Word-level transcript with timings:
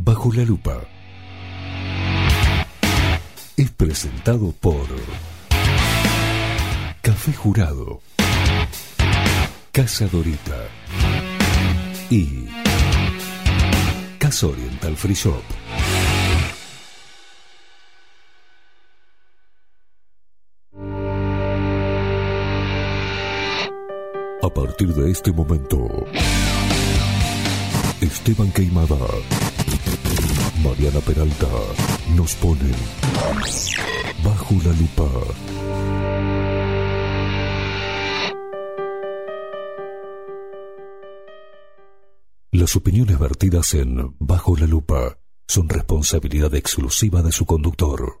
Bajo 0.00 0.32
la 0.32 0.44
lupa. 0.44 0.78
Es 3.56 3.70
presentado 3.72 4.52
por 4.52 4.86
Café 7.02 7.32
Jurado, 7.32 8.00
Casa 9.72 10.06
Dorita 10.06 10.68
y 12.10 12.46
Casa 14.18 14.46
Oriental 14.46 14.96
Free 14.96 15.14
Shop. 15.14 15.42
A 24.42 24.48
partir 24.54 24.94
de 24.94 25.10
este 25.10 25.32
momento, 25.32 26.06
Esteban 28.00 28.52
Queimada, 28.52 28.96
Mariana 30.62 31.00
Peralta 31.00 31.48
nos 32.16 32.34
ponen 32.34 32.74
bajo 34.24 34.54
la 34.64 34.72
lupa. 34.72 35.08
Las 42.52 42.74
opiniones 42.76 43.18
vertidas 43.18 43.74
en 43.74 44.16
Bajo 44.18 44.56
la 44.56 44.66
lupa 44.66 45.18
son 45.46 45.68
responsabilidad 45.68 46.54
exclusiva 46.54 47.22
de 47.22 47.30
su 47.30 47.46
conductor. 47.46 48.20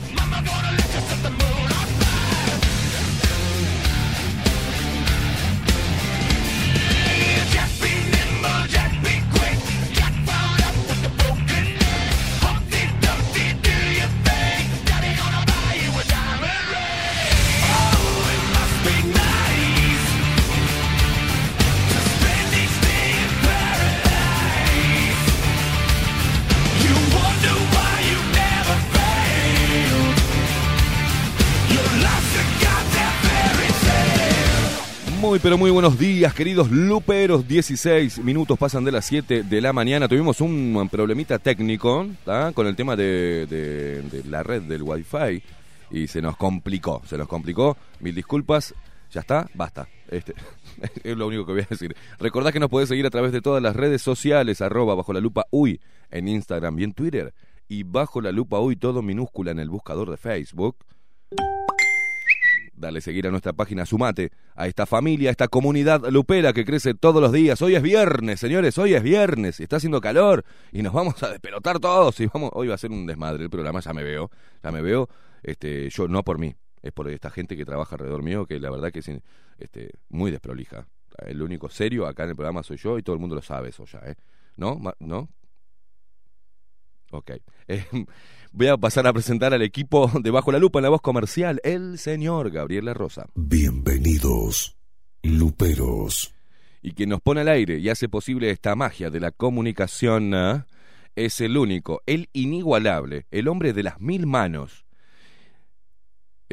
Muy 35.31 35.39
pero 35.39 35.57
muy 35.57 35.71
buenos 35.71 35.97
días, 35.97 36.33
queridos 36.33 36.69
luperos. 36.71 37.47
16 37.47 38.21
minutos 38.21 38.59
pasan 38.59 38.83
de 38.83 38.91
las 38.91 39.05
7 39.05 39.43
de 39.43 39.61
la 39.61 39.71
mañana. 39.71 40.09
Tuvimos 40.09 40.41
un 40.41 40.89
problemita 40.91 41.39
técnico 41.39 42.05
¿tá? 42.25 42.51
con 42.51 42.67
el 42.67 42.75
tema 42.75 42.97
de, 42.97 44.03
la 44.27 44.43
red 44.43 44.63
del 44.63 44.83
Wi-Fi 44.83 45.41
y 45.89 46.07
se 46.07 46.21
nos 46.21 46.35
complicó. 46.35 47.01
Se 47.05 47.17
nos 47.17 47.29
complicó. 47.29 47.77
Mil 48.01 48.13
disculpas. 48.13 48.75
Ya 49.09 49.21
está, 49.21 49.47
basta. 49.53 49.87
Este, 50.09 50.33
es 51.01 51.15
lo 51.15 51.27
único 51.27 51.45
que 51.45 51.53
voy 51.53 51.61
a 51.61 51.67
decir. 51.69 51.95
Recordad 52.19 52.51
que 52.51 52.59
nos 52.59 52.69
podés 52.69 52.89
seguir 52.89 53.05
a 53.05 53.09
través 53.09 53.31
de 53.31 53.39
todas 53.39 53.63
las 53.63 53.73
redes 53.73 54.01
sociales, 54.01 54.59
arroba 54.59 54.95
bajo 54.95 55.13
la 55.13 55.21
lupa 55.21 55.45
uy 55.49 55.79
en 56.09 56.27
Instagram 56.27 56.77
y 56.77 56.83
en 56.83 56.93
Twitter. 56.93 57.33
Y 57.69 57.83
bajo 57.83 58.19
la 58.19 58.33
lupa 58.33 58.59
uy, 58.59 58.75
todo 58.75 59.01
minúscula 59.01 59.51
en 59.51 59.59
el 59.59 59.69
buscador 59.69 60.11
de 60.11 60.17
Facebook. 60.17 60.75
Dale 62.81 62.99
seguir 62.99 63.27
a 63.27 63.29
nuestra 63.29 63.53
página, 63.53 63.85
sumate 63.85 64.31
a 64.55 64.65
esta 64.65 64.87
familia, 64.87 65.29
a 65.29 65.31
esta 65.31 65.47
comunidad 65.47 66.09
lupera 66.09 66.51
que 66.51 66.65
crece 66.65 66.95
todos 66.95 67.21
los 67.21 67.31
días. 67.31 67.61
Hoy 67.61 67.75
es 67.75 67.83
viernes, 67.83 68.39
señores, 68.39 68.75
hoy 68.79 68.95
es 68.95 69.03
viernes, 69.03 69.59
y 69.59 69.63
está 69.63 69.75
haciendo 69.75 70.01
calor 70.01 70.43
y 70.71 70.81
nos 70.81 70.91
vamos 70.91 71.21
a 71.21 71.29
despelotar 71.29 71.79
todos 71.79 72.19
y 72.19 72.25
vamos, 72.25 72.49
hoy 72.53 72.69
va 72.69 72.73
a 72.73 72.79
ser 72.79 72.89
un 72.89 73.05
desmadre 73.05 73.43
el 73.43 73.51
programa, 73.51 73.81
ya 73.81 73.93
me 73.93 74.01
veo, 74.01 74.31
ya 74.63 74.71
me 74.71 74.81
veo, 74.81 75.07
este, 75.43 75.91
yo 75.91 76.07
no 76.07 76.23
por 76.23 76.39
mí, 76.39 76.55
es 76.81 76.91
por 76.91 77.07
esta 77.07 77.29
gente 77.29 77.55
que 77.55 77.65
trabaja 77.65 77.93
alrededor 77.93 78.23
mío 78.23 78.47
que 78.47 78.59
la 78.59 78.71
verdad 78.71 78.91
que 78.91 78.99
es 78.99 79.11
este, 79.59 79.91
muy 80.09 80.31
desprolija. 80.31 80.87
El 81.19 81.39
único 81.43 81.69
serio 81.69 82.07
acá 82.07 82.23
en 82.23 82.31
el 82.31 82.35
programa 82.35 82.63
soy 82.63 82.77
yo 82.77 82.97
y 82.97 83.03
todo 83.03 83.13
el 83.13 83.19
mundo 83.19 83.35
lo 83.35 83.43
sabe 83.43 83.69
eso 83.69 83.85
ya, 83.85 83.99
¿eh? 83.99 84.15
¿No? 84.57 84.81
¿No? 84.99 85.29
Ok. 87.11 87.31
Eh, 87.67 87.85
voy 88.51 88.67
a 88.67 88.77
pasar 88.77 89.07
a 89.07 89.13
presentar 89.13 89.53
al 89.53 89.61
equipo 89.61 90.11
de 90.21 90.31
Bajo 90.31 90.51
la 90.51 90.59
Lupa 90.59 90.79
en 90.79 90.83
la 90.83 90.89
voz 90.89 91.01
comercial, 91.01 91.59
el 91.63 91.97
señor 91.97 92.51
Gabriel 92.51 92.85
La 92.85 92.93
Rosa. 92.93 93.27
Bienvenidos, 93.33 94.77
luperos. 95.23 96.33
Y 96.81 96.93
quien 96.93 97.09
nos 97.09 97.21
pone 97.21 97.41
al 97.41 97.47
aire 97.47 97.77
y 97.77 97.89
hace 97.89 98.09
posible 98.09 98.49
esta 98.49 98.75
magia 98.75 99.09
de 99.09 99.19
la 99.19 99.31
comunicación 99.31 100.33
¿ah? 100.33 100.65
es 101.15 101.39
el 101.41 101.57
único, 101.57 102.01
el 102.05 102.29
inigualable, 102.33 103.27
el 103.31 103.47
hombre 103.47 103.73
de 103.73 103.83
las 103.83 104.01
mil 104.01 104.25
manos. 104.25 104.80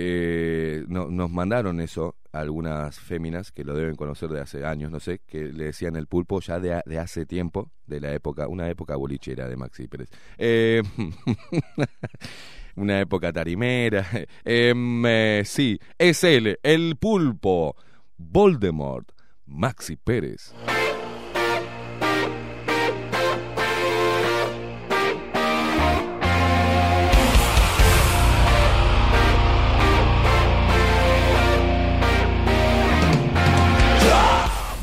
Eh, 0.00 0.84
no- 0.86 1.10
nos 1.10 1.28
mandaron 1.28 1.80
eso 1.80 2.14
algunas 2.30 3.00
féminas 3.00 3.50
que 3.50 3.64
lo 3.64 3.74
deben 3.74 3.96
conocer 3.96 4.28
de 4.30 4.40
hace 4.40 4.64
años, 4.64 4.92
no 4.92 5.00
sé, 5.00 5.22
que 5.26 5.46
le 5.52 5.64
decían 5.64 5.96
el 5.96 6.06
pulpo 6.06 6.40
ya 6.40 6.60
de, 6.60 6.98
hace 7.00 7.26
tiempo, 7.26 7.72
de 7.84 8.00
la 8.00 8.12
época, 8.12 8.46
una 8.46 8.68
época 8.70 8.94
bolichera 8.94 9.48
de 9.48 9.56
Maxi 9.56 9.88
Pérez. 9.88 10.08
Eh, 10.36 10.82
una 12.76 13.00
época 13.00 13.32
tarimera. 13.32 14.06
Em, 14.44 15.04
eh, 15.04 15.42
sí, 15.44 15.80
es 15.98 16.22
él, 16.22 16.60
el 16.62 16.94
pulpo, 16.96 17.74
Voldemort, 18.16 19.10
Maxi 19.46 19.96
Pérez. 19.96 20.54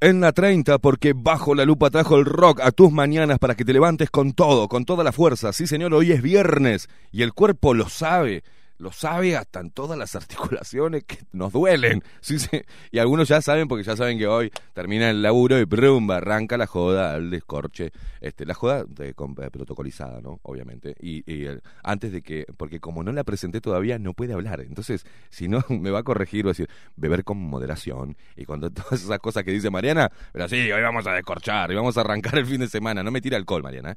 En 0.00 0.20
la 0.20 0.32
30 0.32 0.78
porque 0.78 1.12
bajo 1.14 1.54
la 1.54 1.64
lupa 1.64 1.90
trajo 1.90 2.16
el 2.16 2.24
rock 2.24 2.60
a 2.60 2.70
tus 2.70 2.90
mañanas 2.90 3.38
para 3.38 3.54
que 3.54 3.64
te 3.64 3.72
levantes 3.72 4.10
con 4.10 4.32
todo, 4.32 4.68
con 4.68 4.84
toda 4.84 5.04
la 5.04 5.12
fuerza. 5.12 5.52
Sí, 5.52 5.66
señor, 5.66 5.94
hoy 5.94 6.12
es 6.12 6.22
viernes 6.22 6.88
y 7.12 7.22
el 7.22 7.32
cuerpo 7.32 7.74
lo 7.74 7.88
sabe. 7.88 8.42
Lo 8.80 8.92
sabe 8.92 9.36
hasta 9.36 9.60
en 9.60 9.70
todas 9.70 9.98
las 9.98 10.14
articulaciones 10.16 11.04
que 11.04 11.18
nos 11.32 11.52
duelen. 11.52 12.02
Sí. 12.20 12.38
Y 12.90 12.98
algunos 12.98 13.28
ya 13.28 13.42
saben 13.42 13.68
porque 13.68 13.84
ya 13.84 13.94
saben 13.94 14.18
que 14.18 14.26
hoy 14.26 14.50
termina 14.72 15.10
el 15.10 15.22
laburo 15.22 15.58
y 15.58 15.64
brum, 15.64 16.10
arranca 16.10 16.56
la 16.56 16.66
joda 16.66 17.12
al 17.14 17.30
descorche. 17.30 17.92
Este, 18.22 18.46
la 18.46 18.54
joda 18.54 18.84
de, 18.84 19.10
eh, 19.10 19.50
protocolizada, 19.52 20.22
¿no? 20.22 20.40
Obviamente. 20.42 20.94
Y, 20.98 21.18
y, 21.30 21.46
eh, 21.46 21.60
antes 21.82 22.10
de 22.10 22.22
que, 22.22 22.46
porque 22.56 22.80
como 22.80 23.02
no 23.02 23.12
la 23.12 23.22
presenté 23.22 23.60
todavía, 23.60 23.98
no 23.98 24.14
puede 24.14 24.32
hablar. 24.32 24.60
Entonces, 24.62 25.04
si 25.28 25.46
no, 25.46 25.62
me 25.68 25.90
va 25.90 25.98
a 25.98 26.02
corregir, 26.02 26.46
va 26.46 26.50
a 26.50 26.52
decir, 26.52 26.70
beber 26.96 27.22
con 27.22 27.36
moderación. 27.36 28.16
Y 28.34 28.46
cuando 28.46 28.70
todas 28.70 29.02
esas 29.04 29.18
cosas 29.18 29.44
que 29.44 29.52
dice 29.52 29.68
Mariana, 29.68 30.10
pero 30.32 30.48
sí, 30.48 30.72
hoy 30.72 30.82
vamos 30.82 31.06
a 31.06 31.12
descorchar 31.12 31.70
y 31.70 31.74
vamos 31.74 31.98
a 31.98 32.00
arrancar 32.00 32.38
el 32.38 32.46
fin 32.46 32.60
de 32.60 32.68
semana. 32.68 33.02
No 33.02 33.10
me 33.10 33.20
tira 33.20 33.36
alcohol, 33.36 33.62
Mariana. 33.62 33.92
¿eh? 33.92 33.96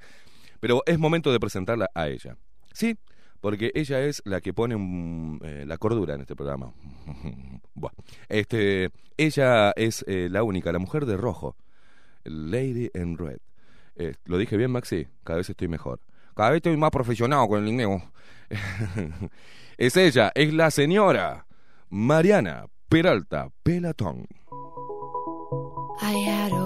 Pero 0.59 0.83
es 0.85 0.99
momento 0.99 1.31
de 1.31 1.39
presentarla 1.39 1.89
a 1.95 2.09
ella. 2.09 2.35
Sí, 2.73 2.97
porque 3.43 3.73
ella 3.75 3.99
es 3.99 4.21
la 4.23 4.39
que 4.39 4.53
pone 4.53 4.77
mm, 4.77 5.39
eh, 5.43 5.65
la 5.67 5.77
cordura 5.77 6.15
en 6.15 6.21
este 6.21 6.33
programa. 6.33 6.73
Buah. 7.75 7.91
Este, 8.29 8.89
ella 9.17 9.71
es 9.75 10.05
eh, 10.07 10.29
la 10.31 10.43
única, 10.43 10.71
la 10.71 10.79
mujer 10.79 11.05
de 11.05 11.17
rojo, 11.17 11.57
Lady 12.23 12.89
in 12.93 13.17
Red. 13.17 13.39
Eh, 13.97 14.13
¿Lo 14.27 14.37
dije 14.37 14.55
bien, 14.55 14.71
Maxi? 14.71 15.09
Cada 15.25 15.39
vez 15.39 15.49
estoy 15.49 15.67
mejor. 15.67 15.99
Cada 16.37 16.51
vez 16.51 16.57
estoy 16.59 16.77
más 16.77 16.91
profesional 16.91 17.49
con 17.49 17.61
el 17.61 17.67
inglés. 17.67 18.01
es 19.77 19.97
ella, 19.97 20.31
es 20.35 20.53
la 20.53 20.71
señora 20.71 21.45
Mariana 21.89 22.67
Peralta 22.87 23.49
Pelatón. 23.61 24.25
I 26.01 26.13
had 26.25 26.53
a 26.53 26.62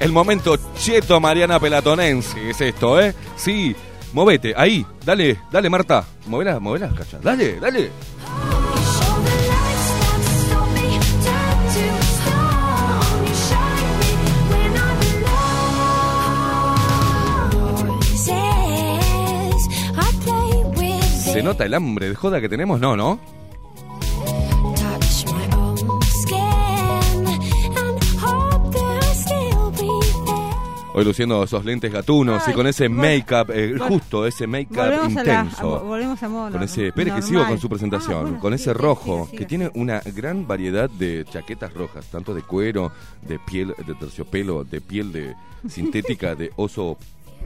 El 0.00 0.12
momento 0.12 0.56
cheto 0.76 1.20
Mariana 1.20 1.58
Pelatonense 1.58 2.50
es 2.50 2.60
esto, 2.60 3.00
¿eh? 3.00 3.14
Sí, 3.36 3.74
movete, 4.12 4.54
ahí, 4.56 4.86
dale, 5.04 5.38
dale 5.50 5.68
Marta, 5.68 6.04
movela, 6.26 6.60
movela, 6.60 6.88
cacha, 6.90 7.18
dale, 7.20 7.58
dale. 7.58 7.90
¿Se 21.32 21.42
nota 21.42 21.64
el 21.64 21.74
hambre 21.74 22.08
de 22.08 22.14
joda 22.14 22.40
que 22.40 22.48
tenemos? 22.48 22.80
No, 22.80 22.96
¿no? 22.96 23.37
Hoy 30.98 31.04
luciendo 31.04 31.44
esos 31.44 31.64
lentes 31.64 31.92
gatunos 31.92 32.42
y 32.48 32.52
con 32.52 32.66
ese 32.66 32.88
make-up, 32.88 33.52
eh, 33.54 33.76
justo 33.78 34.26
ese 34.26 34.48
make-up 34.48 34.78
Volvemos 34.78 35.16
a, 35.16 35.22
la, 35.22 35.40
a- 35.40 35.42
intenso. 35.44 35.80
volvemos 35.84 36.22
a 36.24 36.26
Con 36.26 36.62
ese, 36.64 36.80
normal. 36.80 36.88
espere 36.88 37.14
que 37.14 37.22
sigo 37.22 37.46
con 37.46 37.58
su 37.60 37.68
presentación, 37.68 38.16
Ah, 38.16 38.22
bueno, 38.22 38.40
con 38.40 38.52
ese 38.52 38.64
sí, 38.64 38.72
rojo, 38.72 39.28
que 39.30 39.44
tiene 39.44 39.70
una 39.74 40.00
gran 40.00 40.48
variedad 40.48 40.90
de 40.90 41.24
chaquetas 41.30 41.72
rojas, 41.72 42.04
tanto 42.06 42.34
de 42.34 42.42
cuero, 42.42 42.90
de 43.22 43.38
piel 43.38 43.74
de 43.86 43.94
terciopelo, 43.94 44.64
de 44.64 44.80
piel 44.80 45.12
de 45.12 45.36
sintética, 45.68 46.34
de 46.34 46.50
oso 46.56 46.98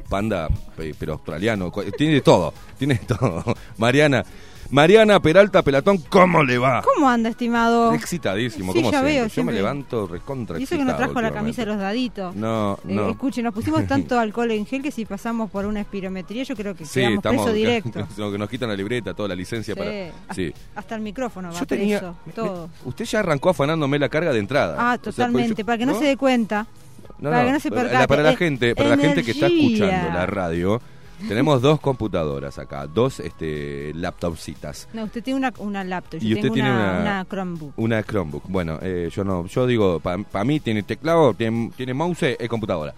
panda, 0.08 0.48
pe- 0.74 0.94
pero 0.98 1.12
australiano, 1.12 1.70
tiene 1.98 2.14
de 2.14 2.20
todo, 2.22 2.54
tiene 2.78 2.94
de 2.94 3.04
todo. 3.04 3.44
Mariana, 3.76 4.24
Mariana 4.70 5.20
Peralta 5.20 5.62
Pelatón, 5.62 5.98
¿cómo 6.08 6.42
le 6.42 6.56
va? 6.58 6.82
¿Cómo 6.82 7.08
anda, 7.08 7.28
estimado? 7.28 7.92
Excitadísimo, 7.92 8.72
Sí, 8.72 8.78
¿cómo 8.78 8.90
ya 8.92 9.02
veo, 9.02 9.26
Yo 9.26 9.44
me 9.44 9.52
levanto 9.52 10.06
recontra 10.06 10.58
Y 10.58 10.62
eso 10.64 10.76
que 10.76 10.84
no 10.84 10.96
trajo 10.96 11.20
la 11.20 11.30
camisa 11.30 11.62
de 11.62 11.66
los 11.66 11.78
daditos. 11.78 12.34
No, 12.34 12.78
Eh, 12.88 12.94
no. 12.94 13.10
escuche, 13.10 13.42
nos 13.42 13.52
pusimos 13.52 13.86
tanto 13.86 14.18
alcohol 14.18 14.50
en 14.50 14.64
gel 14.66 14.82
que 14.82 14.90
si 14.90 15.04
pasamos 15.04 15.50
por 15.50 15.66
una 15.66 15.80
espirometría 15.80 16.42
yo 16.44 16.56
creo 16.56 16.74
que 16.74 16.84
Sí, 16.86 17.00
quedamos 17.00 17.18
estamos 17.18 17.42
preso 17.44 17.54
directo. 17.56 18.06
que 18.32 18.38
nos 18.38 18.48
quitan 18.48 18.68
la 18.70 18.76
libreta, 18.76 19.12
toda 19.14 19.28
la 19.28 19.34
licencia 19.34 19.74
Sí, 19.74 19.78
para. 19.78 20.34
Sí. 20.34 20.52
Hasta 20.74 20.94
el 20.94 21.02
micrófono 21.02 21.52
va 21.52 21.58
Yo 21.58 21.66
tenía. 21.66 21.98
preso, 21.98 22.14
me- 22.24 22.32
todo. 22.32 22.68
me- 22.68 22.88
usted 22.88 23.04
ya 23.04 23.18
arrancó 23.20 23.50
afanándome 23.50 23.98
la 23.98 24.08
carga 24.08 24.32
de 24.32 24.38
entrada. 24.38 24.76
Ah, 24.78 24.82
O 24.82 24.84
sea, 24.84 24.96
porque 24.96 25.10
totalmente, 25.16 25.62
yo- 25.62 25.66
para 25.66 25.78
que 25.78 25.86
no, 25.86 25.98
se 25.98 26.04
dé 26.06 26.16
cuenta. 26.16 26.66
No, 27.18 27.30
para 27.30 27.42
no, 27.42 27.46
que 27.48 27.52
no 27.52 27.60
se 27.60 27.70
percate. 27.70 28.08
Para 28.08 28.22
la 28.22 28.30
Eh, 28.32 28.36
gente, 28.36 28.74
para 28.74 28.88
la 28.90 28.96
gente 28.96 29.22
que 29.22 29.32
está 29.32 29.46
escuchando 29.46 30.10
la 30.14 30.26
radio, 30.26 30.80
Tenemos 31.28 31.62
dos 31.62 31.80
computadoras 31.80 32.58
acá, 32.58 32.86
dos 32.86 33.20
este, 33.20 33.92
laptopcitas. 33.94 34.88
No, 34.92 35.04
usted 35.04 35.22
tiene 35.22 35.38
una, 35.38 35.52
una 35.58 35.84
laptop, 35.84 36.20
yo 36.20 36.28
Y 36.28 36.32
usted 36.32 36.42
tengo 36.42 36.54
tiene 36.54 36.70
una, 36.70 36.80
una- 36.92 37.00
una 37.00 37.24
Chromebook. 37.24 37.72
Una 37.78 38.02
Chromebook. 38.02 38.44
Bueno, 38.48 38.78
eh, 38.82 39.10
yo 39.14 39.24
no, 39.24 39.46
yo 39.46 39.66
digo, 39.66 40.00
para 40.00 40.44
mí 40.44 40.60
tiene 40.60 40.82
teclado, 40.82 41.34
tiene, 41.34 41.70
tiene 41.76 41.94
mouse, 41.94 42.36
es 42.38 42.48
computadora. 42.48 42.94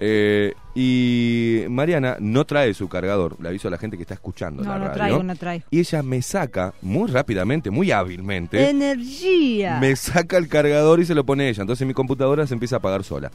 Eh, 0.00 0.54
y 0.74 1.62
Mariana 1.68 2.16
no 2.18 2.44
trae 2.44 2.74
su 2.74 2.88
cargador, 2.88 3.36
le 3.40 3.48
aviso 3.48 3.68
a 3.68 3.70
la 3.70 3.78
gente 3.78 3.96
que 3.96 4.02
está 4.02 4.14
escuchando 4.14 4.62
No, 4.64 4.70
la 4.70 4.76
no 4.78 4.84
radio. 4.86 4.94
traigo, 4.94 5.22
no 5.22 5.36
traigo. 5.36 5.64
Y 5.70 5.78
ella 5.78 6.02
me 6.02 6.20
saca 6.22 6.74
muy 6.82 7.08
rápidamente, 7.10 7.70
muy 7.70 7.92
hábilmente, 7.92 8.68
Energía. 8.70 9.78
me 9.80 9.94
saca 9.94 10.36
el 10.36 10.48
cargador 10.48 11.00
y 11.00 11.04
se 11.06 11.14
lo 11.14 11.24
pone 11.24 11.48
ella. 11.48 11.60
Entonces 11.62 11.86
mi 11.86 11.94
computadora 11.94 12.46
se 12.46 12.54
empieza 12.54 12.76
a 12.76 12.78
apagar 12.78 13.04
sola. 13.04 13.30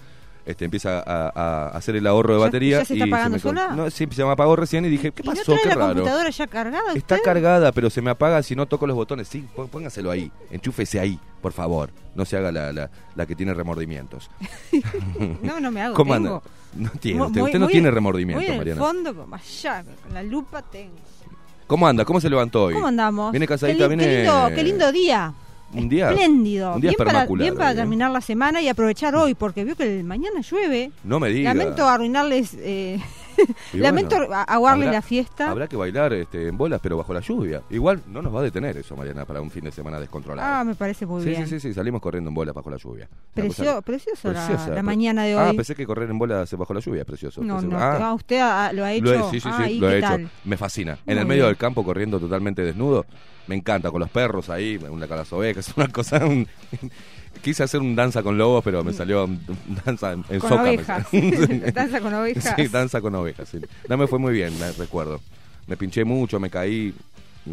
Este, 0.49 0.65
empieza 0.65 1.03
a, 1.05 1.31
a 1.35 1.67
hacer 1.77 1.95
el 1.95 2.07
ahorro 2.07 2.33
de 2.33 2.39
¿Ya- 2.39 2.45
batería. 2.45 2.79
ya 2.79 2.85
se 2.85 2.93
está 2.95 3.05
y 3.05 3.09
apagando 3.09 3.37
me 3.37 3.41
con- 3.43 3.55
sola? 3.55 3.75
No, 3.75 3.89
sí, 3.91 4.07
se 4.09 4.23
me 4.25 4.31
apagó 4.31 4.55
recién 4.55 4.83
y 4.85 4.89
dije, 4.89 5.11
¿qué 5.11 5.21
¿Y 5.23 5.27
no 5.27 5.33
pasó? 5.33 5.43
trae 5.51 5.59
Qué 5.61 5.69
la 5.69 5.75
raro. 5.75 5.87
computadora 5.93 6.29
ya 6.31 6.47
cargada 6.47 6.93
Está 6.95 7.15
usted? 7.15 7.23
cargada, 7.25 7.71
pero 7.71 7.89
se 7.91 8.01
me 8.01 8.09
apaga 8.09 8.41
si 8.41 8.55
no 8.55 8.65
toco 8.65 8.87
los 8.87 8.95
botones. 8.95 9.27
Sí, 9.27 9.45
pó- 9.55 9.67
póngaselo 9.67 10.09
ahí, 10.09 10.31
enchúfese 10.49 10.99
ahí, 10.99 11.19
por 11.41 11.51
favor. 11.53 11.91
No 12.15 12.25
se 12.25 12.35
haga 12.37 12.51
la, 12.51 12.73
la, 12.73 12.89
la 13.15 13.25
que 13.27 13.35
tiene 13.35 13.53
remordimientos. 13.53 14.29
No, 15.43 15.59
no 15.59 15.69
me 15.71 15.81
hago. 15.81 15.93
¿Cómo 15.95 16.13
tengo. 16.15 16.27
anda? 16.37 16.41
No 16.75 16.89
tiene, 16.99 17.21
usted, 17.21 17.59
no 17.59 17.67
tiene 17.67 17.89
en- 17.89 17.93
remordimiento, 17.93 18.39
Muy 18.39 18.45
en 18.47 18.51
el 18.53 18.57
Mariana. 18.57 18.81
fondo, 18.81 19.15
como 19.15 19.35
allá, 19.35 19.83
con 20.03 20.13
la 20.13 20.23
lupa 20.23 20.61
tengo. 20.63 20.95
¿Cómo 21.67 21.87
anda? 21.87 22.05
¿Cómo 22.05 22.19
se 22.19 22.29
levantó 22.29 22.63
hoy? 22.65 22.73
¿Cómo 22.73 22.87
andamos? 22.87 23.31
Viene 23.31 23.47
casadita, 23.47 23.83
qué, 23.83 23.87
viene- 23.87 24.03
Qué 24.03 24.17
lindo, 24.23 24.49
qué 24.55 24.63
lindo 24.63 24.91
día. 24.91 25.33
Un 25.73 25.87
día. 25.89 26.09
Espléndido. 26.09 26.73
un 26.75 26.81
día 26.81 26.89
bien, 26.91 26.97
para, 26.97 27.25
bien 27.27 27.55
para 27.55 27.71
¿eh? 27.71 27.75
terminar 27.75 28.09
la 28.11 28.21
semana 28.21 28.61
y 28.61 28.67
aprovechar 28.67 29.15
hoy, 29.15 29.35
porque 29.35 29.63
veo 29.63 29.75
que 29.75 29.99
el 29.99 30.03
mañana 30.03 30.41
llueve. 30.41 30.91
No 31.03 31.19
me 31.19 31.29
diga. 31.29 31.53
Lamento 31.53 31.87
arruinarles, 31.87 32.55
eh, 32.59 32.99
lamento 33.73 34.17
bueno, 34.17 34.33
aguarle 34.47 34.85
habrá- 34.87 34.93
la 34.93 35.01
fiesta. 35.01 35.49
Habrá 35.49 35.67
que 35.67 35.75
bailar 35.77 36.11
este, 36.13 36.47
en 36.47 36.57
bolas, 36.57 36.79
pero 36.81 36.97
bajo 36.97 37.13
la 37.13 37.19
lluvia. 37.19 37.61
Igual 37.69 38.01
no 38.07 38.21
nos 38.21 38.33
va 38.35 38.39
a 38.39 38.43
detener 38.43 38.77
eso, 38.77 38.95
Mariana, 38.95 39.25
para 39.25 39.41
un 39.41 39.51
fin 39.51 39.63
de 39.63 39.71
semana 39.71 39.99
descontrolado. 39.99 40.47
Ah, 40.51 40.63
me 40.63 40.73
parece 40.75 41.05
muy 41.05 41.21
sí, 41.23 41.29
bien. 41.29 41.45
sí, 41.47 41.59
sí, 41.59 41.67
sí, 41.69 41.73
salimos 41.73 42.01
corriendo 42.01 42.29
en 42.29 42.33
bolas 42.35 42.55
bajo 42.55 42.69
la 42.71 42.77
lluvia. 42.77 43.07
Precio- 43.35 43.65
cosa- 43.65 43.81
precioso 43.81 44.31
la, 44.33 44.45
preciosa. 44.47 44.69
la 44.69 44.75
Pe- 44.77 44.83
mañana 44.83 45.23
de 45.23 45.33
Ah, 45.37 45.49
hoy. 45.51 45.55
pensé 45.55 45.75
que 45.75 45.85
correr 45.85 46.09
en 46.09 46.17
bolas 46.17 46.51
bajo 46.57 46.73
la 46.73 46.79
lluvia 46.79 47.01
es 47.01 47.05
precioso. 47.07 47.41
no, 47.43 47.61
no, 47.61 47.77
ah, 47.77 47.99
ah, 48.09 48.13
usted 48.15 48.39
ha- 48.39 48.73
lo 48.73 48.83
ha 48.83 48.91
hecho. 48.91 49.05
Lo 49.05 49.27
he, 49.27 49.31
sí, 49.31 49.39
sí, 49.39 49.49
Ah, 49.51 49.63
sí, 49.65 49.73
¿y 49.73 49.79
lo 49.79 49.89
he 49.91 49.99
hecho. 49.99 50.07
tal? 50.07 50.29
Me 50.45 50.57
fascina. 50.57 50.97
Muy 51.05 51.13
en 51.13 51.19
el 51.19 51.25
medio 51.27 51.43
bien. 51.43 51.49
del 51.51 51.57
campo 51.57 51.83
corriendo 51.83 52.19
totalmente 52.19 52.63
desnudo. 52.63 53.05
Me 53.49 53.55
encanta, 53.55 53.89
con 53.89 53.99
los 53.99 54.09
perros 54.11 54.47
ahí, 54.51 54.77
una 54.89 55.07
con 55.07 55.17
las 55.17 55.33
ovejas, 55.33 55.73
una 55.75 55.87
cosa... 55.87 56.23
un- 56.25 56.47
Quise 57.41 57.63
hacer 57.63 57.79
un 57.79 57.95
danza 57.95 58.21
con 58.21 58.37
lobos, 58.37 58.63
pero 58.63 58.83
me 58.83 58.93
salió 58.93 59.23
un- 59.25 59.41
un 59.47 59.79
danza 59.85 60.11
en, 60.13 60.23
en 60.29 60.39
Con 60.39 60.49
soca, 60.49 60.61
ovejas. 60.63 61.07
Danza 61.73 61.99
con 62.01 62.13
ovejas. 62.13 62.53
Sí, 62.55 62.67
danza 62.67 63.01
con 63.01 63.15
ovejas, 63.15 63.49
sí. 63.49 63.59
No 63.87 63.97
me 63.97 64.07
fue 64.07 64.19
muy 64.19 64.33
bien, 64.33 64.57
me 64.59 64.71
recuerdo. 64.73 65.19
Me 65.67 65.75
pinché 65.77 66.03
mucho, 66.03 66.39
me 66.39 66.49
caí. 66.49 66.93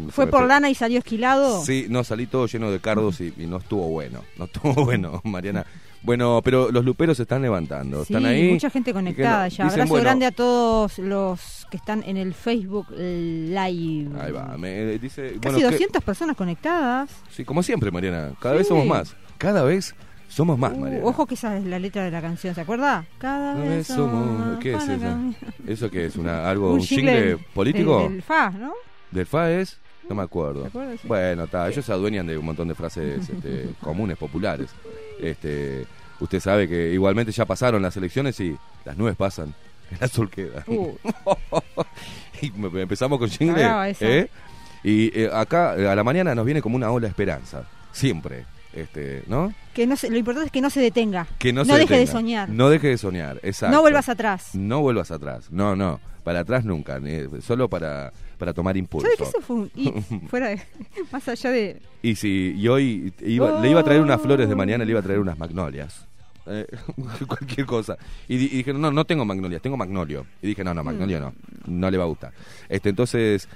¿Fue 0.09 0.27
por 0.27 0.41
fue- 0.41 0.47
lana 0.49 0.69
y 0.69 0.75
salió 0.75 0.99
esquilado? 0.99 1.63
Sí, 1.63 1.85
no, 1.89 2.03
salí 2.03 2.27
todo 2.27 2.45
lleno 2.47 2.69
de 2.69 2.79
cardos 2.79 3.21
y, 3.21 3.33
y 3.37 3.47
no 3.47 3.57
estuvo 3.57 3.87
bueno. 3.87 4.23
No 4.37 4.45
estuvo 4.45 4.73
bueno, 4.85 5.21
Mariana. 5.23 5.65
Bueno, 6.03 6.41
pero 6.43 6.71
los 6.71 6.85
luperos 6.85 7.17
se 7.17 7.23
están 7.23 7.41
levantando. 7.41 8.05
Sí, 8.05 8.13
están 8.13 8.25
ahí. 8.29 8.51
mucha 8.51 8.69
gente 8.69 8.93
conectada 8.93 9.47
ya. 9.47 9.63
dicen, 9.65 9.81
Abrazo 9.81 9.89
bueno, 9.89 10.03
grande 10.03 10.25
a 10.25 10.31
todos 10.31 10.99
los 10.99 11.67
que 11.69 11.77
están 11.77 12.03
en 12.05 12.17
el 12.17 12.33
Facebook 12.33 12.87
Live. 12.91 14.09
Ahí 14.19 14.31
va, 14.31 14.55
me 14.57 14.93
eh, 14.93 14.99
dice. 14.99 15.33
Casi 15.41 15.55
bueno, 15.55 15.57
que- 15.57 15.63
200 15.65 16.03
personas 16.03 16.35
conectadas. 16.37 17.09
sí, 17.29 17.43
como 17.43 17.63
siempre, 17.63 17.91
Mariana. 17.91 18.31
Cada 18.39 18.55
vez 18.55 18.67
somos 18.67 18.85
más. 18.85 19.15
Cada 19.37 19.63
vez 19.63 19.95
somos 20.29 20.57
más, 20.57 20.73
Uh, 20.73 20.77
Mariana. 20.79 21.05
ojo 21.05 21.25
que 21.25 21.33
esa 21.35 21.57
es 21.57 21.65
la 21.65 21.79
letra 21.79 22.03
de 22.03 22.11
la 22.11 22.21
canción, 22.21 22.53
¿se 22.55 22.61
acuerda? 22.61 23.05
Cada 23.17 23.53
Cada 23.53 23.65
vez 23.65 23.87
somos. 23.87 24.59
¿Qué 24.59 24.73
es 24.73 24.83
eso? 24.87 25.17
¿Eso 25.67 25.89
qué 25.91 26.05
es? 26.05 26.15
Una, 26.15 26.49
¿Algo, 26.49 26.73
un, 26.73 26.81
jingle 26.81 27.11
jingle 27.11 27.27
del- 27.27 27.37
político? 27.53 27.99
Del, 28.03 28.11
del 28.13 28.21
FA, 28.23 28.49
¿no? 28.51 28.73
¿Del 29.11 29.25
FAES? 29.25 29.77
No 30.09 30.15
me 30.15 30.23
acuerdo. 30.23 30.69
Bueno, 31.03 31.43
está, 31.43 31.67
ellos 31.67 31.85
se 31.85 31.91
adueñan 31.91 32.27
de 32.27 32.37
un 32.37 32.45
montón 32.45 32.67
de 32.67 32.75
frases 32.75 33.29
este, 33.29 33.69
comunes, 33.81 34.17
populares. 34.17 34.69
Este, 35.21 35.85
usted 36.19 36.39
sabe 36.39 36.67
que 36.67 36.93
igualmente 36.93 37.31
ya 37.31 37.45
pasaron 37.45 37.81
las 37.81 37.97
elecciones 37.97 38.39
y 38.39 38.55
las 38.85 38.97
nubes 38.97 39.15
pasan, 39.15 39.53
el 39.91 40.03
azul 40.03 40.29
queda. 40.29 40.63
Uh, 40.67 40.95
y 42.41 42.51
empezamos 42.79 43.19
con 43.19 43.29
jingle. 43.29 43.93
¿eh? 43.99 44.29
Y 44.83 45.19
eh, 45.19 45.29
acá 45.33 45.75
eh, 45.77 45.87
a 45.87 45.95
la 45.95 46.03
mañana 46.03 46.33
nos 46.35 46.45
viene 46.45 46.61
como 46.61 46.75
una 46.75 46.91
ola 46.91 47.03
de 47.07 47.09
esperanza, 47.09 47.63
siempre. 47.91 48.45
Este, 48.73 49.23
¿no? 49.27 49.53
que 49.73 49.87
no 49.87 49.95
se, 49.95 50.09
lo 50.09 50.17
importante 50.17 50.47
es 50.47 50.51
que 50.51 50.61
no 50.61 50.69
se 50.69 50.79
detenga. 50.81 51.25
Que 51.39 51.51
no, 51.51 51.63
No 51.63 51.73
se 51.73 51.79
deje 51.79 51.97
de 51.97 52.07
soñar. 52.07 52.49
No 52.49 52.69
deje 52.69 52.89
de 52.89 52.97
soñar, 52.97 53.39
exacto. 53.41 53.75
No 53.75 53.81
vuelvas 53.81 54.07
atrás. 54.07 54.49
No 54.53 54.81
vuelvas 54.81 55.09
atrás. 55.09 55.51
No, 55.51 55.75
no. 55.75 55.99
Para 56.23 56.41
atrás 56.41 56.63
nunca. 56.63 56.99
ni- 56.99 57.41
solo 57.41 57.69
para, 57.69 58.11
para 58.37 58.53
tomar 58.53 58.77
impulso. 58.77 59.05
¿Sabe 59.07 59.17
que 59.17 59.23
eso 59.23 59.41
fue 59.41 59.55
un 59.55 59.69
hit? 59.71 59.93
Fuera 60.29 60.49
de, 60.49 60.61
más 61.11 61.27
allá 61.27 61.49
de... 61.51 61.81
Y 62.01 62.15
si 62.15 62.53
y 62.57 62.67
hoy 62.67 63.13
iba- 63.21 63.57
Oh. 63.57 63.61
le 63.61 63.69
iba 63.69 63.79
a 63.79 63.83
traer 63.83 64.01
unas 64.01 64.21
flores 64.21 64.47
de 64.47 64.55
mañana, 64.55 64.85
le 64.85 64.91
iba 64.91 64.99
a 64.99 65.03
traer 65.03 65.19
unas 65.19 65.37
magnolias. 65.37 66.05
Eh, 66.45 66.65
cualquier 67.27 67.65
cosa. 67.65 67.97
Y, 68.27 68.37
di- 68.37 68.45
y 68.45 68.57
dije, 68.57 68.73
no, 68.73 68.91
no 68.91 69.03
tengo 69.05 69.25
magnolias, 69.25 69.61
tengo 69.61 69.75
magnolio. 69.77 70.25
Y 70.41 70.47
dije, 70.47 70.63
no, 70.63 70.73
no, 70.73 70.83
magnolio 70.83 71.19
no, 71.19 71.33
no 71.65 71.91
le 71.91 71.97
va 71.97 72.05
a 72.05 72.07
gustar. 72.07 72.31
Este, 72.69 72.89
entonces, 72.89 73.49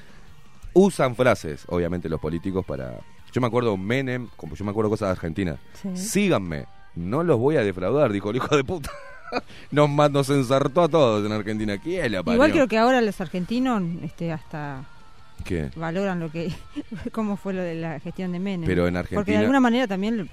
usan 0.74 1.16
frases, 1.16 1.64
obviamente, 1.68 2.10
los 2.10 2.20
políticos 2.20 2.66
para... 2.66 3.00
Yo 3.32 3.40
me 3.40 3.48
acuerdo 3.48 3.78
Menem, 3.78 4.28
como 4.36 4.56
yo 4.56 4.66
me 4.66 4.72
acuerdo 4.72 4.90
cosas 4.90 5.08
de 5.08 5.12
Argentina. 5.14 5.58
Sí. 5.82 5.96
Síganme, 5.96 6.66
no 6.96 7.24
los 7.24 7.40
voy 7.40 7.56
a 7.56 7.62
defraudar, 7.64 8.12
dijo 8.12 8.30
el 8.32 8.36
hijo 8.38 8.56
de 8.58 8.64
puta. 8.66 8.90
Nos, 9.72 9.90
nos 9.90 10.30
ensartó 10.30 10.84
a 10.84 10.90
todos 10.90 11.26
en 11.26 11.32
Argentina. 11.32 11.78
¿Quién 11.78 12.12
la 12.12 12.24
parió? 12.24 12.36
Igual 12.36 12.52
creo 12.52 12.68
que 12.68 12.78
ahora 12.78 13.02
los 13.02 13.20
argentinos 13.22 13.82
este, 14.04 14.32
hasta 14.32 14.84
¿Qué? 15.46 15.72
valoran 15.76 16.20
lo 16.20 16.32
que 16.32 16.52
cómo 17.12 17.38
fue 17.38 17.54
lo 17.54 17.62
de 17.62 17.76
la 17.76 18.00
gestión 18.00 18.32
de 18.32 18.40
Menem. 18.40 18.68
Pero 18.68 18.88
en 18.88 18.94
Porque 18.96 19.10
de 19.10 19.18
Argentina... 19.18 19.40
alguna 19.40 19.60
manera 19.60 19.88
también, 19.88 20.30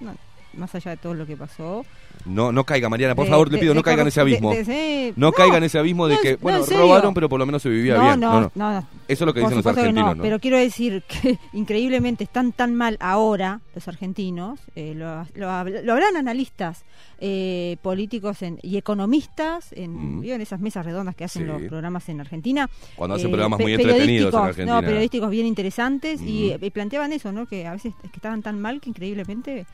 no, 0.00 0.14
más 0.56 0.74
allá 0.74 0.92
de 0.92 0.96
todo 0.98 1.14
lo 1.14 1.26
que 1.26 1.36
pasó... 1.36 1.84
No, 2.26 2.52
no 2.52 2.64
caiga, 2.64 2.88
Mariana, 2.88 3.14
por 3.14 3.24
de- 3.26 3.30
favor, 3.30 3.50
le 3.52 3.58
pido, 3.58 3.72
de 3.72 3.74
no 3.74 3.82
caiga 3.82 4.02
en 4.02 4.08
ese 4.08 4.20
abismo. 4.20 4.52
de- 4.54 4.64
de- 4.64 5.12
No, 5.16 5.32
caiga 5.32 5.58
en 5.58 5.64
ese 5.64 5.78
abismo 5.78 6.06
de 6.06 6.14
no, 6.14 6.20
que, 6.20 6.32
no, 6.32 6.38
bueno, 6.40 6.64
robaron, 6.66 7.12
pero 7.12 7.28
por 7.28 7.38
lo 7.38 7.44
menos 7.44 7.60
se 7.60 7.68
vivía 7.68 7.96
no, 7.96 8.02
bien. 8.04 8.20
no, 8.20 8.32
No, 8.32 8.40
no. 8.40 8.50
no, 8.54 8.72
no. 8.80 8.86
Eso 9.08 9.24
es 9.24 9.26
lo 9.26 9.34
que 9.34 9.40
dicen 9.40 9.56
los 9.58 9.66
argentinos, 9.66 10.04
no, 10.10 10.14
¿no? 10.14 10.22
pero 10.22 10.38
quiero 10.38 10.56
decir 10.56 11.02
que 11.08 11.38
increíblemente 11.52 12.24
están 12.24 12.52
tan 12.52 12.74
mal 12.74 12.96
ahora 13.00 13.60
los 13.74 13.86
argentinos, 13.88 14.60
eh, 14.76 14.94
lo, 14.96 15.24
lo 15.34 15.64
lo 15.82 15.92
habrán 15.92 16.16
analistas 16.16 16.84
eh, 17.20 17.76
políticos 17.82 18.42
en- 18.42 18.58
y 18.62 18.76
economistas 18.76 19.72
en, 19.72 20.16
Mm. 20.18 20.20
¿vio? 20.20 20.34
en 20.34 20.40
esas 20.40 20.60
mesas 20.60 20.86
redondas 20.86 21.14
que 21.16 21.24
hacen 21.24 21.42
Sí. 21.42 21.48
los 21.48 21.62
programas 21.62 22.08
en 22.08 22.20
Argentina. 22.20 22.70
Cuando 22.96 23.16
hacen 23.16 23.28
eh, 23.28 23.30
programas 23.30 23.60
muy 23.60 23.72
entretenidos 23.72 24.00
en 24.00 24.06
periodísticos, 24.06 24.48
Argentina. 24.48 24.80
No, 24.80 24.86
periodísticos 24.86 25.30
bien 25.30 25.46
interesantes 25.46 26.20
y, 26.22 26.54
Mm. 26.60 26.64
y 26.64 26.70
planteaban 26.70 27.12
eso, 27.12 27.32
¿no? 27.32 27.46
Que 27.46 27.66
a 27.66 27.72
veces 27.72 27.92
es 28.02 28.10
que 28.10 28.16
estaban 28.16 28.40
tan 28.42 28.60
mal 28.60 28.80
que 28.80 28.88
increíblemente 28.90 29.66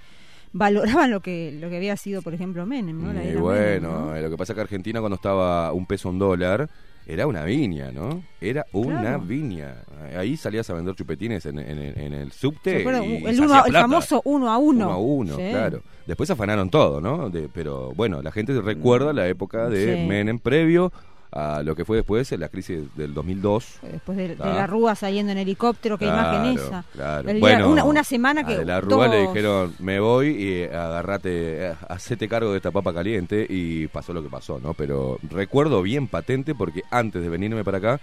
valoraban 0.52 1.10
lo 1.10 1.20
que 1.20 1.56
lo 1.60 1.70
que 1.70 1.76
había 1.76 1.96
sido, 1.96 2.22
por 2.22 2.34
ejemplo, 2.34 2.66
Menem, 2.66 3.02
¿no? 3.02 3.12
La 3.12 3.24
Y 3.24 3.34
bueno, 3.36 3.88
Menem, 3.90 4.14
¿no? 4.14 4.20
lo 4.20 4.30
que 4.30 4.36
pasa 4.36 4.52
es 4.52 4.54
que 4.56 4.60
Argentina 4.62 5.00
cuando 5.00 5.16
estaba 5.16 5.72
un 5.72 5.86
peso 5.86 6.08
un 6.08 6.18
dólar, 6.18 6.68
era 7.06 7.26
una 7.26 7.44
viña, 7.44 7.90
¿no? 7.92 8.22
Era 8.40 8.66
una 8.72 9.00
Claro. 9.00 9.20
viña. 9.22 9.74
Ahí 10.16 10.36
salías 10.36 10.68
a 10.70 10.74
vender 10.74 10.94
chupetines 10.94 11.44
en, 11.46 11.58
en- 11.58 11.98
en 11.98 12.12
el 12.12 12.30
¿Se 12.32 12.38
subte. 12.40 12.82
y- 12.82 12.86
el, 13.26 13.40
uno- 13.40 13.64
el 13.64 13.72
famoso 13.72 14.22
uno 14.24 14.50
a 14.50 14.58
uno. 14.58 14.86
Uno 14.86 14.94
a 14.94 14.98
uno, 14.98 15.36
Sí. 15.36 15.42
claro. 15.50 15.82
Después 16.06 16.30
afanaron 16.30 16.70
todo, 16.70 17.00
¿no? 17.00 17.30
De- 17.30 17.48
pero 17.52 17.92
bueno, 17.94 18.20
la 18.22 18.30
gente 18.32 18.60
recuerda 18.60 19.12
la 19.12 19.28
época 19.28 19.68
de 19.68 19.96
Sí. 19.96 20.06
Menem 20.06 20.38
previo 20.38 20.92
a 21.32 21.62
lo 21.62 21.76
que 21.76 21.84
fue 21.84 21.96
después, 21.98 22.30
la 22.32 22.48
crisis 22.48 22.80
del 22.96 23.14
2002. 23.14 23.78
Después 23.82 24.18
de, 24.18 24.28
de 24.28 24.36
Ah. 24.40 24.54
la 24.54 24.66
Rúa 24.66 24.94
saliendo 24.94 25.30
en 25.32 25.38
helicóptero, 25.38 25.96
qué 25.96 26.06
Claro, 26.06 26.36
imagen 26.38 26.58
esa. 26.58 26.84
claro. 26.92 27.28
El 27.28 27.36
día- 27.36 27.40
Bueno, 27.40 27.68
una, 27.70 27.84
una 27.84 28.04
semana 28.04 28.44
que. 28.44 28.54
A 28.54 28.58
de 28.58 28.64
la 28.64 28.80
Rúa 28.80 29.06
le 29.08 29.22
dijeron, 29.28 29.74
me 29.78 30.00
voy 30.00 30.28
y 30.30 30.64
agarrate, 30.64 31.68
eh, 31.68 31.74
hacete 31.88 32.28
cargo 32.28 32.50
de 32.50 32.56
esta 32.56 32.70
papa 32.70 32.92
caliente 32.92 33.46
y 33.48 33.86
pasó 33.88 34.12
lo 34.12 34.22
que 34.22 34.28
pasó, 34.28 34.58
¿no? 34.60 34.74
Pero 34.74 35.18
recuerdo 35.30 35.82
bien 35.82 36.08
patente 36.08 36.54
porque 36.54 36.82
antes 36.90 37.22
de 37.22 37.28
venirme 37.28 37.62
para 37.64 37.78
acá, 37.78 38.00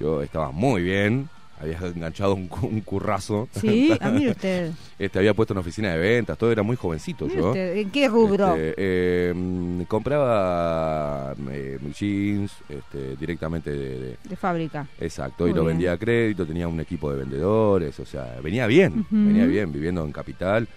yo 0.00 0.22
estaba 0.22 0.50
muy 0.50 0.82
bien, 0.82 1.28
había 1.60 1.78
enganchado 1.78 2.34
un, 2.34 2.48
cu- 2.48 2.66
un 2.66 2.80
currazo, 2.80 3.48
Sí, 3.60 3.96
ah, 4.00 4.10
mire 4.10 4.30
usted. 4.32 4.72
este, 4.98 5.18
había 5.18 5.34
puesto 5.34 5.54
una 5.54 5.60
oficina 5.60 5.92
de 5.92 5.98
ventas, 5.98 6.36
todo 6.36 6.50
era 6.52 6.62
muy 6.62 6.76
jovencito 6.76 7.26
yo. 7.28 7.48
usted, 7.48 7.76
¿En 7.76 7.90
qué 7.90 8.08
rubro? 8.08 8.54
Este, 8.54 8.74
eh, 8.76 9.32
mm, 9.34 9.82
compraba 9.82 11.34
eh, 11.50 11.78
jeans 11.98 12.52
este, 12.68 13.16
directamente 13.16 13.70
de- 13.70 13.98
de, 14.00 14.16
de 14.22 14.36
fábrica. 14.36 14.86
Exacto, 15.00 15.44
Muy 15.44 15.50
y 15.52 15.54
lo 15.54 15.62
bien. 15.62 15.76
vendía 15.76 15.92
a 15.92 15.96
crédito, 15.98 16.46
tenía 16.46 16.68
un 16.68 16.80
equipo 16.80 17.10
de 17.10 17.18
vendedores, 17.18 17.98
o 18.00 18.04
sea, 18.06 18.38
venía 18.42 18.66
bien, 18.66 19.06
venía 19.10 19.46
bien, 19.46 19.72
viviendo 19.72 20.04
en 20.04 20.12
capital. 20.12 20.68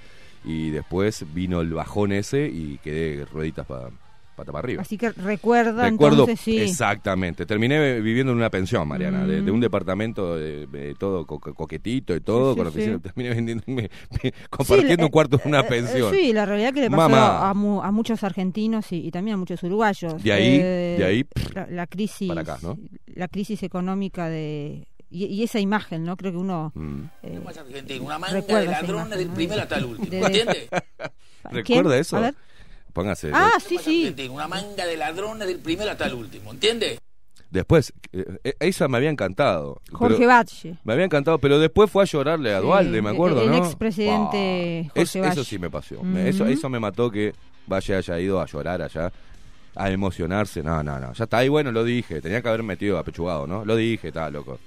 Y 0.46 0.70
después 0.70 1.26
vino 1.34 1.60
el 1.62 1.74
bajón 1.74 2.12
ese 2.14 2.48
y 2.48 2.78
quedé 2.84 3.26
rueditas 3.26 3.66
para 3.66 3.90
pata 4.38 4.52
para 4.54 4.66
arriba. 4.66 4.82
Así 4.84 4.98
que 4.98 5.10
recuerda 5.12 5.90
Recuerdo 5.90 6.22
entonces, 6.24 6.40
sí. 6.40 6.58
exactamente. 6.60 7.46
Terminé 7.46 8.00
viviendo 8.00 8.32
en 8.32 8.38
una 8.38 8.50
pensión, 8.50 8.88
Mariana, 8.88 9.26
de, 9.28 9.42
de 9.42 9.52
un 9.52 9.58
Mm. 9.58 9.62
departamento 9.62 10.38
de, 10.38 10.68
de 10.68 10.96
todo 10.96 11.26
co- 11.26 11.40
coquetito 11.40 12.16
y 12.16 12.22
todo, 12.22 12.54
Sí, 12.54 12.58
con 12.62 12.72
sí, 12.72 12.78
oficina. 12.78 12.96
sí. 12.98 13.02
Terminé 13.02 13.30
vendiendo, 13.32 13.64
me- 13.68 13.90
me- 14.24 14.34
compartiendo 14.50 14.96
Sí, 14.96 15.04
un 15.04 15.10
cuarto 15.10 15.42
en 15.44 15.50
una 15.50 15.60
eh, 15.62 15.64
pensión. 15.66 16.14
sí, 16.14 16.32
la 16.32 16.46
realidad 16.46 16.74
que 16.74 16.82
le 16.82 16.90
pasó 16.90 17.16
a, 17.16 17.54
mu- 17.54 17.82
a 17.82 17.92
muchos 17.92 18.24
argentinos 18.24 18.90
y, 18.94 19.08
y 19.08 19.12
también 19.12 19.36
a 19.36 19.38
muchos 19.38 19.62
uruguayos. 19.64 20.24
De 20.24 20.32
ahí- 20.32 20.60
Eh, 20.62 20.96
de 21.00 21.04
ahí, 21.06 21.26
la, 21.54 21.68
la 21.70 21.88
crisis, 21.88 22.28
para 22.30 22.42
acá, 22.42 22.58
¿no? 22.62 22.78
la 23.08 23.28
crisis 23.28 23.62
económica 23.64 24.30
de 24.30 24.88
y, 25.10 25.26
y 25.26 25.44
esa 25.44 25.60
imagen, 25.60 26.04
¿no? 26.04 26.18
Creo 26.18 26.34
que 26.34 26.38
uno 26.38 26.72
Mm. 26.76 27.02
eh, 27.24 27.40
una 28.02 28.20
manga 28.20 28.34
Recuerda 28.34 28.60
de 28.60 28.66
ladrones 28.68 28.90
imagen, 29.08 29.18
del 29.20 29.28
¿no? 29.30 29.34
primero 29.34 29.62
hasta 29.62 29.78
el 29.78 29.86
último. 29.86 30.28
De-. 30.30 30.70
¿Recuerda 31.50 31.98
eso? 31.98 32.18
A 32.18 32.20
ver. 32.22 32.36
Póngase. 32.98 33.30
Ah, 33.32 33.52
sí, 33.60 33.78
sí. 33.78 34.02
argentino, 34.08 34.34
una 34.34 34.48
manga 34.48 34.88
de 34.88 34.98
ladrones 34.98 35.48
del 35.48 35.60
primero 35.60 35.92
hasta 35.92 36.08
el 36.08 36.16
último. 36.16 36.52
¿Entiendes? 36.52 36.98
Después, 37.52 37.94
eh, 38.12 38.26
eh, 38.44 38.54
esa 38.60 38.88
me 38.88 38.98
había 38.98 39.12
encantado. 39.12 39.80
Jorge 39.92 40.26
Batlle. 40.26 40.78
Me 40.84 40.94
había 40.94 41.06
encantado, 41.06 41.38
pero 41.38 41.60
después 41.60 41.92
fue 41.92 42.02
a 42.02 42.06
llorarle 42.08 42.56
a 42.56 42.60
Sí, 42.60 42.66
Dualde, 42.66 43.02
me 43.04 43.12
acuerdo, 43.12 43.44
el 43.44 43.52
¿no? 43.52 43.58
expresidente. 43.58 44.90
Jorge 44.96 45.02
Es- 45.04 45.16
Eso 45.16 45.44
sí 45.44 45.60
me 45.60 45.70
pasó. 45.70 46.02
Eso, 46.18 46.48
eso 46.48 46.70
me 46.70 46.80
mató 46.80 47.12
que 47.12 47.34
Valle 47.68 47.96
haya 47.98 48.20
ido 48.20 48.42
a 48.42 48.48
llorar 48.48 48.82
allá, 48.82 49.12
a 49.76 49.92
emocionarse. 49.92 50.64
No, 50.64 50.82
no, 50.82 51.00
no. 51.00 51.14
Ya 51.14 51.26
está 51.26 51.38
ahí, 51.38 51.50
bueno, 51.50 51.72
lo 51.72 51.84
dije. 51.84 52.20
Tenía 52.20 52.42
que 52.42 52.48
haber 52.50 52.64
metido 52.64 52.98
apechugado, 52.98 53.46
¿no? 53.46 53.64
Lo 53.64 53.76
dije, 53.76 54.08
está 54.08 54.32
loco. 54.32 54.58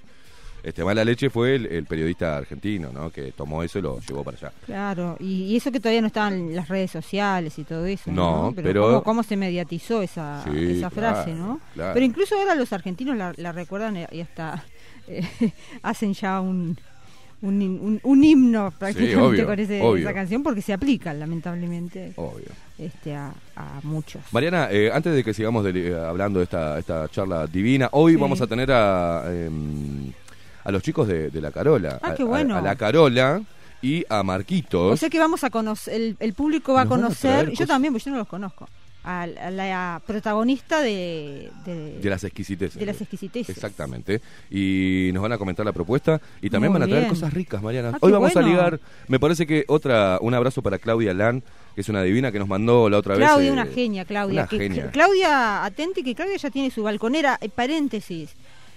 Este 0.62 0.84
mala 0.84 1.04
leche 1.04 1.30
fue 1.30 1.54
el, 1.54 1.66
el 1.66 1.84
periodista 1.86 2.36
argentino, 2.36 2.90
¿no? 2.92 3.10
Que 3.10 3.32
tomó 3.32 3.62
eso 3.62 3.78
y 3.78 3.82
lo 3.82 3.98
llevó 4.00 4.22
para 4.24 4.36
allá. 4.36 4.52
Claro, 4.66 5.16
y, 5.18 5.44
y 5.44 5.56
eso 5.56 5.72
que 5.72 5.80
todavía 5.80 6.00
no 6.02 6.06
estaban 6.08 6.54
las 6.54 6.68
redes 6.68 6.90
sociales 6.90 7.58
y 7.58 7.64
todo 7.64 7.86
eso. 7.86 8.10
No, 8.12 8.52
Pero, 8.54 8.66
pero- 8.68 8.82
¿cómo, 8.88 9.02
cómo 9.02 9.22
se 9.22 9.36
mediatizó 9.36 10.02
esa, 10.02 10.44
Sí, 10.44 10.72
esa 10.78 10.90
frase, 10.90 11.30
claro, 11.32 11.38
¿no? 11.46 11.60
claro. 11.74 11.94
Pero 11.94 12.04
incluso 12.06 12.34
ahora 12.36 12.54
los 12.54 12.72
argentinos 12.72 13.16
la, 13.16 13.32
la 13.36 13.52
recuerdan 13.52 13.96
y 14.10 14.20
hasta 14.20 14.62
eh, 15.08 15.22
hacen 15.82 16.12
ya 16.14 16.40
un, 16.40 16.76
un, 17.42 17.60
hin- 17.62 17.78
un- 17.80 18.00
un 18.02 18.24
himno 18.24 18.70
prácticamente 18.78 19.18
obvio, 19.42 19.46
con 19.46 19.58
ese- 19.60 20.00
esa 20.00 20.12
canción 20.14 20.42
porque 20.42 20.60
se 20.60 20.74
aplica 20.74 21.14
lamentablemente 21.14 22.12
Obvio. 22.16 22.48
este 22.78 23.14
a, 23.14 23.32
a 23.56 23.80
muchos. 23.82 24.20
Mariana, 24.30 24.68
eh, 24.70 24.90
antes 24.92 25.14
de 25.14 25.24
que 25.24 25.32
sigamos 25.32 25.64
de- 25.64 25.88
eh, 25.88 25.94
hablando 25.96 26.38
de 26.40 26.44
esta, 26.44 26.78
esta 26.78 27.08
charla 27.08 27.46
divina, 27.46 27.88
hoy 27.92 28.12
Sí. 28.12 28.20
vamos 28.20 28.40
a 28.42 28.46
tener 28.46 28.70
a, 28.70 29.24
em, 29.32 30.12
a 30.70 30.72
los 30.72 30.82
chicos 30.82 31.06
de, 31.06 31.30
de 31.30 31.40
La 31.40 31.50
Carola. 31.50 31.98
Ah, 32.02 32.10
A- 32.10 32.14
qué 32.14 32.22
a- 32.22 32.26
bueno. 32.26 32.56
A, 32.56 32.60
La 32.62 32.74
Carola 32.76 33.42
y 33.82 34.04
a 34.08 34.22
Marquitos. 34.22 34.92
O 34.92 34.96
sea 34.96 35.08
que 35.10 35.18
vamos 35.18 35.44
a 35.44 35.50
conocer, 35.50 35.94
el, 35.94 36.16
el 36.18 36.32
público 36.34 36.72
va 36.74 36.82
a 36.82 36.84
Nos 36.84 36.92
a 36.92 36.96
conocer, 36.96 37.40
traer 37.44 37.52
yo 37.58 37.66
también, 37.66 37.92
porque 37.92 38.04
yo 38.06 38.10
no 38.12 38.18
los 38.18 38.28
conozco, 38.28 38.68
a, 39.04 39.26
la- 39.26 39.46
a 39.46 39.50
la 39.50 40.02
protagonista 40.06 40.80
de, 40.82 41.50
de, 41.64 41.98
de 42.00 42.10
las 42.10 42.22
exquisiteces. 42.24 42.78
de 42.78 42.84
las 42.86 43.00
exquisiteces. 43.00 43.56
Exactamente. 43.56 44.20
Y 44.50 45.10
nos 45.14 45.22
van 45.22 45.32
a 45.32 45.38
comentar 45.38 45.64
la 45.64 45.72
propuesta 45.72 46.20
y 46.42 46.50
también 46.50 46.72
Muy 46.72 46.80
van 46.80 46.88
a 46.88 46.90
traer 46.90 47.04
bien. 47.04 47.14
cosas 47.14 47.32
ricas, 47.32 47.62
Mariana. 47.62 47.92
Ah, 47.94 47.98
Hoy 48.00 48.12
vamos 48.12 48.36
a 48.36 48.42
ligar, 48.42 48.78
me 49.08 49.18
parece 49.18 49.46
que 49.46 49.64
otra, 49.68 50.18
un 50.20 50.34
abrazo 50.34 50.60
para 50.60 50.78
Claudia 50.78 51.14
Lan, 51.14 51.42
que 51.74 51.80
es 51.80 51.88
una 51.88 52.02
divina 52.02 52.30
que 52.32 52.38
nos 52.38 52.48
mandó 52.48 52.90
la 52.90 52.98
otra 52.98 53.14
vez. 53.16 53.24
Claudia, 53.26 53.48
eh, 53.48 53.52
una 53.52 53.64
genia, 53.66 54.04
Claudia. 54.04 54.40
una 54.42 54.48
que- 54.48 54.58
genia. 54.58 54.84
que- 54.86 54.90
Claudia, 54.90 55.64
atente 55.64 56.02
que 56.02 56.14
Claudia 56.14 56.36
ya 56.36 56.50
tiene 56.50 56.70
su 56.70 56.82
balconera. 56.82 57.38
Eh, 57.40 57.48
paréntesis, 57.48 58.34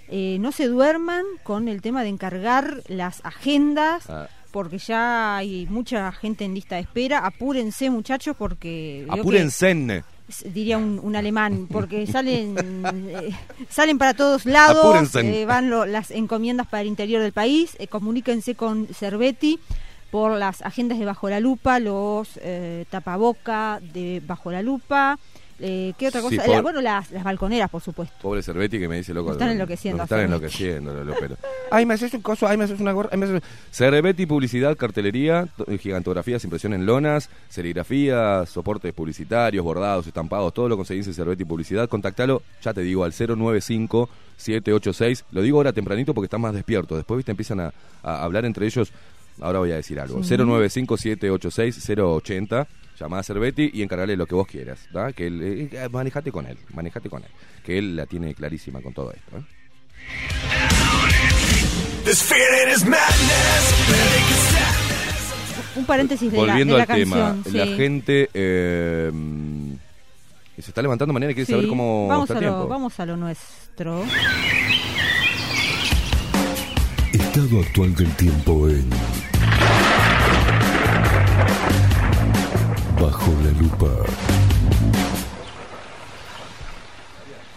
eh, 0.09 0.37
no 0.39 0.51
se 0.51 0.67
duerman 0.67 1.23
con 1.43 1.67
el 1.67 1.81
tema 1.81 2.03
de 2.03 2.09
encargar 2.09 2.81
las 2.87 3.21
agendas, 3.25 4.09
Ah. 4.09 4.27
porque 4.51 4.77
ya 4.77 5.37
hay 5.37 5.65
mucha 5.69 6.11
gente 6.11 6.45
en 6.45 6.53
lista 6.53 6.75
de 6.75 6.81
espera. 6.81 7.19
Apúrense, 7.25 7.89
muchachos, 7.89 8.35
porque... 8.37 9.05
Apúrense. 9.09 10.03
diría 10.45 10.77
un, 10.77 10.99
un 11.03 11.15
alemán, 11.15 11.67
porque 11.71 12.07
salen 12.07 12.55
eh, 13.09 13.29
salen 13.69 13.97
para 13.97 14.13
todos 14.13 14.45
lados, 14.45 15.15
eh, 15.15 15.45
van 15.45 15.69
lo- 15.69 15.85
las 15.85 16.11
encomiendas 16.11 16.65
para 16.67 16.81
el 16.81 16.87
interior 16.87 17.21
del 17.21 17.33
país, 17.33 17.75
eh, 17.79 17.87
comuníquense 17.87 18.55
con 18.55 18.87
Cerveti 18.87 19.59
por 20.11 20.37
las 20.37 20.61
agendas 20.61 20.97
de 20.99 21.05
Bajo 21.05 21.29
la 21.29 21.39
Lupa, 21.39 21.79
los 21.79 22.29
tapaboca 22.89 23.79
de 23.93 24.21
Bajo 24.25 24.51
la 24.51 24.61
Lupa, 24.61 25.17
eh, 25.59 25.93
¿qué 25.97 26.07
otra 26.07 26.21
Sí, 26.21 26.37
cosa? 26.37 26.47
La- 26.49 26.61
bueno, 26.61 26.81
las, 26.81 27.11
las 27.11 27.23
balconeras, 27.23 27.69
por 27.69 27.81
supuesto. 27.81 28.13
Pobre 28.21 28.41
Cervetti 28.43 28.79
que 28.79 28.87
me 28.87 28.97
dice 28.97 29.13
loco. 29.13 29.29
Nos 29.29 29.37
están 29.37 29.49
enloqueciendo 29.51 29.97
nos 29.97 30.05
están 30.05 30.19
enloqueciendo, 30.25 31.03
lo- 31.03 31.15
pero. 31.19 31.37
Ay, 31.71 31.85
me 31.85 31.93
haces 31.95 32.13
un 32.13 32.21
coso, 32.21 32.47
ay, 32.47 32.55
me 32.57 32.65
haces 32.65 32.79
una 32.79 32.91
gorra. 32.91 33.09
ay, 33.11 33.17
me 33.17 33.25
haces- 33.25 33.41
Cervetti, 33.71 34.25
publicidad, 34.25 34.75
cartelería, 34.77 35.47
to- 35.57 35.65
gigantografías, 35.79 36.43
impresión 36.43 36.73
en 36.73 36.85
lonas, 36.85 37.29
serigrafías, 37.49 38.49
soportes 38.49 38.93
publicitarios, 38.93 39.63
bordados, 39.63 40.05
estampados, 40.07 40.53
todo 40.53 40.69
lo 40.69 40.77
conseguís 40.77 41.07
en 41.07 41.13
Cervetti 41.13 41.45
Publicidad. 41.45 41.89
Contactalo, 41.89 42.41
ya 42.61 42.73
te 42.73 42.81
digo, 42.81 43.03
al 43.03 43.11
095 43.13 44.09
786. 44.37 45.25
Lo 45.31 45.41
digo 45.41 45.57
ahora 45.57 45.73
tempranito 45.73 46.13
porque 46.13 46.25
están 46.25 46.41
más 46.41 46.53
despiertos. 46.53 46.97
Después, 46.97 47.17
viste, 47.17 47.31
empiezan 47.31 47.59
a, 47.59 47.73
a 48.03 48.23
hablar 48.23 48.45
entre 48.45 48.65
ellos. 48.65 48.91
Ahora 49.41 49.59
voy 49.59 49.71
a 49.71 49.75
decir 49.75 49.99
algo. 49.99 50.21
095 50.21 50.97
786 50.97 51.89
080. 51.97 52.67
Llamá 52.99 53.19
a 53.19 53.23
Cervetti 53.23 53.71
y 53.73 53.81
encargale 53.81 54.15
lo 54.15 54.25
que 54.25 54.35
vos 54.35 54.47
quieras. 54.47 54.79
¿da? 54.91 55.11
Que 55.13 55.27
él, 55.27 55.69
eh, 55.71 55.89
manejate 55.91 56.31
con 56.31 56.45
él, 56.45 56.57
manejate 56.73 57.09
con 57.09 57.23
él. 57.23 57.29
Que 57.63 57.77
él 57.77 57.95
la 57.95 58.05
tiene 58.05 58.33
clarísima 58.35 58.81
con 58.81 58.93
todo 58.93 59.11
esto. 59.11 59.37
¿eh? 59.37 59.43
Un 65.75 65.85
paréntesis 65.85 66.31
de 66.31 66.37
la, 66.37 66.43
de 66.43 66.49
Volviendo 66.49 66.77
la 66.77 66.83
al 66.83 66.87
tema, 66.89 67.15
canción. 67.15 67.57
la 67.57 67.65
sí. 67.65 67.75
gente 67.75 68.29
eh, 68.33 69.11
se 70.59 70.69
está 70.69 70.81
levantando 70.81 71.13
mañana 71.13 71.31
y 71.31 71.35
quiere 71.35 71.49
saber 71.51 71.67
cómo 71.67 72.07
vamos 72.07 72.29
está 72.29 72.35
a 72.35 72.37
el 72.41 72.45
lo, 72.45 72.51
tiempo. 72.51 72.67
Vamos 72.69 72.99
a 72.99 73.05
lo 73.05 73.17
nuestro. 73.17 74.03
Estado 77.11 77.59
actual 77.61 77.95
del 77.95 78.15
tiempo 78.15 78.69
en 78.69 78.89
Bajo 83.03 83.31
la 83.43 83.51
lupa. 83.59 83.87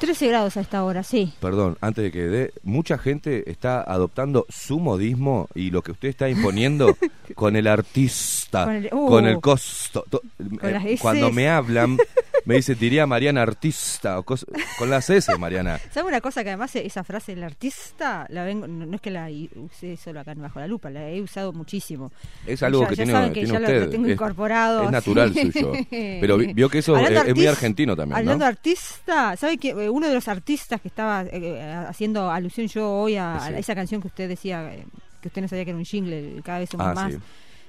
13 0.00 0.26
grados 0.26 0.56
a 0.56 0.60
esta 0.60 0.82
hora, 0.82 1.04
sí. 1.04 1.32
Perdón, 1.40 1.78
antes 1.80 2.02
de 2.02 2.10
que 2.10 2.22
dé, 2.24 2.52
mucha 2.64 2.98
gente 2.98 3.48
está 3.48 3.80
adoptando 3.80 4.44
su 4.48 4.80
modismo 4.80 5.48
y 5.54 5.70
lo 5.70 5.82
que 5.82 5.92
usted 5.92 6.08
está 6.08 6.28
imponiendo 6.28 6.96
con 7.36 7.54
el 7.54 7.68
artista, 7.68 8.64
Con 8.64 8.74
el- 8.74 8.90
con 8.90 9.24
uh. 9.24 9.28
el 9.28 9.40
costo. 9.40 10.04
to- 10.10 10.20
Con 10.60 10.74
eh, 10.86 10.98
cuando 11.00 11.30
me 11.30 11.48
hablan, 11.48 11.96
me 12.46 12.54
dice, 12.54 12.74
diría 12.74 13.06
Mariana 13.06 13.42
artista, 13.42 14.18
o 14.18 14.24
cos- 14.24 14.46
con 14.78 14.88
las 14.88 15.10
S, 15.10 15.36
Mariana. 15.36 15.78
¿Sabe 15.92 16.08
una 16.08 16.20
cosa 16.22 16.42
que 16.42 16.50
además 16.50 16.74
esa 16.76 17.04
frase 17.04 17.34
del 17.34 17.44
artista 17.44 18.26
la 18.30 18.44
vengo, 18.44 18.66
no, 18.66 18.86
no 18.86 18.94
es 18.96 19.00
que 19.02 19.10
la 19.10 19.28
usé 19.56 19.96
solo 19.96 20.20
acá 20.20 20.32
bajo 20.34 20.58
la 20.60 20.66
lupa, 20.66 20.88
la 20.88 21.10
he 21.10 21.20
usado 21.20 21.52
muchísimo. 21.52 22.10
Es 22.46 22.62
algo 22.62 22.82
Ya- 22.82 22.88
que 22.88 22.94
ya 22.96 23.04
tiene, 23.04 23.12
saben 23.12 23.32
que 23.32 23.40
tiene 23.44 23.52
ya 23.52 23.58
lo- 23.60 23.66
usted. 23.66 23.80
lo 23.84 23.90
tengo 23.90 24.08
incorporado, 24.08 24.84
Es 24.84 24.90
natural 24.90 25.34
suyo. 25.34 25.72
Pero 25.90 26.38
vi- 26.38 26.52
vio 26.54 26.68
que 26.70 26.78
eso 26.78 26.96
es, 26.96 27.34
muy 27.34 27.46
argentino 27.46 27.94
también, 27.96 28.16
Hablando 28.18 28.38
¿no? 28.38 28.44
de 28.44 28.48
artista, 28.48 29.36
¿sabe 29.36 29.58
que 29.58 29.70
eh, 29.70 29.90
uno 29.90 30.08
de 30.08 30.14
los 30.14 30.28
artistas 30.28 30.80
que 30.80 30.88
estaba 30.88 31.22
eh, 31.22 31.28
eh, 31.32 31.74
haciendo 31.88 32.30
alusión 32.30 32.68
yo 32.68 32.90
hoy 32.90 33.16
a, 33.16 33.52
esa 33.58 33.74
canción 33.74 34.00
que 34.00 34.06
usted 34.08 34.28
decía, 34.28 34.72
eh, 34.72 34.86
que 35.20 35.28
usted 35.28 35.42
no 35.42 35.48
sabía 35.48 35.64
que 35.64 35.70
era 35.70 35.78
un 35.78 35.84
jingle, 35.84 36.40
cada 36.44 36.60
vez 36.60 36.70
somos 36.70 36.86
Ah, 36.86 36.94
más 36.94 37.12
sí. 37.12 37.18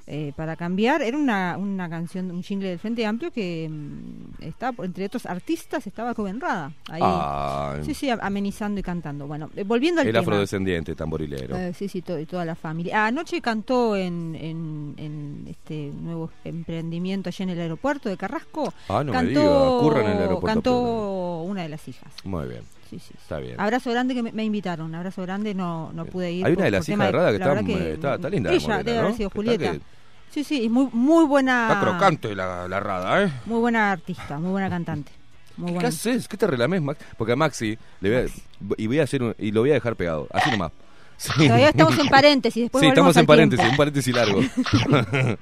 Eh, 0.09 0.31
para 0.37 0.55
cambiar, 0.55 1.01
era 1.01 1.17
una, 1.17 1.57
una 1.57 1.89
canción, 1.89 2.31
un 2.31 2.41
jingle 2.41 2.69
del 2.69 2.79
Frente 2.79 3.05
Amplio 3.05 3.29
que 3.29 3.67
mm, 3.69 4.73
por- 4.75 4.85
entre 4.85 5.05
otros 5.05 5.25
artistas, 5.25 5.85
estaba 5.85 6.13
Rubén 6.13 6.39
Rada 6.39 6.71
ahí. 6.89 7.01
Ah, 7.03 7.75
Sí, 7.83 7.93
sí, 7.93 8.09
amenizando 8.09 8.79
y 8.79 8.83
cantando. 8.83 9.27
Bueno, 9.27 9.49
eh, 9.55 9.63
volviendo 9.63 9.99
al 10.01 10.07
el 10.07 10.13
tema. 10.13 10.21
afrodescendiente, 10.21 10.95
tamborilero. 10.95 11.57
Eh, 11.57 11.73
sí, 11.73 11.89
sí, 11.89 12.01
to- 12.01 12.17
y 12.17 12.25
toda 12.25 12.45
la 12.45 12.55
familia. 12.55 13.05
Anoche 13.05 13.41
cantó 13.41 13.97
en, 13.97 14.33
en, 14.35 14.93
en 14.97 15.45
este 15.49 15.91
nuevo 16.01 16.31
emprendimiento 16.45 17.27
allá 17.29 17.43
en 17.43 17.49
el 17.49 17.59
aeropuerto 17.59 18.07
de 18.07 18.15
Carrasco. 18.17 18.73
Ah, 18.87 19.03
no 19.03 19.05
me 19.05 19.11
cantó, 19.11 19.29
diga, 19.41 19.79
curra 19.81 20.01
en 20.05 20.07
el 20.11 20.17
aeropuerto, 20.19 20.45
Cantó 20.47 21.41
una 21.43 21.63
de 21.63 21.69
las 21.69 21.85
hijas. 21.87 22.13
Muy 22.23 22.47
bien, 22.47 22.61
Sí, 22.89 22.97
sí. 22.99 23.13
está 23.21 23.39
bien. 23.39 23.59
Abrazo 23.59 23.91
grande 23.91 24.13
que 24.15 24.23
me, 24.23 24.31
me 24.31 24.45
invitaron. 24.45 24.95
Abrazo 24.95 25.21
grande, 25.23 25.53
no, 25.53 25.91
no 25.93 26.05
pude 26.05 26.31
ir. 26.31 26.45
Hay 26.45 26.53
por- 26.53 26.59
una 26.59 26.65
de 26.65 26.71
las 26.71 26.87
hijas 26.87 27.05
de 27.07 27.11
Rada 27.11 27.29
que 27.31 27.35
está, 27.35 27.59
eh, 27.59 27.93
está- 27.93 28.15
está 28.15 28.29
linda, 28.29 28.49
la 28.51 28.55
Ella 28.55 28.67
morena, 28.67 28.83
debe 28.83 28.97
¿no? 28.97 29.03
haber 29.03 29.17
sido 29.17 29.27
Está 29.27 29.35
Julieta. 29.37 29.71
que- 29.73 29.96
Sí, 30.31 30.43
sí, 30.43 30.63
y 30.63 30.69
muy, 30.69 30.89
muy 30.93 31.25
buena. 31.25 31.67
Está 31.69 31.81
crocante 31.81 32.35
la, 32.35 32.67
la 32.67 32.79
Rada, 32.79 33.23
¿eh? 33.23 33.31
Muy 33.45 33.59
buena 33.59 33.91
artista, 33.91 34.37
muy 34.37 34.51
buena 34.51 34.69
cantante. 34.69 35.11
Muy 35.57 35.67
¿Qué 35.67 35.73
buena. 35.73 35.89
haces? 35.89 36.27
¿Qué 36.27 36.37
te 36.37 36.45
relamés, 36.45 36.81
Max? 36.81 36.99
Porque 37.17 37.33
a 37.33 37.35
Maxi 37.35 37.77
le 38.01 38.09
voy 38.09 38.29
a, 38.29 38.73
y 38.77 38.87
voy 38.87 38.99
a 38.99 39.03
hacer 39.03 39.23
un- 39.23 39.35
y 39.39 39.51
lo 39.51 39.61
voy 39.61 39.71
a 39.71 39.73
dejar 39.75 39.95
pegado, 39.95 40.27
así 40.31 40.51
nomás. 40.51 40.71
Sí. 41.17 41.31
Todavía 41.47 41.69
estamos 41.69 41.97
en 41.97 42.07
paréntesis. 42.09 42.63
Después 42.63 42.83
sí, 42.83 42.89
estamos 42.89 43.17
en 43.17 43.25
paréntesis, 43.25 43.65
un 43.67 43.75
paréntesis 43.77 44.13
largo. 44.15 44.39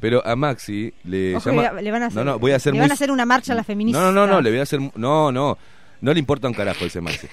Pero 0.00 0.24
a 0.26 0.36
Maxi 0.36 0.92
le 1.04 1.34
Ojo, 1.36 1.50
llama. 1.50 1.72
le- 1.72 1.82
le 1.82 1.90
van 1.90 2.02
a 2.02 2.06
hacer- 2.06 2.24
no, 2.24 2.32
no, 2.32 2.38
voy 2.38 2.52
a 2.52 2.56
hacer 2.56 2.72
le 2.72 2.78
muy- 2.78 2.84
van 2.84 2.90
a 2.90 2.94
hacer 2.94 3.10
una 3.10 3.24
marcha 3.26 3.52
a 3.52 3.56
la 3.56 3.64
feminista. 3.64 3.98
No, 4.00 4.12
no, 4.12 4.26
no, 4.26 4.34
no, 4.34 4.40
le 4.40 4.50
voy 4.50 4.58
a 4.60 4.62
hacer. 4.62 4.80
No, 4.96 5.32
no, 5.32 5.56
no 6.00 6.12
le 6.12 6.18
importa 6.18 6.46
un 6.46 6.54
carajo 6.54 6.84
ese 6.84 7.00
Maxi. 7.00 7.26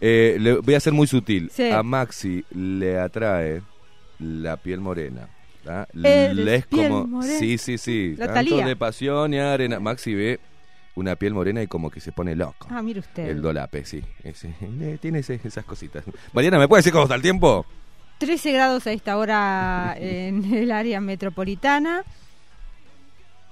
Eh, 0.00 0.36
le 0.40 0.54
voy 0.58 0.74
a 0.74 0.80
ser 0.80 0.92
muy 0.94 1.06
sutil. 1.06 1.50
Sí. 1.52 1.70
A 1.70 1.82
Maxi 1.82 2.44
le 2.52 2.98
atrae 2.98 3.62
la 4.18 4.56
piel 4.56 4.80
morena. 4.80 5.28
¿Tá? 5.66 5.88
Eres 5.92 6.34
Le 6.36 6.54
es 6.56 6.66
piel 6.66 6.88
como. 6.88 7.22
Sí, 7.22 7.58
sí, 7.58 7.76
sí. 7.78 8.14
La 8.16 8.32
Tanto 8.32 8.56
de 8.56 8.76
pasión 8.76 9.34
y 9.34 9.38
arena. 9.38 9.80
Maxi 9.80 10.14
ve 10.14 10.40
una 10.94 11.16
piel 11.16 11.34
morena 11.34 11.62
y 11.62 11.66
como 11.66 11.90
que 11.90 12.00
se 12.00 12.12
pone 12.12 12.34
loco. 12.34 12.68
Ah, 12.70 12.80
mire 12.82 13.00
usted. 13.00 13.28
El 13.28 13.42
dolape, 13.42 13.84
sí. 13.84 14.02
Ese, 14.22 14.54
eh, 14.60 14.98
tiene 15.00 15.18
ese- 15.18 15.40
esas 15.44 15.64
cositas. 15.64 16.04
Mariana, 16.32 16.58
¿me 16.58 16.68
puede 16.68 16.78
decir 16.80 16.92
cómo 16.92 17.04
está 17.04 17.16
el 17.16 17.22
tiempo? 17.22 17.66
13 18.18 18.52
grados 18.52 18.86
a 18.86 18.92
esta 18.92 19.18
hora 19.18 19.94
en 19.98 20.44
el 20.54 20.70
área 20.72 21.00
metropolitana. 21.00 22.02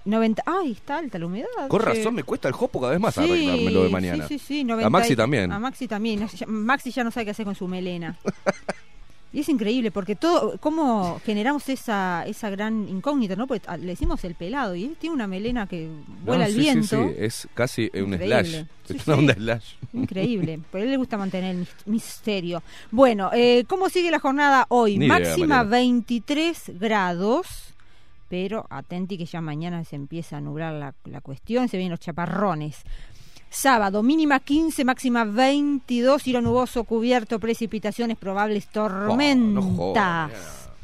90. 0.07 0.43
¡Ay, 0.45 0.73
está 0.73 0.99
alta 0.99 1.19
la 1.19 1.25
humedad! 1.27 1.47
Con 1.69 1.81
razón, 1.81 2.15
me 2.15 2.23
cuesta 2.23 2.47
el 2.49 2.53
jopo 2.55 2.79
cada 2.79 2.93
vez 2.93 3.01
más 3.01 3.15
Sí, 3.15 3.21
arreglármelo 3.23 3.85
de 3.85 3.89
mañana. 3.91 4.29
Sí, 4.29 4.39
sí, 4.39 4.47
sí. 4.47 4.61
A 4.61 4.65
90 4.65 4.91
Maxi 4.91 5.17
también. 5.17 5.51
A 5.53 5.59
Maxi 5.59 5.89
también. 5.89 6.29
Maxi 6.47 6.91
ya 6.91 7.05
no 7.05 7.11
sabe 7.11 7.25
qué 7.25 7.31
hacer 7.31 7.47
con 7.47 7.55
su 7.55 7.67
melena. 7.69 8.17
y 9.35 9.41
es 9.41 9.49
increíble 9.51 9.91
porque 9.91 10.15
todo, 10.17 10.57
cómo 10.61 11.21
generamos 11.27 11.69
esa, 11.69 12.25
esa 12.27 12.49
gran 12.51 12.89
incógnita, 12.89 13.37
¿no? 13.37 13.47
Porque 13.47 13.65
ah, 13.67 13.77
le 13.77 13.89
decimos 13.89 14.25
el 14.25 14.35
pelado 14.37 14.75
y 14.75 14.85
él 14.85 14.97
tiene 14.99 15.13
una 15.15 15.27
melena 15.27 15.67
que 15.67 15.91
vuela 16.25 16.45
No, 16.45 16.51
al 16.53 16.57
viento. 16.57 17.03
Sí, 17.03 17.09
sí, 17.09 17.15
es 17.19 17.49
casi 17.53 17.91
un 17.95 18.15
Increíble. 18.15 18.27
slash. 18.45 18.65
Sí, 18.87 18.97
es 18.97 19.07
una 19.09 19.17
onda 19.17 19.35
slash. 19.35 19.65
Increíble, 19.93 20.61
por 20.71 20.81
él 20.81 20.91
le 20.91 20.97
gusta 20.97 21.17
mantener 21.19 21.51
el 21.57 21.59
mis- 21.61 21.75
misterio. 21.87 22.63
Bueno, 22.91 23.31
eh, 23.35 23.65
¿cómo 23.69 23.89
sigue 23.91 24.11
la 24.11 24.21
jornada 24.21 24.67
hoy? 24.69 24.97
Ni 24.99 25.09
Máxima 25.09 25.47
Mariana. 25.65 25.65
23 25.65 26.71
grados, 26.79 27.47
pero 28.29 28.67
atenti 28.71 29.19
que 29.19 29.27
ya 29.27 29.41
mañana 29.41 29.85
se 29.85 29.97
empieza 29.97 30.37
a 30.37 30.41
nublar 30.41 30.73
la, 30.75 30.95
la 31.05 31.21
cuestión, 31.21 31.69
se 31.69 31.77
vienen 31.77 31.91
los 31.91 32.01
chaparrones. 32.01 32.83
Sábado, 33.55 34.03
mínima 34.03 34.41
15, 34.41 34.85
máxima 34.85 35.25
22, 35.25 36.21
cielo 36.21 36.41
nuboso, 36.41 36.83
cubierto, 36.83 37.39
precipitaciones 37.39 38.17
probables, 38.19 38.67
tormentas. 38.67 39.69
Oh, 39.69 39.95
no 39.95 40.75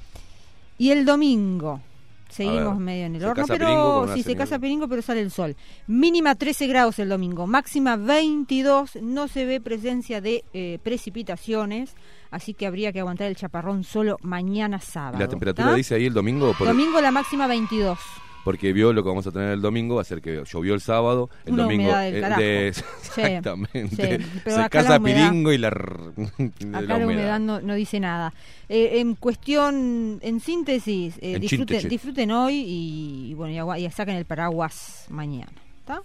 y 0.78 0.92
el 0.92 1.04
domingo, 1.04 1.80
seguimos 2.28 2.76
ver, 2.76 2.84
medio 2.84 3.06
en 3.06 3.16
el 3.16 3.24
horno, 3.24 3.44
pero 3.48 4.06
si 4.14 4.22
se 4.22 4.36
casa 4.36 4.60
Piringo, 4.60 4.86
pero 4.86 5.02
sale 5.02 5.20
el 5.20 5.32
sol. 5.32 5.56
Mínima 5.88 6.36
13 6.36 6.68
grados 6.68 7.00
el 7.00 7.08
domingo, 7.08 7.48
máxima 7.48 7.96
22, 7.96 8.96
no 9.02 9.26
se 9.26 9.46
ve 9.46 9.60
presencia 9.60 10.20
de 10.20 10.44
eh, 10.54 10.78
precipitaciones, 10.82 11.96
así 12.30 12.54
que 12.54 12.66
habría 12.68 12.92
que 12.92 13.00
aguantar 13.00 13.26
el 13.26 13.34
chaparrón 13.34 13.82
solo 13.82 14.16
mañana 14.22 14.80
sábado. 14.80 15.16
¿Y 15.16 15.20
la 15.20 15.28
temperatura 15.28 15.70
¿tá? 15.70 15.74
dice 15.74 15.96
ahí 15.96 16.06
el 16.06 16.14
domingo? 16.14 16.54
Por- 16.56 16.68
Domingo 16.68 17.00
la 17.00 17.10
máxima 17.10 17.48
22. 17.48 17.98
Porque 18.44 18.72
vio 18.72 18.92
lo 18.92 19.02
que 19.02 19.08
vamos 19.08 19.26
a 19.26 19.30
tener 19.32 19.50
el 19.50 19.60
domingo, 19.60 19.96
va 19.96 20.02
a 20.02 20.04
ser 20.04 20.20
que 20.22 20.42
llovió 20.44 20.74
el 20.74 20.80
sábado, 20.80 21.28
el 21.44 21.54
Una 21.54 21.62
domingo 21.64 21.84
humedad 21.90 22.02
del 22.04 22.24
eh, 22.24 22.36
de- 22.42 22.68
exactamente. 22.68 24.18
sí, 24.18 24.26
pero 24.44 24.56
se 24.56 24.62
acá 24.62 24.68
casa 24.82 25.00
Piringo 25.00 25.52
y 25.52 25.58
la, 25.58 25.68
Acá 26.72 26.80
la 26.80 26.96
humedad 26.98 27.40
no, 27.40 27.60
no 27.60 27.74
dice 27.74 28.00
nada. 28.00 28.32
Eh, 28.68 29.00
en 29.00 29.14
cuestión, 29.16 30.18
en 30.22 30.40
síntesis, 30.40 31.16
eh, 31.18 31.34
En 31.34 31.40
disfruten, 31.40 31.88
disfruten 31.88 32.30
hoy 32.30 32.54
y, 32.54 33.30
y 33.30 33.34
bueno, 33.34 33.76
y, 33.76 33.84
y 33.86 33.90
saquen 33.90 34.16
el 34.16 34.24
paraguas 34.24 35.06
mañana. 35.10 35.52
¿Está? 35.80 36.02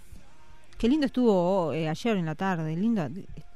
Qué 0.78 0.88
lindo 0.88 1.06
estuvo 1.06 1.72
eh, 1.72 1.88
ayer 1.88 2.16
en 2.16 2.26
la 2.26 2.34
tarde, 2.34 2.76
lindo, 2.76 3.08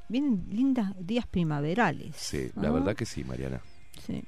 bien 0.09 0.43
lindas 0.51 0.91
días 0.99 1.25
primaverales. 1.27 2.15
Sí, 2.15 2.49
la 2.55 2.71
verdad 2.71 2.95
que 2.95 3.05
sí, 3.05 3.23
Mariana. 3.23 3.61
Sí. 4.07 4.23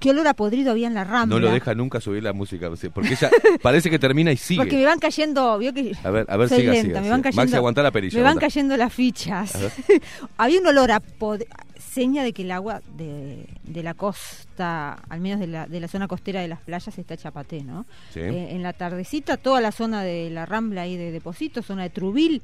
Qué 0.00 0.10
olor 0.10 0.26
a 0.26 0.34
podrido 0.34 0.72
había 0.72 0.86
en 0.88 0.94
la 0.94 1.04
rambla. 1.04 1.38
No 1.38 1.46
lo 1.46 1.52
deja 1.52 1.74
nunca 1.74 2.00
subir 2.00 2.22
la 2.22 2.32
música, 2.32 2.68
porque 2.92 3.10
ella 3.12 3.30
parece 3.62 3.90
que 3.90 3.98
termina 3.98 4.32
y 4.32 4.36
sigue. 4.36 4.58
Porque 4.58 4.76
me 4.76 4.84
van 4.86 4.98
cayendo, 4.98 5.58
vio 5.58 5.72
que 5.72 5.92
A 6.02 6.10
ver, 6.10 6.26
a 6.28 6.36
ver, 6.36 6.48
soy 6.48 6.60
siga, 6.60 6.72
lenta, 6.72 6.88
siga, 6.88 7.00
me 7.02 7.10
van 7.10 7.22
cayendo, 7.22 7.42
Maxi, 7.42 7.54
aguantá 7.56 7.82
la 7.82 7.90
perilla, 7.90 8.16
Me 8.18 8.24
van 8.24 8.38
cayendo 8.38 8.76
las 8.76 8.92
fichas. 8.92 9.52
Había 10.38 10.60
un 10.60 10.66
olor 10.66 10.90
a 10.90 11.00
pod- 11.00 11.46
seña 11.78 12.22
de 12.24 12.32
que 12.32 12.42
el 12.42 12.50
agua 12.52 12.80
de, 12.96 13.46
de 13.64 13.82
la 13.82 13.94
costa, 13.94 14.94
al 15.08 15.20
menos 15.20 15.38
de 15.40 15.48
la, 15.48 15.66
de 15.66 15.80
la 15.80 15.88
zona 15.88 16.08
costera 16.08 16.40
de 16.40 16.48
las 16.48 16.60
playas, 16.60 16.96
está 16.96 17.16
chapaté, 17.16 17.62
¿no? 17.62 17.84
Sí. 18.14 18.20
Eh, 18.20 18.52
en 18.52 18.62
la 18.62 18.72
tardecita, 18.72 19.36
toda 19.36 19.60
la 19.60 19.72
zona 19.72 20.02
de 20.02 20.30
la 20.30 20.46
rambla 20.46 20.82
ahí 20.82 20.96
de 20.96 21.10
Deposito, 21.10 21.62
zona 21.62 21.82
de 21.82 21.90
Trubil, 21.90 22.42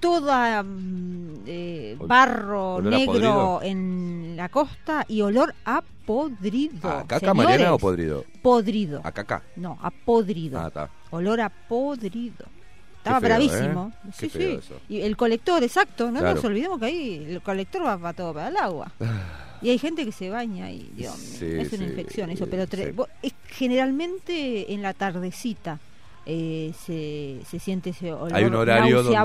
toda 0.00 0.62
mm, 0.62 1.34
eh, 1.46 1.96
barro 2.00 2.74
olor 2.76 2.92
negro 2.92 3.60
en 3.62 4.34
la 4.36 4.48
costa 4.48 5.04
y 5.08 5.20
olor 5.20 5.54
a 5.64 5.82
podrido. 6.06 6.88
¿A 6.88 7.00
caca, 7.06 7.20
Señores, 7.20 7.44
Mariana, 7.44 7.74
o 7.74 7.78
podrido? 7.78 8.24
Podrido. 8.42 9.00
A 9.04 9.12
caca. 9.12 9.42
No, 9.56 9.78
a 9.82 9.90
podrido. 9.90 10.60
Ah, 10.60 10.68
está. 10.68 10.90
Olor 11.10 11.40
a 11.40 11.48
podrido. 11.48 12.46
Estaba 12.98 13.20
feo, 13.20 13.28
bravísimo. 13.28 13.92
¿eh? 14.06 14.10
Sí, 14.16 14.28
sí. 14.28 14.42
eso. 14.44 14.74
Y 14.88 15.00
el 15.00 15.16
colector, 15.16 15.62
exacto. 15.62 16.10
No 16.10 16.20
Claro. 16.20 16.34
nos 16.36 16.44
olvidemos 16.44 16.78
que 16.78 16.84
ahí 16.86 17.26
el 17.30 17.42
colector 17.42 17.84
va 17.84 17.96
para 17.98 18.12
todo 18.12 18.34
para 18.34 18.48
el 18.48 18.56
agua. 18.56 18.90
Y 19.60 19.70
hay 19.70 19.78
gente 19.78 20.04
que 20.04 20.12
se 20.12 20.30
baña 20.30 20.70
y, 20.70 20.90
Dios 20.94 21.16
mío, 21.18 21.26
Sí, 21.38 21.46
es 21.46 21.72
una 21.72 21.84
sí, 21.84 21.90
infección 21.90 22.30
eso. 22.30 22.46
Pero 22.48 22.64
tre- 22.66 22.94
sí. 23.22 23.32
generalmente 23.48 24.72
en 24.72 24.82
la 24.82 24.94
tardecita 24.94 25.78
eh, 26.30 26.72
se, 26.78 27.38
se 27.48 27.58
siente 27.58 27.90
ese 27.90 28.12
olor 28.12 28.34
Hay 28.34 28.44
un 28.44 28.54
horario 28.54 29.02
donde, 29.02 29.16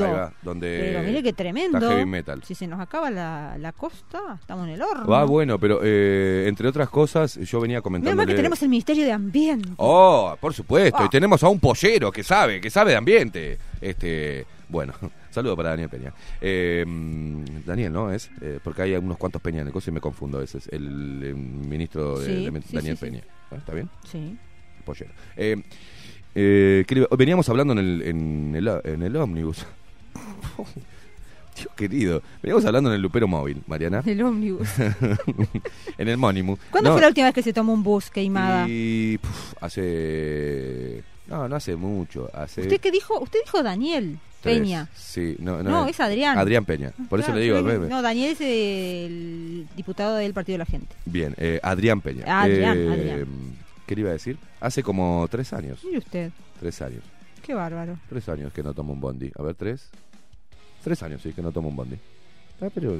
va, 0.00 0.32
Pero 0.60 1.02
mire 1.02 1.20
qué 1.22 1.32
tremendo. 1.32 1.78
está 1.78 1.90
heavy 1.90 2.06
metal. 2.06 2.40
Si 2.44 2.54
se 2.54 2.68
nos 2.68 2.78
acaba 2.78 3.10
la, 3.10 3.56
la 3.58 3.72
costa, 3.72 4.38
estamos 4.40 4.68
en 4.68 4.74
el 4.74 4.82
horno. 4.82 5.06
Va 5.08 5.24
bueno, 5.24 5.58
pero 5.58 5.80
eh, 5.82 6.44
entre 6.46 6.68
otras 6.68 6.88
cosas, 6.88 7.34
yo 7.36 7.60
venía 7.60 7.74
Menos 7.78 7.82
comentando. 7.82 8.16
mal 8.16 8.26
que 8.28 8.34
tenemos 8.34 8.62
el 8.62 8.68
Ministerio 8.68 9.04
de 9.04 9.10
Ambiente. 9.10 9.70
Oh, 9.76 10.36
por 10.40 10.54
supuesto. 10.54 10.98
Ah. 11.00 11.06
Y 11.06 11.08
tenemos 11.08 11.42
a 11.42 11.48
un 11.48 11.58
pollero 11.58 12.12
que 12.12 12.22
sabe, 12.22 12.60
que 12.60 12.70
sabe 12.70 12.92
de 12.92 12.96
ambiente. 12.96 13.58
Este, 13.80 14.46
bueno, 14.68 14.92
saludo 15.30 15.56
para 15.56 15.70
Daniel 15.70 15.88
Peña. 15.88 16.12
Eh, 16.40 16.84
Daniel, 17.66 17.92
¿no? 17.92 18.12
Es, 18.12 18.30
eh, 18.40 18.60
porque 18.62 18.82
hay 18.82 18.94
unos 18.94 19.18
cuantos 19.18 19.42
Peña 19.42 19.62
en 19.62 19.66
el 19.66 19.74
y 19.84 19.90
me 19.90 20.00
confundo 20.00 20.38
a 20.38 20.42
veces. 20.42 20.68
El, 20.70 21.20
eh, 21.24 21.34
ministro 21.34 22.20
de, 22.20 22.26
Sí, 22.26 22.32
de- 22.44 22.50
Daniel 22.52 22.62
sí, 22.96 23.04
sí. 23.04 23.10
Peña. 23.10 23.22
¿Ah, 23.50 23.56
¿Está 23.56 23.74
bien? 23.74 23.90
Sí. 24.04 24.36
Pollero. 24.84 25.12
Eh, 25.36 25.62
eh, 26.34 26.84
¿qué 26.86 26.94
le 26.94 27.00
iba- 27.02 27.16
veníamos 27.16 27.48
hablando 27.48 27.72
en 27.74 27.78
el, 27.78 28.02
en 28.02 28.54
el, 28.56 28.68
en 28.84 29.02
el 29.02 29.16
ómnibus. 29.16 29.64
Dios 31.56 31.68
querido. 31.76 32.22
Veníamos 32.42 32.64
hablando 32.64 32.88
en 32.90 32.96
el 32.96 33.02
Lupero 33.02 33.28
Móvil, 33.28 33.62
Mariana. 33.66 34.02
El 34.06 34.22
ómnibus. 34.22 34.68
en 35.98 36.08
el 36.08 36.16
Mónimo. 36.16 36.58
¿Cuándo 36.70 36.90
No, 36.90 36.94
fue 36.94 37.02
la 37.02 37.08
última 37.08 37.26
vez 37.26 37.34
que 37.34 37.42
se 37.42 37.52
tomó 37.52 37.72
un 37.74 37.82
bus 37.82 38.10
queimada? 38.10 38.66
Y 38.68 39.18
puf, 39.18 39.54
hace. 39.60 41.02
No, 41.28 41.48
no 41.48 41.56
hace 41.56 41.76
mucho. 41.76 42.30
Hace. 42.32 42.62
¿Usted 42.62 42.80
qué 42.80 42.90
dijo? 42.90 43.20
Usted 43.20 43.38
dijo 43.44 43.62
Daniel 43.62 44.18
tres. 44.40 44.58
Peña. 44.60 44.88
Sí, 44.94 45.36
no, 45.40 45.62
no. 45.62 45.70
No, 45.70 45.86
es 45.86 46.00
Adrián. 46.00 46.38
Adrián 46.38 46.64
Peña. 46.64 46.90
Por 47.10 47.20
eso 47.20 47.26
Claro, 47.32 47.38
le 47.38 47.44
digo. 47.44 47.60
yo. 47.60 47.88
No, 47.88 48.00
Daniel 48.02 48.32
es 48.32 48.40
el 48.40 49.66
diputado 49.76 50.16
del 50.16 50.32
Partido 50.32 50.54
de 50.54 50.58
la 50.58 50.66
Gente. 50.66 50.94
Bien, 51.04 51.34
eh, 51.36 51.60
Adrián 51.62 52.00
Peña. 52.00 52.24
Adrián, 52.42 52.76
Eh, 52.78 52.88
Adrián. 52.90 53.28
¿Qué 53.92 53.96
le 53.96 54.00
iba 54.00 54.10
a 54.10 54.14
decir? 54.14 54.38
Hace 54.58 54.82
como 54.82 55.26
tres 55.30 55.52
años. 55.52 55.84
Mire 55.84 55.98
usted, 55.98 56.30
Tres 56.58 56.80
años. 56.80 57.02
qué 57.42 57.52
bárbaro. 57.52 57.98
Tres 58.08 58.26
años 58.30 58.50
que 58.52 58.62
no 58.62 58.72
tomo 58.72 58.94
un 58.94 59.00
bondi. 59.00 59.30
A 59.38 59.42
ver, 59.42 59.54
tres. 59.54 59.90
Tres 60.82 61.02
años, 61.02 61.20
sí, 61.20 61.34
que 61.34 61.42
no 61.42 61.52
tomo 61.52 61.68
un 61.68 61.76
bondi. 61.76 61.96
Ah, 62.62 62.68
pero 62.72 62.96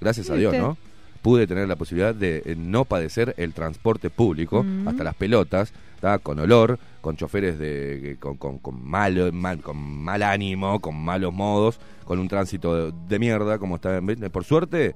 gracias 0.00 0.30
a 0.30 0.34
Dios, 0.36 0.52
usted. 0.52 0.62
¿no? 0.64 0.76
Pude 1.20 1.48
tener 1.48 1.66
la 1.66 1.74
posibilidad 1.74 2.14
de 2.14 2.42
eh, 2.46 2.54
no 2.56 2.84
padecer 2.84 3.34
el 3.38 3.52
transporte 3.54 4.08
público, 4.08 4.62
Mm. 4.62 4.86
hasta 4.86 5.02
las 5.02 5.16
pelotas, 5.16 5.72
¿tá? 6.00 6.18
con 6.20 6.38
olor, 6.38 6.78
con 7.00 7.16
choferes 7.16 7.58
de, 7.58 8.00
que- 8.00 8.16
con, 8.20 8.36
con, 8.36 8.58
con 8.58 8.80
malo, 8.82 9.32
mal, 9.32 9.60
con 9.60 9.76
mal 9.78 10.22
ánimo, 10.22 10.78
con 10.80 10.94
malos 10.96 11.34
modos, 11.34 11.80
con 12.04 12.20
un 12.20 12.28
tránsito 12.28 12.92
de, 12.92 12.98
de 13.08 13.18
mierda, 13.18 13.58
como 13.58 13.74
está. 13.76 13.96
en- 13.96 14.30
Por 14.30 14.44
suerte, 14.44 14.94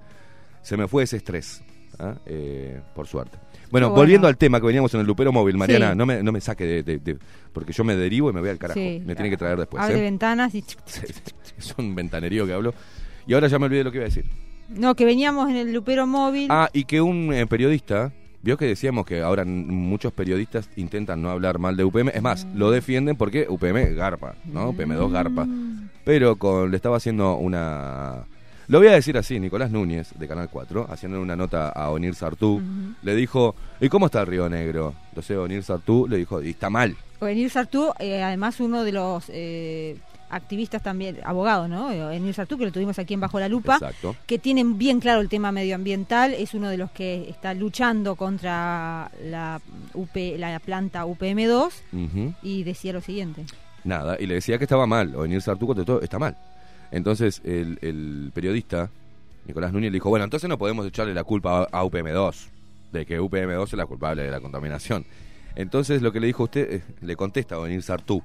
se 0.63 0.77
me 0.77 0.87
fue 0.87 1.03
ese 1.03 1.17
estrés. 1.17 1.61
¿ah? 1.99 2.15
Eh, 2.25 2.81
por 2.95 3.09
suerte. 3.09 3.37
Bueno, 3.71 3.91
volviendo 3.91 4.29
al 4.29 4.37
tema 4.37 4.61
que 4.61 4.67
veníamos 4.67 4.93
en 4.95 5.01
el 5.01 5.07
Lupero 5.07 5.33
Móvil, 5.33 5.57
Mariana, 5.57 5.93
Sí. 5.93 5.99
no, 5.99 6.07
me, 6.07 6.23
no 6.23 6.33
me 6.33 6.41
saque 6.41 6.65
de, 6.65 6.83
de- 6.83 6.99
de- 6.99 7.19
Porque 7.53 7.73
yo 7.73 7.85
me 7.85 7.97
derivo 7.97 8.31
y 8.31 8.33
me 8.33 8.41
voy 8.41 8.51
al 8.51 8.59
carajo. 8.59 8.79
Sí. 8.79 9.03
Me 9.05 9.15
tiene 9.15 9.31
que 9.31 9.37
traer 9.37 9.59
después. 9.59 9.83
Abre 9.83 9.99
¿eh? 9.99 10.03
ventanas 10.03 10.55
y... 10.55 10.65
es 11.59 11.75
un 11.79 11.95
ventanerío 11.95 12.47
que 12.47 12.53
hablo. 12.53 12.75
Y 13.27 13.35
ahora 13.35 13.49
ya 13.49 13.59
me 13.59 13.67
olvidé 13.67 13.85
lo 13.85 13.91
que 13.91 13.99
iba 13.99 14.05
a 14.05 14.09
decir. 14.09 14.25
No, 14.69 14.95
que 14.95 15.05
veníamos 15.05 15.49
en 15.51 15.57
el 15.57 15.73
Lupero 15.73 16.07
móvil. 16.07 16.47
Ah, 16.51 16.69
y 16.73 16.85
que 16.85 17.01
un 17.01 17.33
eh, 17.33 17.47
periodista, 17.47 18.13
vio 18.43 18.57
que 18.57 18.67
decíamos 18.67 19.07
que 19.07 19.21
ahora 19.23 19.45
muchos 19.45 20.13
periodistas 20.13 20.69
intentan 20.77 21.21
no 21.23 21.31
hablar 21.31 21.59
mal 21.59 21.77
de 21.77 21.85
UPM, 21.85 22.09
es 22.15 22.23
más, 22.23 22.47
lo 22.55 22.71
defienden 22.71 23.17
porque 23.17 23.47
UPM 23.49 23.95
garpa, 23.95 24.35
¿no? 24.45 24.73
UPM2 24.73 25.11
garpa. 25.11 25.47
Pero 26.05 26.37
con, 26.37 26.71
le 26.71 26.77
estaba 26.77 26.97
haciendo 26.99 27.37
una... 27.37 28.25
Lo 28.67 28.79
voy 28.79 28.89
a 28.89 28.93
decir 28.93 29.17
así, 29.19 29.39
Nicolás 29.39 29.71
Núñez, 29.71 30.13
de 30.19 30.27
Canal 30.27 30.49
4, 30.51 30.87
haciendo 30.91 31.21
una 31.21 31.37
nota 31.37 31.69
a 31.69 31.91
Onir 31.91 32.15
Sartú, 32.15 32.63
le 33.03 33.15
dijo, 33.15 33.55
¿y 33.81 33.89
cómo 33.89 34.07
está 34.07 34.23
el 34.23 34.27
Río 34.27 34.49
Negro? 34.49 34.95
Entonces 35.11 35.37
Onir 35.37 35.63
Sartú 35.63 36.07
le 36.09 36.17
dijo, 36.17 36.43
y 36.43 36.51
está 36.51 36.71
mal. 36.71 36.97
Enir 37.21 37.51
Sartú, 37.51 37.93
eh, 37.99 38.23
además 38.23 38.61
uno 38.61 38.85
de 38.85 38.93
los 38.93 39.25
eh, 39.29 39.97
activistas 40.31 40.83
también, 40.83 41.19
abogado, 41.25 41.69
¿no? 41.69 41.91
Enir 42.11 42.35
Sartú, 42.35 42.59
que 42.59 42.65
lo 42.67 42.73
tuvimos 42.73 42.99
aquí 42.99 43.15
en 43.15 43.21
Bajo 43.21 43.39
la 43.41 43.49
Lupa. 43.49 43.75
Exacto. 43.75 44.17
que 44.27 44.39
tienen 44.39 44.79
bien 44.79 45.01
claro 45.01 45.21
el 45.21 45.29
tema 45.29 45.53
medioambiental, 45.53 46.35
es 46.35 46.55
uno 46.55 46.69
de 46.69 46.77
los 46.79 46.91
que 46.91 47.29
está 47.31 47.55
luchando 47.55 48.17
contra 48.17 49.11
la, 49.25 49.61
UP, 49.95 50.15
la 50.39 50.59
planta 50.59 51.07
UPM2 51.07 51.71
Ujú. 51.93 52.35
y 52.43 52.63
decía 52.65 52.93
lo 52.93 53.01
siguiente. 53.01 53.45
Nada, 53.85 54.17
y 54.19 54.27
le 54.27 54.35
decía 54.35 54.57
que 54.59 54.65
estaba 54.65 54.87
mal. 54.87 55.15
Onir 55.15 55.41
Sartú 55.43 55.67
contestó, 55.67 56.01
está 56.01 56.19
mal. 56.19 56.35
Entonces 56.95 57.43
el, 57.45 57.77
el 57.83 58.31
periodista, 58.33 58.89
Nicolás 59.47 59.73
Núñez, 59.73 59.91
le 59.91 59.97
dijo, 59.97 60.11
bueno, 60.11 60.25
entonces 60.25 60.49
no 60.49 60.57
podemos 60.57 60.87
echarle 60.87 61.13
la 61.13 61.25
culpa 61.25 61.63
a, 61.73 61.81
a 61.81 61.85
UPM2, 61.85 62.47
de 62.93 63.05
que 63.05 63.21
UPM2 63.21 63.65
es 63.65 63.73
la 63.73 63.85
culpable 63.85 64.23
de 64.23 64.31
la 64.31 64.39
contaminación. 64.39 65.05
Entonces 65.57 66.03
lo 66.03 66.13
que 66.13 66.21
le 66.21 66.29
dijo 66.29 66.45
usted, 66.45 66.73
eh, 66.73 66.83
le 67.01 67.17
contesta 67.17 67.57
a 67.57 67.59
Onir 67.59 67.83
Sartú, 67.83 68.23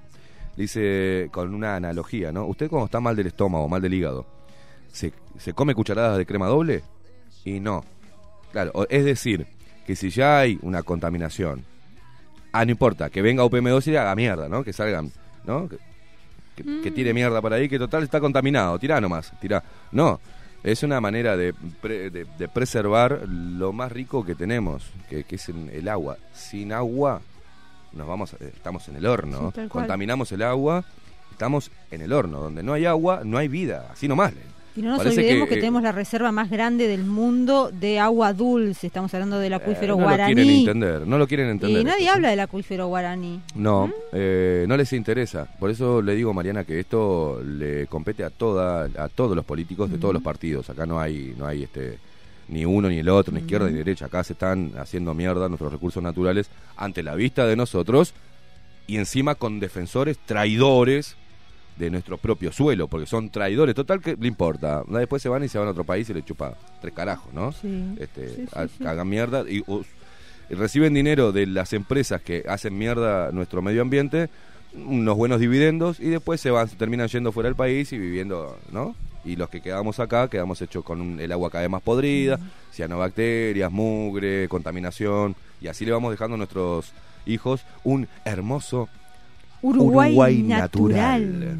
dice 0.56 1.30
con 1.32 1.56
una 1.56 1.78
analogía, 1.78 2.32
¿no? 2.32 2.46
Usted 2.46 2.70
cuando 2.70 2.86
está 2.86 3.00
mal 3.00 3.16
del 3.16 3.26
estómago, 3.26 3.68
mal 3.68 3.82
del 3.82 3.96
hígado, 3.96 4.28
¿se, 4.92 5.14
come 5.56 5.74
cucharadas 5.74 6.20
de 6.20 6.28
crema 6.28 6.46
doble? 6.46 6.84
Y 7.46 7.60
no. 7.60 7.84
Claro, 8.52 8.86
es 8.88 9.04
decir, 9.04 9.48
que 9.88 9.96
si 9.96 10.12
ya 10.12 10.38
hay 10.38 10.60
una 10.62 10.84
contaminación, 10.84 11.66
ah, 12.52 12.66
no 12.66 12.72
importa, 12.72 13.10
que 13.10 13.24
venga 13.24 13.44
UPM2 13.44 13.92
y 13.92 13.96
haga 13.96 14.16
mierda, 14.16 14.48
¿no? 14.48 14.64
Que 14.64 14.74
salgan, 14.74 15.12
¿no? 15.44 15.68
Que, 16.64 16.92
tire 16.92 17.14
mierda 17.14 17.42
por 17.42 17.54
ahí, 17.54 17.68
que 17.70 17.78
total 17.80 18.04
está 18.04 18.20
contaminado, 18.20 18.78
tirá 18.80 19.00
nomás, 19.02 19.32
tirá. 19.40 19.64
No, 19.92 20.20
es 20.64 20.84
una 20.84 21.00
manera 21.02 21.36
de, 21.38 21.54
pre- 21.82 22.10
de, 22.10 22.26
de 22.38 22.48
preservar 22.48 23.22
lo 23.28 23.72
más 23.74 23.92
rico 23.92 24.26
que 24.26 24.36
tenemos, 24.36 24.84
que, 25.10 25.24
que 25.24 25.36
es 25.36 25.50
el, 25.50 25.70
el 25.70 25.88
agua. 25.88 26.18
Sin 26.34 26.74
agua, 26.74 27.22
nos 27.94 28.08
vamos, 28.08 28.34
a- 28.34 28.44
estamos 28.44 28.88
en 28.90 28.96
el 28.98 29.06
horno, 29.06 29.52
Sí, 29.56 29.62
contaminamos 29.70 30.32
el 30.32 30.42
agua, 30.44 30.84
estamos 31.32 31.72
en 31.92 32.02
el 32.02 32.12
horno, 32.14 32.40
donde 32.40 32.62
no 32.64 32.74
hay 32.74 32.86
agua, 32.86 33.22
no 33.24 33.38
hay 33.38 33.48
vida, 33.48 33.88
así 33.92 34.08
nomás. 34.08 34.34
Y 34.76 34.82
no 34.82 34.90
nos 34.90 35.00
Parece 35.00 35.20
olvidemos 35.20 35.48
que, 35.48 35.56
que, 35.56 35.60
eh, 35.60 35.62
tenemos 35.62 35.82
la 35.82 35.92
reserva 35.92 36.32
más 36.32 36.50
grande 36.50 36.88
del 36.88 37.04
mundo 37.04 37.72
de 37.72 38.00
agua 38.00 38.34
dulce. 38.34 38.88
Estamos 38.88 39.14
hablando 39.14 39.40
del 39.40 39.54
acuífero 39.54 39.96
Eh, 39.96 39.98
no 39.98 40.04
guaraní. 40.04 40.34
lo 40.34 40.36
quieren 40.36 40.60
entender, 40.60 41.08
no 41.08 41.18
lo 41.18 41.28
quieren 41.28 41.48
entender. 41.50 41.82
y 41.82 41.84
nadie 41.84 42.00
esto, 42.00 42.12
¿sí? 42.12 42.16
habla 42.16 42.30
del 42.30 42.40
acuífero 42.40 42.88
guaraní. 42.88 43.42
No, 43.56 43.92
eh, 44.14 44.66
no 44.68 44.78
les 44.78 44.94
interesa. 44.94 45.48
Por 45.60 45.70
eso 45.70 46.02
le 46.02 46.16
digo, 46.16 46.34
Mariana, 46.34 46.64
que 46.64 46.80
esto 46.80 47.42
le 47.44 47.88
compete 47.88 48.24
a 48.24 48.30
toda, 48.30 48.86
a 48.98 49.10
todos 49.10 49.36
los 49.36 49.44
políticos 49.46 49.90
de 49.92 49.98
todos 49.98 50.14
los 50.14 50.24
partidos. 50.24 50.70
Acá 50.70 50.86
no 50.86 51.00
hay, 51.00 51.34
no 51.38 51.46
hay 51.46 51.64
este 51.64 51.98
ni 52.48 52.66
uno 52.66 52.90
ni 52.90 53.00
el 53.00 53.10
otro, 53.10 53.34
ni 53.34 53.42
izquierda 53.42 53.70
ni 53.70 53.78
derecha. 53.78 54.06
Acá 54.06 54.24
se 54.24 54.34
están 54.34 54.72
haciendo 54.78 55.14
mierda 55.14 55.48
nuestros 55.48 55.72
recursos 55.72 56.02
naturales 56.02 56.50
ante 56.78 57.04
la 57.04 57.16
vista 57.16 57.46
de 57.46 57.56
nosotros 57.56 58.14
y 58.88 58.98
encima 58.98 59.36
con 59.36 59.60
defensores 59.60 60.18
traidores 60.26 61.16
de 61.80 61.90
nuestro 61.90 62.18
propio 62.18 62.52
suelo, 62.52 62.88
porque 62.88 63.08
son 63.08 63.30
traidores. 63.32 63.74
Total, 63.74 64.02
que 64.02 64.16
le 64.20 64.28
importa? 64.28 64.84
Después 64.88 65.22
se 65.22 65.30
van 65.30 65.44
y 65.44 65.48
se 65.48 65.58
van 65.58 65.68
a 65.68 65.72
otro 65.72 65.84
país 65.86 66.08
y 66.10 66.14
le 66.14 66.24
chupa 66.24 66.54
tres 66.82 66.94
carajos, 66.94 67.34
¿no? 67.34 67.52
Sí. 67.54 67.96
Este, 68.00 68.28
Sí, 68.36 68.46
sí, 68.78 68.86
hagan 68.86 69.08
mierda 69.10 69.44
y 69.50 69.64
reciben 70.50 70.94
dinero 70.94 71.32
de 71.32 71.46
las 71.48 71.74
empresas 71.74 72.22
que 72.22 72.44
hacen 72.48 72.78
mierda 72.78 73.32
nuestro 73.32 73.62
medio 73.62 73.82
ambiente, 73.82 74.30
unos 74.76 75.16
buenos 75.16 75.40
dividendos 75.40 76.00
y 76.00 76.10
después 76.10 76.42
se 76.42 76.52
van, 76.52 76.68
se 76.68 76.76
terminan 76.76 77.08
yendo 77.08 77.32
fuera 77.32 77.48
del 77.50 77.56
país 77.56 77.92
y 77.94 77.98
viviendo, 77.98 78.58
¿no? 78.72 78.96
Y 79.26 79.36
los 79.36 79.50
que 79.50 79.62
quedamos 79.62 80.00
acá 80.00 80.28
quedamos 80.28 80.62
hechos 80.62 80.84
con 80.84 81.02
un- 81.02 81.20
el 81.20 81.32
agua 81.32 81.50
cada 81.50 81.62
vez 81.64 81.70
más 81.72 81.82
podrida, 81.82 82.40
cianobacterias, 82.90 83.72
mugre, 83.72 84.48
contaminación 84.50 85.36
y 85.62 85.68
así 85.68 85.86
le 85.86 85.92
vamos 85.92 86.12
dejando 86.12 86.36
a 86.36 86.38
nuestros 86.38 86.92
hijos 87.26 87.62
un 87.84 88.08
hermoso 88.26 88.90
Uruguay, 89.62 90.12
Uruguay 90.12 90.44
natural. 90.44 91.58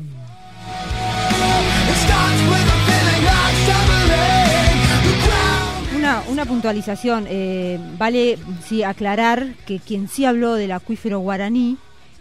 Una, 5.96 6.24
una 6.30 6.46
puntualización. 6.46 7.26
eh, 7.28 7.80
vale 7.98 8.38
sí, 8.66 8.84
aclarar 8.84 9.54
que 9.66 9.80
quien 9.80 10.08
sí 10.08 10.26
habló 10.26 10.54
del 10.54 10.72
acuífero 10.72 11.20
guaraní 11.20 11.78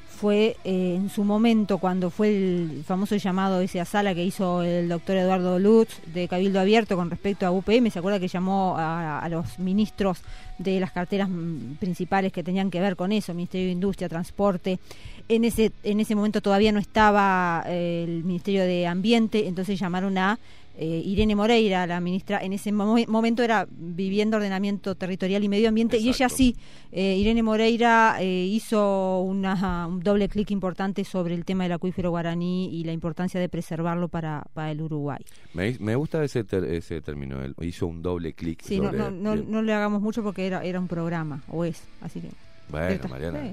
fue 0.09 0.57
eh, 0.65 0.95
en 0.97 1.11
su 1.11 1.23
momento 1.23 1.79
cuando 1.79 2.11
fue 2.11 2.29
el 2.37 2.83
famoso 2.85 3.15
llamado 3.15 3.61
ese 3.61 3.81
a 3.81 3.85
sala 3.85 4.17
que 4.17 4.25
hizo 4.25 4.63
el 4.65 4.89
doctor 4.89 5.17
Eduardo 5.17 5.61
Lutz 5.61 6.01
de 6.13 6.27
Cabildo 6.27 6.59
Abierto 6.59 6.97
con 6.97 7.09
respecto 7.09 7.47
a 7.47 7.53
UPM. 7.53 7.89
¿Se 7.93 8.01
acuerda 8.01 8.19
que 8.19 8.27
llamó 8.27 8.75
a, 8.77 9.21
a 9.21 9.29
los 9.29 9.61
ministros 9.61 10.19
de 10.59 10.81
las 10.81 10.91
carteras 10.91 11.29
mm, 11.29 11.75
principales 11.79 12.33
que 12.33 12.43
tenían 12.43 12.69
que 12.69 12.81
ver 12.81 12.97
con 12.97 13.13
eso, 13.13 13.33
Ministerio 13.33 13.67
de 13.69 13.73
Industria, 13.73 14.09
Transporte? 14.09 14.81
En 15.29 15.45
ese, 15.45 15.73
en 15.83 16.01
ese 16.01 16.15
momento 16.15 16.41
todavía 16.41 16.73
no 16.73 16.79
estaba 16.81 17.63
eh, 17.67 18.05
el 18.09 18.25
Ministerio 18.25 18.63
de 18.65 18.87
Ambiente, 18.87 19.47
entonces 19.47 19.79
llamaron 19.79 20.17
a 20.17 20.39
eh, 20.81 21.03
Irene 21.05 21.35
Moreira, 21.35 21.87
la 21.87 22.01
ministra, 22.01 22.39
en 22.43 22.53
ese 22.55 22.71
mo- 22.73 22.97
momento 23.09 23.43
era 23.43 23.67
Vivienda, 23.71 24.37
Ordenamiento 24.39 24.95
Territorial 24.95 25.43
y 25.45 25.49
Medio 25.49 25.69
Ambiente, 25.69 25.99
y 25.99 26.09
ella 26.09 26.29
sí, 26.29 26.57
eh, 26.93 27.17
Irene 27.19 27.43
Moreira 27.43 28.17
eh, 28.21 28.47
hizo 28.47 29.21
una, 29.21 29.87
un 29.89 30.01
doble 30.01 30.29
clic 30.29 30.51
importante 30.53 31.05
sobre 31.05 31.35
el 31.35 31.45
tema 31.45 31.65
del 31.65 31.73
acuífero 31.73 32.11
guaraní 32.11 32.71
y 32.73 32.85
la 32.85 32.93
importancia 32.93 33.39
de 33.41 33.49
preservarlo 33.51 34.09
para, 34.09 34.45
para 34.55 34.71
el 34.71 34.81
Uruguay. 34.81 35.19
Me, 35.53 35.77
me 35.81 35.95
gusta 35.97 36.23
ese, 36.25 36.45
ter- 36.45 36.65
ese 36.65 37.03
término, 37.03 37.43
él 37.43 37.55
hizo 37.61 37.87
un 37.89 38.01
doble 38.01 38.33
clic. 38.33 38.63
Sí, 38.63 38.79
no, 38.79 39.11
no, 39.11 39.35
no 39.37 39.63
le 39.63 39.73
hagamos 39.75 40.01
mucho 40.01 40.23
porque 40.23 40.47
era, 40.47 40.63
era 40.65 40.79
un 40.81 40.87
programa, 40.89 41.43
o 41.51 41.65
es, 41.65 41.83
así 42.01 42.21
que... 42.21 42.29
Bueno. 42.71 43.09
Mariana, 43.09 43.53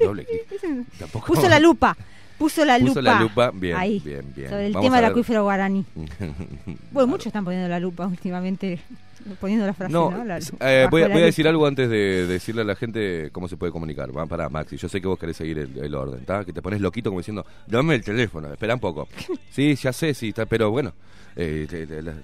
doble 0.00 0.24
clic. 0.24 0.88
Tampoco- 0.98 1.26
Puso 1.26 1.48
la 1.48 1.58
lupa, 1.58 1.96
puso 2.38 2.64
la 2.64 2.78
Puso 2.78 3.00
lupa. 3.00 3.02
la 3.14 3.20
lupa, 3.20 3.50
bien, 3.54 3.76
ahí, 3.76 4.00
bien, 4.04 4.32
bien. 4.34 4.50
Sobre 4.50 4.66
el 4.66 4.72
Vamos 4.72 4.86
tema 4.86 4.96
del 4.96 5.04
acuífero 5.06 5.42
guaraní. 5.44 5.84
Claro. 6.18 6.34
Bueno, 6.92 7.06
muchos 7.08 7.26
están 7.28 7.44
poniendo 7.44 7.68
la 7.68 7.78
lupa 7.80 8.06
últimamente, 8.06 8.78
poniendo 9.40 9.66
la 9.66 9.72
frase, 9.74 9.92
¿no? 9.92 10.10
No, 10.10 10.24
La- 10.24 10.38
s- 10.38 10.52
eh, 10.60 10.86
voy, 10.90 11.02
a, 11.02 11.08
voy 11.08 11.22
a 11.22 11.26
decir 11.26 11.46
algo 11.48 11.66
antes 11.66 11.88
de 11.90 12.26
decirle 12.26 12.62
a 12.62 12.64
la 12.64 12.74
gente 12.76 13.30
cómo 13.32 13.48
se 13.48 13.56
puede 13.56 13.72
comunicar. 13.72 14.14
Va 14.16 14.26
para 14.26 14.48
Maxi. 14.48 14.76
Yo 14.76 14.88
sé 14.88 15.00
que 15.00 15.06
vos 15.08 15.18
querés 15.18 15.36
seguir 15.36 15.58
el, 15.58 15.76
el 15.78 15.94
orden, 15.94 16.20
¿está? 16.20 16.44
Que 16.44 16.52
te 16.52 16.60
pones 16.62 16.80
loquito 16.80 17.10
como 17.10 17.20
diciendo, 17.20 17.44
dame 17.66 17.94
el 17.96 18.04
teléfono, 18.04 18.52
espera 18.52 18.74
un 18.74 18.80
poco. 18.80 19.08
Sí, 19.50 19.74
ya 19.76 19.92
sé, 19.92 20.12
sí, 20.14 20.28
está, 20.28 20.46
pero 20.46 20.70
bueno. 20.70 20.92
eh, 21.36 21.66
te- 21.68 21.86
te- 21.86 22.02
la- 22.02 22.14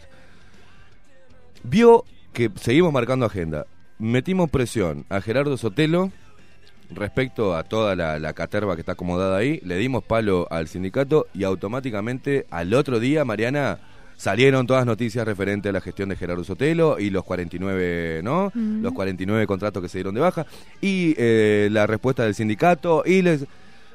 Vio 1.65 2.05
que 2.33 2.51
seguimos 2.61 2.93
marcando 2.93 3.27
agenda. 3.27 3.67
Metimos 4.03 4.51
presión 4.51 5.07
a 5.11 5.21
Gerardo 5.21 5.57
Sotelo 5.57 6.11
respecto 6.91 7.55
a 7.55 7.63
toda 7.63 7.95
la, 7.95 8.19
la 8.19 8.33
caterva 8.33 8.75
que 8.75 8.81
está 8.81 8.93
acomodada 8.93 9.37
ahí. 9.37 9.61
Le 9.63 9.77
dimos 9.77 10.03
palo 10.03 10.49
al 10.51 10.67
sindicato 10.67 11.29
y 11.33 11.45
automáticamente 11.45 12.45
al 12.51 12.75
otro 12.75 12.99
día, 12.99 13.25
Mariana, 13.25 13.79
salieron 14.17 14.67
todas 14.67 14.87
noticias 14.87 15.25
referentes 15.25 15.71
a 15.71 15.73
la 15.73 15.81
gestión 15.81 16.09
de 16.09 16.17
Gerardo 16.17 16.43
Sotelo 16.43 16.99
y 16.99 17.11
los 17.11 17.23
49, 17.23 18.23
¿no? 18.25 18.51
Mm. 18.53 18.83
Los 18.83 18.93
49 18.93 19.47
contratos 19.47 19.81
que 19.81 19.89
se 19.89 19.99
dieron 19.99 20.17
de 20.17 20.21
baja 20.21 20.47
y 20.81 21.15
eh, 21.17 21.69
la 21.71 21.87
respuesta 21.87 22.25
del 22.25 22.35
sindicato 22.35 23.05
y 23.07 23.23
les... 23.23 23.47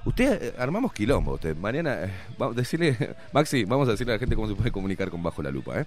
Usted, 0.06 0.42
eh, 0.42 0.54
armamos 0.58 0.94
quilombo, 0.94 1.34
usted. 1.34 1.54
Mariana, 1.58 2.06
eh, 2.06 2.12
vamos, 2.38 2.56
decirle, 2.56 2.96
Maxi, 3.34 3.66
vamos 3.66 3.90
a 3.90 3.92
decirle 3.92 4.14
a 4.14 4.16
la 4.16 4.20
gente 4.20 4.36
cómo 4.36 4.48
se 4.48 4.56
puede 4.56 4.72
comunicar 4.72 5.10
con 5.10 5.22
Bajo 5.22 5.44
la 5.44 5.52
Lupa, 5.52 5.82
¿eh? 5.82 5.86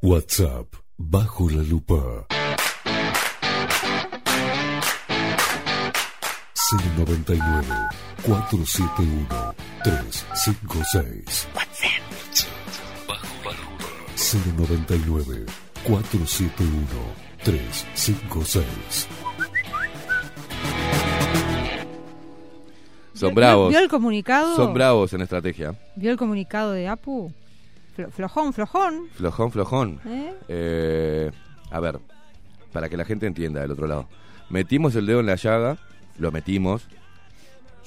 WhatsApp 0.00 0.66
bajo 0.96 1.50
la 1.50 1.62
lupa 1.62 2.26
099 6.96 7.64
471 8.22 9.54
356 9.84 11.48
WhatsApp 11.54 12.02
bajo 13.08 13.26
la 13.44 13.52
lupa 13.52 13.88
099 14.96 15.46
471 15.84 16.86
356 17.44 19.08
Son 23.14 23.30
¿Vio- 23.30 23.34
bravos. 23.34 23.70
¿Vio 23.70 23.78
el 23.80 23.88
comunicado? 23.88 24.54
Son 24.54 24.72
bravos 24.74 25.12
en 25.12 25.22
estrategia. 25.22 25.74
¿Vio 25.96 26.12
el 26.12 26.16
comunicado 26.16 26.70
de 26.72 26.86
Apu? 26.86 27.32
Flo- 27.96 28.10
flojón, 28.12 28.52
flojón. 28.52 29.08
Flojón, 29.14 29.50
flojón. 29.50 30.00
¿eh? 30.06 30.34
Eh, 30.48 31.30
a 31.70 31.80
ver, 31.80 31.98
para 32.72 32.88
que 32.88 32.96
la 32.96 33.04
gente 33.04 33.26
entienda 33.26 33.60
del 33.62 33.72
otro 33.72 33.88
lado. 33.88 34.06
Metimos 34.50 34.94
el 34.94 35.06
dedo 35.06 35.18
en 35.20 35.26
la 35.26 35.34
llaga, 35.34 35.78
lo 36.18 36.30
metimos. 36.32 36.82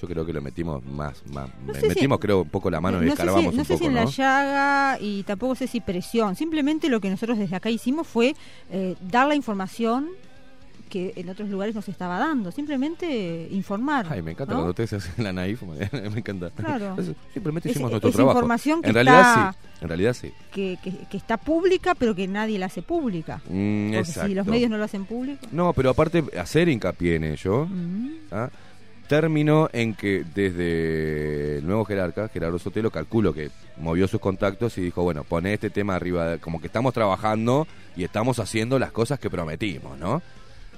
Yo 0.01 0.07
creo 0.07 0.25
que 0.25 0.33
lo 0.33 0.41
metimos 0.41 0.83
más, 0.83 1.21
más. 1.31 1.47
No 1.63 1.75
si- 1.75 1.87
metimos 1.87 2.19
creo 2.19 2.41
un 2.41 2.49
poco 2.49 2.71
la 2.71 2.81
mano 2.81 2.97
y 2.97 3.01
no 3.01 3.05
si, 3.07 3.11
escarbamos 3.13 3.53
no 3.53 3.59
un 3.61 3.65
sé 3.65 3.73
poco, 3.73 3.83
si 3.83 3.87
en 3.87 3.93
la 3.93 4.05
llaga 4.05 4.97
y 4.99 5.21
tampoco 5.23 5.53
sé 5.53 5.67
si 5.67 5.79
presión. 5.79 6.35
Simplemente 6.35 6.89
lo 6.89 6.99
que 6.99 7.09
nosotros 7.11 7.37
desde 7.37 7.55
acá 7.55 7.69
hicimos 7.69 8.07
fue 8.07 8.35
eh, 8.71 8.95
dar 8.99 9.27
la 9.27 9.35
información 9.35 10.07
que 10.91 11.13
en 11.15 11.29
otros 11.29 11.49
lugares 11.49 11.73
nos 11.73 11.87
estaba 11.89 12.19
dando. 12.19 12.51
Simplemente 12.51 13.47
informar. 13.49 14.05
Ay, 14.09 14.21
me 14.21 14.31
encanta 14.31 14.53
¿no? 14.53 14.59
cuando 14.59 14.69
ustedes 14.71 14.89
se 14.91 14.95
hacen 14.97 15.23
la 15.23 15.31
naif, 15.33 15.63
me 15.63 15.79
encanta. 16.19 16.51
Claro. 16.51 16.95
Simplemente 17.33 17.69
Es- 17.69 17.75
hicimos 17.75 17.89
nuestro 17.91 18.09
es 18.09 18.15
trabajo. 18.15 18.37
información 18.37 18.81
que 18.81 18.89
en 18.89 18.93
realidad 18.93 19.19
está- 19.21 19.51
sí, 19.53 19.77
en 19.81 19.87
realidad 19.87 20.13
sí. 20.13 20.31
Que, 20.53 20.77
que, 20.83 20.91
que 21.09 21.17
está 21.17 21.37
pública, 21.37 21.95
pero 21.95 22.13
que 22.13 22.27
nadie 22.27 22.59
la 22.59 22.67
hace 22.67 22.81
pública. 22.81 23.41
Mm, 23.49 23.85
Porque 23.93 23.97
exacto. 23.99 24.27
si 24.29 24.35
los 24.35 24.45
medios 24.45 24.69
no 24.69 24.77
lo 24.77 24.83
hacen 24.83 25.05
público. 25.05 25.39
No, 25.51 25.73
pero 25.73 25.89
aparte 25.89 26.23
hacer 26.39 26.69
hincapié 26.69 27.15
en 27.15 27.23
ello, 27.23 27.65
Mm. 27.65 28.09
¿ah? 28.31 28.49
terminó 29.07 29.69
en 29.73 29.93
que 29.93 30.23
desde 30.33 31.57
el 31.57 31.65
nuevo 31.67 31.83
jerarca, 31.83 32.29
Gerardo 32.29 32.57
Sotelo, 32.59 32.91
calculo 32.91 33.33
que 33.33 33.49
movió 33.77 34.07
sus 34.07 34.21
contactos 34.21 34.77
y 34.77 34.81
dijo, 34.81 35.03
bueno, 35.03 35.23
pone 35.25 35.53
este 35.53 35.69
tema 35.69 35.95
arriba, 35.95 36.27
de- 36.27 36.39
como 36.39 36.61
que 36.61 36.67
estamos 36.67 36.93
trabajando 36.93 37.67
y 37.97 38.03
estamos 38.05 38.39
haciendo 38.39 38.79
las 38.79 38.91
cosas 38.91 39.19
que 39.19 39.29
prometimos, 39.29 39.97
¿no? 39.99 40.21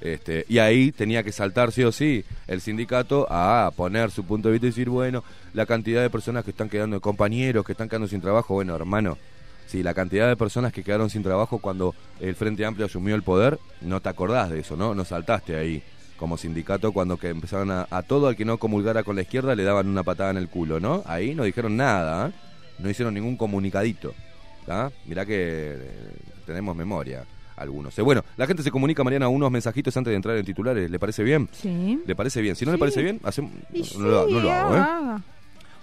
Este, 0.04 0.46
y 0.50 0.58
ahí 0.58 0.92
tenía 0.92 1.24
que 1.24 1.32
saltar 1.32 1.72
sí 1.72 1.82
o 1.82 1.94
sí 1.94 2.26
el 2.48 2.60
sindicato 2.60 3.26
a 3.30 3.72
poner 3.74 4.12
su 4.12 4.26
punto 4.26 4.50
de 4.50 4.52
vista 4.52 4.68
y 4.68 4.72
decir, 4.72 4.90
bueno, 4.90 5.24
la 5.54 5.66
cantidad 5.66 6.02
de 6.02 6.10
personas 6.10 6.44
que 6.44 6.52
están 6.52 6.68
quedando, 6.68 7.00
compañeros 7.00 7.66
que 7.66 7.72
están 7.72 7.88
quedando 7.88 8.10
sin 8.10 8.20
trabajo, 8.20 8.56
bueno, 8.56 8.76
hermano, 8.76 9.18
si 9.66 9.82
la 9.82 9.94
cantidad 9.94 10.28
de 10.28 10.36
personas 10.36 10.74
que 10.74 10.84
quedaron 10.84 11.10
sin 11.10 11.24
trabajo 11.24 11.60
cuando 11.60 11.96
el 12.20 12.36
Frente 12.36 12.66
Amplio 12.66 12.88
asumió 12.88 13.16
el 13.16 13.24
poder, 13.24 13.60
no 13.80 14.02
te 14.02 14.10
acordás 14.10 14.50
de 14.50 14.60
eso, 14.60 14.76
¿no? 14.76 14.94
No 14.94 15.06
saltaste 15.06 15.56
ahí 15.56 15.82
como 16.18 16.38
sindicato 16.38 16.92
cuando 16.92 17.16
que 17.16 17.30
empezaron 17.30 17.72
a, 17.72 17.88
a 17.90 18.02
todo 18.02 18.28
al 18.28 18.36
que 18.36 18.44
no 18.44 18.58
comulgara 18.58 19.04
con 19.04 19.16
la 19.16 19.22
izquierda 19.22 19.56
le 19.56 19.64
daban 19.64 19.88
una 19.88 20.04
patada 20.04 20.32
en 20.32 20.38
el 20.38 20.50
culo, 20.50 20.82
¿no? 20.82 21.02
Ahí 21.06 21.34
no 21.34 21.46
dijeron 21.46 21.78
nada, 21.78 22.28
¿eh? 22.28 22.34
no 22.78 22.90
hicieron 22.90 23.14
ningún 23.14 23.38
comunicadito. 23.38 24.14
¿tá? 24.66 24.92
Mirá 25.06 25.26
que 25.26 25.76
eh, 25.78 25.92
tenemos 26.46 26.76
memoria 26.76 27.24
algunos. 27.64 27.98
Eh, 27.98 28.02
bueno, 28.02 28.24
la 28.38 28.46
gente 28.48 28.62
se 28.64 28.72
comunica, 28.72 29.04
Mariana, 29.04 29.28
unos 29.28 29.50
mensajitos 29.52 29.96
antes 29.98 30.12
de 30.12 30.16
entrar 30.16 30.38
en 30.38 30.46
titulares. 30.46 30.90
¿Le 30.92 31.00
parece 31.00 31.24
bien? 31.24 31.50
Sí. 31.52 32.00
¿Le 32.06 32.16
parece 32.16 32.42
bien? 32.42 32.56
Si 32.56 32.66
no 32.66 32.72
Sí. 32.72 32.76
le 32.76 32.80
parece 32.80 33.02
bien, 33.02 33.20
hacemos, 33.24 33.52
no, 33.98 34.08
lo, 34.08 34.28
no 34.30 34.40
lo 34.40 34.52
hago, 34.52 34.76
¿eh? 34.78 35.22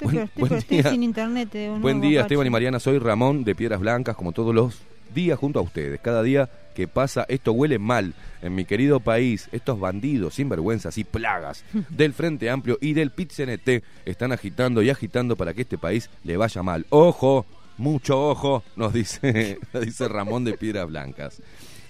Buen- 0.02 0.18
estoy, 0.18 0.40
buen 0.40 0.52
estoy 0.54 0.78
día. 0.82 0.90
sin 0.90 1.02
internet. 1.02 1.48
un 1.54 1.82
Buen 1.82 2.00
día. 2.00 2.22
Esteban 2.22 2.46
y 2.46 2.50
Mariana. 2.50 2.80
Soy 2.80 2.98
Ramón 2.98 3.44
de 3.44 3.54
Piedras 3.54 3.80
Blancas, 3.80 4.16
como 4.16 4.32
todos 4.32 4.54
los 4.54 4.78
días 5.14 5.38
junto 5.38 5.58
a 5.58 5.62
ustedes. 5.62 6.00
Cada 6.00 6.22
día 6.22 6.48
que 6.74 6.86
pasa, 6.88 7.26
esto 7.28 7.52
huele 7.52 7.78
mal 7.78 8.14
en 8.40 8.54
mi 8.54 8.64
querido 8.64 9.00
país. 9.00 9.48
Estos 9.52 9.78
bandidos, 9.78 10.34
sinvergüenzas 10.34 10.96
y 10.96 11.04
plagas 11.04 11.64
del 11.90 12.14
Frente 12.14 12.48
Amplio 12.48 12.78
y 12.80 12.94
del 12.94 13.10
PIT-CNT 13.10 13.82
están 14.06 14.32
agitando 14.32 14.80
y 14.80 14.88
agitando 14.88 15.36
para 15.36 15.52
que 15.52 15.62
este 15.62 15.76
país 15.76 16.08
le 16.24 16.36
vaya 16.38 16.62
mal. 16.62 16.86
¡Ojo! 16.90 17.44
Mucho 17.76 18.28
ojo, 18.28 18.62
nos 18.76 18.92
dice, 18.92 19.58
nos 19.72 19.84
dice 19.86 20.06
Ramón 20.06 20.44
de 20.44 20.52
Piedras 20.52 20.86
Blancas. 20.86 21.40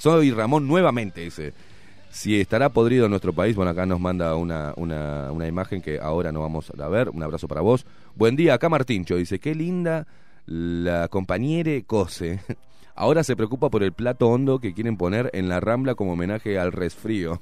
Soy 0.00 0.30
Ramón 0.30 0.66
nuevamente, 0.66 1.20
dice. 1.20 1.52
Si 2.10 2.40
estará 2.40 2.70
podrido 2.70 3.04
en 3.04 3.10
nuestro 3.10 3.34
país, 3.34 3.54
bueno, 3.54 3.70
acá 3.70 3.84
nos 3.84 4.00
manda 4.00 4.34
una, 4.34 4.72
una, 4.76 5.46
imagen 5.46 5.82
que 5.82 6.00
ahora 6.00 6.32
no 6.32 6.40
vamos 6.40 6.72
a 6.76 6.88
ver. 6.88 7.10
Un 7.10 7.22
abrazo 7.22 7.46
para 7.46 7.60
vos. 7.60 7.84
Buen 8.16 8.34
día, 8.34 8.54
acá 8.54 8.70
Martincho 8.70 9.16
dice, 9.16 9.38
qué 9.38 9.54
linda 9.54 10.06
la 10.46 11.06
compañere 11.08 11.84
Cose. 11.84 12.40
Ahora 12.96 13.24
se 13.24 13.36
preocupa 13.36 13.68
por 13.68 13.82
el 13.82 13.92
plato 13.92 14.28
hondo 14.28 14.58
que 14.58 14.74
quieren 14.74 14.96
poner 14.96 15.30
en 15.34 15.48
la 15.48 15.60
rambla 15.60 15.94
como 15.94 16.12
homenaje 16.12 16.58
al 16.58 16.72
resfrío. 16.72 17.40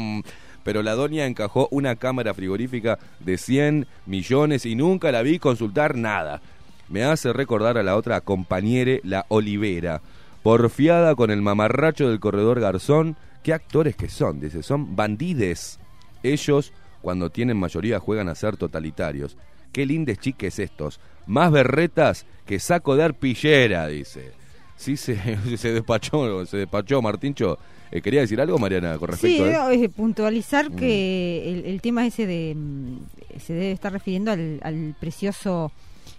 Pero 0.64 0.82
la 0.82 0.94
doña 0.94 1.26
encajó 1.26 1.68
una 1.70 1.96
cámara 1.96 2.34
frigorífica 2.34 2.98
de 3.20 3.38
100 3.38 3.86
millones 4.06 4.66
y 4.66 4.74
nunca 4.74 5.10
la 5.12 5.22
vi 5.22 5.38
consultar 5.38 5.96
nada. 5.96 6.42
Me 6.88 7.04
hace 7.04 7.32
recordar 7.32 7.78
a 7.78 7.84
la 7.84 7.96
otra 7.96 8.20
compañere, 8.20 9.00
la 9.04 9.26
Olivera. 9.28 10.02
Porfiada 10.42 11.14
con 11.14 11.30
el 11.30 11.42
mamarracho 11.42 12.08
del 12.08 12.20
corredor 12.20 12.60
Garzón. 12.60 13.16
¿Qué 13.42 13.52
actores 13.52 13.96
que 13.96 14.08
son? 14.08 14.40
Dice, 14.40 14.62
son 14.62 14.96
bandides. 14.96 15.78
Ellos, 16.22 16.72
cuando 17.02 17.30
tienen 17.30 17.56
mayoría, 17.56 17.98
juegan 18.00 18.28
a 18.28 18.34
ser 18.34 18.56
totalitarios. 18.56 19.36
Qué 19.72 19.86
lindes 19.86 20.18
chiques 20.18 20.58
estos. 20.58 21.00
Más 21.26 21.50
berretas 21.52 22.26
que 22.46 22.58
saco 22.58 22.96
de 22.96 23.04
arpillera, 23.04 23.86
dice. 23.88 24.32
Sí, 24.76 24.96
se, 24.96 25.16
se 25.56 25.72
despachó, 25.72 26.44
se 26.46 26.56
despachó 26.58 27.00
Martincho. 27.02 27.58
Eh, 27.92 28.00
¿Quería 28.02 28.20
decir 28.20 28.40
algo, 28.40 28.56
Mariana, 28.58 28.96
con 28.98 29.08
Sí, 29.16 29.38
respecto 29.38 29.60
a 29.60 29.64
no, 29.64 29.70
eh, 29.70 29.88
puntualizar 29.88 30.70
Mm. 30.70 30.76
que 30.76 31.52
el, 31.52 31.64
el 31.66 31.80
tema 31.80 32.06
ese 32.06 32.26
de. 32.26 32.54
mm, 32.56 32.98
se 33.40 33.52
debe 33.52 33.72
estar 33.72 33.92
refiriendo 33.92 34.30
al, 34.30 34.60
al 34.62 34.94
precioso. 34.98 35.70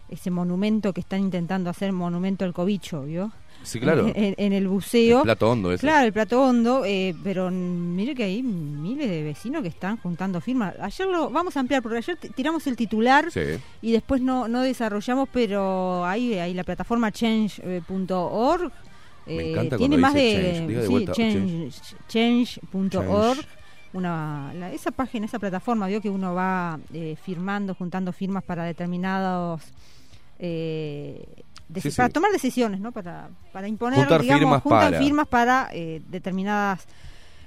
ese 0.10 0.30
monumento 0.30 0.92
que 0.92 1.00
están 1.02 1.22
intentando 1.22 1.70
hacer, 1.70 1.92
monumento 1.94 2.44
al 2.44 2.54
cobicho, 2.54 3.04
¿vio? 3.06 3.32
Sí, 3.64 3.80
claro. 3.80 4.08
En, 4.16 4.34
en 4.38 4.54
el 4.54 4.68
buceo. 4.68 5.18
El 5.20 5.24
plato 5.24 5.50
hondo 5.52 5.72
ese. 5.72 5.82
Claro, 5.82 6.06
el 6.08 6.14
plato 6.14 6.42
hondo, 6.44 6.84
eh, 6.86 7.16
pero 7.24 7.50
mire 7.52 8.16
que 8.16 8.24
hay 8.24 8.42
miles 8.44 9.10
de 9.10 9.24
vecinos 9.24 9.62
que 9.62 9.68
están 9.70 9.98
juntando 9.98 10.42
firmas. 10.42 10.74
Ayer 10.80 11.08
lo 11.08 11.30
vamos 11.30 11.56
a 11.58 11.60
ampliar, 11.60 11.82
porque 11.84 11.98
ayer 12.00 12.18
tiramos 12.36 12.66
el 12.68 12.76
titular 12.76 13.32
Sí. 13.32 13.42
y 13.82 13.92
después 13.92 14.22
no, 14.22 14.48
no 14.48 14.62
desarrollamos, 14.62 15.30
pero 15.32 16.06
hay, 16.06 16.34
hay 16.40 16.54
la 16.54 16.64
plataforma 16.64 17.12
change.org. 17.12 18.72
Me 19.28 19.52
encanta 19.52 19.78
tiene 19.78 19.98
más 19.98 20.14
dice 20.16 20.26
de, 20.26 20.54
change. 20.54 20.68
Diga 20.68 20.82
de 20.82 20.88
sí, 20.88 21.06
change- 21.06 21.96
change.org. 22.08 23.36
Change. 23.38 23.48
Una, 23.94 24.54
la- 24.56 24.72
esa 24.72 24.92
página, 24.92 25.26
esa 25.26 25.38
plataforma, 25.38 25.86
vio 25.88 26.02
que 26.02 26.10
uno 26.10 26.34
va 26.34 26.80
eh, 26.94 27.16
firmando, 27.22 27.76
juntando 27.76 28.14
firmas 28.14 28.42
para 28.44 28.64
determinados 28.64 29.62
eh, 30.40 31.24
sí. 31.80 31.92
para 31.96 32.10
tomar 32.10 32.32
decisiones, 32.32 32.80
¿no? 32.82 32.92
Para, 32.92 33.30
para 33.54 33.68
imponer, 33.68 34.00
Juntar 34.00 34.22
digamos, 34.22 34.40
firmas 34.42 34.62
juntan 34.64 34.80
para. 34.92 35.00
firmas 35.00 35.28
para 35.28 35.70
eh, 35.72 36.02
determinadas 36.10 36.86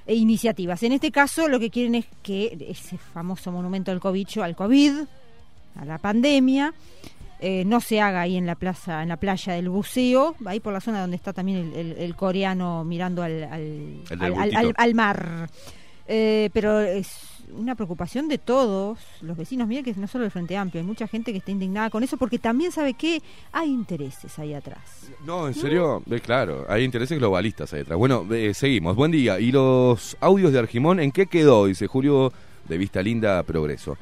eh, 0.06 0.14
iniciativas. 0.14 0.82
En 0.82 0.92
este 0.92 1.10
caso, 1.10 1.48
lo 1.48 1.60
que 1.60 1.70
quieren 1.70 1.94
es 1.96 2.06
que 2.22 2.56
ese 2.70 2.96
famoso 2.96 3.52
monumento 3.52 3.90
al 3.90 4.00
cobicho, 4.00 4.42
al 4.42 4.56
COVID, 4.56 4.92
a 5.76 5.84
la 5.84 5.98
pandemia, 5.98 6.72
eh, 7.40 7.64
no 7.66 7.80
se 7.80 8.00
haga 8.00 8.22
ahí 8.22 8.36
en 8.36 8.46
la 8.46 8.54
plaza, 8.54 9.02
en 9.02 9.08
la 9.10 9.16
playa 9.18 9.52
del 9.54 9.68
buceo, 9.68 10.34
ahí 10.46 10.60
por 10.60 10.72
la 10.72 10.80
zona 10.80 11.00
donde 11.00 11.16
está 11.16 11.32
también 11.32 11.58
el, 11.58 11.74
el- 11.74 11.98
el 11.98 12.16
coreano 12.16 12.84
mirando 12.84 13.22
al, 13.22 13.44
al, 13.44 14.04
del 14.08 14.22
al- 14.56 14.74
al 14.76 14.94
mar. 14.94 15.50
Eh, 16.06 16.48
pero 16.52 16.80
es 16.80 17.08
una 17.52 17.74
preocupación 17.74 18.28
de 18.28 18.38
todos 18.38 18.98
los 19.20 19.36
vecinos. 19.36 19.68
Miren 19.68 19.84
que 19.84 19.94
no 19.94 20.06
solo 20.06 20.24
el 20.24 20.30
Frente 20.30 20.56
Amplio, 20.56 20.80
hay 20.80 20.86
mucha 20.86 21.06
gente 21.06 21.32
que 21.32 21.38
está 21.38 21.50
indignada 21.50 21.90
con 21.90 22.02
eso 22.02 22.16
porque 22.16 22.38
también 22.38 22.72
sabe 22.72 22.94
que 22.94 23.22
hay 23.52 23.68
intereses 23.68 24.38
ahí 24.38 24.54
atrás. 24.54 25.08
No, 25.24 25.46
en 25.48 25.54
serio, 25.54 26.02
Eh, 26.10 26.20
claro, 26.20 26.64
hay 26.68 26.84
intereses 26.84 27.18
globalistas 27.18 27.72
ahí 27.72 27.80
detrás. 27.80 27.98
Bueno, 27.98 28.26
eh, 28.32 28.54
seguimos. 28.54 28.96
Buen 28.96 29.10
día. 29.10 29.38
¿Y 29.40 29.52
los 29.52 30.16
audios 30.20 30.52
de 30.52 30.58
Argimón 30.58 31.00
en 31.00 31.12
qué 31.12 31.26
quedó? 31.26 31.66
Dice 31.66 31.86
Julio 31.86 32.32
de 32.68 32.78
Vista 32.78 33.02
Linda 33.02 33.42
Progreso. 33.42 33.96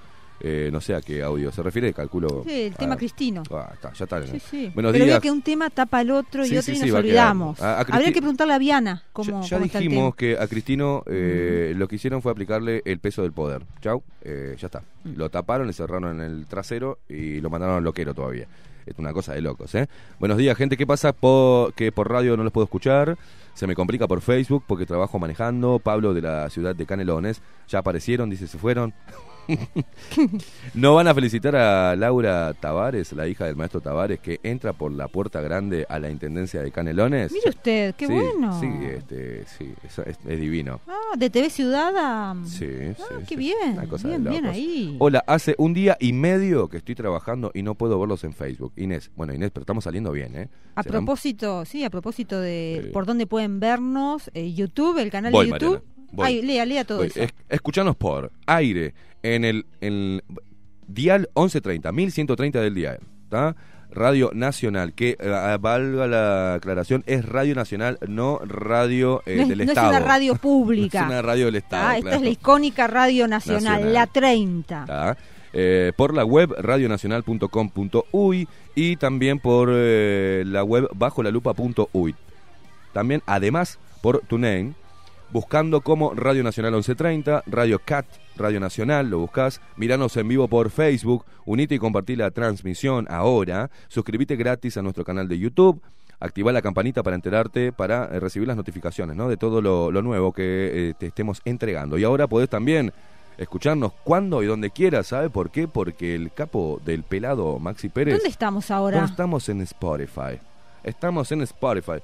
Eh, 0.44 0.70
no 0.72 0.81
sé 0.81 0.92
a 0.96 1.00
qué 1.00 1.22
audio 1.22 1.52
se 1.52 1.62
refiere, 1.62 1.92
calculo. 1.92 2.42
Sí, 2.44 2.62
el 2.62 2.74
tema 2.74 2.94
Ah, 2.94 2.96
cristino. 2.96 3.44
Ah, 3.52 3.70
está, 3.74 3.92
ya 3.92 4.05
está. 4.05 4.26
Sí, 4.26 4.40
sí. 4.40 4.72
Buenos 4.74 4.90
Pero 4.92 5.05
días. 5.05 5.20
que 5.20 5.31
un 5.31 5.40
tema 5.40 5.70
tapa 5.70 5.98
al 6.00 6.11
otro 6.11 6.44
y 6.44 6.48
Sí, 6.48 6.57
otro 6.59 6.74
y 6.74 6.78
nos 6.81 6.90
a 6.90 6.98
olvidamos. 6.98 7.61
A- 7.62 7.76
a 7.76 7.81
Habría 7.83 8.12
que 8.12 8.20
preguntarle 8.20 8.55
a 8.55 8.59
Viana 8.59 9.05
cómo, 9.12 9.40
ya 9.42 9.46
ya 9.48 9.57
cómo 9.57 9.66
está 9.66 9.78
el 9.78 9.85
dijimos 9.85 10.16
que 10.16 10.37
a 10.37 10.48
Cristino 10.48 11.05
eh, 11.07 11.74
lo 11.76 11.87
que 11.87 11.94
hicieron 11.94 12.22
fue 12.22 12.33
aplicarle 12.33 12.83
el 12.85 12.98
peso 12.98 13.22
del 13.22 13.31
poder. 13.33 13.62
Chau, 13.81 14.02
eh, 14.22 14.57
ya 14.59 14.66
está. 14.66 14.81
Mm. 15.05 15.12
Lo 15.16 15.31
taparon, 15.31 15.68
le 15.68 15.72
cerraron 15.72 16.20
en 16.20 16.26
el 16.26 16.46
trasero 16.46 16.98
y 17.09 17.40
lo 17.40 17.48
mandaron 17.48 17.76
al 17.76 17.85
loquero 17.85 18.12
todavía. 18.12 18.48
Es 18.85 18.98
una 18.98 19.12
cosa 19.12 19.35
de 19.35 19.42
locos, 19.42 19.72
¿eh? 19.76 19.87
Buenos 20.18 20.38
días, 20.38 20.57
gente. 20.59 20.76
¿Qué 20.76 20.88
pasa? 20.88 21.12
Po- 21.12 21.70
que 21.76 21.92
por 21.92 22.11
radio 22.11 22.37
no 22.37 22.42
los 22.42 22.52
puedo 22.52 22.64
escuchar. 22.64 23.16
Se 23.55 23.68
me 23.68 23.76
complica 23.76 24.09
por 24.09 24.20
Facebook 24.22 24.64
porque 24.66 24.87
trabajo 24.87 25.20
manejando. 25.20 25.78
Pablo 25.78 26.12
de 26.14 26.22
la 26.22 26.50
ciudad 26.50 26.74
de 26.74 26.85
Canelones. 26.85 27.42
Ya 27.68 27.78
aparecieron, 27.78 28.28
dice, 28.28 28.48
se 28.48 28.59
fueron. 28.59 28.92
¿No 30.74 30.94
van 30.94 31.09
a 31.09 31.14
felicitar 31.14 31.55
a 31.57 31.96
Laura 31.96 32.55
Tavares, 32.55 33.12
la 33.12 33.26
hija 33.28 33.46
del 33.46 33.57
maestro 33.57 33.81
Tavares, 33.81 34.20
que 34.20 34.40
entra 34.42 34.72
por 34.72 34.92
la 34.92 35.09
puerta 35.09 35.40
grande 35.40 35.87
a 35.88 35.98
la 35.98 36.11
intendencia 36.11 36.62
de 36.62 36.70
Canelones? 36.70 37.33
Mire 37.33 37.50
usted, 37.50 37.94
qué 37.96 38.07
Sí, 38.07 38.12
bueno. 38.12 38.61
Sí, 38.61 38.68
este, 38.96 39.44
sí, 39.46 39.72
es, 39.85 39.98
es- 39.98 40.18
es 40.26 40.40
divino. 40.40 40.81
Ah, 40.87 41.16
de 41.16 41.31
TV 41.31 41.50
Ciudad 41.50 41.92
a... 41.96 42.37
Sí, 42.44 42.66
Ah, 42.98 43.05
sí, 43.18 43.24
qué 43.28 43.37
bien, 43.37 43.72
una 43.72 43.87
cosa 43.87 44.09
bien, 44.09 44.24
de 44.24 44.31
bien 44.31 44.42
locos. 44.44 44.57
ahí. 44.57 44.96
Hola, 44.98 45.24
hace 45.26 45.55
un 45.59 45.74
día 45.74 45.96
y 46.00 46.12
medio 46.12 46.68
que 46.68 46.78
estoy 46.78 46.94
trabajando 46.94 47.50
y 47.55 47.62
no 47.62 47.74
puedo 47.74 47.98
verlos 47.98 48.24
en 48.24 48.33
Facebook. 48.35 48.72
Inés, 48.76 49.11
bueno 49.16 49.35
Inés, 49.35 49.50
pero 49.52 49.62
estamos 49.62 49.85
saliendo 49.85 50.12
bien, 50.12 50.35
¿eh? 50.37 50.48
A 50.74 50.83
Serán- 50.83 51.05
propósito, 51.05 51.64
sí, 51.64 51.85
a 51.85 51.90
propósito 51.90 52.40
de 52.40 52.90
por 52.92 53.07
dónde 53.07 53.26
pueden 53.26 53.61
vernos, 53.61 54.31
eh, 54.35 54.52
YouTube, 54.52 54.98
el 54.98 55.11
canal 55.11 55.33
Voy, 55.33 55.46
de 55.46 55.52
YouTube. 55.52 55.83
Ay, 56.18 56.42
lea, 56.42 56.66
lea 56.66 56.85
todo 56.85 56.98
Voy, 56.98 57.07
eso. 57.07 57.20
es- 57.22 57.33
escuchanos 57.48 57.96
por 57.96 58.31
aire 58.46 58.92
en 59.22 59.44
el, 59.44 59.66
en 59.80 59.92
el 59.92 60.22
dial 60.87 61.28
1130, 61.35 61.92
1130 61.92 62.61
del 62.61 62.74
dial, 62.74 62.98
¿está? 63.24 63.56
Radio 63.90 64.30
Nacional, 64.32 64.94
que 64.94 65.16
eh, 65.20 65.58
valga 65.61 66.06
la 66.06 66.54
aclaración, 66.54 67.04
es 67.06 67.26
Radio 67.26 67.54
Nacional, 67.54 67.98
no 68.08 68.38
radio 68.44 69.22
eh, 69.26 69.37
no 69.37 69.42
es, 69.42 69.48
del 69.48 69.58
no 69.58 69.64
es 69.64 69.70
Estado. 69.70 69.90
una 69.90 70.00
radio 70.00 70.35
pública. 70.40 71.00
No 71.00 71.06
es 71.06 71.11
una 71.12 71.22
radio 71.22 71.46
del 71.46 71.56
Estado. 71.56 71.88
Ah, 71.88 71.98
esta 71.98 72.14
es 72.16 72.22
la 72.22 72.30
icónica 72.30 72.87
Radio 72.87 73.28
Nacional, 73.28 73.64
Nacional. 73.64 73.92
la 73.92 74.06
30. 74.06 74.85
¿tá? 74.87 75.16
Eh, 75.54 75.92
por 75.96 76.14
la 76.14 76.24
web 76.24 76.54
radionacional.com.uy 76.58 78.48
y 78.74 78.96
también 78.96 79.38
por 79.38 79.68
eh, 79.70 80.44
la 80.46 80.64
web 80.64 80.88
bajo 80.94 81.22
la 81.22 81.30
lupa.uy. 81.30 82.14
También, 82.94 83.22
además, 83.26 83.78
por 84.00 84.20
TuneIn, 84.20 84.74
buscando 85.33 85.81
como 85.81 86.14
Radio 86.14 86.42
Nacional 86.42 86.73
1130, 86.73 87.45
Radio 87.47 87.81
Cat, 87.85 88.07
Radio 88.37 88.61
Nacional, 88.61 89.09
lo 89.09 89.18
buscas, 89.18 89.61
miranos 89.77 90.16
en 90.16 90.29
vivo 90.29 90.47
por 90.47 90.71
Facebook, 90.71 91.25
unite 91.47 91.75
y 91.75 91.79
compartí 91.79 92.16
la 92.16 92.31
transmisión 92.31 93.07
ahora, 93.09 93.71
suscríbete 93.88 94.37
gratis 94.37 94.77
a 94.77 94.83
nuestro 94.83 95.05
canal 95.05 95.29
de 95.29 95.38
YouTube, 95.38 95.81
activa 96.21 96.53
la 96.53 96.61
campanita 96.61 97.03
para 97.03 97.16
enterarte, 97.16 97.73
para 97.73 98.05
eh, 98.12 98.21
recibir 98.21 98.47
las 98.47 98.57
notificaciones 98.57 99.16
¿no? 99.16 99.29
de 99.29 99.37
todo 99.37 99.62
lo, 99.62 99.90
lo 99.90 100.03
nuevo 100.03 100.33
que 100.33 100.90
eh, 100.90 100.95
te 100.99 101.07
estemos 101.07 101.40
entregando. 101.45 101.97
Y 101.99 102.05
ahora 102.05 102.27
podés 102.27 102.49
también 102.49 102.92
escucharnos 103.38 103.92
cuando 104.05 104.42
y 104.42 104.47
donde 104.47 104.71
quieras, 104.71 105.09
¿sabe 105.09 105.31
por 105.31 105.51
qué? 105.51 105.66
Porque 105.66 106.14
el 106.14 106.33
capo 106.33 106.81
del 106.85 107.03
pelado 107.03 107.59
Maxi 107.59 107.88
Pérez... 107.88 108.14
¿Dónde 108.14 108.29
estamos 108.29 108.68
No 108.71 108.77
ahora? 108.77 109.05
estamos 109.05 109.49
en 109.49 109.62
Spotify. 109.62 110.38
Estamos 110.85 111.33
en 111.33 111.42
Spotify. 111.42 112.03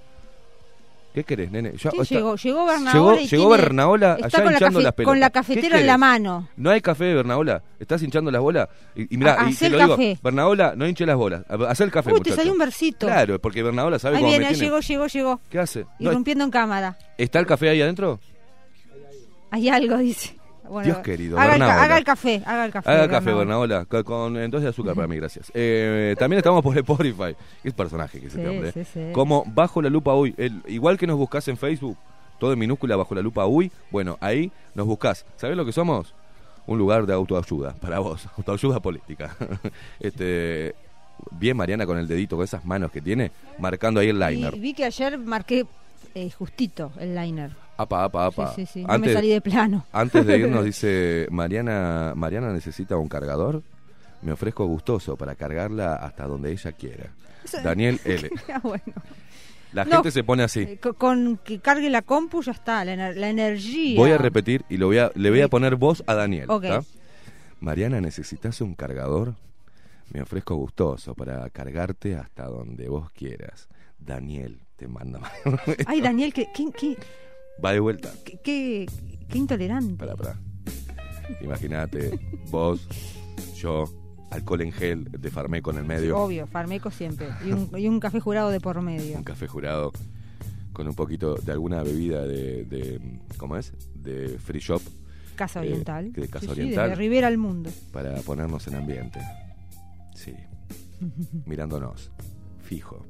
¿Qué 1.15 1.25
querés, 1.25 1.51
nene? 1.51 1.73
Ya- 1.73 1.91
¿Quién 1.91 2.03
está- 2.03 2.15
llegó? 2.15 2.37
Llegó 2.37 2.67
Bernaola 2.67 2.93
Llegó, 2.93 3.15
y 3.21 3.27
llegó 3.27 3.43
tiene- 3.49 3.63
Bernaola 3.63 4.13
está 4.15 4.27
allá 4.27 4.37
con 4.39 4.45
la, 4.45 4.53
hinchando 4.53 4.79
cafe- 4.79 4.85
las 4.85 4.93
pelotas. 4.95 5.11
con 5.11 5.21
la 5.21 5.31
¿Qué 5.31 5.33
cafetera 5.33 5.81
en 5.81 5.87
la 5.87 5.99
mano. 5.99 6.49
No 6.57 6.71
hay 6.71 6.81
café 6.81 7.05
de 7.07 7.15
Bernaola. 7.15 7.63
¿Estás 7.81 8.03
hinchando 8.03 8.31
las 8.31 8.41
bolas? 8.43 8.69
Y, 8.95 9.15
y 9.15 9.19
mirá, 9.19 9.35
Ha- 9.41 9.49
y 9.49 9.53
hacé 9.53 9.65
te 9.67 9.71
lo 9.71 9.79
digo, 9.79 9.91
café. 9.97 10.19
Bernaola, 10.23 10.75
no 10.77 10.87
hinche 10.87 11.07
las 11.07 11.17
bolas. 11.17 11.43
Haz 11.49 11.81
el 11.81 11.91
café, 11.91 12.11
Uy, 12.11 12.15
te 12.17 12.21
muchacho. 12.21 12.37
salió 12.37 12.53
un 12.53 12.59
versito. 12.59 13.07
Claro, 13.07 13.41
porque 13.41 13.63
Bernaola 13.63 13.99
sabe 13.99 14.17
Ahí 14.17 14.23
cómo 14.23 14.31
viene, 14.31 14.45
me 14.45 14.49
ahí 14.51 14.55
tiene. 14.55 14.67
llegó, 14.69 14.81
llegó, 14.81 15.07
llegó. 15.07 15.41
¿Qué 15.51 15.59
hace? 15.59 15.87
No, 15.99 16.11
Irrumpiendo 16.11 16.45
en 16.45 16.51
cámara. 16.51 16.97
¿Está 17.17 17.41
el 17.41 17.47
café 17.47 17.71
ahí 17.71 17.81
adentro? 17.83 18.21
Hay 19.51 19.69
algo, 19.69 19.97
dice. 19.97 20.38
Bueno, 20.69 20.85
Dios 20.85 20.99
querido, 20.99 21.39
haga 21.39 21.57
el, 21.57 21.63
haga 21.63 21.99
el 21.99 22.05
café, 22.05 22.43
haga 22.47 22.65
el 22.67 22.73
café. 22.73 22.91
Haga 22.91 23.05
el 23.05 23.11
café, 23.11 23.33
Bernabola. 23.33 23.85
Con, 23.87 24.03
con 24.05 24.37
entonces 24.37 24.65
de 24.65 24.71
azúcar 24.71 24.95
para 24.95 25.07
mí, 25.09 25.17
gracias. 25.17 25.51
Eh, 25.55 26.15
también 26.19 26.39
estamos 26.39 26.63
por 26.63 26.77
Spotify. 26.79 27.35
Qué 27.63 27.73
personaje 27.73 28.21
que 28.21 28.27
es 28.27 28.35
este 28.35 28.43
Sí, 28.43 28.49
hombre. 28.57 28.73
sí, 28.73 28.85
sí. 28.85 29.01
Como 29.13 29.45
Bajo 29.47 29.81
la 29.83 29.91
Lupa 29.91 30.15
Uy. 30.15 30.35
El- 30.37 30.63
igual 30.67 30.99
que 30.99 31.07
nos 31.07 31.17
buscas 31.17 31.47
en 31.49 31.57
Facebook, 31.57 31.97
todo 32.39 32.53
en 32.53 32.59
minúscula 32.59 32.97
Bajo 32.97 33.15
la 33.15 33.23
Lupa 33.23 33.47
Uy, 33.47 33.73
bueno, 33.91 34.17
ahí 34.21 34.53
nos 34.75 34.87
buscas. 34.87 35.25
¿Sabés 35.37 35.57
lo 35.57 35.65
que 35.65 35.73
somos? 35.73 36.15
Un 36.67 36.77
lugar 36.79 37.07
de 37.07 37.15
autoayuda 37.15 37.73
para 37.81 37.99
vos, 37.99 38.29
autoayuda 38.37 38.81
política. 38.81 39.35
este 40.01 40.75
Bien 41.33 41.57
Mariana 41.57 41.85
con 41.87 41.99
el 41.99 42.07
dedito, 42.07 42.37
con 42.37 42.45
esas 42.45 42.65
manos 42.65 42.93
que 42.93 43.01
tiene, 43.01 43.33
marcando 43.59 43.99
ahí 44.01 44.09
el 44.09 44.19
liner. 44.21 44.55
Y 44.55 44.61
vi 44.61 44.73
que 44.75 44.85
ayer 44.85 45.19
marqué 45.19 45.67
eh, 46.15 46.31
justito 46.31 46.93
el 47.01 47.15
liner. 47.15 47.51
Apa, 47.79 48.05
apa, 48.05 48.27
apa. 48.27 48.55
Sí, 48.55 48.67
sí, 48.67 48.73
sí. 48.75 48.85
No 48.85 48.93
Antes, 48.93 49.09
me 49.11 49.15
salí 49.15 49.29
de 49.31 49.41
plano. 49.41 49.87
antes 49.93 50.27
de 50.27 50.37
irnos 50.39 50.65
dice, 50.73 51.27
Mariana, 51.31 52.13
Mariana 52.17 52.53
necesita 52.53 52.97
un 52.97 53.09
cargador. 53.09 53.63
Me 54.21 54.33
ofrezco 54.33 54.67
gustoso 54.67 55.17
para 55.17 55.35
cargarla 55.37 55.95
hasta 55.95 56.27
donde 56.27 56.51
ella 56.53 56.73
quiera. 56.73 57.07
Eso- 57.45 57.63
Daniel 57.63 58.01
L. 58.05 58.29
Ah, 58.53 58.59
bueno. 58.63 58.85
La 59.73 59.85
No. 59.85 59.93
gente 59.97 60.11
se 60.11 60.25
pone 60.25 60.43
así. 60.43 60.61
Eh, 60.61 60.79
co- 60.83 60.95
Con 60.95 61.39
que 61.45 61.61
cargue 61.61 61.89
la 61.91 62.03
compu 62.03 62.43
ya 62.43 62.53
está, 62.53 62.85
la, 62.85 62.95
ener- 62.95 63.15
la 63.15 63.29
energía. 63.29 63.97
Voy 63.99 64.11
a 64.11 64.19
repetir 64.19 64.65
y 64.69 64.77
lo 64.79 64.87
voy 64.87 64.99
a, 64.99 65.13
le 65.15 65.31
voy 65.31 65.43
a 65.43 65.49
poner 65.49 65.77
voz 65.77 66.03
a 66.07 66.15
Daniel. 66.15 66.49
Mariana, 67.61 68.01
¿necesitas 68.01 68.61
un 68.61 68.75
cargador? 68.75 69.35
Me 70.11 70.23
ofrezco 70.23 70.55
gustoso 70.57 71.15
para 71.15 71.49
cargarte 71.51 72.17
hasta 72.17 72.47
donde 72.47 72.89
vos 72.89 73.11
quieras. 73.13 73.69
Daniel 73.99 74.59
te 74.77 74.89
manda. 74.89 75.21
Ay, 75.87 76.01
Daniel, 76.01 76.33
qué, 76.33 76.49
qué, 76.55 76.67
qué, 76.77 76.97
Va 77.65 77.73
de 77.73 77.81
vuelta. 77.81 78.13
qué- 78.25 78.39
qué- 78.43 78.87
qué 79.29 79.39
intolerante. 79.39 79.95
Pará, 79.97 80.15
pará. 80.17 80.39
Imagínate, 81.43 82.19
vos, 82.51 82.87
yo, 83.57 83.85
alcohol 84.31 84.63
en 84.63 84.73
gel 84.73 85.05
de 85.11 85.31
Farmeco 85.31 85.71
en 85.71 85.79
el 85.79 85.85
medio, 85.85 86.17
Obvio, 86.19 86.47
farmeco 86.47 86.91
siempre. 86.91 87.29
Y 87.45 87.53
un, 87.53 87.71
y 87.79 87.89
un 87.89 88.01
café 88.01 88.21
jurado 88.21 88.51
de 88.51 88.61
por 88.61 88.81
medio. 88.81 89.17
un 89.17 89.25
café 89.25 89.47
jurado 89.47 89.93
con 90.73 90.87
un 90.89 90.95
poquito 90.95 91.35
de 91.35 91.53
alguna 91.53 91.83
bebida 91.83 92.23
de, 92.27 92.65
de 92.65 93.01
¿cómo 93.37 93.57
es? 93.57 93.73
De 93.95 94.39
free 94.39 94.61
shop 94.61 94.81
Casa 95.37 95.61
Eh, 95.65 95.69
Oriental. 95.69 96.13
de 96.13 96.29
Casa 96.29 96.41
Sí, 96.41 96.47
sí, 96.47 96.51
Oriental. 96.53 96.91
de 96.91 96.95
Rivera 96.97 97.27
al 97.29 97.39
mundo. 97.39 97.71
para 97.93 98.15
ponernos 98.23 98.67
en 98.69 98.75
ambiente. 98.77 99.21
Sí. 100.15 100.35
Mirándonos. 101.47 102.11
Fijo. 102.63 103.05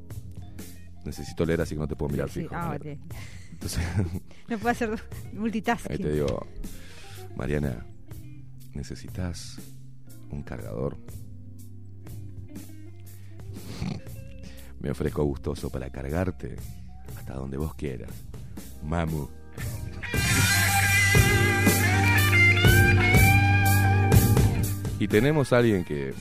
Necesito 1.05 1.45
leer 1.47 1.61
así 1.63 1.75
que 1.75 1.81
no 1.81 1.89
te 1.89 1.97
puedo 1.97 2.11
mirar 2.13 2.29
fijo. 2.29 2.55
ah. 2.55 2.77
Entonces, 3.61 3.81
No 4.49 4.57
puedo 4.59 4.71
hacer 4.71 4.91
ahí 4.91 4.99
multitasking. 5.33 5.99
te 5.99 6.13
digo, 6.13 6.47
Mariana, 7.37 7.85
¿necesitas 8.73 9.59
un 10.31 10.43
cargador? 10.43 10.97
Me 14.81 14.91
ofrezco 14.91 15.25
gustoso 15.25 15.71
para 15.71 15.91
cargarte 15.91 16.57
hasta 17.17 17.35
donde 17.35 17.57
vos 17.57 17.75
quieras. 17.75 18.11
Mamu. 18.85 19.29
Y 25.01 25.07
tenemos 25.07 25.53
a 25.53 25.59
alguien 25.59 25.85
que, 25.85 26.13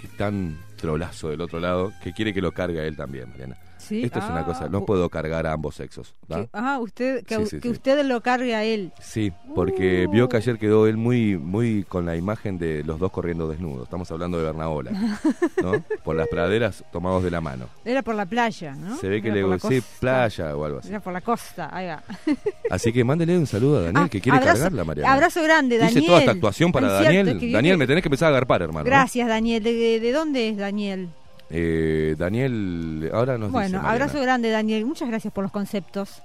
que 0.00 0.08
tan 0.16 0.58
trolazo 0.76 1.28
del 1.28 1.42
otro 1.42 1.60
lado 1.60 1.92
que 2.02 2.12
quiere 2.14 2.32
que 2.32 2.40
lo 2.40 2.52
cargue 2.52 2.80
a 2.80 2.84
él 2.84 2.96
también, 2.96 3.28
Mariana. 3.28 3.56
Sí, 3.86 4.02
Esto 4.02 4.18
es 4.18 4.24
una 4.24 4.40
ah, 4.40 4.44
cosa, 4.44 4.68
no 4.68 4.78
u- 4.80 4.84
puedo 4.86 5.08
cargar 5.08 5.46
a 5.46 5.52
ambos 5.52 5.76
sexos. 5.76 6.14
ah, 6.52 6.78
usted, 6.80 7.24
que, 7.24 7.36
Sí, 7.36 7.42
u- 7.42 7.46
sí, 7.46 7.56
que 7.60 7.68
sí. 7.68 7.72
usted 7.72 8.04
lo 8.04 8.20
cargue 8.20 8.54
a 8.54 8.64
él. 8.64 8.92
Sí, 9.00 9.32
porque 9.54 10.06
Uh. 10.06 10.10
vio 10.10 10.28
que 10.28 10.36
ayer 10.38 10.58
quedó 10.58 10.86
él 10.86 10.96
muy 10.96 11.36
muy 11.36 11.84
con 11.84 12.04
la 12.06 12.16
imagen 12.16 12.58
de 12.58 12.82
los 12.84 12.98
dos 12.98 13.12
corriendo 13.12 13.48
desnudos. 13.48 13.84
Estamos 13.84 14.10
hablando 14.10 14.38
de 14.38 14.44
Bernabola, 14.44 14.90
¿no? 15.62 15.84
Por 16.04 16.16
las 16.16 16.26
praderas 16.28 16.84
tomados 16.90 17.22
de 17.22 17.30
la 17.30 17.40
mano. 17.40 17.66
Era 17.84 18.02
por 18.02 18.14
la 18.14 18.26
playa, 18.26 18.74
¿no? 18.74 18.96
Se 18.96 19.08
ve 19.08 19.22
que 19.22 19.28
Era 19.28 19.46
le 19.46 19.58
sí, 19.60 19.82
playa 20.00 20.56
o 20.56 20.64
algo 20.64 20.78
así. 20.80 20.88
Era 20.88 21.00
por 21.00 21.12
la 21.12 21.20
costa, 21.20 21.68
ahí 21.72 21.86
va. 21.86 22.02
Así 22.70 22.92
que 22.92 23.04
mándele 23.04 23.38
un 23.38 23.46
saludo 23.46 23.78
a 23.78 23.82
Daniel 23.82 24.04
Ah, 24.06 24.08
que 24.08 24.20
quiere 24.20 24.38
abrazo- 24.38 24.54
cargarla, 24.62 24.84
Mariana. 24.84 25.12
Abrazo 25.14 25.42
grande, 25.42 25.78
Daniel. 25.78 25.98
Hice 25.98 26.06
toda 26.06 26.18
esta 26.20 26.32
actuación 26.32 26.72
para 26.72 26.86
Es 26.88 26.92
cierto, 26.94 27.06
Daniel. 27.06 27.28
es 27.28 27.40
que 27.40 27.50
yo 27.50 27.56
Daniel, 27.56 27.78
me 27.78 27.86
tenés 27.86 28.02
que 28.02 28.08
empezar 28.08 28.26
a 28.26 28.30
agarpar, 28.30 28.62
hermano. 28.62 28.80
¿no? 28.84 28.86
Gracias, 28.90 29.28
Daniel. 29.28 29.62
¿De, 29.62 29.72
de, 29.72 30.00
de 30.00 30.12
dónde 30.12 30.48
es 30.48 30.56
Daniel? 30.56 31.08
Eh, 31.50 32.16
Daniel, 32.18 33.10
ahora 33.12 33.38
nos 33.38 33.52
bueno, 33.52 33.78
dice 33.78 33.88
abrazo 33.90 34.20
grande, 34.20 34.50
Daniel. 34.50 34.84
Muchas 34.84 35.08
gracias 35.08 35.32
por 35.32 35.42
los 35.42 35.52
conceptos. 35.52 36.22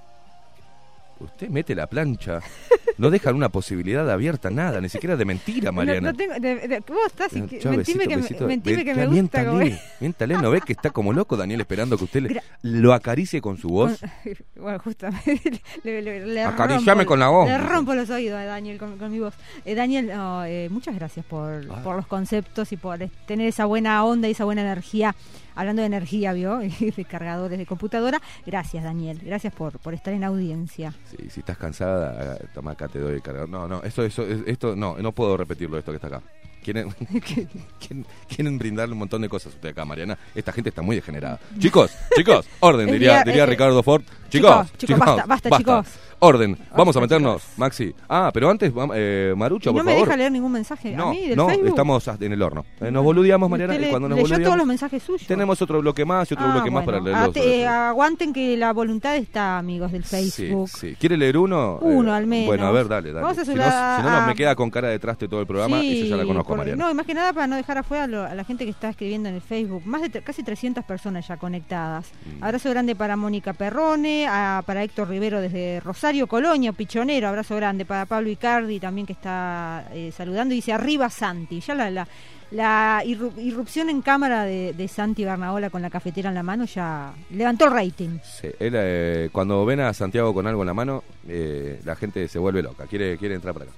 Usted 1.20 1.48
mete 1.48 1.74
la 1.74 1.86
plancha, 1.86 2.40
no 2.98 3.10
dejan 3.10 3.34
una 3.34 3.48
posibilidad 3.48 4.08
abierta, 4.10 4.50
nada, 4.50 4.80
ni 4.80 4.88
siquiera 4.88 5.16
de 5.16 5.24
mentira, 5.24 5.66
No- 5.66 5.72
Mariana. 5.72 6.12
No, 6.12 6.16
tengo, 6.16 6.34
de- 6.34 6.68
de- 6.68 6.80
vos 6.80 7.06
estás 7.06 7.32
y 7.32 7.38
Eh, 7.38 7.40
mentime 7.40 7.76
besito, 7.76 7.98
que, 8.00 8.08
me- 8.08 8.16
besito. 8.22 8.46
mentime 8.46 8.84
que 8.84 8.94
me 8.94 9.06
gusta. 9.06 9.12
Miéntale, 9.42 9.80
miéntale, 10.00 10.38
¿no 10.38 10.50
ves 10.50 10.62
que 10.64 10.72
está 10.72 10.90
como 10.90 11.12
loco 11.12 11.36
Daniel 11.36 11.60
esperando 11.60 11.96
que 11.96 12.04
usted 12.04 12.22
le- 12.22 12.42
lo 12.62 12.92
acaricie 12.92 13.40
con 13.40 13.56
su 13.58 13.68
voz? 13.68 14.00
Bueno, 14.56 14.78
justamente. 14.78 15.60
le, 15.84 16.02
le- 16.02 16.26
le 16.26 16.42
Acariciame 16.44 17.02
rompo- 17.02 17.06
con 17.08 17.18
la 17.18 17.28
voz. 17.28 17.48
Le 17.48 17.58
rompo 17.58 17.94
los 17.94 18.08
oídos 18.10 18.38
a 18.38 18.44
Daniel 18.44 18.78
con, 18.78 18.96
con 18.98 19.10
mi 19.10 19.18
voz. 19.18 19.34
Eh, 19.64 19.74
Daniel, 19.74 20.06
no, 20.08 20.44
eh, 20.44 20.68
muchas 20.70 20.94
gracias 20.94 21.26
por, 21.26 21.66
Ah. 21.70 21.80
por 21.82 21.96
los 21.96 22.06
conceptos 22.06 22.70
y 22.72 22.76
por 22.76 22.98
tener 23.26 23.48
esa 23.48 23.64
buena 23.64 24.04
onda 24.04 24.28
y 24.28 24.32
esa 24.32 24.44
buena 24.44 24.62
energía. 24.62 25.14
Hablando 25.54 25.82
de 25.82 25.86
energía, 25.86 26.32
¿vio? 26.32 26.58
de 26.96 27.04
cargadores 27.08 27.58
de 27.58 27.66
computadora. 27.66 28.20
Gracias, 28.46 28.82
Daniel. 28.84 29.20
Gracias 29.24 29.52
por, 29.54 29.78
por 29.78 29.94
estar 29.94 30.12
en 30.14 30.24
audiencia. 30.24 30.94
Sí, 31.10 31.16
si 31.30 31.40
estás 31.40 31.58
cansada, 31.58 32.38
toma 32.54 32.72
acá, 32.72 32.88
te 32.88 32.98
doy 32.98 33.14
el 33.14 33.22
cargador. 33.22 33.48
No, 33.48 33.66
no, 33.68 33.82
esto, 33.82 34.04
eso, 34.04 34.22
es- 34.26 34.42
esto, 34.46 34.74
no, 34.76 34.96
no 34.98 35.12
puedo 35.12 35.36
repetirlo 35.36 35.78
esto 35.78 35.92
que 35.92 35.96
está 35.96 36.08
acá. 36.08 36.22
Quieren, 36.62 36.90
quieren, 37.80 38.06
quieren 38.28 38.58
brindarle 38.58 38.92
un 38.92 39.00
montón 39.00 39.20
de 39.22 39.28
cosas 39.28 39.52
a 39.52 39.56
usted 39.56 39.70
acá, 39.70 39.84
Mariana. 39.84 40.16
Esta 40.34 40.52
gente 40.52 40.68
está 40.68 40.80
muy 40.82 40.96
degenerada. 40.96 41.40
Chicos, 41.58 41.90
chicos, 42.16 42.46
orden, 42.60 42.90
diría, 42.90 43.22
diría 43.24 43.42
eh, 43.44 43.46
Ricardo 43.46 43.82
Ford. 43.82 44.02
Chicos, 44.32 44.66
Chicos, 44.72 44.78
chicos, 44.78 44.98
basta, 44.98 45.24
basta, 45.26 45.50
chicos. 45.58 45.86
Orden, 46.24 46.56
vamos 46.76 46.96
a 46.96 47.00
meternos, 47.00 47.42
chicos. 47.42 47.58
Maxi. 47.58 47.92
Ah, 48.08 48.30
pero 48.32 48.48
antes, 48.48 48.72
eh, 48.94 49.34
Marucho, 49.36 49.70
Y 49.70 49.72
no 49.72 49.78
por 49.78 49.84
me 49.86 49.92
favor. 49.92 50.06
deja 50.06 50.16
leer 50.16 50.30
ningún 50.30 50.52
mensaje. 50.52 50.92
No, 50.92 51.08
a 51.08 51.10
mí 51.10 51.26
del 51.26 51.36
no, 51.36 51.48
Facebook. 51.48 51.66
estamos 51.68 52.06
en 52.20 52.32
el 52.32 52.40
horno. 52.42 52.64
Eh, 52.80 52.92
nos 52.92 53.02
boludeamos, 53.02 53.50
Mariana, 53.50 53.74
y 53.74 53.78
le- 53.80 53.90
cuando 53.90 54.08
nos 54.08 54.18
leyó 54.18 54.28
todos 54.28 54.38
los 54.38 54.44
boludeamos, 54.50 54.66
mensajes 54.68 55.02
suyos. 55.02 55.26
tenemos 55.26 55.60
otro 55.60 55.80
bloque 55.80 56.04
más 56.04 56.30
y 56.30 56.34
otro 56.34 56.46
Ah, 56.46 56.52
bloque 56.52 56.70
más 56.70 56.84
para 56.84 57.00
leerlos. 57.00 57.36
Ah, 57.36 57.40
eh, 57.40 57.66
aguanten 57.66 58.32
que 58.32 58.56
la 58.56 58.72
voluntad 58.72 59.16
está, 59.16 59.58
amigos 59.58 59.90
del 59.90 60.04
Facebook. 60.04 60.68
Sí, 60.68 60.90
sí. 60.90 60.96
¿Quiere 61.00 61.16
leer 61.16 61.36
uno? 61.38 61.78
Uno 61.82 62.12
Eh, 62.12 62.16
al 62.16 62.26
menos. 62.28 62.46
Bueno, 62.46 62.66
a 62.66 62.70
ver, 62.70 62.86
dale, 62.86 63.08
dale. 63.10 63.22
Vamos 63.22 63.38
a 63.38 63.44
si, 63.44 63.50
no, 63.50 63.62
saludar 63.62 63.96
si 64.00 64.06
no, 64.06 64.16
a- 64.16 64.26
me 64.28 64.34
queda 64.36 64.54
con 64.54 64.70
cara 64.70 64.88
de 64.90 65.00
traste 65.00 65.26
todo 65.26 65.40
el 65.40 65.46
programa 65.48 65.82
y 65.82 66.02
yo 66.04 66.06
ya 66.10 66.16
la 66.18 66.22
Sí, 66.22 66.28
conozco, 66.28 66.54
Mariana. 66.56 66.84
No, 66.84 66.88
y 66.92 66.94
más 66.94 67.04
que 67.04 67.14
nada 67.14 67.32
para 67.32 67.48
no 67.48 67.56
dejar 67.56 67.78
afuera 67.78 68.04
a, 68.04 68.06
lo- 68.06 68.22
a 68.22 68.34
la 68.36 68.44
gente 68.44 68.64
que 68.64 68.70
está 68.70 68.90
escribiendo 68.90 69.28
en 69.28 69.34
el 69.34 69.40
Facebook. 69.42 69.82
Más 69.86 70.02
de 70.02 70.08
casi 70.22 70.44
300 70.44 70.84
personas 70.84 71.26
ya 71.26 71.36
conectadas. 71.36 72.06
Mm. 72.38 72.44
Abrazo 72.44 72.70
grande 72.70 72.94
para 72.94 73.16
Mónica 73.16 73.54
Perrone, 73.54 74.21
a- 74.26 74.62
para 74.66 74.82
Héctor 74.82 75.08
Rivero 75.08 75.40
desde 75.40 75.80
Rosario, 75.80 76.26
Colonia, 76.26 76.72
Pichonero. 76.72 77.28
Abrazo 77.28 77.56
grande 77.56 77.84
para 77.84 78.06
Pablo 78.06 78.28
Icardi 78.30 78.78
también 78.80 79.06
que 79.06 79.12
está 79.14 79.88
eh, 79.92 80.12
saludando. 80.16 80.54
Y 80.54 80.58
dice 80.58 80.72
arriba 80.72 81.08
Santi. 81.10 81.60
Ya 81.60 81.74
la, 81.74 81.90
la, 81.90 82.08
la 82.50 83.02
irru- 83.04 83.32
irrupción 83.38 83.88
en 83.88 84.02
cámara 84.02 84.44
de, 84.44 84.72
de 84.74 84.88
Santi 84.88 85.24
Barnaola 85.24 85.70
con 85.70 85.80
la 85.82 85.90
cafetera 85.90 86.28
en 86.28 86.34
la 86.34 86.42
mano 86.42 86.64
ya 86.66 87.12
levantó 87.30 87.64
el 87.66 87.72
rating. 87.72 88.18
Sí, 88.22 88.48
él, 88.58 88.74
eh, 88.76 89.28
cuando 89.32 89.64
ven 89.64 89.80
a 89.80 89.92
Santiago 89.94 90.34
con 90.34 90.46
algo 90.46 90.62
en 90.62 90.66
la 90.66 90.74
mano, 90.74 91.02
eh, 91.28 91.80
la 91.84 91.96
gente 91.96 92.28
se 92.28 92.38
vuelve 92.38 92.62
loca, 92.62 92.86
quiere, 92.86 93.16
quiere 93.16 93.34
entrar 93.34 93.54
para 93.54 93.66
acá. 93.66 93.74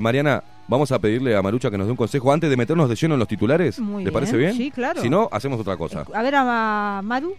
Mariana, 0.00 0.42
vamos 0.66 0.90
a 0.92 0.98
pedirle 0.98 1.36
a 1.36 1.42
Marucha 1.42 1.70
que 1.70 1.78
nos 1.78 1.86
dé 1.86 1.90
un 1.92 1.96
consejo 1.96 2.32
antes 2.32 2.50
de 2.50 2.56
meternos 2.56 2.88
de 2.88 2.96
lleno 2.96 3.14
en 3.14 3.20
los 3.20 3.28
titulares. 3.28 3.78
Muy 3.78 4.02
¿Le 4.04 4.10
bien, 4.10 4.14
parece 4.14 4.36
bien? 4.36 4.54
sí, 4.54 4.70
claro. 4.70 5.00
Si 5.00 5.08
no, 5.08 5.28
hacemos 5.30 5.60
otra 5.60 5.76
cosa. 5.76 6.04
A 6.12 6.22
ver 6.22 6.34
a 6.34 7.00
Maru. 7.04 7.36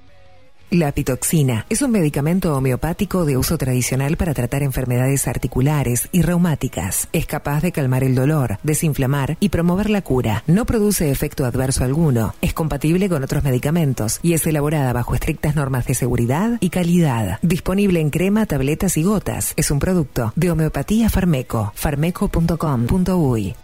La 0.72 0.92
pitoxina 0.92 1.66
es 1.68 1.82
un 1.82 1.90
medicamento 1.90 2.56
homeopático 2.56 3.26
de 3.26 3.38
uso 3.38 3.58
tradicional 3.58 4.18
para 4.18 4.36
tratar 4.36 4.62
enfermedades 4.62 5.28
articulares 5.28 6.10
y 6.12 6.22
reumáticas. 6.22 7.08
Es 7.12 7.26
capaz 7.26 7.64
de 7.64 7.72
calmar 7.72 8.04
el 8.04 8.14
dolor, 8.14 8.60
desinflamar 8.62 9.36
y 9.40 9.50
promover 9.50 9.90
la 9.90 10.04
cura. 10.04 10.44
No 10.46 10.66
produce 10.66 11.10
efecto 11.10 11.46
adverso 11.46 11.84
alguno. 11.84 12.36
Es 12.40 12.54
compatible 12.54 13.10
con 13.10 13.24
otros 13.24 13.44
medicamentos 13.44 14.20
y 14.22 14.34
es 14.34 14.46
elaborada 14.46 14.94
bajo 14.94 15.16
estrictas 15.16 15.56
normas 15.56 15.88
de 15.88 15.96
seguridad 15.96 16.60
y 16.60 16.70
calidad. 16.70 17.40
Disponible 17.42 18.00
en 18.00 18.12
crema, 18.12 18.46
tabletas 18.46 18.96
y 18.98 19.02
gotas. 19.02 19.54
Es 19.56 19.72
un 19.72 19.80
producto 19.80 20.34
de 20.36 20.52
homeopatía 20.52 21.10
Farmeco. 21.10 21.72
farmeco.com.uy. 21.74 23.56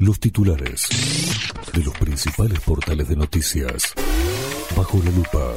Los 0.00 0.20
titulares 0.20 0.86
de 1.72 1.82
los 1.82 1.96
principales 1.96 2.60
portales 2.60 3.08
de 3.08 3.16
noticias. 3.16 3.94
Bajo 4.76 4.98
la 5.02 5.10
lupa. 5.10 5.54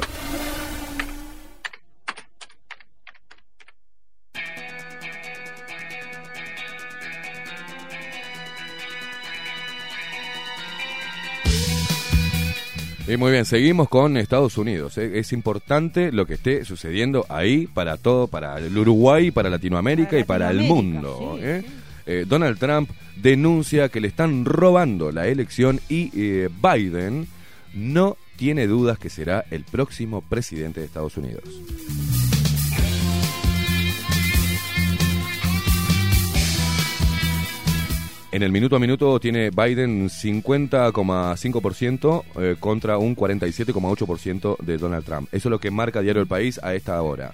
Y 13.08 13.16
muy 13.16 13.32
bien, 13.32 13.44
seguimos 13.44 13.88
con 13.88 14.16
Estados 14.16 14.56
Unidos. 14.56 14.96
¿eh? 14.96 15.18
Es 15.18 15.32
importante 15.32 16.12
lo 16.12 16.24
que 16.24 16.34
esté 16.34 16.64
sucediendo 16.64 17.26
ahí 17.28 17.66
para 17.66 17.96
todo, 17.96 18.26
para 18.26 18.58
el 18.58 18.76
Uruguay, 18.78 19.30
para 19.30 19.50
Latinoamérica 19.50 20.10
Para 20.10 20.20
y 20.20 20.24
para 20.24 20.50
el 20.50 20.60
mundo. 20.60 21.36
sí, 21.38 21.44
¿eh? 21.44 21.62
sí. 21.66 21.72
Eh, 22.06 22.24
Donald 22.26 22.58
Trump 22.58 22.90
denuncia 23.16 23.88
que 23.88 24.00
le 24.00 24.08
están 24.08 24.44
robando 24.44 25.12
la 25.12 25.26
elección 25.28 25.80
y 25.88 26.10
eh, 26.14 26.48
Biden 26.60 27.28
no 27.74 28.16
tiene 28.42 28.66
dudas 28.66 28.98
que 28.98 29.08
será 29.08 29.44
el 29.52 29.62
próximo 29.62 30.20
presidente 30.20 30.80
de 30.80 30.86
Estados 30.86 31.16
Unidos. 31.16 31.44
En 38.32 38.42
el 38.42 38.50
minuto 38.50 38.74
a 38.74 38.80
minuto 38.80 39.20
tiene 39.20 39.50
Biden 39.50 40.08
50,5% 40.08 42.24
eh, 42.34 42.56
contra 42.58 42.98
un 42.98 43.14
47,8% 43.14 44.58
de 44.58 44.76
Donald 44.76 45.04
Trump. 45.04 45.28
Eso 45.30 45.48
es 45.48 45.50
lo 45.50 45.60
que 45.60 45.70
marca 45.70 46.00
Diario 46.00 46.22
El 46.22 46.26
País 46.26 46.58
a 46.64 46.74
esta 46.74 47.00
hora. 47.00 47.32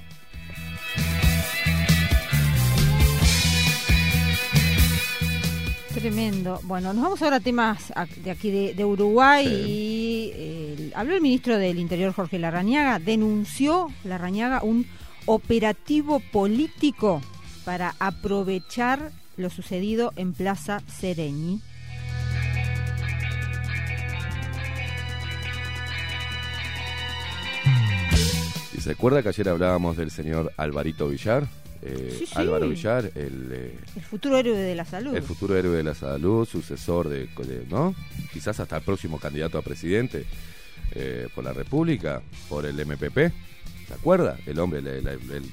Tremendo. 5.99 6.61
Bueno, 6.62 6.92
nos 6.92 7.03
vamos 7.03 7.22
ahora 7.22 7.36
a 7.36 7.40
temas 7.40 7.92
de 8.22 8.30
aquí 8.30 8.53
de, 8.53 8.72
de 8.72 8.84
Uruguay. 8.84 9.46
Y, 9.49 10.30
eh, 10.32 10.92
habló 10.94 11.16
el 11.16 11.20
ministro 11.20 11.59
del 11.59 11.80
Interior, 11.80 12.12
Jorge 12.12 12.38
Larrañaga, 12.38 13.01
denunció 13.01 13.88
Larrañaga 14.05 14.62
un 14.62 14.86
operativo 15.26 16.20
político 16.20 17.20
para 17.64 17.96
aprovechar 17.99 19.11
lo 19.36 19.51
sucedido 19.51 20.12
en 20.14 20.34
Plaza 20.34 20.82
Sereñi. 20.86 21.61
¿Y 28.76 28.80
se 28.80 28.92
acuerda 28.92 29.20
que 29.20 29.30
ayer 29.30 29.49
hablábamos 29.49 29.96
del 29.96 30.12
señor 30.12 30.53
Alvarito 30.57 31.09
Villar? 31.09 31.49
Eh, 31.83 32.14
Sí, 32.18 32.26
sí. 32.26 32.33
Álvaro 32.35 32.68
Villar, 32.68 33.11
el, 33.14 33.49
eh, 33.53 33.79
El 33.97 34.03
futuro 34.03 34.37
héroe 34.37 34.57
de 34.59 34.74
la 34.74 34.85
salud. 34.85 35.14
el 35.14 35.22
futuro 35.22 35.57
héroe 35.57 35.76
de 35.76 35.83
la 35.85 35.95
salud, 35.95 36.47
sucesor 36.47 37.09
de, 37.09 37.26
de- 37.26 37.66
¿no? 37.68 37.95
Quizás 38.33 38.59
hasta 38.61 38.79
el 38.79 38.83
próximo 38.83 39.18
candidato 39.18 39.59
a 39.59 39.62
presidente 39.62 40.24
eh, 40.93 41.29
por 41.35 41.45
la 41.45 41.53
República, 41.53 42.20
por 42.49 42.66
el 42.66 42.74
MPP. 42.85 43.33
¿Se 43.87 43.95
acuerda? 43.95 44.37
El 44.47 44.59
hombre, 44.59 44.81
el, 44.81 44.87
el- 44.89 45.07
el 45.09 45.45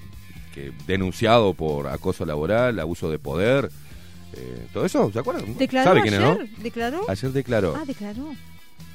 que 0.54 0.72
denunciado 0.88 1.54
por 1.54 1.88
acoso 1.88 2.26
laboral, 2.26 2.80
abuso 2.80 3.12
de 3.12 3.20
poder, 3.20 3.70
eh, 4.34 4.68
todo 4.74 4.86
eso, 4.86 5.12
¿se 5.12 5.20
acuerda? 5.20 5.42
¿Declaró 5.60 5.90
¿Sabe 5.90 6.02
quién 6.02 6.14
es, 6.16 6.20
no? 6.22 6.32
ayer? 6.32 6.50
¿Declaró? 6.58 7.02
Ayer 7.10 7.32
declaró. 7.32 7.76
Ah, 7.78 7.84
declaró. 7.86 8.34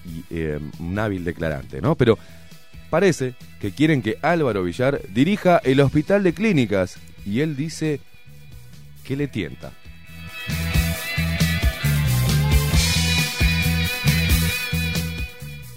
y, 0.04 0.24
eh, 0.30 0.58
un 0.78 0.98
hábil 0.98 1.22
declarante, 1.24 1.80
¿no? 1.82 1.94
Pero 1.94 2.18
parece 2.88 3.34
que 3.60 3.70
quieren 3.72 4.02
que 4.02 4.16
Álvaro 4.22 4.64
Villar 4.64 5.00
dirija 5.12 5.58
el 5.58 5.80
hospital 5.80 6.22
de 6.22 6.32
clínicas 6.32 6.96
y 7.26 7.40
él 7.40 7.56
dice 7.56 8.00
que 9.04 9.16
le 9.16 9.28
tienta. 9.28 9.72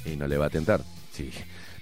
Y 0.05 0.15
no 0.15 0.27
le 0.27 0.37
va 0.37 0.45
a 0.47 0.49
tentar. 0.49 0.81
Sí. 1.11 1.29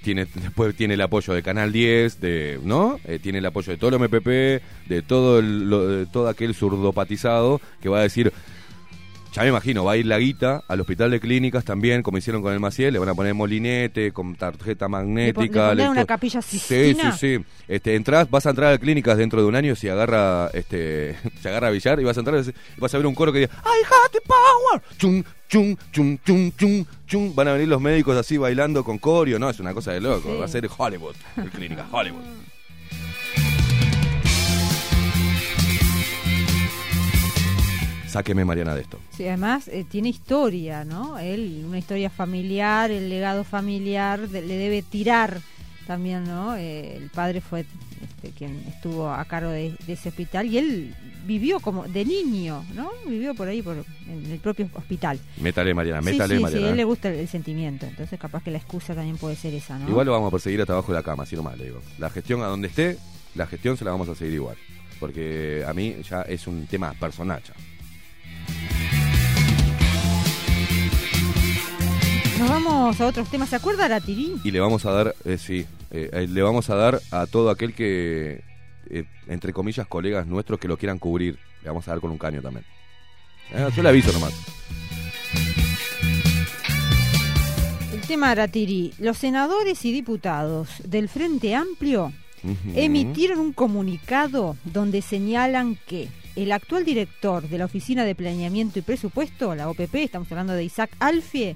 Tiene, 0.03 0.26
después 0.34 0.76
tiene 0.76 0.95
el 0.95 1.01
apoyo 1.01 1.34
de 1.34 1.43
Canal 1.43 1.72
10, 1.72 2.20
de, 2.22 2.59
¿no? 2.64 2.99
Eh, 3.05 3.20
tiene 3.20 3.38
el 3.38 3.45
apoyo 3.45 3.72
de 3.72 3.78
todo 3.78 3.89
el 3.89 3.95
MPP, 4.01 4.62
de 4.88 5.01
todo, 5.05 5.39
el- 5.39 5.70
de 5.70 6.07
todo 6.12 6.28
aquel 6.28 6.55
zurdopatizado 6.55 7.62
que 7.82 7.89
va 7.89 7.99
a 7.99 8.03
decir, 8.03 8.34
ya 9.32 9.43
me 9.43 9.49
imagino, 9.49 9.86
va 9.86 9.93
a 9.93 9.97
ir 9.97 10.05
la 10.05 10.19
guita 10.19 10.63
al 10.67 10.82
hospital 10.82 11.11
de 11.11 11.19
clínicas 11.19 11.63
también, 11.63 12.03
como 12.03 12.17
hicieron 12.17 12.41
con 12.41 12.51
el 12.53 12.59
Maciel, 12.59 12.93
le 12.93 12.99
van 12.99 13.09
a 13.09 13.15
poner 13.15 13.34
molinete, 13.34 14.11
con 14.11 14.36
tarjeta 14.36 14.88
magnética. 14.89 15.73
¿Le 15.73 15.84
le 15.84 15.89
una 15.89 16.05
capilla 16.05 16.41
Sí, 16.41 16.59
sí, 16.59 16.86
Sistina? 16.86 17.11
sí. 17.15 17.39
Este, 17.67 17.95
entras, 17.95 18.29
vas 18.29 18.45
a 18.45 18.49
entrar 18.49 18.73
a 18.73 18.77
clínicas 18.77 19.17
dentro 19.17 19.41
de 19.41 19.47
un 19.47 19.55
año 19.55 19.75
si 19.75 19.88
agarra, 19.88 20.49
este, 20.53 21.15
se 21.41 21.49
agarra 21.49 21.67
a 21.67 21.71
Villar 21.71 21.99
y 22.01 22.03
vas 22.03 22.17
a 22.17 22.19
entrar 22.19 22.43
y 22.43 22.79
vas 22.79 22.93
a 22.93 22.97
ver 22.97 23.05
un 23.07 23.15
coro 23.15 23.32
que 23.32 23.39
diga 23.39 23.51
I 23.63 23.84
the 24.11 24.19
power. 24.21 24.82
Chum, 24.97 25.23
chum, 25.47 25.75
chum, 25.91 26.17
chum, 26.25 26.51
chum, 26.57 26.86
chum. 27.07 27.36
Van 27.36 27.47
a 27.47 27.53
venir 27.53 27.69
los 27.69 27.82
médicos 27.82 28.17
así 28.17 28.38
bailando 28.38 28.84
con 28.84 28.97
corio, 28.97 29.39
no, 29.39 29.49
es 29.49 29.59
una 29.59 29.73
cosa 29.73 29.93
de 29.93 30.01
loco. 30.01 30.29
Sí. 30.29 30.38
Va 30.39 30.45
a 30.45 30.49
ser 30.49 30.69
Hollywood, 30.77 31.15
el 31.38 31.49
clínica 31.49 31.88
Hollywood. 31.89 32.40
Sáqueme 38.12 38.43
Mariana 38.45 38.76
de 38.76 38.82
esto. 38.82 38.99
Sí, 39.16 39.26
además 39.28 39.68
eh, 39.70 39.86
tiene 39.89 40.09
historia, 40.09 40.84
¿no? 40.84 41.18
Él, 41.18 41.64
una 41.68 41.78
historia 41.80 42.09
familiar, 42.09 42.91
el 42.91 43.09
legado 43.09 43.43
familiar, 43.43 44.28
de- 44.28 44.41
le 44.41 44.57
debe 44.57 44.82
tirar 44.82 45.39
también, 45.88 46.24
¿no? 46.26 46.55
Eh, 46.57 46.95
el 46.97 47.09
padre 47.09 47.41
fue 47.41 47.66
este, 48.01 48.32
quien 48.38 48.57
estuvo 48.68 49.09
a 49.09 49.24
cargo 49.26 49.49
de, 49.49 49.76
de 49.88 49.93
ese 49.93 50.09
hospital 50.09 50.45
y 50.47 50.57
él 50.57 50.95
vivió 51.26 51.59
como 51.59 51.88
de 51.88 52.03
niño, 52.03 52.66
¿no? 52.74 52.89
Vivió 53.07 53.34
por 53.36 53.47
ahí, 53.47 53.62
por, 53.62 53.84
en 54.07 54.32
el 54.32 54.39
propio 54.39 54.70
hospital. 54.74 55.20
Métale 55.39 55.74
Mariana, 55.74 56.01
sí, 56.01 56.12
métale 56.12 56.34
sí, 56.34 56.38
sí, 56.38 56.43
Mariana. 56.43 56.68
a 56.68 56.70
él 56.72 56.78
le 56.78 56.84
gusta 56.84 57.09
el, 57.09 57.16
el 57.20 57.28
sentimiento, 57.28 57.86
entonces 57.86 58.20
capaz 58.20 58.43
que 58.43 58.51
la 58.51 58.57
excusa 58.57 58.93
también 58.95 59.18
puede 59.18 59.36
ser 59.36 59.53
esa, 59.53 59.78
¿no? 59.80 59.88
Igual 59.89 60.05
lo 60.07 60.12
vamos 60.14 60.28
a 60.30 60.32
perseguir 60.32 60.59
hasta 60.62 60.74
abajo 60.74 60.91
de 60.91 60.97
la 60.97 61.03
cama, 61.03 61.24
así 61.24 61.36
nomás 61.36 61.57
le 61.57 61.66
digo. 61.66 61.82
La 61.97 62.09
gestión 62.09 62.41
a 62.41 62.47
donde 62.47 62.68
esté, 62.68 62.97
la 63.36 63.47
gestión 63.47 63.78
se 63.78 63.86
la 63.86 63.91
vamos 63.91 64.09
a 64.09 64.16
seguir 64.16 64.34
igual. 64.36 64.57
Porque 64.99 65.64
a 65.68 65.74
mí 65.74 65.95
ya 66.07 66.22
es 66.22 66.45
un 66.45 66.68
tema 66.68 66.93
personal 66.93 67.41
ya. 67.43 67.53
Nos 72.39 72.49
vamos 72.49 72.99
a 72.99 73.05
otros 73.05 73.30
temas. 73.30 73.49
¿Se 73.49 73.55
acuerda 73.55 73.86
Aratirí? 73.86 74.36
Y 74.43 74.51
le 74.51 74.59
vamos 74.59 74.86
a 74.86 74.91
dar, 74.91 75.16
eh, 75.26 75.38
sí, 75.38 75.66
eh, 75.91 76.09
eh, 76.14 76.28
le 76.28 76.41
vamos 76.41 76.70
a 76.70 76.76
dar 76.76 77.01
a 77.12 77.28
todo 77.28 77.49
aquel 77.49 77.74
que, 77.74 78.43
eh, 78.89 79.03
entre 79.28 79.51
comillas, 79.51 79.86
colegas 79.88 80.26
nuestros 80.26 80.59
que 80.59 80.70
lo 80.70 80.78
quieran 80.78 80.99
cubrir. 80.99 81.38
Le 81.62 81.70
vamos 81.70 81.88
a 81.88 81.91
dar 81.91 81.99
con 81.99 82.12
un 82.12 82.18
caño 82.18 82.41
también. 82.41 82.66
Yo 83.76 83.84
le 83.84 83.89
aviso 83.89 84.14
nomás. 84.14 84.34
El 87.93 88.01
tema 88.01 88.32
Aratirí. 88.32 88.93
Los 88.97 89.18
senadores 89.18 89.84
y 89.84 89.91
diputados 89.91 90.70
del 90.86 91.09
Frente 91.09 91.53
Amplio 91.53 92.14
emitieron 92.74 93.39
un 93.39 93.53
comunicado 93.53 94.55
donde 94.64 95.01
señalan 95.01 95.78
que 95.86 96.07
el 96.36 96.51
actual 96.51 96.86
director 96.86 97.47
de 97.47 97.57
la 97.57 97.65
Oficina 97.65 98.05
de 98.05 98.15
Planeamiento 98.15 98.79
y 98.79 98.82
Presupuesto, 98.82 99.55
la 99.55 99.69
OPP, 99.69 99.95
estamos 99.95 100.32
hablando 100.32 100.53
de 100.53 100.63
Isaac 100.63 100.91
Alfie, 100.99 101.55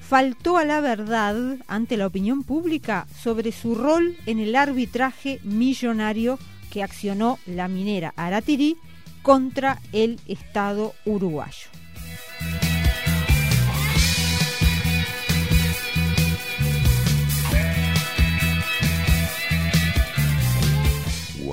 faltó 0.00 0.56
a 0.56 0.64
la 0.64 0.80
verdad 0.80 1.56
ante 1.66 1.96
la 1.96 2.06
opinión 2.06 2.42
pública 2.42 3.06
sobre 3.16 3.52
su 3.52 3.74
rol 3.74 4.16
en 4.26 4.38
el 4.38 4.56
arbitraje 4.56 5.40
millonario 5.42 6.38
que 6.70 6.82
accionó 6.82 7.38
la 7.46 7.68
minera 7.68 8.12
Aratirí 8.16 8.76
contra 9.22 9.80
el 9.92 10.20
Estado 10.26 10.94
uruguayo. 11.04 11.68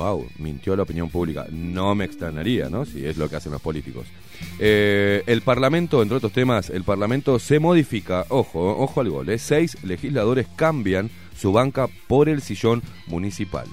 Wow, 0.01 0.27
mintió 0.39 0.75
la 0.75 0.81
opinión 0.81 1.11
pública. 1.11 1.45
No 1.51 1.93
me 1.93 2.05
extrañaría, 2.05 2.71
¿no? 2.71 2.85
Si 2.85 3.05
es 3.05 3.17
lo 3.17 3.29
que 3.29 3.35
hacen 3.35 3.51
los 3.51 3.61
políticos. 3.61 4.07
Eh, 4.57 5.21
el 5.27 5.43
Parlamento, 5.43 6.01
entre 6.01 6.17
otros 6.17 6.31
temas, 6.31 6.71
el 6.71 6.83
Parlamento 6.83 7.37
se 7.37 7.59
modifica. 7.59 8.25
Ojo, 8.29 8.77
ojo 8.79 8.99
al 8.99 9.11
gol. 9.11 9.29
¿eh? 9.29 9.37
Seis 9.37 9.77
legisladores 9.83 10.47
cambian 10.55 11.11
su 11.37 11.51
banca 11.51 11.87
por 12.07 12.29
el 12.29 12.41
sillón 12.41 12.81
municipal. 13.05 13.67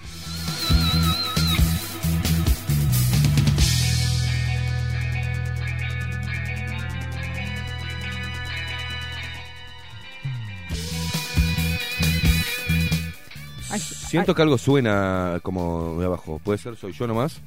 Siento 14.08 14.34
que 14.34 14.42
algo 14.42 14.58
suena 14.58 15.38
como 15.42 15.98
de 16.00 16.06
abajo. 16.06 16.40
¿Puede 16.42 16.58
ser? 16.58 16.76
¿Soy 16.76 16.92
yo 16.92 17.06
nomás? 17.06 17.40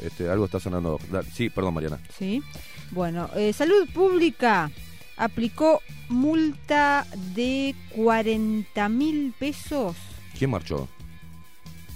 Este, 0.00 0.28
algo 0.28 0.44
está 0.44 0.58
sonando. 0.60 0.98
Sí, 1.32 1.50
perdón, 1.50 1.74
Mariana. 1.74 2.00
Sí. 2.18 2.42
Bueno, 2.90 3.30
eh, 3.36 3.52
Salud 3.52 3.88
Pública 3.94 4.70
aplicó 5.16 5.80
multa 6.08 7.06
de 7.34 7.74
40 7.94 8.88
mil 8.88 9.32
pesos 9.38 9.96
¿Quién 10.36 10.50
marchó? 10.50 10.88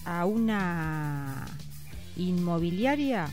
a 0.05 0.24
una 0.24 1.44
inmobiliaria. 2.16 3.28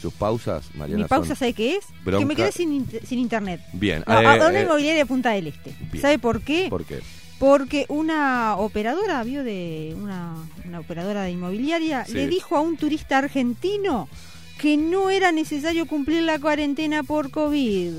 Sus 0.00 0.14
pausas, 0.14 0.74
Mariana. 0.74 1.02
Mi 1.02 1.08
pausa, 1.08 1.28
son- 1.28 1.36
¿sabe 1.36 1.52
qué 1.52 1.76
es? 1.76 1.84
bronca- 2.04 2.18
Que 2.20 2.24
me 2.26 2.34
quedé 2.34 2.52
sin, 2.52 2.72
in- 2.72 2.88
sin 3.04 3.18
internet. 3.18 3.60
Bien. 3.74 4.02
No, 4.06 4.14
eh, 4.20 4.26
a 4.26 4.34
una 4.48 4.58
eh, 4.58 4.62
inmobiliaria 4.62 4.98
de 5.00 5.06
Punta 5.06 5.30
del 5.32 5.48
Este. 5.48 5.74
bien. 5.92 6.00
¿Sabe 6.00 6.18
por 6.18 6.40
qué? 6.40 6.68
¿Por 6.70 6.86
qué? 6.86 7.00
porque 7.40 7.86
una 7.88 8.56
operadora, 8.58 9.24
vio 9.24 9.42
de 9.42 9.96
una, 9.98 10.34
una 10.66 10.78
operadora 10.78 11.22
de 11.22 11.30
inmobiliaria, 11.30 12.04
le 12.10 12.28
dijo 12.28 12.54
a 12.54 12.60
un 12.60 12.76
turista 12.76 13.16
argentino 13.16 14.10
que 14.58 14.76
no 14.76 15.08
era 15.08 15.32
necesario 15.32 15.86
cumplir 15.86 16.22
la 16.22 16.38
cuarentena 16.38 17.02
por 17.02 17.30
COVID. 17.30 17.92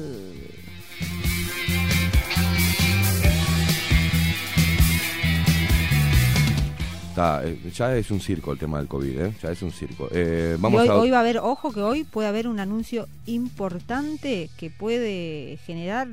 Eh, 7.18 7.72
ya 7.74 7.96
es 7.96 8.12
un 8.12 8.22
circo 8.22 8.52
el 8.52 8.60
tema 8.60 8.78
del 8.78 8.88
COVID, 8.88 9.22
¿eh? 9.22 9.34
ya 9.42 9.52
es 9.52 9.62
un 9.64 9.72
circo. 9.72 10.08
Eh, 10.12 10.56
hoy, 10.62 11.10
va 11.10 11.18
a 11.18 11.22
haber, 11.22 11.40
ojo 11.40 11.72
que 11.72 11.82
hoy 11.82 12.04
puede 12.04 12.28
haber 12.28 12.48
un 12.48 12.60
anuncio 12.60 13.08
importante 13.26 14.52
que 14.58 14.70
puede 14.70 15.58
generar 15.66 16.08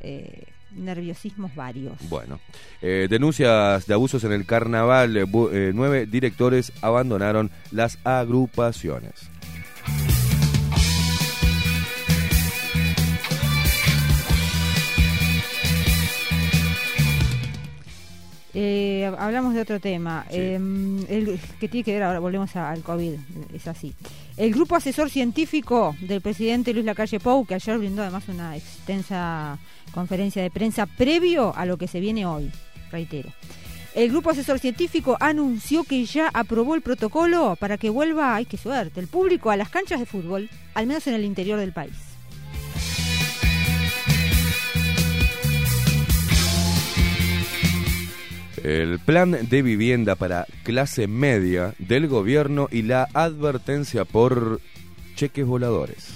eh, 0.00 0.44
nerviosismos 0.74 1.54
varios. 1.54 1.94
Bueno, 2.08 2.40
eh, 2.82 3.06
denuncias 3.08 3.86
de 3.86 3.94
abusos 3.94 4.24
en 4.24 4.32
el 4.32 4.46
carnaval. 4.46 5.16
eh, 5.16 5.24
eh, 5.52 5.72
nueve 5.74 6.06
directores 6.06 6.72
abandonaron 6.82 7.50
las 7.70 7.98
agrupaciones. 8.04 9.30
Eh, 18.56 19.10
hablamos 19.18 19.52
de 19.54 19.60
otro 19.60 19.80
tema, 19.80 20.24
Sí. 20.30 20.36
eh, 20.38 20.54
el, 21.08 21.40
que 21.58 21.68
tiene 21.68 21.82
que 21.84 21.92
ver, 21.94 22.04
ahora 22.04 22.20
volvemos 22.20 22.54
a- 22.54 22.70
al 22.70 22.82
COVID, 22.82 23.14
es 23.52 23.66
así. 23.66 23.92
El 24.36 24.52
grupo 24.52 24.76
asesor 24.76 25.10
científico 25.10 25.96
del 26.00 26.20
presidente 26.20 26.72
Luis 26.72 26.84
Lacalle 26.86 27.18
Pou, 27.18 27.44
que 27.46 27.54
ayer 27.54 27.78
brindó 27.78 28.02
además 28.02 28.28
una 28.28 28.56
extensa 28.56 29.58
conferencia 29.92 30.40
de 30.42 30.50
prensa 30.50 30.86
previo 30.86 31.52
a 31.56 31.66
lo 31.66 31.76
que 31.76 31.88
se 31.88 31.98
viene 31.98 32.26
hoy, 32.26 32.50
reitero. 32.92 33.30
El 33.94 34.10
grupo 34.10 34.30
asesor 34.30 34.58
científico 34.60 35.16
anunció 35.20 35.84
que 35.84 36.04
ya 36.04 36.28
aprobó 36.32 36.74
el 36.74 36.80
protocolo 36.82 37.56
para 37.58 37.76
que 37.78 37.90
vuelva, 37.90 38.34
ay 38.36 38.44
qué 38.44 38.56
suerte, 38.56 39.00
el 39.00 39.06
público 39.08 39.50
a 39.50 39.56
las 39.56 39.68
canchas 39.68 39.98
de 40.00 40.06
fútbol, 40.06 40.48
al 40.74 40.86
menos 40.86 41.06
en 41.08 41.14
el 41.14 41.24
interior 41.24 41.58
del 41.58 41.72
país. 41.72 41.94
El 48.64 48.98
plan 48.98 49.36
de 49.50 49.60
vivienda 49.60 50.14
para 50.14 50.46
clase 50.62 51.06
media 51.06 51.74
del 51.78 52.08
gobierno 52.08 52.66
y 52.70 52.80
la 52.80 53.06
advertencia 53.12 54.06
por 54.06 54.58
cheques 55.16 55.44
voladores. 55.44 56.14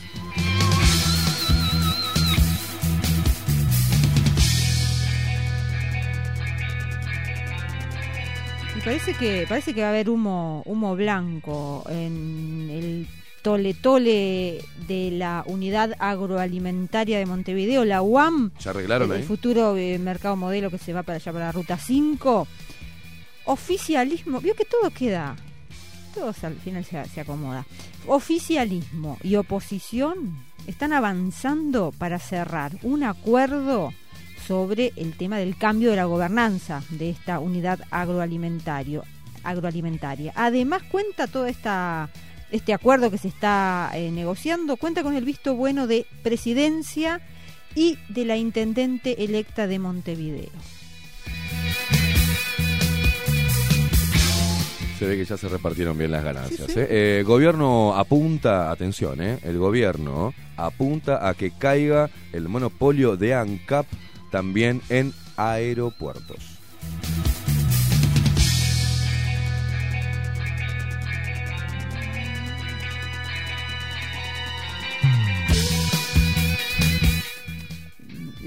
Parece 8.83 9.13
que 9.13 9.45
parece 9.47 9.75
que 9.75 9.83
va 9.83 9.89
a 9.89 9.91
haber 9.91 10.09
humo 10.09 10.63
humo 10.65 10.97
blanco 10.97 11.85
en 11.91 12.71
el 12.71 13.07
tole 13.49 13.73
tole 13.73 14.63
de 14.87 15.11
la 15.11 15.43
unidad 15.47 15.95
agroalimentaria 15.99 17.19
de 17.19 17.25
Montevideo, 17.25 17.87
la 17.87 18.03
UAM, 18.03 18.51
¿Ya 18.61 18.73
arreglaron 18.73 19.11
el, 19.11 19.19
ahí? 19.19 19.23
futuro 19.23 19.75
eh, 19.79 19.99
mercado 19.99 20.37
modelo 20.37 20.71
que 20.71 20.77
se 20.77 20.93
va 20.93 21.03
para 21.03 21.17
allá 21.17 21.33
para 21.33 21.47
la 21.47 21.53
ruta 21.53 21.79
5. 21.79 22.47
Oficialismo, 23.47 24.43
vio 24.43 24.55
que 24.55 24.67
todo 24.67 24.91
queda 24.91 25.35
todo 26.15 26.35
al 26.43 26.57
final 26.57 26.85
se, 26.85 27.03
se 27.07 27.21
acomoda. 27.21 27.65
Oficialismo 28.07 29.19
y 29.23 29.37
oposición 29.37 30.37
están 30.67 30.93
avanzando 30.93 31.93
para 31.97 32.19
cerrar 32.19 32.73
un 32.83 33.05
acuerdo 33.05 33.93
sobre 34.47 34.93
el 34.97 35.17
tema 35.17 35.39
del 35.39 35.57
cambio 35.57 35.91
de 35.91 35.97
la 35.97 36.05
gobernanza 36.05 36.83
de 36.91 37.11
esta 37.11 37.39
unidad 37.39 37.81
agroalimentario, 37.91 39.05
agroalimentaria. 39.45 40.33
Además 40.35 40.83
cuenta 40.91 41.27
todo 41.27 41.47
esta, 41.47 42.11
este 42.51 42.73
acuerdo 42.73 43.11
que 43.11 43.19
se 43.19 43.29
está 43.29 43.91
eh, 43.95 44.11
negociando, 44.11 44.77
cuenta 44.77 45.03
con 45.03 45.15
el 45.15 45.25
visto 45.25 45.55
bueno 45.55 45.87
de 45.87 46.07
presidencia 46.23 47.21
y 47.75 47.99
de 48.09 48.25
la 48.25 48.37
intendente 48.37 49.25
electa 49.25 49.67
de 49.67 49.79
Montevideo. 49.79 50.51
Se 54.99 55.07
ve 55.07 55.17
que 55.17 55.25
ya 55.25 55.37
se 55.37 55.49
repartieron 55.49 55.97
bien 55.97 56.11
las 56.11 56.25
ganancias. 56.25 56.77
¿eh? 56.77 56.89
Eh, 56.91 57.23
gobierno 57.25 57.95
apunta, 57.95 58.73
atención, 58.73 59.23
¿eh? 59.23 59.39
el 59.45 59.57
gobierno 59.57 60.35
apunta 60.57 61.29
a 61.29 61.35
que 61.35 61.53
caiga 61.53 62.11
el 62.33 62.49
monopolio 62.49 63.17
de 63.17 63.35
ANCAP 63.35 63.87
también 64.33 64.83
en 64.89 65.13
aeropuertos. 65.37 66.48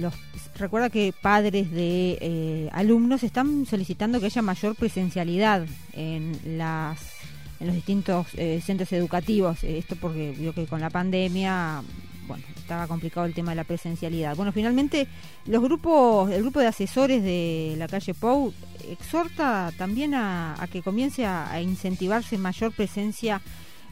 Los 0.01 0.13
recuerda 0.55 0.89
que 0.89 1.13
padres 1.19 1.71
de 1.71 2.17
eh, 2.21 2.69
alumnos 2.71 3.23
están 3.23 3.65
solicitando 3.65 4.19
que 4.19 4.27
haya 4.27 4.41
mayor 4.41 4.75
presencialidad 4.75 5.65
en 5.93 6.37
los 6.57 7.75
distintos 7.75 8.27
eh, 8.35 8.61
centros 8.63 8.91
educativos. 8.93 9.63
Eh, 9.63 9.77
esto 9.77 9.95
porque 9.95 10.33
vio 10.37 10.53
que 10.53 10.65
con 10.65 10.81
la 10.81 10.89
pandemia 10.89 11.83
bueno 12.27 12.43
estaba 12.55 12.87
complicado 12.87 13.25
el 13.25 13.33
tema 13.33 13.51
de 13.51 13.57
la 13.57 13.63
presencialidad. 13.63 14.35
Bueno 14.35 14.51
finalmente 14.51 15.07
los 15.45 15.61
grupos 15.61 16.31
el 16.31 16.41
grupo 16.41 16.59
de 16.59 16.67
asesores 16.67 17.23
de 17.23 17.75
la 17.77 17.87
calle 17.87 18.13
Pou 18.13 18.53
exhorta 18.89 19.71
también 19.77 20.13
a, 20.13 20.55
que 20.71 20.81
comience 20.81 21.25
a, 21.25 21.61
incentivarse 21.61 22.37
mayor 22.37 22.71
presencia 22.71 23.41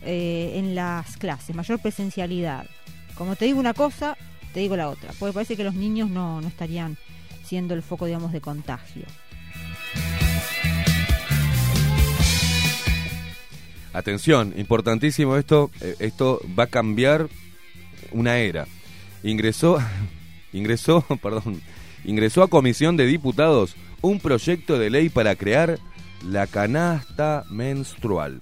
en 0.01 0.75
las 0.75 1.17
clases 1.17 1.55
mayor 1.55 1.79
presencialidad. 1.81 2.65
Como 3.15 3.35
te 3.35 3.45
digo 3.45 3.59
una 3.59 3.73
cosa 3.73 4.15
te 4.53 4.59
digo 4.59 4.75
la 4.75 4.89
otra, 4.89 5.11
porque 5.19 5.33
parece 5.33 5.55
que 5.55 5.63
los 5.63 5.75
niños 5.75 6.09
no, 6.09 6.41
no 6.41 6.47
estarían 6.47 6.97
siendo 7.43 7.73
el 7.73 7.81
foco, 7.81 8.05
digamos, 8.05 8.31
de 8.31 8.41
contagio. 8.41 9.05
Atención, 13.91 14.53
importantísimo 14.55 15.35
esto, 15.35 15.71
eh, 15.81 15.95
esto 15.99 16.41
va 16.57 16.65
a 16.65 16.67
cambiar 16.67 17.27
una 18.11 18.37
era. 18.37 18.67
Ingresó, 19.23 19.79
ingresó, 20.53 21.05
perdón, 21.21 21.61
ingresó 22.05 22.43
a 22.43 22.49
comisión 22.49 22.97
de 22.97 23.05
diputados 23.05 23.75
un 24.01 24.19
proyecto 24.19 24.77
de 24.77 24.89
ley 24.89 25.09
para 25.09 25.35
crear 25.35 25.79
la 26.23 26.47
canasta 26.47 27.45
menstrual. 27.49 28.41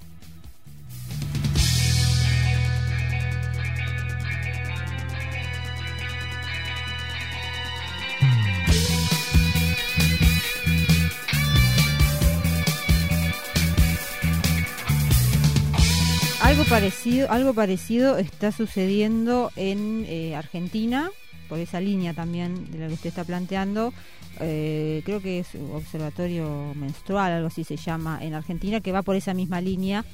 Algo 16.47 16.63
parecido, 16.63 17.29
algo 17.29 17.53
parecido 17.53 18.17
está 18.17 18.53
sucediendo 18.53 19.51
en 19.57 20.05
eh, 20.07 20.33
Argentina, 20.33 21.11
por 21.49 21.59
esa 21.59 21.81
línea 21.81 22.13
también 22.13 22.71
de 22.71 22.79
la 22.79 22.87
que 22.87 22.93
usted 22.93 23.09
está 23.09 23.25
planteando. 23.25 23.93
Eh, 24.39 25.01
creo 25.03 25.21
que 25.21 25.39
es 25.39 25.49
Observatorio 25.73 26.73
Menstrual, 26.73 27.33
algo 27.33 27.47
así 27.47 27.65
se 27.65 27.75
llama 27.75 28.19
en 28.21 28.33
Argentina, 28.33 28.79
que 28.79 28.93
va 28.93 29.01
por 29.01 29.17
esa 29.17 29.33
misma 29.33 29.59
línea 29.59 30.05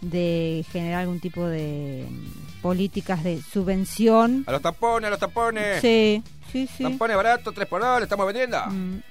de 0.00 0.64
generar 0.72 1.02
algún 1.02 1.20
tipo 1.20 1.46
de 1.46 2.06
mm, 2.08 2.62
políticas 2.62 3.22
de 3.22 3.42
subvención. 3.42 4.44
A 4.46 4.52
los 4.52 4.62
tampones, 4.62 5.08
a 5.08 5.10
los 5.10 5.20
tampones. 5.20 5.82
Sí, 5.82 6.22
sí, 6.50 6.66
sí. 6.66 6.82
Tampones 6.82 7.14
baratos, 7.14 7.52
tres 7.54 7.68
por 7.68 7.82
hora, 7.82 7.98
le 7.98 8.04
estamos 8.04 8.24
vendiendo. 8.24 8.58
Mm. 8.70 9.02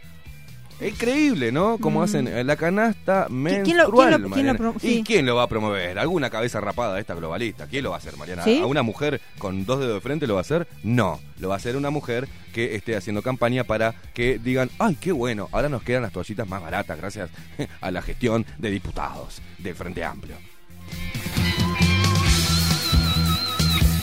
Es 0.79 0.91
increíble, 0.93 1.51
¿no? 1.51 1.77
Como 1.77 1.99
Mm. 1.99 2.03
hacen 2.03 2.27
eh, 2.27 2.43
la 2.43 2.55
canasta 2.55 3.27
¿Quién- 3.27 3.63
quién 3.63 3.77
lo- 3.77 3.83
menstrual. 3.83 4.09
quién 4.09 4.21
lo- 4.21 4.29
quién 4.29 4.45
lo 4.47 4.53
Mariana. 4.53 4.57
pro- 4.57 4.79
sí. 4.81 4.99
¿Y 4.99 5.03
quién 5.03 5.25
lo 5.25 5.35
va 5.35 5.43
a 5.43 5.47
promover? 5.47 5.97
¿Alguna 5.99 6.29
cabeza 6.29 6.59
rapada 6.59 6.95
de 6.95 7.01
esta 7.01 7.13
globalista? 7.15 7.67
¿Quién 7.67 7.83
lo 7.83 7.91
va 7.91 7.95
a 7.97 7.99
hacer, 7.99 8.17
Mariana? 8.17 8.43
¿Sí? 8.43 8.59
¿A 8.59 8.65
una 8.65 8.81
mujer 8.83 9.21
con 9.37 9.65
dos 9.65 9.79
dedos 9.79 9.93
de 9.95 10.01
frente 10.01 10.27
lo 10.27 10.33
va 10.33 10.39
a 10.39 10.41
hacer? 10.41 10.67
No. 10.83 11.19
Lo 11.39 11.47
va 11.49 11.55
a 11.55 11.57
hacer 11.57 11.77
una 11.77 11.89
mujer 11.89 12.27
que 12.53 12.75
esté 12.75 12.95
haciendo 12.95 13.21
campaña 13.21 13.63
para 13.63 13.93
que 14.13 14.39
digan, 14.39 14.69
ay, 14.79 14.97
qué 14.99 15.11
bueno, 15.11 15.47
ahora 15.51 15.69
nos 15.69 15.83
quedan 15.83 16.01
las 16.03 16.11
toallitas 16.11 16.47
más 16.47 16.61
baratas 16.61 16.97
gracias 16.97 17.29
a 17.81 17.91
la 17.91 18.01
gestión 18.01 18.45
de 18.57 18.69
diputados 18.71 19.41
del 19.59 19.75
Frente 19.75 20.03
Amplio. 20.03 20.35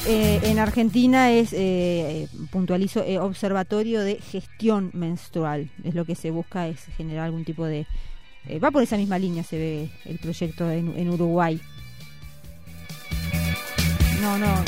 Eh, 0.07 0.41
en 0.45 0.59
Argentina 0.59 1.31
es, 1.31 1.53
eh, 1.53 1.59
eh, 1.61 2.29
puntualizo, 2.51 3.05
eh, 3.05 3.19
observatorio 3.19 4.01
de 4.01 4.17
gestión 4.17 4.91
menstrual. 4.95 5.71
Es 5.85 5.95
lo 5.95 6.05
que 6.05 6.15
se 6.15 6.31
busca, 6.31 6.69
es 6.69 6.81
generar 6.97 7.27
algún 7.27 7.45
tipo 7.45 7.67
de... 7.67 7.87
eh, 8.47 8.59
va 8.59 8.71
por 8.71 8.83
esa 8.83 8.97
misma 8.97 9.19
línea, 9.19 9.45
se 9.45 9.59
ve 9.59 9.91
el 10.07 10.19
proyecto 10.19 10.71
en, 10.71 10.97
en 10.99 11.11
Uruguay. 11.11 11.61
No, 14.23 14.39
no, 14.39 14.65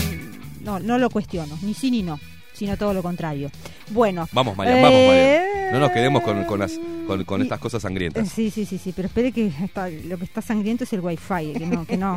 no, 0.62 0.78
no 0.80 0.98
lo 0.98 1.10
cuestiono, 1.10 1.58
ni 1.62 1.74
sí 1.74 1.90
ni 1.90 2.02
no, 2.02 2.20
sino 2.62 2.76
todo 2.76 2.94
lo 2.94 3.02
contrario. 3.02 3.50
Bueno. 3.90 4.28
Vamos, 4.30 4.56
Mariana, 4.56 4.82
vamos, 4.82 4.98
Mariana. 5.00 5.16
eh, 5.44 5.68
No 5.72 5.80
nos 5.80 5.90
quedemos 5.90 6.22
con, 6.22 6.44
con, 6.44 6.60
las, 6.60 6.78
con, 7.08 7.24
con 7.24 7.40
y- 7.40 7.42
estas 7.44 7.58
cosas 7.58 7.82
sangrientas. 7.82 8.28
Sí, 8.28 8.50
sí, 8.50 8.64
sí, 8.66 8.78
sí, 8.78 8.92
pero 8.94 9.08
espere 9.08 9.32
que 9.32 9.48
está- 9.64 9.88
lo 9.88 10.16
que 10.16 10.24
está 10.24 10.40
sangriento 10.42 10.84
es 10.84 10.92
el 10.92 11.00
wifi, 11.00 11.54
que 11.58 11.66
no, 11.66 11.84
que 11.84 11.96
no, 11.96 12.16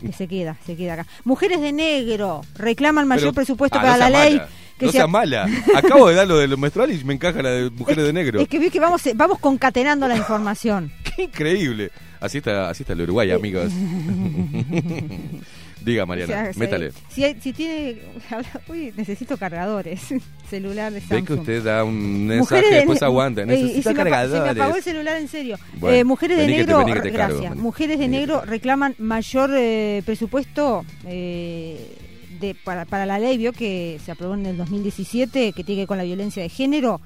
que 0.00 0.12
se 0.12 0.28
queda, 0.28 0.58
se 0.66 0.76
queda 0.76 0.92
acá. 0.94 1.06
Mujeres 1.24 1.62
de 1.62 1.72
negro 1.72 2.42
reclaman 2.56 3.08
mayor 3.08 3.22
Pero- 3.28 3.32
presupuesto 3.34 3.78
Ah, 3.78 3.82
para 3.82 3.92
no 3.94 3.98
la 4.00 4.10
ley. 4.10 4.34
mala, 4.36 4.48
que 4.78 4.84
no 4.86 4.92
se 4.92 4.98
sea 4.98 5.06
mala. 5.06 5.48
Acabo 5.74 6.08
de 6.08 6.14
dar 6.14 6.26
lo 6.28 6.36
de 6.36 6.46
lo 6.48 6.58
menstrual 6.58 6.92
y 6.92 7.02
me 7.04 7.14
encaja 7.14 7.40
la 7.40 7.48
de 7.52 7.70
mujeres 7.70 8.04
de 8.04 8.12
negro. 8.12 8.38
Es 8.40 8.48
que 8.48 8.58
vi 8.58 8.68
que 8.68 8.78
vamos, 8.80 9.00
vamos 9.14 9.38
concatenando 9.38 10.06
la 10.06 10.16
información. 10.18 10.92
Increíble. 11.16 11.90
Así 12.20 12.38
está, 12.38 12.68
así 12.68 12.82
está 12.82 12.92
el 12.92 13.00
Uruguay, 13.00 13.30
amigos. 13.30 13.72
Diga, 15.86 16.02
O 16.02 16.06
Mariana, 16.06 16.32
sea, 16.32 16.52
si- 16.52 16.58
métale. 16.58 16.90
Si, 17.08 17.24
hay- 17.24 17.40
si 17.40 17.52
tiene. 17.52 17.96
Uy, 18.68 18.92
necesito 18.96 19.36
cargadores. 19.38 20.00
Celular 20.50 20.92
de 20.92 21.00
Ve 21.08 21.24
que 21.24 21.32
usted 21.32 21.62
da 21.62 21.82
un 21.84 22.26
mensaje 22.26 22.66
y 22.68 22.74
después 22.74 23.02
aguanta. 23.02 23.46
Necesito 23.46 23.88
se 23.90 23.94
me, 23.94 24.00
apa- 24.02 24.22
se 24.22 24.26
me 24.26 24.32
cargadores. 24.34 24.62
apagó 24.62 24.76
el 24.76 24.82
celular 24.82 25.16
en 25.16 25.28
serio. 25.28 25.58
Bueno, 25.78 25.96
Eh, 25.96 26.04
mujeres 26.04 26.38
de 26.38 26.46
negro, 26.48 26.84
te 26.84 27.10
gracias. 27.10 27.56
Mujeres 27.56 27.98
de 28.00 28.08
negro 28.08 28.42
reclaman 28.44 28.94
mayor 28.98 29.50
eh, 29.54 30.02
presupuesto 30.04 30.84
eh, 31.06 31.96
de, 32.40 32.54
para, 32.54 32.84
para 32.84 33.06
la 33.06 33.18
ley, 33.18 33.38
vio 33.38 33.52
que 33.52 33.98
se 34.04 34.10
aprobó 34.12 34.34
en 34.34 34.44
el 34.46 34.56
2017, 34.56 35.52
que 35.52 35.64
tiene 35.64 35.76
que 35.78 35.82
ver 35.82 35.86
con 35.88 35.98
la 35.98 36.04
violencia 36.04 36.42
de 36.42 36.48
género. 36.48 37.00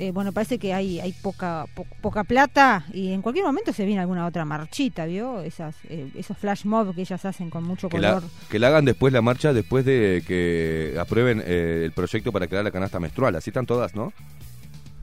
Eh, 0.00 0.12
bueno, 0.12 0.30
parece 0.32 0.58
que 0.60 0.72
hay 0.72 1.00
hay 1.00 1.12
poca 1.12 1.66
po- 1.74 1.84
poca 2.00 2.22
plata 2.22 2.84
y 2.92 3.12
en 3.12 3.20
cualquier 3.20 3.44
momento 3.44 3.72
se 3.72 3.84
viene 3.84 4.00
alguna 4.00 4.26
otra 4.26 4.44
marchita, 4.44 5.06
¿vio? 5.06 5.40
Esas 5.42 5.74
eh, 5.88 6.08
esos 6.14 6.38
flash 6.38 6.64
mob 6.66 6.94
que 6.94 7.00
ellas 7.00 7.24
hacen 7.24 7.50
con 7.50 7.64
mucho 7.64 7.88
Que 7.88 7.98
la, 7.98 8.14
color. 8.14 8.30
que 8.48 8.58
la 8.60 8.68
hagan 8.68 8.84
después 8.84 9.12
la 9.12 9.22
marcha, 9.22 9.52
después 9.52 9.84
de 9.84 10.22
que 10.24 10.94
aprueben 11.00 11.42
eh, 11.44 11.82
el 11.84 11.90
proyecto 11.92 12.30
para 12.30 12.46
crear 12.46 12.62
la 12.62 12.70
canasta 12.70 13.00
menstrual. 13.00 13.34
Así 13.34 13.50
están 13.50 13.66
todas, 13.66 13.96
¿no? 13.96 14.12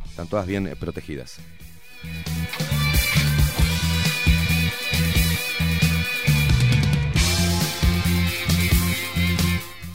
Están 0.05 0.27
todas 0.27 0.47
bien 0.47 0.71
protegidas. 0.79 1.39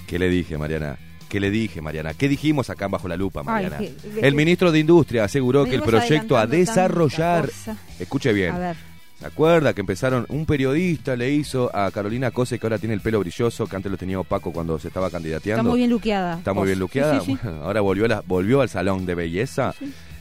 ¿Qué 0.07 0.19
le 0.19 0.29
dije, 0.29 0.59
Mariana? 0.59 0.99
¿Qué 1.31 1.41
le 1.41 1.51
dije, 1.51 1.81
Mariana? 1.81 2.13
¿Qué 2.13 2.29
dijimos 2.29 2.69
acá 2.69 2.85
en 2.87 2.91
Bajo 2.91 3.09
la 3.09 3.17
Lupa, 3.17 3.41
Ay, 3.41 3.47
Mariana? 3.47 3.79
que- 3.79 3.95
el 4.21 4.35
ministro 4.35 4.71
de 4.73 4.81
Industria 4.81 5.25
aseguró 5.25 5.65
que 5.65 5.77
el 5.77 5.83
proyecto 5.83 6.37
a 6.37 6.47
desarrollar... 6.47 7.49
Escuche 7.99 8.33
bien. 8.35 8.53
A 8.53 8.59
ver. 8.59 8.77
¿Se 9.21 9.27
acuerda 9.27 9.73
que 9.75 9.81
empezaron? 9.83 10.25
Un 10.31 10.45
periodista 10.47 11.15
le 11.15 11.31
hizo 11.31 11.71
a 11.77 11.91
Carolina 11.91 12.31
Cose, 12.31 12.59
que 12.59 12.67
ahora 12.67 12.79
tiene 12.79 12.95
el 12.95 13.01
pelo 13.01 13.21
brilloso, 13.21 13.67
que 13.67 13.77
antes 13.77 13.93
lo 13.93 13.97
tenía 13.99 14.19
opaco 14.19 14.51
cuando 14.53 14.79
se 14.79 14.89
estaba 14.89 15.09
candidateando. 15.11 15.61
Está 15.61 15.69
muy 15.71 15.79
bien 15.79 15.91
luqueada. 15.91 16.39
Está 16.39 16.53
muy 16.53 16.67
bien 16.67 16.79
luqueada. 16.79 17.21
Sí, 17.21 17.27
sí, 17.27 17.33
sí. 17.33 17.39
Bueno, 17.43 17.63
ahora 17.65 17.81
volvió, 17.83 18.07
a 18.07 18.09
la- 18.09 18.23
volvió 18.27 18.61
al 18.63 18.69
salón 18.69 19.07
de 19.07 19.15
belleza. 19.15 19.75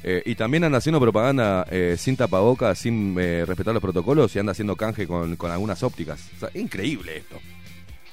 Eh, 0.04 0.22
y 0.26 0.36
también 0.36 0.64
anda 0.66 0.78
haciendo 0.78 1.00
propaganda 1.00 1.66
eh, 1.72 1.96
sin 1.98 2.16
tapabocas, 2.18 2.78
sin 2.78 3.16
eh, 3.20 3.46
respetar 3.48 3.74
los 3.74 3.82
protocolos 3.82 4.36
y 4.36 4.40
anda 4.40 4.52
haciendo 4.52 4.76
canje 4.76 5.08
con, 5.08 5.36
con 5.38 5.50
algunas 5.50 5.82
ópticas. 5.82 6.20
O 6.36 6.40
sea, 6.42 6.50
increíble 6.62 7.18
esto. 7.18 7.38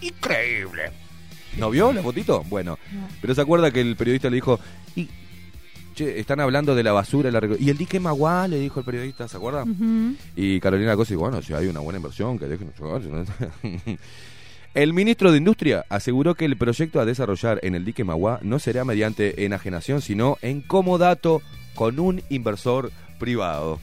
Increíble. 0.01 0.91
¿No 1.59 1.71
vio 1.71 1.93
la 1.93 2.03
fotito? 2.03 2.45
Bueno, 2.49 2.79
pero 3.21 3.35
se 3.35 3.41
acuerda 3.41 3.71
que 3.71 3.81
el 3.81 3.97
periodista 3.97 4.29
le 4.29 4.37
dijo, 4.37 4.61
y, 4.95 5.09
che, 5.95 6.21
están 6.21 6.41
hablando 6.41 6.75
de 6.75 6.83
la 6.83 6.93
basura, 6.93 7.31
la 7.31 7.41
y 7.59 7.71
el 7.71 7.79
dique 7.79 7.99
Maguá, 7.99 8.47
le 8.47 8.59
dijo 8.59 8.81
el 8.81 8.87
periodista, 8.87 9.27
¿se 9.27 9.37
acuerda? 9.37 9.65
Y 10.37 10.61
Carolina 10.61 10.97
Cosa 10.97 11.15
dijo, 11.15 11.23
bueno, 11.23 11.43
si 11.43 11.55
hay 11.55 11.67
una 11.67 11.81
buena 11.81 11.99
inversión, 11.99 12.39
que 12.39 12.47
dejen 12.47 12.73
El 14.75 14.93
ministro 14.93 15.33
de 15.33 15.39
Industria 15.39 15.87
aseguró 15.89 16.35
que 16.35 16.45
el 16.45 16.59
proyecto 16.59 17.01
a 17.01 17.07
desarrollar 17.07 17.61
en 17.63 17.75
el 17.75 17.87
dique 17.87 18.05
Magua 18.05 18.41
no 18.43 18.59
será 18.59 18.85
mediante 18.85 19.47
enajenación, 19.47 20.03
sino 20.03 20.37
en 20.43 20.61
comodato 20.61 21.41
con 21.75 21.99
un 21.99 22.21
inversor 22.29 22.93
privado. 23.19 23.81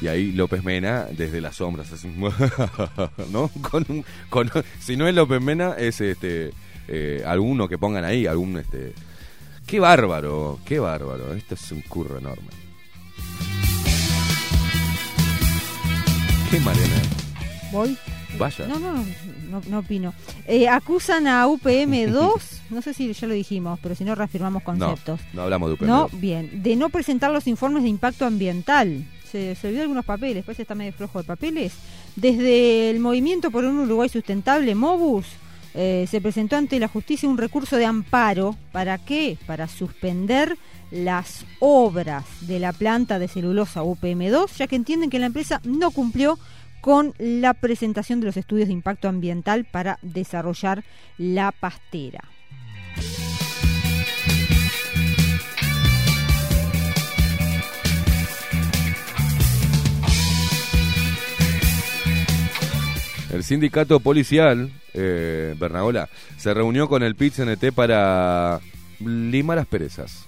Y 0.00 0.06
ahí 0.06 0.30
López 0.32 0.62
Mena, 0.62 1.06
desde 1.10 1.40
las 1.40 1.56
sombras, 1.56 1.92
así, 1.92 2.08
¿no? 3.32 3.48
Con 3.68 3.84
un- 3.88 4.04
con- 4.30 4.50
si 4.80 4.96
no 4.96 5.08
es 5.08 5.14
López 5.14 5.40
Mena, 5.42 5.74
es 5.76 6.00
este 6.00 6.52
eh, 6.86 7.22
alguno 7.26 7.68
que 7.68 7.78
pongan 7.78 8.04
ahí, 8.04 8.26
algún 8.26 8.56
este. 8.58 8.92
Qué 9.66 9.80
bárbaro, 9.80 10.58
qué 10.64 10.78
bárbaro. 10.78 11.34
Esto 11.34 11.54
es 11.54 11.72
un 11.72 11.82
curro 11.82 12.18
enorme. 12.18 12.48
Qué 16.50 16.60
Mariana. 16.60 17.02
Voy. 17.72 17.98
Vaya. 18.38 18.66
No, 18.68 18.78
no, 18.78 19.04
no, 19.50 19.62
no 19.68 19.78
opino. 19.80 20.14
Eh, 20.46 20.68
acusan 20.68 21.26
a 21.26 21.46
UPM2, 21.46 22.40
no 22.70 22.82
sé 22.82 22.94
si 22.94 23.12
ya 23.12 23.26
lo 23.26 23.34
dijimos, 23.34 23.78
pero 23.82 23.94
si 23.94 24.04
no 24.04 24.14
reafirmamos 24.14 24.62
No, 24.62 24.86
conceptos. 24.86 25.20
no 25.32 25.42
hablamos 25.42 25.68
de 25.70 25.74
UPM. 25.74 25.86
No, 25.88 26.08
bien, 26.12 26.62
de 26.62 26.76
no 26.76 26.88
presentar 26.88 27.30
los 27.32 27.46
informes 27.46 27.82
de 27.82 27.88
impacto 27.88 28.24
ambiental. 28.26 29.04
Se, 29.30 29.56
olvidó 29.64 29.82
algunos 29.82 30.04
papeles, 30.04 30.44
pues 30.44 30.58
está 30.58 30.74
medio 30.74 30.92
flojo 30.92 31.18
de 31.18 31.24
papeles. 31.24 31.72
Desde 32.16 32.90
el 32.90 33.00
Movimiento 33.00 33.50
por 33.50 33.64
un 33.64 33.78
Uruguay 33.78 34.08
Sustentable, 34.08 34.74
MOBUS, 34.74 35.26
eh, 35.74 36.06
se 36.10 36.20
presentó 36.20 36.56
ante 36.56 36.80
la 36.80 36.88
justicia 36.88 37.28
un 37.28 37.38
recurso 37.38 37.76
de 37.76 37.86
amparo. 37.86 38.56
¿Para 38.72 38.98
qué? 38.98 39.38
Para 39.46 39.68
suspender 39.68 40.56
las 40.90 41.44
obras 41.60 42.24
de 42.40 42.58
la 42.58 42.72
planta 42.72 43.18
de 43.18 43.28
celulosa 43.28 43.82
UPM2, 43.82 44.56
ya 44.56 44.66
que 44.66 44.76
entienden 44.76 45.10
que 45.10 45.18
la 45.18 45.26
empresa 45.26 45.60
no 45.64 45.90
cumplió 45.90 46.38
con 46.80 47.14
la 47.18 47.54
presentación 47.54 48.20
de 48.20 48.26
los 48.26 48.36
estudios 48.36 48.68
de 48.68 48.74
impacto 48.74 49.08
ambiental 49.08 49.64
para 49.64 49.98
desarrollar 50.02 50.84
la 51.18 51.52
pastera. 51.52 52.24
El 63.32 63.44
sindicato 63.44 64.00
policial, 64.00 64.70
eh, 64.94 65.54
Bernagola, 65.58 66.08
se 66.38 66.54
reunió 66.54 66.88
con 66.88 67.02
el 67.02 67.14
PIT-CNT 67.14 67.72
para 67.72 68.60
limar 69.00 69.58
las 69.58 69.66
perezas. 69.66 70.24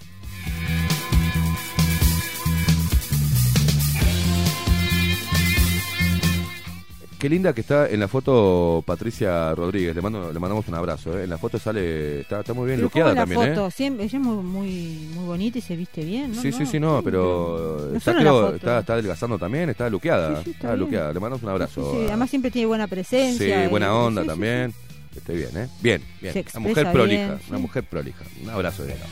Qué 7.20 7.28
linda 7.28 7.52
que 7.52 7.60
está 7.60 7.86
en 7.86 8.00
la 8.00 8.08
foto 8.08 8.82
Patricia 8.86 9.54
Rodríguez. 9.54 9.94
Le 9.94 10.00
mando, 10.00 10.32
le 10.32 10.38
mandamos 10.40 10.66
un 10.68 10.74
abrazo. 10.74 11.18
¿eh? 11.18 11.24
En 11.24 11.30
la 11.30 11.36
foto 11.36 11.58
sale, 11.58 12.20
está, 12.20 12.40
está 12.40 12.54
muy 12.54 12.64
bien 12.64 12.78
Pero 12.78 12.86
luqueada 12.86 13.10
¿cómo 13.10 13.14
la 13.14 13.20
también, 13.26 13.54
foto? 13.56 13.66
¿eh? 13.66 13.70
Siempre, 13.70 14.04
ella 14.06 14.18
es 14.18 14.24
muy, 14.24 14.42
muy, 14.42 15.08
muy 15.14 15.24
bonita 15.26 15.58
y 15.58 15.60
se 15.60 15.76
viste 15.76 16.02
bien, 16.02 16.32
¿no? 16.34 16.40
Sí, 16.40 16.50
sí, 16.50 16.64
sí, 16.64 16.80
no, 16.80 17.02
pero 17.02 17.88
no 17.92 17.98
está, 17.98 18.14
la 18.14 18.20
creo- 18.20 18.40
foto. 18.46 18.56
está, 18.56 18.78
está 18.78 18.92
adelgazando 18.94 19.38
también, 19.38 19.68
está 19.68 19.90
luqueada. 19.90 20.38
Sí, 20.38 20.44
sí, 20.44 20.50
está 20.52 20.56
está 20.58 20.68
bien. 20.68 20.80
luqueada. 20.80 21.12
Le 21.12 21.20
mandamos 21.20 21.42
un 21.42 21.48
abrazo. 21.50 21.92
Sí, 21.92 22.06
además 22.08 22.30
siempre 22.30 22.50
tiene 22.50 22.66
buena 22.66 22.86
presencia. 22.86 23.64
Sí, 23.64 23.68
buena 23.68 23.94
onda 23.94 24.24
también. 24.24 24.72
Está 25.14 25.34
bien, 25.34 25.50
¿eh? 25.58 25.68
Bien, 25.82 26.02
bien. 26.22 26.44
Una 26.54 26.68
mujer 26.68 26.90
prolija, 26.90 27.38
una 27.50 27.58
mujer 27.58 27.84
prolija. 27.84 28.24
Un 28.42 28.48
abrazo 28.48 28.82
de 28.84 28.94
ella. 28.94 29.04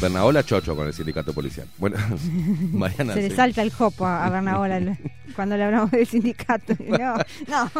Bernaola 0.00 0.42
Chocho 0.44 0.74
con 0.76 0.86
el 0.86 0.92
sindicato 0.92 1.32
policial. 1.32 1.66
Bueno, 1.78 1.96
Mariana. 2.72 3.14
Se 3.14 3.22
le 3.22 3.30
sí. 3.30 3.36
salta 3.36 3.62
el 3.62 3.72
jopo 3.72 4.06
a, 4.06 4.24
a 4.26 4.30
Bernabola 4.30 4.96
cuando 5.34 5.56
le 5.56 5.64
hablamos 5.64 5.90
del 5.90 6.06
sindicato. 6.06 6.74
No, 6.88 7.14
no. 7.48 7.70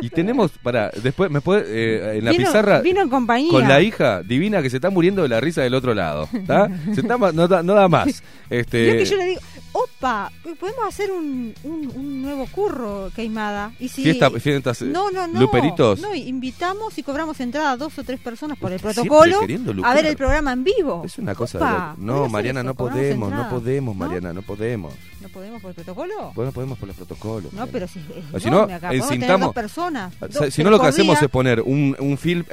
Y 0.00 0.08
tenemos, 0.10 0.52
para, 0.62 0.90
después, 1.02 1.30
¿me 1.30 1.40
puede, 1.40 1.64
eh, 1.68 2.18
en 2.18 2.24
la 2.24 2.30
Vino- 2.32 2.44
pizarra, 2.46 2.80
vino 2.80 3.02
en 3.02 3.08
compañía. 3.08 3.50
con 3.50 3.68
la 3.68 3.80
hija 3.80 4.22
divina 4.22 4.62
que 4.62 4.70
se 4.70 4.76
está 4.76 4.90
muriendo 4.90 5.22
de 5.22 5.28
la 5.28 5.40
risa 5.40 5.62
del 5.62 5.74
otro 5.74 5.94
lado, 5.94 6.28
¿está? 6.32 6.68
Se 6.94 7.00
está 7.02 7.16
no, 7.18 7.48
da, 7.48 7.62
no 7.62 7.74
da 7.74 7.88
más. 7.88 8.22
Este, 8.48 8.84
Vio 8.84 8.96
que 8.98 9.04
yo 9.04 9.16
le 9.16 9.24
digo, 9.26 9.40
opa, 9.72 10.30
podemos 10.60 10.86
hacer 10.86 11.10
un, 11.10 11.52
un, 11.64 11.90
un 11.96 12.22
nuevo 12.22 12.46
curro, 12.46 13.10
Queimada. 13.14 13.72
Y 13.80 13.88
si, 13.88 14.04
Fiesta- 14.04 14.30
fiestas, 14.38 14.82
no, 14.82 15.10
no, 15.10 15.26
no. 15.26 15.40
luperitos. 15.40 16.00
No, 16.00 16.14
invitamos 16.14 16.96
y 16.96 17.02
cobramos 17.02 17.40
entrada 17.40 17.72
a 17.72 17.76
dos 17.76 17.98
o 17.98 18.04
tres 18.04 18.20
personas 18.20 18.56
por 18.58 18.72
el 18.72 18.78
protocolo 18.78 19.40
a 19.84 19.94
ver 19.94 20.06
el 20.06 20.16
programa 20.16 20.52
en 20.52 20.62
vivo. 20.64 21.02
Es 21.04 21.18
una 21.18 21.34
cosa 21.34 21.45
Opa, 21.54 21.66
de 21.66 21.72
loco. 21.72 21.96
¿podría 21.96 22.06
No, 22.06 22.28
Mariana, 22.28 22.62
no 22.62 22.74
¿Cobramos 22.74 23.00
podemos, 23.02 23.30
no 23.30 23.50
podemos. 23.50 23.96
Mariana, 23.96 24.32
no 24.32 24.42
podemos. 24.42 24.94
¿No 25.20 25.28
podemos 25.28 25.62
por 25.62 25.68
el 25.70 25.74
protocolo? 25.74 26.32
Bueno, 26.34 26.52
podemos 26.52 26.78
por 26.78 26.88
los 26.88 26.96
protocolos. 26.96 27.52
No, 27.52 27.60
Mariana. 27.66 27.72
pero 27.72 27.88
si 27.88 27.98
es 28.00 28.34
O 28.34 28.40
si 28.40 28.48
enorme 28.48 28.50
no, 28.50 28.66
encintamos- 28.92 29.54
personas. 29.54 30.12
Dos- 30.20 30.52
si 30.54 30.62
no, 30.64 30.70
lo 30.70 30.80
que 30.80 30.86
hacemos 30.86 31.18
día. 31.18 31.26
es 31.26 31.30
poner 31.30 31.60
un, 31.62 31.96
un 31.98 32.18
film 32.18 32.44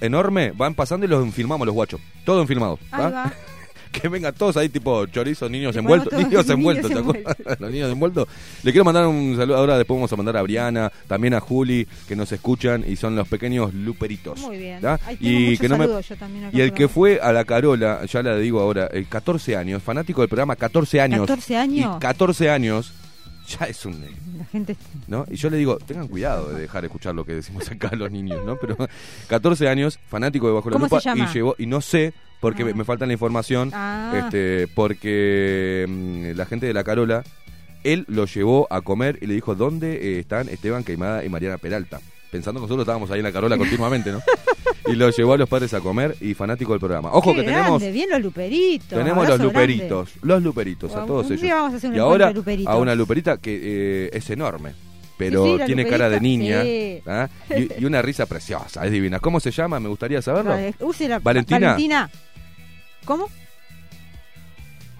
enorme, 0.00 0.52
van 0.52 0.74
pasando 0.74 1.06
y 1.06 1.08
los 1.08 1.24
enfilmamos 1.24 1.66
los 1.66 1.74
guachos. 1.74 2.00
Todo 2.24 2.40
enfilmado. 2.40 2.78
Que 3.92 4.08
vengan 4.08 4.34
todos 4.34 4.56
ahí, 4.56 4.68
tipo 4.68 5.06
chorizos, 5.06 5.50
niños 5.50 5.74
envueltos. 5.76 6.12
Niños 6.12 6.30
todos 6.30 6.46
niños 6.46 6.50
envueltos, 6.50 6.90
¿te 6.90 6.98
acuerdas? 6.98 7.36
envueltos. 7.38 7.60
Los 7.60 7.70
niños 7.72 7.92
envueltos. 7.92 8.28
Le 8.62 8.72
quiero 8.72 8.84
mandar 8.84 9.06
un 9.06 9.36
saludo. 9.36 9.56
Ahora 9.56 9.76
después 9.78 9.96
vamos 9.96 10.12
a 10.12 10.16
mandar 10.16 10.36
a 10.36 10.42
Briana, 10.42 10.92
también 11.06 11.34
a 11.34 11.40
Juli, 11.40 11.86
que 12.06 12.14
nos 12.16 12.30
escuchan 12.32 12.84
y 12.86 12.96
son 12.96 13.16
los 13.16 13.26
pequeños 13.28 13.72
luperitos. 13.74 14.38
Muy 14.40 14.58
bien. 14.58 14.80
Y 15.20 15.56
que 15.58 15.68
no 15.68 15.78
me- 15.78 15.86
yo 15.86 16.16
también 16.16 16.50
Y 16.52 16.60
el 16.60 16.72
que 16.72 16.88
fue 16.88 17.18
a 17.20 17.32
la 17.32 17.44
Carola, 17.44 18.04
ya 18.06 18.22
la 18.22 18.36
digo 18.36 18.60
ahora, 18.60 18.88
el 18.92 19.08
14 19.08 19.56
años, 19.56 19.82
fanático 19.82 20.20
del 20.20 20.28
programa 20.28 20.56
14 20.56 21.00
años. 21.00 21.20
14 21.20 21.56
años. 21.56 21.96
Y 21.96 22.00
14 22.00 22.50
años, 22.50 22.92
ya 23.60 23.66
es 23.66 23.84
un... 23.86 24.00
La 24.38 24.44
gente... 24.46 24.76
¿no? 25.06 25.24
Y 25.30 25.36
yo 25.36 25.50
le 25.50 25.56
digo, 25.56 25.78
tengan 25.78 26.08
cuidado 26.08 26.50
de 26.52 26.60
dejar 26.62 26.84
escuchar 26.84 27.14
lo 27.14 27.24
que 27.24 27.34
decimos 27.34 27.68
acá 27.70 27.90
los 27.96 28.10
niños, 28.10 28.44
¿no? 28.44 28.56
Pero 28.56 28.76
14 29.28 29.68
años, 29.68 29.98
fanático 30.08 30.46
de 30.46 30.52
Bajo 30.54 30.70
la 30.70 30.74
¿Cómo 30.74 30.86
Lupa, 30.86 31.00
y 31.16 31.26
llegó, 31.34 31.54
y 31.58 31.66
no 31.66 31.80
sé, 31.80 32.12
porque 32.40 32.62
Ah. 32.62 32.66
me, 32.66 32.74
me 32.74 32.84
falta 32.84 33.06
la 33.06 33.12
información, 33.12 33.70
Ah. 33.74 34.20
este, 34.24 34.68
porque 34.74 35.86
mm, 35.88 36.36
la 36.36 36.46
gente 36.46 36.66
de 36.66 36.74
la 36.74 36.84
Carola, 36.84 37.24
él 37.84 38.04
lo 38.08 38.26
llevó 38.26 38.66
a 38.70 38.80
comer 38.82 39.18
y 39.22 39.26
le 39.26 39.34
dijo, 39.34 39.54
¿dónde 39.54 40.16
eh, 40.16 40.18
están 40.20 40.48
Esteban 40.48 40.84
Queimada 40.84 41.24
y 41.24 41.28
Mariana 41.28 41.58
Peralta? 41.58 42.00
Pensando 42.30 42.60
que 42.60 42.64
nosotros 42.64 42.82
estábamos 42.84 43.10
ahí 43.10 43.18
en 43.18 43.24
la 43.24 43.32
Carola 43.32 43.56
continuamente, 43.58 44.12
¿no? 44.12 44.20
Y 44.86 44.92
lo 44.96 45.10
llevó 45.10 45.34
a 45.34 45.36
los 45.36 45.48
padres 45.48 45.74
a 45.74 45.80
comer 45.80 46.16
y 46.20 46.34
fanático 46.34 46.72
del 46.72 46.80
programa. 46.80 47.10
Ojo 47.12 47.32
Qué 47.32 47.40
que 47.40 47.46
tenemos 47.46 47.80
grande, 47.80 47.92
bien 47.92 48.08
los 48.10 48.20
luperitos. 48.22 48.98
tenemos 48.98 49.28
los 49.28 49.40
luperitos, 49.40 50.10
los 50.22 50.42
luperitos, 50.42 50.94
a 50.94 51.04
todos 51.04 51.26
un 51.26 51.32
ellos. 51.32 51.42
día 51.42 51.54
vamos 51.56 51.74
a 51.74 51.76
hacer 51.76 51.94
y 51.94 51.98
ahora 51.98 52.32
a 52.66 52.76
una 52.76 52.94
luperita 52.94 53.36
que 53.38 53.58
eh, 53.62 54.10
es 54.12 54.30
enorme, 54.30 54.72
pero 55.18 55.44
Sí, 55.44 55.52
sí, 55.52 55.58
la 55.58 55.66
tiene 55.66 55.86
cara 55.86 56.08
de 56.08 56.20
niña 56.20 56.62
sí. 56.62 57.02
¿ah? 57.06 57.28
y, 57.50 57.82
y 57.82 57.84
una 57.84 58.00
risa 58.00 58.24
preciosa, 58.26 58.84
es 58.86 58.92
divina. 58.92 59.18
¿Cómo 59.20 59.40
se 59.40 59.50
llama? 59.50 59.78
Me 59.80 59.88
gustaría 59.88 60.22
saberlo. 60.22 60.52
Vale, 60.52 60.74
use 60.80 61.08
la- 61.08 61.18
Valentina. 61.18 61.58
Valentina. 61.72 62.10
¿Cómo? 63.04 63.28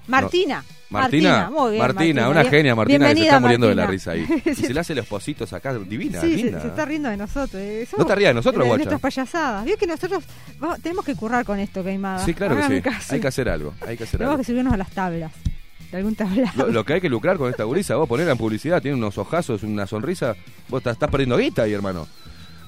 Martina. 0.06 0.64
Martina, 0.90 1.50
muy 1.50 1.72
bien, 1.72 1.82
Martina, 1.82 2.28
una 2.30 2.40
Bien- 2.40 2.50
genia 2.50 2.74
Martina 2.74 3.08
que 3.10 3.14
se 3.16 3.22
está 3.24 3.40
muriendo 3.40 3.68
de 3.68 3.74
la 3.74 3.86
risa 3.86 4.12
ahí. 4.12 4.26
Y 4.46 4.54
se 4.54 4.72
le 4.72 4.80
hace 4.80 4.94
los 4.94 5.06
positos 5.06 5.52
acá, 5.52 5.74
divina, 5.74 6.20
Sí, 6.20 6.30
se, 6.30 6.36
linda. 6.44 6.60
se 6.62 6.68
está 6.68 6.84
riendo 6.86 7.08
de 7.10 7.16
nosotros. 7.18 7.54
eh, 7.62 7.86
No 7.98 8.06
te 8.06 8.14
rías 8.14 8.30
de 8.30 8.34
nosotros, 8.34 8.62
de 8.64 8.68
guacha. 8.68 8.76
nuestras 8.84 9.00
payasadas. 9.00 9.64
Vio 9.66 9.76
que 9.76 9.86
nosotros 9.86 10.24
vamos- 10.58 10.80
tenemos 10.80 11.04
que 11.04 11.14
currar 11.14 11.44
con 11.44 11.58
esto, 11.58 11.84
Queimada. 11.84 12.24
Sí, 12.24 12.32
claro 12.32 12.56
que 12.56 12.62
sí. 12.76 12.80
caso. 12.80 13.14
Hay 13.14 13.20
que 13.20 13.28
hacer 13.28 13.48
algo, 13.48 13.74
hay 13.86 13.96
que 13.98 14.04
hacer 14.04 14.18
Tenemos 14.18 14.32
algo. 14.32 14.38
que 14.42 14.44
subirnos 14.46 14.72
a 14.72 14.76
las 14.78 14.90
tablas. 14.90 15.32
De 15.90 15.96
algún 15.96 16.14
tablado. 16.14 16.66
Lo, 16.66 16.72
lo 16.72 16.84
que 16.84 16.94
hay 16.94 17.00
que 17.00 17.08
lucrar 17.08 17.38
con 17.38 17.48
esta 17.50 17.64
gurisa, 17.64 17.96
vos 17.96 18.06
ponerla 18.08 18.32
en 18.32 18.38
publicidad, 18.38 18.80
tiene 18.82 18.96
unos 18.96 19.16
ojazos, 19.16 19.62
una 19.62 19.86
sonrisa, 19.86 20.34
vos 20.68 20.80
estás, 20.80 20.94
estás 20.94 21.10
perdiendo 21.10 21.36
guita 21.38 21.62
ahí, 21.62 21.72
hermano. 21.72 22.06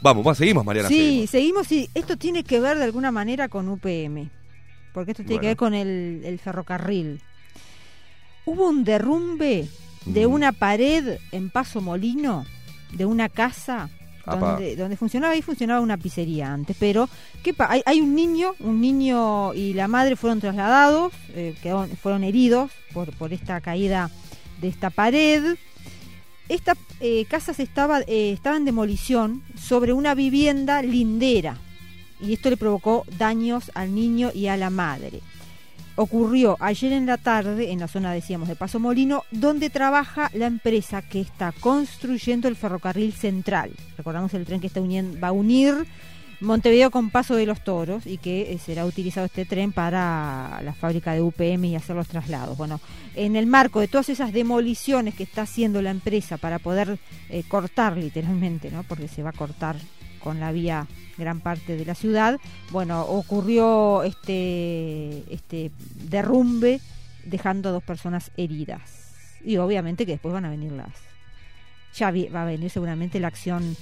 Vamos, 0.03 0.25
vamos, 0.25 0.39
seguimos, 0.39 0.65
Mariana. 0.65 0.89
Sí, 0.89 1.27
seguimos. 1.27 1.67
seguimos 1.67 1.73
y 1.73 1.91
esto 1.95 2.17
tiene 2.17 2.45
que 2.45 2.61
ver 2.61 2.79
de 2.79 2.85
alguna 2.85 3.11
manera 3.11 3.49
con 3.49 3.69
UPM. 3.69 4.31
Porque 4.95 5.11
esto 5.11 5.23
tiene 5.23 5.35
Bueno. 5.37 5.41
que 5.43 5.47
ver 5.49 5.57
con 5.57 5.75
el, 5.75 6.23
el 6.25 6.39
ferrocarril. 6.39 7.21
Hubo 8.51 8.69
un 8.69 8.83
derrumbe 8.85 9.69
de 10.07 10.27
Mm. 10.27 10.33
una 10.33 10.53
pared 10.53 11.19
en 11.31 11.51
Paso 11.51 11.81
Molino, 11.81 12.45
de 12.93 13.05
una 13.07 13.29
casa 13.29 13.89
donde, 14.27 14.77
donde 14.77 14.97
funcionaba 14.97 15.33
ahí 15.35 15.43
funcionaba 15.43 15.81
una 15.81 15.97
pizzería 15.97 16.53
antes, 16.53 16.77
pero 16.79 17.09
¿qué 17.43 17.53
pa- 17.55 17.69
hay, 17.71 17.83
hay 17.87 18.01
un 18.01 18.15
niño, 18.15 18.55
un 18.61 18.81
niño 18.81 19.55
y 19.55 19.73
la 19.75 19.89
madre 19.89 20.15
fueron 20.17 20.41
trasladados, 20.41 21.13
eh, 21.35 21.55
quedaron- 21.63 21.91
fueron 21.97 22.23
heridos 22.25 22.71
por, 22.93 23.13
por 23.17 23.33
esta 23.33 23.61
caída 23.61 24.11
de 24.61 24.69
esta 24.69 24.91
pared. 24.91 25.57
Esta 26.49 26.75
eh, 27.01 27.25
casa 27.27 27.55
se 27.55 27.63
estaba, 27.63 28.01
eh, 28.01 28.33
estaba 28.33 28.57
en 28.57 28.65
demolición 28.65 29.43
sobre 29.59 29.93
una 29.93 30.15
vivienda 30.15 30.83
lindera 30.83 31.57
y 32.21 32.33
esto 32.35 32.51
le 32.51 32.57
provocó 32.57 33.05
daños 33.19 33.71
al 33.75 33.95
niño 33.95 34.31
y 34.35 34.49
a 34.49 34.57
la 34.57 34.71
madre. 34.71 35.21
Ocurrió 36.03 36.57
ayer 36.61 36.93
en 36.95 37.05
la 37.05 37.19
tarde 37.19 37.73
en 37.73 37.79
la 37.79 37.87
zona, 37.87 38.15
decíamos, 38.15 38.49
de 38.49 38.57
Paso 38.57 38.81
Molino, 38.81 39.25
donde 39.31 39.69
trabaja 39.69 40.31
la 40.33 40.47
empresa 40.47 41.03
que 41.03 41.21
está 41.21 41.53
construyendo 41.61 42.49
el 42.49 42.57
ferrocarril 42.57 43.13
central. 43.13 43.73
Recordamos 43.99 44.33
el 44.33 44.47
tren 44.47 44.63
que 44.63 44.69
está 44.69 44.81
va 44.81 45.29
a 45.29 45.33
unir 45.33 45.87
Montevideo 46.41 46.91
con 46.91 47.11
Paso 47.11 47.37
de 47.37 47.45
los 47.45 47.63
Toros 47.63 48.07
y 48.07 48.17
que 48.17 48.51
eh, 48.51 48.59
será 48.59 48.87
utilizado 48.87 49.27
este 49.27 49.45
tren 49.45 49.73
para 49.73 50.63
la 50.65 50.73
fábrica 50.73 51.13
de 51.13 51.21
UPM 51.21 51.67
y 51.67 51.77
hacer 51.77 51.95
los 51.97 52.09
traslados. 52.09 52.57
Bueno, 52.57 52.81
en 53.15 53.37
el 53.37 53.45
marco 53.45 53.79
de 53.79 53.89
todas 53.89 54.09
esas 54.09 54.33
demoliciones 54.33 55.15
que 55.15 55.25
está 55.25 55.43
haciendo 55.43 55.83
la 55.83 55.91
empresa 55.91 56.39
para 56.39 56.59
poder 56.59 56.99
eh, 57.29 57.43
cortar 57.47 57.99
literalmente, 57.99 58.71
¿no? 58.71 58.85
porque 58.85 59.07
se 59.07 59.23
va 59.23 59.31
a 59.31 59.35
cortar 59.35 59.77
con 60.23 60.41
la 60.41 60.53
vía 60.53 60.87
gran 61.19 61.41
parte 61.41 61.77
de 61.77 61.85
la 61.85 61.95
ciudad, 61.95 62.39
bueno, 62.71 63.03
ocurrió 63.03 64.03
este, 64.05 65.25
este 65.33 65.71
derrumbe 66.09 66.81
dejando 67.25 67.69
a 67.69 67.73
dos 67.73 67.83
personas 67.83 68.31
heridas. 68.37 68.81
Y 69.45 69.57
obviamente 69.59 70.07
que 70.07 70.13
después 70.13 70.33
van 70.33 70.45
a 70.45 70.51
venir 70.51 70.73
las... 70.73 70.91
Ya 71.95 72.13
va 72.33 72.43
a 72.43 72.47
venir 72.47 72.71
seguramente 72.71 73.19
la 73.19 73.29
acción 73.29 73.77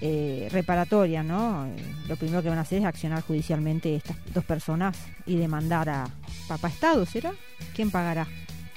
eh, 0.00 0.48
reparatoria, 0.50 1.22
¿no? 1.22 1.66
Eh, 1.66 1.76
lo 2.08 2.16
primero 2.16 2.42
que 2.42 2.48
van 2.48 2.58
a 2.58 2.62
hacer 2.62 2.78
es 2.78 2.84
accionar 2.84 3.22
judicialmente 3.22 3.96
estas 3.96 4.16
dos 4.32 4.44
personas 4.44 4.96
y 5.26 5.36
demandar 5.36 5.88
a 5.88 6.08
Papá 6.48 6.68
Estado, 6.68 7.04
¿será? 7.06 7.32
¿Quién 7.74 7.90
pagará? 7.90 8.26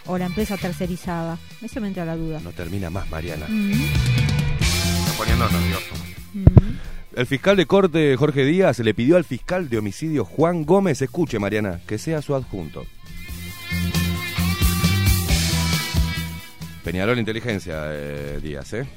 O 0.06 0.18
la 0.18 0.26
empresa 0.26 0.58
tercerizada. 0.58 1.38
Eso 1.62 1.80
me 1.80 1.88
entra 1.88 2.04
la 2.04 2.18
duda. 2.18 2.42
No 2.42 2.52
termina 2.52 2.90
más, 2.90 3.10
Mariana. 3.10 3.46
Mm, 3.48 3.72
Está 3.72 5.14
poniendo 5.18 5.50
nervioso. 5.50 5.96
mm. 6.34 6.93
El 7.16 7.28
fiscal 7.28 7.56
de 7.56 7.68
corte, 7.68 8.16
Jorge 8.18 8.44
Díaz, 8.44 8.80
le 8.80 8.94
pidió 8.96 9.18
al 9.18 9.24
fiscal 9.24 9.70
de 9.70 9.78
homicidio, 9.78 10.26
Juan 10.26 10.66
Gómez, 10.66 11.00
escuche, 11.02 11.38
Mariana, 11.38 11.80
que 11.86 12.00
sea 12.00 12.24
su 12.24 12.34
adjunto. 12.34 12.86
Peñarol 16.84 17.20
Inteligencia, 17.20 17.84
eh, 17.90 18.40
Díaz, 18.42 18.74
¿eh? 18.74 18.88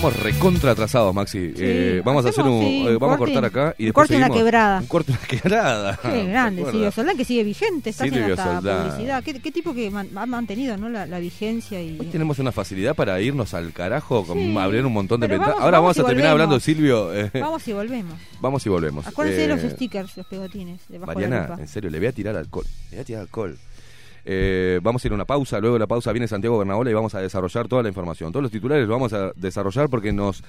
Estamos 0.00 0.22
recontra 0.22 0.70
atrasados, 0.70 1.14
Maxi. 1.14 1.52
Eh, 1.58 2.00
vamos 2.02 2.24
a 2.24 2.30
hacer 2.30 2.40
hacemos, 2.40 2.58
un. 2.58 2.66
sí, 2.66 2.86
eh, 2.86 2.92
un 2.92 2.98
vamos 2.98 3.16
a 3.16 3.18
cortar 3.18 3.44
acá 3.44 3.74
y 3.76 3.82
un 3.82 3.86
después. 3.88 3.92
corte 3.92 4.16
una 4.16 4.26
seguimos. 4.28 4.38
quebrada. 4.38 4.80
Un 4.80 4.86
corte 4.86 5.12
y 5.12 5.14
una 5.14 5.26
quebrada. 5.26 5.98
Qué 6.02 6.24
grande, 6.24 6.64
¿Te 6.64 6.70
Silvio? 6.70 6.90
Soldán, 6.90 7.16
que 7.18 7.24
sigue 7.26 7.44
vigente, 7.44 7.90
está 7.90 8.04
haciendo 8.04 8.32
hasta 8.32 8.54
Soldán. 8.54 8.88
publicidad. 8.88 9.22
¿Qué, 9.22 9.34
qué 9.40 9.52
tipo 9.52 9.74
que 9.74 9.90
man- 9.90 10.08
ha 10.16 10.24
mantenido 10.24 10.78
¿no? 10.78 10.88
la, 10.88 11.04
la 11.04 11.18
vigencia 11.18 11.82
y... 11.82 11.98
Hoy 12.00 12.06
tenemos 12.06 12.38
una 12.38 12.50
facilidad 12.50 12.94
para 12.94 13.20
irnos 13.20 13.52
al 13.52 13.74
carajo, 13.74 14.24
con 14.26 14.38
Sí, 14.38 14.56
abrir 14.56 14.86
un 14.86 14.92
montón 14.94 15.20
de 15.20 15.26
ventanas. 15.26 15.56
Ahora 15.60 15.80
vamos 15.80 15.94
vamos, 15.98 15.98
a 15.98 16.08
terminar 16.08 16.30
hablando. 16.32 16.58
Silvio. 16.60 17.12
eh, 17.14 17.30
Vamos 17.34 17.68
y 17.68 17.72
volvemos. 17.74 18.14
vamos 18.40 18.64
y 18.64 18.68
volvemos. 18.70 19.06
Acuérdense 19.06 19.42
de 19.42 19.48
los 19.48 19.60
stickers, 19.70 20.16
los 20.16 20.24
pegotines. 20.26 20.80
La 20.88 21.00
Mariana, 21.04 21.56
en 21.58 21.68
serio, 21.68 21.90
le 21.90 21.98
voy 21.98 22.08
a 22.08 22.12
tirar 22.12 22.36
alcohol. 22.36 22.64
Le 22.90 22.96
voy 22.96 23.02
a 23.02 23.04
tirar 23.04 23.20
alcohol. 23.20 23.58
Eh, 24.24 24.80
vamos 24.82 25.04
a 25.04 25.08
ir 25.08 25.12
a 25.12 25.14
una 25.14 25.24
pausa, 25.24 25.60
luego 25.60 25.74
de 25.74 25.80
la 25.80 25.86
pausa 25.86 26.12
viene 26.12 26.28
Santiago 26.28 26.58
Bernabola 26.58 26.90
y 26.90 26.94
vamos 26.94 27.14
a 27.14 27.20
desarrollar 27.20 27.68
toda 27.68 27.82
la 27.82 27.88
información. 27.88 28.32
Todos 28.32 28.42
los 28.42 28.52
titulares 28.52 28.86
los 28.86 28.94
vamos 28.94 29.12
a 29.12 29.32
desarrollar 29.36 29.88
porque 29.88 30.12
nos, 30.12 30.42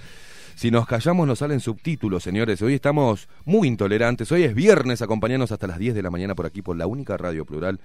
si 0.56 0.72
nos 0.72 0.86
callamos 0.86 1.28
nos 1.28 1.40
salen 1.40 1.60
subtítulos, 1.60 2.24
señores. 2.24 2.62
Hoy 2.62 2.76
estamos 2.76 3.28
muy 3.46 3.68
intolerantes. 3.68 4.32
Hoy 4.32 4.44
es 4.44 4.54
viernes, 4.54 5.02
acompañanos 5.02 5.52
hasta 5.52 5.68
las 5.68 5.80
10 5.80 5.96
de 5.96 6.02
la 6.04 6.10
mañana 6.10 6.36
por 6.36 6.46
aquí, 6.46 6.62
por 6.62 6.76
la 6.78 6.88
única 6.88 7.18
radio 7.18 7.46
plural, 7.46 7.80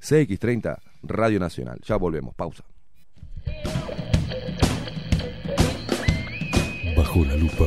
CX30, 0.00 0.78
Radio 1.02 1.40
Nacional. 1.40 1.78
Ya 1.84 1.96
volvemos, 1.96 2.34
pausa. 2.34 2.64
Bajo 6.96 7.24
la 7.24 7.36
lupa 7.36 7.66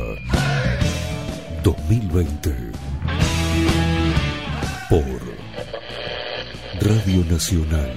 2020 1.64 2.56
por 4.90 5.29
Radio 6.82 7.26
Nacional 7.26 7.94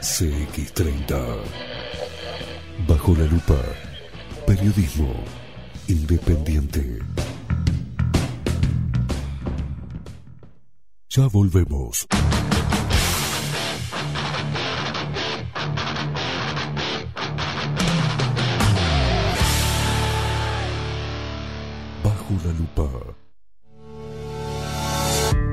CX30 0.00 1.38
Bajo 2.86 3.14
la 3.16 3.24
lupa 3.24 3.60
Periodismo 4.46 5.14
independiente 5.88 7.00
Ya 11.12 11.26
volvemos. 11.26 12.06
Bajo 22.04 22.34
la 22.44 22.52
lupa. 22.52 23.19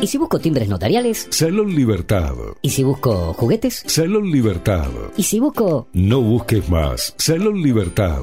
¿Y 0.00 0.06
si 0.06 0.16
busco 0.16 0.38
timbres 0.38 0.68
notariales? 0.68 1.26
Salón 1.30 1.74
Libertad. 1.74 2.34
¿Y 2.62 2.70
si 2.70 2.82
busco 2.82 3.34
juguetes? 3.34 3.82
Salón 3.86 4.30
Libertad. 4.30 4.88
¿Y 5.16 5.22
si 5.24 5.38
busco... 5.38 5.88
No 5.92 6.22
busques 6.22 6.68
más. 6.70 7.14
Salón 7.18 7.60
Libertad. 7.60 8.22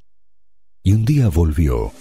Y 0.83 0.93
un 0.93 1.05
día 1.05 1.27
volvió. 1.27 1.91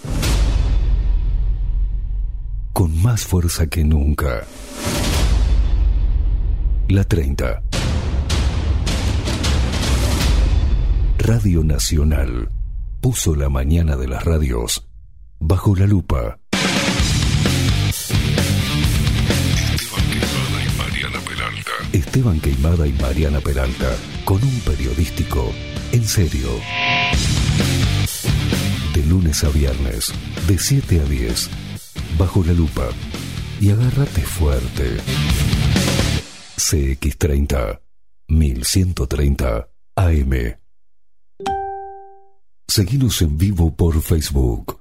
Con 2.72 3.02
más 3.02 3.26
fuerza 3.26 3.66
que 3.66 3.84
nunca. 3.84 4.46
La 6.88 7.04
30. 7.04 7.62
Radio 11.18 11.62
Nacional 11.62 12.48
puso 13.02 13.34
la 13.34 13.50
mañana 13.50 13.96
de 13.96 14.08
las 14.08 14.24
radios 14.24 14.88
bajo 15.38 15.76
la 15.76 15.86
lupa. 15.86 16.38
Esteban 21.92 22.40
Queimada 22.40 22.86
y 22.86 22.94
Mariana 22.94 23.40
Peralta, 23.40 23.94
con 24.24 24.42
un 24.42 24.60
periodístico 24.60 25.52
en 25.92 26.04
serio. 26.06 26.48
De 29.00 29.06
lunes 29.06 29.44
a 29.44 29.48
viernes, 29.48 30.12
de 30.46 30.58
7 30.58 31.00
a 31.00 31.04
10, 31.04 31.48
bajo 32.18 32.44
la 32.44 32.52
lupa. 32.52 32.90
Y 33.58 33.70
agárrate 33.70 34.20
fuerte. 34.20 34.98
CX30, 36.58 37.80
1130 38.28 39.70
AM. 39.96 40.58
Seguimos 42.68 43.22
en 43.22 43.38
vivo 43.38 43.74
por 43.74 44.02
Facebook. 44.02 44.79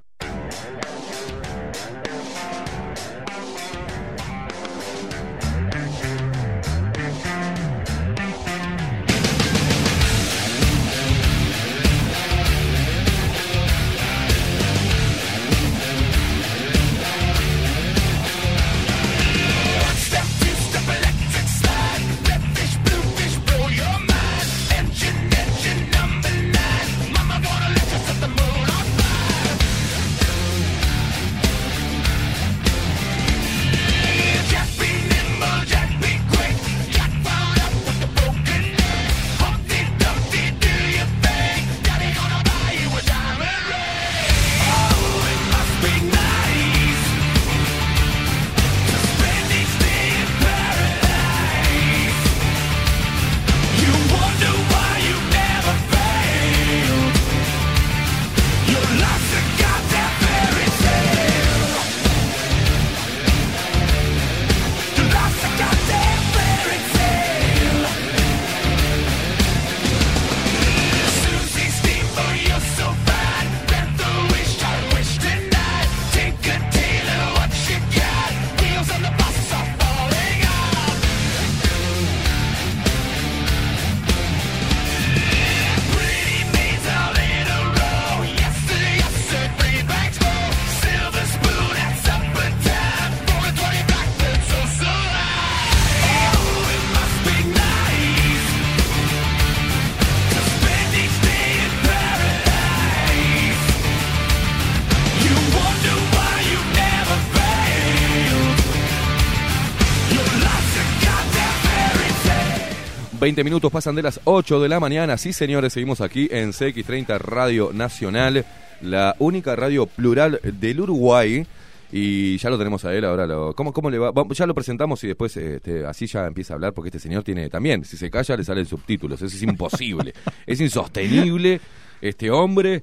20 113.30 113.44
minutos 113.44 113.70
pasan 113.70 113.94
de 113.94 114.02
las 114.02 114.20
8 114.24 114.60
de 114.60 114.68
la 114.68 114.80
mañana. 114.80 115.16
Sí, 115.16 115.32
señores, 115.32 115.72
seguimos 115.72 116.00
aquí 116.00 116.26
en 116.32 116.50
CX30 116.50 117.16
Radio 117.20 117.70
Nacional, 117.72 118.44
la 118.80 119.14
única 119.20 119.54
radio 119.54 119.86
plural 119.86 120.40
del 120.42 120.80
Uruguay. 120.80 121.46
Y 121.92 122.38
ya 122.38 122.50
lo 122.50 122.58
tenemos 122.58 122.84
a 122.84 122.92
él 122.92 123.04
ahora. 123.04 123.28
Lo, 123.28 123.54
¿cómo, 123.54 123.72
¿Cómo 123.72 123.88
le 123.88 123.98
va? 123.98 124.12
Ya 124.30 124.46
lo 124.46 124.54
presentamos 124.54 125.04
y 125.04 125.06
después 125.06 125.36
este, 125.36 125.86
así 125.86 126.08
ya 126.08 126.26
empieza 126.26 126.54
a 126.54 126.56
hablar 126.56 126.72
porque 126.72 126.88
este 126.88 126.98
señor 126.98 127.22
tiene 127.22 127.48
también, 127.48 127.84
si 127.84 127.96
se 127.96 128.10
calla 128.10 128.36
le 128.36 128.42
salen 128.42 128.66
subtítulos. 128.66 129.22
Eso 129.22 129.36
es 129.36 129.42
imposible. 129.44 130.12
es 130.44 130.60
insostenible. 130.60 131.60
Este 132.00 132.32
hombre, 132.32 132.82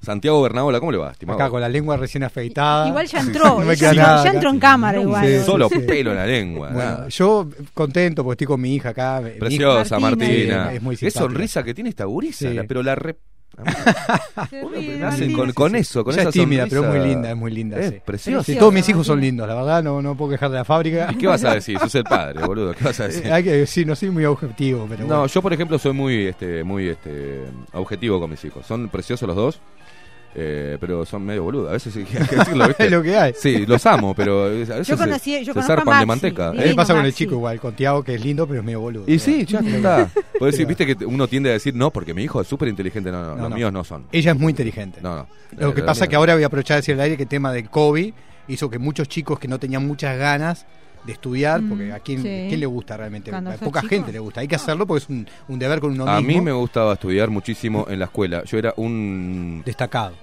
Santiago 0.00 0.40
Bernabola, 0.42 0.78
¿cómo 0.80 0.92
le 0.92 0.98
va, 0.98 1.10
estimado? 1.10 1.38
Acá 1.38 1.50
con 1.50 1.60
la 1.60 1.68
lengua 1.68 1.96
recién 1.96 2.22
afeitada. 2.24 2.88
Igual 2.88 3.06
ya 3.06 3.20
entró, 3.20 3.44
No 3.60 3.66
me 3.66 3.74
ya, 3.76 3.92
nada 3.92 4.30
entró 4.30 4.50
en 4.50 4.58
cámara 4.60 5.00
igual. 5.00 5.26
Sí, 5.26 5.38
Solo 5.44 5.68
sí. 5.68 5.80
pelo 5.80 6.10
en 6.12 6.16
la 6.16 6.26
lengua. 6.26 6.70
Bueno, 6.70 7.08
yo 7.08 7.48
contento 7.74 8.22
porque 8.22 8.34
estoy 8.44 8.46
con 8.46 8.60
mi 8.60 8.74
hija 8.76 8.90
acá. 8.90 9.20
Mi 9.22 9.30
hija- 9.30 9.38
Preciosa, 9.40 9.98
Martina. 9.98 10.28
Martina. 10.28 10.70
Sí, 10.70 10.76
es 10.76 10.82
muy 10.82 10.96
Qué 10.96 11.10
simpática. 11.10 11.20
sonrisa 11.20 11.62
que 11.64 11.74
tiene 11.74 11.90
esta 11.90 12.04
gurisa, 12.04 12.48
pero 12.66 12.82
la 12.82 12.94
re... 12.94 13.16
Ríe, 14.50 15.32
con, 15.32 15.52
con 15.52 15.74
eso, 15.74 16.04
con 16.04 16.12
Ella 16.14 16.22
esa 16.22 16.28
es 16.30 16.34
tímida, 16.34 16.62
sonrisa. 16.68 16.80
pero 16.80 16.92
es 16.94 16.98
muy 17.00 17.08
linda, 17.08 17.30
es 17.30 17.36
muy 17.36 17.50
linda. 17.50 17.78
Es 17.78 17.90
sí. 17.90 18.00
preciosa. 18.04 18.44
Sí, 18.44 18.58
todos 18.58 18.72
mis 18.72 18.88
hijos 18.88 19.06
son 19.06 19.20
lindos, 19.20 19.48
la 19.48 19.54
verdad, 19.54 19.82
no, 19.82 20.00
no 20.00 20.16
puedo 20.16 20.30
quejar 20.32 20.50
de 20.50 20.56
la 20.58 20.64
fábrica. 20.64 21.08
¿Y 21.12 21.16
qué 21.16 21.26
vas 21.26 21.42
a 21.44 21.54
decir? 21.54 21.78
Sos 21.78 21.94
el 21.94 22.04
padre, 22.04 22.44
boludo. 22.46 22.74
¿Qué 22.74 22.84
vas 22.84 23.00
a 23.00 23.08
decir? 23.08 23.32
Hay 23.32 23.42
que, 23.42 23.66
sí, 23.66 23.84
no 23.84 23.96
soy 23.96 24.10
muy 24.10 24.24
objetivo, 24.24 24.86
pero 24.88 25.02
No, 25.02 25.06
bueno. 25.08 25.26
yo 25.26 25.42
por 25.42 25.52
ejemplo 25.52 25.78
soy 25.78 25.92
muy, 25.92 26.26
este, 26.26 26.62
muy, 26.64 26.88
este, 26.88 27.42
objetivo 27.72 28.20
con 28.20 28.30
mis 28.30 28.44
hijos. 28.44 28.64
Son 28.66 28.88
preciosos 28.88 29.26
los 29.26 29.36
dos, 29.36 29.60
eh, 30.34 30.76
pero 30.80 31.04
son 31.06 31.24
medio 31.24 31.42
boludos. 31.44 31.70
A 31.70 31.72
veces 31.72 31.92
sí, 31.94 32.00
hay 32.00 32.04
que 32.26 32.36
decirlo, 32.36 32.66
¿viste? 32.68 32.84
es 32.86 32.90
lo 32.92 33.02
que 33.02 33.16
hay. 33.16 33.32
Sí, 33.38 33.66
los 33.66 33.84
amo, 33.86 34.14
pero 34.14 34.44
a 34.44 34.48
veces 34.48 34.86
Yo 34.86 34.96
se- 34.96 35.04
conocí- 35.04 35.42
yo 35.44 35.52
se 35.54 35.60
a 35.60 35.62
zarpan 35.62 36.00
de 36.00 36.06
manteca. 36.06 36.48
A 36.48 36.52
mí 36.52 36.60
¿eh? 36.62 36.66
me 36.68 36.74
pasa 36.74 36.94
con 36.94 37.04
el 37.04 37.12
chico 37.14 37.34
igual, 37.34 37.58
con 37.60 37.74
Tiago, 37.74 38.02
que 38.04 38.14
es 38.14 38.24
lindo, 38.24 38.46
pero 38.46 38.60
es 38.60 38.64
medio 38.64 38.80
boludo. 38.80 39.04
Y 39.06 39.18
sí, 39.18 39.44
ya 39.46 39.60
está. 39.60 40.08
Puedes 40.38 40.54
decir, 40.54 40.66
viste 40.66 40.86
que 40.86 41.04
uno 41.04 41.26
tiende 41.28 41.50
a 41.50 41.54
decir 41.54 41.74
no, 41.74 41.90
porque 41.90 42.14
mi 42.14 42.22
hijo 42.22 42.40
es 42.40 42.46
súper 42.48 42.68
inteligente. 42.68 43.10
No, 43.10 43.22
no, 43.22 43.30
No, 43.34 43.40
los 43.42 43.50
no. 43.50 43.56
míos 43.56 43.72
no 43.72 43.84
son. 43.84 44.04
Ella 44.12 44.32
es 44.32 44.38
muy 44.38 44.50
inteligente. 44.50 45.00
No, 45.02 45.16
no. 45.16 45.26
Lo 45.58 45.74
que 45.74 45.80
La- 45.80 45.86
pasa 45.86 46.04
es 46.04 46.10
que 46.10 46.16
ahora 46.16 46.34
voy 46.34 46.42
a 46.42 46.46
aprovechar 46.46 46.76
de 46.76 46.80
decir 46.80 46.94
al 46.94 47.00
aire 47.00 47.16
que 47.16 47.24
el 47.24 47.28
tema 47.28 47.52
del 47.52 47.68
COVID 47.70 48.12
hizo 48.48 48.70
que 48.70 48.78
muchos 48.78 49.08
chicos 49.08 49.38
que 49.38 49.48
no 49.48 49.58
tenían 49.58 49.86
muchas 49.86 50.16
ganas 50.18 50.66
de 51.04 51.12
estudiar, 51.12 51.60
Mm, 51.62 51.68
porque 51.68 51.92
a 51.92 52.00
quién, 52.00 52.22
sí. 52.22 52.46
quién 52.48 52.60
le 52.60 52.66
gusta 52.66 52.96
realmente, 52.96 53.30
Cuando 53.30 53.50
a 53.50 53.54
poca 53.54 53.80
chico. 53.80 53.90
gente 53.94 54.12
le 54.12 54.18
gusta. 54.18 54.40
Hay 54.40 54.48
que 54.48 54.56
hacerlo 54.56 54.86
porque 54.86 55.04
es 55.04 55.08
un, 55.10 55.26
un 55.48 55.58
deber 55.58 55.80
con 55.80 55.92
uno 55.92 56.06
A 56.08 56.20
mismo. 56.20 56.28
mí 56.28 56.40
me 56.40 56.52
gustaba 56.52 56.94
estudiar 56.94 57.30
muchísimo 57.30 57.86
en 57.88 57.98
la 57.98 58.04
escuela. 58.06 58.44
Yo 58.44 58.58
era 58.58 58.74
un... 58.76 59.62
Destacado. 59.64 60.14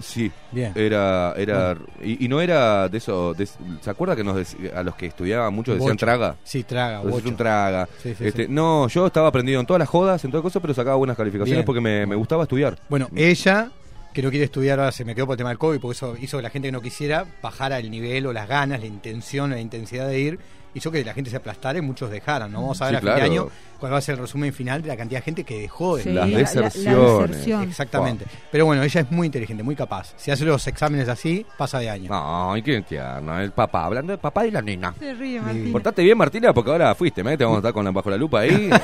Sí, 0.00 0.30
Bien. 0.52 0.72
era... 0.76 1.34
era 1.36 1.76
y, 2.04 2.24
y 2.24 2.28
no 2.28 2.40
era 2.40 2.88
de 2.88 2.98
eso... 2.98 3.34
de- 3.34 3.46
¿Se 3.46 3.90
acuerda 3.90 4.14
que 4.14 4.22
nos 4.22 4.36
dec- 4.36 4.72
a 4.72 4.82
los 4.84 4.94
que 4.94 5.06
estudiaban 5.06 5.52
mucho 5.52 5.72
decían 5.72 5.88
Bocho. 5.94 6.06
traga? 6.06 6.36
Sí, 6.44 6.62
traga, 6.62 6.96
Entonces, 6.98 7.20
bocho. 7.22 7.28
un 7.30 7.36
traga. 7.36 7.88
Sí, 8.00 8.14
sí, 8.14 8.24
Este, 8.26 8.46
sí. 8.46 8.52
No, 8.52 8.86
yo 8.86 9.06
estaba 9.08 9.26
aprendido 9.28 9.58
en 9.58 9.66
todas 9.66 9.80
las 9.80 9.88
jodas, 9.88 10.24
en 10.24 10.30
todas 10.30 10.42
cosas, 10.42 10.62
pero 10.62 10.72
sacaba 10.72 10.94
buenas 10.96 11.16
calificaciones 11.16 11.58
Bien. 11.58 11.64
porque 11.66 11.80
me, 11.80 12.06
me 12.06 12.14
gustaba 12.14 12.44
estudiar. 12.44 12.78
Bueno, 12.88 13.08
ella, 13.16 13.72
que 14.12 14.22
no 14.22 14.30
quiere 14.30 14.44
estudiar, 14.44 14.78
ahora 14.78 14.92
se 14.92 15.04
me 15.04 15.14
quedó 15.14 15.26
por 15.26 15.34
el 15.34 15.38
tema 15.38 15.50
del 15.50 15.58
COVID, 15.58 15.80
porque 15.80 15.96
eso 15.96 16.16
hizo 16.20 16.38
que 16.38 16.42
la 16.42 16.50
gente 16.50 16.68
que 16.68 16.72
no 16.72 16.80
quisiera 16.80 17.26
bajara 17.42 17.78
el 17.78 17.90
nivel 17.90 18.26
o 18.26 18.32
las 18.32 18.48
ganas, 18.48 18.80
la 18.80 18.86
intención, 18.86 19.50
la 19.50 19.60
intensidad 19.60 20.08
de 20.08 20.18
ir, 20.18 20.38
hizo 20.78 20.90
que 20.90 21.04
la 21.04 21.12
gente 21.14 21.30
se 21.30 21.36
aplastara 21.36 21.78
y 21.78 21.82
muchos 21.82 22.10
dejaran. 22.10 22.50
¿no? 22.50 22.62
Vamos 22.62 22.80
a 22.82 22.86
ver 22.90 22.94
Sí, 22.94 22.96
a 22.96 23.00
fin 23.12 23.14
de 23.16 23.22
año 23.22 23.48
cuál 23.78 23.92
va 23.92 23.98
a 23.98 24.00
ser 24.00 24.14
el 24.16 24.20
resumen 24.22 24.52
final 24.52 24.82
de 24.82 24.88
la 24.88 24.96
cantidad 24.96 25.20
de 25.20 25.24
gente 25.24 25.44
que 25.44 25.60
dejó 25.60 25.96
de 25.96 26.02
Sí, 26.04 26.08
Las 26.12 26.14
la- 26.14 26.26
la- 26.26 26.32
la 26.32 26.38
deserciones. 26.38 27.28
deserción. 27.30 27.62
Exactamente. 27.68 28.24
Pero 28.50 28.64
bueno, 28.66 28.82
ella 28.82 29.00
es 29.02 29.10
muy 29.10 29.26
inteligente, 29.26 29.62
muy 29.62 29.76
capaz. 29.76 30.14
Si 30.16 30.30
hace 30.30 30.44
los 30.44 30.66
exámenes 30.66 31.08
así, 31.08 31.44
pasa 31.56 31.78
de 31.78 31.90
año. 31.90 32.10
Ay, 32.12 32.62
qué 32.62 32.80
tierno. 32.82 33.38
El 33.38 33.52
papá, 33.52 33.84
hablando 33.84 34.12
del 34.12 34.18
papá 34.20 34.46
y 34.46 34.50
la 34.50 34.62
nena. 34.62 34.94
Se 34.98 35.14
ríe, 35.14 35.40
Martín. 35.40 35.70
Portate 35.72 36.02
bien, 36.02 36.16
Martina, 36.18 36.52
porque 36.54 36.70
ahora 36.70 36.94
fuiste, 36.94 37.22
¿me? 37.22 37.36
Te 37.36 37.44
vamos 37.44 37.58
a 37.58 37.60
estar 37.60 37.72
con 37.72 37.84
la, 37.84 37.90
bajo 37.90 38.10
la 38.10 38.16
lupa 38.16 38.40
ahí. 38.40 38.70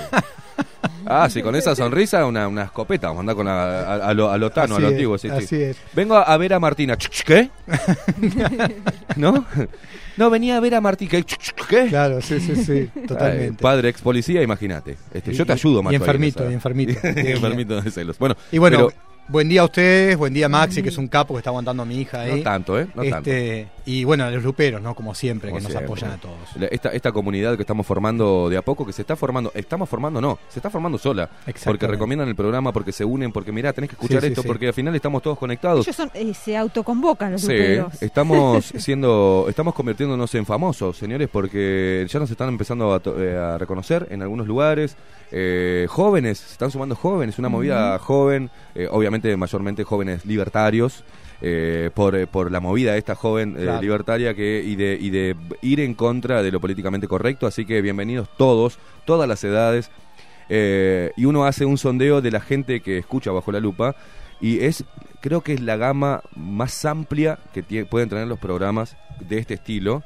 Ah, 1.07 1.29
sí, 1.29 1.43
con 1.43 1.55
esa 1.55 1.75
sonrisa, 1.77 2.25
una, 2.25 2.49
una 2.49 2.63
escopeta. 2.65 3.09
Vamos 3.09 3.19
a 3.19 3.21
andar 3.21 3.37
con 3.37 3.45
la, 3.45 3.81
a, 3.81 4.09
a 4.09 4.15
lo, 4.15 4.31
a 4.31 4.39
lo 4.39 4.51
tano, 4.51 4.75
a 4.75 4.77
Así 4.79 4.83
lo 4.83 4.89
es, 4.89 4.95
antiguo. 4.95 5.19
Sí, 5.19 5.29
sí. 5.29 5.35
así 5.45 5.63
es. 5.63 5.77
Vengo 5.93 6.15
a, 6.17 6.23
a 6.23 6.37
ver 6.39 6.55
a 6.55 6.59
Martina. 6.61 6.97
¿Qué? 6.97 7.51
¿No? 9.17 9.45
No, 10.17 10.31
venía 10.31 10.57
a 10.57 10.61
ver 10.61 10.75
a. 10.75 11.25
Ch, 11.25 11.37
ch, 11.37 11.53
¿Qué? 11.69 11.87
Claro, 11.89 12.21
sí, 12.21 12.41
sí, 12.41 12.57
sí, 12.57 12.91
Ay, 12.95 13.07
totalmente. 13.07 13.63
padre 13.63 13.89
ex 13.89 14.01
policía, 14.01 14.43
imagínate. 14.43 14.97
Este, 15.13 15.33
yo 15.33 15.45
te 15.45 15.53
ayudo, 15.53 15.83
y 15.83 15.87
ahí 15.89 15.95
en 15.97 16.03
enfermito, 16.03 16.49
y 16.51 16.55
enfermito. 16.55 16.93
Y 17.05 17.33
enfermito 17.33 17.81
de 17.81 17.91
celos. 17.91 18.19
Bueno, 18.19 18.37
Y 18.53 18.59
bueno, 18.59 18.77
pero 18.77 18.93
buen 19.29 19.49
día 19.49 19.63
a 19.63 19.65
ustedes, 19.65 20.17
buen 20.17 20.35
día 20.35 20.47
a 20.47 20.49
Maxi, 20.49 20.83
que 20.83 20.91
es 20.91 20.99
un 20.99 21.09
capo 21.09 21.35
que 21.35 21.39
está 21.39 21.51
aguantando 21.51 21.83
a 21.83 21.87
mi 21.87 22.01
hija 22.01 22.21
ahí. 22.23 22.37
no 22.39 22.43
tanto, 22.43 22.79
¿eh? 22.79 22.87
No 22.95 23.03
tanto. 23.03 23.31
Y 23.87 24.05
bueno, 24.05 24.25
a 24.25 24.31
los 24.31 24.43
luperos, 24.43 24.81
¿no? 24.81 24.95
Como 24.95 25.15
siempre, 25.15 25.51
Como 25.51 25.61
que 25.67 25.73
nos 25.75 25.83
apoyan 25.83 26.13
a 26.13 26.17
todos. 26.17 26.37
La- 26.57 26.67
Esta, 26.69 26.89
esta 26.91 27.13
comunidad 27.13 27.57
que 27.57 27.63
estamos 27.63 27.87
formando 27.87 28.49
de 28.49 28.57
a 28.57 28.63
poco, 28.63 28.87
que 28.87 28.93
se 28.95 29.03
está 29.03 29.15
formando, 29.15 29.53
estamos 29.55 29.89
formando, 29.91 30.21
no, 30.23 30.39
se 30.49 30.59
está 30.59 30.71
formando 30.71 30.97
sola. 30.97 31.29
Porque 31.65 31.87
recomiendan 31.87 32.29
el 32.29 32.35
programa, 32.35 32.73
porque 32.73 32.93
se 32.93 33.05
unen, 33.05 33.31
porque 33.31 33.53
mirá, 33.53 33.73
tenés 33.75 33.91
que 33.91 33.97
escuchar 33.97 34.23
Sí, 34.23 34.29
esto, 34.29 34.41
sí. 34.43 34.49
porque 34.49 34.69
al 34.69 34.73
final 34.73 34.95
estamos 34.95 35.21
todos 35.23 35.39
conectados. 35.39 35.87
Ellos 35.87 35.97
son, 35.97 36.11
eh, 36.15 36.33
se 36.33 36.57
autoconvocan 36.57 37.33
los 37.33 37.43
Sí, 37.43 37.49
luperos. 37.49 38.03
estamos 38.03 38.65
siendo, 38.79 39.47
estamos 39.49 39.75
convirtiéndonos 39.75 40.35
en 40.35 40.47
famosos, 40.47 40.97
señores, 40.97 41.29
porque 41.31 42.07
ya 42.09 42.19
nos 42.19 42.31
están 42.31 42.49
empezando 42.49 42.95
a, 42.95 43.01
to- 43.01 43.23
eh, 43.23 43.37
a 43.37 43.59
reconocer 43.59 44.07
en 44.11 44.23
algunos 44.23 44.47
lugares. 44.47 44.97
Eh, 45.31 45.87
jóvenes, 45.91 46.39
se 46.39 46.53
están 46.53 46.71
sumando 46.71 46.95
jóvenes, 46.97 47.39
una 47.39 47.49
movida 47.49 47.99
joven, 47.99 48.51
eh, 48.75 48.89
obviamente 48.91 49.37
mayormente 49.37 49.85
jóvenes 49.85 50.25
libertarios. 50.25 51.05
Eh, 51.43 51.91
por, 51.95 52.15
eh, 52.17 52.27
por 52.27 52.51
la 52.51 52.61
movida 52.61 52.93
de 52.93 52.99
esta 52.99 53.15
joven 53.15 53.55
eh, 53.59 53.63
Claro. 53.65 53.83
libertaria 53.83 54.35
que 54.35 54.63
y 54.65 54.77
de, 54.77 54.97
y 55.01 55.11
de 55.11 55.37
ir 55.63 55.81
en 55.81 55.95
contra 55.95 56.43
de 56.43 56.51
lo 56.53 56.61
políticamente 56.61 57.07
correcto. 57.09 57.47
Así 57.47 57.65
que 57.65 57.81
bienvenidos 57.83 58.29
todos, 58.37 58.79
todas 59.05 59.29
las 59.29 59.43
edades. 59.45 59.91
Eh, 60.49 61.11
y 61.17 61.25
uno 61.25 61.45
hace 61.47 61.65
un 61.65 61.79
sondeo 61.79 62.21
de 62.21 62.31
la 62.31 62.41
gente 62.41 62.81
que 62.81 62.99
escucha 62.99 63.31
bajo 63.33 63.51
la 63.51 63.61
lupa 63.61 63.97
y 64.43 64.61
es 64.61 64.85
creo 65.23 65.41
que 65.41 65.55
es 65.55 65.61
la 65.63 65.77
gama 65.79 66.23
más 66.37 66.85
amplia 66.85 67.39
que 67.55 67.65
tie- 67.65 67.87
pueden 67.89 68.11
tener 68.11 68.27
los 68.27 68.39
programas 68.39 68.95
de 69.21 69.39
este 69.39 69.55
estilo 69.55 70.03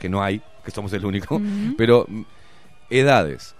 que 0.00 0.08
no 0.08 0.20
hay 0.20 0.42
que 0.64 0.72
somos 0.72 0.92
el 0.94 1.04
único 1.04 1.40
pero 1.76 2.06
mm, 2.08 2.22
edades 2.90 3.54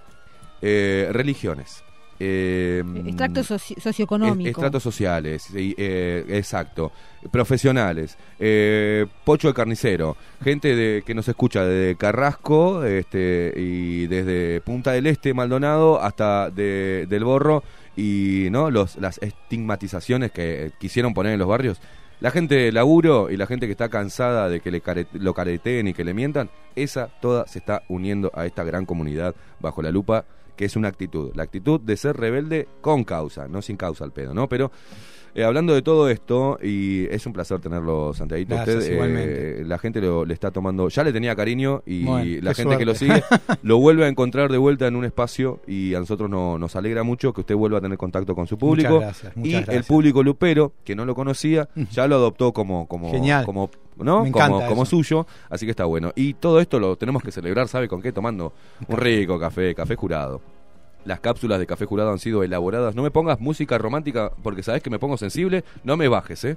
eh, 0.61 1.09
religiones 1.13 1.85
eh, 2.21 2.83
Extracto 3.07 3.41
soci- 3.43 3.79
socioeconómico. 3.81 4.49
es- 4.51 4.57
Estratos 4.57 4.83
sociales, 4.83 5.47
eh, 5.55 6.25
exacto. 6.29 6.93
Profesionales, 7.31 8.17
eh, 8.39 9.07
pocho 9.25 9.49
de 9.49 9.55
carnicero, 9.55 10.17
gente 10.43 10.75
de, 10.75 11.03
que 11.05 11.15
nos 11.15 11.29
escucha 11.29 11.65
desde 11.65 11.97
Carrasco 11.97 12.85
este, 12.85 13.53
y 13.57 14.07
desde 14.07 14.61
Punta 14.61 14.93
del 14.93 15.07
Este, 15.07 15.35
Maldonado, 15.35 16.01
hasta 16.01 16.51
de- 16.51 17.07
del 17.09 17.25
Borro 17.25 17.63
y 17.97 18.49
no 18.51 18.71
Los, 18.71 18.97
las 18.97 19.19
estigmatizaciones 19.19 20.31
que 20.33 20.73
quisieron 20.79 21.15
poner 21.15 21.33
en 21.33 21.39
los 21.39 21.49
barrios. 21.49 21.81
La 22.21 22.31
gente 22.33 22.57
de 22.57 22.73
laburo 22.73 23.31
y 23.31 23.37
la 23.37 23.47
gente 23.47 23.67
que 23.67 23.73
está 23.73 23.89
cansada 23.89 24.49
de 24.49 24.59
que 24.61 24.73
le 24.73 24.81
care- 24.81 25.07
lo 25.13 25.35
careteen 25.35 25.87
y 25.89 25.95
que 25.95 26.03
le 26.05 26.15
mientan, 26.15 26.51
esa 26.75 27.07
toda 27.21 27.47
se 27.47 27.61
está 27.61 27.83
uniendo 27.89 28.33
a 28.35 28.45
esta 28.47 28.65
gran 28.65 28.87
comunidad 28.87 29.37
bajo 29.61 29.83
la 29.83 29.91
lupa 29.93 30.25
que 30.59 30.65
es 30.65 30.75
una 30.75 30.89
actitud, 30.89 31.31
la 31.37 31.45
actitud 31.45 31.81
de 31.81 31.97
ser 31.97 32.17
rebelde 32.17 32.67
con 32.81 33.05
causa, 33.05 33.47
no 33.47 33.63
sin 33.63 33.77
causa 33.77 34.03
al 34.03 34.13
pedo, 34.13 34.35
¿no? 34.35 34.49
Pero 34.49 34.73
eh, 35.35 35.45
hablando 35.45 35.75
de 35.75 35.83
todo 35.83 36.09
esto, 36.09 36.59
y 36.63 37.07
es 37.11 37.25
un 37.27 37.33
placer 37.33 37.61
tenerlo, 37.61 38.13
Gracias, 38.19 38.77
usted, 38.77 39.59
eh, 39.61 39.63
la 39.67 39.79
gente 39.79 40.01
lo, 40.01 40.25
le 40.25 40.35
está 40.35 40.51
tomando, 40.51 40.89
ya 40.89 41.05
le 41.05 41.13
tenía 41.13 41.35
cariño 41.37 41.83
y 41.87 42.05
Bueno, 42.05 42.41
la 42.43 42.55
gente 42.55 42.77
que 42.79 42.85
lo 42.85 42.95
sigue 42.95 43.23
lo 43.63 43.79
vuelve 43.79 44.05
a 44.05 44.09
encontrar 44.09 44.51
de 44.51 44.59
vuelta 44.59 44.87
en 44.87 44.97
un 44.97 45.05
espacio 45.05 45.61
y 45.67 45.95
a 45.95 46.01
nosotros 46.01 46.29
no- 46.31 46.59
nos 46.59 46.75
alegra 46.77 47.03
mucho 47.03 47.33
que 47.33 47.41
usted 47.43 47.55
vuelva 47.55 47.79
a 47.79 47.81
tener 47.81 47.99
contacto 47.99 48.35
con 48.35 48.47
su 48.47 48.59
público 48.59 48.95
Muchas 48.95 49.23
gracias, 49.23 49.37
muchas 49.37 49.53
y 49.53 49.55
el 49.57 49.65
gracias. 49.65 49.87
público 49.87 50.23
lupero 50.23 50.73
que 50.85 50.95
no 50.95 51.05
lo 51.05 51.15
conocía 51.15 51.69
ya 51.91 52.07
lo 52.07 52.17
adoptó 52.17 52.53
como 52.53 52.87
como 52.89 53.11
Genial. 53.11 53.45
como 53.45 53.71
¿no? 53.97 54.23
Me 54.23 54.31
como, 54.31 54.65
como 54.67 54.87
suyo, 54.87 55.27
así 55.51 55.67
que 55.67 55.71
está 55.73 55.85
bueno. 55.85 56.13
Y 56.15 56.35
todo 56.35 56.61
esto 56.61 56.79
lo 56.79 56.95
tenemos 56.97 57.21
que 57.21 57.33
celebrar, 57.33 57.67
¿sabe 57.67 57.89
con 57.89 58.01
qué? 58.01 58.13
Tomando 58.13 58.53
un 58.87 58.97
rico 58.97 59.41
café, 59.41 59.75
café 59.75 59.97
jurado. 59.97 60.41
Las 61.05 61.21
cápsulas 61.21 61.59
de 61.59 61.67
café 61.67 61.87
jurado 61.87 62.11
han 62.11 62.19
sido 62.19 62.43
elaboradas. 62.43 62.95
No 62.95 63.03
me 63.03 63.11
pongas 63.11 63.41
música 63.41 63.79
romántica 63.79 64.31
porque 64.43 64.63
sabes 64.63 64.83
que 64.83 64.91
me 64.91 64.99
pongo 64.99 65.17
sensible. 65.17 65.65
No 65.85 65.97
me 65.97 66.09
bajes, 66.09 66.45
¿eh? 66.45 66.57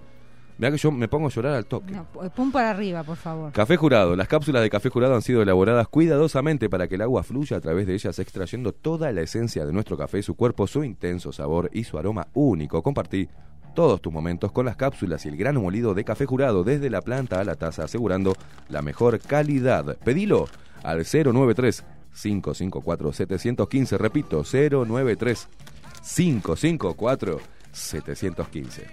Mira 0.58 0.72
que 0.72 0.78
yo 0.78 0.92
me 0.92 1.08
pongo 1.08 1.28
a 1.28 1.30
llorar 1.32 1.54
al 1.56 1.66
toque. 1.66 1.92
No, 1.94 2.04
p- 2.06 2.30
pum 2.32 2.52
para 2.52 2.70
arriba, 2.72 3.04
por 3.04 3.16
favor. 3.18 3.52
Café 3.52 3.78
jurado. 3.78 4.16
Las 4.16 4.28
cápsulas 4.28 4.62
de 4.62 4.70
café 4.70 4.90
jurado 4.90 5.16
han 5.16 5.22
sido 5.22 5.42
elaboradas 5.42 5.88
cuidadosamente 5.88 6.70
para 6.70 6.88
que 6.88 6.96
el 6.96 7.02
agua 7.02 7.24
fluya 7.24 7.58
a 7.58 7.62
través 7.62 7.88
de 7.88 7.94
ellas, 7.94 8.20
extrayendo 8.20 8.72
toda 8.74 9.12
la 9.12 9.22
esencia 9.22 9.66
de 9.66 9.74
nuestro 9.74 9.98
café, 9.98 10.22
su 10.22 10.36
cuerpo, 10.36 10.68
su 10.68 10.84
intenso 10.84 11.32
sabor 11.32 11.70
y 11.74 11.86
su 11.86 11.98
aroma 11.98 12.28
único. 12.34 12.84
Compartí 12.84 13.28
todos 13.74 14.02
tus 14.02 14.12
momentos 14.12 14.52
con 14.52 14.66
las 14.66 14.76
cápsulas 14.76 15.26
y 15.26 15.30
el 15.30 15.38
grano 15.38 15.62
molido 15.62 15.94
de 15.94 16.04
café 16.04 16.26
jurado 16.26 16.64
desde 16.64 16.90
la 16.90 17.02
planta 17.02 17.40
a 17.40 17.44
la 17.46 17.56
taza, 17.56 17.86
asegurando 17.86 18.36
la 18.70 18.82
mejor 18.82 19.20
calidad. 19.20 19.98
Pedilo 20.04 20.48
al 20.84 21.06
093 21.06 21.84
554 22.14 23.12
715. 23.12 23.98
Repito, 23.98 24.44
093 24.44 25.48
554 26.02 27.42
715. 27.72 28.86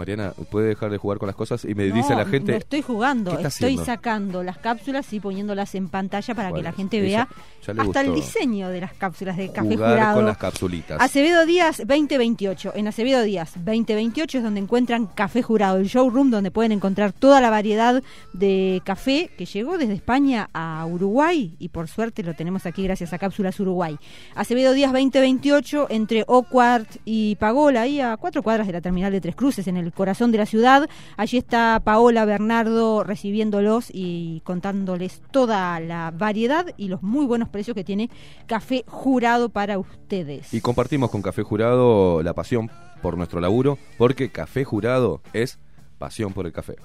Mariana, 0.00 0.32
puede 0.50 0.68
dejar 0.68 0.90
de 0.90 0.96
jugar 0.96 1.18
con 1.18 1.26
las 1.26 1.36
cosas 1.36 1.62
y 1.66 1.74
me 1.74 1.86
No, 1.88 1.94
dice 1.94 2.14
la 2.16 2.24
gente. 2.24 2.52
No 2.52 2.58
estoy 2.58 2.80
jugando, 2.80 3.32
¿Qué 3.32 3.36
está 3.36 3.48
estoy 3.48 3.66
haciendo? 3.66 3.84
sacando 3.84 4.42
las 4.42 4.56
cápsulas 4.56 5.12
y 5.12 5.20
poniéndolas 5.20 5.74
en 5.74 5.88
pantalla 5.88 6.34
para 6.34 6.52
que 6.52 6.62
la 6.62 6.72
gente 6.72 7.02
vea 7.02 7.28
ya 7.62 7.74
hasta 7.82 8.00
el 8.00 8.14
diseño 8.14 8.70
de 8.70 8.80
las 8.80 8.94
cápsulas 8.94 9.36
de 9.36 9.52
café 9.52 9.74
jugar 9.74 9.92
jurado. 9.92 10.16
con 10.16 10.24
las 10.26 10.38
capsulitas. 10.38 10.98
Acevedo 11.00 11.44
Díaz 11.44 11.82
2028. 11.86 12.72
En 12.76 12.88
Acevedo 12.88 13.22
Díaz 13.22 13.52
2028 13.56 14.38
es 14.38 14.44
donde 14.44 14.60
encuentran 14.60 15.06
Café 15.06 15.42
Jurado, 15.42 15.76
el 15.76 15.86
showroom 15.86 16.30
donde 16.30 16.50
pueden 16.50 16.72
encontrar 16.72 17.12
toda 17.12 17.42
la 17.42 17.50
variedad 17.50 18.02
de 18.32 18.80
café 18.84 19.30
que 19.36 19.44
llegó 19.44 19.76
desde 19.76 19.92
España 19.92 20.48
a 20.54 20.86
Uruguay 20.86 21.54
y 21.58 21.68
por 21.68 21.88
suerte 21.88 22.22
lo 22.22 22.32
tenemos 22.34 22.64
aquí 22.64 22.84
gracias 22.84 23.12
a 23.12 23.18
Cápsulas 23.18 23.60
Uruguay. 23.60 23.98
Acevedo 24.34 24.72
Díaz 24.72 24.92
2028 24.92 25.88
entre 25.90 26.24
Oquart 26.26 26.88
y 27.04 27.34
Pagola, 27.36 27.82
ahí 27.82 28.00
a 28.00 28.16
cuatro 28.16 28.42
cuadras 28.42 28.66
de 28.66 28.72
la 28.72 28.80
terminal 28.80 29.12
de 29.12 29.20
Tres 29.20 29.34
Cruces, 29.36 29.66
en 29.68 29.76
el 29.76 29.89
corazón 29.92 30.32
de 30.32 30.38
la 30.38 30.46
ciudad. 30.46 30.88
Allí 31.16 31.38
está 31.38 31.80
Paola 31.84 32.24
Bernardo 32.24 33.04
recibiéndolos 33.04 33.88
y 33.92 34.40
contándoles 34.44 35.22
toda 35.30 35.78
la 35.80 36.10
variedad 36.10 36.66
y 36.76 36.88
los 36.88 37.02
muy 37.02 37.26
buenos 37.26 37.48
precios 37.48 37.74
que 37.74 37.84
tiene 37.84 38.10
Café 38.46 38.84
Jurado 38.86 39.48
para 39.48 39.78
ustedes. 39.78 40.52
Y 40.52 40.60
compartimos 40.60 41.10
con 41.10 41.22
Café 41.22 41.42
Jurado 41.42 42.22
la 42.22 42.34
pasión 42.34 42.70
por 43.02 43.16
nuestro 43.16 43.40
laburo, 43.40 43.78
porque 43.98 44.30
Café 44.30 44.64
Jurado 44.64 45.22
es 45.32 45.58
pasión 45.98 46.32
por 46.32 46.46
el 46.46 46.52
café. 46.52 46.76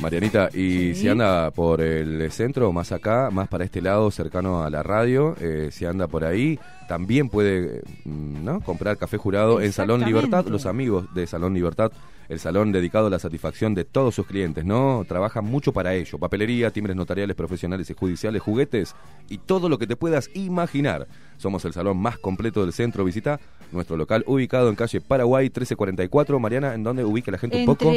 Marianita, 0.00 0.48
y 0.54 0.94
si 0.94 1.08
anda 1.08 1.50
por 1.50 1.80
el 1.80 2.30
centro, 2.32 2.72
más 2.72 2.92
acá, 2.92 3.30
más 3.30 3.48
para 3.48 3.64
este 3.64 3.82
lado, 3.82 4.10
cercano 4.10 4.62
a 4.62 4.70
la 4.70 4.82
radio, 4.82 5.36
eh, 5.40 5.68
si 5.70 5.84
anda 5.84 6.06
por 6.06 6.24
ahí, 6.24 6.58
también 6.88 7.28
puede 7.28 7.82
mm, 8.04 8.44
¿no? 8.44 8.60
comprar 8.60 8.96
café 8.96 9.16
jurado 9.16 9.60
en 9.60 9.72
Salón 9.72 10.04
Libertad. 10.04 10.46
Los 10.46 10.66
amigos 10.66 11.12
de 11.14 11.26
Salón 11.26 11.54
Libertad, 11.54 11.92
el 12.28 12.38
salón 12.38 12.70
dedicado 12.70 13.08
a 13.08 13.10
la 13.10 13.18
satisfacción 13.18 13.74
de 13.74 13.84
todos 13.84 14.14
sus 14.14 14.24
clientes, 14.24 14.64
¿no? 14.64 15.04
Trabajan 15.06 15.44
mucho 15.44 15.72
para 15.72 15.94
ello. 15.94 16.16
Papelería, 16.16 16.70
timbres 16.70 16.96
notariales, 16.96 17.34
profesionales 17.34 17.90
y 17.90 17.94
judiciales, 17.94 18.40
juguetes 18.40 18.94
y 19.28 19.38
todo 19.38 19.68
lo 19.68 19.78
que 19.78 19.88
te 19.88 19.96
puedas 19.96 20.30
imaginar. 20.34 21.08
Somos 21.40 21.64
el 21.64 21.72
salón 21.72 21.96
más 21.96 22.18
completo 22.18 22.60
del 22.62 22.72
centro. 22.72 23.02
Visita 23.04 23.40
nuestro 23.72 23.96
local 23.96 24.24
ubicado 24.26 24.68
en 24.68 24.74
calle 24.76 25.00
Paraguay 25.00 25.44
1344. 25.46 26.38
Mariana, 26.38 26.74
¿en 26.74 26.82
dónde 26.82 27.02
ubica 27.04 27.30
la 27.30 27.38
gente 27.38 27.58
un 27.60 27.66
poco? 27.66 27.90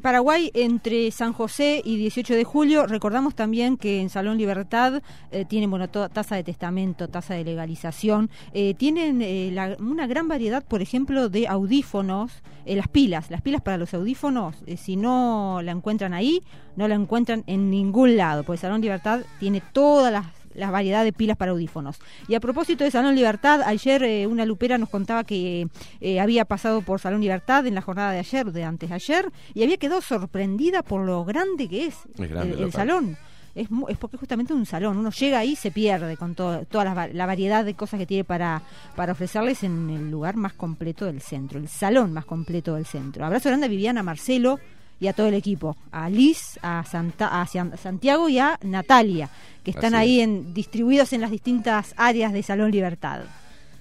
Paraguay, 0.00 0.50
entre 0.54 1.10
San 1.10 1.32
José 1.32 1.82
y 1.84 1.96
18 1.96 2.34
de 2.34 2.44
julio, 2.44 2.86
recordamos 2.86 3.34
también 3.34 3.76
que 3.76 4.00
en 4.00 4.08
Salón 4.08 4.38
Libertad 4.38 5.02
eh, 5.30 5.44
tienen 5.44 5.68
bueno 5.70 5.88
toda 5.88 6.08
tasa 6.08 6.36
de 6.36 6.44
testamento, 6.44 7.08
tasa 7.08 7.34
de 7.34 7.44
legalización, 7.44 8.30
eh, 8.54 8.74
tienen 8.74 9.20
eh, 9.20 9.50
la- 9.52 9.76
una 9.78 10.06
gran 10.06 10.28
variedad, 10.28 10.64
por 10.64 10.80
ejemplo, 10.80 11.28
de 11.28 11.48
audífonos, 11.48 12.32
eh, 12.64 12.76
las 12.76 12.88
pilas, 12.88 13.30
las 13.30 13.42
pilas 13.42 13.60
para 13.62 13.76
los 13.78 13.92
audífonos, 13.94 14.56
eh, 14.66 14.76
si 14.76 14.96
no 14.96 15.60
la 15.62 15.72
encuentran 15.72 16.14
ahí, 16.14 16.40
no 16.76 16.88
la 16.88 16.94
encuentran 16.94 17.42
en 17.46 17.70
ningún 17.70 18.16
lado, 18.16 18.42
porque 18.44 18.60
Salón 18.60 18.80
Libertad 18.80 19.20
tiene 19.40 19.62
todas 19.72 20.12
las 20.12 20.26
la 20.56 20.70
variedad 20.70 21.04
de 21.04 21.12
pilas 21.12 21.36
para 21.36 21.52
audífonos. 21.52 21.98
Y 22.28 22.34
a 22.34 22.40
propósito 22.40 22.84
de 22.84 22.90
Salón 22.90 23.14
Libertad, 23.14 23.62
ayer 23.62 24.02
eh, 24.02 24.26
una 24.26 24.44
lupera 24.44 24.78
nos 24.78 24.88
contaba 24.88 25.24
que 25.24 25.68
eh, 26.00 26.20
había 26.20 26.44
pasado 26.44 26.82
por 26.82 27.00
Salón 27.00 27.20
Libertad 27.20 27.66
en 27.66 27.74
la 27.74 27.82
jornada 27.82 28.12
de 28.12 28.18
ayer, 28.18 28.50
de 28.52 28.64
antes 28.64 28.88
de 28.88 28.94
ayer, 28.94 29.30
y 29.54 29.62
había 29.62 29.76
quedado 29.76 30.00
sorprendida 30.00 30.82
por 30.82 31.02
lo 31.04 31.24
grande 31.24 31.68
que 31.68 31.86
es, 31.86 31.94
Es 32.18 32.28
grande 32.30 32.62
el, 32.62 32.72
salón. 32.72 33.16
Es, 33.54 33.68
es 33.88 33.96
porque 33.96 34.16
es 34.16 34.20
justamente 34.20 34.52
un 34.52 34.66
salón, 34.66 34.98
uno 34.98 35.10
llega 35.10 35.38
ahí 35.38 35.52
y 35.52 35.56
se 35.56 35.70
pierde 35.70 36.18
con 36.18 36.34
todo, 36.34 36.66
toda 36.66 36.84
la, 36.84 36.92
va- 36.92 37.08
la 37.08 37.24
variedad 37.24 37.64
de 37.64 37.72
cosas 37.72 37.98
que 37.98 38.04
tiene 38.04 38.22
para, 38.24 38.60
para 38.96 39.12
ofrecerles 39.12 39.62
en 39.62 39.88
el 39.88 40.10
lugar 40.10 40.36
más 40.36 40.52
completo 40.52 41.06
del 41.06 41.22
centro, 41.22 41.58
el 41.58 41.66
salón 41.68 42.12
más 42.12 42.26
completo 42.26 42.74
del 42.74 42.84
centro. 42.84 43.24
Abrazo 43.24 43.48
grande 43.48 43.64
a 43.64 43.70
Viviana, 43.70 44.02
Marcelo 44.02 44.60
y 45.00 45.08
a 45.08 45.12
todo 45.12 45.28
el 45.28 45.34
equipo, 45.34 45.76
a 45.90 46.08
Liz, 46.08 46.58
a, 46.62 46.84
Santa, 46.84 47.40
a 47.40 47.46
Santiago 47.46 48.28
y 48.28 48.38
a 48.38 48.58
Natalia, 48.62 49.30
que 49.62 49.70
están 49.70 49.94
Así 49.94 50.02
ahí 50.02 50.20
en, 50.20 50.54
distribuidos 50.54 51.12
en 51.12 51.20
las 51.20 51.30
distintas 51.30 51.94
áreas 51.96 52.32
de 52.32 52.42
Salón 52.42 52.70
Libertad. 52.70 53.20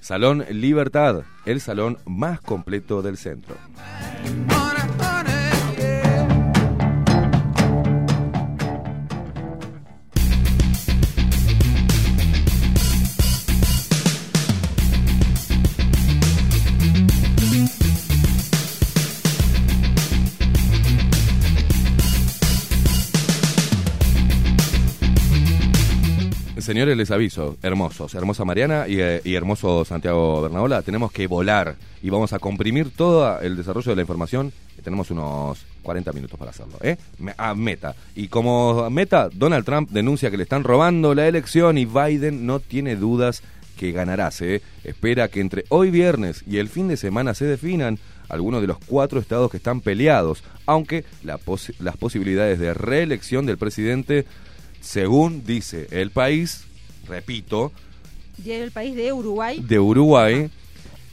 Salón 0.02 0.46
Libertad, 0.52 1.24
el 1.46 1.62
salón 1.62 1.98
más 2.06 2.40
completo 2.42 3.02
del 3.02 3.18
centro. 3.18 3.56
Señores, 26.66 26.98
les 26.98 27.12
aviso, 27.12 27.58
hermosos, 27.62 28.16
hermosa 28.16 28.44
Mariana 28.44 28.88
y, 28.88 29.00
eh, 29.00 29.22
hermoso 29.26 29.86
Santiago 29.86 30.42
Bernaola, 30.42 30.82
tenemos 30.82 31.12
que 31.12 31.28
volar 31.28 31.76
y 32.02 32.10
vamos 32.10 32.34
a 32.34 32.40
comprimir 32.40 32.90
todo 32.90 33.40
el 33.40 33.56
desarrollo 33.56 33.92
de 33.92 33.96
la 33.98 34.02
información. 34.02 34.52
Tenemos 34.84 35.12
unos 35.12 35.64
40 35.84 36.12
minutos 36.12 36.40
para 36.40 36.50
hacerlo, 36.50 36.78
¿eh? 36.82 36.98
A 37.38 37.54
meta. 37.54 37.96
Y 38.16 38.30
como 38.30 38.90
meta, 38.90 39.30
Donald 39.32 39.64
Trump 39.64 39.92
denuncia 39.92 40.32
que 40.32 40.38
le 40.38 40.44
están 40.44 40.64
robando 40.64 41.14
la 41.14 41.28
elección 41.28 41.78
y 41.78 41.86
Biden 41.86 42.48
no 42.48 42.60
tiene 42.60 42.96
dudas 42.96 43.44
que 43.78 43.92
ganará. 43.92 44.32
Se 44.32 44.62
espera 44.84 45.28
que 45.28 45.42
entre 45.42 45.66
hoy 45.70 45.92
viernes 45.92 46.44
y 46.48 46.58
el 46.58 46.70
fin 46.70 46.88
de 46.88 46.98
semana 46.98 47.36
se 47.36 47.46
definan 47.46 48.00
algunos 48.28 48.62
de 48.62 48.68
los 48.68 48.78
cuatro 48.88 49.20
estados 49.20 49.52
que 49.52 49.58
están 49.58 49.82
peleados, 49.82 50.44
aunque 50.66 51.06
la 51.24 51.38
posi- 51.38 51.76
las 51.80 51.96
posibilidades 51.96 52.58
de 52.60 52.74
reelección 52.74 53.46
del 53.46 53.60
presidente, 53.60 54.26
según 54.86 55.44
dice 55.44 55.88
el 55.92 56.12
país, 56.12 56.64
repito, 57.08 57.72
Diario 58.38 58.64
del 58.64 58.72
País 58.72 58.96
de 58.96 59.12
Uruguay. 59.12 59.60
de 59.60 59.80
Uruguay, 59.80 60.50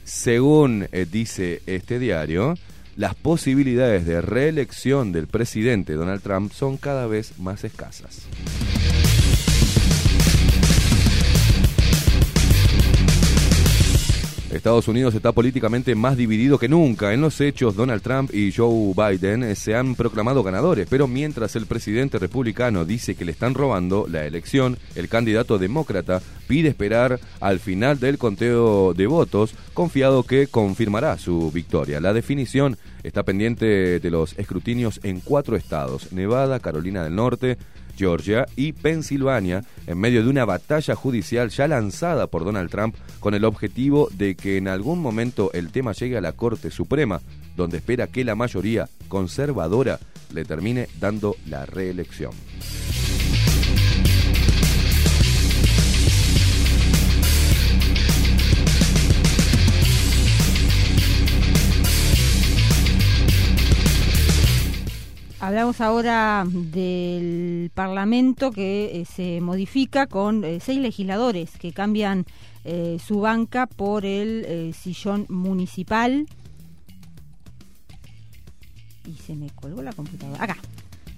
según 0.03 0.87
eh, 0.91 1.07
dice 1.09 1.61
este 1.65 1.97
diario, 1.97 2.55
las 2.95 3.15
posibilidades 3.15 4.05
de 4.05 4.21
reelección 4.21 5.11
del 5.11 5.27
presidente 5.27 5.93
Donald 5.93 6.21
Trump 6.21 6.51
son 6.51 6.77
cada 6.77 7.07
vez 7.07 7.39
más 7.39 7.63
escasas. 7.63 8.27
Estados 14.53 14.87
Unidos 14.87 15.15
está 15.15 15.31
políticamente 15.31 15.95
más 15.95 16.15
dividido 16.15 16.59
que 16.59 16.69
nunca. 16.69 17.13
En 17.13 17.21
los 17.21 17.41
hechos, 17.41 17.75
Donald 17.75 18.03
Trump 18.03 18.33
y 18.33 18.51
Joe 18.51 18.93
Biden 18.95 19.43
eh, 19.43 19.55
se 19.55 19.75
han 19.75 19.95
proclamado 19.95 20.43
ganadores, 20.43 20.87
pero 20.89 21.07
mientras 21.07 21.55
el 21.55 21.65
presidente 21.65 22.19
republicano 22.19 22.85
dice 22.85 23.15
que 23.15 23.25
le 23.25 23.31
están 23.31 23.55
robando 23.55 24.05
la 24.07 24.25
elección, 24.25 24.77
el 24.95 25.09
candidato 25.09 25.57
demócrata 25.57 26.21
pide 26.47 26.69
esperar 26.69 27.19
al 27.39 27.59
final 27.59 27.99
del 27.99 28.17
conteo 28.17 28.93
de 28.93 29.07
votos, 29.07 29.55
confiado 29.73 30.23
que 30.23 30.47
confirmará 30.47 31.17
su 31.17 31.51
victoria. 31.51 31.99
La 31.99 32.13
definición 32.13 32.77
está 33.01 33.23
pendiente 33.23 33.99
de 33.99 34.11
los 34.11 34.37
escrutinios 34.37 34.99
en 35.03 35.19
cuatro 35.19 35.55
estados, 35.55 36.11
Nevada, 36.13 36.59
Carolina 36.59 37.03
del 37.03 37.15
Norte, 37.15 37.57
Georgia 37.97 38.45
y 38.55 38.73
Pensilvania 38.73 39.63
en 39.87 39.97
medio 39.97 40.23
de 40.23 40.29
una 40.29 40.45
batalla 40.45 40.95
judicial 40.95 41.49
ya 41.49 41.67
lanzada 41.67 42.27
por 42.27 42.45
Donald 42.45 42.69
Trump 42.69 42.95
con 43.19 43.33
el 43.33 43.45
objetivo 43.45 44.09
de 44.13 44.35
que 44.35 44.57
en 44.57 44.67
algún 44.67 44.99
momento 44.99 45.51
el 45.53 45.71
tema 45.71 45.93
llegue 45.93 46.17
a 46.17 46.21
la 46.21 46.33
Corte 46.33 46.71
Suprema, 46.71 47.21
donde 47.55 47.77
espera 47.77 48.07
que 48.07 48.23
la 48.23 48.35
mayoría 48.35 48.89
conservadora 49.07 49.99
le 50.33 50.45
termine 50.45 50.87
dando 50.99 51.35
la 51.47 51.65
reelección. 51.65 52.31
Hablamos 65.43 65.81
ahora 65.81 66.45
del 66.47 67.69
Parlamento 67.73 68.51
que 68.51 69.01
eh, 69.01 69.03
se 69.03 69.41
modifica 69.41 70.07
con 70.07 70.45
eh, 70.45 70.61
seis 70.61 70.79
legisladores 70.79 71.57
que 71.59 71.73
cambian 71.73 72.25
eh, 72.63 72.97
su 73.05 73.19
banca 73.19 73.67
por 73.67 74.05
el 74.05 74.73
sillón 74.73 75.25
municipal. 75.27 76.27
Y 79.05 79.15
se 79.15 79.35
me 79.35 79.49
colgó 79.49 79.81
la 79.81 79.91
computadora. 79.91 80.41
Acá. 80.41 80.55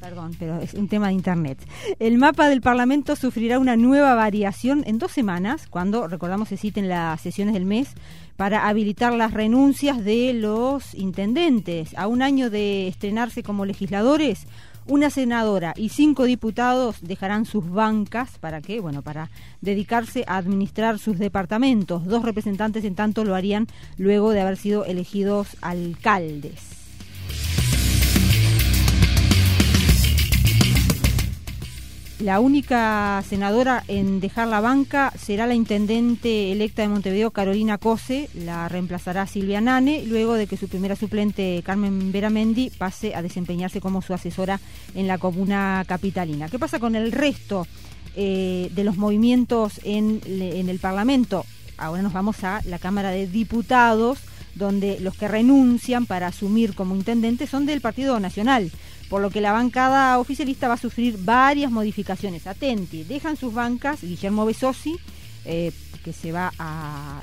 Perdón, 0.05 0.35
pero 0.37 0.59
es 0.59 0.75
un 0.75 0.87
tema 0.87 1.07
de 1.07 1.13
internet. 1.13 1.57
El 1.97 2.19
mapa 2.19 2.47
del 2.47 2.61
Parlamento 2.61 3.15
sufrirá 3.15 3.57
una 3.57 3.75
nueva 3.75 4.13
variación 4.13 4.83
en 4.85 4.99
dos 4.99 5.11
semanas, 5.11 5.65
cuando, 5.67 6.07
recordamos, 6.07 6.49
se 6.49 6.57
citen 6.57 6.87
las 6.87 7.19
sesiones 7.21 7.55
del 7.55 7.65
mes, 7.65 7.89
para 8.37 8.67
habilitar 8.67 9.13
las 9.13 9.33
renuncias 9.33 10.05
de 10.05 10.33
los 10.33 10.93
intendentes. 10.93 11.97
A 11.97 12.05
un 12.05 12.21
año 12.21 12.51
de 12.51 12.87
estrenarse 12.87 13.41
como 13.41 13.65
legisladores, 13.65 14.45
Una 14.87 15.09
senadora 15.09 15.73
y 15.75 15.89
cinco 15.89 16.25
diputados 16.25 16.97
dejarán 17.01 17.45
sus 17.45 17.67
bancas 17.67 18.37
para 18.37 18.61
qué? 18.61 18.79
Bueno, 18.79 19.01
para 19.01 19.31
dedicarse 19.61 20.23
a 20.27 20.37
administrar 20.37 20.99
sus 20.99 21.17
departamentos. 21.17 22.05
Dos 22.05 22.21
representantes, 22.21 22.85
en 22.85 22.93
tanto, 22.93 23.23
lo 23.23 23.33
harían 23.33 23.65
luego 23.97 24.29
de 24.29 24.41
haber 24.41 24.57
sido 24.57 24.85
elegidos 24.85 25.57
alcaldes. 25.61 26.74
La 32.25 32.39
única 32.39 33.23
senadora 33.29 33.83
en 33.87 34.19
dejar 34.19 34.47
la 34.47 34.59
banca 34.59 35.13
será 35.15 35.45
la 35.45 35.53
intendente 35.53 36.51
electa 36.51 36.81
de 36.81 36.87
Montevideo, 36.87 37.29
Carolina 37.29 37.77
Cose. 37.77 38.31
La 38.33 38.67
reemplazará 38.67 39.27
Silvia 39.27 39.61
Nane, 39.61 40.03
luego 40.07 40.33
de 40.33 40.47
que 40.47 40.57
su 40.57 40.67
primera 40.67 40.95
suplente, 40.95 41.61
Carmen 41.63 42.11
Veramendi, 42.11 42.71
pase 42.71 43.13
a 43.13 43.21
desempeñarse 43.21 43.79
como 43.79 44.01
su 44.01 44.11
asesora 44.11 44.59
en 44.95 45.05
la 45.05 45.19
comuna 45.19 45.85
capitalina. 45.87 46.49
¿Qué 46.49 46.57
pasa 46.57 46.79
con 46.79 46.95
el 46.95 47.11
resto 47.11 47.67
eh, 48.15 48.71
de 48.73 48.83
los 48.83 48.97
movimientos 48.97 49.79
en, 49.83 50.19
en 50.25 50.67
el 50.67 50.79
Parlamento? 50.79 51.45
Ahora 51.77 52.01
nos 52.01 52.13
vamos 52.13 52.43
a 52.43 52.59
la 52.65 52.79
Cámara 52.79 53.11
de 53.11 53.27
Diputados, 53.27 54.17
donde 54.55 54.99
los 54.99 55.15
que 55.15 55.27
renuncian 55.27 56.07
para 56.07 56.25
asumir 56.25 56.73
como 56.73 56.95
intendente 56.95 57.45
son 57.45 57.67
del 57.67 57.81
Partido 57.81 58.19
Nacional, 58.19 58.71
por 59.09 59.21
lo 59.21 59.29
que 59.29 59.41
la 59.41 59.51
bancada 59.51 60.17
oficialista 60.19 60.67
va 60.67 60.75
a 60.75 60.77
sufrir 60.77 61.17
varias 61.19 61.71
modificaciones. 61.71 62.47
Atenti, 62.47 63.03
dejan 63.03 63.37
sus 63.37 63.53
bancas 63.53 64.01
Guillermo 64.01 64.45
Besosi, 64.45 64.97
eh, 65.45 65.71
que 66.03 66.13
se 66.13 66.31
va 66.31 66.51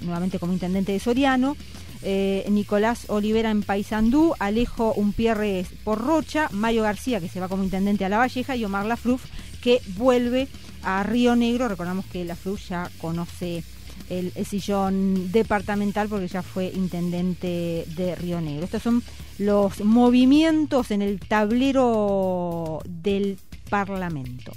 nuevamente 0.01 0.39
como 0.39 0.53
intendente 0.53 0.93
de 0.93 1.01
Soriano, 1.01 1.57
eh, 2.03 2.45
Nicolás 2.51 3.05
Olivera 3.09 3.51
en 3.51 3.63
Paysandú, 3.63 4.35
Alejo 4.41 4.93
Umpierres 4.95 5.69
por 5.85 6.05
Rocha, 6.05 6.49
Mayo 6.51 6.83
García, 6.83 7.21
que 7.21 7.29
se 7.29 7.39
va 7.39 7.49
como 7.49 7.63
intendente 7.63 8.05
a 8.05 8.09
La 8.09 8.19
Valleja, 8.19 8.57
y 8.57 8.65
Omar 8.65 8.87
Lafruf, 8.87 9.25
que 9.61 9.81
vuelve 9.97 10.49
a 10.83 11.05
Río 11.05 11.37
Negro. 11.37 11.69
Recordamos 11.69 12.05
que 12.07 12.25
Lafruf 12.25 12.69
ya 12.69 12.91
conoce 13.01 13.63
el, 14.09 14.33
sillón 14.47 15.33
departamental 15.33 16.09
porque 16.09 16.29
ya 16.29 16.43
fue 16.43 16.67
intendente 16.67 17.85
de 17.97 18.15
Río 18.15 18.41
Negro. 18.41 18.65
Estos 18.65 18.83
son 18.83 19.03
los 19.39 19.85
movimientos 19.85 20.91
en 20.91 21.03
el 21.03 21.21
tablero 21.21 22.81
del 22.87 23.39
Parlamento. 23.71 24.53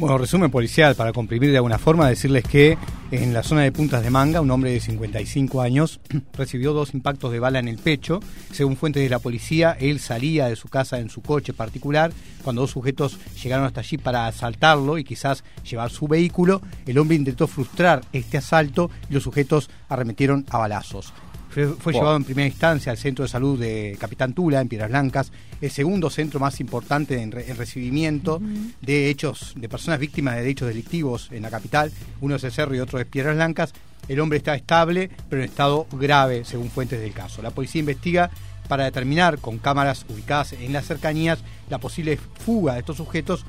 Bueno, 0.00 0.16
resumen 0.16 0.50
policial, 0.50 0.94
para 0.94 1.12
comprimir 1.12 1.50
de 1.50 1.58
alguna 1.58 1.78
forma, 1.78 2.08
decirles 2.08 2.42
que 2.44 2.78
en 3.10 3.34
la 3.34 3.42
zona 3.42 3.64
de 3.64 3.70
Puntas 3.70 4.02
de 4.02 4.08
Manga, 4.08 4.40
un 4.40 4.50
hombre 4.50 4.70
de 4.70 4.80
55 4.80 5.60
años 5.60 6.00
recibió 6.32 6.72
dos 6.72 6.94
impactos 6.94 7.30
de 7.30 7.38
bala 7.38 7.58
en 7.58 7.68
el 7.68 7.76
pecho. 7.76 8.20
Según 8.50 8.78
fuentes 8.78 9.02
de 9.02 9.10
la 9.10 9.18
policía, 9.18 9.76
él 9.78 10.00
salía 10.00 10.46
de 10.46 10.56
su 10.56 10.68
casa 10.68 11.00
en 11.00 11.10
su 11.10 11.20
coche 11.20 11.52
particular 11.52 12.12
cuando 12.42 12.62
dos 12.62 12.70
sujetos 12.70 13.18
llegaron 13.42 13.66
hasta 13.66 13.80
allí 13.80 13.98
para 13.98 14.26
asaltarlo 14.26 14.96
y 14.96 15.04
quizás 15.04 15.44
llevar 15.70 15.90
su 15.90 16.08
vehículo. 16.08 16.62
El 16.86 16.96
hombre 16.96 17.16
intentó 17.16 17.46
frustrar 17.46 18.00
este 18.14 18.38
asalto 18.38 18.90
y 19.10 19.12
los 19.12 19.22
sujetos 19.22 19.68
arremetieron 19.90 20.46
a 20.48 20.56
balazos. 20.56 21.12
Fue, 21.50 21.66
fue 21.66 21.92
Wow. 21.92 22.00
llevado 22.02 22.16
en 22.16 22.24
primera 22.24 22.46
instancia 22.46 22.92
al 22.92 22.98
centro 22.98 23.24
de 23.24 23.28
salud 23.28 23.58
de 23.58 23.96
Capitán 24.00 24.32
Tula, 24.34 24.60
en 24.60 24.68
Piedras 24.68 24.88
Blancas, 24.90 25.32
el 25.60 25.70
segundo 25.70 26.08
centro 26.08 26.38
más 26.40 26.60
importante 26.60 27.20
en, 27.20 27.32
re- 27.32 27.50
en 27.50 27.56
recibimiento 27.56 28.40
de 28.80 29.10
hechos 29.10 29.54
de 29.56 29.68
personas 29.68 29.98
víctimas 29.98 30.36
de 30.36 30.48
hechos 30.48 30.68
delictivos 30.68 31.28
en 31.32 31.42
la 31.42 31.50
capital. 31.50 31.90
Uno 32.20 32.36
es 32.36 32.44
el 32.44 32.52
Cerro 32.52 32.74
y 32.74 32.78
otro 32.80 32.98
es 33.00 33.06
Piedras 33.06 33.34
Blancas. 33.34 33.72
El 34.08 34.20
hombre 34.20 34.38
está 34.38 34.54
estable, 34.54 35.10
pero 35.28 35.42
en 35.42 35.48
estado 35.48 35.86
grave, 35.92 36.44
según 36.44 36.70
fuentes 36.70 37.00
del 37.00 37.12
caso. 37.12 37.42
La 37.42 37.50
policía 37.50 37.80
investiga 37.80 38.30
para 38.68 38.84
determinar, 38.84 39.38
con 39.38 39.58
cámaras 39.58 40.06
ubicadas 40.08 40.52
en 40.52 40.72
las 40.72 40.86
cercanías, 40.86 41.40
la 41.68 41.78
posible 41.78 42.16
fuga 42.44 42.74
de 42.74 42.80
estos 42.80 42.96
sujetos 42.96 43.44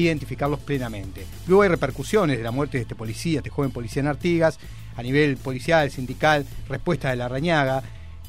identificarlos 0.00 0.60
plenamente. 0.60 1.26
Luego 1.46 1.62
hay 1.62 1.68
repercusiones 1.68 2.38
de 2.38 2.44
la 2.44 2.50
muerte 2.50 2.78
de 2.78 2.82
este 2.82 2.94
policía, 2.94 3.38
este 3.38 3.50
joven 3.50 3.70
policía 3.70 4.00
en 4.00 4.08
Artigas, 4.08 4.58
a 4.96 5.02
nivel 5.02 5.36
policial, 5.36 5.90
sindical, 5.90 6.46
respuesta 6.68 7.10
de 7.10 7.16
la 7.16 7.28
Rañaga. 7.28 7.82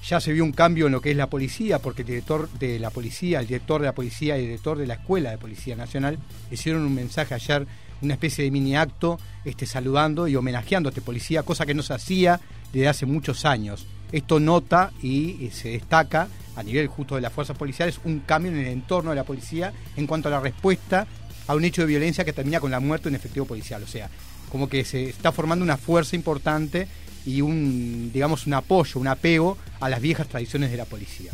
Ya 0.07 0.19
se 0.19 0.33
vio 0.33 0.43
un 0.43 0.51
cambio 0.51 0.85
en 0.85 0.91
lo 0.91 1.01
que 1.01 1.11
es 1.11 1.17
la 1.17 1.29
policía, 1.29 1.79
porque 1.79 2.03
el 2.03 2.07
director 2.07 2.49
de 2.59 2.77
la 2.77 2.91
policía, 2.91 3.39
el 3.39 3.47
director 3.47 3.81
de 3.81 3.87
la 3.87 3.95
policía 3.95 4.37
y 4.37 4.41
el 4.41 4.45
director 4.45 4.77
de 4.77 4.87
la 4.87 4.95
Escuela 4.95 5.31
de 5.31 5.37
Policía 5.37 5.75
Nacional 5.75 6.19
hicieron 6.51 6.83
un 6.83 6.93
mensaje 6.93 7.33
ayer, 7.33 7.65
una 8.01 8.13
especie 8.13 8.43
de 8.43 8.51
mini 8.51 8.75
acto, 8.75 9.19
este, 9.43 9.65
saludando 9.65 10.27
y 10.27 10.35
homenajeando 10.35 10.89
a 10.89 10.91
este 10.91 11.01
policía, 11.01 11.43
cosa 11.43 11.65
que 11.65 11.73
no 11.73 11.81
se 11.81 11.93
hacía 11.93 12.39
desde 12.71 12.87
hace 12.87 13.05
muchos 13.07 13.45
años. 13.45 13.87
Esto 14.11 14.39
nota 14.39 14.91
y, 15.01 15.45
eh, 15.45 15.51
se 15.51 15.69
destaca 15.69 16.27
a 16.55 16.63
nivel 16.63 16.87
justo 16.87 17.15
de 17.15 17.21
las 17.21 17.33
fuerzas 17.33 17.57
policiales 17.57 17.99
un 18.05 18.19
cambio 18.19 18.51
en 18.51 18.59
el 18.59 18.67
entorno 18.67 19.09
de 19.09 19.15
la 19.15 19.23
policía 19.23 19.73
en 19.97 20.07
cuanto 20.07 20.29
a 20.29 20.31
la 20.31 20.39
respuesta 20.39 21.07
a 21.47 21.55
un 21.55 21.63
hecho 21.65 21.81
de 21.81 21.87
violencia 21.87 22.23
que 22.25 22.33
termina 22.33 22.59
con 22.59 22.71
la 22.71 22.79
muerte 22.79 23.03
de 23.05 23.09
un 23.09 23.15
efectivo 23.15 23.45
policial. 23.45 23.83
O 23.83 23.87
sea, 23.87 24.09
como 24.51 24.69
que 24.69 24.83
se 24.85 25.09
está 25.09 25.31
formando 25.31 25.63
una 25.63 25.77
fuerza 25.77 26.15
importante 26.15 26.87
y 27.25 27.41
un, 27.41 28.11
digamos, 28.13 28.45
un 28.47 28.53
apoyo, 28.53 28.99
un 28.99 29.07
apego 29.07 29.57
a 29.79 29.89
las 29.89 30.01
viejas 30.01 30.27
tradiciones 30.27 30.71
de 30.71 30.77
la 30.77 30.85
policía. 30.85 31.31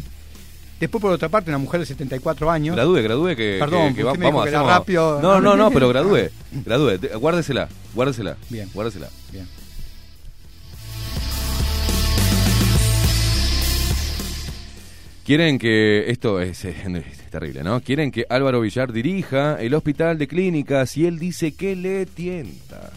Después, 0.80 1.02
por 1.02 1.12
otra 1.12 1.30
parte, 1.30 1.52
una 1.52 1.60
mujer 1.60 1.80
de 1.82 1.86
74 1.86 2.50
años. 2.50 2.76
Gradúe, 2.76 3.04
gradúe 3.04 3.36
que, 3.36 3.58
Perdón, 3.60 3.90
que, 3.90 4.02
que 4.02 4.06
usted 4.06 4.20
me 4.20 4.26
vamos 4.26 4.46
dijo 4.46 4.46
que 4.46 4.50
era 4.50 4.64
rápido. 4.78 5.22
No, 5.22 5.40
no, 5.40 5.56
no, 5.56 5.70
pero 5.70 5.88
gradúe. 5.94 6.30
Gradúe, 6.66 6.98
de- 6.98 7.10
guárdesela, 7.16 7.70
guárdesela. 7.94 8.36
Bien. 8.50 8.68
Guárdesela. 8.74 9.10
Bien. 9.32 9.48
Quieren 15.26 15.60
que, 15.60 16.10
esto 16.10 16.42
es, 16.42 16.66
eh, 16.66 16.76
es 16.84 16.90
terrible, 17.32 17.64
¿no? 17.64 17.82
Quieren 17.82 18.12
que 18.12 18.26
Álvaro 18.30 18.62
Villar 18.62 18.94
dirija 18.94 19.56
el 19.60 19.74
hospital 19.74 20.20
de 20.20 20.28
clínicas 20.28 20.96
y 20.98 21.08
él 21.08 21.18
dice 21.18 21.54
que 21.54 21.76
le 21.76 22.06
tienta. 22.06 22.92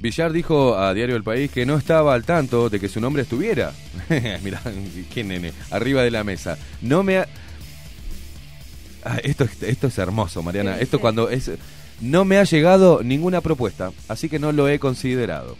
Villar 0.00 0.32
dijo 0.32 0.76
a 0.76 0.92
Diario 0.94 1.14
El 1.14 1.22
País 1.22 1.50
que 1.50 1.64
no 1.64 1.76
estaba 1.76 2.14
al 2.14 2.24
tanto 2.24 2.68
de 2.68 2.80
que 2.80 2.88
su 2.88 3.00
nombre 3.00 3.22
estuviera. 3.22 3.72
Mirá, 4.42 4.60
qué 5.14 5.22
nene, 5.22 5.52
arriba 5.70 6.02
de 6.02 6.10
la 6.10 6.24
mesa. 6.24 6.58
No 6.80 7.04
me 7.04 7.18
ha... 7.18 7.28
Ah, 9.04 9.18
esto, 9.22 9.44
es- 9.44 9.62
esto 9.62 9.86
es 9.86 9.98
hermoso, 9.98 10.42
Mariana. 10.42 10.76
¿Qué 10.76 10.84
Esto 10.84 11.00
cuando 11.00 11.30
es... 11.30 11.50
No 12.00 12.24
me 12.24 12.38
ha 12.38 12.44
llegado 12.44 13.00
ninguna 13.04 13.40
propuesta, 13.40 13.92
así 14.08 14.28
que 14.28 14.40
no 14.40 14.50
lo 14.50 14.68
he 14.68 14.80
considerado. 14.80 15.56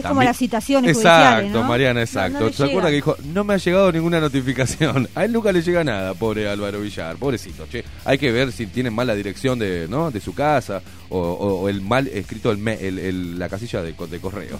Es 0.00 0.06
como 0.06 0.22
las 0.22 0.36
citaciones 0.36 0.96
Exacto, 0.96 1.28
judiciales, 1.36 1.52
¿no? 1.52 1.68
Mariana, 1.68 2.00
exacto. 2.02 2.40
no 2.40 2.52
¿Se 2.52 2.64
acuerda 2.64 2.88
que 2.88 2.96
dijo, 2.96 3.16
no 3.32 3.44
me 3.44 3.54
ha 3.54 3.56
llegado 3.56 3.92
ninguna 3.92 4.20
notificación? 4.20 5.08
A 5.14 5.24
él 5.24 5.32
nunca 5.32 5.52
le 5.52 5.62
llega 5.62 5.84
nada, 5.84 6.14
pobre 6.14 6.48
Álvaro 6.48 6.80
Villar, 6.80 7.16
pobrecito, 7.16 7.66
che. 7.70 7.84
Hay 8.04 8.18
que 8.18 8.32
ver 8.32 8.52
si 8.52 8.66
tienen 8.66 8.92
mal 8.94 9.06
la 9.06 9.14
dirección 9.14 9.58
de, 9.58 9.86
¿no? 9.88 10.10
de 10.10 10.20
su 10.20 10.34
casa 10.34 10.82
o, 11.08 11.18
o- 11.18 11.60
o 11.62 11.68
el 11.68 11.80
mal 11.80 12.06
escrito 12.08 12.50
el, 12.50 12.58
me- 12.58 12.74
el- 12.86 12.98
el- 12.98 13.38
la 13.38 13.48
casilla 13.48 13.82
de, 13.82 13.92
de 13.92 14.18
correo. 14.20 14.58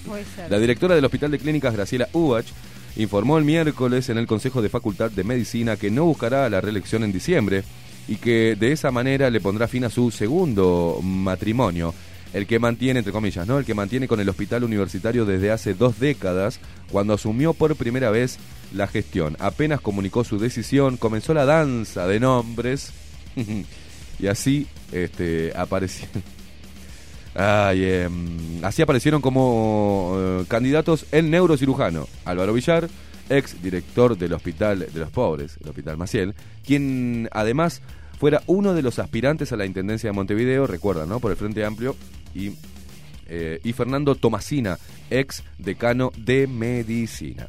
La 0.49 0.59
directora 0.59 0.95
del 0.95 1.05
Hospital 1.05 1.31
de 1.31 1.39
Clínicas, 1.39 1.75
Graciela 1.75 2.09
Ubach, 2.12 2.47
informó 2.97 3.39
el 3.39 3.45
miércoles 3.45 4.09
en 4.09 4.19
el 4.19 4.27
Consejo 4.27 4.62
de 4.62 4.69
Facultad 4.69 5.11
de 5.11 5.23
Medicina 5.25 5.77
que 5.77 5.91
no 5.91 6.05
buscará 6.05 6.49
la 6.49 6.61
reelección 6.61 7.05
en 7.05 7.12
diciembre 7.12 7.62
y 8.09 8.17
que 8.17 8.57
de 8.59 8.73
esa 8.73 8.91
manera 8.91 9.31
le 9.31 9.41
pondrá 9.41 9.69
fin 9.69 9.85
a 9.85 9.91
su 9.91 10.11
segundo 10.11 10.99
matrimonio, 11.03 11.95
el 12.32 12.47
que 12.47 12.59
mantiene, 12.59 12.98
entre 12.98 13.12
comillas, 13.12 13.47
¿no? 13.47 13.59
El 13.59 13.65
que 13.65 13.74
mantiene 13.74 14.09
con 14.09 14.20
el 14.20 14.28
hospital 14.28 14.65
universitario 14.65 15.24
desde 15.24 15.51
hace 15.51 15.74
dos 15.74 15.98
décadas, 15.98 16.61
cuando 16.90 17.15
asumió 17.15 17.55
por 17.55 17.74
primera 17.77 18.11
vez 18.11 18.39
la 18.74 18.86
gestión. 18.86 19.36
Apenas 19.40 19.81
comunicó 19.81 20.24
su 20.24 20.39
decisión, 20.39 20.97
comenzó 20.97 21.35
la 21.35 21.44
danza 21.44 22.07
de 22.07 22.20
nombres 22.20 22.93
y 24.19 24.27
así 24.27 24.66
este, 24.93 25.52
apareció. 25.57 26.09
Ay, 27.35 27.85
em, 27.85 28.65
así 28.65 28.82
aparecieron 28.82 29.23
como 29.23 30.15
eh, 30.16 30.44
candidatos 30.48 31.07
el 31.12 31.31
neurocirujano 31.31 32.09
Álvaro 32.24 32.52
Villar, 32.52 32.89
ex 33.28 33.62
director 33.62 34.19
del 34.19 34.32
Hospital 34.32 34.86
de 34.93 35.01
los 35.01 35.11
Pobres, 35.11 35.57
el 35.62 35.69
Hospital 35.69 35.97
Maciel, 35.97 36.35
quien 36.66 37.28
además 37.31 37.82
fuera 38.20 38.42
uno 38.47 38.74
de 38.74 38.82
los 38.82 38.98
aspirantes 38.98 39.51
a 39.51 39.56
la 39.56 39.64
Intendencia 39.64 40.10
de 40.10 40.12
Montevideo, 40.12 40.66
recuerdan, 40.66 41.09
¿no? 41.09 41.20
Por 41.20 41.30
el 41.30 41.38
Frente 41.38 41.64
Amplio, 41.64 41.97
y, 42.34 42.52
eh, 43.26 43.60
y 43.64 43.72
Fernando 43.72 44.14
Tomasina, 44.14 44.78
ex 45.09 45.42
decano 45.56 46.12
de 46.18 46.47
Medicina. 46.47 47.48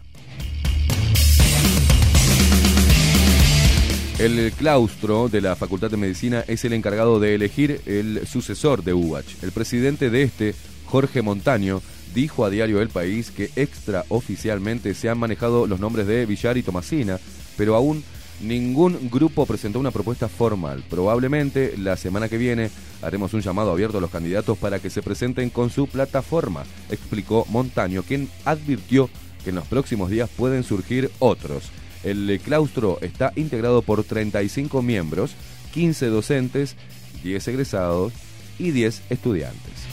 El 4.18 4.54
claustro 4.54 5.28
de 5.28 5.42
la 5.42 5.58
Facultad 5.58 5.92
de 5.92 5.98
Medicina 5.98 6.46
es 6.48 6.64
el 6.64 6.72
encargado 6.72 7.20
de 7.20 7.36
elegir 7.36 7.82
el 7.86 8.26
sucesor 8.26 8.82
de 8.82 8.94
Ubach. 8.94 9.26
El 9.44 9.52
presidente 9.52 10.10
de 10.10 10.24
este, 10.24 10.56
Jorge 10.86 11.22
Montaño, 11.22 11.82
dijo 12.16 12.46
a 12.46 12.50
Diario 12.50 12.82
El 12.82 12.90
País 12.90 13.32
que 13.32 13.50
extraoficialmente 13.58 14.94
se 14.94 15.10
han 15.10 15.18
manejado 15.18 15.68
los 15.68 15.82
nombres 15.82 16.08
de 16.08 16.26
Villar 16.26 16.56
y 16.56 16.64
Tomasina, 16.64 17.20
pero 17.58 17.76
aún 17.76 18.06
Ningún 18.42 19.10
grupo 19.12 19.46
presentó 19.46 19.80
una 19.80 19.92
propuesta 19.92 20.28
formal. 20.28 20.84
Probablemente 20.90 21.76
la 21.78 21.96
semana 21.96 22.28
que 22.28 22.38
viene 22.38 22.72
haremos 23.02 23.34
un 23.34 23.42
llamado 23.42 23.72
abierto 23.72 24.00
a 24.00 24.02
los 24.02 24.10
candidatos 24.10 24.58
para 24.58 24.80
que 24.80 24.90
se 24.90 25.04
presenten 25.04 25.50
con 25.50 25.70
su 25.70 25.88
plataforma, 25.88 26.64
explicó 26.90 27.46
Montaño, 27.50 28.04
quien 28.04 28.30
advirtió 28.46 29.10
que 29.44 29.50
en 29.50 29.58
los 29.58 29.68
próximos 29.68 30.10
días 30.10 30.30
pueden 30.30 30.64
surgir 30.64 31.12
otros. 31.20 31.72
El 32.04 32.40
claustro 32.44 32.98
está 33.02 33.32
integrado 33.36 33.84
por 33.84 34.04
35 34.04 34.82
miembros, 34.82 35.36
15 35.74 36.08
docentes, 36.08 36.76
10 37.24 37.48
egresados 37.48 38.14
y 38.58 38.72
10 38.72 39.04
estudiantes. 39.10 39.91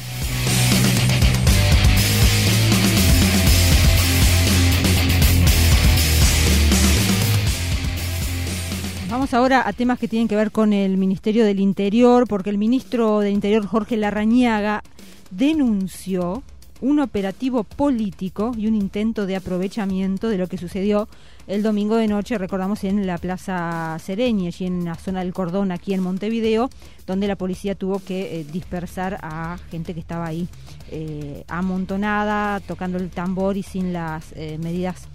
Vamos 9.11 9.33
ahora 9.33 9.67
a 9.67 9.73
temas 9.73 9.99
que 9.99 10.07
tienen 10.07 10.29
que 10.29 10.37
ver 10.37 10.51
con 10.51 10.75
el 10.75 10.99
Ministerio 10.99 11.47
del 11.47 11.61
Interior, 11.61 12.29
porque 12.29 12.51
el 12.51 12.59
ministro 12.59 13.21
del 13.21 13.33
Interior, 13.33 13.67
Jorge 13.67 13.97
Larrañaga, 13.97 14.83
denunció 15.31 16.43
un 16.83 17.01
operativo 17.01 17.65
político 17.65 18.53
y 18.55 18.67
un 18.67 18.75
intento 18.75 19.25
de 19.25 19.37
aprovechamiento 19.37 20.29
de 20.29 20.37
lo 20.37 20.47
que 20.47 20.59
sucedió 20.59 21.09
el 21.47 21.63
domingo 21.63 21.97
de 21.97 22.07
noche, 22.07 22.37
recordamos, 22.37 22.85
en 22.85 23.07
la 23.07 23.17
Plaza 23.17 23.97
Sereña, 23.99 24.51
y 24.57 24.67
en 24.67 24.85
la 24.85 24.95
zona 24.95 25.21
del 25.21 25.33
Cordón, 25.33 25.73
aquí 25.73 25.95
en 25.95 26.03
Montevideo, 26.03 26.69
donde 27.07 27.27
la 27.29 27.37
policía 27.37 27.75
tuvo 27.75 28.01
que 28.01 28.41
eh, 28.41 28.45
dispersar 28.53 29.19
a 29.23 29.57
gente 29.71 29.95
que 29.95 30.01
estaba 30.01 30.27
ahí 30.27 30.47
eh, 30.91 31.45
amontonada, 31.49 32.61
tocando 32.61 32.99
el 32.99 33.09
tambor 33.09 33.57
y 33.57 33.63
sin 33.63 33.95
las 33.95 34.33
eh, 34.37 34.59
medidas 34.59 35.09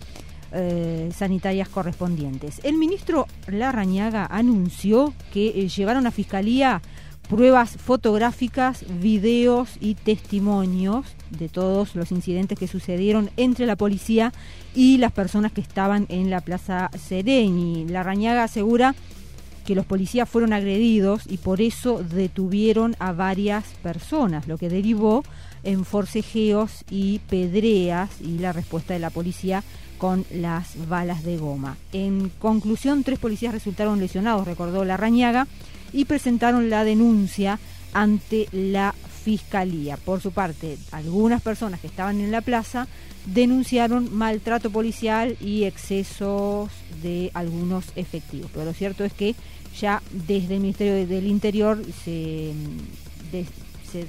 eh, 0.54 1.10
sanitarias 1.16 1.68
correspondientes. 1.68 2.62
El 2.64 2.78
ministro 2.78 3.28
Larrañaga 3.48 4.28
anunció 4.30 5.14
que 5.34 5.48
eh, 5.48 5.68
llevaron 5.68 6.08
a 6.08 6.12
Fiscalía 6.12 6.82
pruebas 7.30 7.78
fotográficas, 7.78 8.86
videos 9.02 9.78
y 9.80 9.96
testimonios 9.96 11.06
de 11.32 11.50
todos 11.50 11.96
los 11.96 12.12
incidentes 12.12 12.60
que 12.60 12.68
sucedieron 12.68 13.32
entre 13.38 13.66
la 13.66 13.76
policía 13.76 14.34
y 14.76 14.98
las 14.98 15.12
personas 15.12 15.52
que 15.52 15.62
estaban 15.62 16.06
en 16.10 16.30
la 16.30 16.42
Plaza 16.42 16.92
Sereni. 16.98 17.88
Larrañaga 17.88 18.44
asegura 18.44 18.94
que 19.66 19.76
los 19.76 19.86
policías 19.86 20.30
fueron 20.30 20.54
agredidos 20.54 21.24
y 21.26 21.38
por 21.38 21.62
eso 21.62 22.04
detuvieron 22.04 22.96
a 23.00 23.14
varias 23.14 23.64
personas, 23.82 24.48
lo 24.48 24.58
que 24.58 24.70
derivó 24.70 25.24
en 25.64 25.86
forcejeos 25.86 26.84
y 26.90 27.20
pedreas 27.30 28.22
y 28.22 28.40
la 28.40 28.52
respuesta 28.52 28.94
de 28.94 29.00
la 29.00 29.10
policía 29.10 29.64
con 30.04 30.26
las 30.34 30.90
balas 30.90 31.24
de 31.24 31.38
goma. 31.38 31.78
En 31.94 32.28
conclusión, 32.28 33.06
tres 33.06 33.20
policías 33.20 33.54
resultaron 33.54 34.02
lesionados, 34.02 34.46
recordó 34.46 34.84
Larrañaga, 34.84 35.48
y 35.94 36.04
presentaron 36.04 36.70
la 36.70 36.84
denuncia 36.84 37.58
ante 37.94 38.50
la 38.52 38.94
Fiscalía. 39.24 39.96
Por 39.96 40.20
su 40.20 40.34
parte, 40.34 40.78
algunas 40.92 41.42
personas 41.42 41.80
que 41.80 41.88
estaban 41.88 42.20
en 42.20 42.32
la 42.32 42.42
plaza 42.42 42.90
denunciaron 43.28 44.14
maltrato 44.14 44.72
policial 44.72 45.38
y 45.40 45.64
excesos 45.64 46.70
de 47.02 47.32
algunos 47.34 47.86
efectivos. 47.96 48.52
Pero 48.52 48.66
lo 48.66 48.74
cierto 48.74 49.06
es 49.06 49.14
que 49.14 49.36
ya 49.80 50.02
desde 50.12 50.56
el 50.56 50.60
Ministerio 50.60 51.08
del 51.08 51.28
Interior 51.28 51.78
de- 52.06 52.54
se 53.90 54.06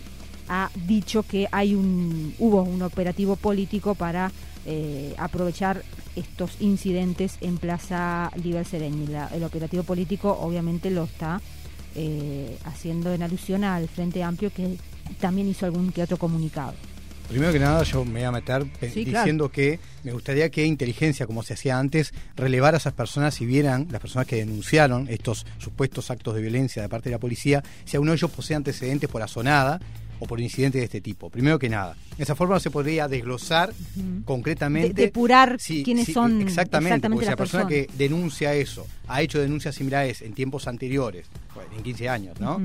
ha 0.49 0.71
dicho 0.89 1.23
que 1.23 1.47
hay 1.53 1.77
un 1.77 2.35
hubo 2.41 2.63
un 2.65 2.83
operativo 2.83 3.37
político 3.37 3.95
para 3.95 4.33
eh, 4.67 5.15
aprovechar 5.19 5.83
estos 6.17 6.57
incidentes 6.61 7.37
en 7.41 7.59
Plaza 7.59 8.31
Liber 8.43 8.65
Sereñi. 8.65 9.07
La- 9.09 9.29
el 9.29 9.43
operativo 9.45 9.83
político 9.83 10.37
obviamente 10.41 10.91
lo 10.91 11.05
está 11.05 11.41
eh, 11.97 12.57
haciendo 12.65 13.13
en 13.13 13.23
alusión 13.23 13.65
al 13.65 13.89
Frente 13.89 14.23
Amplio 14.23 14.53
que 14.53 14.77
también 15.21 15.49
hizo 15.49 15.67
algún 15.67 15.93
que 15.93 16.03
otro 16.03 16.17
comunicado. 16.17 16.75
Primero 17.29 17.53
que 17.53 17.59
nada, 17.59 17.83
yo 17.85 18.05
me 18.05 18.13
voy 18.21 18.23
a 18.25 18.33
meter 18.33 18.67
eh, 18.83 18.91
claro. 18.93 19.19
diciendo 19.21 19.51
que 19.51 19.81
me 20.03 20.13
gustaría 20.13 20.51
que 20.51 20.67
inteligencia, 20.67 21.27
como 21.27 21.43
se 21.43 21.55
hacía 21.55 21.79
antes, 21.79 22.13
relevara 22.37 22.77
a 22.77 22.79
esas 22.79 22.93
personas 22.93 23.41
y 23.41 23.47
vieran, 23.47 23.89
las 23.91 24.01
personas 24.03 24.27
que 24.27 24.37
denunciaron 24.37 25.09
estos 25.09 25.47
supuestos 25.59 26.11
actos 26.11 26.35
de 26.35 26.43
violencia 26.43 26.83
de 26.83 26.89
parte 26.91 27.09
de 27.09 27.15
la 27.15 27.19
policía, 27.21 27.63
si 27.87 27.97
alguno 27.97 28.13
de 28.13 28.17
ellos 28.17 28.31
posee 28.31 28.57
antecedentes 28.57 29.09
por 29.09 29.23
azonada 29.23 29.81
o 30.21 30.27
por 30.27 30.41
incidentes 30.41 30.81
de 30.81 30.85
este 30.85 31.01
tipo. 31.01 31.29
Primero 31.31 31.59
que 31.59 31.69
nada. 31.69 31.97
De 32.17 32.23
esa 32.23 32.35
forma 32.35 32.59
se 32.61 32.71
podría 32.71 33.09
desglosar 33.09 33.73
concretamente. 34.25 34.93
De- 34.95 35.03
depurar 35.07 35.57
Sí, 35.61 35.83
quiénes 35.85 36.07
sí, 36.07 36.13
son 36.13 36.41
Exactamente, 36.41 36.95
exactamente 36.95 37.09
porque 37.11 37.25
si 37.27 37.31
la 37.31 37.37
persona 37.37 37.67
que 37.67 37.89
denuncia 37.99 38.55
eso 38.55 38.87
ha 39.09 39.23
hecho 39.23 39.41
denuncias 39.41 39.75
similares 39.75 40.23
en 40.23 40.33
tiempos 40.35 40.67
anteriores, 40.69 41.27
en 41.77 41.83
15 41.83 42.09
años, 42.09 42.39
¿no? 42.41 42.61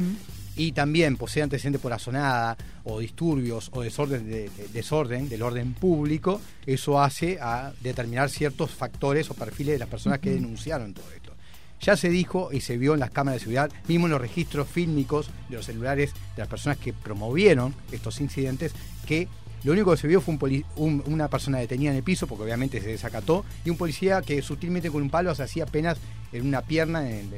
Y 0.55 0.73
también 0.73 1.15
posee 1.15 1.41
antecedentes 1.41 1.81
por 1.81 1.93
azonada 1.93 2.57
o 2.83 2.99
disturbios 2.99 3.69
o 3.73 3.81
desorden, 3.81 4.27
de- 4.29 4.49
de- 4.49 4.67
desorden 4.73 5.29
del 5.29 5.41
orden 5.41 5.73
público, 5.73 6.41
eso 6.65 7.01
hace 7.01 7.39
a 7.41 7.71
determinar 7.81 8.29
ciertos 8.29 8.71
factores 8.71 9.29
o 9.29 9.33
perfiles 9.35 9.75
de 9.75 9.79
las 9.79 9.87
personas 9.89 10.19
que 10.19 10.31
denunciaron 10.31 10.93
todo 10.93 11.05
esto. 11.15 11.33
Ya 11.81 11.95
se 11.95 12.09
dijo 12.09 12.49
y 12.51 12.61
se 12.61 12.77
vio 12.77 12.93
en 12.93 12.99
las 12.99 13.11
cámaras 13.11 13.35
de 13.35 13.39
seguridad, 13.39 13.71
mismo 13.87 14.07
en 14.07 14.11
los 14.11 14.21
registros 14.21 14.67
fílmicos 14.67 15.29
de 15.49 15.57
los 15.57 15.65
celulares 15.65 16.13
de 16.35 16.41
las 16.41 16.47
personas 16.47 16.77
que 16.77 16.93
promovieron 16.93 17.73
estos 17.91 18.19
incidentes, 18.21 18.73
que 19.05 19.27
lo 19.63 19.73
único 19.73 19.91
que 19.91 19.97
se 19.97 20.07
vio 20.07 20.21
fue 20.21 20.37
una 20.77 21.27
persona 21.27 21.57
detenida 21.57 21.91
en 21.91 21.97
el 21.97 22.03
piso, 22.03 22.27
porque 22.27 22.43
obviamente 22.43 22.79
se 22.79 22.87
desacató, 22.87 23.43
y 23.65 23.69
un 23.69 23.77
policía 23.77 24.21
que 24.21 24.41
sutilmente 24.41 24.89
con 24.89 25.01
un 25.01 25.09
palo 25.09 25.35
se 25.35 25.43
hacía 25.43 25.63
apenas 25.63 25.97
en 26.31 26.47
una 26.47 26.61
pierna, 26.61 27.09
en, 27.09 27.29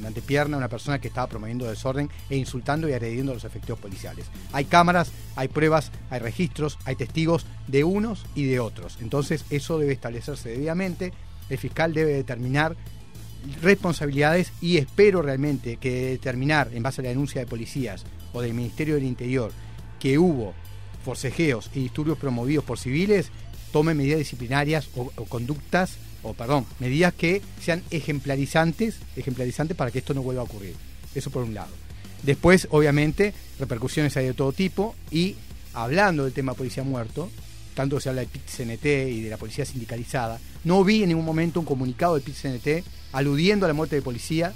la 0.00 0.08
antepierna, 0.08 0.56
una 0.56 0.68
persona 0.68 1.00
que 1.00 1.08
estaba 1.08 1.28
promoviendo 1.28 1.66
desorden 1.66 2.10
e 2.30 2.36
insultando 2.36 2.88
y 2.88 2.94
agrediendo 2.94 3.32
a 3.32 3.34
los 3.34 3.44
efectivos 3.44 3.78
policiales. 3.78 4.26
Hay 4.52 4.64
cámaras, 4.64 5.12
hay 5.36 5.48
pruebas, 5.48 5.92
hay 6.10 6.18
registros, 6.18 6.78
hay 6.84 6.96
testigos 6.96 7.46
de 7.68 7.84
unos 7.84 8.26
y 8.34 8.46
de 8.46 8.58
otros. 8.58 8.98
Entonces 9.00 9.44
eso 9.50 9.78
debe 9.78 9.92
establecerse 9.92 10.48
debidamente, 10.48 11.12
el 11.48 11.58
fiscal 11.58 11.94
debe 11.94 12.12
determinar 12.12 12.76
responsabilidades 13.62 14.52
y 14.60 14.78
espero 14.78 15.22
realmente 15.22 15.76
que 15.76 16.10
determinar 16.10 16.70
en 16.72 16.82
base 16.82 17.00
a 17.00 17.04
la 17.04 17.10
denuncia 17.10 17.40
de 17.40 17.46
policías 17.46 18.04
o 18.32 18.40
del 18.40 18.54
Ministerio 18.54 18.94
del 18.94 19.04
Interior 19.04 19.52
que 19.98 20.18
hubo 20.18 20.54
forcejeos 21.04 21.70
y 21.74 21.80
disturbios 21.80 22.18
promovidos 22.18 22.64
por 22.64 22.78
civiles, 22.78 23.30
tome 23.72 23.94
medidas 23.94 24.18
disciplinarias 24.18 24.88
o, 24.94 25.24
conductas, 25.24 25.96
o 26.22 26.34
perdón, 26.34 26.66
medidas 26.78 27.14
que 27.14 27.42
sean 27.60 27.82
ejemplarizantes, 27.90 28.96
ejemplarizantes 29.16 29.76
para 29.76 29.90
que 29.90 29.98
esto 30.00 30.14
no 30.14 30.22
vuelva 30.22 30.42
a 30.42 30.44
ocurrir. 30.44 30.74
Eso 31.14 31.30
por 31.30 31.42
un 31.42 31.54
lado. 31.54 31.72
Después, 32.22 32.68
obviamente, 32.70 33.32
repercusiones 33.58 34.16
hay 34.16 34.26
de 34.26 34.34
todo 34.34 34.52
tipo 34.52 34.94
y 35.10 35.36
hablando 35.72 36.24
del 36.24 36.32
tema 36.32 36.54
policía 36.54 36.82
muerto, 36.82 37.30
tanto 37.74 38.00
se 38.00 38.08
habla 38.08 38.22
del 38.22 38.30
PIT-CNT 38.30 38.86
y 39.08 39.20
de 39.22 39.30
la 39.30 39.36
policía 39.36 39.64
sindicalizada, 39.64 40.40
no 40.64 40.82
vi 40.82 41.02
en 41.02 41.10
ningún 41.10 41.24
momento 41.24 41.60
un 41.60 41.66
comunicado 41.66 42.14
del 42.14 42.24
PIT-CNT 42.24 42.84
aludiendo 43.12 43.66
a 43.66 43.68
la 43.68 43.74
muerte 43.74 43.96
de 43.96 44.02
policía, 44.02 44.52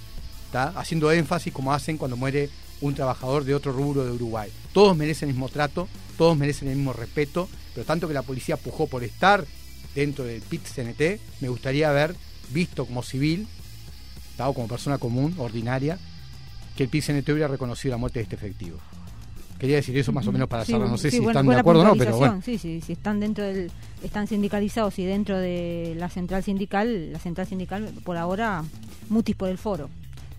¿tá? 0.50 0.72
haciendo 0.76 1.10
énfasis 1.12 1.52
como 1.52 1.72
hacen 1.72 1.96
cuando 1.98 2.16
muere 2.16 2.50
un 2.80 2.94
trabajador 2.94 3.44
de 3.44 3.54
otro 3.54 3.72
rubro 3.72 4.04
de 4.04 4.10
Uruguay. 4.10 4.50
Todos 4.72 4.96
merecen 4.96 5.28
el 5.28 5.34
mismo 5.34 5.48
trato, 5.48 5.88
todos 6.18 6.36
merecen 6.36 6.68
el 6.68 6.76
mismo 6.76 6.92
respeto, 6.92 7.48
pero 7.74 7.86
tanto 7.86 8.08
que 8.08 8.14
la 8.14 8.22
policía 8.22 8.56
pujó 8.56 8.86
por 8.86 9.04
estar 9.04 9.44
dentro 9.94 10.24
del 10.24 10.42
PIT-CNT, 10.42 11.20
me 11.40 11.48
gustaría 11.48 11.90
haber 11.90 12.14
visto 12.52 12.86
como 12.86 13.02
civil, 13.02 13.46
¿tá? 14.36 14.48
o 14.48 14.54
como 14.54 14.68
persona 14.68 14.98
común, 14.98 15.34
ordinaria, 15.38 15.98
que 16.76 16.84
el 16.84 16.88
PIT-CNT 16.88 17.28
hubiera 17.30 17.48
reconocido 17.48 17.92
la 17.92 17.98
muerte 17.98 18.18
de 18.18 18.24
este 18.24 18.36
efectivo. 18.36 18.78
Quería 19.58 19.76
decir 19.76 19.96
eso 19.96 20.10
más 20.10 20.26
o 20.26 20.32
menos 20.32 20.48
para 20.48 20.64
Sí, 20.64 20.72
cerrar, 20.72 20.88
no 20.88 20.98
sé 20.98 21.10
sí, 21.10 21.18
si 21.18 21.24
están 21.24 21.46
de 21.46 21.54
acuerdo 21.54 21.82
o 21.82 21.84
no, 21.84 21.94
pero 21.94 22.16
bueno. 22.16 22.40
Sí, 22.44 22.58
sí, 22.58 22.80
si 22.80 22.94
están 22.94 23.20
dentro 23.20 23.44
del, 23.44 23.70
están 24.02 24.26
sindicalizados 24.26 24.98
y 24.98 25.04
dentro 25.04 25.38
de 25.38 25.94
la 25.96 26.08
central 26.08 26.42
sindical, 26.42 27.12
la 27.12 27.18
central 27.18 27.46
sindical 27.46 27.90
por 28.04 28.16
ahora 28.16 28.64
mutis 29.08 29.36
por 29.36 29.48
el 29.48 29.58
foro. 29.58 29.88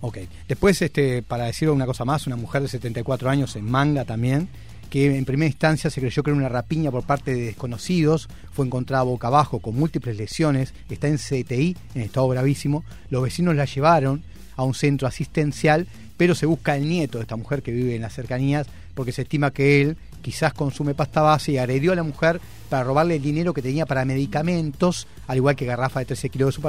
Ok. 0.01 0.17
Después, 0.47 0.81
este, 0.81 1.23
para 1.23 1.45
decir 1.45 1.69
una 1.69 1.85
cosa 1.85 2.03
más, 2.03 2.27
una 2.27 2.35
mujer 2.35 2.61
de 2.61 2.67
74 2.67 3.29
años 3.29 3.55
en 3.55 3.69
Manga 3.69 4.03
también, 4.03 4.49
que 4.89 5.17
en 5.17 5.25
primera 5.25 5.47
instancia 5.47 5.89
se 5.89 6.01
creyó 6.01 6.21
que 6.21 6.29
era 6.29 6.37
una 6.37 6.49
rapiña 6.49 6.91
por 6.91 7.03
parte 7.03 7.33
de 7.33 7.45
desconocidos, 7.45 8.27
fue 8.51 8.65
encontrada 8.65 9.03
boca 9.03 9.27
abajo 9.27 9.59
con 9.59 9.75
múltiples 9.75 10.17
lesiones, 10.17 10.73
está 10.89 11.07
en 11.07 11.17
CTI, 11.17 11.77
en 11.95 12.01
estado 12.01 12.27
gravísimo. 12.27 12.83
Los 13.09 13.23
vecinos 13.23 13.55
la 13.55 13.65
llevaron 13.65 14.23
a 14.55 14.63
un 14.63 14.73
centro 14.73 15.07
asistencial, 15.07 15.87
pero 16.17 16.35
se 16.35 16.45
busca 16.45 16.75
el 16.75 16.87
nieto 16.87 17.17
de 17.17 17.23
esta 17.23 17.37
mujer 17.37 17.63
que 17.63 17.71
vive 17.71 17.95
en 17.95 18.01
las 18.01 18.13
cercanías, 18.13 18.67
porque 18.93 19.13
se 19.13 19.23
estima 19.23 19.51
que 19.51 19.81
él 19.81 19.97
quizás 20.23 20.53
consume 20.53 20.95
pasta 20.95 21.21
base 21.21 21.51
y 21.51 21.59
agredió 21.59 21.91
a 21.91 21.95
la 21.95 22.01
mujer 22.01 22.41
para 22.69 22.83
robarle 22.83 23.17
el 23.17 23.21
dinero 23.21 23.53
que 23.53 23.61
tenía 23.61 23.85
para 23.85 24.05
medicamentos, 24.05 25.05
al 25.27 25.37
igual 25.37 25.55
que 25.55 25.65
garrafa 25.65 25.99
de 25.99 26.07
13 26.07 26.29
kilos 26.29 26.59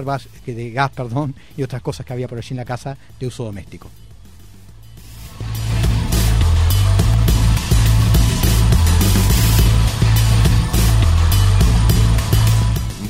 de, 0.45 0.55
de 0.55 0.71
gas 0.71 0.91
perdón, 0.91 1.35
y 1.57 1.63
otras 1.63 1.81
cosas 1.81 2.05
que 2.05 2.13
había 2.13 2.29
por 2.29 2.37
allí 2.37 2.49
en 2.51 2.59
la 2.59 2.67
casa 2.67 2.99
de 3.19 3.27
uso 3.27 3.45
doméstico. 3.45 3.89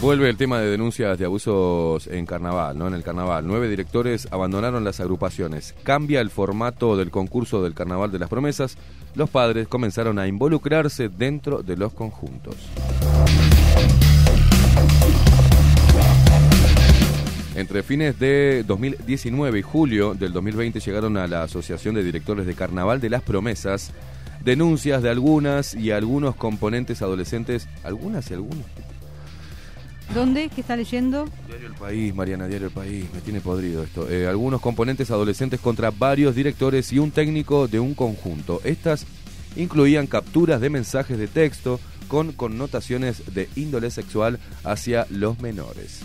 Vuelve 0.05 0.29
el 0.29 0.37
tema 0.37 0.61
de 0.61 0.71
denuncias 0.71 1.19
de 1.19 1.25
abusos 1.25 2.09
en 2.09 2.27
carnaval, 2.27 2.77
¿no? 2.77 2.89
En 2.89 2.93
el 2.93 3.03
carnaval. 3.03 3.47
Nueve 3.47 3.71
directores 3.71 4.29
abandonaron 4.31 4.85
las 4.85 5.01
agrupaciones. 5.01 5.75
Cambia 5.83 6.21
el 6.21 6.29
formato 6.29 6.99
del 6.99 7.11
concurso 7.11 7.63
del 7.63 7.73
carnaval 7.73 8.13
de 8.13 8.19
las 8.19 8.29
promesas. 8.29 8.77
Los 9.15 9.31
padres 9.31 9.69
comenzaron 9.69 10.19
a 10.19 10.27
involucrarse 10.27 11.09
dentro 11.09 11.63
de 11.63 11.77
los 11.77 11.93
conjuntos. 11.93 12.57
Entre 17.55 17.85
fines 17.85 18.19
de 18.19 18.65
2019 18.67 19.61
y 19.61 19.63
julio 19.63 20.15
del 20.15 20.33
2020 20.33 20.81
llegaron 20.81 21.17
a 21.17 21.29
la 21.29 21.45
Asociación 21.45 21.95
de 21.95 22.03
Directores 22.03 22.47
de 22.47 22.55
Carnaval 22.55 23.01
de 23.01 23.11
las 23.11 23.23
Promesas 23.23 23.93
denuncias 24.43 25.03
de 25.03 25.11
algunas 25.11 25.75
y 25.75 25.93
algunos 25.93 26.35
componentes 26.35 27.01
adolescentes, 27.01 27.69
algunas 27.85 28.31
y 28.31 28.35
algunos. 28.35 28.67
¿Dónde? 30.13 30.49
¿Qué 30.49 30.61
está 30.61 30.77
leyendo? 30.77 31.29
Diario 31.49 31.69
El 31.69 31.75
País, 31.75 32.15
Mariana, 32.15 32.47
Diario 32.47 32.69
El 32.69 32.73
País, 32.73 33.07
me 33.15 33.21
tiene 33.21 33.41
podrido 33.41 33.83
esto. 33.83 34.11
Eh, 34.11 34.27
algunos 34.27 34.61
componentes 34.61 35.11
adolescentes 35.11 35.61
contra 35.61 35.91
varios 35.91 36.35
directores 36.35 36.93
y 36.93 36.99
un 36.99 37.11
técnico 37.11 37.69
de 37.69 37.81
un 37.81 37.95
conjunto. 37.95 38.61
Estas 38.65 39.07
incluían 39.57 40.07
capturas 40.07 40.61
de 40.61 40.71
mensajes 40.71 41.19
de 41.19 41.29
texto 41.29 41.81
con 42.09 42.33
connotaciones 42.33 43.35
de 43.35 43.49
índole 43.57 43.91
sexual 43.91 44.39
hacia 44.63 45.07
los 45.11 45.41
menores. 45.41 46.01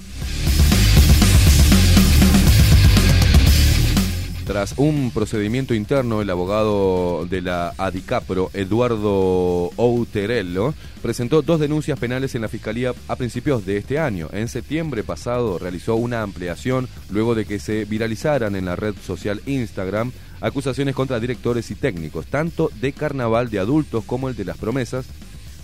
Tras 4.49 4.73
un 4.77 5.11
procedimiento 5.11 5.75
interno, 5.75 6.23
el 6.23 6.29
abogado 6.31 7.27
de 7.29 7.39
la 7.43 7.75
ADICAPRO, 7.77 8.49
Eduardo 8.55 9.69
Outerello, 9.77 10.73
presentó 11.03 11.43
dos 11.43 11.59
denuncias 11.59 11.99
penales 11.99 12.33
en 12.33 12.41
la 12.41 12.47
Fiscalía 12.47 12.95
a 13.07 13.15
principios 13.15 13.63
de 13.67 13.77
este 13.77 13.99
año. 13.99 14.27
En 14.31 14.47
septiembre 14.47 15.03
pasado 15.03 15.59
realizó 15.59 15.97
una 15.97 16.23
ampliación 16.23 16.89
luego 17.11 17.35
de 17.35 17.45
que 17.45 17.59
se 17.59 17.85
viralizaran 17.85 18.55
en 18.55 18.65
la 18.65 18.75
red 18.75 18.95
social 19.05 19.39
Instagram 19.45 20.11
acusaciones 20.41 20.95
contra 20.95 21.19
directores 21.19 21.69
y 21.69 21.75
técnicos, 21.75 22.25
tanto 22.25 22.71
de 22.81 22.91
carnaval 22.91 23.51
de 23.51 23.59
adultos 23.59 24.03
como 24.03 24.29
el 24.29 24.35
de 24.35 24.45
las 24.45 24.57
promesas, 24.57 25.05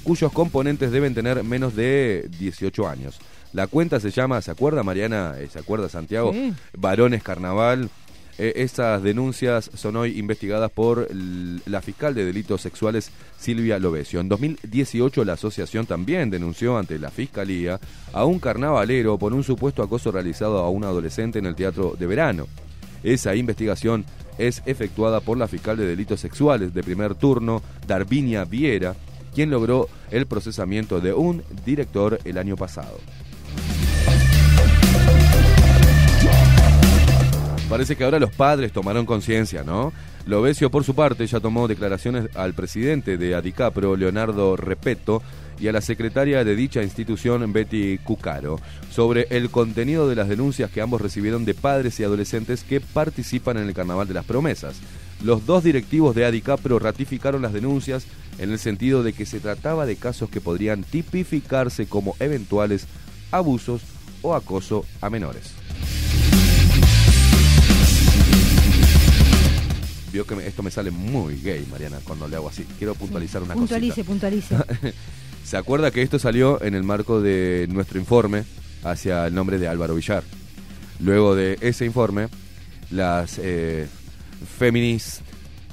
cuyos 0.03 0.31
componentes 0.31 0.91
deben 0.91 1.15
tener 1.15 1.43
menos 1.43 1.75
de 1.75 2.29
18 2.37 2.87
años. 2.87 3.17
La 3.51 3.65
cuenta 3.65 3.99
se 3.99 4.11
llama, 4.11 4.43
¿se 4.43 4.51
acuerda 4.51 4.83
Mariana? 4.83 5.33
Eh, 5.39 5.47
¿Se 5.51 5.57
acuerda 5.57 5.89
Santiago? 5.89 6.33
Sí. 6.33 6.53
Varones 6.77 7.23
Carnaval. 7.23 7.89
Eh, 8.37 8.53
estas 8.57 9.01
denuncias 9.01 9.71
son 9.75 9.95
hoy 9.95 10.19
investigadas 10.19 10.69
por 10.69 11.07
la 11.13 11.81
fiscal 11.81 12.13
de 12.13 12.25
delitos 12.25 12.61
sexuales 12.61 13.11
Silvia 13.37 13.79
Lovesio. 13.79 14.19
En 14.19 14.27
2018 14.27 15.23
la 15.23 15.33
asociación 15.33 15.85
también 15.85 16.29
denunció 16.29 16.77
ante 16.77 16.99
la 16.99 17.11
fiscalía 17.11 17.79
a 18.11 18.25
un 18.25 18.39
carnavalero 18.39 19.17
por 19.17 19.33
un 19.33 19.43
supuesto 19.43 19.83
acoso 19.83 20.11
realizado 20.11 20.59
a 20.59 20.69
un 20.69 20.83
adolescente 20.83 21.39
en 21.39 21.45
el 21.45 21.55
teatro 21.55 21.95
de 21.97 22.07
verano. 22.07 22.47
Esa 23.03 23.35
investigación 23.35 24.03
es 24.37 24.61
efectuada 24.65 25.21
por 25.21 25.37
la 25.37 25.47
fiscal 25.47 25.77
de 25.77 25.87
delitos 25.87 26.19
sexuales 26.19 26.73
de 26.73 26.83
primer 26.83 27.15
turno, 27.15 27.61
Darvinia 27.87 28.43
Viera, 28.43 28.95
quien 29.33 29.49
logró 29.49 29.87
el 30.11 30.25
procesamiento 30.25 30.99
de 30.99 31.13
un 31.13 31.43
director 31.65 32.19
el 32.25 32.37
año 32.37 32.57
pasado. 32.57 32.97
Parece 37.69 37.95
que 37.95 38.03
ahora 38.03 38.19
los 38.19 38.31
padres 38.31 38.71
tomaron 38.71 39.07
conciencia, 39.07 39.63
¿no? 39.63 39.91
Lovesio, 40.27 40.69
por 40.69 40.83
su 40.83 40.93
parte, 40.93 41.25
ya 41.25 41.39
tomó 41.39 41.67
declaraciones 41.67 42.29
al 42.35 42.53
presidente 42.53 43.17
de 43.17 43.33
Adicapro, 43.33 43.95
Leonardo 43.95 44.55
Repeto, 44.55 45.23
y 45.59 45.67
a 45.67 45.71
la 45.71 45.81
secretaria 45.81 46.43
de 46.43 46.55
dicha 46.55 46.83
institución, 46.83 47.51
Betty 47.51 47.97
Cucaro, 47.99 48.59
sobre 48.91 49.27
el 49.31 49.49
contenido 49.49 50.07
de 50.07 50.15
las 50.15 50.27
denuncias 50.27 50.69
que 50.69 50.81
ambos 50.81 51.01
recibieron 51.01 51.43
de 51.43 51.55
padres 51.55 51.99
y 51.99 52.03
adolescentes 52.03 52.63
que 52.63 52.81
participan 52.81 53.57
en 53.57 53.67
el 53.67 53.73
Carnaval 53.73 54.07
de 54.07 54.13
las 54.13 54.25
Promesas. 54.25 54.75
Los 55.23 55.45
dos 55.47 55.63
directivos 55.63 56.13
de 56.13 56.25
Adicapro 56.25 56.77
ratificaron 56.77 57.41
las 57.41 57.53
denuncias 57.53 58.05
en 58.37 58.51
el 58.51 58.59
sentido 58.59 59.01
de 59.01 59.13
que 59.13 59.25
se 59.25 59.39
trataba 59.39 59.87
de 59.87 59.95
casos 59.95 60.29
que 60.29 60.41
podrían 60.41 60.83
tipificarse 60.83 61.87
como 61.87 62.15
eventuales 62.19 62.85
abusos 63.31 63.81
o 64.21 64.35
acoso 64.35 64.85
a 65.01 65.09
menores. 65.09 65.54
Vio 70.15 70.25
que 70.25 70.33
me- 70.37 70.47
esto 70.47 70.63
me 70.63 70.71
sale 70.71 70.91
muy 70.91 71.35
gay, 71.41 71.67
Mariana, 71.69 71.99
cuando 72.01 72.25
le 72.25 72.37
hago 72.37 72.47
así. 72.47 72.63
Quiero 72.77 72.95
puntualizar 72.95 73.43
una 73.43 73.53
Puntualice, 73.53 74.05
cosita. 74.05 74.07
puntualice. 74.07 74.55
¿Se 75.43 75.57
acuerda 75.57 75.91
que 75.91 76.01
esto 76.01 76.19
salió 76.19 76.61
en 76.63 76.73
el 76.73 76.83
marco 76.83 77.19
de 77.19 77.67
nuestro 77.69 77.99
informe 77.99 78.45
hacia 78.85 79.27
el 79.27 79.35
nombre 79.35 79.59
de 79.59 79.67
Álvaro 79.67 79.93
Villar? 79.93 80.23
Luego 81.01 81.35
de 81.35 81.57
ese 81.59 81.83
informe, 81.85 82.29
las 82.91 83.41
eh, 83.43 83.87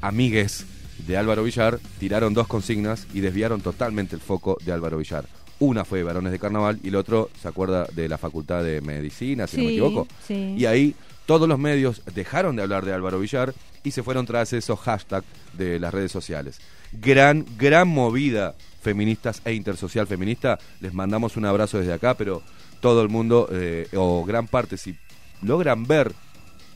amigues 0.00 0.64
de 1.06 1.16
Álvaro 1.16 1.44
Villar 1.44 1.78
tiraron 2.00 2.34
dos 2.34 2.48
consignas 2.48 3.06
y 3.14 3.20
desviaron 3.20 3.60
totalmente 3.60 4.16
el 4.16 4.20
foco 4.22 4.58
de 4.64 4.72
Álvaro 4.72 4.98
Villar. 4.98 5.24
Una 5.60 5.84
fue 5.84 6.02
Varones 6.02 6.32
de 6.32 6.40
Carnaval 6.40 6.80
y 6.82 6.88
el 6.88 6.96
otro, 6.96 7.30
¿se 7.40 7.46
acuerda 7.46 7.86
de 7.94 8.08
la 8.08 8.18
Facultad 8.18 8.64
de 8.64 8.80
Medicina, 8.80 9.46
si 9.46 9.58
no 9.58 9.64
me 9.64 9.70
equivoco? 9.70 10.08
sí. 10.26 10.56
Y 10.58 10.64
ahí 10.66 10.96
todos 11.26 11.48
los 11.48 11.58
medios 11.58 12.02
dejaron 12.14 12.56
de 12.56 12.62
hablar 12.62 12.84
de 12.84 12.92
Álvaro 12.92 13.18
Villar 13.18 13.54
y 13.84 13.90
se 13.92 14.02
fueron 14.02 14.26
tras 14.26 14.52
esos 14.52 14.78
hashtags 14.80 15.26
de 15.54 15.78
las 15.78 15.92
redes 15.92 16.12
sociales. 16.12 16.60
Gran, 16.92 17.46
gran 17.56 17.88
movida 17.88 18.54
feministas 18.80 19.40
e 19.44 19.54
intersocial 19.54 20.06
feminista. 20.06 20.58
Les 20.80 20.92
mandamos 20.92 21.36
un 21.36 21.46
abrazo 21.46 21.78
desde 21.78 21.92
acá, 21.92 22.14
pero 22.14 22.42
todo 22.80 23.02
el 23.02 23.08
mundo, 23.08 23.48
eh, 23.52 23.88
o 23.94 24.24
gran 24.24 24.48
parte, 24.48 24.76
si 24.76 24.96
logran 25.40 25.86
ver 25.86 26.12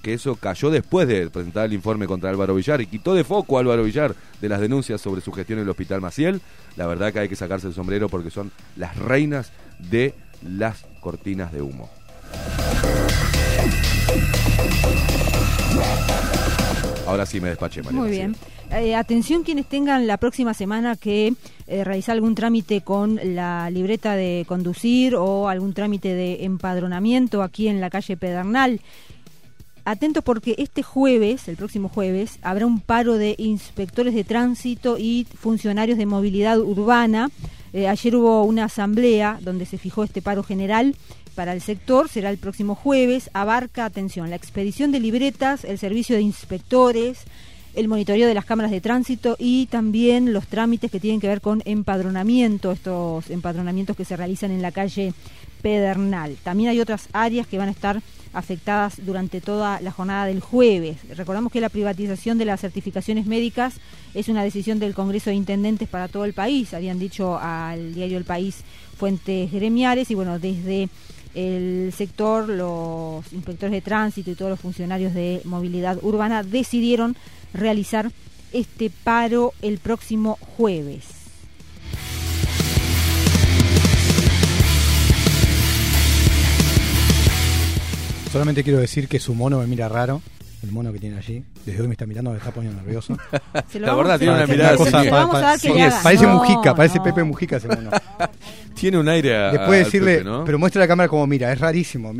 que 0.02 0.14
eso 0.14 0.36
cayó 0.36 0.70
después 0.70 1.08
de 1.08 1.28
presentar 1.30 1.66
el 1.66 1.72
informe 1.72 2.06
contra 2.06 2.30
Álvaro 2.30 2.54
Villar 2.54 2.80
y 2.80 2.86
quitó 2.86 3.12
de 3.14 3.24
foco 3.24 3.56
a 3.56 3.60
Álvaro 3.60 3.82
Villar 3.82 4.14
de 4.40 4.48
las 4.48 4.60
denuncias 4.60 5.00
sobre 5.00 5.20
su 5.20 5.32
gestión 5.32 5.58
en 5.58 5.64
el 5.64 5.70
Hospital 5.70 6.00
Maciel, 6.00 6.40
la 6.76 6.86
verdad 6.86 7.12
que 7.12 7.18
hay 7.18 7.28
que 7.28 7.34
sacarse 7.34 7.66
el 7.66 7.74
sombrero 7.74 8.08
porque 8.08 8.30
son 8.30 8.52
las 8.76 8.96
reinas 8.96 9.50
de 9.78 10.14
las 10.42 10.86
cortinas 11.00 11.52
de 11.52 11.62
humo. 11.62 11.90
Ahora 17.06 17.24
sí 17.24 17.40
me 17.40 17.48
despaché, 17.48 17.82
María. 17.82 18.00
Muy 18.00 18.10
bien. 18.10 18.36
Eh, 18.70 18.96
atención 18.96 19.44
quienes 19.44 19.66
tengan 19.66 20.08
la 20.08 20.16
próxima 20.16 20.54
semana 20.54 20.96
que 20.96 21.34
eh, 21.68 21.84
realizar 21.84 22.14
algún 22.14 22.34
trámite 22.34 22.80
con 22.80 23.20
la 23.22 23.70
libreta 23.70 24.16
de 24.16 24.44
conducir 24.48 25.14
o 25.14 25.48
algún 25.48 25.72
trámite 25.72 26.14
de 26.14 26.44
empadronamiento 26.44 27.42
aquí 27.42 27.68
en 27.68 27.80
la 27.80 27.90
calle 27.90 28.16
Pedernal. 28.16 28.80
Atentos 29.84 30.24
porque 30.24 30.56
este 30.58 30.82
jueves, 30.82 31.46
el 31.46 31.56
próximo 31.56 31.88
jueves, 31.88 32.40
habrá 32.42 32.66
un 32.66 32.80
paro 32.80 33.14
de 33.14 33.36
inspectores 33.38 34.14
de 34.14 34.24
tránsito 34.24 34.98
y 34.98 35.28
funcionarios 35.38 35.96
de 35.96 36.06
movilidad 36.06 36.58
urbana. 36.58 37.30
Eh, 37.72 37.86
ayer 37.86 38.16
hubo 38.16 38.42
una 38.42 38.64
asamblea 38.64 39.38
donde 39.42 39.64
se 39.64 39.78
fijó 39.78 40.02
este 40.02 40.22
paro 40.22 40.42
general 40.42 40.96
para 41.36 41.52
el 41.52 41.60
sector. 41.60 42.08
Será 42.08 42.30
el 42.30 42.38
próximo 42.38 42.74
jueves. 42.74 43.30
Abarca, 43.32 43.84
atención, 43.84 44.30
la 44.30 44.36
expedición 44.36 44.90
de 44.90 44.98
libretas, 44.98 45.62
el 45.62 45.78
servicio 45.78 46.16
de 46.16 46.22
inspectores, 46.22 47.18
el 47.76 47.86
monitoreo 47.86 48.26
de 48.26 48.34
las 48.34 48.46
cámaras 48.46 48.72
de 48.72 48.80
tránsito 48.80 49.36
y 49.38 49.66
también 49.66 50.32
los 50.32 50.48
trámites 50.48 50.90
que 50.90 50.98
tienen 50.98 51.20
que 51.20 51.28
ver 51.28 51.40
con 51.40 51.62
empadronamiento, 51.66 52.72
estos 52.72 53.30
empadronamientos 53.30 53.96
que 53.96 54.04
se 54.04 54.16
realizan 54.16 54.50
en 54.50 54.62
la 54.62 54.72
calle 54.72 55.12
Pedernal. 55.62 56.36
También 56.42 56.70
hay 56.70 56.80
otras 56.80 57.08
áreas 57.12 57.46
que 57.46 57.58
van 57.58 57.68
a 57.68 57.72
estar 57.72 58.00
afectadas 58.32 59.04
durante 59.04 59.40
toda 59.40 59.80
la 59.80 59.90
jornada 59.90 60.26
del 60.26 60.40
jueves. 60.40 60.98
Recordamos 61.16 61.50
que 61.50 61.60
la 61.60 61.70
privatización 61.70 62.38
de 62.38 62.44
las 62.44 62.60
certificaciones 62.60 63.26
médicas 63.26 63.74
es 64.14 64.28
una 64.28 64.44
decisión 64.44 64.78
del 64.78 64.94
Congreso 64.94 65.30
de 65.30 65.36
Intendentes 65.36 65.88
para 65.88 66.08
todo 66.08 66.24
el 66.24 66.34
país, 66.34 66.74
habían 66.74 66.98
dicho 66.98 67.38
al 67.38 67.94
diario 67.94 68.18
El 68.18 68.24
País 68.24 68.62
fuentes 68.96 69.50
gremiales 69.52 70.10
y 70.10 70.14
bueno, 70.14 70.38
desde 70.38 70.88
el 71.36 71.92
sector, 71.94 72.48
los 72.48 73.30
inspectores 73.32 73.72
de 73.72 73.82
tránsito 73.82 74.30
y 74.30 74.34
todos 74.34 74.50
los 74.50 74.58
funcionarios 74.58 75.12
de 75.12 75.42
movilidad 75.44 75.98
urbana 76.02 76.42
decidieron 76.42 77.14
realizar 77.52 78.10
este 78.52 78.90
paro 78.90 79.52
el 79.60 79.78
próximo 79.78 80.38
jueves. 80.40 81.04
Solamente 88.32 88.64
quiero 88.64 88.80
decir 88.80 89.06
que 89.06 89.20
su 89.20 89.34
mono 89.34 89.58
me 89.58 89.66
mira 89.66 89.88
raro. 89.88 90.22
El 90.66 90.72
mono 90.72 90.92
que 90.92 90.98
tiene 90.98 91.16
allí. 91.16 91.44
Desde 91.64 91.80
hoy 91.80 91.86
me 91.86 91.94
está 91.94 92.06
mirando, 92.06 92.32
me 92.32 92.38
está 92.38 92.50
poniendo 92.50 92.80
nervioso. 92.82 93.16
La 93.74 93.94
verdad, 93.94 94.14
se 94.14 94.18
tiene 94.18 94.34
una 94.34 94.46
mirada 94.46 94.72
se 94.72 94.78
lo 94.78 94.84
siniestra. 94.86 95.10
vamos 95.18 95.36
a 95.36 95.40
dar 95.40 95.60
que 95.60 95.68
le 95.72 95.82
haga. 95.82 96.02
Parece 96.02 96.26
No, 96.26 96.34
Mujica, 96.34 96.74
parece 96.74 96.98
no. 96.98 97.04
Pepe 97.04 97.22
Mujica 97.24 97.56
ese 97.56 97.68
mono. 97.68 97.90
Tiene 98.74 98.98
un 98.98 99.08
aire 99.08 99.36
a, 99.36 99.52
Después 99.52 99.84
decirle, 99.84 100.18
Pepe, 100.18 100.24
¿no? 100.24 100.44
pero 100.44 100.58
muestra 100.58 100.80
la 100.80 100.88
cámara 100.88 101.08
como 101.08 101.26
mira, 101.26 101.52
es 101.52 101.60
rarísimo. 101.60 102.12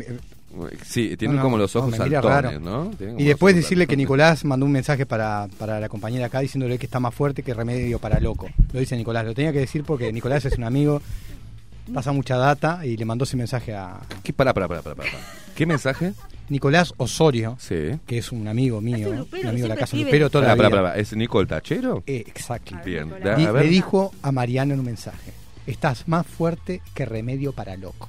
Sí, 0.83 1.15
tiene 1.17 1.33
No, 1.35 1.39
no, 1.39 1.43
como 1.43 1.57
los 1.57 1.75
no, 1.75 1.81
ojos 1.81 1.91
mira 1.91 2.21
saltones, 2.21 2.53
raro. 2.53 2.59
¿no? 2.59 2.91
Y 3.17 3.25
después 3.25 3.53
decirle 3.55 3.85
que. 3.85 3.97
Nicolás 3.97 4.45
mandó 4.45 4.65
un 4.65 4.71
mensaje 4.71 5.05
para, 5.05 5.47
para 5.59 5.79
la 5.79 5.89
compañera 5.89 6.27
acá 6.27 6.39
diciéndole 6.39 6.79
que 6.79 6.85
está 6.85 6.99
más 6.99 7.13
fuerte 7.13 7.43
que 7.43 7.53
remedio 7.53 7.99
para 7.99 8.19
loco. 8.19 8.47
Lo 8.71 8.79
dice 8.79 8.95
Nicolás, 8.95 9.25
lo 9.25 9.33
tenía 9.33 9.51
que 9.51 9.59
decir 9.59 9.83
porque 9.83 10.11
Nicolás 10.13 10.45
es 10.45 10.57
un 10.57 10.63
amigo 10.63 11.01
pasa 11.93 12.11
mucha 12.11 12.37
data 12.37 12.85
y 12.85 12.97
le 12.97 13.05
mandó 13.05 13.23
ese 13.23 13.37
mensaje 13.37 13.73
a 13.75 13.99
¿Qué, 14.23 14.33
pará, 14.33 14.53
pará, 14.53 14.67
pará, 14.67 14.81
pará, 14.81 14.95
pará. 14.95 15.09
¿Qué 15.55 15.65
mensaje? 15.65 16.13
Nicolás 16.49 16.93
Osorio, 16.97 17.57
Sí. 17.59 17.99
que 18.05 18.17
es 18.19 18.31
un 18.31 18.47
amigo 18.47 18.79
mío, 18.79 19.09
un 19.09 19.17
lupero, 19.17 19.43
un 19.43 19.49
amigo 19.49 19.63
de 19.65 19.69
la 19.69 19.75
casa. 19.75 19.97
Lupero 19.97 20.29
toda 20.29 20.55
la. 20.55 20.95
¿Es 20.97 21.13
Nico 21.15 21.41
el 21.41 21.47
Tachero? 21.47 22.03
Eh, 22.07 22.23
exacto. 22.27 22.75
Bien. 22.85 23.05
Nicolás. 23.05 23.23
da- 23.23 23.35
Di- 23.35 23.45
a 23.45 23.51
ver. 23.51 23.63
le 23.65 23.69
dijo 23.71 24.13
a 24.21 24.31
Mariano 24.31 24.73
en 24.73 24.79
un 24.79 24.85
mensaje, 24.85 25.33
estás 25.65 26.07
más 26.07 26.25
fuerte 26.25 26.81
que 26.93 27.05
remedio 27.05 27.51
para 27.51 27.75
loco. 27.75 28.07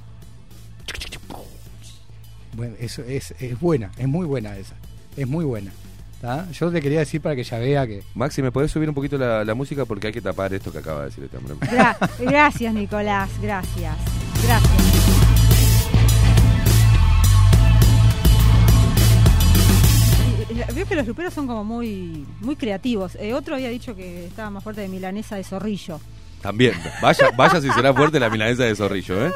Bueno, 2.55 2.75
eso 2.81 3.03
es, 3.03 3.35
es 3.41 3.59
buena, 3.61 3.91
es 3.99 4.09
muy 4.09 4.27
buena 4.27 4.57
esa, 4.57 4.75
es 5.17 5.27
muy 5.29 5.45
buena. 5.45 5.71
¿Tá? 6.21 6.47
Yo 6.53 6.71
te 6.71 6.81
quería 6.81 7.01
decir 7.01 7.21
para 7.21 7.37
que 7.37 7.45
ya 7.45 7.59
vea 7.59 7.87
que 7.87 8.03
Maxi, 8.15 8.43
¿me 8.43 8.51
podés 8.53 8.71
subir 8.71 8.89
un 8.89 8.95
poquito 8.95 9.17
la, 9.19 9.45
la 9.45 9.55
música? 9.55 9.85
Porque 9.85 10.09
hay 10.09 10.13
que 10.13 10.21
tapar 10.21 10.53
esto 10.55 10.73
que 10.73 10.79
acaba 10.79 11.01
de 11.01 11.05
decir 11.07 11.25
este 11.25 11.37
hombre. 11.37 11.55
Gra- 11.61 11.97
gracias, 12.19 12.75
Nicolás, 12.75 13.31
gracias. 13.41 13.95
Gracias. 14.45 14.73
Y- 20.51 20.53
y- 20.53 20.75
Veo 20.75 20.87
que 20.87 20.95
los 20.97 21.07
luperos 21.07 21.35
son 21.35 21.47
como 21.47 21.65
muy 21.65 22.27
muy 22.41 22.57
creativos. 22.57 23.17
Eh, 23.21 23.35
otro 23.35 23.55
había 23.55 23.69
dicho 23.69 23.95
que 23.95 24.27
estaba 24.27 24.51
más 24.51 24.63
fuerte 24.63 24.81
de 24.83 24.89
milanesa 24.89 25.37
de 25.37 25.45
zorrillo. 25.45 26.01
También. 26.43 26.73
Vaya, 27.03 27.31
vaya 27.37 27.61
si 27.61 27.69
será 27.71 27.93
fuerte 27.93 28.21
la 28.21 28.31
milanesa 28.31 28.63
de 28.65 28.75
zorrillo, 28.77 29.27
¿eh? 29.27 29.33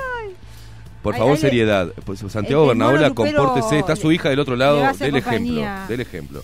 Por 1.02 1.16
favor, 1.16 1.30
ay, 1.36 1.42
le- 1.42 1.48
seriedad. 1.48 1.88
Pues, 2.04 2.20
Santiago 2.28 2.66
Bernabola, 2.68 3.10
compórtese. 3.10 3.78
Está 3.80 3.96
su 3.96 4.08
le- 4.08 4.14
hija 4.14 4.28
del 4.30 4.38
otro 4.38 4.54
le 4.54 4.64
lado. 4.64 4.92
Del 4.98 5.16
ejemplo. 5.16 5.62
Del 5.88 6.00
ejemplo. 6.00 6.42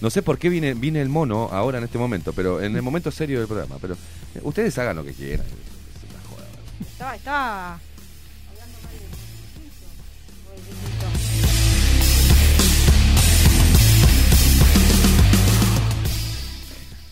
No 0.00 0.10
sé 0.10 0.22
por 0.22 0.38
qué 0.38 0.48
viene, 0.48 0.74
viene 0.74 1.00
el 1.02 1.08
mono 1.08 1.48
ahora 1.52 1.78
en 1.78 1.84
este 1.84 1.98
momento, 1.98 2.32
pero 2.32 2.62
en 2.62 2.74
el 2.74 2.82
momento 2.82 3.10
serio 3.10 3.38
del 3.38 3.48
programa. 3.48 3.76
Pero 3.80 3.94
eh, 4.34 4.40
ustedes 4.42 4.76
hagan 4.78 4.96
lo 4.96 5.04
que 5.04 5.12
quieran. 5.12 5.46
Es 5.46 6.10
una 6.10 6.22
joda. 6.28 6.46
Estaba, 6.80 7.16
estaba 7.16 7.80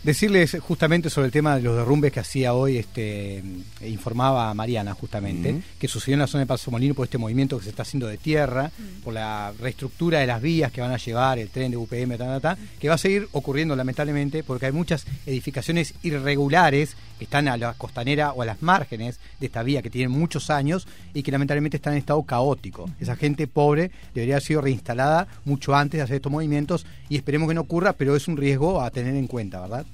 Decirles 0.08 0.56
justamente 0.62 1.10
sobre 1.10 1.26
el 1.26 1.32
tema 1.32 1.56
de 1.56 1.60
los 1.60 1.76
derrumbes 1.76 2.10
que 2.10 2.20
hacía 2.20 2.54
hoy, 2.54 2.78
este, 2.78 3.40
eh, 3.40 3.88
informaba 3.90 4.54
Mariana 4.54 4.94
justamente, 4.94 5.60
que 5.78 5.86
sucedió 5.86 6.14
en 6.14 6.20
la 6.20 6.26
zona 6.26 6.44
de 6.44 6.46
Paso 6.46 6.70
Molino 6.70 6.94
por 6.94 7.04
este 7.04 7.18
movimiento 7.18 7.58
que 7.58 7.64
se 7.64 7.68
está 7.68 7.82
haciendo 7.82 8.06
de 8.06 8.16
tierra, 8.16 8.70
por 9.04 9.12
la 9.12 9.52
reestructura 9.60 10.20
de 10.20 10.26
las 10.26 10.40
vías 10.40 10.72
que 10.72 10.80
van 10.80 10.92
a 10.92 10.96
llevar 10.96 11.38
el 11.38 11.50
tren 11.50 11.70
de 11.72 11.76
UPM, 11.76 12.16
ta, 12.16 12.24
ta, 12.24 12.40
ta, 12.40 12.58
que 12.80 12.88
va 12.88 12.94
a 12.94 12.98
seguir 12.98 13.28
ocurriendo 13.32 13.76
lamentablemente 13.76 14.42
porque 14.42 14.64
hay 14.64 14.72
muchas 14.72 15.04
edificaciones 15.26 15.92
irregulares 16.02 16.96
que 17.18 17.24
están 17.24 17.46
a 17.46 17.58
la 17.58 17.74
costanera 17.74 18.32
o 18.32 18.40
a 18.40 18.46
las 18.46 18.62
márgenes 18.62 19.20
de 19.40 19.46
esta 19.46 19.62
vía 19.62 19.82
que 19.82 19.90
tienen 19.90 20.10
muchos 20.10 20.48
años 20.48 20.88
y 21.12 21.22
que 21.22 21.32
lamentablemente 21.32 21.76
están 21.76 21.92
en 21.92 21.98
estado 21.98 22.22
caótico. 22.22 22.88
Esa 22.98 23.14
gente 23.14 23.46
pobre 23.46 23.90
debería 24.14 24.36
haber 24.36 24.42
sido 24.42 24.62
reinstalada 24.62 25.28
mucho 25.44 25.74
antes 25.74 25.98
de 25.98 26.02
hacer 26.04 26.16
estos 26.16 26.32
movimientos 26.32 26.86
y 27.08 27.16
esperemos 27.16 27.48
que 27.48 27.54
no 27.54 27.62
ocurra, 27.62 27.92
pero 27.92 28.16
es 28.16 28.28
un 28.28 28.36
riesgo 28.36 28.80
a 28.80 28.90
tener 28.90 29.14
en 29.14 29.26
cuenta, 29.26 29.60
¿verdad? 29.60 29.86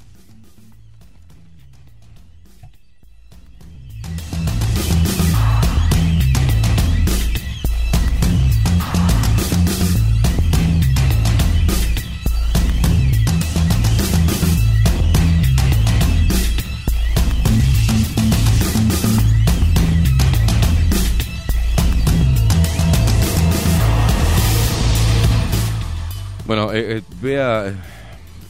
Bueno, 26.55 26.73
eh, 26.73 26.99
eh, 26.99 27.03
vea, 27.21 27.75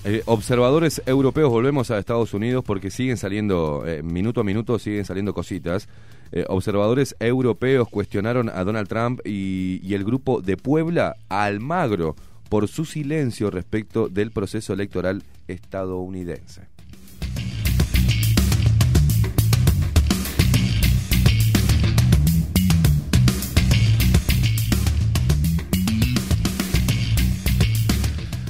eh, 0.05 0.23
observadores 0.27 1.01
europeos, 1.07 1.49
volvemos 1.51 1.91
a 1.91 1.99
Estados 1.99 2.35
Unidos 2.35 2.63
porque 2.63 2.91
siguen 2.91 3.17
saliendo, 3.17 3.83
eh, 3.87 4.03
minuto 4.03 4.43
a 4.43 4.45
minuto 4.45 4.79
siguen 4.79 5.07
saliendo 5.07 5.33
cositas. 5.33 5.89
Observadores 6.49 7.17
europeos 7.19 7.89
cuestionaron 7.89 8.51
a 8.51 8.63
Donald 8.63 8.89
Trump 8.89 9.21
y, 9.25 9.95
el 9.95 10.05
grupo 10.05 10.43
de 10.43 10.59
Puebla 10.59 11.17
Almagro 11.31 12.15
por 12.51 12.69
su 12.69 12.85
silencio 12.85 13.51
respecto 13.51 14.11
del 14.11 14.33
proceso 14.33 14.75
electoral 14.75 15.23
estadounidense. 15.49 16.74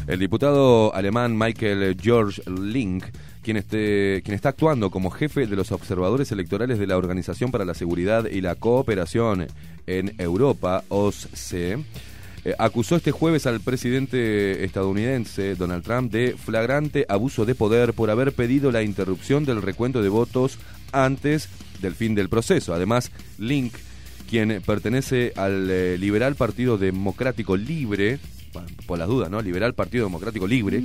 El 0.07 0.19
diputado 0.19 0.95
alemán 0.95 1.37
Michael 1.37 1.97
George 1.99 2.43
Link, 2.51 3.05
quien, 3.43 3.57
este, 3.57 4.21
quien 4.23 4.35
está 4.35 4.51
actuando 4.51 4.91
como 4.91 5.11
jefe 5.11 5.47
de 5.47 5.57
los 5.57 5.73
observadores 5.73 6.31
electorales 6.31 6.79
de 6.79 6.87
la 6.87 6.99
Organización 6.99 7.51
para 7.51 7.65
la 7.65 7.73
Seguridad 7.73 8.27
y 8.27 8.43
la 8.43 8.55
Cooperación 8.55 9.47
en 9.87 10.15
Europa, 10.19 10.85
OSCE, 10.89 11.79
eh, 12.45 12.55
acusó 12.59 12.97
este 12.97 13.13
jueves 13.13 13.47
al 13.47 13.61
presidente 13.61 14.63
estadounidense 14.65 15.55
Donald 15.55 15.83
Trump 15.83 16.13
de 16.13 16.37
flagrante 16.37 17.07
abuso 17.09 17.47
de 17.47 17.55
poder 17.55 17.95
por 17.95 18.11
haber 18.11 18.33
pedido 18.33 18.71
la 18.71 18.83
interrupción 18.83 19.47
del 19.47 19.63
recuento 19.63 20.03
de 20.03 20.11
votos 20.11 20.59
antes 20.93 21.49
del 21.81 21.95
fin 21.95 22.15
del 22.15 22.29
proceso. 22.29 22.75
Además, 22.75 23.11
Link, 23.39 23.73
quien 24.29 24.63
pertenece 24.67 25.33
al 25.37 25.71
eh, 25.71 25.97
liberal 25.97 26.35
Partido 26.35 26.77
Democrático 26.77 27.57
Libre, 27.57 28.19
por 28.87 28.99
las 28.99 29.09
dudas, 29.09 29.31
¿no? 29.31 29.41
Liberal 29.41 29.75
Partido 29.75 30.05
Democrático 30.05 30.47
Libre, 30.47 30.83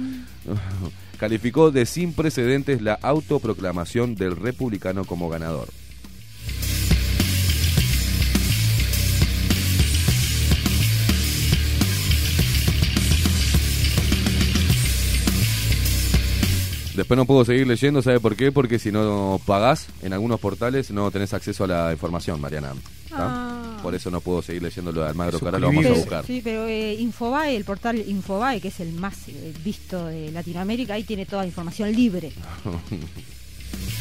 calificó 1.18 1.72
de 1.72 1.86
sin 1.86 2.14
precedentes 2.14 2.82
la 2.82 2.94
autoproclamación 2.94 4.16
del 4.16 4.36
republicano 4.36 5.06
como 5.06 5.30
ganador. 5.30 5.68
Después 17.00 17.18
no 17.18 17.24
puedo 17.24 17.46
seguir 17.46 17.66
leyendo, 17.66 18.02
¿sabe 18.02 18.20
por 18.20 18.36
qué? 18.36 18.52
Porque 18.52 18.78
si 18.78 18.92
no 18.92 19.40
pagás 19.46 19.88
en 20.02 20.12
algunos 20.12 20.38
portales 20.42 20.92
no 20.92 21.10
tenés 21.12 21.34
acceso 21.34 21.64
a 21.64 21.68
la 21.68 21.92
información, 21.94 22.42
Mariana. 22.42 22.74
Ah. 23.12 23.80
Por 23.82 23.96
eso 23.96 24.12
no 24.12 24.22
puedo 24.22 24.42
seguir 24.42 24.62
leyendo 24.62 24.92
lo 24.92 25.02
de 25.02 25.10
Almagro, 25.10 25.40
que 25.40 25.46
ahora 25.46 25.60
lo 25.60 25.68
vamos 25.68 25.86
a 25.86 25.90
buscar. 25.90 26.26
Sí, 26.26 26.42
pero 26.44 26.68
eh, 26.68 26.96
Infobae, 26.96 27.56
el 27.56 27.64
portal 27.64 28.04
Infobae, 28.06 28.60
que 28.62 28.68
es 28.70 28.80
el 28.80 28.94
más 28.94 29.28
eh, 29.28 29.54
visto 29.64 30.06
de 30.08 30.32
Latinoamérica, 30.32 30.94
ahí 30.96 31.04
tiene 31.04 31.26
toda 31.26 31.44
la 31.44 31.48
información 31.48 31.92
libre. 31.92 32.32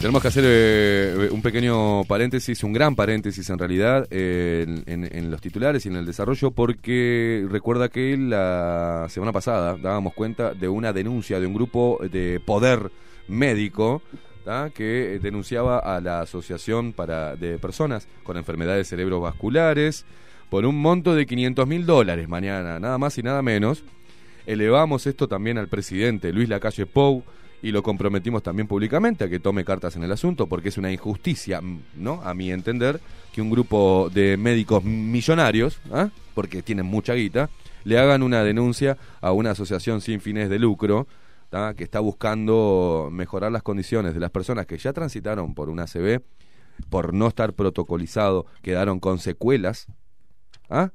Tenemos 0.00 0.22
que 0.22 0.28
hacer 0.28 0.44
eh, 0.46 1.28
un 1.32 1.42
pequeño 1.42 2.04
paréntesis, 2.04 2.62
un 2.62 2.72
gran 2.72 2.94
paréntesis 2.94 3.50
en 3.50 3.58
realidad, 3.58 4.06
eh, 4.12 4.64
en, 4.86 5.04
en- 5.12 5.30
los 5.30 5.40
titulares 5.40 5.84
y 5.84 5.88
en 5.88 5.96
el 5.96 6.06
desarrollo, 6.06 6.52
porque 6.52 7.44
recuerda 7.50 7.88
que 7.88 8.16
la 8.16 9.06
semana 9.08 9.32
pasada 9.32 9.76
dábamos 9.76 10.14
cuenta 10.14 10.54
de 10.54 10.68
una 10.68 10.92
denuncia 10.92 11.40
de 11.40 11.46
un 11.46 11.54
grupo 11.54 11.98
de 12.12 12.40
poder 12.44 12.92
médico 13.26 14.00
que 14.72 15.18
denunciaba 15.20 15.78
a 15.80 16.00
la 16.00 16.20
Asociación 16.20 16.94
para, 16.94 17.36
de 17.36 17.58
Personas 17.58 18.08
con 18.22 18.38
Enfermedades 18.38 18.88
Cerebrovasculares 18.88 20.06
por 20.48 20.64
un 20.64 20.80
monto 20.80 21.14
de 21.14 21.26
500 21.26 21.66
mil 21.68 21.84
dólares 21.84 22.28
mañana, 22.30 22.78
nada 22.80 22.96
más 22.96 23.18
y 23.18 23.22
nada 23.22 23.42
menos. 23.42 23.82
Elevamos 24.46 25.06
esto 25.06 25.28
también 25.28 25.58
al 25.58 25.68
presidente 25.68 26.32
Luis 26.32 26.48
Lacalle 26.48 26.86
Pou 26.86 27.24
y 27.62 27.72
lo 27.72 27.82
comprometimos 27.82 28.42
también 28.42 28.68
públicamente 28.68 29.24
a 29.24 29.28
que 29.28 29.40
tome 29.40 29.64
cartas 29.64 29.96
en 29.96 30.04
el 30.04 30.12
asunto 30.12 30.46
porque 30.46 30.68
es 30.68 30.78
una 30.78 30.92
injusticia, 30.92 31.60
mm, 31.60 31.80
¿no? 31.96 32.22
A 32.22 32.34
mi 32.34 32.50
entender, 32.50 33.00
que 33.32 33.42
un 33.42 33.50
grupo 33.50 34.10
de 34.12 34.36
médicos 34.36 34.84
millonarios, 34.84 35.80
¿ah? 35.92 36.10
porque 36.34 36.62
tienen 36.62 36.86
mucha 36.86 37.14
guita, 37.14 37.50
le 37.84 37.98
hagan 37.98 38.22
una 38.22 38.42
denuncia 38.42 38.96
a 39.20 39.32
una 39.32 39.52
asociación 39.52 40.00
sin 40.00 40.20
fines 40.20 40.50
de 40.50 40.58
lucro 40.58 41.06
que 41.76 41.84
está 41.84 42.00
buscando 42.00 43.08
mejorar 43.10 43.50
las 43.50 43.62
condiciones 43.62 44.12
de 44.12 44.20
las 44.20 44.30
personas 44.30 44.66
que 44.66 44.76
ya 44.76 44.92
transitaron 44.92 45.54
por 45.54 45.70
una 45.70 45.84
ACV, 45.84 46.20
por 46.90 47.14
no 47.14 47.28
estar 47.28 47.54
protocolizado, 47.54 48.44
quedaron 48.62 49.00
con 49.00 49.18
secuelas, 49.18 49.86
¿ah? 50.68 50.90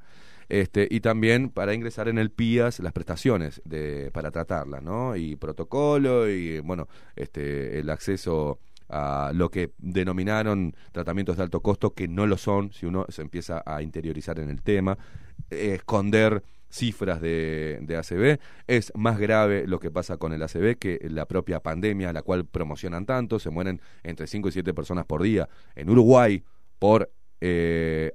Este, 0.49 0.87
y 0.89 0.99
también 0.99 1.49
para 1.49 1.73
ingresar 1.73 2.07
en 2.07 2.17
el 2.17 2.31
PIAS 2.31 2.79
las 2.79 2.93
prestaciones 2.93 3.61
de, 3.65 4.11
para 4.11 4.31
tratarlas, 4.31 4.83
¿no? 4.83 5.15
Y 5.15 5.35
protocolo 5.35 6.29
y, 6.29 6.59
bueno, 6.59 6.87
este, 7.15 7.79
el 7.79 7.89
acceso 7.89 8.59
a 8.89 9.31
lo 9.33 9.49
que 9.49 9.71
denominaron 9.77 10.75
tratamientos 10.91 11.37
de 11.37 11.43
alto 11.43 11.61
costo, 11.61 11.93
que 11.93 12.07
no 12.07 12.27
lo 12.27 12.37
son 12.37 12.71
si 12.71 12.85
uno 12.85 13.05
se 13.09 13.21
empieza 13.21 13.63
a 13.65 13.81
interiorizar 13.81 14.39
en 14.39 14.49
el 14.49 14.61
tema, 14.61 14.97
esconder 15.49 16.43
cifras 16.69 17.21
de, 17.21 17.79
de. 17.81 18.39
Es 18.67 18.91
más 18.95 19.19
grave 19.19 19.67
lo 19.67 19.79
que 19.79 19.91
pasa 19.91 20.17
con 20.17 20.33
el 20.33 20.41
ACB 20.41 20.77
que 20.77 20.99
la 21.09 21.27
propia 21.27 21.59
pandemia, 21.59 22.11
la 22.11 22.23
cual 22.23 22.45
promocionan 22.45 23.05
tanto. 23.05 23.39
Se 23.39 23.51
mueren 23.51 23.79
entre 24.01 24.25
5 24.25 24.49
y 24.49 24.51
7 24.51 24.73
personas 24.73 25.05
por 25.05 25.21
día 25.21 25.47
en 25.75 25.89
Uruguay 25.89 26.43
por 26.79 27.11
eh. 27.41 28.11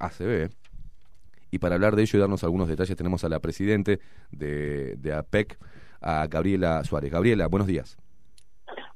Y 1.50 1.58
para 1.58 1.74
hablar 1.76 1.96
de 1.96 2.02
ello 2.02 2.18
y 2.18 2.20
darnos 2.20 2.44
algunos 2.44 2.68
detalles, 2.68 2.96
tenemos 2.96 3.24
a 3.24 3.28
la 3.28 3.40
presidente 3.40 4.00
de, 4.30 4.96
de 4.96 5.12
APEC, 5.14 5.58
a 6.00 6.26
Gabriela 6.26 6.82
Suárez. 6.84 7.10
Gabriela, 7.10 7.46
buenos 7.48 7.66
días. 7.66 7.96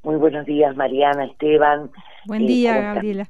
Muy 0.03 0.17
buenos 0.17 0.45
días, 0.47 0.75
Mariana, 0.77 1.25
Esteban. 1.27 1.91
Buen 2.27 2.43
Eh, 2.43 2.47
día. 2.47 2.95
Gabriela. 2.95 3.29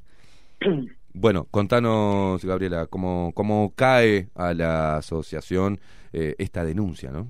Bueno, 1.15 1.47
contanos, 1.51 2.43
Gabriela, 2.43 2.87
cómo, 2.87 3.33
cómo 3.35 3.75
cae 3.77 4.29
a 4.35 4.55
la 4.55 4.97
asociación 4.97 5.79
eh, 6.15 6.35
esta 6.39 6.65
denuncia, 6.65 7.11
¿no? 7.11 7.29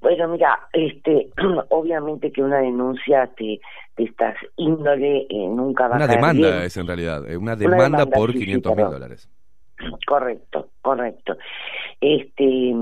Bueno, 0.00 0.28
mira, 0.28 0.68
este, 0.72 1.30
obviamente 1.70 2.30
que 2.30 2.40
una 2.40 2.58
denuncia 2.58 3.28
de, 3.36 3.60
de 3.96 4.04
estas 4.04 4.36
índole 4.56 5.26
eh, 5.28 5.48
nunca 5.48 5.88
va 5.88 5.96
Una 5.96 6.04
a 6.04 6.08
caer 6.08 6.18
demanda 6.20 6.50
bien. 6.52 6.62
es 6.62 6.76
en 6.76 6.86
realidad, 6.86 7.28
eh, 7.28 7.36
una 7.36 7.56
demanda, 7.56 7.84
demanda, 7.84 8.06
por 8.06 8.30
sí, 8.32 8.38
sí, 8.38 8.44
500 8.44 8.76
mil 8.76 8.86
dólares. 8.86 9.28
Correcto, 10.06 10.68
correcto. 10.82 11.36
Este, 12.00 12.74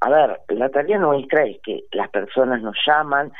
a 0.00 0.10
ver, 0.10 0.40
la 0.48 0.68
tarea 0.70 0.98
nuestra 0.98 1.44
es 1.44 1.58
que 1.62 1.84
las 1.92 2.08
personas 2.10 2.62
nos 2.62 2.76
llaman, 2.86 3.32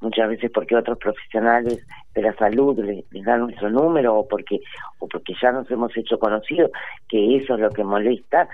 muchas 0.00 0.28
veces 0.28 0.50
porque 0.52 0.76
otros 0.76 0.98
profesionales 0.98 1.86
de 2.14 2.22
la 2.22 2.34
salud 2.34 2.78
le- 2.78 3.04
les, 3.10 3.24
dan 3.24 3.40
nuestro 3.40 3.70
número 3.70 4.14
o 4.14 4.28
porque 4.28 4.60
o 4.98 5.08
porque 5.08 5.34
ya 5.40 5.52
nos 5.52 5.70
hemos 5.70 5.96
hecho 5.96 6.18
conocidos, 6.18 6.70
que 7.08 7.36
eso 7.36 7.54
es 7.54 7.60
lo 7.60 7.70
que 7.70 7.84
molesta 7.84 8.48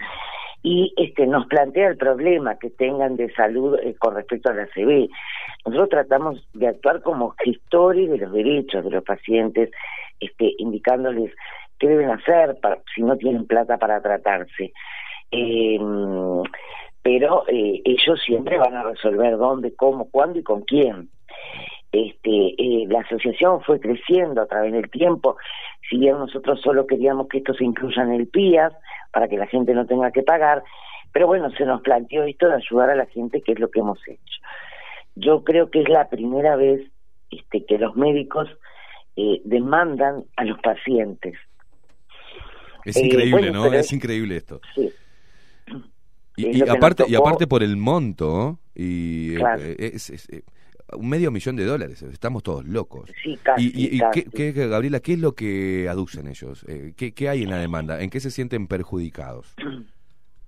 y 0.64 0.92
este 0.96 1.26
nos 1.26 1.46
plantea 1.46 1.88
el 1.88 1.96
problema 1.96 2.56
que 2.56 2.70
tengan 2.70 3.16
de 3.16 3.32
salud 3.34 3.76
eh, 3.82 3.94
con 3.98 4.14
respecto 4.14 4.50
a 4.50 4.54
la 4.54 4.66
CB. 4.68 5.08
Nosotros 5.66 5.88
tratamos 5.88 6.48
de 6.54 6.68
actuar 6.68 7.02
como 7.02 7.34
gestores 7.44 8.08
de 8.10 8.18
los 8.18 8.32
derechos 8.32 8.84
de 8.84 8.90
los 8.90 9.02
pacientes, 9.04 9.70
este, 10.20 10.52
indicándoles 10.58 11.32
qué 11.82 11.88
deben 11.88 12.10
hacer 12.10 12.56
si 12.94 13.02
no 13.02 13.16
tienen 13.16 13.44
plata 13.44 13.76
para 13.76 14.00
tratarse. 14.00 14.72
Eh, 15.32 15.80
pero 17.02 17.44
eh, 17.48 17.82
ellos 17.84 18.22
siempre 18.24 18.56
van 18.56 18.74
a 18.76 18.84
resolver 18.84 19.36
dónde, 19.36 19.74
cómo, 19.74 20.08
cuándo 20.08 20.38
y 20.38 20.44
con 20.44 20.62
quién. 20.62 21.08
Este, 21.90 22.54
eh, 22.56 22.86
la 22.88 23.00
asociación 23.00 23.60
fue 23.62 23.80
creciendo 23.80 24.42
a 24.42 24.46
través 24.46 24.72
del 24.72 24.88
tiempo. 24.90 25.36
Si 25.90 25.98
bien 25.98 26.18
nosotros 26.18 26.60
solo 26.60 26.86
queríamos 26.86 27.26
que 27.26 27.38
esto 27.38 27.52
se 27.52 27.64
incluya 27.64 28.04
en 28.04 28.12
el 28.12 28.28
PIAS 28.28 28.72
para 29.12 29.26
que 29.26 29.36
la 29.36 29.48
gente 29.48 29.74
no 29.74 29.84
tenga 29.84 30.12
que 30.12 30.22
pagar, 30.22 30.62
pero 31.12 31.26
bueno, 31.26 31.50
se 31.50 31.64
nos 31.66 31.82
planteó 31.82 32.22
esto 32.22 32.46
de 32.46 32.54
ayudar 32.54 32.90
a 32.90 32.94
la 32.94 33.06
gente, 33.06 33.42
que 33.42 33.52
es 33.52 33.58
lo 33.58 33.70
que 33.70 33.80
hemos 33.80 33.98
hecho. 34.06 34.40
Yo 35.16 35.42
creo 35.42 35.68
que 35.68 35.80
es 35.82 35.88
la 35.88 36.08
primera 36.08 36.54
vez 36.54 36.80
este, 37.32 37.66
que 37.66 37.76
los 37.78 37.96
médicos 37.96 38.48
eh, 39.16 39.42
demandan 39.44 40.24
a 40.36 40.44
los 40.44 40.58
pacientes. 40.60 41.34
Es 42.84 42.96
Eh, 42.96 43.06
increíble, 43.06 43.50
bueno, 43.50 43.70
¿no? 43.70 43.72
Es 43.72 43.92
increíble 43.92 44.36
esto. 44.36 44.60
Sí. 44.74 44.90
Y, 46.36 46.68
aparte, 46.68 47.04
y 47.08 47.14
aparte 47.14 47.46
por 47.46 47.62
el 47.62 47.76
monto, 47.76 48.58
y 48.74 49.34
eh, 49.34 49.36
Claro. 49.36 49.62
eh, 49.62 49.90
es, 49.94 50.10
es, 50.10 50.28
un 50.94 51.08
medio 51.08 51.30
millón 51.30 51.56
de 51.56 51.64
dólares, 51.64 52.02
estamos 52.02 52.42
todos 52.42 52.66
locos. 52.66 53.10
Sí, 53.22 53.38
casi, 53.42 53.66
y, 53.66 53.96
y- 53.96 53.98
casi. 53.98 54.24
¿qué, 54.24 54.52
qué, 54.52 54.66
Gabriela, 54.68 55.00
¿qué 55.00 55.12
es 55.14 55.18
lo 55.18 55.34
que 55.34 55.88
aducen 55.88 56.26
ellos? 56.26 56.64
¿qué, 56.96 57.12
¿Qué 57.12 57.28
hay 57.28 57.42
en 57.42 57.50
la 57.50 57.58
demanda? 57.58 58.00
¿En 58.02 58.10
qué 58.10 58.20
se 58.20 58.30
sienten 58.30 58.66
perjudicados? 58.66 59.54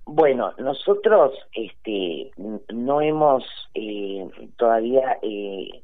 Bueno, 0.07 0.53
nosotros 0.59 1.33
este, 1.53 2.31
no 2.71 3.01
hemos 3.01 3.43
eh, 3.73 4.27
todavía 4.55 5.17
eh, 5.23 5.81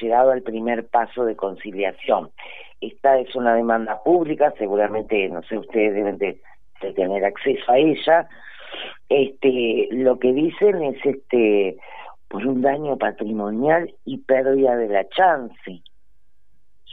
llegado 0.00 0.30
al 0.30 0.42
primer 0.42 0.86
paso 0.86 1.24
de 1.24 1.34
conciliación. 1.34 2.30
Esta 2.80 3.18
es 3.18 3.34
una 3.34 3.56
demanda 3.56 4.00
pública, 4.04 4.54
seguramente, 4.58 5.28
no 5.28 5.42
sé, 5.42 5.58
ustedes 5.58 5.92
deben 5.94 6.18
de, 6.18 6.40
tener 6.94 7.24
acceso 7.24 7.72
a 7.72 7.78
ella. 7.78 8.28
Este, 9.08 9.88
lo 9.90 10.20
que 10.20 10.32
dicen 10.32 10.80
es 10.84 11.04
este 11.04 11.76
por 12.28 12.46
un 12.46 12.60
daño 12.60 12.96
patrimonial 12.96 13.92
y 14.04 14.18
pérdida 14.18 14.76
de 14.76 14.88
la 14.88 15.08
chance. 15.08 15.82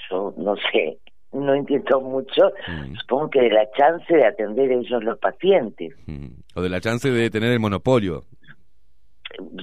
Yo 0.10 0.34
no 0.38 0.56
sé, 0.72 0.98
no 1.36 1.54
entiendo 1.54 2.02
mucho, 2.02 2.52
Mm, 2.68 2.96
supongo 2.96 3.30
que 3.30 3.42
de 3.42 3.50
la 3.52 3.70
chance 3.72 4.14
de 4.16 4.26
atender 4.26 4.72
ellos 4.72 5.04
los 5.04 5.18
pacientes. 5.20 5.94
mm. 6.08 6.28
O 6.56 6.62
de 6.62 6.70
la 6.70 6.80
chance 6.82 7.10
de 7.12 7.30
tener 7.30 7.52
el 7.52 7.60
monopolio. 7.60 8.24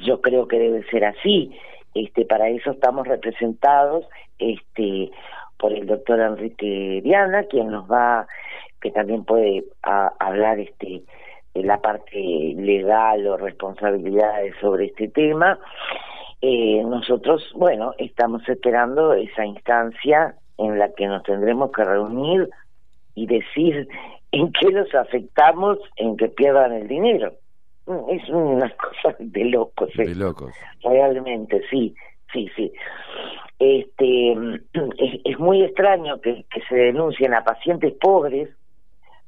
yo 0.05 0.21
creo 0.21 0.47
que 0.49 0.59
debe 0.59 0.83
ser 0.91 1.05
así. 1.05 1.51
Este, 1.95 2.25
para 2.25 2.49
eso 2.49 2.73
estamos 2.73 3.07
representados 3.07 4.07
este, 4.39 5.11
por 5.59 5.73
el 5.73 5.87
doctor 5.87 6.21
Enrique 6.21 7.01
Diana, 7.03 7.45
quien 7.45 7.69
nos 7.69 7.91
va, 7.91 8.27
que 8.81 8.91
también 8.91 9.25
puede 9.25 9.65
a- 9.83 10.13
hablar 10.19 10.59
este, 10.59 11.03
de 11.55 11.63
la 11.63 11.81
parte 11.81 12.19
legal 12.57 13.27
o 13.27 13.37
responsabilidades 13.37 14.55
sobre 14.61 14.87
este 14.87 15.09
tema. 15.09 15.59
Eh, 16.41 16.83
nosotros, 16.85 17.43
bueno, 17.55 17.95
estamos 17.99 18.47
esperando 18.49 19.15
esa 19.15 19.47
instancia 19.47 20.35
en 20.59 20.79
la 20.79 20.93
que 20.93 21.07
nos 21.07 21.23
tendremos 21.23 21.71
que 21.73 21.85
reunir 21.85 22.49
y 23.15 23.27
decir 23.27 23.89
en 24.33 24.53
qué 24.53 24.69
los 24.71 24.95
afectamos 24.95 25.79
en 25.97 26.17
que 26.17 26.29
pierdan 26.29 26.73
el 26.73 26.89
dinero. 26.89 27.33
Mm, 27.87 28.11
Es 28.11 28.29
una 28.29 28.71
cosa 28.77 29.17
de 29.19 29.45
locos. 29.47 29.91
De 29.97 30.05
esto. 30.05 30.19
locos. 30.25 30.55
Realmente, 30.83 31.63
sí, 31.71 31.95
sí, 32.33 32.49
sí. 32.57 32.73
Este, 33.59 34.33
es, 34.99 35.21
es 35.25 35.39
muy 35.39 35.63
extraño 35.63 36.21
que, 36.21 36.45
que 36.51 36.61
se 36.69 36.75
denuncien 36.77 37.35
a 37.35 37.45
pacientes 37.45 37.93
pobres, 38.01 38.49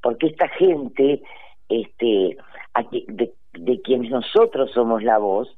porque 0.03 0.27
esta 0.29 0.49
gente, 0.49 1.23
este, 1.69 2.37
a 2.75 2.83
qui- 2.85 3.07
de, 3.07 3.33
de 3.55 3.81
quienes 3.83 4.11
nosotros 4.11 4.71
somos 4.73 5.03
la 5.03 5.19
voz, 5.19 5.57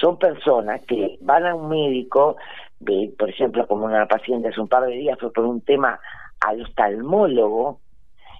son 0.00 0.18
personas 0.18 0.84
que 0.86 1.16
van 1.20 1.46
a 1.46 1.54
un 1.54 1.68
médico, 1.68 2.36
de, 2.84 3.12
por 3.18 3.30
ejemplo, 3.30 3.66
como 3.66 3.86
una 3.86 4.06
paciente 4.06 4.48
hace 4.48 4.60
un 4.60 4.68
par 4.68 4.84
de 4.84 4.92
días 4.92 5.18
fue 5.18 5.32
por 5.32 5.44
un 5.44 5.60
tema 5.62 5.98
al 6.40 6.62
oftalmólogo, 6.62 7.80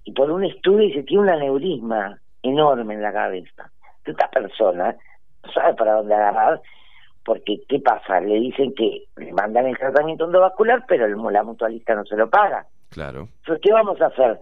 y 0.05 0.13
por 0.13 0.31
un 0.31 0.45
estudio 0.45 0.87
y 0.87 0.93
se 0.93 1.03
tiene 1.03 1.23
un 1.23 1.29
aneurisma 1.31 2.19
enorme 2.43 2.95
en 2.95 3.03
la 3.03 3.13
cabeza. 3.13 3.71
Esta 4.05 4.29
persona 4.29 4.95
no 5.43 5.53
sabe 5.53 5.75
para 5.75 5.95
dónde 5.95 6.15
agarrar, 6.15 6.61
porque 7.25 7.61
¿qué 7.69 7.81
pasa? 7.81 8.21
Le 8.21 8.35
dicen 8.35 8.75
que 8.75 9.05
le 9.17 9.33
mandan 9.33 9.67
el 9.67 9.79
tratamiento 9.79 10.27
endovascular, 10.27 10.85
pero 10.87 11.07
el, 11.07 11.17
la 11.33 11.43
mutualista 11.43 11.95
no 11.95 12.05
se 12.05 12.17
lo 12.17 12.29
paga. 12.29 12.67
Claro. 12.91 13.29
Entonces, 13.41 13.63
¿qué 13.63 13.73
vamos 13.73 14.01
a 14.01 14.07
hacer? 14.07 14.39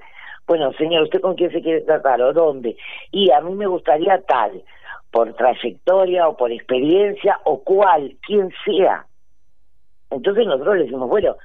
Bueno, 0.48 0.72
señor, 0.72 1.04
¿usted 1.04 1.20
con 1.20 1.36
quién 1.36 1.52
se 1.52 1.62
quiere 1.62 1.82
tratar 1.82 2.20
o 2.20 2.32
dónde? 2.32 2.76
Y 3.12 3.30
a 3.30 3.40
mí 3.40 3.54
me 3.54 3.66
gustaría 3.66 4.20
tal, 4.22 4.64
por 5.12 5.32
trayectoria 5.34 6.26
o 6.26 6.36
por 6.36 6.50
experiencia 6.50 7.38
o 7.44 7.62
cual, 7.62 8.16
quien 8.26 8.50
sea. 8.64 9.06
Entonces 10.12 10.46
nosotros 10.46 10.76
le 10.76 10.84
decimos, 10.84 11.08
bueno, 11.08 11.36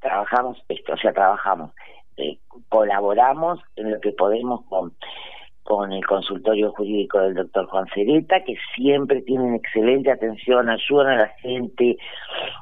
trabajamos 0.00 0.62
esto, 0.68 0.94
o 0.94 0.96
sea, 0.96 1.12
trabajamos, 1.12 1.72
eh, 2.16 2.38
colaboramos 2.68 3.60
en 3.76 3.92
lo 3.92 4.00
que 4.00 4.12
podemos 4.12 4.64
con, 4.68 4.94
con 5.62 5.92
el 5.92 6.06
consultorio 6.06 6.72
jurídico 6.72 7.20
del 7.20 7.34
doctor 7.34 7.66
Juan 7.66 7.86
Cereta, 7.92 8.42
que 8.44 8.56
siempre 8.74 9.22
tienen 9.22 9.54
excelente 9.54 10.10
atención, 10.10 10.70
ayudan 10.70 11.08
a 11.08 11.16
la 11.16 11.28
gente, 11.40 11.96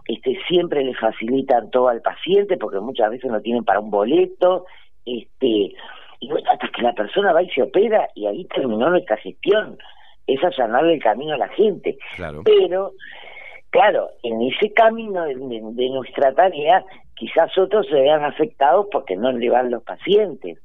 este, 0.06 0.38
siempre 0.48 0.82
le 0.82 0.94
facilitan 0.94 1.70
todo 1.70 1.88
al 1.88 2.00
paciente, 2.00 2.56
porque 2.56 2.80
muchas 2.80 3.10
veces 3.10 3.30
no 3.30 3.40
tienen 3.40 3.64
para 3.64 3.80
un 3.80 3.90
boleto, 3.90 4.64
este, 5.04 5.74
y 6.20 6.28
bueno, 6.30 6.50
hasta 6.50 6.68
que 6.68 6.82
la 6.82 6.94
persona 6.94 7.32
va 7.32 7.42
y 7.42 7.50
se 7.50 7.62
opera, 7.62 8.08
y 8.14 8.26
ahí 8.26 8.46
terminó 8.46 8.88
nuestra 8.88 9.18
gestión, 9.18 9.76
es 10.26 10.42
allanarle 10.42 10.94
el 10.94 11.02
camino 11.02 11.34
a 11.34 11.38
la 11.38 11.48
gente. 11.48 11.98
Claro. 12.16 12.42
Pero, 12.44 12.92
claro, 13.74 14.08
en 14.22 14.40
ese 14.42 14.72
camino 14.72 15.24
de, 15.24 15.34
de- 15.34 15.60
de 15.72 15.88
nuestra 15.90 16.32
tarea, 16.32 16.84
quizás 17.16 17.50
otros 17.58 17.86
se 17.88 17.96
vean 18.00 18.22
afectados 18.24 18.86
porque 18.92 19.16
no 19.16 19.32
le 19.32 19.50
van 19.50 19.68
los 19.72 19.82
pacientes. 19.82 20.60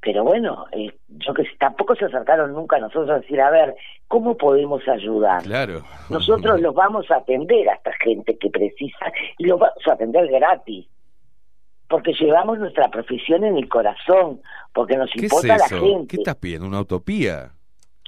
Pero 0.00 0.24
bueno, 0.24 0.64
eh, 0.72 0.92
yo 1.08 1.34
que 1.34 1.44
sé, 1.44 1.50
tampoco 1.58 1.94
se 1.94 2.06
acercaron 2.06 2.52
nunca 2.54 2.76
a 2.76 2.80
nosotros 2.80 3.10
a 3.10 3.20
decir, 3.20 3.38
a 3.40 3.50
ver, 3.50 3.74
¿cómo 4.08 4.34
podemos 4.36 4.86
ayudar? 4.88 5.42
Claro. 5.42 5.82
Nosotros 6.10 6.58
los 6.60 6.74
vamos 6.74 7.10
a 7.10 7.16
atender 7.16 7.68
a 7.68 7.74
esta 7.74 7.92
gente 8.02 8.36
que 8.38 8.48
precisa 8.50 9.06
y 9.38 9.44
los 9.46 9.58
vamos 9.58 9.86
a 9.86 9.92
atender 9.92 10.26
gratis. 10.28 10.86
Porque 11.88 12.12
llevamos 12.18 12.58
nuestra 12.58 12.88
profesión 12.90 13.44
en 13.44 13.56
el 13.58 13.68
corazón, 13.68 14.40
porque 14.72 14.96
nos 14.96 15.10
¿Qué 15.10 15.20
es 15.26 15.32
importa 15.32 15.58
la 15.58 15.66
eso? 15.66 15.80
gente. 15.80 16.06
¿Qué 16.08 16.16
estás 16.16 16.36
pidiendo? 16.36 16.66
¿Una 16.66 16.80
utopía? 16.80 17.50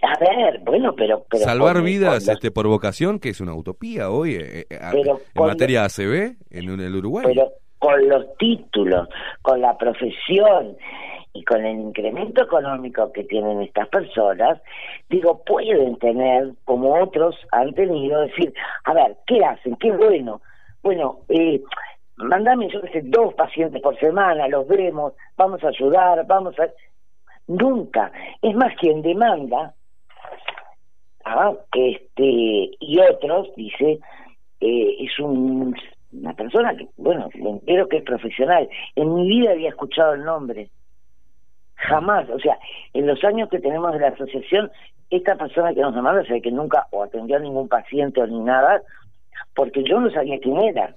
A 0.02 0.18
ver, 0.18 0.60
bueno, 0.60 0.94
pero... 0.94 1.24
pero 1.30 1.44
Salvar 1.44 1.82
vidas 1.82 2.28
este, 2.28 2.50
por 2.50 2.66
vocación, 2.66 3.18
que 3.18 3.30
es 3.30 3.40
una 3.40 3.54
utopía 3.54 4.10
hoy 4.10 4.34
eh, 4.34 4.66
eh, 4.68 4.78
Pero 4.92 5.20
en 5.34 5.46
materia 5.46 5.84
ACB 5.84 6.36
en, 6.50 6.70
en 6.70 6.80
el 6.80 6.96
Uruguay. 6.96 7.24
pero 7.26 7.50
con 7.78 8.08
los 8.08 8.36
títulos, 8.36 9.08
con 9.42 9.60
la 9.60 9.76
profesión 9.76 10.76
y 11.32 11.44
con 11.44 11.64
el 11.64 11.78
incremento 11.78 12.42
económico 12.42 13.12
que 13.12 13.24
tienen 13.24 13.62
estas 13.62 13.88
personas, 13.88 14.60
digo, 15.08 15.42
pueden 15.44 15.96
tener, 15.98 16.52
como 16.64 16.94
otros 16.94 17.36
han 17.52 17.74
tenido, 17.74 18.22
decir, 18.22 18.52
a 18.84 18.94
ver, 18.94 19.16
¿qué 19.26 19.44
hacen? 19.44 19.76
¿Qué 19.76 19.92
bueno? 19.92 20.40
Bueno, 20.82 21.20
eh, 21.28 21.62
mandame, 22.16 22.68
yo 22.70 22.80
sé, 22.92 23.02
dos 23.04 23.34
pacientes 23.34 23.82
por 23.82 23.98
semana, 23.98 24.48
los 24.48 24.66
vemos, 24.66 25.12
vamos 25.36 25.62
a 25.64 25.68
ayudar, 25.68 26.26
vamos 26.26 26.58
a... 26.58 26.68
Nunca. 27.48 28.10
Es 28.42 28.54
más, 28.56 28.74
quien 28.80 29.02
demanda, 29.02 29.74
ah, 31.26 31.52
este, 31.72 32.70
y 32.80 32.98
otros, 33.00 33.48
dice, 33.56 33.98
eh, 34.60 34.96
es 35.00 35.18
un, 35.18 35.74
una 36.12 36.32
persona 36.34 36.74
que, 36.76 36.88
bueno, 36.96 37.28
me 37.34 37.50
entero 37.50 37.88
que 37.88 37.98
es 37.98 38.04
profesional. 38.04 38.68
En 38.94 39.14
mi 39.14 39.28
vida 39.28 39.52
había 39.52 39.68
escuchado 39.68 40.14
el 40.14 40.24
nombre. 40.24 40.70
Jamás, 41.74 42.28
o 42.30 42.38
sea, 42.38 42.56
en 42.94 43.06
los 43.06 43.22
años 43.24 43.50
que 43.50 43.58
tenemos 43.58 43.92
de 43.92 44.00
la 44.00 44.08
asociación, 44.08 44.70
esta 45.10 45.36
persona 45.36 45.74
que 45.74 45.80
nos 45.80 45.94
demanda, 45.94 46.22
o 46.22 46.24
sea, 46.24 46.40
que 46.40 46.50
nunca 46.50 46.86
o 46.90 47.02
atendió 47.02 47.36
a 47.36 47.40
ningún 47.40 47.68
paciente 47.68 48.20
o 48.20 48.26
ni 48.26 48.40
nada, 48.40 48.80
porque 49.54 49.82
yo 49.84 50.00
no 50.00 50.10
sabía 50.10 50.38
quién 50.40 50.56
era 50.58 50.94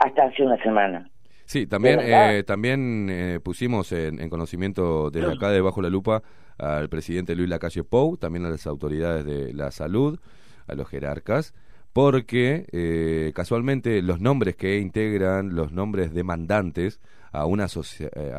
hasta 0.00 0.24
hace 0.24 0.42
una 0.42 0.56
semana. 0.62 1.10
Sí, 1.44 1.66
también, 1.66 2.00
eh, 2.00 2.42
también 2.44 3.08
eh, 3.10 3.38
pusimos 3.44 3.92
en, 3.92 4.18
en 4.18 4.30
conocimiento 4.30 5.10
desde 5.10 5.32
acá, 5.32 5.50
de 5.50 5.60
Bajo 5.62 5.82
la 5.82 5.90
Lupa, 5.90 6.22
al 6.58 6.88
presidente 6.88 7.34
Luis 7.34 7.48
Lacalle 7.48 7.84
Pou, 7.84 8.16
también 8.16 8.44
a 8.46 8.50
las 8.50 8.66
autoridades 8.66 9.24
de 9.24 9.52
la 9.52 9.70
salud, 9.70 10.18
a 10.66 10.74
los 10.74 10.88
jerarcas, 10.88 11.54
porque 11.92 12.66
eh, 12.72 13.32
casualmente 13.34 14.02
los 14.02 14.20
nombres 14.20 14.56
que 14.56 14.78
integran, 14.78 15.54
los 15.54 15.72
nombres 15.72 16.12
demandantes 16.12 17.00
a 17.32 17.46
una 17.46 17.66
eh, 17.66 18.32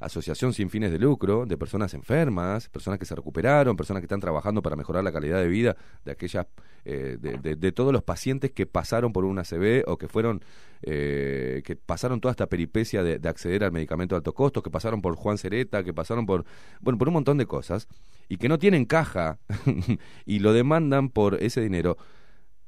asociación 0.00 0.52
sin 0.54 0.70
fines 0.70 0.90
de 0.92 0.98
lucro 0.98 1.44
de 1.46 1.58
personas 1.58 1.92
enfermas, 1.94 2.68
personas 2.70 2.98
que 2.98 3.04
se 3.04 3.14
recuperaron, 3.14 3.76
personas 3.76 4.00
que 4.00 4.06
están 4.06 4.20
trabajando 4.20 4.62
para 4.62 4.76
mejorar 4.76 5.04
la 5.04 5.12
calidad 5.12 5.38
de 5.40 5.48
vida 5.48 5.76
de 6.04 6.12
aquellas, 6.12 6.46
eh, 6.86 7.18
de, 7.20 7.36
de- 7.38 7.56
de 7.56 7.72
todos 7.72 7.92
los 7.92 8.02
pacientes 8.02 8.50
que 8.52 8.64
pasaron 8.66 9.12
por 9.12 9.24
una 9.26 9.42
ACV 9.42 9.84
o 9.86 9.98
que 9.98 10.08
fueron, 10.08 10.42
eh, 10.82 11.62
que 11.64 11.76
pasaron 11.76 12.20
toda 12.20 12.32
esta 12.32 12.46
peripecia 12.46 13.02
de, 13.02 13.18
de 13.18 13.28
acceder 13.28 13.64
al 13.64 13.72
medicamento 13.72 14.14
de 14.14 14.18
alto 14.18 14.32
costo, 14.32 14.62
que 14.62 14.70
pasaron 14.70 15.02
por 15.02 15.14
Juan 15.16 15.38
Cereta, 15.38 15.84
que 15.84 15.92
pasaron 15.92 16.26
por, 16.26 16.44
bueno, 16.80 16.98
por 16.98 17.08
un 17.08 17.14
montón 17.14 17.38
de 17.38 17.46
cosas 17.46 17.86
y 18.28 18.36
que 18.36 18.48
no 18.48 18.58
tienen 18.58 18.84
caja 18.84 19.38
y 20.24 20.38
lo 20.38 20.52
demandan 20.52 21.10
por 21.10 21.42
ese 21.42 21.60
dinero. 21.60 21.96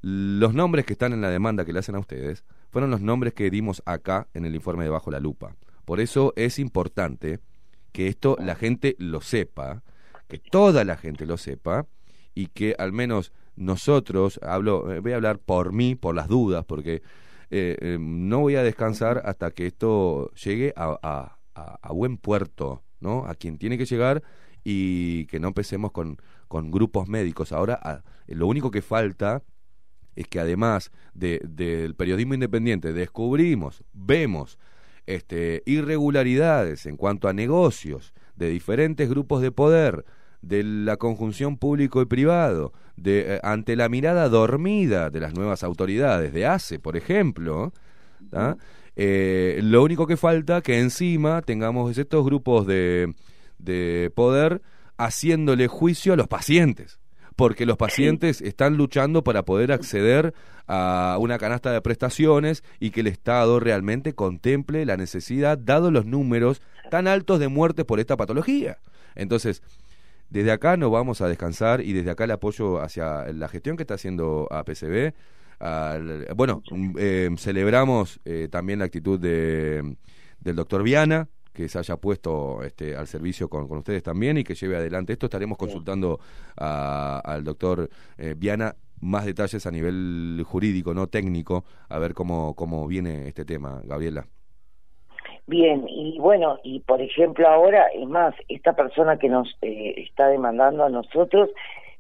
Los 0.02 0.52
nombres 0.54 0.84
que 0.84 0.94
están 0.94 1.12
en 1.12 1.20
la 1.20 1.30
demanda 1.30 1.64
que 1.64 1.72
le 1.72 1.78
hacen 1.78 1.94
a 1.94 2.00
ustedes 2.00 2.44
fueron 2.70 2.90
los 2.90 3.00
nombres 3.00 3.34
que 3.34 3.50
dimos 3.50 3.82
acá 3.86 4.28
en 4.34 4.44
el 4.44 4.54
informe 4.54 4.84
de 4.84 4.90
Bajo 4.90 5.10
la 5.10 5.20
Lupa. 5.20 5.54
Por 5.84 6.00
eso 6.00 6.32
es 6.36 6.58
importante 6.58 7.38
que 7.92 8.08
esto 8.08 8.36
la 8.40 8.56
gente 8.56 8.96
lo 8.98 9.20
sepa, 9.20 9.82
que 10.28 10.38
toda 10.38 10.84
la 10.84 10.96
gente 10.96 11.26
lo 11.26 11.36
sepa 11.36 11.86
y 12.34 12.46
que 12.46 12.74
al 12.78 12.92
menos 12.92 13.32
nosotros, 13.56 14.40
hablo, 14.42 14.92
eh, 14.92 15.00
voy 15.00 15.12
a 15.12 15.16
hablar 15.16 15.38
por 15.38 15.72
mí, 15.72 15.94
por 15.94 16.14
las 16.14 16.28
dudas, 16.28 16.64
porque 16.64 17.02
eh, 17.54 17.76
eh, 17.80 17.98
no 18.00 18.40
voy 18.40 18.56
a 18.56 18.62
descansar 18.62 19.22
hasta 19.26 19.50
que 19.50 19.66
esto 19.66 20.30
llegue 20.32 20.72
a, 20.74 20.98
a- 21.02 21.92
buen 21.92 22.16
puerto, 22.16 22.82
¿no? 23.00 23.26
A 23.26 23.34
quien 23.34 23.58
tiene 23.58 23.76
que 23.76 23.84
llegar 23.84 24.22
y 24.64 25.26
que 25.26 25.38
no 25.38 25.48
empecemos 25.48 25.92
con, 25.92 26.16
con 26.48 26.70
grupos 26.70 27.08
médicos. 27.08 27.52
Ahora, 27.52 28.02
lo 28.26 28.46
único 28.46 28.70
que 28.70 28.80
falta 28.80 29.42
es 30.16 30.26
que 30.28 30.40
además 30.40 30.90
de- 31.12 31.40
del 31.44 31.94
periodismo 31.94 32.34
independiente 32.34 32.92
descubrimos, 32.94 33.84
vemos 33.92 34.58
este, 35.06 35.62
irregularidades 35.66 36.86
en 36.86 36.96
cuanto 36.96 37.28
a 37.28 37.32
negocios 37.32 38.14
de 38.34 38.48
diferentes 38.48 39.08
grupos 39.10 39.42
de 39.42 39.52
poder, 39.52 40.04
de 40.42 40.62
la 40.62 40.96
conjunción 40.96 41.56
público 41.56 42.02
y 42.02 42.06
privado, 42.06 42.72
de, 42.96 43.36
eh, 43.36 43.40
ante 43.42 43.76
la 43.76 43.88
mirada 43.88 44.28
dormida 44.28 45.10
de 45.10 45.20
las 45.20 45.34
nuevas 45.34 45.62
autoridades 45.62 46.32
de 46.32 46.46
ACE, 46.46 46.78
por 46.78 46.96
ejemplo, 46.96 47.72
¿tá? 48.30 48.56
Eh, 48.94 49.60
lo 49.62 49.82
único 49.82 50.06
que 50.06 50.18
falta 50.18 50.60
que 50.60 50.78
encima 50.78 51.40
tengamos 51.40 51.96
estos 51.96 52.24
grupos 52.24 52.66
de, 52.66 53.14
de 53.58 54.12
poder 54.14 54.60
haciéndole 54.98 55.66
juicio 55.68 56.12
a 56.12 56.16
los 56.16 56.28
pacientes 56.28 56.98
porque 57.36 57.66
los 57.66 57.76
pacientes 57.76 58.40
están 58.42 58.76
luchando 58.76 59.24
para 59.24 59.44
poder 59.44 59.72
acceder 59.72 60.34
a 60.66 61.16
una 61.20 61.38
canasta 61.38 61.72
de 61.72 61.80
prestaciones 61.80 62.62
y 62.78 62.90
que 62.90 63.00
el 63.00 63.08
Estado 63.08 63.60
realmente 63.60 64.14
contemple 64.14 64.86
la 64.86 64.96
necesidad, 64.96 65.58
dado 65.58 65.90
los 65.90 66.06
números 66.06 66.62
tan 66.90 67.08
altos 67.08 67.40
de 67.40 67.48
muertes 67.48 67.84
por 67.84 68.00
esta 68.00 68.16
patología. 68.16 68.78
Entonces, 69.14 69.62
desde 70.32 70.50
acá 70.52 70.76
no 70.76 70.90
vamos 70.90 71.20
a 71.20 71.28
descansar 71.28 71.80
y 71.82 71.92
desde 71.92 72.10
acá 72.10 72.24
el 72.24 72.30
apoyo 72.32 72.80
hacia 72.80 73.30
la 73.32 73.48
gestión 73.48 73.76
que 73.76 73.82
está 73.82 73.94
haciendo 73.94 74.48
APCB. 74.50 75.12
al- 75.60 76.26
bueno, 76.34 76.62
mm, 76.70 76.94
eh, 76.98 77.30
celebramos 77.38 78.18
eh, 78.24 78.48
también 78.50 78.78
la 78.80 78.86
actitud 78.86 79.18
de, 79.20 79.96
del 80.40 80.56
doctor 80.56 80.82
Viana, 80.82 81.28
que 81.52 81.68
se 81.68 81.78
haya 81.78 81.96
puesto 81.98 82.62
este, 82.64 82.96
al 82.96 83.06
servicio 83.06 83.48
con, 83.48 83.68
con 83.68 83.78
ustedes 83.78 84.02
también 84.02 84.38
y 84.38 84.44
que 84.44 84.54
lleve 84.54 84.76
adelante 84.76 85.12
esto. 85.12 85.26
Estaremos 85.26 85.58
consultando 85.58 86.18
a- 86.56 87.20
al 87.24 87.44
doctor 87.44 87.88
eh, 88.18 88.34
Viana 88.36 88.74
más 89.00 89.24
detalles 89.26 89.66
a 89.66 89.70
nivel 89.70 90.42
jurídico, 90.46 90.94
no 90.94 91.08
técnico, 91.08 91.64
a 91.88 91.98
ver 91.98 92.14
cómo, 92.14 92.54
cómo 92.54 92.86
viene 92.88 93.28
este 93.28 93.44
tema, 93.44 93.82
Gabriela. 93.84 94.26
Bien, 95.46 95.84
y 95.88 96.18
bueno, 96.20 96.58
y 96.62 96.80
por 96.80 97.02
ejemplo 97.02 97.48
ahora, 97.48 97.86
es 97.94 98.06
más, 98.08 98.34
esta 98.48 98.74
persona 98.74 99.18
que 99.18 99.28
nos 99.28 99.48
eh, 99.62 99.94
está 99.96 100.28
demandando 100.28 100.84
a 100.84 100.88
nosotros, 100.88 101.50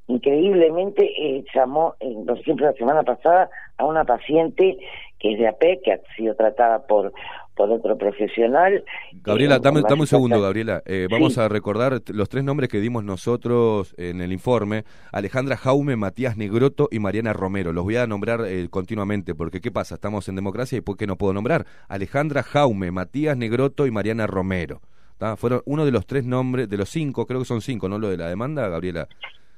increíblemente 0.06 1.04
eh, 1.04 1.44
llamó, 1.54 1.94
eh, 2.00 2.14
por 2.26 2.38
ejemplo, 2.38 2.66
la 2.66 2.72
semana 2.74 3.02
pasada 3.02 3.50
a 3.78 3.84
una 3.84 4.04
paciente 4.04 4.78
que 5.22 5.32
es 5.32 5.38
de 5.38 5.46
AP, 5.48 5.80
que 5.84 5.92
ha 5.92 6.00
sido 6.16 6.34
tratada 6.34 6.86
por 6.86 7.12
por 7.54 7.70
otro 7.70 7.98
profesional. 7.98 8.82
Gabriela, 9.22 9.56
eh, 9.56 9.60
dame, 9.62 9.82
dame 9.82 10.00
un 10.00 10.06
segundo, 10.06 10.40
Gabriela. 10.40 10.82
Eh, 10.86 11.06
vamos 11.10 11.34
Sí. 11.34 11.40
a 11.40 11.48
recordar 11.48 12.00
los 12.08 12.28
tres 12.30 12.44
nombres 12.44 12.70
que 12.70 12.80
dimos 12.80 13.04
nosotros 13.04 13.94
en 13.98 14.22
el 14.22 14.32
informe. 14.32 14.84
Alejandra 15.12 15.58
Jaume, 15.58 15.96
Matías 15.96 16.38
Negroto 16.38 16.88
y 16.90 16.98
Mariana 16.98 17.34
Romero. 17.34 17.74
Los 17.74 17.84
voy 17.84 17.96
a 17.96 18.06
nombrar 18.06 18.40
eh, 18.46 18.68
continuamente 18.70 19.34
porque 19.34 19.60
¿qué 19.60 19.70
pasa? 19.70 19.96
Estamos 19.96 20.28
en 20.30 20.36
democracia 20.36 20.78
y 20.78 20.80
¿por 20.80 20.96
qué 20.96 21.06
no 21.06 21.16
puedo 21.16 21.34
nombrar? 21.34 21.66
Alejandra 21.88 22.42
Jaume, 22.42 22.90
Matías 22.90 23.36
Negroto 23.36 23.86
y 23.86 23.90
Mariana 23.90 24.26
Romero. 24.26 24.80
¿tá? 25.18 25.36
Fueron 25.36 25.60
uno 25.66 25.84
de 25.84 25.92
los 25.92 26.06
tres 26.06 26.24
nombres, 26.24 26.70
de 26.70 26.76
los 26.78 26.88
cinco, 26.88 27.26
creo 27.26 27.40
que 27.40 27.44
son 27.46 27.60
cinco, 27.60 27.86
¿no? 27.86 27.98
Lo 27.98 28.08
de 28.08 28.16
la 28.16 28.28
demanda, 28.28 28.66
Gabriela. 28.68 29.08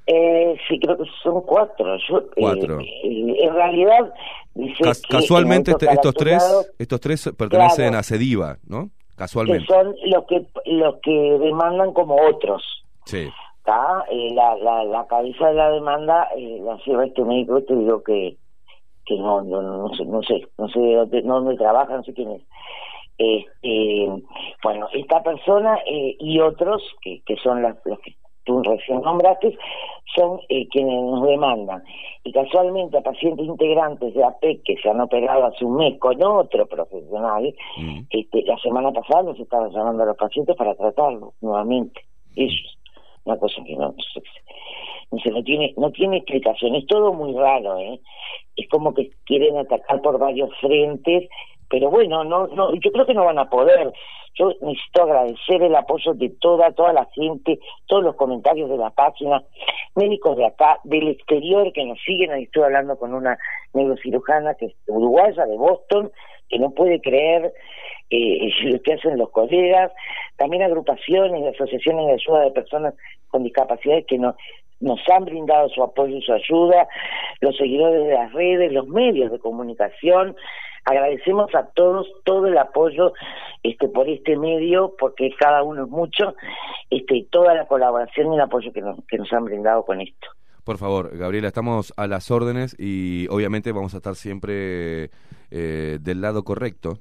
Eh, 0.06 0.56
sí, 0.68 0.78
creo 0.80 0.98
que 0.98 1.04
son 1.22 1.40
cuatro. 1.42 1.96
Yo, 2.08 2.18
eh, 2.18 2.24
Cuatro. 2.36 2.80
eh, 2.80 3.36
en 3.40 3.54
realidad, 3.54 4.12
dice 4.54 4.84
Cas- 4.84 5.00
que 5.02 5.08
casualmente 5.16 5.70
en 5.70 5.76
este- 5.80 5.92
estos 5.94 6.14
tres, 6.14 6.74
estos 6.78 7.00
tres 7.00 7.30
pertenecen 7.38 7.86
Claro. 7.88 7.98
a 7.98 8.02
Cediva, 8.02 8.58
¿no? 8.68 8.84
que 9.10 9.16
Casualmente. 9.16 9.66
son 9.66 9.94
los 10.06 10.24
que 10.26 10.44
los 10.66 10.96
que 11.02 11.10
demandan 11.40 11.92
como 11.94 12.16
otros. 12.16 12.62
Sí. 13.06 13.28
¿tá? 13.64 14.04
Eh, 14.10 14.30
la, 14.34 14.56
la, 14.56 14.84
la 14.84 15.06
cabeza 15.06 15.48
de 15.48 15.54
la 15.54 15.70
demanda 15.70 16.28
eh, 16.36 16.58
la 16.62 16.76
lleva 16.84 17.06
este 17.06 17.22
médico, 17.22 17.62
te 17.62 17.74
digo 17.74 18.02
que 18.02 18.36
que 19.06 19.16
no 19.16 19.40
no, 19.42 19.62
no, 19.62 19.88
sé, 19.94 20.04
no 20.04 20.22
sé, 20.22 20.46
no 20.58 20.68
sé 20.68 20.80
de 20.80 20.94
dónde, 20.96 21.22
no 21.22 21.40
dónde 21.40 21.56
trabaja, 21.56 21.96
no 21.96 22.02
sé 22.04 22.12
quién 22.12 22.30
es. 22.32 22.42
Este, 23.16 24.08
bueno, 24.62 24.86
esta 24.92 25.22
persona 25.22 25.78
eh, 25.86 26.16
y 26.18 26.40
otros, 26.40 26.82
que, 27.00 27.22
que 27.24 27.36
son 27.36 27.62
las, 27.62 27.76
los 27.84 27.98
que 28.00 28.14
tú 28.44 28.62
recién 28.62 29.00
nombraste, 29.02 29.56
son 30.14 30.40
eh, 30.48 30.68
quienes 30.68 30.94
nos 31.02 31.26
demandan. 31.26 31.82
Y 32.22 32.32
casualmente 32.32 32.98
a 32.98 33.02
pacientes 33.02 33.46
integrantes 33.46 34.14
de 34.14 34.24
AP 34.24 34.62
que 34.64 34.76
se 34.82 34.88
han 34.88 35.00
operado 35.00 35.46
hace 35.46 35.64
un 35.64 35.76
mes 35.76 35.98
con 35.98 36.22
otro 36.22 36.66
profesional, 36.66 37.54
Mm. 37.76 38.00
este, 38.10 38.42
la 38.42 38.56
semana 38.58 38.92
pasada 38.92 39.22
nos 39.22 39.38
estaban 39.40 39.70
llamando 39.72 40.02
a 40.02 40.06
los 40.06 40.16
pacientes 40.16 40.56
para 40.56 40.74
tratarlos 40.74 41.34
nuevamente. 41.40 42.00
Ellos. 42.36 42.78
Una 43.24 43.38
cosa 43.38 43.62
que 43.64 43.74
no, 43.74 43.94
no, 45.10 45.18
sé, 45.18 45.30
no 45.30 45.42
tiene, 45.42 45.72
no 45.76 45.90
tiene 45.90 46.18
explicación. 46.18 46.74
Es 46.74 46.86
todo 46.86 47.12
muy 47.14 47.32
raro, 47.32 47.78
¿eh? 47.78 48.00
Es 48.56 48.68
como 48.68 48.92
que 48.92 49.10
quieren 49.24 49.56
atacar 49.56 50.02
por 50.02 50.18
varios 50.18 50.50
frentes, 50.60 51.28
pero 51.68 51.90
bueno, 51.90 52.24
no, 52.24 52.46
no, 52.48 52.74
yo 52.74 52.92
creo 52.92 53.06
que 53.06 53.14
no 53.14 53.24
van 53.24 53.38
a 53.38 53.48
poder. 53.48 53.92
Yo 54.36 54.52
necesito 54.62 55.02
agradecer 55.02 55.62
el 55.62 55.76
apoyo 55.76 56.12
de 56.14 56.28
toda, 56.40 56.72
toda 56.72 56.92
la 56.92 57.06
gente, 57.14 57.60
todos 57.86 58.02
los 58.02 58.16
comentarios 58.16 58.68
de 58.68 58.76
la 58.76 58.90
página, 58.90 59.42
médicos 59.94 60.36
de 60.36 60.46
acá, 60.46 60.80
del 60.84 61.08
exterior 61.08 61.72
que 61.72 61.84
nos 61.84 62.00
siguen. 62.00 62.32
Ahí 62.32 62.44
estoy 62.44 62.64
hablando 62.64 62.98
con 62.98 63.14
una 63.14 63.38
neurocirujana 63.72 64.54
que 64.54 64.66
es 64.66 64.74
uruguaya 64.88 65.46
de 65.46 65.56
Boston, 65.56 66.10
que 66.48 66.58
no 66.58 66.70
puede 66.70 67.00
creer 67.00 67.52
eh, 68.10 68.50
lo 68.64 68.82
que 68.82 68.94
hacen 68.94 69.18
los 69.18 69.30
colegas, 69.30 69.92
también 70.36 70.62
agrupaciones 70.62 71.40
y 71.42 71.46
asociaciones 71.46 72.06
de 72.06 72.12
ayuda 72.12 72.40
de 72.42 72.50
personas 72.50 72.94
con 73.28 73.44
discapacidades 73.44 74.06
que 74.06 74.18
nos, 74.18 74.34
nos 74.80 75.00
han 75.08 75.24
brindado 75.24 75.68
su 75.68 75.82
apoyo 75.82 76.16
y 76.16 76.22
su 76.22 76.32
ayuda, 76.32 76.88
los 77.40 77.56
seguidores 77.56 78.06
de 78.06 78.14
las 78.14 78.32
redes, 78.32 78.72
los 78.72 78.86
medios 78.88 79.30
de 79.32 79.38
comunicación, 79.38 80.36
agradecemos 80.84 81.54
a 81.54 81.66
todos 81.66 82.06
todo 82.24 82.46
el 82.46 82.58
apoyo 82.58 83.12
este 83.62 83.88
por 83.88 84.08
este 84.08 84.36
medio, 84.36 84.94
porque 84.98 85.30
cada 85.38 85.62
uno 85.62 85.84
es 85.84 85.90
mucho, 85.90 86.34
este 86.90 87.16
y 87.16 87.24
toda 87.24 87.54
la 87.54 87.66
colaboración 87.66 88.32
y 88.32 88.36
el 88.36 88.42
apoyo 88.42 88.72
que 88.72 88.80
nos, 88.80 89.04
que 89.06 89.18
nos 89.18 89.32
han 89.32 89.44
brindado 89.44 89.84
con 89.84 90.00
esto. 90.00 90.28
Por 90.64 90.78
favor, 90.78 91.16
Gabriela, 91.16 91.48
estamos 91.48 91.92
a 91.96 92.06
las 92.06 92.30
órdenes 92.30 92.74
y 92.78 93.26
obviamente 93.28 93.72
vamos 93.72 93.94
a 93.94 93.98
estar 93.98 94.14
siempre 94.14 95.10
eh, 95.50 95.98
del 96.00 96.20
lado 96.22 96.42
correcto 96.42 97.00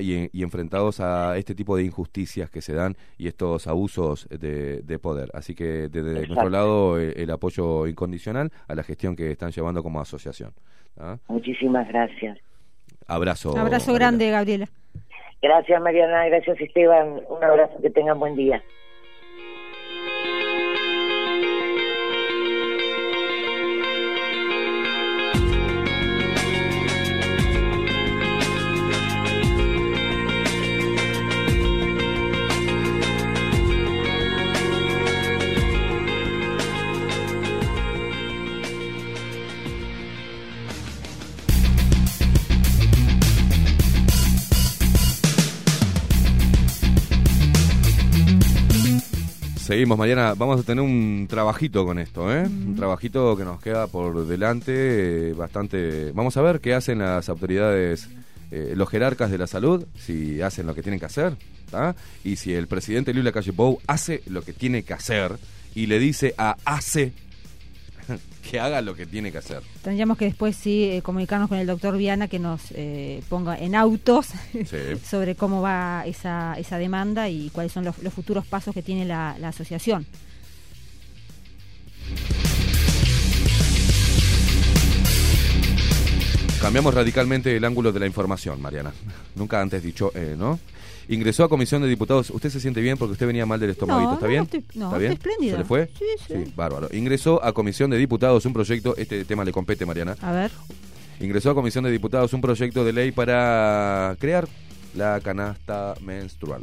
y, 0.00 0.28
y 0.36 0.42
enfrentados 0.42 1.00
a 1.00 1.36
este 1.36 1.54
tipo 1.54 1.76
de 1.76 1.84
injusticias 1.84 2.50
que 2.50 2.60
se 2.60 2.74
dan 2.74 2.96
y 3.16 3.28
estos 3.28 3.66
abusos 3.66 4.28
de, 4.28 4.82
de 4.82 4.98
poder. 4.98 5.30
Así 5.34 5.54
que 5.54 5.88
desde 5.88 6.12
nuestro 6.12 6.34
Exacto. 6.34 6.50
lado 6.50 7.00
eh, 7.00 7.14
el 7.16 7.30
apoyo 7.30 7.86
incondicional 7.86 8.50
a 8.66 8.74
la 8.74 8.82
gestión 8.82 9.14
que 9.14 9.30
están 9.30 9.52
llevando 9.52 9.82
como 9.82 10.00
asociación. 10.00 10.52
¿tá? 10.94 11.18
Muchísimas 11.28 11.86
gracias. 11.88 12.38
Abrazo. 13.08 13.50
Abrazo 13.50 13.86
Gabriela. 13.86 13.98
grande, 13.98 14.30
Gabriela. 14.30 14.66
Gracias 15.40 15.80
Mariana, 15.80 16.26
gracias 16.26 16.60
Esteban, 16.60 17.20
un 17.28 17.44
abrazo, 17.44 17.74
que 17.80 17.90
tengan 17.90 18.18
buen 18.18 18.36
día. 18.36 18.62
Seguimos, 49.78 49.96
Mariana. 49.96 50.34
Vamos 50.34 50.58
a 50.58 50.64
tener 50.64 50.82
un 50.82 51.28
trabajito 51.30 51.86
con 51.86 52.00
esto, 52.00 52.34
¿eh? 52.34 52.42
Un 52.42 52.74
trabajito 52.74 53.36
que 53.36 53.44
nos 53.44 53.60
queda 53.60 53.86
por 53.86 54.26
delante 54.26 55.30
eh, 55.30 55.32
bastante... 55.34 56.10
Vamos 56.10 56.36
a 56.36 56.42
ver 56.42 56.58
qué 56.58 56.74
hacen 56.74 56.98
las 56.98 57.28
autoridades, 57.28 58.08
eh, 58.50 58.72
los 58.74 58.88
jerarcas 58.88 59.30
de 59.30 59.38
la 59.38 59.46
salud, 59.46 59.86
si 59.96 60.42
hacen 60.42 60.66
lo 60.66 60.74
que 60.74 60.82
tienen 60.82 60.98
que 60.98 61.06
hacer, 61.06 61.36
¿tá? 61.70 61.94
Y 62.24 62.34
si 62.34 62.54
el 62.54 62.66
presidente 62.66 63.14
Luis 63.14 63.24
Lacalle 63.24 63.52
Pou 63.52 63.80
hace 63.86 64.20
lo 64.26 64.42
que 64.42 64.52
tiene 64.52 64.82
que 64.82 64.94
hacer 64.94 65.38
y 65.76 65.86
le 65.86 66.00
dice 66.00 66.34
a 66.36 66.56
ACE 66.64 67.12
que 68.50 68.58
haga 68.60 68.80
lo 68.80 68.94
que 68.94 69.04
tiene 69.06 69.30
que 69.30 69.38
hacer. 69.38 69.62
Tendríamos 69.82 70.16
que 70.16 70.24
después 70.24 70.56
sí 70.56 70.84
eh, 70.84 71.02
comunicarnos 71.02 71.48
con 71.48 71.58
el 71.58 71.66
doctor 71.66 71.96
Viana 71.98 72.28
que 72.28 72.38
nos 72.38 72.62
eh, 72.72 73.22
ponga 73.28 73.56
en 73.58 73.74
autos 73.74 74.28
Sí. 74.52 74.78
sobre 75.04 75.34
cómo 75.34 75.60
va 75.60 76.04
esa, 76.06 76.54
esa 76.58 76.78
demanda 76.78 77.28
y 77.28 77.50
cuáles 77.50 77.72
son 77.72 77.84
los, 77.84 77.98
los 77.98 78.12
futuros 78.14 78.46
pasos 78.46 78.74
que 78.74 78.82
tiene 78.82 79.04
la, 79.04 79.36
la 79.38 79.48
asociación. 79.48 80.06
Cambiamos 86.60 86.92
radicalmente 86.92 87.56
el 87.56 87.64
ángulo 87.64 87.92
de 87.92 88.00
la 88.00 88.06
información, 88.06 88.60
Mariana. 88.60 88.92
Nunca 89.36 89.60
antes 89.60 89.82
dicho, 89.82 90.10
eh, 90.14 90.34
¿no? 90.36 90.58
Ingresó 91.10 91.42
a 91.44 91.48
comisión 91.48 91.80
de 91.80 91.88
diputados. 91.88 92.28
¿Usted 92.30 92.50
se 92.50 92.60
siente 92.60 92.80
bien 92.82 92.98
porque 92.98 93.12
usted 93.12 93.26
venía 93.26 93.46
mal 93.46 93.58
del 93.58 93.70
estómago? 93.70 94.00
No, 94.02 94.12
¿Está 94.14 94.26
no, 94.26 94.30
bien? 94.30 94.42
estoy- 94.44 94.64
no, 94.74 94.86
¿Está 94.86 94.98
bien? 94.98 95.12
estoy 95.12 95.30
espléndida. 95.32 95.52
¿Se 95.52 95.58
le 95.58 95.64
fue? 95.64 95.90
Sí, 95.98 96.04
sí. 96.26 96.52
bárbaro. 96.54 96.88
Ingresó 96.92 97.42
a 97.42 97.52
comisión 97.54 97.90
de 97.90 97.96
diputados 97.96 98.44
un 98.44 98.52
proyecto, 98.52 98.94
este 98.96 99.24
tema 99.24 99.42
le 99.44 99.52
compete, 99.52 99.86
Mariana. 99.86 100.16
A 100.20 100.32
ver. 100.32 100.50
Ingresó 101.20 101.50
a 101.50 101.54
comisión 101.54 101.84
de 101.84 101.90
diputados 101.90 102.32
un 102.34 102.40
proyecto 102.42 102.84
de 102.84 102.92
ley 102.92 103.10
para 103.12 104.14
crear 104.20 104.46
la 104.94 105.18
canasta 105.20 105.94
menstrual. 106.02 106.62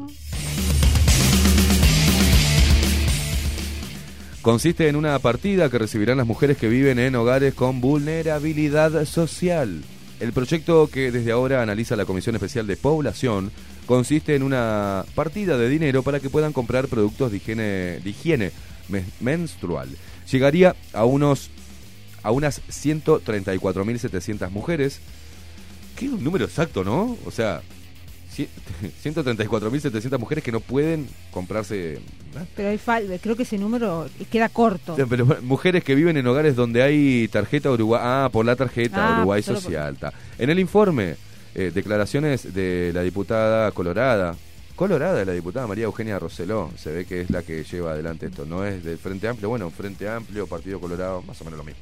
Consiste 4.44 4.88
en 4.88 4.96
una 4.96 5.18
partida 5.20 5.70
que 5.72 5.80
recibirán 5.80 6.18
las 6.18 6.28
mujeres 6.28 6.58
que 6.58 6.70
viven 6.70 7.00
en 7.00 7.16
hogares 7.16 7.56
con 7.56 7.82
vulnerabilidad 7.82 9.06
social. 9.06 9.82
El 10.20 10.34
proyecto 10.34 10.88
que 10.88 11.12
desde 11.12 11.32
ahora 11.32 11.64
analiza 11.64 11.96
la 11.96 12.06
Comisión 12.06 12.36
Especial 12.36 12.68
de 12.68 12.78
Población 12.78 13.52
consiste 13.86 14.36
en 14.36 14.44
una 14.44 15.06
partida 15.16 15.58
de 15.58 15.70
dinero 15.70 16.04
para 16.04 16.20
que 16.20 16.30
puedan 16.30 16.54
comprar 16.54 16.88
productos 16.88 17.32
de 17.32 17.38
higiene, 17.38 17.64
de 17.64 18.10
higiene 18.10 18.52
men- 18.90 19.06
menstrual. 19.20 19.90
Llegaría 20.32 20.76
a 20.94 21.06
unos 21.06 21.50
a 22.24 22.32
unas 22.32 22.62
134.700 22.70 24.50
mujeres. 24.50 25.00
Qué 25.96 26.10
un 26.10 26.24
número 26.24 26.46
exacto, 26.46 26.84
¿no? 26.84 27.16
O 27.26 27.32
sea, 27.32 27.62
ci- 28.36 28.48
134.700 29.04 30.20
mujeres 30.20 30.44
que 30.44 30.52
no 30.52 30.60
pueden 30.60 31.08
comprarse. 31.32 32.00
Pero 32.56 32.70
hay 32.70 32.78
fal- 32.78 33.20
creo 33.22 33.36
que 33.36 33.44
ese 33.44 33.58
número 33.58 34.10
queda 34.32 34.50
corto. 34.50 34.96
Pero 35.10 35.26
mujeres 35.44 35.84
que 35.84 35.96
viven 35.96 36.18
en 36.18 36.28
hogares 36.28 36.56
donde 36.56 36.82
hay 36.82 37.28
tarjeta 37.30 37.72
Uruguay. 37.72 38.02
Ah, 38.04 38.30
por 38.32 38.46
la 38.46 38.56
tarjeta 38.56 39.08
Ah, 39.08 39.18
Uruguay 39.20 39.42
por- 39.42 39.56
Social. 39.56 39.96
ta. 39.98 40.12
En 40.38 40.50
el 40.50 40.60
informe, 40.60 41.16
eh, 41.56 41.72
declaraciones 41.74 42.54
de 42.54 42.92
la 42.94 43.02
diputada 43.02 43.72
Colorada. 43.72 44.36
Colorada 44.76 45.24
la 45.24 45.32
diputada 45.32 45.68
María 45.68 45.86
Eugenia 45.86 46.20
Roseló. 46.20 46.70
Se 46.78 46.92
ve 46.92 47.06
que 47.06 47.22
es 47.22 47.30
la 47.30 47.44
que 47.44 47.64
lleva 47.64 47.92
adelante 47.92 48.26
esto. 48.26 48.46
No 48.46 48.66
es 48.66 48.84
del 48.84 48.98
Frente 48.98 49.30
Amplio. 49.30 49.48
Bueno, 49.48 49.70
Frente 49.72 50.10
Amplio, 50.10 50.48
Partido 50.48 50.82
Colorado, 50.82 51.22
más 51.22 51.40
o 51.42 51.46
menos 51.46 51.58
lo 51.58 51.64
mismo. 51.64 51.82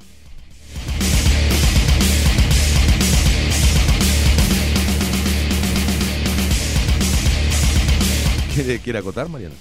¿Quiere, 8.54 8.80
quiere 8.80 9.00
acotar, 9.00 9.28
Mariana? 9.28 9.56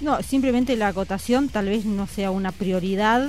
No, 0.00 0.20
simplemente 0.22 0.74
la 0.74 0.88
acotación 0.88 1.48
tal 1.48 1.66
vez 1.66 1.84
no 1.84 2.08
sea 2.08 2.32
una 2.32 2.50
prioridad 2.50 3.28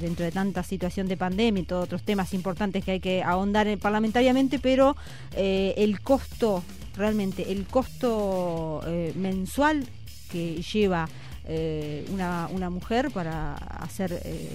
dentro 0.00 0.24
de 0.24 0.32
tanta 0.32 0.62
situación 0.62 1.08
de 1.08 1.16
pandemia 1.16 1.62
y 1.62 1.66
todos 1.66 1.84
otros 1.84 2.02
temas 2.02 2.32
importantes 2.34 2.84
que 2.84 2.92
hay 2.92 3.00
que 3.00 3.22
ahondar 3.22 3.66
en- 3.68 3.78
parlamentariamente, 3.78 4.58
pero 4.58 4.96
eh, 5.36 5.74
el 5.76 6.00
costo, 6.00 6.62
realmente, 6.96 7.50
el 7.52 7.64
costo 7.66 8.82
eh, 8.86 9.12
mensual 9.16 9.84
que 10.30 10.62
lleva 10.62 11.08
eh, 11.46 12.04
una, 12.12 12.48
una 12.52 12.70
mujer 12.70 13.10
para 13.10 13.54
hacer 13.54 14.20
eh, 14.24 14.50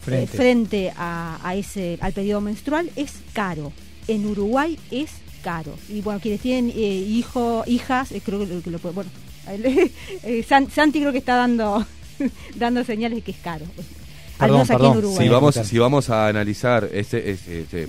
Frente. 0.00 0.24
eh, 0.24 0.36
frente 0.38 0.92
a, 0.96 1.38
a 1.42 1.54
ese 1.54 1.98
al 2.00 2.12
periodo 2.12 2.40
menstrual 2.40 2.90
es 2.96 3.12
caro. 3.32 3.72
En 4.08 4.24
Uruguay 4.26 4.78
es 4.90 5.10
caro. 5.42 5.74
Y 5.88 6.00
bueno, 6.00 6.20
quienes 6.20 6.40
tienen 6.40 6.70
eh, 6.70 6.74
hijo, 6.94 7.64
hijas, 7.66 8.10
eh, 8.12 8.22
creo 8.24 8.38
que 8.40 8.46
lo, 8.46 8.62
que 8.62 8.70
lo 8.70 8.78
puede- 8.78 8.94
bueno, 8.94 9.10
eh, 10.24 10.44
San- 10.48 10.70
Santi 10.70 11.00
creo 11.00 11.12
que 11.12 11.18
está 11.18 11.36
dando 11.36 11.84
dando 12.56 12.82
señales 12.84 13.16
de 13.16 13.22
que 13.22 13.30
es 13.32 13.38
caro. 13.38 13.66
Al 14.40 14.48
Perdón, 14.48 14.60
aquí 14.60 14.68
perdón. 14.68 14.92
en 14.92 14.98
Uruguay. 14.98 15.26
Si 15.26 15.28
vamos, 15.28 15.54
si 15.54 15.78
vamos 15.78 16.10
a 16.10 16.26
analizar 16.28 16.88
este, 16.92 17.30
este, 17.30 17.60
este, 17.60 17.82
eh, 17.84 17.88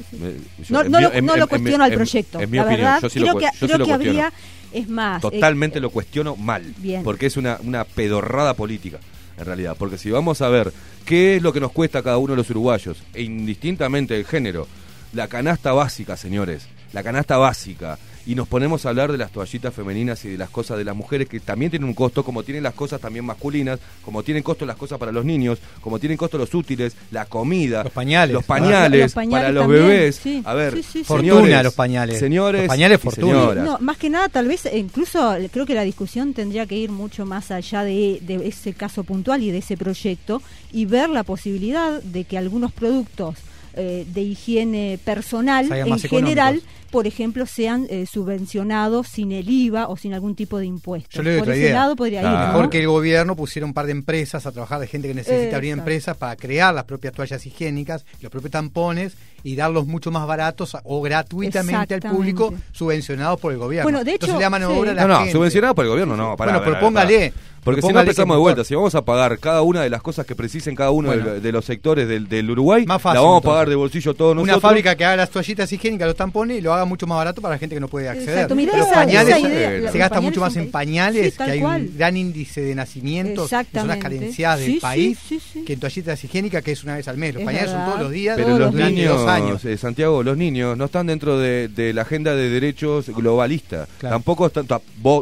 yo- 0.67 0.83
No, 0.83 0.83
no 0.83 0.97
mi- 0.97 1.03
lo, 1.03 1.13
en- 1.13 1.25
no 1.25 1.33
en- 1.33 1.39
lo 1.39 1.47
cuestiono 1.47 1.83
al 1.83 1.93
proyecto. 1.93 2.39
En 2.39 2.49
mi 2.51 2.57
la 2.57 2.63
opinión, 2.63 2.85
verdad, 2.85 3.01
yo 3.01 3.09
sí 3.09 3.19
lo, 3.19 3.25
creo 3.25 3.33
cu- 3.33 3.39
que, 3.39 3.45
yo 3.45 3.51
sí 3.51 3.65
creo 3.65 3.77
lo 3.77 3.85
que 3.85 3.91
cuestiono. 3.91 4.19
habría, 4.25 4.33
es 4.73 4.89
más, 4.89 5.17
eh, 5.17 5.21
Totalmente 5.21 5.79
lo 5.79 5.89
cuestiono 5.89 6.35
mal. 6.35 6.73
Bien. 6.77 7.03
Porque 7.03 7.25
es 7.27 7.37
una, 7.37 7.57
una 7.63 7.83
pedorrada 7.85 8.53
política, 8.53 8.99
en 9.37 9.45
realidad. 9.45 9.75
Porque 9.79 9.97
si 9.97 10.11
vamos 10.11 10.41
a 10.41 10.49
ver 10.49 10.71
qué 11.05 11.37
es 11.37 11.41
lo 11.41 11.53
que 11.53 11.59
nos 11.59 11.71
cuesta 11.71 11.99
a 11.99 12.03
cada 12.03 12.17
uno 12.17 12.33
de 12.33 12.37
los 12.37 12.49
uruguayos, 12.49 12.97
e 13.13 13.21
indistintamente 13.23 14.15
el 14.17 14.25
género, 14.25 14.67
la 15.13 15.27
canasta 15.27 15.73
básica, 15.73 16.15
señores, 16.17 16.67
la 16.93 17.03
canasta 17.03 17.37
básica. 17.37 17.97
Y 18.25 18.35
nos 18.35 18.47
ponemos 18.47 18.85
a 18.85 18.89
hablar 18.89 19.11
de 19.11 19.17
las 19.17 19.31
toallitas 19.31 19.73
femeninas 19.73 20.23
y 20.25 20.29
de 20.29 20.37
las 20.37 20.49
cosas 20.49 20.77
de 20.77 20.83
las 20.83 20.95
mujeres 20.95 21.27
que 21.27 21.39
también 21.39 21.71
tienen 21.71 21.87
un 21.87 21.95
costo, 21.95 22.23
como 22.23 22.43
tienen 22.43 22.61
las 22.63 22.73
cosas 22.75 23.01
también 23.01 23.25
masculinas, 23.25 23.79
como 24.05 24.21
tienen 24.23 24.43
costo 24.43 24.65
las 24.65 24.75
cosas 24.75 24.99
para 24.99 25.11
los 25.11 25.25
niños, 25.25 25.59
como 25.81 25.97
tienen 25.99 26.17
costo 26.17 26.37
los 26.37 26.53
útiles, 26.53 26.95
la 27.11 27.25
comida, 27.25 27.83
Los 27.83 27.91
pañales. 27.93 28.33
los 28.33 28.43
pañales, 28.45 29.01
Los 29.01 29.13
pañales 29.13 29.41
para 29.41 29.51
los 29.53 29.63
también, 29.63 29.87
bebés. 29.87 30.15
sí. 30.17 30.41
A 30.45 30.53
ver, 30.53 30.73
Sí, 30.75 30.83
sí, 30.83 30.89
sí. 30.99 31.03
Fortuna 31.03 31.33
señores, 31.33 31.63
los 31.63 31.73
pañales. 31.73 32.19
Señores, 32.19 32.61
Los 32.61 32.67
pañales 32.67 32.99
fortuna. 33.01 33.55
No, 33.55 33.77
más 33.79 33.97
que 33.97 34.09
nada, 34.09 34.29
tal 34.29 34.47
vez, 34.47 34.65
eh, 34.67 34.77
incluso 34.77 35.35
creo 35.51 35.65
que 35.65 35.73
la 35.73 35.83
discusión 35.83 36.33
tendría 36.33 36.65
que 36.65 36.75
ir 36.77 36.91
mucho 36.91 37.25
más 37.25 37.49
allá 37.51 37.83
de, 37.83 38.19
de 38.21 38.47
ese 38.47 38.73
caso 38.73 39.03
puntual 39.03 39.41
y 39.43 39.51
de 39.51 39.57
ese 39.59 39.77
proyecto 39.77 40.41
y 40.71 40.85
ver 40.85 41.09
la 41.09 41.23
posibilidad 41.23 42.01
de 42.01 42.23
que 42.25 42.37
algunos 42.37 42.71
productos 42.71 43.35
eh, 43.73 44.05
de 44.13 44.21
higiene 44.21 44.99
personal 45.03 45.71
en 45.71 45.97
general, 45.99 46.55
económicos. 46.55 46.63
Por 46.91 47.07
ejemplo, 47.07 47.45
sean 47.45 47.87
eh, 47.89 48.05
subvencionados 48.05 49.07
sin 49.07 49.31
el 49.31 49.49
IVA 49.49 49.87
o 49.87 49.97
sin 49.97 50.13
algún 50.13 50.35
tipo 50.35 50.59
de 50.59 50.65
impuesto. 50.65 51.09
Yo 51.11 51.23
le 51.23 51.31
doy 51.31 51.39
por 51.39 51.43
otra 51.47 51.55
ese 51.55 51.63
idea. 51.63 51.73
lado 51.75 51.95
podría 51.95 52.19
Claro. 52.21 52.35
ir. 52.35 52.41
¿no? 52.47 52.53
Mejor 52.53 52.69
que 52.69 52.79
el 52.81 52.87
gobierno 52.87 53.35
pusiera 53.35 53.65
un 53.65 53.73
par 53.73 53.85
de 53.85 53.93
empresas 53.93 54.45
a 54.45 54.51
trabajar 54.51 54.79
de 54.79 54.87
gente 54.87 55.07
que 55.07 55.13
necesita 55.13 55.55
abrir 55.55 55.69
Exacto. 55.71 55.81
empresas 55.89 56.17
para 56.17 56.35
crear 56.35 56.73
las 56.73 56.83
propias 56.83 57.13
toallas 57.13 57.45
higiénicas, 57.45 58.05
los 58.21 58.31
propios 58.31 58.51
tampones 58.51 59.13
y 59.43 59.55
darlos 59.55 59.87
mucho 59.87 60.11
más 60.11 60.27
baratos 60.27 60.77
o 60.83 61.01
gratuitamente 61.01 61.93
al 61.95 62.01
público 62.01 62.53
subvencionados 62.71 63.39
por 63.39 63.51
el 63.53 63.57
gobierno. 63.57 63.83
Bueno, 63.85 64.03
de 64.03 64.11
Entonces 64.11 64.29
hecho, 64.29 64.37
le 64.39 64.43
da 64.43 64.49
mano 64.49 64.67
de 64.67 64.73
sí. 64.75 64.79
obra 64.79 64.91
a 64.91 64.93
la 64.95 65.01
No, 65.01 65.07
no, 65.07 65.17
gente. 65.19 65.31
subvencionado 65.31 65.75
por 65.75 65.85
el 65.85 65.91
gobierno 65.91 66.15
no. 66.17 66.35
Pará, 66.37 66.51
Bueno, 66.53 66.59
pará, 66.65 66.79
pero 66.79 66.85
póngale, 66.85 67.29
pará. 67.31 67.41
Porque 67.63 67.81
si 67.83 67.89
no 67.93 67.99
empezamos 67.99 68.35
de 68.37 68.41
vuelta, 68.41 68.63
si 68.63 68.73
vamos 68.73 68.95
a 68.95 69.03
pagar 69.03 69.37
cada 69.37 69.61
una 69.61 69.81
de 69.83 69.89
las 69.91 70.01
cosas 70.01 70.25
que 70.25 70.33
precisen 70.35 70.75
cada 70.75 70.89
uno 70.89 71.09
Bueno. 71.09 71.33
de, 71.39 71.51
los 71.51 71.63
sectores 71.63 72.07
del, 72.07 72.27
del 72.27 72.49
Uruguay, 72.49 72.85
Más 72.87 72.99
fácil, 72.99 73.15
la 73.17 73.21
vamos 73.21 73.35
a 73.35 73.37
entonces. 73.37 73.53
pagar 73.55 73.69
de 73.69 73.75
bolsillo 73.75 74.13
todos 74.15 74.31
Una 74.33 74.41
nosotros. 74.41 74.61
fábrica 74.63 74.95
que 74.95 75.05
haga 75.05 75.15
las 75.17 75.29
toallitas 75.29 75.71
higiénicas, 75.71 76.07
los 76.07 76.15
tampones 76.17 76.57
y 76.57 76.61
lo 76.61 76.73
haga 76.73 76.80
mucho 76.85 77.07
más 77.07 77.17
barato 77.17 77.41
para 77.41 77.55
la 77.55 77.59
gente 77.59 77.75
que 77.75 77.79
no 77.81 77.87
puede 77.87 78.09
acceder. 78.09 78.29
Exacto, 78.29 78.55
mirá 78.55 78.77
los 78.77 78.87
esa- 78.87 78.95
pañales 78.95 79.37
esa 79.37 79.47
idea, 79.47 79.69
se 79.69 79.77
los 79.81 79.93
gasta 79.93 80.09
pañales 80.15 80.23
mucho 80.23 80.41
más 80.41 80.53
son 80.53 80.61
en 80.63 80.71
pañales, 80.71 81.31
Sí, 81.33 81.37
que 81.37 81.43
hay 81.51 81.59
cual. 81.59 81.81
un 81.81 81.97
gran 81.97 82.17
índice 82.17 82.61
de 82.61 82.75
nacimientos, 82.75 83.49
personas 83.49 83.65
Exactamente. 83.67 84.01
carenciadas 84.03 84.59
del 84.59 84.71
Sí, 84.73 84.79
país, 84.79 85.17
sí, 85.27 85.39
sí. 85.53 85.63
que 85.63 85.73
en 85.73 85.79
toallitas 85.79 86.23
higiénicas, 86.23 86.63
que 86.63 86.71
es 86.71 86.83
una 86.83 86.95
vez 86.95 87.07
al 87.07 87.17
mes. 87.17 87.33
Los 87.33 87.41
Es 87.41 87.45
pañales 87.45 87.71
son 87.71 87.85
todos 87.85 87.99
los 88.01 88.11
días 88.11 88.35
Pero 88.37 88.49
los 88.57 88.71
durante 88.73 88.91
niños, 88.93 89.17
dos 89.19 89.29
años. 89.29 89.65
eh, 89.65 89.77
Santiago, 89.77 90.23
los 90.23 90.37
niños 90.37 90.77
no 90.77 90.85
están 90.85 91.07
dentro 91.07 91.37
de, 91.39 91.67
de 91.67 91.93
la 91.93 92.01
agenda 92.03 92.35
de 92.35 92.49
derechos 92.49 93.07
globalista. 93.09 93.87
Claro. 93.99 94.15
Tampoco 94.15 94.47
están, 94.47 94.65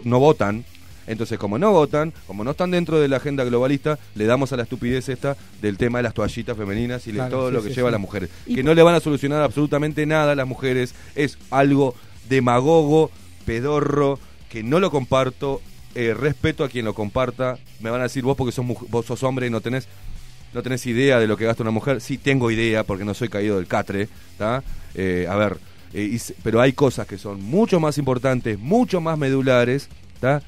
no 0.03 0.19
votan. 0.19 0.65
Entonces, 1.10 1.38
como 1.38 1.57
no 1.57 1.72
votan, 1.72 2.14
como 2.27 2.44
no 2.45 2.52
están 2.52 2.72
dentro 2.72 2.99
de 2.99 3.07
la 3.10 3.18
agenda 3.18 3.44
globalista, 3.44 3.99
le 4.15 4.26
damos 4.26 4.53
a 4.53 4.57
la 4.57 4.64
estupidez 4.64 5.10
esta 5.10 5.36
del 5.61 5.76
tema 5.77 5.99
de 5.99 6.03
las 6.03 6.14
toallitas 6.14 6.56
femeninas 6.56 7.06
y 7.07 7.11
de 7.11 7.18
Claro, 7.18 7.31
todo 7.38 7.48
sí, 7.49 7.53
lo 7.56 7.64
que 7.64 7.69
sí, 7.69 7.76
lleva 7.76 7.90
a 7.90 7.91
las 7.91 7.99
mujeres. 7.99 8.30
Y 8.45 8.56
que 8.56 8.64
no 8.64 8.73
le 8.73 8.84
van 8.84 8.95
a 8.95 8.99
solucionar 9.02 9.41
absolutamente 9.41 10.06
nada 10.06 10.31
a 10.31 10.36
las 10.36 10.48
mujeres. 10.48 10.94
Es 11.15 11.38
algo 11.49 11.95
demagogo, 12.30 13.11
pedorro, 13.45 14.19
que 14.49 14.64
no 14.64 14.80
lo 14.80 14.91
comparto. 14.91 15.61
eh, 15.95 16.14
respeto 16.14 16.64
a 16.64 16.69
quien 16.69 16.86
lo 16.86 16.94
comparta. 16.94 17.57
Me 17.80 17.90
van 17.90 17.99
a 18.02 18.03
decir 18.03 18.23
vos 18.23 18.38
porque 18.38 18.52
sos, 18.52 18.65
vos 18.90 19.06
sos 19.06 19.23
hombre 19.23 19.48
y 19.48 19.49
no 19.49 19.60
tenés 19.60 19.88
no 20.53 20.64
tenés 20.64 20.86
idea 20.88 21.19
de 21.19 21.27
lo 21.27 21.36
que 21.38 21.45
gasta 21.45 21.64
una 21.64 21.72
mujer. 21.72 22.02
Sí, 22.02 22.18
tengo 22.18 22.49
idea 22.52 22.84
porque 22.84 23.06
no 23.06 23.14
soy 23.14 23.30
caído 23.30 23.57
del 23.57 23.68
catre. 23.68 24.07
Eh, 24.95 25.27
a 25.30 25.36
ver, 25.36 25.57
eh, 25.94 26.10
y 26.14 26.34
pero 26.44 26.61
hay 26.61 26.73
cosas 26.73 27.07
que 27.07 27.18
son 27.18 27.41
mucho 27.44 27.80
más 27.80 27.98
importantes, 27.98 28.57
mucho 28.60 29.02
más 29.02 29.18
medulares, 29.18 29.90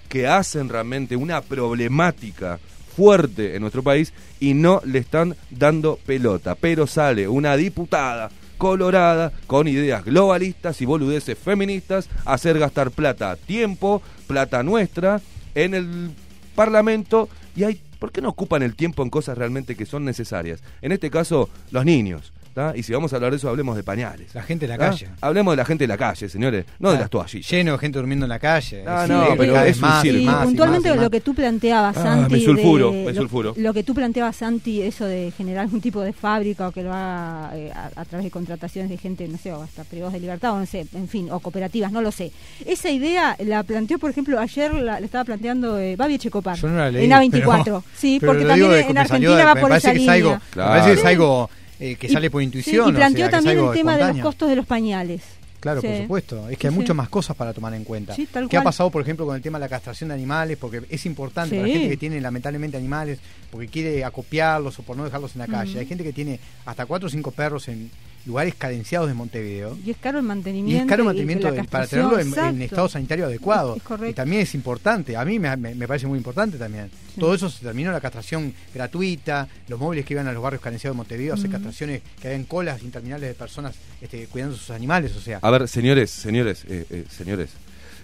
que 0.09 0.27
hacen 0.27 0.69
realmente 0.69 1.15
una 1.15 1.41
problemática 1.41 2.59
fuerte 2.95 3.55
en 3.55 3.61
nuestro 3.61 3.83
país 3.83 4.13
y 4.39 4.53
no 4.53 4.81
le 4.85 4.99
están 4.99 5.35
dando 5.49 5.97
pelota. 6.05 6.55
Pero 6.55 6.87
sale 6.87 7.27
una 7.27 7.55
diputada 7.55 8.29
colorada 8.57 9.31
con 9.47 9.67
ideas 9.67 10.05
globalistas 10.05 10.81
y 10.81 10.85
boludeces 10.85 11.37
feministas 11.37 12.09
a 12.25 12.33
hacer 12.33 12.59
gastar 12.59 12.91
plata, 12.91 13.35
tiempo, 13.35 14.01
plata 14.27 14.61
nuestra 14.61 15.21
en 15.55 15.73
el 15.73 16.11
Parlamento 16.53 17.29
y 17.55 17.63
hay 17.63 17.81
¿por 18.01 18.11
qué 18.11 18.19
no 18.19 18.29
ocupan 18.29 18.63
el 18.63 18.75
tiempo 18.75 19.03
en 19.03 19.11
cosas 19.11 19.37
realmente 19.37 19.75
que 19.75 19.85
son 19.85 20.03
necesarias? 20.03 20.61
En 20.81 20.91
este 20.91 21.11
caso, 21.11 21.49
los 21.69 21.85
niños. 21.85 22.33
¿Tá? 22.53 22.73
Y 22.75 22.83
si 22.83 22.93
vamos 22.93 23.11
a 23.13 23.15
hablar 23.17 23.31
de 23.31 23.37
eso, 23.37 23.49
hablemos 23.49 23.75
de 23.75 23.83
pañales. 23.83 24.33
La 24.35 24.43
gente 24.43 24.67
de 24.67 24.69
la 24.69 24.77
¿tá? 24.77 24.89
calle. 24.89 25.07
Hablemos 25.21 25.53
de 25.53 25.57
la 25.57 25.65
gente 25.65 25.83
de 25.83 25.87
la 25.87 25.97
calle, 25.97 26.29
señores, 26.29 26.65
no 26.79 26.91
de 26.91 26.97
Ah, 26.97 27.01
las 27.01 27.09
toallitas. 27.09 27.49
Lleno 27.49 27.71
de 27.73 27.77
gente 27.77 27.97
durmiendo 27.99 28.25
en 28.25 28.29
la 28.29 28.39
calle. 28.39 28.83
Ah, 28.87 29.03
Sí, 29.07 29.11
no, 29.13 29.25
pero 29.37 29.59
es 29.61 29.75
un 29.77 29.81
más, 29.81 30.01
circo. 30.01 30.17
y 30.19 30.25
más, 30.25 30.43
y 30.43 30.45
puntualmente 30.47 30.89
más, 30.89 30.99
lo 30.99 31.09
que 31.09 31.21
tú 31.21 31.33
planteabas, 31.35 31.97
Ah, 31.97 32.03
Santi. 32.03 32.33
me 32.33 32.39
sulfuro, 32.41 32.91
de- 32.91 33.05
me 33.05 33.13
sulfuro. 33.13 33.53
Lo, 33.57 33.73
que 33.73 33.83
tú 33.83 33.93
planteabas, 33.93 34.35
Santi, 34.35 34.81
eso 34.81 35.05
de 35.05 35.31
generar 35.35 35.63
algún 35.65 35.81
tipo 35.81 36.01
de 36.01 36.13
fábrica 36.13 36.67
o 36.67 36.71
que 36.71 36.83
lo 36.83 36.93
haga 36.93 37.51
eh, 37.55 37.71
a, 37.73 37.89
a 38.01 38.05
través 38.05 38.25
de 38.25 38.31
contrataciones 38.31 38.89
de 38.89 38.97
gente, 38.97 39.27
no 39.27 39.37
sé, 39.37 39.51
o 39.51 39.61
hasta 39.61 39.83
privados 39.83 40.13
de 40.13 40.19
libertad, 40.19 40.53
o 40.53 40.59
no 40.59 40.65
sé, 40.65 40.85
en 40.93 41.07
fin, 41.07 41.29
o 41.31 41.39
cooperativas, 41.39 41.91
no 41.91 42.01
lo 42.01 42.11
sé. 42.11 42.31
Esa 42.65 42.89
idea 42.89 43.35
la 43.39 43.63
planteó, 43.63 43.97
por 43.99 44.09
ejemplo, 44.11 44.39
ayer 44.39 44.73
la, 44.73 44.99
la 44.99 45.05
estaba 45.05 45.23
planteando 45.23 45.79
eh, 45.79 45.95
Babi 45.95 46.15
Echecopar. 46.15 46.57
Yo 46.57 46.67
no 46.67 46.77
la 46.77 46.91
leí, 46.91 47.05
En 47.05 47.11
A24. 47.11 47.61
pero- 47.63 47.83
sí, 47.95 48.17
pero 48.21 48.33
porque 48.33 48.45
también 48.45 48.71
en 48.89 48.97
Argentina 48.97 49.45
va 49.45 49.55
por 49.55 49.71
esa 49.71 49.93
línea. 49.93 50.13
algo, 50.13 50.37
Claro. 50.51 50.69
Me 50.73 50.79
parece 50.79 50.93
que 50.95 50.99
es 51.01 51.05
algo 51.07 51.49
eh, 51.81 51.95
que 51.95 52.07
Y- 52.07 52.09
sale 52.11 52.29
por 52.29 52.41
sí, 52.41 52.45
intuición. 52.45 52.89
y 52.89 52.93
planteó 52.93 53.25
o 53.25 53.29
sea, 53.29 53.39
también 53.39 53.59
el 53.65 53.71
tema 53.73 53.97
de 53.97 54.13
los 54.13 54.21
costos 54.21 54.47
de 54.49 54.55
los 54.55 54.65
pañales. 54.65 55.21
Claro, 55.59 55.79
Sí. 55.81 55.87
por 55.87 55.97
supuesto. 55.97 56.49
Es 56.49 56.57
que 56.57 56.67
hay 56.67 56.73
Sí, 56.73 56.75
muchas 56.79 56.93
sí. 56.95 56.97
más 56.97 57.09
cosas 57.09 57.35
para 57.37 57.53
tomar 57.53 57.73
en 57.75 57.83
cuenta. 57.83 58.15
Sí, 58.15 58.27
¿Qué 58.49 58.57
ha 58.57 58.63
pasado, 58.63 58.89
por 58.89 59.01
ejemplo, 59.03 59.27
con 59.27 59.35
el 59.35 59.43
tema 59.43 59.59
de 59.59 59.65
la 59.65 59.69
castración 59.69 60.07
de 60.07 60.15
animales? 60.15 60.57
Porque 60.59 60.81
es 60.89 61.05
importante 61.05 61.55
para 61.55 61.61
la 61.67 61.67
Sí. 61.67 61.73
gente 61.73 61.89
que 61.89 61.97
tiene 61.97 62.19
lamentablemente 62.19 62.77
animales, 62.77 63.19
porque 63.51 63.67
quiere 63.67 64.03
acopiarlos 64.03 64.79
o 64.79 64.83
por 64.83 64.97
no 64.97 65.03
dejarlos 65.03 65.33
en 65.35 65.39
la 65.39 65.47
calle. 65.47 65.77
Hay 65.79 65.85
gente 65.85 66.03
que 66.03 66.13
tiene 66.13 66.39
hasta 66.65 66.87
cuatro 66.87 67.07
o 67.07 67.09
cinco 67.11 67.29
perros 67.29 67.67
en 67.67 67.91
lugares 68.25 68.53
carenciados 68.55 69.07
de 69.07 69.13
Montevideo. 69.13 69.77
Y 69.85 69.91
es 69.91 69.97
caro 69.97 70.19
el 70.19 70.25
Y 70.25 70.27
mantenimiento. 70.27 70.83
es 70.83 70.89
caro 70.89 71.01
el 71.01 71.05
y 71.05 71.07
mantenimiento 71.07 71.47
de- 71.47 71.53
para 71.63 71.67
castración, 71.85 72.09
tenerlo 72.11 72.41
en, 72.49 72.55
en 72.55 72.61
estado 72.61 72.87
sanitario 72.89 73.25
adecuado. 73.25 73.71
Es- 73.71 73.77
es 73.81 73.83
correcto. 73.83 74.11
y 74.11 74.13
también 74.13 74.41
es 74.43 74.53
importante, 74.55 75.15
a 75.17 75.25
mí 75.25 75.39
me, 75.39 75.55
me- 75.57 75.75
me 75.75 75.87
parece 75.87 76.07
muy 76.07 76.17
importante 76.17 76.57
también. 76.57 76.89
Sí. 77.13 77.19
Todo 77.19 77.33
eso 77.33 77.49
se 77.49 77.63
terminó 77.63 77.91
la 77.91 77.99
castración 78.01 78.53
gratuita, 78.73 79.47
los 79.67 79.79
móviles 79.79 80.05
que 80.05 80.13
iban 80.13 80.27
a 80.27 80.33
los 80.33 80.41
barrios 80.43 80.61
carenciados 80.61 80.95
de 80.95 80.97
Montevideo, 80.97 81.33
hacer 81.33 81.49
castraciones 81.49 82.01
que 82.21 82.27
habían 82.27 82.43
colas 82.45 82.81
interminables 82.83 83.29
de 83.29 83.33
personas 83.35 83.75
este, 84.01 84.27
cuidando 84.27 84.55
sus 84.55 84.69
animales, 84.71 85.15
o 85.15 85.21
sea. 85.21 85.39
A 85.41 85.49
ver, 85.51 85.67
señores, 85.67 86.09
señores, 86.11 86.63
eh, 86.67 86.85
eh, 86.89 87.05
señores. 87.09 87.49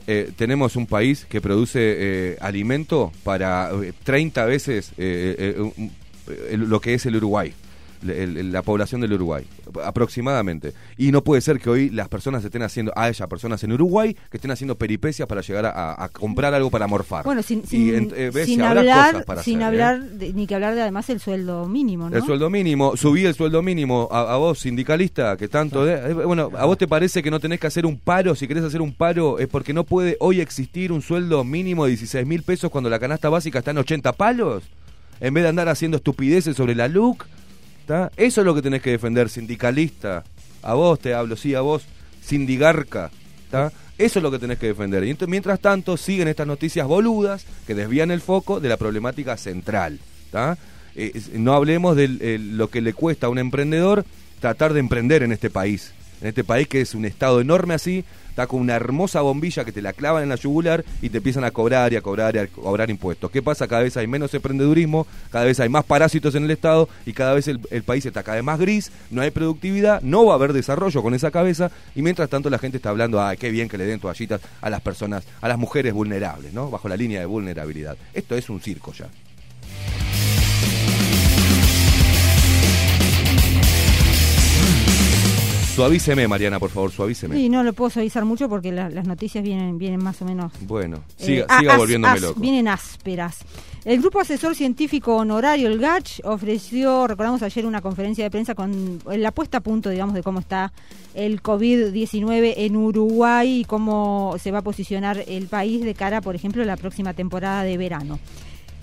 eh, 0.07 0.31
tenemos 0.38 0.76
un 0.77 0.88
país 0.88 1.26
que 1.30 1.41
produce 1.41 1.80
eh, 1.81 2.38
alimento 2.39 3.11
para 3.23 3.69
eh, 3.84 3.91
30 4.03 4.45
veces 4.45 4.91
eh, 4.98 5.35
eh, 5.38 5.72
eh, 6.52 6.57
lo 6.57 6.80
que 6.80 6.94
es 6.94 7.06
el 7.06 7.15
Uruguay, 7.18 7.53
el- 8.07 8.51
la 8.51 8.61
población 8.61 9.01
del 9.01 9.13
Uruguay, 9.13 9.45
aproximadamente. 9.83 10.73
Y 10.97 11.11
no 11.11 11.23
puede 11.23 11.41
ser 11.41 11.59
que 11.59 11.69
hoy 11.69 11.89
las 11.89 12.07
personas 12.09 12.43
estén 12.43 12.61
haciendo, 12.63 12.91
haya 12.95 13.27
personas 13.27 13.63
en 13.63 13.71
Uruguay 13.71 14.15
que 14.29 14.37
estén 14.37 14.51
haciendo 14.51 14.75
peripecias 14.77 15.27
para 15.27 15.41
llegar 15.41 15.65
a, 15.65 16.03
a 16.03 16.09
comprar 16.09 16.53
algo 16.53 16.69
para 16.69 16.87
morfar. 16.87 17.23
Bueno, 17.25 17.41
sin, 17.41 17.65
sin, 17.65 17.93
en- 17.95 18.13
eh, 18.15 18.31
ves, 18.33 18.45
sin 18.45 18.61
hablar, 18.61 19.11
cosas 19.11 19.25
para 19.25 19.43
sin 19.43 19.61
hacer, 19.63 19.79
¿eh? 19.79 19.83
hablar 19.83 20.09
de- 20.11 20.33
ni 20.33 20.47
que 20.47 20.55
hablar 20.55 20.75
de 20.75 20.81
además 20.81 21.09
el 21.09 21.19
sueldo 21.19 21.67
mínimo, 21.67 22.09
¿no? 22.09 22.15
El 22.17 22.23
sueldo 22.23 22.49
mínimo, 22.49 22.95
subí 22.95 23.25
el 23.25 23.33
sueldo 23.33 23.61
mínimo 23.61 24.07
a, 24.11 24.33
a 24.33 24.37
vos, 24.37 24.59
sindicalista, 24.59 25.35
que 25.37 25.47
tanto... 25.47 25.85
de- 25.85 26.11
eh, 26.11 26.13
bueno, 26.13 26.51
¿a 26.57 26.65
vos 26.65 26.77
te 26.77 26.87
parece 26.87 27.23
que 27.23 27.31
no 27.31 27.39
tenés 27.39 27.59
que 27.59 27.67
hacer 27.67 27.85
un 27.85 27.97
paro? 27.97 28.35
Si 28.35 28.47
querés 28.47 28.63
hacer 28.63 28.81
un 28.81 28.93
paro 28.93 29.39
es 29.39 29.47
porque 29.47 29.73
no 29.73 29.83
puede 29.83 30.17
hoy 30.19 30.41
existir 30.41 30.91
un 30.91 31.01
sueldo 31.01 31.43
mínimo 31.43 31.85
de 31.85 31.91
16 31.91 32.25
mil 32.27 32.43
pesos 32.43 32.69
cuando 32.71 32.89
la 32.89 32.99
canasta 32.99 33.29
básica 33.29 33.59
está 33.59 33.71
en 33.71 33.79
80 33.79 34.13
palos? 34.13 34.63
En 35.19 35.33
vez 35.33 35.43
de 35.43 35.49
andar 35.49 35.67
haciendo 35.67 35.97
estupideces 35.97 36.55
sobre 36.55 36.75
la 36.75 36.87
LUC, 36.87 37.25
Eso 38.18 38.41
es 38.41 38.45
lo 38.45 38.53
que 38.53 38.61
tenés 38.61 38.81
que 38.81 38.91
defender, 38.91 39.30
sindicalista. 39.30 40.23
A 40.61 40.73
vos 40.73 40.99
te 40.99 41.14
hablo, 41.14 41.35
sí, 41.35 41.55
a 41.55 41.61
vos, 41.61 41.84
sindigarca. 42.22 43.09
Eso 43.97 44.19
es 44.19 44.23
lo 44.23 44.30
que 44.31 44.39
tenés 44.39 44.59
que 44.59 44.68
defender. 44.68 45.03
Y 45.03 45.14
ent- 45.14 45.27
mientras 45.27 45.59
tanto 45.59 45.97
siguen 45.97 46.27
estas 46.27 46.45
noticias 46.47 46.85
boludas 46.85 47.45
que 47.65 47.73
desvían 47.73 48.11
el 48.11 48.22
foco 48.22 48.59
de 48.59 48.69
la 48.69 48.77
problemática 48.77 49.38
central. 49.38 49.99
Eh, 50.95 51.14
no 51.34 51.53
hablemos 51.53 51.95
de 51.95 52.38
lo 52.39 52.69
que 52.69 52.81
le 52.81 52.93
cuesta 52.93 53.27
a 53.27 53.30
un 53.30 53.39
emprendedor 53.39 54.05
tratar 54.39 54.73
de 54.73 54.80
emprender 54.81 55.23
en 55.23 55.31
este 55.31 55.49
país. 55.49 55.93
En 56.22 56.27
este 56.27 56.43
país 56.43 56.68
que 56.68 56.81
es 56.81 56.93
un 56.95 57.05
estado 57.05 57.39
enorme 57.41 57.73
así, 57.76 58.03
está 58.38 58.45
con 58.45 58.61
una 58.61 58.76
hermosa 58.76 59.22
bombilla 59.22 59.65
que 59.65 59.72
te 59.72 59.81
la 59.81 59.93
clavan 59.93 60.22
en 60.22 60.30
la 60.30 60.35
yugular 60.35 60.85
y 61.01 61.09
te 61.09 61.18
empiezan 61.18 61.43
a 61.43 61.49
cobrar 61.49 61.91
y 61.91 61.95
a 61.95 62.01
cobrar 62.01 62.35
y 62.35 62.38
a 62.38 62.45
cobrar 62.45 62.88
impuestos. 62.88 63.31
¿Qué 63.31 63.41
pasa? 63.41 63.68
Cada 63.68 63.81
vez 63.81 63.97
hay 63.97 64.05
menos 64.05 64.31
emprendedurismo, 64.31 65.07
cada 65.31 65.45
vez 65.45 65.59
hay 65.59 65.69
más 65.69 65.84
parásitos 65.84 66.35
en 66.35 66.43
el 66.43 66.51
Estado 66.51 66.88
y 67.07 67.14
cada 67.14 67.34
vez 67.34 67.47
el, 67.47 67.59
país 67.84 68.05
está 68.05 68.22
cada 68.22 68.35
vez 68.35 68.43
más 68.43 68.59
gris, 68.59 68.91
no 69.09 69.23
hay 69.23 69.31
productividad, 69.31 70.03
no 70.03 70.23
va 70.23 70.34
a 70.34 70.35
haber 70.35 70.53
desarrollo 70.53 71.01
con 71.01 71.15
esa 71.15 71.31
cabeza 71.31 71.72
y 71.95 72.03
mientras 72.03 72.30
tanto 72.30 72.51
la 72.51 72.59
gente 72.59 72.77
está 72.77 72.91
hablando, 72.91 73.19
ay, 73.19 73.38
qué 73.38 73.49
bien 73.49 73.68
que 73.69 73.80
le 73.80 73.88
den 73.88 73.99
toallitas 73.99 74.39
a 74.61 74.69
las 74.69 74.81
personas, 74.81 75.23
a 75.41 75.47
las 75.47 75.57
mujeres 75.57 75.95
vulnerables, 75.95 76.53
¿no? 76.53 76.69
Bajo 76.69 76.88
la 76.88 76.95
línea 76.95 77.19
de 77.19 77.26
vulnerabilidad. 77.26 77.97
Esto 78.14 78.35
es 78.35 78.51
un 78.51 78.61
circo 78.61 78.93
ya. 78.93 79.09
Suavíceme, 85.77 86.27
Mariana, 86.27 86.57
por 86.59 86.71
favor, 86.71 86.91
suavíceme. 86.91 87.35
Sí, 87.35 87.49
no 87.49 87.63
lo 87.63 87.71
puedo 87.71 87.91
suavizar 87.91 88.25
mucho 88.25 88.49
porque 88.49 88.71
la- 88.71 88.89
las 88.89 89.05
noticias 89.05 89.43
vienen, 89.43 89.77
vienen 89.77 90.03
más 90.03 90.19
o 90.23 90.25
menos 90.25 90.51
Bueno, 90.61 91.03
Eh, 91.19 91.23
siga, 91.45 91.59
siga 91.59 91.73
as- 91.73 91.77
volviéndome 91.77 92.13
as- 92.15 92.21
loco. 92.21 92.39
Vienen 92.39 92.67
ásperas. 92.67 93.37
El 93.85 93.99
Grupo 94.01 94.19
Asesor 94.19 94.55
Científico 94.55 95.15
Honorario, 95.17 95.67
el 95.67 95.77
GACH, 95.77 96.21
ofreció, 96.23 97.05
recordamos 97.05 97.43
ayer, 97.43 97.63
una 97.67 97.81
conferencia 97.81 98.23
de 98.23 98.31
prensa 98.31 98.55
con 98.55 98.99
la 99.05 99.29
puesta 99.31 99.59
a 99.59 99.61
punto, 99.61 99.91
digamos, 99.91 100.15
de 100.15 100.23
cómo 100.23 100.39
está 100.39 100.73
el 101.13 101.43
COVID-19 101.43 102.55
en 102.57 102.75
Uruguay 102.75 103.59
y 103.59 103.63
cómo 103.65 104.35
se 104.41 104.49
va 104.49 104.57
a 104.57 104.63
posicionar 104.63 105.23
el 105.27 105.45
país 105.45 105.85
de 105.85 105.93
cara, 105.93 106.21
por 106.21 106.33
ejemplo, 106.33 106.63
a 106.63 106.65
la 106.65 106.75
próxima 106.77 107.13
temporada 107.13 107.61
de 107.61 107.77
verano. 107.77 108.17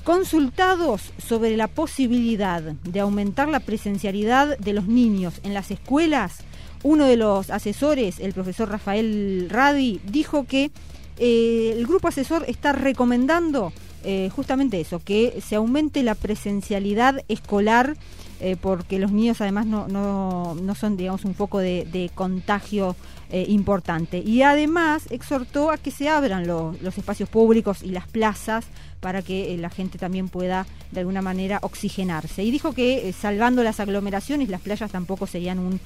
Consultados 0.05 1.13
sobre 1.19 1.57
la 1.57 1.67
posibilidad 1.67 2.61
de 2.63 3.01
aumentar 3.01 3.49
la 3.49 3.59
presencialidad 3.61 4.57
de 4.59 4.73
los 4.75 4.87
niños 4.87 5.41
en 5.43 5.55
las 5.55 5.71
escuelas, 5.73 6.45
uno 6.85 7.07
de 7.07 7.17
los 7.17 7.51
asesores, 7.51 8.21
el 8.21 8.33
profesor 8.33 8.69
Rafael 8.71 9.49
Radi, 9.51 10.01
dijo 10.05 10.45
que 10.45 10.71
eh, 11.19 11.75
el 11.77 11.87
grupo 11.87 12.09
asesor 12.09 12.45
está 12.47 12.73
recomendando 12.73 13.73
eh, 14.05 14.31
justamente 14.37 14.81
eso, 14.81 15.01
que 15.01 15.41
se 15.45 15.57
aumente 15.57 16.03
la 16.03 16.15
presencialidad 16.15 17.23
escolar 17.29 17.97
eh, 18.41 18.57
porque 18.61 18.99
los 18.99 19.13
niños 19.13 19.41
además 19.41 19.65
no, 19.65 19.89
no, 19.89 20.55
no 20.57 20.75
son, 20.75 20.99
digamos, 20.99 21.25
un 21.25 21.35
foco 21.35 21.59
de, 21.59 21.87
de 21.91 22.11
contagio 22.15 22.97
eh, 23.35 23.45
importante. 23.49 24.19
Y 24.19 24.43
además 24.43 25.07
exhortó 25.11 25.71
a 25.73 25.77
que 25.79 25.91
se 25.91 26.09
abran 26.09 26.47
lo- 26.47 26.75
los 26.81 26.97
espacios 26.99 27.29
públicos 27.29 27.83
y 27.83 27.91
las 27.91 28.07
plazas 28.07 28.65
para 29.01 29.21
que 29.23 29.53
eh, 29.53 29.59
la 29.59 29.71
gente 29.71 29.99
también 29.99 30.29
pueda 30.29 30.67
de 30.93 31.01
alguna 31.01 31.21
manera 31.21 31.59
oxigenarse. 31.63 32.45
Y 32.45 32.51
dijo 32.51 32.73
que 32.73 33.09
eh, 33.09 33.13
salvando 33.13 33.63
las 33.63 33.81
aglomeraciones, 33.81 34.49
las 34.49 34.61
playas 34.61 34.91
tampoco 34.93 35.27
serían 35.27 35.59
un 35.59 35.81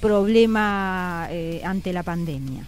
problema 0.00 1.28
ante 1.64 1.92
la 1.92 2.02
pandemia. 2.02 2.62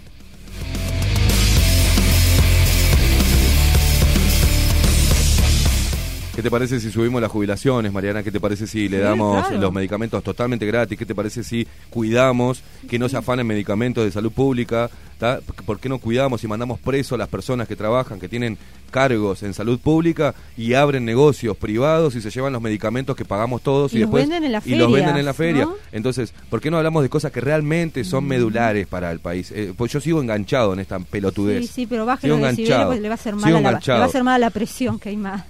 ¿Qué 6.38 6.42
te 6.42 6.52
parece 6.52 6.78
si 6.78 6.92
subimos 6.92 7.20
las 7.20 7.32
jubilaciones, 7.32 7.92
Mariana? 7.92 8.22
¿Qué 8.22 8.30
te 8.30 8.38
parece 8.38 8.68
si 8.68 8.88
le 8.88 8.98
damos 8.98 9.44
claro. 9.44 9.60
los 9.60 9.72
medicamentos 9.72 10.22
totalmente 10.22 10.64
gratis? 10.66 10.96
¿Qué 10.96 11.04
te 11.04 11.12
parece 11.12 11.42
si 11.42 11.66
cuidamos 11.90 12.62
que 12.88 12.96
no 12.96 13.08
se 13.08 13.16
afanen 13.16 13.44
medicamentos 13.44 14.04
de 14.04 14.12
salud 14.12 14.30
pública? 14.30 14.88
¿tá? 15.18 15.40
¿Por 15.66 15.80
qué 15.80 15.88
no 15.88 15.98
cuidamos 15.98 16.44
y 16.44 16.46
mandamos 16.46 16.78
presos 16.78 17.14
a 17.14 17.16
las 17.16 17.28
personas 17.28 17.66
que 17.66 17.74
trabajan, 17.74 18.20
que 18.20 18.28
tienen 18.28 18.56
cargos 18.92 19.42
en 19.42 19.52
salud 19.52 19.80
pública 19.80 20.32
y 20.56 20.74
abren 20.74 21.04
negocios 21.04 21.56
privados 21.56 22.14
y 22.14 22.20
se 22.20 22.30
llevan 22.30 22.52
los 22.52 22.62
medicamentos 22.62 23.16
que 23.16 23.24
pagamos 23.24 23.60
todos 23.62 23.92
y, 23.92 23.96
Y 23.96 24.00
los 24.02 24.08
después 24.08 24.22
venden 24.22 24.44
en 24.44 24.52
las 24.52 24.64
y 24.64 24.76
los 24.76 24.92
venden 24.92 25.16
en 25.16 25.24
la 25.24 25.34
ferias, 25.34 25.66
feria? 25.66 25.76
¿no? 25.76 25.88
Entonces, 25.90 26.32
¿por 26.48 26.60
qué 26.60 26.70
no 26.70 26.76
hablamos 26.76 27.02
de 27.02 27.08
cosas 27.08 27.32
que 27.32 27.40
realmente 27.40 28.04
son 28.04 28.28
medulares 28.28 28.86
para 28.86 29.10
el 29.10 29.18
país? 29.18 29.50
Eh, 29.50 29.74
pues 29.76 29.90
yo 29.90 30.00
sigo 30.00 30.22
enganchado 30.22 30.72
en 30.72 30.78
esta 30.78 31.00
pelotudez. 31.00 31.66
Sí, 31.66 31.72
sí, 31.74 31.86
pero 31.86 32.06
baje 32.06 32.28
los 32.28 32.40
decibeles 32.40 32.78
porque 32.86 33.00
le 33.00 33.08
va 33.08 33.14
a 33.14 33.16
hacer 33.16 33.34
mal 33.34 33.56
a 33.56 33.60
la, 33.60 33.80
le 33.80 33.92
va 33.92 34.02
a 34.02 34.04
hacer 34.04 34.22
mal 34.22 34.34
a 34.36 34.38
la 34.38 34.50
presión 34.50 35.00
que 35.00 35.08
hay 35.08 35.16
más. 35.16 35.42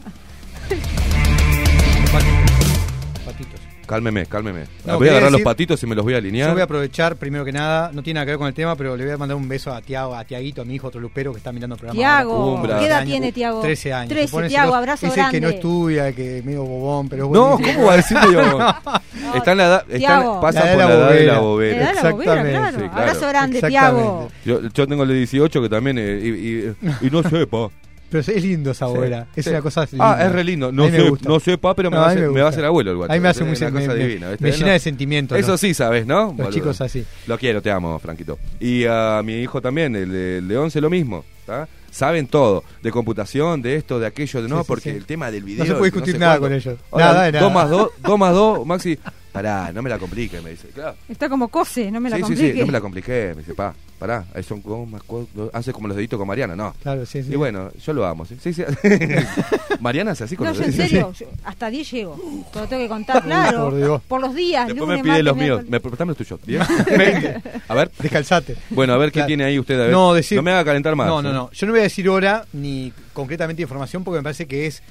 Patitos. 3.24 3.60
Cálmeme, 3.86 4.26
cálmeme. 4.26 4.64
No, 4.84 4.98
voy 4.98 5.08
a 5.08 5.12
agarrar 5.12 5.32
los 5.32 5.40
patitos 5.40 5.82
y 5.82 5.86
me 5.86 5.94
los 5.94 6.04
voy 6.04 6.12
a 6.12 6.18
alinear. 6.18 6.48
Yo 6.48 6.52
voy 6.52 6.60
a 6.60 6.64
aprovechar, 6.64 7.16
primero 7.16 7.42
que 7.42 7.52
nada, 7.52 7.90
no 7.92 8.02
tiene 8.02 8.18
nada 8.18 8.26
que 8.26 8.32
ver 8.32 8.38
con 8.38 8.46
el 8.48 8.52
tema, 8.52 8.76
pero 8.76 8.94
le 8.98 9.04
voy 9.04 9.14
a 9.14 9.16
mandar 9.16 9.34
un 9.36 9.48
beso 9.48 9.72
a 9.72 9.80
Tiago, 9.80 10.14
a 10.14 10.24
Tiaguito, 10.24 10.60
a 10.60 10.64
mi 10.66 10.74
hijo 10.74 10.88
otro 10.88 11.00
lupero 11.00 11.32
que 11.32 11.38
está 11.38 11.52
mirando 11.52 11.74
el 11.76 11.80
programa. 11.80 11.98
Tiago. 11.98 12.62
¿qué 12.80 12.86
edad 12.86 13.04
tiene 13.06 13.32
Tiago? 13.32 13.62
13 13.62 13.92
años. 13.94 14.08
13, 14.10 14.26
Se 14.26 14.30
pone 14.32 14.48
Tiago, 14.48 14.74
abrazo 14.74 15.06
Es 15.06 15.16
el 15.16 15.30
que 15.30 15.40
no 15.40 15.46
grande. 15.46 15.56
estudia, 15.56 16.12
que 16.12 16.38
es 16.38 16.44
medio 16.44 16.64
bobón, 16.64 17.08
pero 17.08 17.30
No. 17.30 17.58
¿cómo 17.58 17.86
va 17.86 17.94
a 17.94 17.96
decir 17.96 18.18
medio? 18.18 18.58
Está 19.34 19.52
en 19.52 19.58
la 19.58 19.64
edad, 19.66 19.84
está 19.88 20.40
pasa 20.40 20.64
La 20.64 20.70
por 20.72 20.78
la 20.78 20.94
edad 20.94 21.10
de 21.10 21.24
la 21.26 21.38
bobera. 21.38 21.90
Exactamente. 21.90 22.50
claro. 22.50 22.78
Sí, 22.78 22.84
claro. 22.84 22.96
Abrazo 23.00 23.28
grande. 23.28 23.62
Tiago. 23.62 24.28
Yo, 24.44 24.60
yo 24.72 24.86
tengo 24.86 25.02
el 25.02 25.08
de 25.10 25.14
18 25.14 25.62
que 25.62 25.68
también, 25.68 25.98
eh, 25.98 26.20
y, 26.22 26.28
y- 26.28 27.06
y 27.06 27.10
no 27.10 27.22
sepa. 27.22 27.68
Pero 28.10 28.20
es 28.20 28.42
lindo 28.42 28.70
esa 28.70 28.86
abuela. 28.86 29.26
Es 29.36 29.44
Sí. 29.44 29.50
una 29.50 29.60
cosa 29.60 29.86
linda. 29.90 30.12
Ah, 30.18 30.24
es 30.26 30.32
re 30.32 30.42
lindo. 30.44 30.72
No, 30.72 30.88
sé, 30.88 31.12
no 31.26 31.40
sepa, 31.40 31.74
pero 31.74 31.90
me, 31.90 31.96
No, 31.96 32.02
va, 32.02 32.08
a 32.08 32.10
hacer, 32.12 32.30
me 32.30 32.40
va 32.40 32.46
a 32.46 32.50
hacer 32.50 32.64
abuelo 32.64 32.90
el 32.92 32.96
guacho. 32.96 33.12
A 33.12 33.16
mí 33.16 33.20
me 33.20 33.28
hace 33.28 33.44
muy 33.44 33.56
una 33.56 33.70
cosa 33.70 33.86
me- 33.88 33.94
divina, 33.96 34.30
¿viste? 34.30 34.44
me 34.44 34.50
No. 34.50 34.56
llena 34.56 34.72
de 34.72 34.78
sentimiento, 34.78 35.36
Eso 35.36 35.50
¿no? 35.52 35.58
sí 35.58 35.74
sabes, 35.74 36.06
¿no? 36.06 36.24
Los 36.28 36.36
boludo? 36.36 36.50
chicos 36.52 36.80
así. 36.80 37.04
Lo 37.26 37.36
quiero, 37.38 37.60
te 37.60 37.70
amo, 37.70 37.98
Franquito. 37.98 38.38
Y 38.60 38.84
a 38.86 39.20
mi 39.24 39.34
hijo 39.42 39.60
también, 39.60 39.94
el 39.94 40.10
de, 40.10 40.38
el 40.38 40.48
de 40.48 40.56
11, 40.56 40.80
lo 40.80 40.88
mismo. 40.90 41.24
¿tá? 41.44 41.66
Saben 41.90 42.26
todo, 42.26 42.62
de 42.82 42.90
computación, 42.90 43.62
de 43.62 43.76
esto, 43.76 43.98
de 43.98 44.06
aquello, 44.06 44.42
de 44.42 44.48
no, 44.48 44.56
Sí, 44.58 44.62
sí, 44.62 44.68
porque 44.68 44.90
sí. 44.90 44.96
el 44.96 45.04
tema 45.06 45.30
del 45.30 45.40
No 45.40 45.46
video. 45.46 45.64
se 45.66 45.72
puede 45.72 45.84
discutir 45.90 46.14
sé 46.14 46.18
nada 46.18 46.38
cuánto. 46.38 46.46
con 46.46 46.52
ellos. 46.54 46.78
Ahora, 46.90 47.04
Nada 47.06 47.30
nada. 47.32 47.40
2 47.44 47.52
más 47.52 47.70
2, 47.70 47.88
2 48.02 48.18
más 48.18 48.34
2, 48.34 48.66
Maxi. 48.66 48.98
Pará, 49.38 49.70
no 49.72 49.82
me 49.82 49.88
la 49.90 49.98
complique, 50.00 50.40
me 50.40 50.50
dice. 50.50 50.66
Claro. 50.68 50.96
Está 51.08 51.28
como 51.28 51.46
cose, 51.46 51.92
no 51.92 52.00
me 52.00 52.10
la 52.10 52.16
sí, 52.16 52.22
sí, 52.22 52.26
complique. 52.26 52.52
sí, 52.54 52.58
no 52.60 52.66
me 52.66 52.72
la 52.72 52.80
compliqué. 52.80 53.32
Me 53.36 53.42
dice, 53.42 53.54
pa, 53.54 53.72
pará, 53.96 54.24
ahí 54.34 54.42
son 54.42 54.60
cuatro, 54.62 55.48
hace 55.52 55.72
como 55.72 55.86
los 55.86 55.96
deditos 55.96 56.18
con 56.18 56.26
Mariana, 56.26 56.56
no. 56.56 56.74
Claro, 56.82 57.06
sí, 57.06 57.22
sí. 57.22 57.32
Y 57.32 57.36
bueno, 57.36 57.70
yo 57.84 57.92
lo 57.92 58.04
amo, 58.04 58.24
sí, 58.26 58.36
sí. 58.42 58.52
sí. 58.52 58.64
Mariana 59.80 60.10
hace 60.10 60.24
así 60.24 60.34
con 60.36 60.46
No, 60.46 60.50
los 60.50 60.58
yo 60.58 60.64
en 60.64 60.72
serio, 60.72 61.12
yo 61.12 61.26
hasta 61.44 61.70
10 61.70 61.90
llego. 61.90 62.20
Te 62.52 62.58
lo 62.58 62.66
tengo 62.66 62.82
que 62.82 62.88
contar, 62.88 63.22
claro. 63.22 63.66
por 63.70 63.76
Dios. 63.76 64.02
Por 64.08 64.20
los 64.20 64.34
días. 64.34 64.66
Después 64.66 64.88
me 64.88 65.02
pide 65.02 65.22
los 65.22 65.36
míos. 65.36 65.62
Me, 65.68 65.78
préstame 65.78 66.10
los 66.10 66.16
tuyos. 66.16 66.40
a 67.68 67.74
ver. 67.74 67.90
Descalzate. 67.98 68.56
Bueno, 68.70 68.92
a 68.94 68.96
ver 68.98 69.10
qué 69.10 69.18
Claro. 69.18 69.26
tiene 69.28 69.44
ahí 69.44 69.58
usted. 69.58 69.74
A 69.80 69.84
ver. 69.84 69.92
No, 69.92 70.14
decir- 70.14 70.36
no 70.36 70.42
me 70.42 70.50
haga 70.50 70.64
calentar 70.64 70.96
más. 70.96 71.06
No, 71.06 71.22
no, 71.22 71.32
no. 71.32 71.50
Yo 71.52 71.66
no 71.66 71.72
voy 71.72 71.80
a 71.80 71.84
decir 71.84 72.08
hora 72.08 72.44
ni 72.52 72.92
concretamente 73.12 73.62
información 73.62 74.02
porque 74.04 74.18
me 74.18 74.22
parece 74.22 74.46
que 74.46 74.66
es 74.66 74.82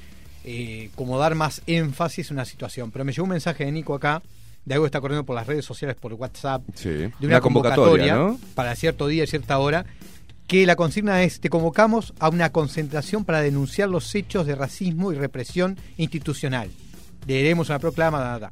eh, 0.44 0.90
como 0.94 1.18
dar 1.18 1.34
más 1.34 1.60
énfasis 1.66 2.30
a 2.30 2.34
una 2.34 2.44
situación. 2.44 2.90
Pero 2.90 3.04
me 3.04 3.12
llegó 3.12 3.24
un 3.24 3.30
mensaje 3.30 3.64
de 3.66 3.72
Nico 3.72 3.94
acá, 3.94 4.22
de 4.68 4.74
algo 4.74 4.84
que 4.84 4.88
está 4.88 5.00
corriendo 5.00 5.24
por 5.24 5.34
las 5.34 5.46
redes 5.46 5.64
sociales, 5.64 5.96
por 5.96 6.12
WhatsApp, 6.14 6.62
Sí. 6.74 6.88
de 6.90 7.12
una, 7.22 7.40
convocatoria, 7.40 8.14
convocatoria, 8.14 8.16
¿no? 8.16 8.38
para 8.54 8.76
cierto 8.76 9.06
día 9.08 9.24
y 9.24 9.26
cierta 9.26 9.58
hora, 9.58 9.86
que 10.46 10.66
la 10.66 10.76
consigna 10.76 11.22
es, 11.22 11.40
te 11.40 11.48
convocamos 11.50 12.14
a 12.20 12.28
una 12.28 12.50
concentración 12.52 13.24
para 13.24 13.40
denunciar 13.40 13.88
los 13.88 14.14
hechos 14.14 14.46
de 14.46 14.54
racismo 14.54 15.12
y 15.12 15.16
represión 15.16 15.78
institucional. 15.96 16.70
Leeremos 17.26 17.68
una 17.70 17.78
proclama, 17.78 18.20
da, 18.20 18.38
da. 18.38 18.50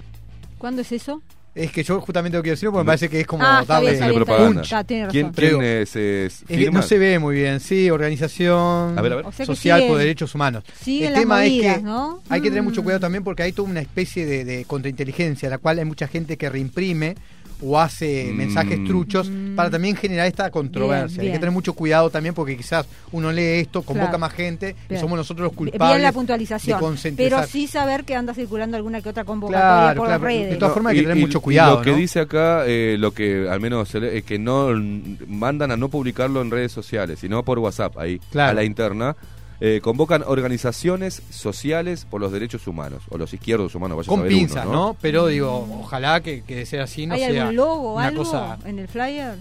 ¿Cuándo 0.58 0.82
es 0.82 0.92
eso? 0.92 1.22
Es 1.56 1.72
que 1.72 1.82
yo 1.82 2.00
justamente 2.02 2.36
lo 2.36 2.42
quiero 2.42 2.54
decir 2.54 2.68
porque 2.68 2.82
me 2.84 2.86
parece 2.86 3.08
que 3.08 3.20
es 3.20 3.26
como 3.26 3.42
Ah, 3.42 3.64
darle 3.66 3.92
está 3.92 4.06
bien, 4.08 4.18
está 4.18 4.24
propaganda. 4.24 4.60
Está, 4.62 4.84
tiene 4.84 5.02
razón. 5.06 5.12
¿Quién, 5.12 5.32
Pero 5.32 5.58
quién 5.58 5.60
digo, 5.60 5.62
es, 5.82 5.96
es- 5.96 6.42
Es 6.42 6.46
que 6.48 6.56
firma? 6.58 6.80
no 6.80 6.86
se 6.86 6.98
ve 6.98 7.18
muy 7.18 7.34
bien, 7.34 7.60
sí, 7.60 7.90
organización 7.90 8.98
A 8.98 9.00
ver, 9.02 9.12
a 9.12 9.16
ver. 9.16 9.26
O 9.26 9.32
sea 9.32 9.46
que 9.46 9.54
social 9.54 9.84
por 9.88 9.96
derechos 9.98 10.34
humanos. 10.34 10.64
siguen 10.82 11.08
El 11.14 11.20
tema 11.20 11.36
movidas, 11.38 11.66
es 11.72 11.78
que 11.78 11.82
¿no? 11.84 12.20
hay 12.28 12.40
que 12.42 12.48
tener 12.50 12.62
mucho 12.62 12.82
Mm. 12.82 12.84
cuidado 12.84 13.00
también 13.00 13.24
porque 13.24 13.42
hay 13.42 13.52
toda 13.52 13.68
una 13.70 13.80
especie 13.80 14.26
de, 14.26 14.44
de 14.44 14.64
contrainteligencia, 14.66 15.48
la 15.48 15.58
cual 15.58 15.78
hay 15.78 15.84
mucha 15.86 16.06
gente 16.08 16.36
que 16.36 16.50
reimprime 16.50 17.14
o 17.62 17.78
hace 17.80 18.30
Mm. 18.32 18.36
mensajes 18.36 18.84
truchos 18.84 19.30
para 19.54 19.70
también 19.70 19.96
generar 19.96 20.26
esta 20.26 20.50
controversia. 20.50 21.20
Bien, 21.20 21.32
Hay 21.32 21.36
que 21.36 21.40
tener 21.40 21.52
mucho 21.52 21.72
cuidado 21.72 22.10
también 22.10 22.34
porque 22.34 22.56
quizás 22.56 22.86
uno 23.12 23.32
lee 23.32 23.60
esto, 23.60 23.82
convoca 23.82 24.08
Claro. 24.08 24.18
más 24.18 24.32
gente 24.32 24.76
y 24.90 24.96
somos 24.96 25.16
nosotros 25.16 25.44
los 25.46 25.52
culpables. 25.54 25.88
Bien 25.94 26.02
la 26.02 26.08
de 26.08 26.14
puntualización. 26.14 26.80
concentrar- 26.80 27.16
Pero 27.16 27.46
sí 27.46 27.66
saber 27.66 28.04
que 28.04 28.14
anda 28.14 28.34
circulando 28.34 28.76
alguna 28.76 29.00
que 29.00 29.08
otra 29.08 29.24
convocatoria 29.24 29.66
Claro, 29.70 29.98
por 30.00 30.06
claro. 30.08 30.24
redes. 30.24 30.50
De 30.50 30.56
todas 30.56 30.74
formas 30.74 30.90
hay 30.90 30.96
que 30.96 31.02
Y- 31.02 31.04
tener 31.04 31.16
y- 31.16 31.20
mucho 31.20 31.38
y 31.38 31.40
cuidado. 31.40 31.76
lo 31.78 31.82
que 31.82 31.90
¿no? 31.92 31.96
dice 31.96 32.20
acá, 32.20 32.64
eh, 32.66 32.96
lo 32.98 33.12
que 33.12 33.48
al 33.48 33.60
menos 33.60 33.88
se 33.88 34.00
lee, 34.00 34.08
es 34.18 34.24
que 34.24 34.38
no 34.38 34.68
mm, 34.70 35.16
mandan 35.28 35.70
a 35.70 35.76
no 35.76 35.88
publicarlo 35.88 36.42
en 36.42 36.50
redes 36.50 36.72
sociales, 36.72 37.18
sino 37.20 37.42
por 37.42 37.58
WhatsApp, 37.58 37.96
ahí, 37.98 38.20
Claro. 38.30 38.50
a 38.50 38.54
la 38.54 38.64
interna. 38.64 39.16
Eh, 39.60 39.80
convocan 39.82 40.22
organizaciones 40.26 41.22
sociales 41.30 42.06
por 42.08 42.20
los 42.20 42.30
derechos 42.32 42.66
humanos, 42.66 43.02
o 43.08 43.16
los 43.18 43.32
izquierdos 43.32 43.74
humanos, 43.74 43.96
vaya 43.96 44.06
a 44.06 44.10
Con 44.10 44.20
uno, 44.20 44.28
pinzas, 44.28 44.66
¿no? 44.66 44.96
Pero 45.00 45.26
digo, 45.28 45.66
ojalá 45.80 46.20
que, 46.20 46.42
que 46.42 46.56
de 46.56 46.66
ser 46.66 46.80
así 46.80 47.06
no 47.06 47.14
¿Hay 47.14 47.20
sea 47.20 47.42
algún 47.42 47.56
logo 47.56 47.94
una 47.94 48.06
algo 48.08 48.22
cosa 48.24 48.58
en 48.64 48.78
el 48.78 48.88
flyer? 48.88 49.36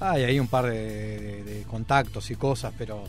Hay 0.00 0.24
ahí 0.24 0.40
un 0.40 0.48
par 0.48 0.66
de, 0.66 0.72
de- 1.20 1.44
de 1.44 1.62
contactos 1.62 2.30
y 2.30 2.34
cosas, 2.34 2.72
pero 2.76 3.04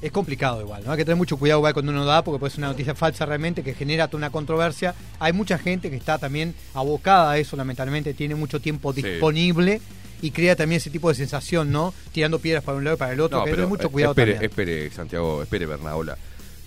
es 0.00 0.10
complicado 0.10 0.62
igual, 0.62 0.82
¿no? 0.86 0.92
Hay 0.92 0.96
que 0.96 1.04
tener 1.04 1.18
mucho 1.18 1.36
cuidado 1.36 1.60
igual 1.60 1.74
cuando 1.74 1.92
uno 1.92 2.06
da, 2.06 2.24
porque 2.24 2.38
puede 2.40 2.50
ser 2.50 2.60
una 2.60 2.68
noticia 2.68 2.94
falsa 2.94 3.26
realmente 3.26 3.62
que 3.62 3.74
genera 3.74 4.08
toda 4.08 4.18
una 4.18 4.30
controversia. 4.30 4.94
Hay 5.18 5.34
mucha 5.34 5.58
gente 5.58 5.90
que 5.90 5.96
está 5.96 6.16
también 6.16 6.54
abocada 6.72 7.32
a 7.32 7.38
eso, 7.38 7.56
lamentablemente, 7.56 8.14
tiene 8.14 8.34
mucho 8.34 8.58
tiempo 8.60 8.94
Sí. 8.94 9.02
Y 10.22 10.30
crea 10.30 10.56
también 10.56 10.78
ese 10.78 10.90
tipo 10.90 11.08
de 11.08 11.14
sensación, 11.14 11.70
¿no? 11.72 11.92
Tirando 12.12 12.38
piedras 12.38 12.62
para 12.64 12.78
un 12.78 12.84
lado 12.84 12.96
y 12.96 12.98
para 12.98 13.12
el 13.12 13.20
otro, 13.20 13.38
No, 13.38 13.44
que 13.44 13.50
hay 13.50 13.52
que 13.52 13.56
pero 13.56 13.66
tener 13.68 13.78
mucho 13.78 13.90
cuidado 13.90 14.12
espere, 14.12 14.32
también. 14.32 14.50
espere, 14.50 14.90
Santiago, 14.90 15.42
espere, 15.42 15.66
Bernaola. 15.66 16.16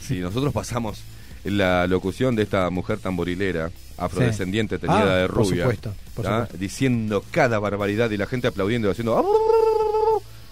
Si 0.02 0.20
nosotros 0.20 0.54
pasamos 0.54 1.00
la 1.46 1.88
locución 1.88 2.36
de 2.36 2.44
esta 2.44 2.70
mujer 2.70 3.00
tamborilera, 3.00 3.72
afrodescendiente, 3.98 4.76
Sí. 4.78 4.82
tenida 4.82 5.02
Ah, 5.02 5.16
de 5.18 5.28
por 5.28 5.36
rubia, 5.38 5.64
supuesto, 5.64 5.94
por 6.16 6.26
¿tá? 6.26 6.32
supuesto. 6.42 6.58
diciendo 6.58 7.24
cada 7.32 7.60
barbaridad 7.60 8.10
y 8.12 8.18
la 8.18 8.26
gente 8.28 8.48
aplaudiendo 8.48 8.88
y 8.88 8.92
haciendo... 8.92 9.24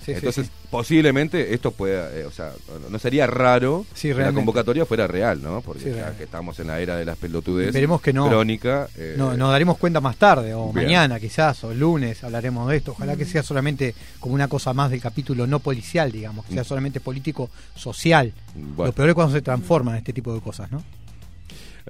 Sí, 0.06 0.14
Entonces, 0.14 0.48
sí. 0.48 0.52
posiblemente 0.72 1.54
esto 1.54 1.72
pueda, 1.72 2.12
eh, 2.16 2.26
o 2.26 2.32
sea, 2.32 2.52
no 2.90 2.98
sería 3.00 3.28
raro 3.28 3.86
que 4.02 4.14
la 4.14 4.34
convocatoria 4.34 4.86
fuera 4.86 5.06
real, 5.08 5.42
¿no? 5.44 5.62
Porque 5.62 5.94
ya 5.94 6.18
que 6.18 6.24
estamos 6.24 6.60
en 6.60 6.68
la 6.68 6.80
era 6.80 6.96
de 6.98 7.06
las 7.06 7.18
pelotudes 7.18 7.68
Esperemos 7.68 8.02
que 8.02 8.12
no. 8.14 8.28
crónica. 8.28 8.88
eh, 8.98 9.14
No, 9.18 9.38
nos 9.38 9.52
daremos 9.52 9.78
cuenta 9.78 10.02
más 10.02 10.16
tarde, 10.18 10.54
o 10.56 10.72
Bien. 10.74 10.86
mañana 10.88 11.20
quizás, 11.20 11.64
o 11.64 11.74
lunes 11.74 12.24
hablaremos 12.24 12.68
de 12.70 12.78
esto. 12.78 12.92
Ojalá 12.94 13.16
que 13.16 13.26
sea 13.26 13.44
solamente 13.44 13.94
como 14.20 14.34
una 14.34 14.48
cosa 14.48 14.74
más 14.74 14.90
del 14.90 15.02
capítulo 15.02 15.46
no 15.46 15.60
policial, 15.60 16.12
digamos, 16.12 16.46
que 16.46 16.54
sea 16.54 16.64
solamente 16.64 17.00
político-social. 17.00 18.34
Bueno. 18.56 18.88
Lo 18.90 18.94
peor 18.94 19.10
es 19.10 19.16
cuando 19.16 19.34
se 19.34 19.42
transforman 19.42 19.96
este 19.98 20.14
tipo 20.14 20.34
de 20.34 20.42
cosas, 20.42 20.72
¿no? 20.72 20.84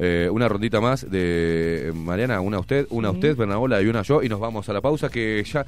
Eh, 0.03 0.27
una 0.31 0.47
rondita 0.47 0.81
más 0.81 1.07
de 1.11 1.89
eh, 1.89 1.91
Mariana, 1.93 2.41
una 2.41 2.57
a 2.57 2.59
usted, 2.61 2.87
una 2.89 3.09
a 3.09 3.11
usted, 3.11 3.35
Bernabola 3.35 3.79
y 3.83 3.85
una 3.87 4.01
yo, 4.01 4.23
y 4.23 4.29
nos 4.29 4.39
vamos 4.39 4.67
a 4.67 4.73
la 4.73 4.81
pausa 4.81 5.09
que 5.09 5.43
ya 5.43 5.63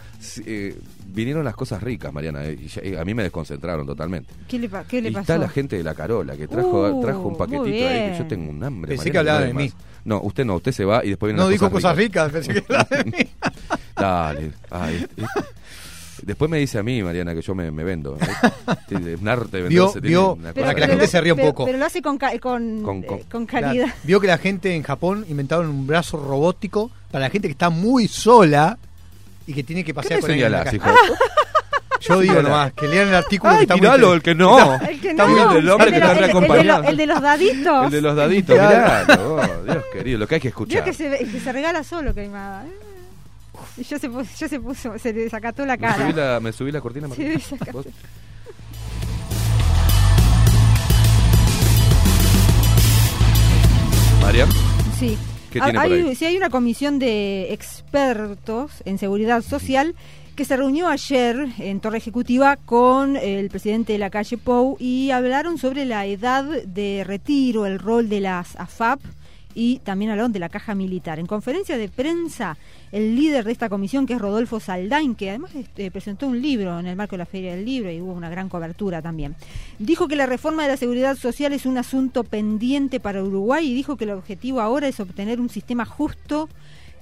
eh, 0.48 0.76
vinieron 1.06 1.46
las 1.46 1.56
cosas 1.56 1.84
ricas, 1.84 2.12
Mariana, 2.12 2.44
eh, 2.46 2.58
y 2.60 2.68
ya- 2.68 2.82
eh, 2.84 2.98
a 2.98 3.06
mí 3.06 3.14
me 3.14 3.22
desconcentraron 3.22 3.86
totalmente. 3.86 4.34
¿Qué 4.48 4.58
le, 4.58 4.70
pa- 4.70 4.86
qué 4.86 5.04
le 5.04 5.10
y 5.10 5.12
pasó? 5.12 5.22
está 5.22 5.38
la 5.38 5.50
gente 5.50 5.78
de 5.78 5.84
la 5.84 5.94
Carola 5.94 6.36
que 6.36 6.48
trajo, 6.48 6.88
Uh, 6.90 7.02
trajo 7.02 7.28
un 7.28 7.38
paquetito 7.38 7.88
ahí 7.88 8.10
que 8.12 8.16
yo 8.18 8.26
tengo 8.28 8.50
un 8.50 8.64
hambre. 8.64 8.90
Pensé 8.90 9.10
Mariana, 9.10 9.14
que 9.14 9.18
hablaba 9.20 9.40
no 9.42 9.46
de 9.46 9.54
mí. 9.54 9.74
No, 10.06 10.22
usted 10.22 10.46
no, 10.46 10.56
usted 10.56 10.72
se 10.72 10.84
va 10.84 11.06
y 11.06 11.10
después 11.10 11.30
vienen 11.30 11.38
No 11.46 11.50
las 11.52 11.60
dijo 11.60 11.70
cosas 11.72 11.96
ricas. 11.96 12.32
ricas, 12.34 12.46
pensé 12.48 12.66
que 12.66 12.74
era 12.74 12.84
de 12.90 13.04
mí. 13.06 13.30
Dale. 13.96 14.52
Ay, 14.72 15.06
eh, 15.16 15.26
después 16.26 16.50
me 16.50 16.58
dice 16.58 16.78
a 16.80 16.84
mí, 16.84 17.02
Mariana, 17.04 17.34
que 17.34 17.42
yo 17.42 17.54
me, 17.56 17.70
me 17.72 17.84
vendo. 17.84 18.18
Tiene 18.88 19.16
Un 19.16 19.28
arte 19.28 19.62
de 19.64 19.70
Vio- 19.70 20.38
Para 20.56 20.74
que 20.74 20.82
la 20.82 20.88
gente 20.88 21.08
se 21.08 21.22
ría 21.22 21.34
un 21.34 21.38
pero- 21.38 21.50
poco. 21.50 21.66
Pero 21.66 21.78
lo 21.78 21.86
hace 21.86 22.02
con, 22.02 22.18
con, 22.18 22.82
Con- 22.84 23.04
con- 23.04 23.20
eh, 23.20 23.26
con 23.32 23.46
calidad. 23.46 23.88
Vio 24.04 24.20
que 24.20 24.28
la 24.28 24.38
gente 24.38 24.76
en 24.76 24.84
Japón 24.84 25.26
inventaron 25.30 25.68
un 25.70 25.86
brazo 25.88 26.18
robótico 26.18 26.92
para 27.12 27.26
la 27.26 27.30
gente 27.30 27.48
que 27.48 27.54
está 27.54 27.70
muy 27.70 28.08
sola 28.08 28.78
y 29.48 29.54
que 29.54 29.64
tiene 29.64 29.84
que 29.84 29.88
¿Qué 29.92 29.94
pasear 29.94 30.20
con 30.22 30.32
alguien 30.32 30.48
en 30.48 30.52
la 30.54 30.64
señalás, 30.70 30.84
calle. 30.94 31.06
hijo? 31.08 31.16
Yo 32.02 32.20
digo 32.20 32.42
nomás, 32.42 32.74
que 32.74 32.86
lean 32.88 33.08
el 33.08 33.16
artículo 33.16 33.52
Ay, 33.54 33.58
que 33.60 33.64
está 33.64 33.76
muy 33.76 33.82
tiralo, 33.82 34.14
inter- 34.14 34.16
el 34.16 34.22
que 34.24 34.36
no. 34.36 34.76
El 34.90 35.00
que 35.00 35.10
Está 35.12 35.26
no, 35.26 35.30
muy- 35.48 35.58
el 35.60 35.70
hombre 35.70 35.88
el 35.88 35.94
que 35.94 36.00
de 36.00 36.06
está 36.06 36.14
los- 36.28 36.30
el 36.36 36.44
el 36.44 36.58
de 36.58 36.64
los- 36.66 36.86
El 36.90 36.98
de 36.98 37.06
los 37.08 37.22
daditos. 37.22 37.86
El 37.86 37.92
de 37.92 38.02
los 38.02 38.16
daditos, 38.18 38.56
miralo. 38.56 39.36
oh, 39.36 39.64
Dios 39.64 39.84
querido, 39.94 40.20
lo 40.20 40.28
que 40.28 40.36
hay 40.36 40.42
que 40.42 40.48
Dios 40.50 40.52
escuchar. 40.52 40.84
que 40.84 40.94
se, 40.94 41.10
que 41.18 41.40
se 41.40 41.52
regala 41.54 41.82
solo, 41.84 42.14
Queimada. 42.14 42.66
¿eh? 42.66 42.72
Y 43.78 43.84
ya 43.84 44.00
se 44.00 44.10
puso, 44.10 44.30
ya 44.38 44.48
se 44.48 44.60
puso, 44.60 44.98
se 45.00 45.14
le 45.14 45.22
desacató 45.22 45.66
la 45.66 45.78
¿Me 45.78 45.88
subí 45.94 46.14
cara. 46.14 46.34
la, 46.34 46.40
me 46.40 46.52
subí 46.52 46.72
la 46.72 46.82
cortina? 46.82 47.08
Sí, 47.16 47.24
Martín? 47.24 47.58
¿Vos? 47.72 47.86
Mariam, 54.22 54.50
Sí. 55.00 55.18
¿Qué 55.52 55.60
tiene 55.60 55.74
por 55.80 55.92
hay, 55.92 56.02
ahí? 56.02 56.16
sí, 56.16 56.26
hay 56.26 56.36
una 56.38 56.50
comisión 56.50 56.98
de 56.98 57.54
expertos 57.54 58.72
en 58.86 58.98
seguridad 58.98 59.42
social 59.44 59.94
que 60.36 60.46
se 60.46 60.58
reunió 60.58 60.88
ayer 60.88 61.46
en 61.60 61.80
Torre 61.80 62.00
Ejecutiva 62.00 62.56
con 62.56 63.18
el 63.18 63.50
presidente 63.50 63.94
de 63.94 64.00
la 64.00 64.10
calle 64.10 64.38
Pou 64.40 64.78
y 64.80 65.12
hablaron 65.12 65.60
sobre 65.60 65.86
la 65.86 66.08
edad 66.08 66.44
de 66.44 67.04
retiro, 67.06 67.68
el 67.68 67.78
rol 67.78 68.10
de 68.10 68.22
las 68.22 68.56
AFAP 68.60 69.00
y 69.54 69.78
también 69.80 70.10
hablaron 70.10 70.32
de 70.32 70.40
la 70.40 70.50
caja 70.50 70.74
militar. 70.74 71.20
En 71.20 71.28
conferencia 71.28 71.78
de 71.78 71.88
prensa, 71.88 72.58
el 72.94 73.16
líder 73.16 73.44
de 73.44 73.52
esta 73.52 73.70
comisión, 73.70 74.06
que 74.06 74.14
es 74.14 74.22
Rodolfo 74.22 74.60
Saldain, 74.60 75.16
que 75.16 75.32
además 75.32 75.56
este, 75.56 75.90
presentó 75.90 76.28
un 76.28 76.40
libro 76.40 76.80
en 76.80 76.86
el 76.86 76.96
marco 76.96 77.16
de 77.16 77.18
la 77.18 77.26
Feria 77.26 77.56
del 77.56 77.66
Libro 77.66 77.92
y 77.92 78.00
hubo 78.00 78.14
una 78.14 78.30
gran 78.30 78.50
cobertura 78.50 79.02
también, 79.02 79.36
dijo 79.80 80.08
que 80.08 80.16
la 80.16 80.28
reforma 80.28 80.62
de 80.62 80.70
la 80.70 80.78
seguridad 80.78 81.18
social 81.18 81.54
es 81.54 81.66
un 81.66 81.80
asunto 81.80 82.24
pendiente 82.24 83.00
para 83.00 83.24
Uruguay 83.24 83.68
y 83.68 83.74
dijo 83.74 83.98
que 83.98 84.04
el 84.04 84.12
objetivo 84.12 84.62
ahora 84.62 84.88
es 84.88 85.00
obtener 85.00 85.42
un 85.42 85.50
sistema 85.50 85.86
justo 85.86 86.50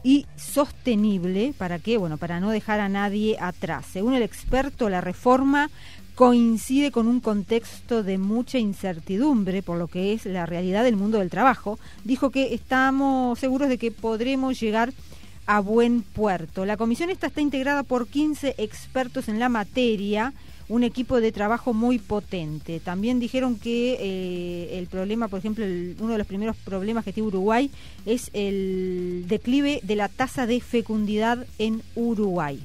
y 0.02 0.26
sostenible 0.38 1.54
para 1.58 1.78
qué 1.78 1.98
bueno 1.98 2.18
para 2.18 2.40
no 2.40 2.52
dejar 2.52 2.80
a 2.80 2.88
nadie 2.88 3.36
atrás. 3.40 3.86
Según 3.92 4.14
el 4.14 4.24
experto 4.24 4.90
la 4.90 5.02
reforma 5.02 5.70
coincide 6.16 6.92
con 6.92 7.08
un 7.08 7.20
contexto 7.20 8.02
de 8.02 8.18
mucha 8.18 8.60
incertidumbre 8.60 9.62
por 9.62 9.78
lo 9.78 9.88
que 9.88 10.14
es 10.14 10.26
la 10.26 10.46
realidad 10.46 10.84
del 10.86 10.96
mundo 10.96 11.20
del 11.20 11.30
trabajo. 11.30 11.80
Dijo 12.06 12.30
que 12.30 12.54
estamos 12.54 13.40
seguros 13.40 13.68
de 13.68 13.78
que 13.78 13.92
podremos 13.92 14.60
llegar 14.60 14.94
a 15.46 15.60
buen 15.60 16.02
puerto 16.02 16.66
la 16.66 16.78
comisión 16.78 17.10
esta 17.10 17.28
está 17.28 17.42
integrada 17.42 17.84
por 17.84 18.08
15 18.08 18.56
expertos 18.58 19.28
en 19.28 19.40
la 19.40 19.50
materia 19.50 20.34
un 20.70 20.84
equipo 20.86 21.20
de 21.20 21.34
trabajo 21.34 21.74
muy 21.74 22.00
potente. 22.00 22.80
También 22.80 23.20
dijeron 23.20 23.60
que 23.60 23.98
eh, 24.00 24.78
el 24.80 24.88
problema, 24.88 25.28
por 25.28 25.40
ejemplo, 25.40 25.66
el- 25.66 25.98
uno 26.00 26.14
de 26.14 26.18
los 26.18 26.28
primeros 26.28 26.56
problemas 26.56 27.04
que 27.04 27.12
tiene 27.12 27.28
Uruguay 27.28 27.70
es 28.06 28.30
el 28.32 29.26
declive 29.28 29.82
de 29.84 29.98
la 29.98 30.08
tasa 30.08 30.46
de 30.48 30.62
fecundidad 30.62 31.46
en 31.60 31.82
Uruguay. 31.96 32.62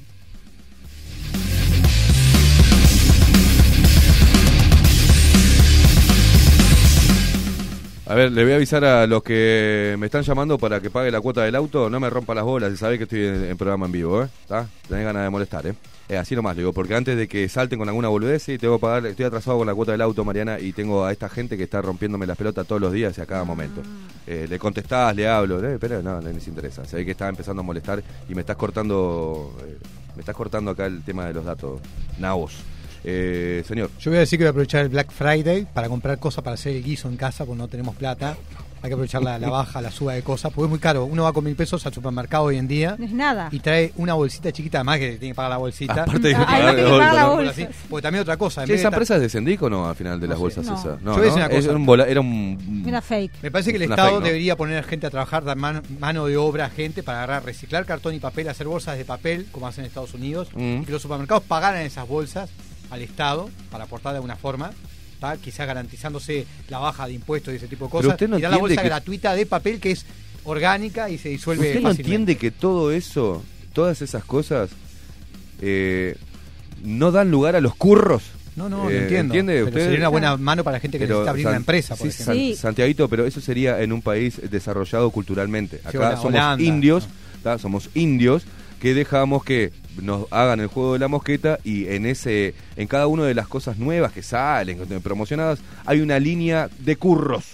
A 8.09 8.15
ver, 8.15 8.31
le 8.31 8.43
voy 8.43 8.53
a 8.53 8.55
avisar 8.55 8.85
a 8.85 9.05
los 9.05 9.21
que 9.21 9.97
me 9.99 10.05
están 10.05 10.23
llamando 10.23 10.57
para 10.57 10.79
que 10.79 10.89
pague 10.89 11.11
la 11.11 11.19
cuota 11.19 11.43
del 11.43 11.55
auto. 11.55 11.89
No 11.89 11.99
me 11.99 12.09
rompa 12.09 12.33
las 12.33 12.45
bolas, 12.45 12.71
y 12.71 12.77
sabés 12.77 12.99
que 12.99 13.03
estoy 13.03 13.25
en, 13.25 13.43
en 13.43 13.57
programa 13.57 13.85
en 13.85 13.91
vivo, 13.91 14.23
¿eh? 14.23 14.29
¿Está? 14.43 14.65
Tenés 14.87 15.03
ganas 15.03 15.23
de 15.23 15.29
molestar, 15.29 15.67
¿eh? 15.67 15.73
Eh, 16.07 16.15
así 16.15 16.33
nomás, 16.33 16.55
le 16.55 16.61
digo, 16.61 16.71
porque 16.71 16.95
antes 16.95 17.17
de 17.17 17.27
que 17.27 17.49
salten 17.49 17.77
con 17.77 17.89
alguna 17.89 18.07
boludez, 18.07 18.43
sí, 18.43 18.57
tengo 18.57 18.77
que 18.77 18.81
pagar, 18.81 19.05
estoy 19.07 19.25
atrasado 19.25 19.57
con 19.57 19.67
la 19.67 19.75
cuota 19.75 19.91
del 19.91 19.99
auto, 19.99 20.23
Mariana, 20.23 20.57
y 20.57 20.71
tengo 20.71 21.03
a 21.03 21.11
esta 21.11 21.27
gente 21.27 21.57
que 21.57 21.63
está 21.63 21.81
rompiéndome 21.81 22.25
las 22.25 22.37
pelotas 22.37 22.65
todos 22.65 22.79
los 22.79 22.93
días 22.93 23.17
y 23.17 23.19
a 23.19 23.25
cada 23.25 23.43
momento. 23.43 23.81
Eh, 24.25 24.47
le 24.49 24.57
contestás, 24.57 25.13
le 25.13 25.27
hablo, 25.27 25.61
eh, 25.67 25.77
pero 25.77 26.01
no, 26.01 26.21
no 26.21 26.31
les 26.31 26.47
interesa. 26.47 26.85
Se 26.85 26.95
ve 26.95 27.03
que 27.03 27.11
está 27.11 27.27
empezando 27.27 27.59
a 27.59 27.63
molestar 27.63 28.01
y 28.29 28.33
me 28.33 28.39
estás 28.39 28.55
cortando, 28.55 29.53
eh, 29.65 29.77
me 30.15 30.21
estás 30.21 30.33
cortando 30.33 30.71
acá 30.71 30.85
el 30.85 31.03
tema 31.03 31.25
de 31.25 31.33
los 31.33 31.43
datos. 31.43 31.81
Nabos. 32.19 32.53
Eh, 33.03 33.63
señor. 33.67 33.89
Yo 33.99 34.11
voy 34.11 34.17
a 34.17 34.21
decir 34.21 34.37
que 34.39 34.43
voy 34.45 34.47
a 34.47 34.51
aprovechar 34.51 34.81
el 34.83 34.89
Black 34.89 35.11
Friday 35.11 35.65
para 35.73 35.87
comprar 35.89 36.19
cosas 36.19 36.43
para 36.43 36.55
hacer 36.55 36.75
el 36.75 36.83
guiso 36.83 37.07
en 37.09 37.17
casa 37.17 37.45
porque 37.45 37.57
no 37.59 37.67
tenemos 37.67 37.95
plata. 37.95 38.35
Hay 38.79 38.89
que 38.89 38.93
aprovechar 38.93 39.23
la, 39.23 39.39
la 39.39 39.49
baja, 39.49 39.81
la 39.81 39.89
suba 39.89 40.13
de 40.13 40.21
cosas, 40.21 40.53
porque 40.53 40.65
es 40.65 40.69
muy 40.69 40.77
caro. 40.77 41.05
Uno 41.05 41.23
va 41.23 41.33
con 41.33 41.43
mil 41.43 41.55
pesos 41.55 41.83
al 41.87 41.93
supermercado 41.95 42.43
hoy 42.43 42.57
en 42.57 42.67
día 42.67 42.95
No 42.99 43.05
es 43.05 43.11
nada. 43.11 43.49
y 43.51 43.59
trae 43.59 43.91
una 43.97 44.13
bolsita 44.13 44.51
chiquita, 44.51 44.77
además 44.77 44.99
que 44.99 45.09
tiene 45.17 45.29
que 45.29 45.35
pagar 45.35 45.49
la 45.49 45.57
bolsita. 45.57 45.93
Aparte 46.03 46.29
que 46.29 46.35
pagar 46.35 46.75
de 46.75 46.81
tiene 46.83 46.91
que 46.91 46.97
pagar 46.99 47.15
la 47.15 47.25
bolsa, 47.27 47.43
¿no? 47.43 47.49
Así, 47.49 47.67
porque 47.89 48.03
también 48.03 48.21
otra 48.21 48.37
cosa. 48.37 48.61
en 48.61 48.67
Che, 48.67 48.73
vez 48.73 48.77
de 48.77 48.81
¿Esa 48.83 48.87
estar- 48.89 48.93
empresa 48.93 49.15
es 49.15 49.21
de 49.23 49.29
Sendic 49.29 49.61
o 49.63 49.69
no 49.71 49.89
al 49.89 49.95
final 49.95 50.19
de 50.19 50.27
las 50.27 50.39
No 50.39 50.49
sé. 50.49 50.55
bolsas 50.59 50.65
No. 50.67 50.73
esas? 50.79 51.01
Yo 51.03 51.11
voy 51.11 51.21
a 51.21 51.23
decir 51.23 51.37
una 51.37 51.49
cosa. 51.49 51.71
un 51.71 51.85
vola- 51.87 52.07
era 52.07 52.21
un... 52.21 52.83
Una 52.85 53.01
fake. 53.01 53.31
Me 53.41 53.49
parece 53.49 53.71
que 53.71 53.77
el 53.77 53.83
Una 53.85 53.95
Estado 53.95 54.09
fake, 54.09 54.19
¿no? 54.19 54.25
debería 54.27 54.55
poner 54.55 54.83
gente 54.83 55.07
a 55.07 55.09
trabajar, 55.09 55.43
dar 55.43 55.57
mano, 55.57 55.81
mano 55.99 56.27
de 56.27 56.37
obra 56.37 56.65
a 56.65 56.69
gente 56.69 57.01
para 57.01 57.23
agarrar, 57.23 57.45
reciclar 57.45 57.83
cartón 57.85 58.13
y 58.13 58.19
papel, 58.19 58.47
hacer 58.47 58.67
bolsas 58.67 58.95
de 58.95 59.05
papel, 59.05 59.47
como 59.51 59.65
hacen 59.67 59.85
en 59.85 59.87
Estados 59.87 60.13
Unidos, 60.13 60.49
Mm. 60.53 60.81
y 60.83 60.85
que 60.85 60.91
los 60.91 61.01
supermercados 61.01 61.43
pagaran 61.43 61.81
esas 61.81 62.07
bolsas 62.07 62.51
al 62.89 63.01
Estado 63.01 63.49
para 63.71 63.85
aportar 63.85 64.13
de 64.13 64.17
alguna 64.17 64.35
forma, 64.35 64.71
¿tá? 65.19 65.37
quizás 65.37 65.67
garantizándose 65.67 66.45
la 66.69 66.79
baja 66.79 67.07
de 67.07 67.13
impuestos 67.13 67.53
y 67.53 67.57
ese 67.57 67.67
tipo 67.67 67.85
de 67.85 67.89
Pero 67.91 68.01
cosas, 68.01 68.11
usted 68.13 68.29
no 68.29 68.37
y 68.37 68.41
dar 68.41 68.51
la 68.51 68.57
entiende 68.57 68.75
bolsa 68.75 68.81
que- 68.83 68.87
gratuita 68.89 69.33
de 69.35 69.45
papel 69.45 69.79
que 69.79 69.91
es 69.91 70.05
orgánica 70.43 71.09
y 71.09 71.17
se 71.17 71.29
disuelve 71.29 71.67
¿Usted 71.67 71.81
no 71.81 71.89
fácilmente. 71.89 72.01
entiende 72.31 72.37
que 72.37 72.51
todo 72.51 72.91
eso, 72.91 73.43
todas 73.73 74.01
esas 74.01 74.23
cosas, 74.23 74.69
eh, 75.61 76.15
no 76.83 77.11
dan 77.11 77.31
lugar 77.31 77.55
a 77.55 77.61
los 77.61 77.75
curros? 77.75 78.23
No, 78.55 78.69
no, 78.69 78.85
lo 78.85 78.89
Eh, 78.89 79.03
entiendo. 79.03 79.33
¿Entiende 79.33 79.53
pero 79.53 79.67
usted? 79.67 79.81
sería 79.83 79.99
una 79.99 80.07
buena 80.09 80.37
mano 80.37 80.63
para 80.63 80.77
la 80.77 80.79
gente 80.79 80.97
que 80.97 81.05
Pero 81.05 81.15
necesita 81.19 81.29
abrir 81.29 81.43
San- 81.43 81.49
una 81.51 81.57
empresa, 81.57 81.95
por 81.95 82.07
sí, 82.11 82.13
ejemplo. 82.23 82.33
Sí. 82.33 82.55
Santiaguito, 82.55 83.07
pero 83.07 83.25
eso 83.27 83.39
sería 83.41 83.81
en 83.83 83.91
un 83.91 84.01
país 84.01 84.41
desarrollado 84.49 85.11
culturalmente. 85.11 85.79
Acá 85.83 85.97
Hola- 85.99 86.09
somos 86.17 86.25
Holanda, 86.25 86.63
indios, 86.63 87.07
no. 87.43 87.59
somos 87.59 87.89
indios 87.93 88.43
que 88.81 88.93
dejamos 88.95 89.43
que 89.43 89.71
nos 90.01 90.25
hagan 90.31 90.59
el 90.59 90.67
juego 90.67 90.93
de 90.93 90.99
la 90.99 91.07
mosqueta 91.07 91.59
y 91.63 91.87
en 91.87 92.05
ese 92.05 92.53
en 92.75 92.87
cada 92.87 93.07
una 93.07 93.23
de 93.25 93.33
las 93.33 93.47
cosas 93.47 93.77
nuevas 93.77 94.11
que 94.13 94.21
salen 94.23 94.79
promocionadas 95.01 95.59
hay 95.85 96.01
una 96.01 96.19
línea 96.19 96.69
de 96.79 96.95
curros 96.95 97.45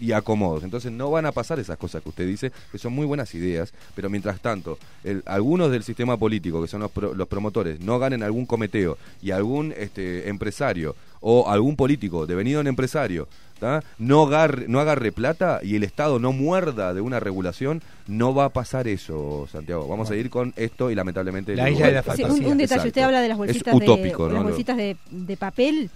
y 0.00 0.10
acomodos. 0.12 0.64
Entonces 0.64 0.90
no 0.90 1.10
van 1.10 1.24
a 1.24 1.32
pasar 1.32 1.60
esas 1.60 1.78
cosas 1.78 2.02
que 2.02 2.08
usted 2.08 2.26
dice, 2.26 2.50
que 2.72 2.78
son 2.78 2.92
muy 2.92 3.06
buenas 3.06 3.32
ideas, 3.34 3.72
pero 3.94 4.10
mientras 4.10 4.40
tanto, 4.40 4.76
el- 5.04 5.22
algunos 5.24 5.70
del 5.70 5.84
sistema 5.84 6.16
político, 6.16 6.60
que 6.60 6.66
son 6.68 6.80
los, 6.80 6.90
pro- 6.90 7.14
los 7.14 7.28
promotores, 7.28 7.80
no 7.80 7.98
ganen 8.00 8.22
algún 8.24 8.44
cometeo 8.44 8.98
y 9.22 9.30
algún 9.30 9.72
este, 9.76 10.28
empresario 10.28 10.96
o 11.20 11.48
algún 11.48 11.76
político 11.76 12.26
devenido 12.26 12.60
en 12.60 12.66
empresario 12.66 13.28
¿tá? 13.58 13.82
no, 13.98 14.26
agarre, 14.26 14.66
no 14.68 14.80
agarre 14.80 15.12
plata 15.12 15.60
y 15.62 15.76
el 15.76 15.84
Estado 15.84 16.18
no 16.18 16.32
muerda 16.32 16.94
de 16.94 17.00
una 17.00 17.20
regulación, 17.20 17.82
no 18.06 18.34
va 18.34 18.46
a 18.46 18.48
pasar 18.50 18.88
eso, 18.88 19.46
Santiago. 19.50 19.88
Vamos 19.88 20.10
a 20.10 20.16
ir 20.16 20.30
con 20.30 20.52
esto 20.56 20.90
y 20.90 20.94
lamentablemente... 20.94 21.56
La 21.56 21.70
isla 21.70 21.86
de 21.86 21.92
la 21.92 22.02
Sí, 22.02 22.22
un, 22.24 22.30
un 22.30 22.38
detalle, 22.38 22.62
Exacto. 22.64 22.88
usted 22.88 23.02
habla 23.02 23.20
de 23.20 23.28
las 23.28 23.34
Es 23.36 23.38
bolsitas, 23.38 23.74
utópico, 23.74 24.26
de, 24.26 24.28
¿no? 24.30 24.34
las 24.34 24.44
bolsitas 24.44 24.76
de, 24.76 24.96
de 25.10 25.36
papel. 25.36 25.90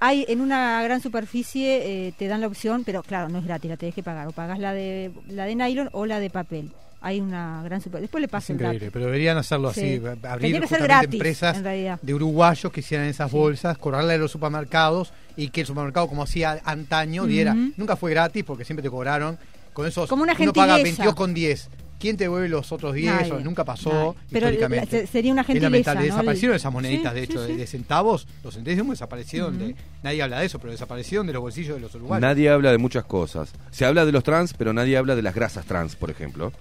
Hay 0.00 0.24
en 0.28 0.40
una 0.40 0.82
gran 0.82 1.00
superficie, 1.00 2.08
eh, 2.08 2.12
te 2.18 2.26
dan 2.26 2.40
la 2.40 2.48
opción, 2.48 2.82
pero 2.84 3.02
claro, 3.02 3.28
no 3.28 3.38
es 3.38 3.44
gratis, 3.44 3.70
la 3.70 3.76
tenés 3.76 3.94
que 3.94 4.02
pagar. 4.02 4.26
O 4.26 4.32
pagás 4.32 4.58
la 4.58 4.72
de, 4.72 5.12
la 5.28 5.44
de 5.44 5.54
nylon 5.54 5.90
o 5.92 6.06
la 6.06 6.18
de 6.18 6.28
papel. 6.28 6.72
Hay 7.04 7.20
una 7.20 7.62
gran 7.64 7.80
superficie. 7.80 8.02
Después 8.02 8.20
le 8.20 8.26
Es 8.26 8.30
paso 8.30 8.52
el 8.52 8.56
increíble, 8.60 8.86
dato. 8.86 8.92
pero 8.92 9.04
deberían 9.06 9.36
hacerlo 9.36 9.72
Sí. 9.72 9.80
así, 9.80 10.02
abrir 10.26 10.52
que 10.52 10.68
ser 10.68 10.78
justamente 10.78 10.84
gratis, 10.86 11.14
empresas 11.14 11.56
en 11.56 11.98
de 12.00 12.14
uruguayos 12.14 12.72
que 12.72 12.80
hicieran 12.80 13.08
esas 13.08 13.30
bolsas, 13.30 13.76
cobrarle 13.76 14.14
a 14.14 14.18
los 14.18 14.30
supermercados 14.30 15.12
y 15.36 15.48
que 15.48 15.62
el 15.62 15.66
supermercado, 15.66 16.06
como 16.08 16.22
hacía 16.22 16.60
antaño, 16.64 17.26
diera. 17.26 17.54
Nunca 17.76 17.96
fue 17.96 18.10
gratis 18.12 18.44
porque 18.44 18.64
siempre 18.64 18.82
te 18.82 18.90
cobraron. 18.90 19.36
Con 19.72 19.86
esos, 19.86 20.08
Como 20.08 20.22
una 20.22 20.34
uno 20.38 20.52
paga 20.52 20.74
gentileza. 20.76 21.02
22 21.02 21.14
con 21.14 21.32
10. 21.34 21.68
¿Quién 21.98 22.16
te 22.16 22.24
devuelve 22.24 22.48
los 22.48 22.72
otros 22.72 22.94
10? 22.94 23.14
Nadie. 23.14 23.32
O 23.32 23.40
nunca 23.40 23.64
pasó 23.64 23.88
Nadie. 23.90 24.14
Pero 24.32 24.46
históricamente. 24.50 25.06
sería 25.06 25.32
una 25.32 25.42
Es 25.42 25.46
gentileza. 25.46 25.94
¿no? 25.94 26.02
Desaparecieron 26.02 26.56
esas 26.56 26.72
moneditas, 26.72 27.12
Sí, 27.12 27.18
de 27.18 27.24
hecho, 27.24 27.46
sí. 27.46 27.54
De 27.54 27.66
centavos. 27.66 28.26
Los 28.44 28.54
centésimos 28.54 28.90
desaparecieron. 28.98 29.58
de- 29.58 29.76
nadie 30.02 30.20
habla 30.22 30.40
de 30.40 30.46
eso, 30.46 30.58
pero 30.58 30.72
desaparecieron 30.72 31.26
de 31.28 31.32
los 31.32 31.40
bolsillos 31.42 31.76
de 31.76 31.80
los 31.80 31.94
uruguayos. 31.94 32.20
Nadie 32.20 32.50
habla 32.50 32.70
de 32.72 32.78
muchas 32.78 33.04
cosas. 33.04 33.52
Se 33.70 33.84
habla 33.86 34.04
de 34.04 34.10
los 34.12 34.24
trans, 34.24 34.52
pero 34.52 34.72
nadie 34.72 34.96
habla 34.96 35.14
de 35.14 35.22
las 35.22 35.34
grasas 35.34 35.64
trans, 35.64 35.94
por 35.96 36.10
ejemplo. 36.10 36.52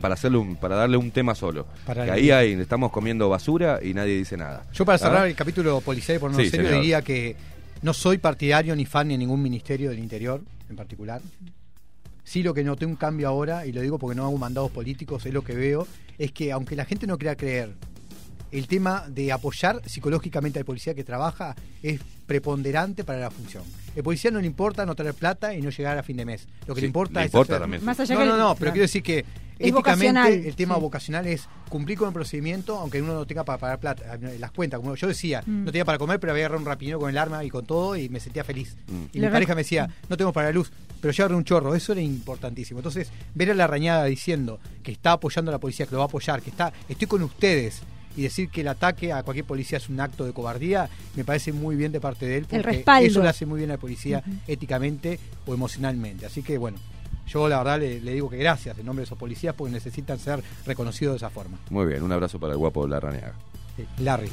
Para 0.00 0.14
hacerle 0.14 0.38
un, 0.38 0.56
para 0.56 0.76
darle 0.76 0.96
un 0.96 1.10
tema 1.10 1.34
solo. 1.34 1.66
Para 1.84 2.04
que 2.04 2.10
el- 2.10 2.14
ahí 2.16 2.30
hay, 2.30 2.52
estamos 2.52 2.90
comiendo 2.92 3.28
basura 3.28 3.80
y 3.82 3.92
nadie 3.94 4.16
dice 4.16 4.36
nada. 4.36 4.64
Yo 4.72 4.84
para 4.84 4.98
¿Tá? 4.98 5.06
cerrar 5.06 5.26
el 5.26 5.34
capítulo 5.34 5.80
policial 5.80 6.16
y 6.16 6.20
por 6.20 6.30
no 6.30 6.38
Sí, 6.38 6.48
serio 6.50 6.66
señor. 6.66 6.80
diría 6.82 7.02
que 7.02 7.36
no 7.82 7.92
soy 7.92 8.18
partidario 8.18 8.74
ni 8.76 8.86
fan 8.86 9.08
de 9.08 9.18
ningún 9.18 9.42
ministerio 9.42 9.90
del 9.90 9.98
interior 9.98 10.40
en 10.70 10.76
particular. 10.76 11.20
Sí 12.22 12.42
lo 12.42 12.54
que 12.54 12.64
noté 12.64 12.86
un 12.86 12.96
cambio 12.96 13.28
ahora, 13.28 13.66
y 13.66 13.72
lo 13.72 13.82
digo 13.82 13.98
porque 13.98 14.16
no 14.16 14.24
hago 14.24 14.38
mandados 14.38 14.70
políticos, 14.70 15.26
es 15.26 15.34
lo 15.34 15.42
que 15.44 15.54
veo, 15.54 15.86
es 16.16 16.32
que 16.32 16.52
aunque 16.52 16.74
la 16.76 16.84
gente 16.86 17.06
no 17.06 17.18
quiera 17.18 17.36
creer, 17.36 17.74
el 18.50 18.66
tema 18.68 19.04
de 19.08 19.32
apoyar 19.32 19.82
psicológicamente 19.84 20.58
al 20.58 20.64
policía 20.64 20.94
que 20.94 21.04
trabaja 21.04 21.54
es 21.82 22.00
preponderante 22.26 23.04
para 23.04 23.18
la 23.18 23.30
función. 23.30 23.64
El 23.96 24.02
policía 24.02 24.30
no 24.30 24.40
le 24.40 24.46
importa 24.46 24.84
no 24.86 24.94
traer 24.94 25.14
plata 25.14 25.54
y 25.54 25.62
no 25.62 25.70
llegar 25.70 25.96
a 25.98 26.02
fin 26.02 26.16
de 26.16 26.24
mes. 26.24 26.46
Lo 26.66 26.74
que 26.74 26.80
Sí, 26.80 26.82
le 26.82 26.86
importa 26.88 27.20
le 27.20 27.26
es 27.26 27.30
importa 27.32 27.54
hacer- 27.54 27.60
también. 27.62 27.84
Más 27.84 27.98
allá 28.00 28.14
no, 28.14 28.20
que 28.20 28.26
no, 28.26 28.32
el- 28.34 28.38
no, 28.40 28.48
pero 28.54 28.58
claro. 28.58 28.72
quiero 28.72 28.82
decir 28.84 29.02
que 29.02 29.24
Es 29.58 29.72
vocacional, 29.72 30.26
éticamente 30.26 30.48
el 30.48 30.56
tema 30.56 30.74
sí. 30.74 30.80
vocacional 30.80 31.26
es 31.28 31.48
cumplir 31.68 31.96
con 31.98 32.08
el 32.08 32.14
procedimiento 32.14 32.76
aunque 32.76 33.00
uno 33.00 33.14
no 33.14 33.24
tenga 33.24 33.44
para 33.44 33.58
pagar 33.58 33.78
plata, 33.78 34.16
eh, 34.16 34.36
las 34.40 34.50
cuentas, 34.50 34.80
como 34.80 34.96
yo 34.96 35.06
decía, 35.06 35.42
Mm. 35.46 35.64
no 35.64 35.70
tenía 35.70 35.84
para 35.84 35.96
comer, 35.98 36.18
pero 36.18 36.32
había 36.32 36.46
agarrado 36.46 36.60
un 36.62 36.66
rapinero 36.66 36.98
con 36.98 37.08
el 37.10 37.16
arma 37.18 37.44
y 37.44 37.50
con 37.50 37.64
todo 37.64 37.94
y 37.96 38.08
me 38.08 38.18
sentía 38.18 38.42
feliz. 38.42 38.76
Mm. 38.88 39.04
Y 39.12 39.20
mi 39.20 39.26
re- 39.26 39.32
pareja 39.32 39.54
me 39.54 39.60
decía, 39.60 39.88
no 40.08 40.16
tengo 40.16 40.32
para 40.32 40.48
la 40.48 40.52
luz, 40.54 40.72
pero 41.00 41.12
yo 41.12 41.22
agarré 41.24 41.36
un 41.36 41.44
chorro, 41.44 41.74
eso 41.76 41.92
era 41.92 42.00
importantísimo. 42.00 42.80
Entonces, 42.80 43.10
ver 43.34 43.50
a 43.52 43.54
la 43.54 43.66
rañada 43.68 44.04
diciendo 44.06 44.58
que 44.82 44.90
está 44.90 45.12
apoyando 45.12 45.50
a 45.50 45.52
la 45.52 45.58
policía, 45.60 45.86
que 45.86 45.92
lo 45.92 45.98
va 45.98 46.04
a 46.04 46.08
apoyar, 46.08 46.42
que 46.42 46.50
está, 46.50 46.72
estoy 46.88 47.06
con 47.06 47.22
ustedes 47.22 47.80
y 48.16 48.22
decir 48.22 48.48
que 48.48 48.60
el 48.62 48.68
ataque 48.68 49.12
a 49.12 49.22
cualquier 49.22 49.44
policía 49.46 49.78
es 49.78 49.88
un 49.88 50.00
acto 50.00 50.24
de 50.24 50.32
cobardía, 50.32 50.88
me 51.16 51.24
parece 51.24 51.52
muy 51.52 51.76
bien 51.76 51.92
de 51.92 52.00
parte 52.00 52.26
de 52.26 52.38
él, 52.38 52.46
porque 52.48 52.62
respaldo. 52.62 53.06
eso 53.08 53.22
le 53.22 53.28
hace 53.28 53.46
muy 53.46 53.58
bien 53.58 53.70
a 53.70 53.74
la 53.74 53.80
policía 53.80 54.22
éticamente 54.46 55.18
o 55.46 55.54
emocionalmente. 55.54 56.26
Así 56.26 56.42
que 56.42 56.58
bueno, 56.58 56.78
yo 57.26 57.48
la 57.48 57.58
verdad 57.58 57.80
le, 57.80 58.00
le 58.00 58.12
digo 58.12 58.28
que 58.30 58.36
gracias 58.36 58.78
en 58.78 58.86
nombre 58.86 59.00
de 59.02 59.04
esos 59.06 59.18
policías 59.18 59.54
porque 59.54 59.72
necesitan 59.72 60.18
ser 60.18 60.42
reconocidos 60.66 61.14
de 61.14 61.16
esa 61.18 61.30
forma. 61.30 61.58
Muy 61.70 61.86
bien, 61.86 62.02
un 62.02 62.12
abrazo 62.12 62.38
para 62.38 62.52
el 62.52 62.58
guapo 62.58 62.86
Larrañaga. 62.86 63.34
Eh, 63.78 63.86
Larry. 63.98 64.30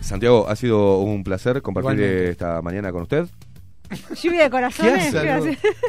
Santiago, 0.00 0.46
ha 0.48 0.56
sido 0.56 0.98
un 0.98 1.24
placer 1.24 1.62
compartir 1.62 1.92
Igualmente. 1.98 2.30
esta 2.30 2.60
mañana 2.62 2.92
con 2.92 3.02
usted. 3.02 3.26
Lluvia 4.22 4.44
de 4.44 4.50
corazones. 4.50 5.14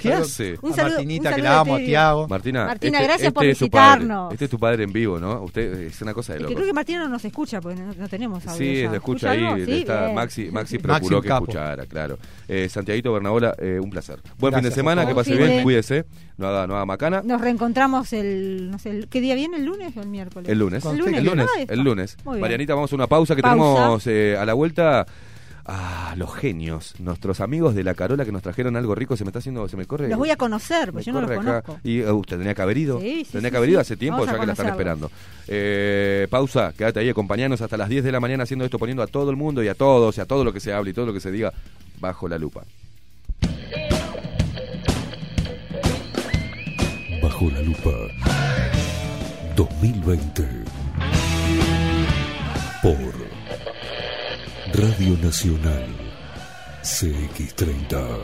¿Qué 0.01 0.13
hace? 0.13 0.57
Un 0.61 0.73
A 0.73 0.75
saludo- 0.75 0.91
Martinita, 0.95 1.29
un 1.29 1.35
que 1.35 1.41
saludo 1.41 1.43
la 1.53 1.59
amo, 1.61 1.75
a 1.75 1.79
Tiago. 1.79 2.27
Martina, 2.27 2.65
Martina, 2.65 2.97
este- 2.97 3.07
gracias 3.07 3.27
este 3.27 3.33
por 3.33 3.45
es 3.45 3.59
visitarnos. 3.59 4.33
Este 4.33 4.45
es 4.45 4.51
tu 4.51 4.59
padre 4.59 4.83
en 4.83 4.91
vivo, 4.93 5.17
¿no? 5.17 5.41
Usted 5.43 5.73
es 5.87 6.01
una 6.01 6.13
cosa 6.13 6.33
de 6.33 6.37
Es 6.37 6.41
loco. 6.43 6.49
que 6.49 6.55
creo 6.55 6.67
que 6.67 6.73
Martina 6.73 6.99
no 6.99 7.07
nos 7.09 7.23
escucha 7.25 7.61
porque 7.61 7.79
no, 7.81 7.93
no 7.93 8.07
tenemos 8.09 8.45
audio. 8.45 8.57
Sí, 8.57 8.81
ya. 8.81 8.89
se 8.89 8.95
escucha 8.97 9.31
ahí. 9.31 9.45
algo? 9.45 9.65
Sí, 9.65 9.71
está. 9.79 10.11
Maxi, 10.13 10.41
Maxi 10.45 10.51
Maxi 10.51 10.77
procuró 10.79 11.21
que 11.21 11.27
capo. 11.29 11.43
escuchara, 11.45 11.85
claro. 11.85 12.19
Eh, 12.47 12.67
Santiaguito 12.69 13.13
Bernabola, 13.13 13.55
eh, 13.59 13.79
un 13.81 13.89
placer. 13.89 14.19
Buen 14.37 14.53
fin 14.53 14.63
de 14.63 14.71
semana, 14.71 15.05
que 15.07 15.15
pase 15.15 15.33
bien, 15.35 15.49
bien. 15.49 15.63
cuídese, 15.63 16.05
no 16.37 16.47
haga, 16.47 16.67
no 16.67 16.75
haga 16.75 16.85
macana. 16.85 17.21
Nos 17.23 17.39
reencontramos 17.41 18.11
el, 18.13 18.69
no 18.71 18.77
sé, 18.77 18.89
el- 18.91 19.07
¿qué 19.07 19.21
día 19.21 19.35
viene? 19.35 19.57
¿El 19.57 19.65
lunes 19.65 19.95
o 19.95 20.01
el 20.01 20.07
miércoles? 20.09 20.49
El 20.49 20.59
lunes. 20.59 20.83
El 20.85 20.97
lunes. 20.97 21.17
El 21.17 21.25
lunes. 21.25 21.47
Está. 21.57 21.73
El 21.73 21.79
lunes. 21.81 22.17
Marianita, 22.25 22.75
vamos 22.75 22.91
a 22.91 22.95
una 22.95 23.07
pausa 23.07 23.35
que 23.35 23.41
Pausa. 23.41 23.55
tenemos 23.57 24.07
eh, 24.07 24.37
a 24.37 24.45
la 24.45 24.53
vuelta. 24.53 25.05
Ah, 25.67 26.13
los 26.15 26.31
genios, 26.35 26.93
nuestros 26.99 27.41
amigos 27.41 27.73
de 27.73 27.83
la 27.83 27.95
Carola 27.95 28.23
que 28.23 28.31
nos 28.31 28.43
trajeron 28.43 28.75
algo 28.75 28.93
rico, 28.93 29.17
se 29.17 29.23
me 29.23 29.29
está 29.29 29.39
haciendo, 29.39 29.67
se 29.67 29.75
me 29.75 29.87
corre. 29.87 30.07
Los 30.09 30.19
voy 30.19 30.29
a 30.29 30.37
conocer, 30.37 30.91
porque 30.91 31.05
yo 31.05 31.13
no 31.13 31.21
los 31.21 31.31
corre 31.31 31.49
acá. 31.49 31.61
conozco. 31.63 31.87
Y 31.87 32.03
uh, 32.03 32.13
usted 32.15 32.37
tenía 32.37 32.53
que 32.53 32.61
haber 32.61 32.77
ido. 32.77 32.99
Sí, 32.99 33.25
sí, 33.25 33.31
tenía 33.31 33.49
sí, 33.49 33.51
que 33.51 33.57
haber 33.57 33.69
ido 33.71 33.79
sí. 33.79 33.81
hace 33.81 33.97
tiempo 33.97 34.19
Vamos 34.19 34.31
ya 34.31 34.39
que 34.39 34.45
la 34.45 34.53
están 34.53 34.67
esperando. 34.67 35.11
Eh, 35.47 36.27
pausa, 36.29 36.71
quédate 36.77 36.99
ahí, 36.99 37.09
acompañanos 37.09 37.61
hasta 37.61 37.77
las 37.77 37.89
10 37.89 38.03
de 38.03 38.11
la 38.11 38.19
mañana 38.19 38.43
haciendo 38.43 38.63
esto, 38.63 38.77
poniendo 38.77 39.01
a 39.01 39.07
todo 39.07 39.31
el 39.31 39.37
mundo 39.37 39.63
y 39.63 39.67
a 39.67 39.73
todos 39.73 40.15
y 40.19 40.21
a 40.21 40.25
todo 40.25 40.43
lo 40.43 40.53
que 40.53 40.59
se 40.59 40.71
hable 40.71 40.91
y 40.91 40.93
todo 40.93 41.07
lo 41.07 41.13
que 41.13 41.19
se 41.19 41.31
diga 41.31 41.51
bajo 41.99 42.27
la 42.27 42.37
lupa. 42.37 42.63
Bajo 47.23 47.49
la 47.49 47.61
lupa 47.61 47.89
2020 49.55 50.47
por 52.83 53.24
Radio 54.77 55.15
Nacional 55.23 55.87
CX30 56.83 58.19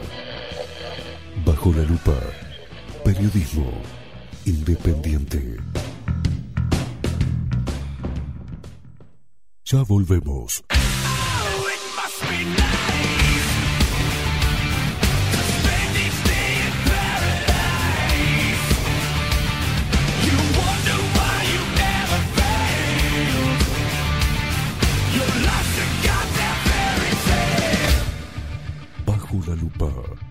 Bajo 1.45 1.71
la 1.71 1.83
lupa 1.83 2.19
Periodismo 3.05 3.71
independiente 4.45 5.57
Ya 9.63 9.83
volvemos. 9.83 10.61
Bajo 29.31 30.30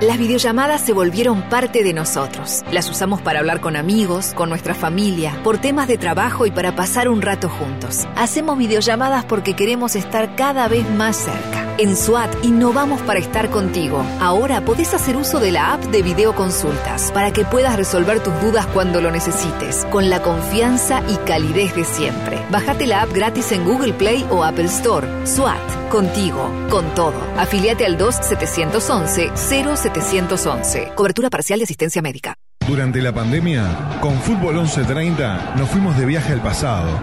Las 0.00 0.18
videollamadas 0.18 0.80
se 0.80 0.92
volvieron 0.92 1.42
parte 1.48 1.84
de 1.84 1.92
nosotros. 1.92 2.62
Las 2.72 2.88
usamos 2.90 3.20
para 3.20 3.40
hablar 3.40 3.60
con 3.60 3.76
amigos, 3.76 4.32
con 4.34 4.48
nuestra 4.48 4.74
familia, 4.74 5.38
por 5.44 5.58
temas 5.58 5.86
de 5.86 5.98
trabajo 5.98 6.46
y 6.46 6.50
para 6.50 6.74
pasar 6.74 7.08
un 7.08 7.20
rato 7.20 7.48
juntos. 7.48 8.08
Hacemos 8.16 8.56
videollamadas 8.56 9.26
porque 9.26 9.54
queremos 9.54 9.94
estar 9.94 10.34
cada 10.34 10.66
vez 10.66 10.88
más 10.90 11.16
cerca. 11.16 11.76
En 11.78 11.96
SWAT 11.96 12.44
innovamos 12.44 13.00
para 13.02 13.18
estar 13.18 13.50
contigo. 13.50 14.04
Ahora 14.20 14.64
podés 14.64 14.92
hacer 14.94 15.16
uso 15.16 15.40
de 15.40 15.52
la 15.52 15.74
app 15.74 15.84
de 15.84 16.02
videoconsultas 16.02 17.12
para 17.12 17.32
que 17.32 17.44
puedas 17.44 17.76
resolver 17.76 18.20
tus 18.20 18.38
dudas 18.40 18.66
cuando 18.66 19.00
lo 19.00 19.10
necesites, 19.10 19.86
con 19.90 20.10
la 20.10 20.22
confianza 20.22 21.02
y 21.08 21.16
calidez 21.26 21.74
de 21.74 21.84
siempre. 21.84 22.44
Bájate 22.50 22.86
la 22.86 23.02
app 23.02 23.12
gratis 23.12 23.52
en 23.52 23.64
Google 23.64 23.92
Play 23.92 24.26
o 24.30 24.44
Apple 24.44 24.66
Store. 24.66 25.06
SWAT, 25.26 25.88
contigo, 25.90 26.50
con 26.70 26.94
todo. 26.94 27.14
Afiliate 27.36 27.86
al 27.86 27.96
2-711-0711. 29.92 30.94
Cobertura 30.94 31.30
parcial 31.30 31.58
de 31.60 31.64
asistencia 31.64 32.02
médica. 32.02 32.34
Durante 32.66 33.02
la 33.02 33.12
pandemia, 33.12 33.98
con 34.00 34.14
Fútbol 34.20 34.54
1130 34.54 35.56
nos 35.56 35.68
fuimos 35.68 35.96
de 35.98 36.06
viaje 36.06 36.32
al 36.32 36.40
pasado. 36.40 37.00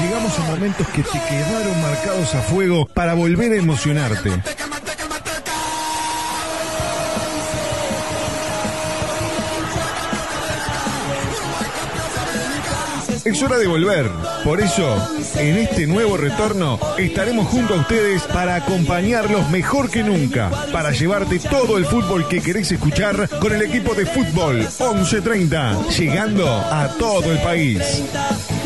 Llegamos 0.00 0.38
a 0.38 0.42
momentos 0.44 0.88
que 0.88 1.02
te 1.02 1.20
quedaron 1.28 1.82
marcados 1.82 2.34
a 2.34 2.40
fuego 2.40 2.86
para 2.86 3.14
volver 3.14 3.52
a 3.52 3.56
emocionarte. 3.56 4.30
Es 13.30 13.40
hora 13.44 13.58
de 13.58 13.68
volver. 13.68 14.10
Por 14.42 14.60
eso, 14.60 14.96
en 15.36 15.56
este 15.58 15.86
nuevo 15.86 16.16
retorno, 16.16 16.80
estaremos 16.98 17.46
junto 17.46 17.74
a 17.74 17.76
ustedes 17.76 18.24
para 18.24 18.56
acompañarlos 18.56 19.48
mejor 19.50 19.88
que 19.88 20.02
nunca, 20.02 20.50
para 20.72 20.90
llevarte 20.90 21.38
todo 21.38 21.78
el 21.78 21.86
fútbol 21.86 22.26
que 22.26 22.40
querés 22.40 22.72
escuchar 22.72 23.28
con 23.38 23.52
el 23.52 23.62
equipo 23.62 23.94
de 23.94 24.04
fútbol 24.04 24.56
1130, 24.56 25.90
llegando 25.96 26.48
a 26.48 26.88
todo 26.98 27.30
el 27.30 27.38
país. 27.38 28.02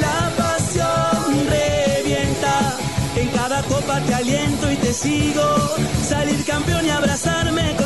La 0.00 0.32
pasión 0.34 1.46
revienta. 1.46 2.78
En 3.16 3.28
cada 3.28 3.62
copa 3.64 4.00
te 4.00 4.14
aliento 4.14 4.72
y 4.72 4.76
te 4.76 4.94
sigo. 4.94 5.76
Salir 6.08 6.42
campeón 6.46 6.86
y 6.86 6.88
abrazarme 6.88 7.62
contigo. 7.76 7.83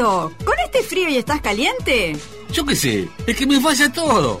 ¿Con 0.00 0.54
este 0.64 0.82
frío 0.82 1.08
y 1.10 1.16
estás 1.18 1.40
caliente? 1.42 2.16
Yo 2.52 2.64
qué 2.64 2.74
sé, 2.74 3.08
es 3.26 3.36
que 3.36 3.46
me 3.46 3.60
falla 3.60 3.92
todo. 3.92 4.40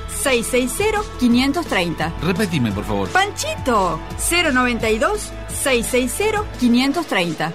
660 0.21 1.01
530. 1.19 2.13
Repetime, 2.21 2.71
por 2.71 2.83
favor. 2.83 3.09
Panchito 3.09 3.99
092 4.53 5.31
660 5.63 6.43
530. 6.59 7.53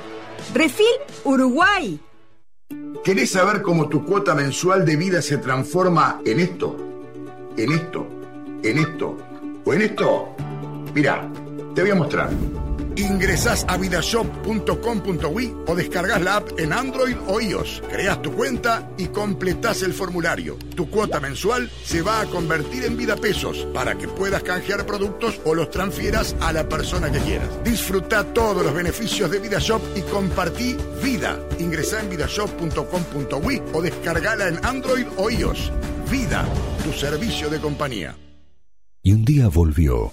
Refil 0.54 0.86
Uruguay. 1.24 2.00
¿Querés 3.04 3.30
saber 3.30 3.62
cómo 3.62 3.88
tu 3.88 4.04
cuota 4.04 4.34
mensual 4.34 4.84
de 4.84 4.96
vida 4.96 5.22
se 5.22 5.38
transforma 5.38 6.20
en 6.24 6.40
esto? 6.40 6.76
¿En 7.56 7.72
esto? 7.72 8.06
¿En 8.62 8.78
esto? 8.78 9.16
¿O 9.64 9.72
en 9.72 9.82
esto? 9.82 10.34
Mira, 10.92 11.30
te 11.74 11.82
voy 11.82 11.90
a 11.90 11.94
mostrar. 11.94 12.30
Ingresás 12.96 13.66
a 13.68 13.76
vidashop.com.ui 13.76 15.54
o 15.66 15.74
descargas 15.74 16.22
la 16.22 16.36
app 16.36 16.58
en 16.58 16.72
Android 16.72 17.16
o 17.26 17.40
iOS. 17.40 17.82
Creas 17.90 18.22
tu 18.22 18.32
cuenta 18.32 18.90
y 18.96 19.06
completás 19.06 19.82
el 19.82 19.92
formulario. 19.92 20.56
Tu 20.74 20.88
cuota 20.88 21.20
mensual 21.20 21.70
se 21.84 22.00
va 22.00 22.22
a 22.22 22.26
convertir 22.26 22.84
en 22.84 22.96
vida 22.96 23.16
pesos 23.16 23.66
para 23.74 23.96
que 23.96 24.08
puedas 24.08 24.42
canjear 24.42 24.86
productos 24.86 25.40
o 25.44 25.54
los 25.54 25.70
transfieras 25.70 26.34
a 26.40 26.52
la 26.52 26.68
persona 26.68 27.12
que 27.12 27.20
quieras. 27.20 27.48
Disfruta 27.64 28.24
todos 28.32 28.64
los 28.64 28.74
beneficios 28.74 29.30
de 29.30 29.40
VidaShop 29.40 29.82
y 29.94 30.00
compartí 30.02 30.76
vida. 31.02 31.38
Ingresá 31.58 32.00
en 32.00 32.10
vidashop.com.ui 32.10 33.62
o 33.74 33.82
descargala 33.82 34.48
en 34.48 34.64
Android 34.64 35.06
o 35.18 35.30
iOS. 35.30 35.70
Vida, 36.10 36.46
tu 36.82 36.92
servicio 36.92 37.50
de 37.50 37.60
compañía. 37.60 38.16
Y 39.02 39.12
un 39.12 39.24
día 39.24 39.48
volvió. 39.48 40.12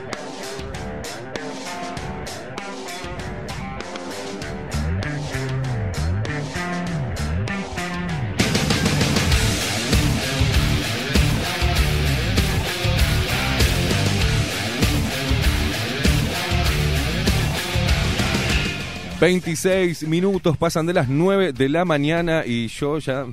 ...26 19.21 20.07
minutos 20.07 20.57
pasan 20.57 20.87
de 20.87 20.93
las 20.93 21.07
9 21.07 21.53
de 21.53 21.69
la 21.69 21.85
mañana... 21.85 22.43
...y 22.43 22.67
yo 22.69 22.97
ya 22.97 23.27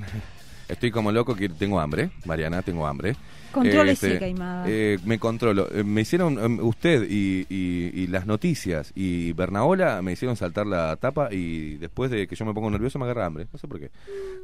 estoy 0.67 0.91
como 0.91 1.11
loco 1.11 1.35
que 1.35 1.49
tengo 1.49 1.79
hambre... 1.79 2.11
...Mariana, 2.25 2.61
tengo 2.61 2.85
hambre... 2.85 3.15
Contrólese, 3.51 4.19
Caimada. 4.19 4.65
eh, 4.67 4.97
me 5.05 5.17
controlo. 5.19 5.67
Eh, 5.73 5.83
Me 5.83 6.01
hicieron, 6.01 6.37
eh, 6.39 6.61
usted 6.61 7.07
y, 7.09 7.45
y- 7.49 7.91
y 7.93 8.07
las 8.07 8.25
noticias 8.25 8.91
y 8.95 9.33
Bernaola 9.33 10.01
me 10.01 10.11
hicieron 10.13 10.35
saltar 10.35 10.67
la 10.67 10.95
tapa 10.97 11.33
y 11.33 11.75
después 11.77 12.11
de 12.11 12.27
que 12.27 12.35
yo 12.35 12.45
me 12.45 12.53
pongo 12.53 12.69
nervioso 12.69 12.99
me 12.99 13.05
agarra 13.05 13.25
hambre. 13.25 13.47
No 13.51 13.59
sé 13.59 13.67
por 13.67 13.79
qué. 13.79 13.91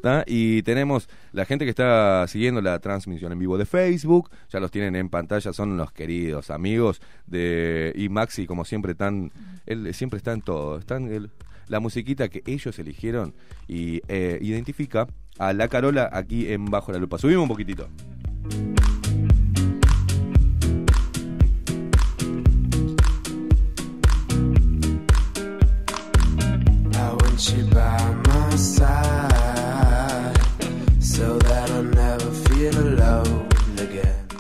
¿Tá? 0.01 0.23
Y 0.27 0.61
tenemos 0.63 1.07
la 1.31 1.45
gente 1.45 1.65
que 1.65 1.69
está 1.69 2.27
siguiendo 2.27 2.61
la 2.61 2.79
transmisión 2.79 3.31
en 3.31 3.39
vivo 3.39 3.57
de 3.57 3.65
Facebook. 3.65 4.29
Ya 4.51 4.59
los 4.59 4.71
tienen 4.71 4.95
en 4.95 5.09
pantalla, 5.09 5.53
son 5.53 5.77
los 5.77 5.91
queridos 5.91 6.49
amigos 6.49 7.01
de... 7.27 7.91
Y 7.95 8.09
Maxi, 8.09 8.45
como 8.45 8.65
siempre, 8.65 8.95
tan... 8.95 9.31
Él 9.65 9.93
siempre 9.93 10.17
está 10.17 10.33
en 10.33 10.41
todo. 10.41 10.77
Están 10.77 11.11
el- 11.11 11.29
la 11.67 11.79
musiquita 11.79 12.29
que 12.29 12.43
ellos 12.45 12.77
eligieron 12.77 13.33
y 13.67 13.99
eh, 14.07 14.37
identifica 14.41 15.07
a 15.39 15.51
la 15.53 15.67
Carola 15.67 16.09
aquí 16.13 16.47
en 16.51 16.65
Bajo 16.65 16.91
la 16.91 16.99
Lupa. 16.99 17.17
Subimos 17.17 17.41
un 17.43 17.49
poquitito. 17.49 17.87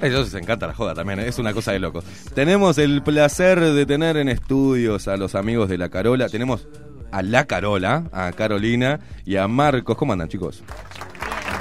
Ellos 0.01 0.31
les 0.31 0.41
encanta 0.41 0.67
la 0.67 0.73
joda 0.73 0.93
también, 0.93 1.19
¿eh? 1.19 1.27
es 1.27 1.39
una 1.39 1.53
cosa 1.53 1.71
de 1.71 1.79
loco. 1.79 2.03
Tenemos 2.33 2.77
el 2.77 3.01
placer 3.01 3.59
de 3.59 3.85
tener 3.85 4.17
en 4.17 4.29
estudios 4.29 5.07
a 5.07 5.17
los 5.17 5.35
amigos 5.35 5.69
de 5.69 5.77
la 5.77 5.89
Carola. 5.89 6.29
Tenemos 6.29 6.67
a 7.11 7.21
la 7.21 7.45
Carola, 7.45 8.05
a 8.11 8.31
Carolina 8.33 8.99
y 9.25 9.37
a 9.37 9.47
Marcos. 9.47 9.97
¿Cómo 9.97 10.13
andan, 10.13 10.29
chicos? 10.29 10.63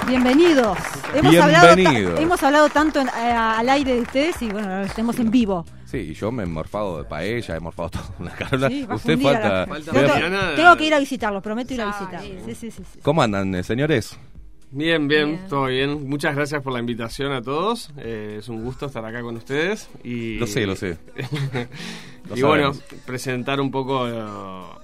Bienvenidos. 0.07 0.77
Hemos 1.13 1.35
hablado, 1.35 1.75
Bienvenidos. 1.75 2.19
hemos 2.19 2.43
hablado 2.43 2.69
tanto 2.69 2.99
en- 3.01 3.07
eh, 3.07 3.11
al 3.31 3.67
aire 3.69 3.95
de 3.95 4.01
ustedes 4.01 4.41
y 4.41 4.49
bueno, 4.49 4.67
ahora 4.67 4.83
lo 4.83 4.93
tenemos 4.93 5.17
en 5.19 5.31
vivo. 5.31 5.65
Sí, 5.85 5.97
y 5.97 6.13
yo 6.13 6.31
me 6.31 6.43
he 6.43 6.45
morfado 6.45 6.97
de 6.99 7.03
paella, 7.05 7.55
he 7.55 7.59
morfado 7.59 7.89
todo. 7.89 8.03
La 8.19 8.31
Carola, 8.31 8.67
Sí, 8.69 8.85
usted 8.89 9.19
falta. 9.19 9.65
Vea- 9.65 10.13
tengo, 10.13 10.37
tengo 10.55 10.77
que 10.77 10.85
ir 10.85 10.93
a 10.93 10.99
visitarlos, 10.99 11.41
prometo 11.41 11.73
ir 11.73 11.81
a 11.81 11.85
visitarlos. 11.87 12.43
Sí, 12.45 12.55
sí, 12.55 12.71
sí, 12.71 12.83
sí. 12.93 12.99
¿Cómo 13.01 13.21
andan, 13.21 13.53
eh, 13.55 13.63
señores? 13.63 14.17
Bien, 14.71 15.07
bien, 15.07 15.39
todo 15.47 15.65
bien. 15.67 16.07
Muchas 16.09 16.35
gracias 16.35 16.61
por 16.61 16.73
la 16.73 16.79
invitación 16.79 17.31
a 17.31 17.41
todos. 17.41 17.91
Eh, 17.97 18.37
es 18.39 18.49
un 18.49 18.63
gusto 18.63 18.87
estar 18.87 19.05
acá 19.05 19.21
con 19.21 19.37
ustedes. 19.37 19.89
Y, 20.03 20.37
Lo 20.37 20.47
sé, 20.47 20.65
lo 20.65 20.75
sé. 20.75 20.97
Lo 22.29 22.35
y 22.35 22.41
bueno, 22.41 22.73
presentar 23.05 23.61
un 23.61 23.69
poco 23.71 24.03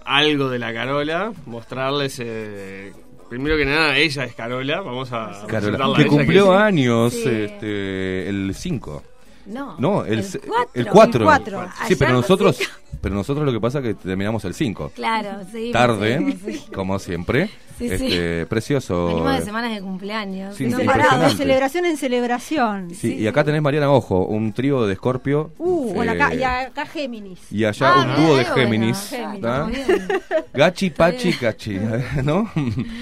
algo 0.05 0.49
de 0.49 0.59
la 0.59 0.73
Carola, 0.73 1.33
mostrarles. 1.45 2.19
eh, 2.23 2.93
primero 3.31 3.55
que 3.57 3.65
nada, 3.65 3.97
ella 3.97 4.25
es 4.25 4.33
Carola. 4.35 4.81
Vamos 4.81 5.11
a 5.13 5.31
Carola, 5.47 5.47
presentarla 5.47 5.93
a 5.93 5.95
que 5.95 6.01
ella, 6.01 6.09
cumplió 6.09 6.53
es- 6.53 6.59
años 6.61 7.13
Sí. 7.13 7.23
este, 7.25 8.27
el 8.29 8.53
5. 8.53 9.03
No, 9.47 9.75
No, 9.79 10.05
el 10.05 10.19
el 10.19 10.23
se- 10.23 10.39
cuatro. 10.39 10.71
el 10.75 10.87
4. 10.87 11.19
El 11.21 11.25
cuatro. 11.25 11.69
Sí, 11.87 11.95
pero 11.95 12.11
nosotros, 12.11 12.59
pero 13.01 13.15
nosotros 13.15 13.45
lo 13.45 13.51
que 13.51 13.59
pasa 13.59 13.79
es 13.79 13.85
que 13.85 13.93
terminamos 13.95 14.43
el 14.45 14.53
5. 14.53 14.91
Claro, 14.93 15.29
sí. 15.51 15.71
Tarde, 15.71 16.19
sí, 16.45 16.51
sí. 16.59 16.63
como 16.73 16.99
siempre. 16.99 17.49
Sí, 17.89 17.97
sí. 17.97 18.05
Este, 18.07 18.45
Precioso. 18.45 19.07
Venimos 19.07 19.33
de 19.33 19.39
eh. 19.39 19.41
semanas 19.41 19.73
de 19.73 19.81
cumpleaños. 19.81 20.55
Sí, 20.55 20.65
No 20.67 20.77
sí, 20.79 20.85
parado, 20.85 21.23
de 21.23 21.29
celebración 21.31 21.85
en 21.85 21.97
celebración. 21.97 22.89
Sí, 22.93 23.15
y 23.15 23.27
acá 23.27 23.43
tenés, 23.43 23.61
Mariana, 23.61 23.89
ojo, 23.91 24.25
un 24.25 24.53
trío 24.53 24.85
de 24.85 24.93
Escorpio. 24.93 25.51
Uh, 25.57 25.93
bueno, 25.93 26.13
eh, 26.13 26.21
acá, 26.21 26.33
y 26.35 26.43
acá 26.43 26.85
Géminis. 26.85 27.39
y 27.51 27.65
allá 27.65 27.91
Ah, 27.93 28.01
un 28.17 28.23
dúo 28.25 28.35
de 28.37 28.43
bueno, 28.43 28.55
Géminis. 28.55 29.09
Géminis, 29.09 29.41
muy 29.41 29.71
bien. 29.71 30.07
Gachi, 30.53 30.89
Pachi, 30.91 31.33
Cachi, 31.33 31.77
¿no? 32.23 32.49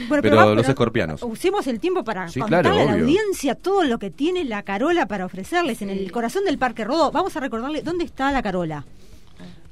Bueno, 0.07 0.21
pero, 0.21 0.35
va- 0.37 0.45
los 0.45 0.57
pero 0.63 0.69
escorpianos. 0.69 1.23
Usemos 1.23 1.67
el 1.67 1.79
tiempo 1.79 2.03
para 2.03 2.27
Sí, 2.29 2.39
contarle 2.39 2.69
claro, 2.69 2.81
a 2.81 2.85
la 2.85 2.93
obvio. 2.93 3.03
audiencia 3.05 3.55
todo 3.55 3.83
lo 3.83 3.99
que 3.99 4.09
tiene 4.11 4.43
la 4.45 4.63
Carola 4.63 5.05
para 5.07 5.25
ofrecerles 5.25 5.81
en 5.81 5.89
el 5.89 6.11
corazón 6.11 6.45
del 6.45 6.57
Parque 6.57 6.83
Rodó. 6.85 7.11
Vamos 7.11 7.35
a 7.35 7.39
recordarle 7.39 7.81
dónde 7.81 8.05
está 8.05 8.31
la 8.31 8.41
Carola. 8.41 8.85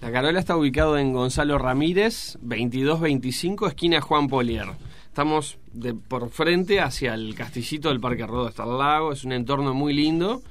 La 0.01 0.11
Carola 0.11 0.39
está 0.39 0.55
ubicado 0.55 0.97
en 0.99 1.11
Gonzalo 1.11 1.57
Ramírez, 1.57 2.37
2225, 2.41 3.67
esquina 3.67 3.99
Juan 3.99 4.27
Polier. 4.27 4.67
Estamos 5.17 5.57
de 5.73 5.95
por 5.95 6.29
frente 6.29 6.79
hacia 6.79 7.15
el 7.15 7.33
castillito 7.33 7.89
del 7.89 7.99
Parque 7.99 8.27
Rodó, 8.27 8.49
está 8.49 8.61
al 8.61 8.77
lago, 8.77 9.11
es 9.13 9.23
un 9.23 9.31
entorno 9.31 9.73
muy 9.73 9.91
lindo 9.91 10.43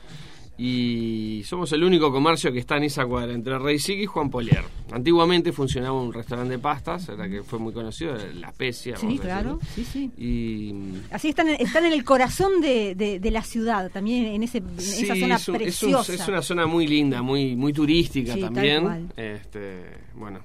y 0.59 1.43
somos 1.45 1.71
el 1.71 1.85
único 1.85 2.11
comercio 2.11 2.53
que 2.53 2.59
está 2.59 2.77
en 2.77 2.83
esa 2.83 3.07
cuadra 3.07 3.33
entre 3.33 3.61
Rey 3.61 3.79
Sigue 3.79 4.03
y 4.03 4.07
Juan 4.07 4.29
Polier. 4.29 4.65
Antiguamente 4.91 5.53
funcionaba 5.53 6.01
un 6.03 6.13
restaurante 6.13 6.55
de 6.55 6.59
pastas, 6.59 7.09
era 7.11 7.29
que 7.29 7.45
fue 7.45 7.61
muy 7.61 7.73
conocido, 7.73 8.17
La 8.35 8.49
Especia. 8.49 8.97
Sí, 8.97 9.17
claro. 9.21 9.61
Sí, 9.73 9.85
sí. 9.85 10.11
Y 10.19 10.75
Así 11.13 11.29
están, 11.29 11.47
en- 11.47 11.61
están 11.65 11.85
en 11.85 11.93
el 11.93 12.03
corazón 12.03 12.61
de, 12.61 12.97
de- 12.97 13.21
de 13.21 13.31
la 13.31 13.43
ciudad, 13.43 13.89
también 13.93 14.27
en, 14.27 14.43
ese, 14.43 14.59
en 14.59 14.81
Sí, 14.81 15.05
esa 15.05 15.15
zona 15.15 15.37
es, 15.37 15.49
un- 15.49 15.55
es 15.55 15.83
un- 15.85 15.91
preciosa. 15.93 16.13
es 16.13 16.27
una 16.29 16.43
zona 16.43 16.67
muy 16.67 16.89
linda, 16.89 17.23
muy 17.23 17.55
muy 17.55 17.73
turística 17.73 18.35
Sí, 18.35 18.41
también. 18.41 19.13
Este, 19.17 19.85
bueno, 20.17 20.41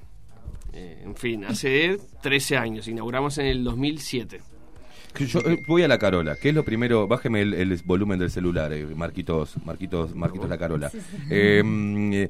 eh, 0.74 1.02
en 1.06 1.16
fin, 1.16 1.44
hace 1.46 1.98
13 2.22 2.58
años, 2.58 2.88
inauguramos 2.88 3.38
en 3.38 3.46
el 3.48 3.64
2007. 3.64 4.42
Que 5.14 5.26
Yo 5.26 5.40
eh, 5.42 5.62
voy 5.68 5.84
a 5.84 5.90
la 5.90 5.98
Carola. 5.98 6.38
¿Qué 6.42 6.50
es 6.50 6.56
lo 6.56 6.64
primero? 6.64 7.06
Bájeme 7.06 7.42
el, 7.42 7.54
el 7.54 7.78
volumen 7.84 8.18
del 8.18 8.32
celular, 8.32 8.72
eh, 8.72 8.86
Marquitos, 8.96 9.56
Marquitos, 9.66 10.16
Marquitos 10.16 10.48
la 10.50 10.58
Carola. 10.58 10.90
Sí, 10.90 11.00
sí. 11.02 11.18
Eh, 11.30 11.62
mm, 11.66 12.14
eh, 12.14 12.30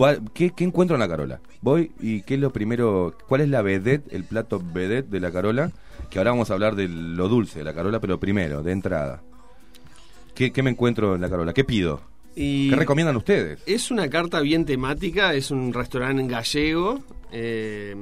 va- 0.00 0.16
¿qué, 0.32 0.50
qué 0.56 0.64
encuentro 0.64 0.96
en 0.96 1.00
la 1.00 1.08
Carola? 1.08 1.40
Voy 1.60 1.92
y 2.00 2.22
¿qué 2.22 2.34
es 2.34 2.40
lo 2.40 2.50
primero? 2.50 3.14
¿Cuál 3.28 3.42
es 3.42 3.50
la 3.50 3.60
vedette, 3.60 4.10
el 4.14 4.24
plato 4.24 4.62
vedette 4.64 5.10
de 5.10 5.20
la 5.20 5.30
Carola? 5.30 5.72
Que 6.08 6.18
ahora 6.18 6.30
vamos 6.30 6.50
a 6.50 6.54
hablar 6.54 6.74
de 6.74 6.88
lo 6.88 7.28
dulce 7.28 7.58
de 7.58 7.64
la 7.66 7.74
Carola, 7.74 8.00
pero 8.00 8.18
primero, 8.18 8.62
de 8.62 8.72
entrada. 8.72 9.22
¿Qué, 10.34 10.52
qué 10.52 10.62
me 10.62 10.70
encuentro 10.70 11.14
en 11.14 11.20
la 11.20 11.28
Carola? 11.28 11.52
¿Qué 11.52 11.64
pido? 11.64 12.00
Y 12.34 12.70
¿Qué 12.70 12.76
recomiendan 12.76 13.16
ustedes? 13.16 13.60
Es 13.66 13.90
una 13.90 14.08
carta 14.08 14.40
bien 14.40 14.64
temática, 14.64 15.34
es 15.34 15.50
un 15.50 15.72
restaurante 15.72 16.26
gallego. 16.26 17.00
eh, 17.30 17.94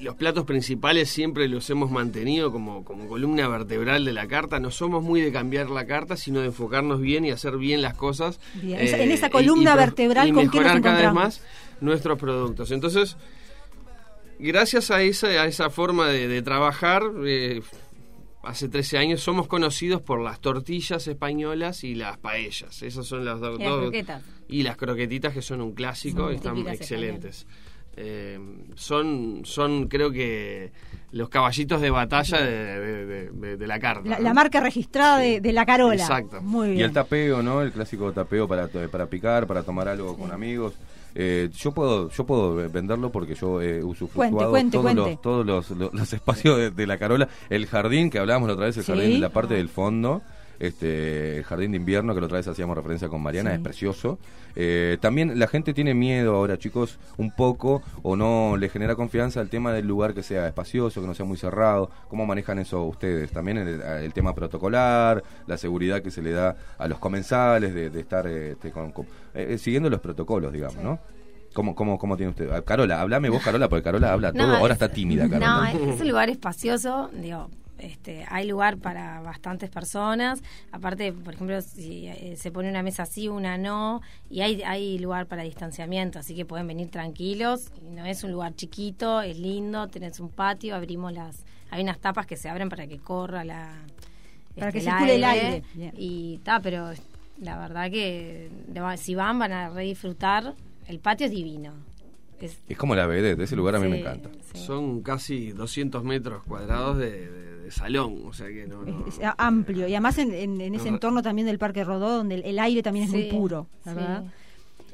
los 0.00 0.14
platos 0.14 0.44
principales 0.44 1.08
siempre 1.10 1.48
los 1.48 1.68
hemos 1.70 1.90
mantenido 1.90 2.52
como, 2.52 2.84
como 2.84 3.08
columna 3.08 3.48
vertebral 3.48 4.04
de 4.04 4.12
la 4.12 4.28
carta. 4.28 4.60
No 4.60 4.70
somos 4.70 5.02
muy 5.02 5.20
de 5.20 5.32
cambiar 5.32 5.70
la 5.70 5.86
carta, 5.86 6.16
sino 6.16 6.38
de 6.40 6.46
enfocarnos 6.46 7.00
bien 7.00 7.24
y 7.24 7.32
hacer 7.32 7.56
bien 7.56 7.82
las 7.82 7.94
cosas. 7.94 8.36
eh, 8.36 8.60
Bien, 8.62 8.80
esa- 8.80 8.98
en 8.98 9.10
esa 9.10 9.26
y- 9.26 9.30
columna 9.30 9.70
y 9.72 9.74
pro- 9.74 9.76
vertebral, 9.84 10.28
y 10.28 10.32
¿con 10.32 10.42
qué 10.50 10.58
nos 10.58 10.66
mejorar 10.66 10.82
cada 10.82 10.94
vez 10.98 11.04
encontramos? 11.06 11.40
más 11.40 11.42
nuestros 11.80 12.16
productos. 12.16 12.70
Entonces, 12.70 13.16
gracias 14.38 14.90
a 14.92 15.02
esa, 15.02 15.26
a 15.26 15.46
esa 15.46 15.68
forma 15.68 16.06
de, 16.08 16.28
de 16.28 16.42
trabajar, 16.42 17.02
eh, 17.26 17.60
hace 18.42 18.68
13 18.68 18.98
años 18.98 19.20
somos 19.20 19.46
conocidos 19.48 20.00
por 20.02 20.20
las 20.20 20.40
tortillas 20.40 21.06
españolas 21.08 21.84
y 21.84 21.94
las 21.94 22.18
paellas. 22.18 22.82
Esas 22.82 23.06
son 23.06 23.24
las 23.24 23.40
dos. 23.40 23.58
Y 23.58 23.62
las 23.62 23.70
dos- 23.70 23.80
croquetas. 23.82 24.22
y 24.48 24.62
las 24.62 24.76
croquetitas 24.76 25.32
que 25.34 25.42
son 25.42 25.60
un 25.60 25.72
clásico 25.72 26.22
Son 26.24 26.32
y 26.32 26.36
están 26.36 26.68
excelentes. 26.68 27.46
Eh, 28.00 28.38
son, 28.76 29.40
son 29.44 29.88
creo 29.88 30.12
que 30.12 30.70
los 31.10 31.28
caballitos 31.28 31.80
de 31.80 31.90
batalla 31.90 32.38
de, 32.40 32.52
de- 32.80 33.06
de- 33.06 33.30
de- 33.30 33.56
de 33.56 33.66
la 33.66 33.80
carta. 33.80 34.08
La, 34.08 34.18
¿no? 34.18 34.22
la 34.22 34.34
marca 34.34 34.60
registrada 34.60 35.18
de, 35.18 35.40
de 35.40 35.52
la 35.52 35.66
Carola. 35.66 35.94
Exacto. 35.94 36.40
Muy 36.40 36.68
Y 36.68 36.72
bien. 36.74 36.84
el 36.84 36.92
tapeo, 36.92 37.42
¿no? 37.42 37.60
El 37.60 37.72
clásico 37.72 38.12
tapeo 38.12 38.46
para, 38.46 38.68
para 38.68 39.06
picar, 39.06 39.48
para 39.48 39.64
tomar 39.64 39.88
algo 39.88 40.16
con 40.16 40.30
amigos. 40.30 40.74
Eh, 41.20 41.50
yo 41.52 41.72
puedo 41.72 42.10
yo 42.10 42.24
puedo 42.24 42.54
venderlo 42.70 43.10
porque 43.10 43.34
yo 43.34 43.60
he 43.60 43.82
usufructuado 43.82 44.50
Cuente, 44.52 44.78
cuente, 44.78 44.78
todos, 44.78 44.84
cuente. 44.84 45.10
Los, 45.10 45.20
todos 45.22 45.44
los, 45.46 45.70
los- 45.70 45.92
los 45.92 46.12
espacios 46.12 46.56
de, 46.58 46.70
de 46.70 46.86
la 46.86 46.96
Carola. 46.96 47.28
El 47.50 47.66
jardín 47.66 48.08
que 48.08 48.20
hablábamos 48.20 48.46
la 48.46 48.54
otra 48.54 48.66
vez, 48.66 48.76
el 48.76 48.84
Sí. 48.84 48.92
jardín 48.92 49.10
de 49.14 49.18
la 49.18 49.30
parte 49.30 49.54
del 49.54 49.68
fondo. 49.68 50.22
Este, 50.58 51.38
el 51.38 51.44
jardín 51.44 51.70
de 51.72 51.76
invierno 51.76 52.14
que 52.14 52.20
la 52.20 52.26
otra 52.26 52.38
vez 52.38 52.48
hacíamos 52.48 52.76
referencia 52.76 53.08
con 53.08 53.22
Mariana, 53.22 53.50
Sí. 53.50 53.56
es 53.56 53.62
precioso. 53.62 54.18
Eh, 54.56 54.98
también 55.00 55.38
la 55.38 55.46
gente 55.46 55.72
tiene 55.72 55.94
miedo 55.94 56.34
ahora, 56.34 56.58
chicos, 56.58 56.98
un 57.16 57.30
poco, 57.30 57.80
o 58.02 58.16
no 58.16 58.56
le 58.56 58.68
genera 58.68 58.96
confianza 58.96 59.40
el 59.40 59.50
tema 59.50 59.72
del 59.72 59.86
lugar 59.86 60.14
que 60.14 60.22
sea 60.24 60.48
espacioso, 60.48 61.00
que 61.00 61.06
no 61.06 61.14
sea 61.14 61.24
muy 61.26 61.36
cerrado. 61.36 61.90
¿Cómo 62.08 62.26
manejan 62.26 62.58
eso 62.58 62.82
ustedes? 62.84 63.30
También 63.30 63.58
el, 63.58 63.80
el 63.80 64.12
tema 64.12 64.34
protocolar, 64.34 65.22
la 65.46 65.56
seguridad 65.56 66.02
que 66.02 66.10
se 66.10 66.22
le 66.22 66.32
da 66.32 66.56
a 66.76 66.88
los 66.88 66.98
comensales 66.98 67.72
de, 67.72 67.90
de 67.90 68.00
estar 68.00 68.26
eh, 68.26 68.52
este, 68.52 68.72
con- 68.72 68.90
con- 68.90 69.06
eh, 69.34 69.58
siguiendo 69.58 69.88
los 69.90 70.00
protocolos, 70.00 70.52
digamos, 70.52 70.82
¿no? 70.82 70.98
¿Cómo, 71.54 71.74
cómo, 71.74 71.98
¿Cómo 71.98 72.16
tiene 72.16 72.30
usted? 72.30 72.50
Ah, 72.50 72.62
Carola, 72.62 73.00
hablame 73.00 73.30
vos, 73.30 73.42
Carola, 73.42 73.68
porque 73.68 73.82
Carola 73.84 74.12
habla 74.12 74.32
No, 74.32 74.44
todo. 74.44 74.56
Ahora 74.56 74.74
es- 74.74 74.82
está 74.82 74.92
tímida, 74.92 75.24
No, 75.28 75.38
Carola. 75.38 75.70
es, 75.72 75.94
es 75.94 76.00
un 76.00 76.08
lugar 76.08 76.28
espacioso, 76.30 77.10
digo, 77.14 77.48
este, 77.78 78.24
hay 78.28 78.46
lugar 78.48 78.76
para 78.78 79.20
bastantes 79.20 79.70
personas. 79.70 80.42
Aparte, 80.72 81.12
por 81.12 81.34
ejemplo, 81.34 81.60
si 81.62 82.06
eh, 82.06 82.34
se 82.36 82.50
pone 82.50 82.68
una 82.70 82.82
mesa 82.82 83.04
así, 83.04 83.28
una 83.28 83.56
no, 83.58 84.00
y 84.30 84.40
hay, 84.40 84.62
hay 84.62 84.98
lugar 84.98 85.26
para 85.26 85.42
distanciamiento, 85.42 86.18
así 86.18 86.34
que 86.34 86.44
pueden 86.44 86.66
venir 86.66 86.90
tranquilos. 86.90 87.70
No 87.82 88.04
es 88.04 88.24
un 88.24 88.32
lugar 88.32 88.54
chiquito, 88.54 89.20
es 89.22 89.38
lindo, 89.38 89.88
tenés 89.88 90.20
un 90.20 90.28
patio, 90.28 90.74
abrimos 90.74 91.12
las, 91.12 91.44
hay 91.70 91.82
unas 91.82 91.98
tapas 91.98 92.26
que 92.26 92.36
se 92.36 92.48
abren 92.48 92.68
para 92.68 92.86
que 92.86 92.98
corra 92.98 93.44
la, 93.44 93.72
Para 94.56 94.68
este, 94.68 94.80
que 94.80 94.84
circule 94.84 95.14
el 95.16 95.24
aire. 95.24 95.62
Y 95.96 96.34
está, 96.36 96.60
pero 96.60 96.90
la 97.40 97.58
verdad 97.58 97.90
que 97.90 98.50
si 98.96 99.14
van 99.14 99.38
van 99.38 99.52
a 99.52 99.68
re 99.70 99.82
disfrutar. 99.84 100.54
El 100.86 101.00
patio 101.00 101.26
es 101.26 101.32
divino. 101.32 101.74
Es, 102.40 102.58
Es 102.68 102.78
como 102.78 102.94
la 102.94 103.06
vedette, 103.06 103.42
ese 103.42 103.56
lugar 103.56 103.74
a 103.74 103.78
mí 103.78 103.84
Sí, 103.86 103.90
me 103.90 103.98
encanta. 104.00 104.30
Son 104.54 105.02
casi 105.02 105.50
200 105.52 106.02
metros 106.04 106.42
cuadrados 106.44 106.96
de, 106.96 107.10
de- 107.10 107.42
de 107.42 107.47
salón, 107.72 108.22
o 108.26 108.32
sea 108.32 108.48
que 108.48 108.66
no... 108.66 108.82
no- 108.82 109.06
Es 109.06 109.18
amplio 109.38 109.86
y 109.88 109.92
además 109.94 110.18
en, 110.18 110.32
en- 110.34 110.60
en 110.60 110.74
ese 110.74 110.88
No. 110.90 110.96
entorno 110.96 111.22
también 111.22 111.46
del 111.46 111.58
Parque 111.58 111.84
Rodó 111.84 112.16
donde 112.16 112.36
el, 112.36 112.44
el 112.44 112.58
aire 112.58 112.82
también 112.82 113.06
es 113.06 113.10
muy 113.12 113.24
puro, 113.24 113.66
sí. 113.84 113.90
¿verdad? 113.90 114.24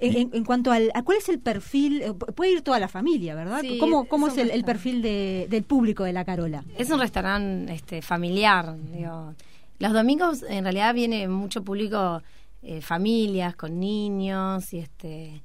En, 0.01 0.17
en- 0.17 0.31
en 0.33 0.45
cuanto 0.45 0.73
al, 0.73 0.91
a 0.95 1.03
cuál 1.03 1.19
es 1.19 1.29
el 1.29 1.39
perfil, 1.39 2.03
eh, 2.03 2.11
pu- 2.13 2.35
puede 2.35 2.53
ir 2.53 2.63
toda 2.63 2.81
la 2.81 2.89
familia, 2.89 3.35
¿verdad? 3.37 3.61
Sí, 3.61 3.79
¿Cómo, 3.79 4.07
cómo 4.07 4.27
es 4.29 4.37
el, 4.39 4.51
el 4.51 4.65
perfil 4.65 5.01
de- 5.03 5.47
del 5.49 5.63
público 5.63 6.03
de 6.05 6.13
la 6.13 6.25
Carola? 6.25 6.65
Es 6.77 6.91
un 6.91 6.99
restaurante 6.99 7.73
este, 7.73 8.03
familiar. 8.03 8.75
Digo. 8.93 9.35
Los 9.79 9.93
domingos 9.93 10.43
en 10.49 10.65
realidad 10.65 10.95
viene 10.95 11.29
mucho 11.29 11.63
público, 11.63 12.23
eh, 12.63 12.81
familias 12.81 13.55
con 13.57 13.79
niños 13.79 14.73
y 14.73 14.79
este 14.79 15.43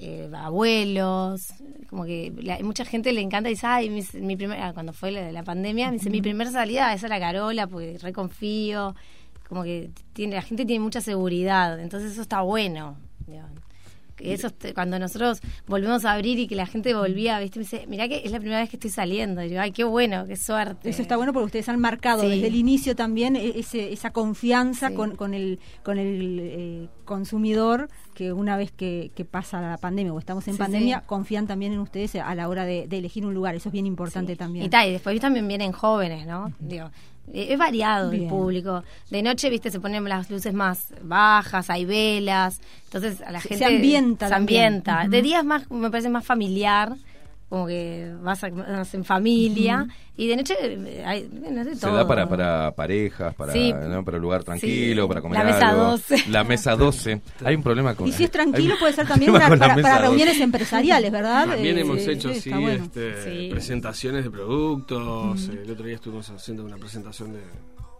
eh, 0.00 0.28
abuelos. 0.34 1.52
Como 1.88 2.04
que 2.04 2.32
la- 2.42 2.58
mucha 2.60 2.84
gente 2.84 3.12
le 3.12 3.20
encanta 3.20 3.48
y 3.50 3.52
dice, 3.52 3.66
ay, 3.66 3.90
mi, 3.90 4.02
mi 4.20 4.36
primer, 4.36 4.58
ah, 4.60 4.72
cuando 4.72 4.92
fue 4.92 5.10
la 5.12 5.20
de 5.22 5.32
la 5.32 5.42
pandemia, 5.42 5.88
me 5.88 5.98
dice, 5.98 6.08
mi 6.10 6.22
primera 6.22 6.50
salida 6.50 6.92
es 6.94 7.04
a 7.04 7.08
la 7.08 7.20
Carola 7.20 7.66
porque 7.66 7.98
reconfío. 8.00 8.94
Como 9.48 9.64
que 9.64 9.90
tiene, 10.12 10.36
la 10.36 10.42
gente 10.42 10.64
tiene 10.64 10.82
mucha 10.82 11.00
seguridad, 11.00 11.80
entonces 11.80 12.12
eso 12.12 12.22
está 12.22 12.40
bueno. 12.42 12.96
Eso, 14.18 14.50
cuando 14.74 14.98
nosotros 14.98 15.40
volvemos 15.66 16.04
a 16.04 16.12
abrir 16.12 16.38
y 16.38 16.46
que 16.46 16.54
la 16.54 16.66
gente 16.66 16.92
volvía, 16.92 17.40
¿viste? 17.40 17.58
me 17.58 17.62
dice, 17.64 17.86
mirá 17.88 18.06
que 18.06 18.20
es 18.22 18.30
la 18.30 18.38
primera 18.38 18.60
vez 18.60 18.68
que 18.68 18.76
estoy 18.76 18.90
saliendo. 18.90 19.42
Y 19.42 19.48
digo, 19.48 19.62
ay, 19.62 19.72
qué 19.72 19.82
bueno, 19.82 20.26
qué 20.26 20.36
suerte. 20.36 20.90
Eso 20.90 21.00
está 21.00 21.16
bueno 21.16 21.32
porque 21.32 21.46
ustedes 21.46 21.70
han 21.70 21.80
marcado 21.80 22.20
Sí. 22.24 22.28
desde 22.28 22.48
el 22.48 22.54
inicio 22.54 22.94
también 22.94 23.34
e- 23.34 23.58
ese, 23.58 23.90
esa 23.94 24.10
confianza 24.10 24.90
con, 24.92 25.16
con 25.16 25.32
el, 25.32 25.58
con 25.82 25.96
el 25.98 26.38
eh, 26.42 26.88
consumidor 27.06 27.88
que 28.20 28.34
una 28.34 28.58
vez 28.58 28.70
que, 28.70 29.10
que 29.14 29.24
pasa 29.24 29.62
la 29.62 29.78
pandemia 29.78 30.12
o 30.12 30.18
estamos 30.18 30.46
en 30.46 30.52
Sí, 30.52 30.58
pandemia, 30.58 30.98
sí. 30.98 31.04
confían 31.06 31.46
también 31.46 31.72
en 31.72 31.78
ustedes 31.78 32.16
a 32.16 32.34
la 32.34 32.50
hora 32.50 32.66
de, 32.66 32.86
de 32.86 32.98
elegir 32.98 33.24
un 33.24 33.32
lugar. 33.32 33.54
Eso 33.54 33.70
es 33.70 33.72
bien 33.72 33.86
importante 33.86 34.36
también. 34.36 34.66
Y, 34.66 34.68
ta, 34.68 34.86
y 34.86 34.92
después 34.92 35.18
también 35.20 35.48
vienen 35.48 35.72
jóvenes, 35.72 36.26
¿no? 36.26 36.52
Digo, 36.58 36.90
eh, 37.32 37.46
es 37.48 37.58
variado 37.58 38.10
Bien. 38.10 38.24
el 38.24 38.28
público. 38.28 38.84
De 39.08 39.22
noche, 39.22 39.48
viste, 39.48 39.70
se 39.70 39.80
ponen 39.80 40.04
las 40.04 40.28
luces 40.30 40.52
más 40.52 40.92
bajas, 41.02 41.70
hay 41.70 41.86
velas. 41.86 42.60
Entonces 42.84 43.22
a 43.22 43.32
la 43.32 43.40
gente 43.40 43.56
se 43.56 43.64
ambienta 43.64 44.26
Se 44.26 44.34
también. 44.34 44.64
ambienta. 44.66 45.00
Ujú. 45.04 45.10
De 45.12 45.22
día 45.22 45.38
es 45.38 45.44
más, 45.46 45.70
me 45.70 45.90
parece 45.90 46.10
más 46.10 46.26
familiar, 46.26 46.96
como 47.50 47.66
que 47.66 48.14
vas, 48.22 48.42
a- 48.44 48.48
vas 48.48 48.94
en 48.94 49.04
familia. 49.04 49.86
Y 50.16 50.28
de 50.28 50.36
noche 50.36 50.54
eh, 50.60 51.02
hay, 51.04 51.28
no 51.30 51.64
sé, 51.64 51.74
Se 51.74 51.80
todo. 51.80 51.96
da 51.96 52.06
para, 52.06 52.28
para 52.28 52.70
parejas, 52.74 53.34
para, 53.34 53.52
Sí. 53.52 53.72
¿no? 53.72 54.04
para 54.04 54.16
un 54.18 54.22
lugar 54.22 54.44
tranquilo, 54.44 55.02
Sí. 55.02 55.08
para 55.08 55.20
comer 55.20 55.38
La 55.38 55.44
mesa 55.44 55.68
algo. 55.70 55.82
12. 55.90 56.24
La 56.28 56.44
mesa 56.44 56.76
12. 56.76 57.20
Hay 57.44 57.54
un 57.56 57.62
problema 57.62 57.94
con 57.96 58.06
Y 58.06 58.12
si 58.12 58.24
es 58.24 58.30
tranquilo, 58.30 58.76
puede 58.78 58.92
ser 58.92 59.06
también 59.08 59.32
para, 59.34 59.48
con 59.48 59.58
la 59.58 59.64
para- 59.66 59.76
mesa 59.76 59.88
para 59.88 59.98
12. 60.02 60.08
reuniones 60.08 60.40
empresariales, 60.40 61.10
¿verdad? 61.12 61.48
También 61.48 61.76
Eh, 61.76 61.80
hemos 61.80 61.98
hecho, 62.06 62.32
sí, 62.34 62.50
bueno. 62.50 62.84
este, 62.84 63.22
Sí. 63.24 63.48
presentaciones 63.50 64.24
de 64.24 64.30
productos. 64.30 65.48
El 65.48 65.70
otro 65.70 65.84
día 65.86 65.96
estuvimos 65.96 66.30
haciendo 66.30 66.64
una 66.64 66.76
presentación 66.76 67.32
de, 67.32 67.40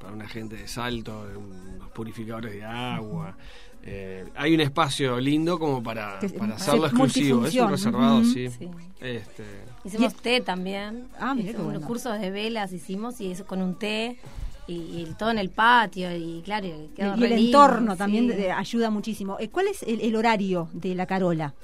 para 0.01 0.12
una 0.12 0.29
gente 0.29 0.57
de 0.57 0.69
salto, 0.69 1.27
de 1.27 1.37
unos 1.37 1.91
purificadores 1.91 2.53
de 2.53 2.65
agua. 2.65 3.37
Eh, 3.83 4.26
hay 4.36 4.55
un 4.55 4.60
espacio 4.60 5.18
lindo 5.20 5.59
como 5.59 5.83
para, 5.83 6.18
Que- 6.20 6.28
para 6.31 6.57
sí, 6.59 6.62
hacerlo 6.62 6.86
exclusivo. 6.86 7.47
Es 7.47 7.55
un 7.55 7.70
reservado, 7.70 8.25
sí. 8.25 8.49
Sí. 8.50 8.68
Este, 9.00 9.44
Hicimos 9.84 10.15
té 10.17 10.41
también. 10.42 11.09
Ah, 11.18 11.34
mira 11.34 11.52
bueno. 11.59 11.78
unos 11.78 11.84
cursos 11.86 12.20
de 12.20 12.31
velas 12.31 12.73
hicimos 12.73 13.20
y 13.20 13.31
eso 13.33 13.47
con 13.47 13.62
un 13.62 13.75
té 13.78 14.18
y, 14.67 14.75
y 14.75 15.15
todo 15.18 15.31
en 15.31 15.39
el 15.39 15.49
patio 15.49 16.15
y 16.15 16.42
claro, 16.44 16.67
y 16.67 16.91
el 16.97 17.18
lindo, 17.18 17.36
entorno 17.65 17.97
también 17.97 18.26
de- 18.28 18.52
ayuda 18.52 18.91
muchísimo. 18.91 19.36
Eh, 19.41 19.49
¿Cuál 19.49 19.68
es 19.68 19.83
el, 19.83 20.00
el 20.02 20.15
horario 20.17 20.68
de 20.73 20.94
la 20.94 21.07
Carola? 21.07 21.55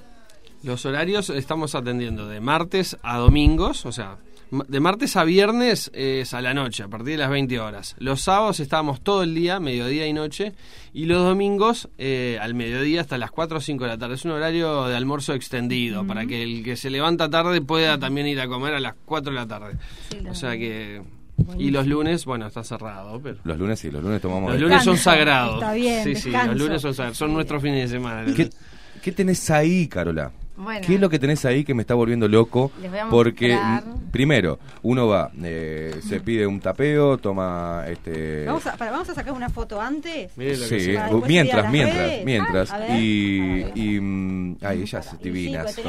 Los 0.62 0.86
horarios 0.86 1.28
estamos 1.30 1.74
atendiendo 1.74 2.26
de 2.26 2.40
martes 2.40 2.96
a 3.02 3.18
domingos, 3.18 3.84
o 3.86 3.92
sea, 3.92 4.16
de 4.50 4.80
martes 4.80 5.16
a 5.16 5.24
viernes 5.24 5.90
es 5.92 6.32
a 6.34 6.40
la 6.40 6.54
noche, 6.54 6.84
a 6.84 6.88
partir 6.88 7.12
de 7.12 7.18
las 7.18 7.30
20 7.30 7.58
horas. 7.60 7.96
Los 7.98 8.22
sábados 8.22 8.60
estamos 8.60 9.00
todo 9.00 9.22
el 9.22 9.34
día, 9.34 9.60
mediodía 9.60 10.06
y 10.06 10.12
noche, 10.12 10.54
y 10.92 11.06
los 11.06 11.22
domingos 11.22 11.88
eh, 11.98 12.38
al 12.40 12.54
mediodía 12.54 13.00
hasta 13.00 13.18
las 13.18 13.30
4 13.30 13.58
o 13.58 13.60
5 13.60 13.84
de 13.84 13.90
la 13.90 13.98
tarde. 13.98 14.14
Es 14.14 14.24
un 14.24 14.32
horario 14.32 14.86
de 14.86 14.96
almuerzo 14.96 15.34
extendido, 15.34 16.06
para 16.06 16.26
que 16.26 16.42
el 16.42 16.62
que 16.62 16.76
se 16.76 16.90
levanta 16.90 17.28
tarde 17.28 17.60
pueda 17.60 17.98
también 17.98 18.26
ir 18.26 18.40
a 18.40 18.48
comer 18.48 18.74
a 18.74 18.80
las 18.80 18.94
4 19.04 19.32
de 19.32 19.36
la 19.36 19.46
tarde. 19.46 19.74
o 20.28 20.34
sea 20.34 20.52
que... 20.52 21.02
Y 21.58 21.70
los 21.70 21.86
lunes, 21.86 22.24
bueno, 22.24 22.46
está 22.46 22.64
cerrado, 22.64 23.20
pero... 23.22 23.36
Los 23.44 23.58
lunes 23.58 23.78
sí, 23.78 23.90
los 23.90 24.02
lunes 24.02 24.22
tomamos... 24.22 24.52
Los 24.52 24.60
lunes 24.62 24.82
son 24.82 24.96
sagrados. 24.96 25.56
está 25.56 25.74
bien, 25.74 26.02
sí, 26.02 26.16
sí, 26.16 26.30
los 26.30 26.56
lunes 26.56 26.80
son 26.80 26.94
sagrados. 26.94 27.18
Son 27.18 27.32
nuestros 27.34 27.62
fines 27.62 27.90
de 27.90 27.96
semana. 27.96 28.32
¿Qué, 28.34 28.48
qué 29.02 29.12
tenés 29.12 29.50
ahí, 29.50 29.86
Carola? 29.86 30.32
Bueno. 30.56 30.80
¿Qué 30.86 30.94
es 30.94 31.00
lo 31.00 31.10
que 31.10 31.18
tenés 31.18 31.44
ahí 31.44 31.64
que 31.64 31.74
me 31.74 31.82
está 31.82 31.94
volviendo 31.94 32.28
loco? 32.28 32.70
Les 32.80 32.90
voy 32.90 33.00
a 33.00 33.08
Porque, 33.08 33.54
mm, 33.54 34.10
primero, 34.10 34.58
uno 34.82 35.06
va, 35.06 35.30
eh, 35.42 35.94
se 36.02 36.20
pide 36.20 36.46
un 36.46 36.60
tapeo, 36.60 37.18
toma 37.18 37.84
este... 37.88 38.44
Vamos, 38.46 38.66
a, 38.66 38.76
para- 38.76 38.90
vamos 38.90 39.08
a 39.10 39.14
sacar 39.14 39.34
una 39.34 39.50
foto 39.50 39.80
antes. 39.80 40.32
Sí, 40.34 40.96
a 40.96 41.08
mientras, 41.26 41.70
mientras, 41.70 41.98
redes. 41.98 42.24
mientras. 42.24 42.70
Ah, 42.72 42.78
ver. 42.78 42.90
y, 42.98 43.66
y, 43.74 44.00
mm, 44.00 44.56
ay, 44.62 44.82
ellas 44.82 45.16
divinas. 45.22 45.74
que 45.76 45.82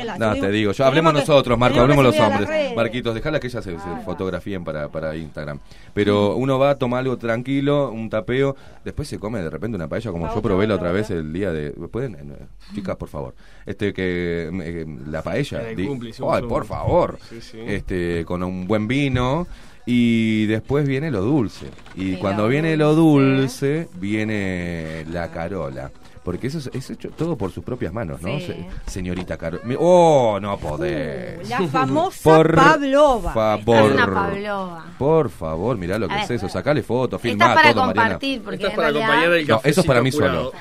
a 0.00 0.04
las- 0.04 0.18
no, 0.18 0.34
te 0.34 0.50
digo, 0.50 0.72
yo 0.72 0.84
hablemos 0.86 1.12
que- 1.12 1.18
nosotros, 1.20 1.58
Marco, 1.58 1.80
hablemos 1.80 2.04
los 2.04 2.18
hombres. 2.18 2.74
Marquitos, 2.74 3.14
dejala 3.14 3.40
que 3.40 3.48
ellas 3.48 3.62
se, 3.62 3.72
se 3.78 3.96
fotografíen 4.04 4.64
para, 4.64 4.88
para 4.88 5.14
Instagram. 5.16 5.58
Pero 5.92 6.36
uno 6.36 6.58
va, 6.58 6.76
toma 6.76 6.98
algo 6.98 7.18
tranquilo, 7.18 7.90
un 7.90 8.08
tapeo, 8.08 8.56
después 8.84 9.06
se 9.06 9.18
come 9.18 9.42
de 9.42 9.50
repente 9.50 9.76
una 9.76 9.88
paella 9.88 10.10
como 10.10 10.32
yo 10.34 10.40
probé 10.40 10.66
la 10.66 10.76
otra 10.76 10.92
vez 10.92 11.10
el 11.10 11.32
día 11.32 11.52
de... 11.52 11.70
¿Pueden? 11.72 12.14
Eh, 12.14 12.46
Chicas, 12.74 12.96
por 12.96 13.08
favor. 13.08 13.34
Este 13.66 13.92
que... 13.92 14.13
eh, 14.16 14.86
la 15.06 15.22
paella. 15.22 15.62
Cumple 15.74 16.12
por 16.48 16.64
favor. 16.66 17.18
Sí, 17.28 17.40
sí. 17.40 17.58
Este, 17.66 18.24
con 18.24 18.42
un 18.42 18.66
buen 18.66 18.86
vino. 18.88 19.46
Y 19.86 20.46
después 20.46 20.88
viene 20.88 21.10
lo 21.10 21.20
dulce. 21.20 21.66
Y 21.94 22.14
cuando 22.14 22.48
viene 22.48 22.74
lo 22.76 22.94
dulce, 22.94 23.88
viene 23.96 25.04
la 25.10 25.30
Carola. 25.30 25.90
Porque 26.22 26.46
eso 26.46 26.56
es, 26.58 26.70
es 26.72 26.88
hecho 26.88 27.10
todo 27.10 27.36
por 27.36 27.50
sus 27.52 27.62
propias 27.62 27.92
manos, 27.92 28.22
¿no? 28.22 28.38
Sí. 28.38 28.46
Se- 28.46 28.66
señorita 28.90 29.36
Carola. 29.36 29.62
Oh, 29.78 30.38
no 30.40 30.56
podés. 30.56 31.46
La 31.50 31.68
famosa 31.68 32.18
Por 32.22 32.54
Pavlova. 32.54 33.32
favor. 33.34 33.76
Es 33.90 33.92
una 33.92 34.06
Pavlova. 34.14 34.84
Por 34.98 35.28
favor, 35.28 35.76
mirá 35.76 35.98
lo 35.98 36.08
que 36.08 36.18
es 36.22 36.30
eso. 36.30 36.48
Sacale 36.48 36.82
foto, 36.82 37.16
Esta 37.16 37.28
filmá 37.28 37.54
para 37.54 37.72
todo, 37.74 37.82
Mariana. 37.84 38.02
compartir, 38.12 38.40
porque 38.42 38.56
Esta 38.56 38.68
es 38.68 38.74
para 38.74 38.88
realidad- 38.88 39.10
acompañar 39.10 39.32
el 39.38 39.46
No, 39.46 39.60
eso 39.64 39.80
es 39.82 39.86
para 39.86 40.00
mí 40.00 40.10
solo. 40.12 40.52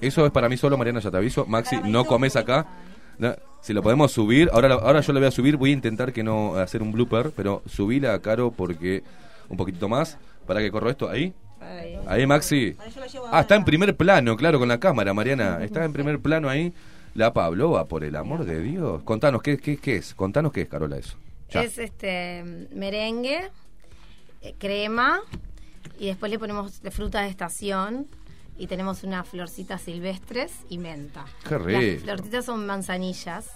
Eso 0.00 0.24
es 0.24 0.30
para 0.30 0.48
mí 0.48 0.56
solo, 0.56 0.78
Mariana, 0.78 1.00
ya 1.00 1.10
te 1.10 1.16
aviso. 1.16 1.44
Maxi, 1.46 1.78
no 1.82 2.04
comes 2.04 2.36
acá. 2.36 2.64
No, 3.18 3.34
si 3.60 3.72
lo 3.72 3.82
podemos 3.82 4.12
subir, 4.12 4.48
ahora, 4.52 4.74
ahora 4.74 5.00
yo 5.00 5.12
lo 5.12 5.20
voy 5.20 5.28
a 5.28 5.32
subir, 5.32 5.56
voy 5.56 5.70
a 5.70 5.72
intentar 5.74 6.12
que 6.12 6.22
no 6.22 6.56
hacer 6.56 6.82
un 6.82 6.92
blooper, 6.92 7.32
pero 7.34 7.62
subíla 7.66 8.14
a 8.14 8.20
Caro 8.20 8.50
porque 8.50 9.02
un 9.48 9.56
poquitito 9.56 9.88
más, 9.88 10.18
para 10.46 10.60
que 10.60 10.70
corro 10.70 10.90
esto 10.90 11.08
ahí. 11.08 11.34
Ahí, 12.06 12.26
Maxi. 12.26 12.76
Ah, 13.30 13.40
está 13.40 13.56
en 13.56 13.64
primer 13.64 13.96
plano, 13.96 14.36
claro, 14.36 14.58
con 14.58 14.68
la 14.68 14.78
cámara, 14.78 15.12
Mariana. 15.12 15.62
Está 15.62 15.84
en 15.84 15.92
primer 15.92 16.20
plano 16.20 16.48
ahí. 16.48 16.72
La 17.14 17.32
Pavlova, 17.32 17.86
por 17.86 18.04
el 18.04 18.14
amor 18.16 18.44
de 18.44 18.60
Dios. 18.60 19.02
Contanos, 19.02 19.42
¿qué, 19.42 19.58
qué, 19.58 19.76
qué 19.76 19.96
es? 19.96 20.14
Contanos 20.14 20.52
qué 20.52 20.62
es, 20.62 20.68
Carola, 20.68 20.96
eso. 20.96 21.16
Ya. 21.50 21.62
Es 21.62 21.78
este 21.78 22.68
merengue, 22.72 23.50
eh, 24.42 24.54
crema 24.58 25.20
y 25.98 26.06
después 26.06 26.30
le 26.30 26.38
ponemos 26.38 26.80
de 26.82 26.90
fruta 26.90 27.22
de 27.22 27.28
estación 27.28 28.06
y 28.58 28.66
tenemos 28.66 29.04
unas 29.04 29.26
florcitas 29.26 29.80
silvestres 29.82 30.52
y 30.68 30.78
menta. 30.78 31.24
Qué 31.48 31.58
rico. 31.58 31.80
Las 32.04 32.16
florcitas 32.16 32.44
son 32.44 32.66
manzanillas. 32.66 33.50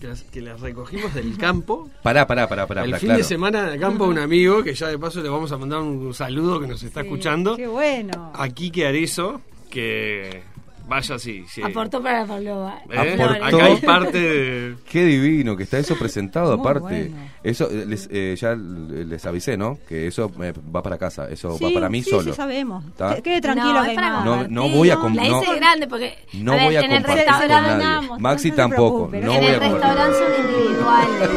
Que 0.00 0.08
las, 0.08 0.22
que 0.24 0.40
las 0.42 0.60
recogimos 0.60 1.14
del 1.14 1.38
campo. 1.38 1.88
Pará, 2.02 2.26
pará, 2.26 2.48
pará, 2.48 2.66
pará. 2.66 2.82
el 2.82 2.90
pará, 2.90 2.98
fin 2.98 3.06
claro. 3.06 3.18
de 3.18 3.24
semana 3.24 3.70
de 3.70 3.78
campo 3.78 4.04
un 4.04 4.18
amigo 4.18 4.64
que 4.64 4.74
ya 4.74 4.88
de 4.88 4.98
paso 4.98 5.22
le 5.22 5.28
vamos 5.28 5.52
a 5.52 5.58
mandar 5.58 5.80
un 5.80 6.12
saludo 6.12 6.60
que 6.60 6.66
nos 6.66 6.82
está 6.82 7.02
escuchando. 7.02 7.56
Qué 7.56 7.68
bueno. 7.68 8.32
A 8.34 8.48
Quique 8.48 8.84
Arizo, 8.84 9.40
que 9.70 10.42
vaya 10.86 11.14
así. 11.16 11.44
sí. 11.48 11.62
Aportó 11.62 12.02
para 12.02 12.20
la 12.20 12.26
Pavlova. 12.26 12.78
¿Eh? 12.90 13.14
Aportó. 13.14 13.44
Acá 13.44 13.64
hay 13.66 13.76
parte 13.76 14.18
de... 14.20 14.74
Qué 14.90 15.04
divino 15.04 15.56
que 15.56 15.62
está 15.64 15.78
eso 15.78 15.96
presentado, 15.98 16.56
Muy 16.56 16.60
aparte. 16.60 16.80
bueno. 17.08 17.16
Eso 17.42 17.68
eh, 17.70 17.84
les, 17.86 18.08
eh, 18.12 18.36
ya 18.38 18.54
les 18.54 19.24
avisé, 19.26 19.56
¿no? 19.56 19.78
Que 19.88 20.06
eso 20.06 20.30
eh, 20.42 20.52
va 20.74 20.82
para 20.82 20.98
casa, 20.98 21.28
eso 21.28 21.50
va 21.50 21.58
Sí, 21.68 21.74
para 21.74 21.88
mí 21.88 22.02
sí, 22.02 22.10
solo. 22.10 22.22
sí, 22.24 22.32
sabemos. 22.32 22.84
Quede 23.22 23.40
tranquilo 23.40 23.74
No, 23.74 23.84
que 23.84 23.96
no. 23.96 24.24
No, 24.24 24.48
no 24.48 24.68
voy 24.68 24.90
a 24.90 24.96
com- 24.96 25.14
La 25.14 25.24
no, 25.28 25.42
hice 25.42 25.54
grande 25.56 25.86
porque 25.88 26.14
no 26.34 26.52
a 26.52 26.56
ver, 26.56 26.64
voy 26.66 26.76
a 26.76 26.80
en 26.80 26.92
el 26.92 26.96
compartir 27.02 27.24
con 27.26 27.38
restaurante 27.40 27.84
nadie. 27.84 28.08
Maxi 28.18 28.50
tampoco, 28.52 29.08
no 29.12 29.18
en 29.18 29.26
voy 29.26 29.36
el 29.46 29.54
a 29.54 29.58
compartir. 29.58 29.72
restaurante 29.72 30.18
son 30.18 30.44
individuales. 30.50 31.30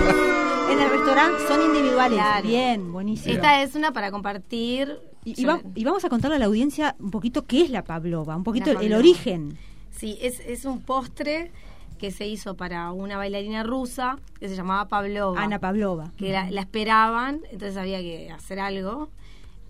En 0.72 0.80
el 0.82 0.90
restaurante 0.90 1.44
son 1.48 1.62
individuales. 1.62 2.18
Claro. 2.20 2.48
Bien, 2.48 2.92
buenísimo. 2.92 3.34
Esta 3.36 3.62
es 3.64 3.76
una 3.76 3.92
para 3.92 4.12
compartir. 4.12 4.98
Y, 5.26 5.42
y 5.42 5.46
va- 5.46 5.62
y 5.76 5.84
vamos 5.84 6.06
a 6.06 6.10
contarle 6.10 6.38
a 6.38 6.40
la 6.40 6.46
audiencia 6.46 6.96
un 7.00 7.12
poquito 7.12 7.46
qué 7.46 7.62
es 7.64 7.70
la 7.70 7.84
Pavlova, 7.84 8.36
un 8.36 8.44
poquito 8.44 8.70
el, 8.80 8.94
origen. 8.94 9.58
Sí, 9.92 10.18
es, 10.22 10.40
es 10.42 10.66
un 10.66 10.80
postre 10.82 11.52
que 11.98 12.12
se 12.12 12.28
hizo 12.28 12.56
para 12.56 12.92
una 12.92 13.18
bailarina 13.18 13.64
rusa 13.64 14.18
que 14.40 14.48
se 14.50 14.56
llamaba 14.56 14.88
Pavlova. 14.88 15.42
Ana 15.42 15.60
Pavlova. 15.60 16.12
Que 16.18 16.32
la, 16.32 16.52
la 16.52 16.62
esperaban, 16.62 17.42
entonces 17.52 17.76
había 17.78 18.00
que 18.00 18.30
hacer 18.32 18.60
algo. 18.60 19.10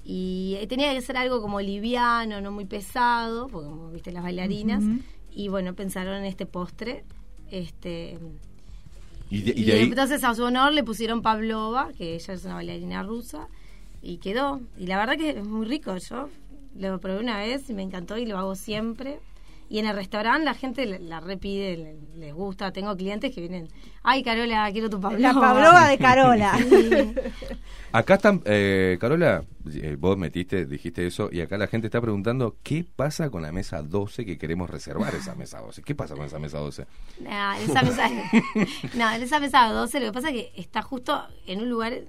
Y 0.04 0.58
eh, 0.60 0.68
tenía 0.68 0.94
que 0.94 1.02
ser 1.02 1.18
algo 1.18 1.42
como 1.42 1.62
liviano, 1.62 2.42
no 2.42 2.52
muy 2.52 2.66
pesado, 2.66 3.48
porque 3.48 3.70
como 3.70 3.92
viste 3.92 4.12
las 4.12 4.24
bailarinas. 4.24 4.84
Y 5.32 5.48
bueno, 5.48 5.74
pensaron 5.74 6.16
en 6.18 6.26
este 6.26 6.46
postre. 6.46 7.04
Este, 7.50 8.18
Y 9.30 9.42
de, 9.42 9.54
y 9.56 9.62
y 9.62 9.64
de 9.66 9.74
ahí, 9.74 9.84
entonces 9.84 10.24
a 10.24 10.34
su 10.36 10.44
honor 10.44 10.74
le 10.74 10.84
pusieron 10.84 11.22
Pavlova, 11.22 11.90
que 11.98 12.16
ella 12.16 12.34
es 12.34 12.44
una 12.46 12.56
bailarina 12.56 13.04
rusa, 13.04 13.48
y 14.06 14.18
quedó. 14.20 14.62
Y 14.78 14.88
la 14.88 14.98
verdad 14.98 15.18
que 15.18 15.32
es 15.32 15.44
muy 15.46 15.66
rico. 15.66 15.98
Yo 15.98 16.30
lo 16.78 17.00
probé 17.00 17.20
una 17.20 17.38
vez 17.40 17.70
y 17.70 17.74
me 17.74 17.82
encantó 17.84 18.18
y 18.18 18.26
lo 18.26 18.38
hago 18.38 18.56
siempre. 18.56 19.20
Y 19.68 19.80
en 19.80 19.88
el 19.88 19.96
restaurante 19.96 20.46
la 20.46 20.54
gente 20.54 20.86
la, 20.86 21.00
la 21.00 21.20
repide, 21.22 21.76
le- 21.76 21.96
les 22.20 22.34
gusta. 22.36 22.72
Tengo 22.72 22.96
clientes 22.96 23.34
que 23.34 23.42
vienen, 23.42 23.68
ay 24.04 24.22
Carola, 24.22 24.70
quiero 24.72 24.92
tu 24.92 25.02
Pavlova. 25.02 25.34
La 25.34 25.40
Pavlova 25.40 25.90
de 25.90 25.98
Carola. 26.08 26.56
Sí. 26.60 26.90
acá 27.92 28.14
están, 28.14 28.42
eh, 28.46 28.98
Carola, 29.02 29.44
eh, 29.74 29.96
vos 29.98 30.18
metiste, 30.20 30.68
dijiste 30.68 31.08
eso, 31.08 31.30
y 31.32 31.42
acá 31.42 31.58
la 31.58 31.66
gente 31.66 31.88
está 31.88 32.00
preguntando 32.00 32.58
qué 32.62 32.86
pasa 32.96 33.32
con 33.32 33.42
la 33.42 33.52
mesa 33.52 33.82
12 33.82 34.24
que 34.24 34.38
queremos 34.38 34.70
reservar 34.70 35.16
esa 35.16 35.34
mesa 35.34 35.60
12. 35.62 35.82
¿Qué 35.82 35.96
pasa 35.96 36.16
con 36.16 36.26
esa 36.26 36.38
mesa 36.38 36.60
12? 36.60 36.86
No, 37.22 37.54
en 37.56 37.64
esa 37.70 37.82
mesa, 37.82 38.10
no, 38.96 39.12
en 39.14 39.24
esa 39.24 39.40
mesa 39.40 39.68
12 39.70 40.00
lo 40.00 40.06
que 40.08 40.12
pasa 40.14 40.30
es 40.30 40.34
que 40.36 40.52
está 40.62 40.84
justo 40.84 41.26
en 41.48 41.62
un 41.62 41.70
lugar 41.70 42.02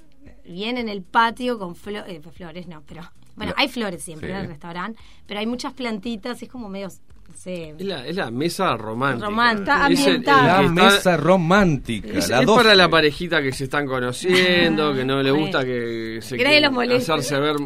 bien 0.48 0.76
en 0.78 0.88
el 0.88 1.02
patio 1.02 1.58
con 1.58 1.74
flo- 1.74 2.04
eh, 2.06 2.20
flores, 2.36 2.66
no, 2.66 2.82
pero 2.86 3.02
bueno, 3.36 3.52
La- 3.56 3.62
hay 3.62 3.68
flores 3.68 4.02
siempre 4.02 4.28
Sí. 4.28 4.34
en 4.34 4.40
el 4.40 4.46
restaurante, 4.48 4.98
pero 5.26 5.40
hay 5.40 5.46
muchas 5.46 5.72
plantitas, 5.74 6.42
es 6.42 6.48
como 6.48 6.68
medio, 6.70 6.88
no 7.28 7.34
sé, 7.36 7.74
Es 7.78 7.84
la, 7.84 8.06
es 8.06 8.16
la 8.16 8.30
mesa 8.30 8.76
romántica. 8.76 9.26
Romántica, 9.26 9.88
Es 9.90 10.00
el- 10.00 10.06
el 10.06 10.14
ambientada. 10.16 10.62
La 10.62 10.68
está- 10.68 10.84
mesa 10.96 11.16
romántica, 11.18 12.08
Es, 12.18 12.28
la 12.30 12.40
es 12.40 12.46
12. 12.46 12.62
para 12.62 12.74
la 12.74 12.88
parejita 12.88 13.42
que 13.42 13.52
se 13.52 13.64
están 13.64 13.86
conociendo, 13.86 14.94
que 14.94 15.04
no 15.04 15.22
le 15.22 15.30
gusta 15.32 15.64
que 15.64 16.20
se 16.22 16.36
Que 16.36 16.60
los 16.60 16.90
hacerse 16.90 17.38
ver. 17.38 17.56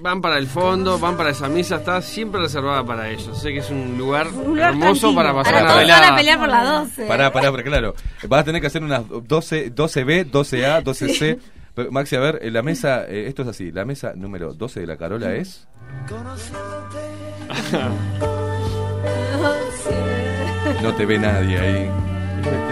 Van 0.00 0.20
para 0.20 0.38
el 0.38 0.46
fondo, 0.46 0.98
van 0.98 1.16
para 1.16 1.30
esa 1.30 1.48
mesa, 1.48 1.76
está 1.76 2.00
siempre 2.02 2.40
reservada 2.40 2.84
para 2.84 3.08
ellos. 3.10 3.36
Sé 3.40 3.52
que 3.52 3.58
es 3.58 3.70
un 3.70 3.96
lugar, 3.98 4.30
lugar 4.30 4.70
hermoso 4.70 5.00
tranquilo. 5.12 5.14
para 5.14 5.34
pasar 5.34 5.54
ahora 5.54 5.64
una 5.64 5.72
van 5.72 5.78
a 5.78 5.80
velada. 5.80 6.16
pelear 6.16 6.38
por 6.38 6.48
la 6.48 6.64
12. 6.64 7.06
Pará, 7.06 7.32
pará, 7.32 7.50
pero 7.50 7.64
claro. 7.64 7.94
Vas 8.28 8.40
a 8.40 8.44
tener 8.44 8.60
que 8.60 8.66
hacer 8.68 8.82
unas 8.84 9.02
12, 9.08 9.70
12B, 9.74 10.24
12A, 10.30 10.82
12C. 10.82 11.38
Pero, 11.76 11.92
Maxi, 11.92 12.16
a 12.16 12.20
ver, 12.20 12.38
eh, 12.40 12.50
la 12.50 12.62
mesa, 12.62 13.04
eh, 13.04 13.28
esto 13.28 13.42
es 13.42 13.48
así, 13.48 13.70
la 13.70 13.84
mesa 13.84 14.14
número 14.16 14.54
12 14.54 14.80
de 14.80 14.86
la 14.86 14.96
Carola 14.96 15.34
es... 15.34 15.68
No 20.82 20.92
te 20.94 21.06
ve 21.06 21.18
nadie 21.18 21.58
ahí. 21.58 21.90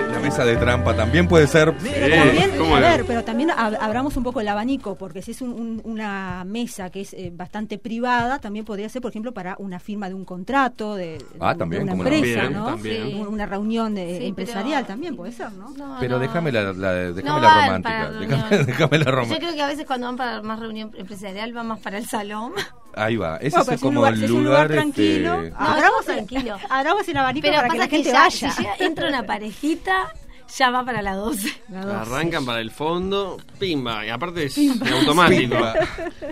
La 0.24 0.30
mesa 0.30 0.44
de 0.46 0.56
trampa 0.56 0.96
también 0.96 1.28
puede 1.28 1.46
ser... 1.46 1.74
Pero 1.76 2.16
también, 2.16 2.50
¿cómo 2.56 2.76
a 2.76 2.80
ver, 2.80 3.04
pero 3.06 3.22
también 3.24 3.50
ab- 3.50 3.76
abramos 3.78 4.16
un 4.16 4.22
poco 4.24 4.40
el 4.40 4.48
abanico, 4.48 4.94
porque 4.96 5.20
si 5.20 5.32
es 5.32 5.42
un- 5.42 5.52
un- 5.52 5.82
una 5.84 6.44
mesa 6.46 6.88
que 6.88 7.02
es 7.02 7.12
eh, 7.12 7.30
bastante 7.30 7.76
privada, 7.76 8.38
también 8.38 8.64
podría 8.64 8.88
ser, 8.88 9.02
por 9.02 9.10
ejemplo, 9.10 9.32
para 9.34 9.54
una 9.58 9.78
firma 9.78 10.08
de 10.08 10.14
un 10.14 10.24
contrato, 10.24 10.94
de, 10.94 11.22
Ah, 11.40 11.52
de 11.52 11.58
también, 11.58 11.82
una 11.82 11.92
empresa, 11.92 12.40
También, 12.40 12.52
¿no? 12.54 12.64
también. 12.64 13.06
Sí. 13.10 13.14
Una 13.28 13.44
reunión 13.44 13.94
de- 13.94 14.06
Sí, 14.06 14.12
pero- 14.16 14.26
empresarial 14.28 14.86
también 14.86 15.14
puede 15.14 15.32
ser, 15.32 15.52
¿no? 15.52 15.68
No, 15.76 15.98
Pero 16.00 16.14
no. 16.16 16.20
déjame 16.22 16.50
la, 16.52 16.72
la- 16.72 16.92
déjame 16.94 17.22
No 17.28 17.40
la 17.40 17.66
romántica. 17.66 18.10
Déjame, 18.64 18.98
la 18.98 19.04
Yo 19.04 19.10
romántica. 19.10 19.40
creo 19.40 19.54
que 19.54 19.62
a 19.62 19.66
veces 19.66 19.84
cuando 19.86 20.06
van 20.06 20.16
para 20.16 20.40
más 20.40 20.58
reunión 20.58 20.90
empresarial 20.96 21.52
van 21.52 21.66
más 21.66 21.80
para 21.80 21.98
el 21.98 22.06
salón. 22.06 22.52
Ahí 22.96 23.16
va. 23.16 23.36
Ese 23.38 23.56
Bueno, 23.56 23.72
es 23.72 23.80
como 23.80 23.92
lugar- 24.00 24.12
el 24.14 24.18
si 24.20 24.24
es 24.26 24.30
un 24.30 24.44
lugar. 24.44 24.66
lugar 24.70 24.82
tranquilo, 24.82 25.42
este, 25.42 25.56
ah, 25.58 25.72
Abramos 25.74 26.04
tranquilo. 26.04 26.56
Abramos 26.70 27.08
el 27.08 27.16
abanico 27.16 27.46
Pero 27.46 27.56
para 27.56 27.68
que 27.68 27.76
pasa 27.78 27.84
la 27.84 27.88
gente 27.88 28.10
ya, 28.10 28.20
vaya. 28.20 28.50
Si 28.50 28.62
llega- 28.62 28.74
entra 28.80 29.08
una 29.08 29.22
parejita, 29.26 30.12
ya 30.56 30.70
va 30.70 30.84
para 30.84 31.02
las 31.02 31.16
12. 31.16 31.48
Arrancan 31.74 32.44
para 32.46 32.60
el 32.60 32.70
fondo, 32.70 33.38
pimba, 33.58 34.06
y 34.06 34.10
aparte 34.10 34.44
es 34.44 34.54
Pimba. 34.54 34.86
automático. 34.90 35.40
Pimba. 35.54 35.74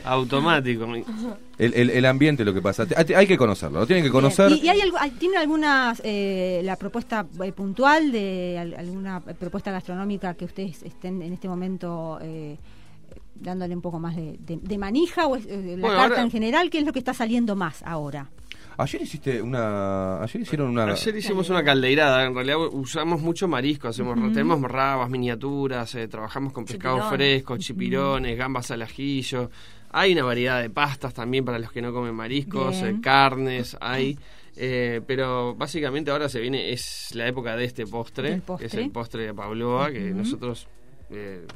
automático. 0.05 0.85
el, 1.59 1.75
el- 1.75 1.91
el 1.91 2.07
ambiente, 2.07 2.45
lo 2.45 2.55
que 2.55 2.63
pasa. 2.63 2.87
Hay, 3.17 3.27
que 3.27 3.37
conocerlo, 3.37 3.81
lo 3.81 3.87
tienen 3.87 4.05
que 4.05 4.11
conocer. 4.11 4.53
¿Y, 4.53 4.61
y 4.61 4.69
hay 4.69 4.81
algo, 4.81 4.97
hay- 4.99 5.11
tiene 5.13 5.37
alguna 5.39 5.95
eh, 6.03 6.61
la 6.65 6.77
propuesta 6.77 7.27
eh, 7.43 7.53
puntual 7.53 8.13
de 8.13 8.59
al- 8.61 8.75
alguna 8.75 9.21
propuesta 9.21 9.71
gastronómica 9.71 10.35
que 10.35 10.45
ustedes 10.45 10.83
estén 10.83 11.23
en 11.23 11.33
este 11.33 11.49
momento 11.49 12.19
eh, 12.23 12.57
dándole 13.43 13.75
un 13.75 13.83
poco 13.83 13.99
más 13.99 14.17
de, 14.17 14.37
de- 14.41 14.59
de 14.63 14.79
manija 14.79 15.27
o 15.27 15.37
es, 15.37 15.47
eh, 15.47 15.57
la 15.77 15.81
Bueno, 15.83 15.89
carta 15.89 16.03
ahora- 16.03 16.23
en 16.23 16.31
general? 16.31 16.71
¿Qué 16.71 16.79
es 16.79 16.85
lo 16.87 16.93
que 16.93 16.99
está 17.01 17.13
saliendo 17.15 17.57
más 17.57 17.83
ahora? 17.85 18.29
Ayer 18.79 19.03
hiciste 19.03 19.43
una. 19.43 20.23
Ayer 20.23 20.43
hicieron 20.43 20.71
una. 20.71 20.85
Ayer 20.85 21.15
hicimos 21.17 21.51
una 21.51 21.63
caldeirada, 21.63 22.25
en 22.25 22.35
realidad 22.35 22.57
usamos 22.73 23.21
mucho 23.21 23.47
marisco, 23.47 23.89
hacemos 23.89 24.17
Ujú. 24.17 24.29
tenemos 24.33 24.61
rabas, 24.63 25.11
miniaturas, 25.11 25.95
eh, 25.95 26.09
trabajamos 26.09 26.53
con 26.55 26.65
pescado 26.65 26.97
Chipirones. 26.97 27.17
fresco, 27.19 27.57
chipirones, 27.59 28.39
gambas 28.39 28.71
al 28.71 28.81
ajillo. 28.83 29.51
Hay 29.91 30.13
una 30.15 30.25
variedad 30.25 30.63
de 30.63 30.71
pastas 30.71 31.13
también 31.13 31.45
para 31.45 31.59
los 31.59 31.71
que 31.71 31.83
no 31.83 31.93
comen 31.93 32.15
mariscos, 32.15 32.77
eh, 32.83 32.97
carnes, 33.03 33.77
hay. 33.81 34.19
eh, 34.57 35.01
pero 35.07 35.55
básicamente 35.55 36.11
ahora 36.11 36.29
se 36.31 36.41
viene, 36.41 36.73
es 36.73 37.15
la 37.15 37.27
época 37.27 37.57
de 37.57 37.65
este 37.67 37.87
postre, 37.87 38.41
que 38.59 38.67
es 38.67 38.75
el 38.75 38.91
postre 38.91 39.25
de 39.27 39.35
Pavlova, 39.35 39.91
que 39.91 40.09
Ujú. 40.11 40.19
nosotros 40.19 40.67
eh, 41.11 41.47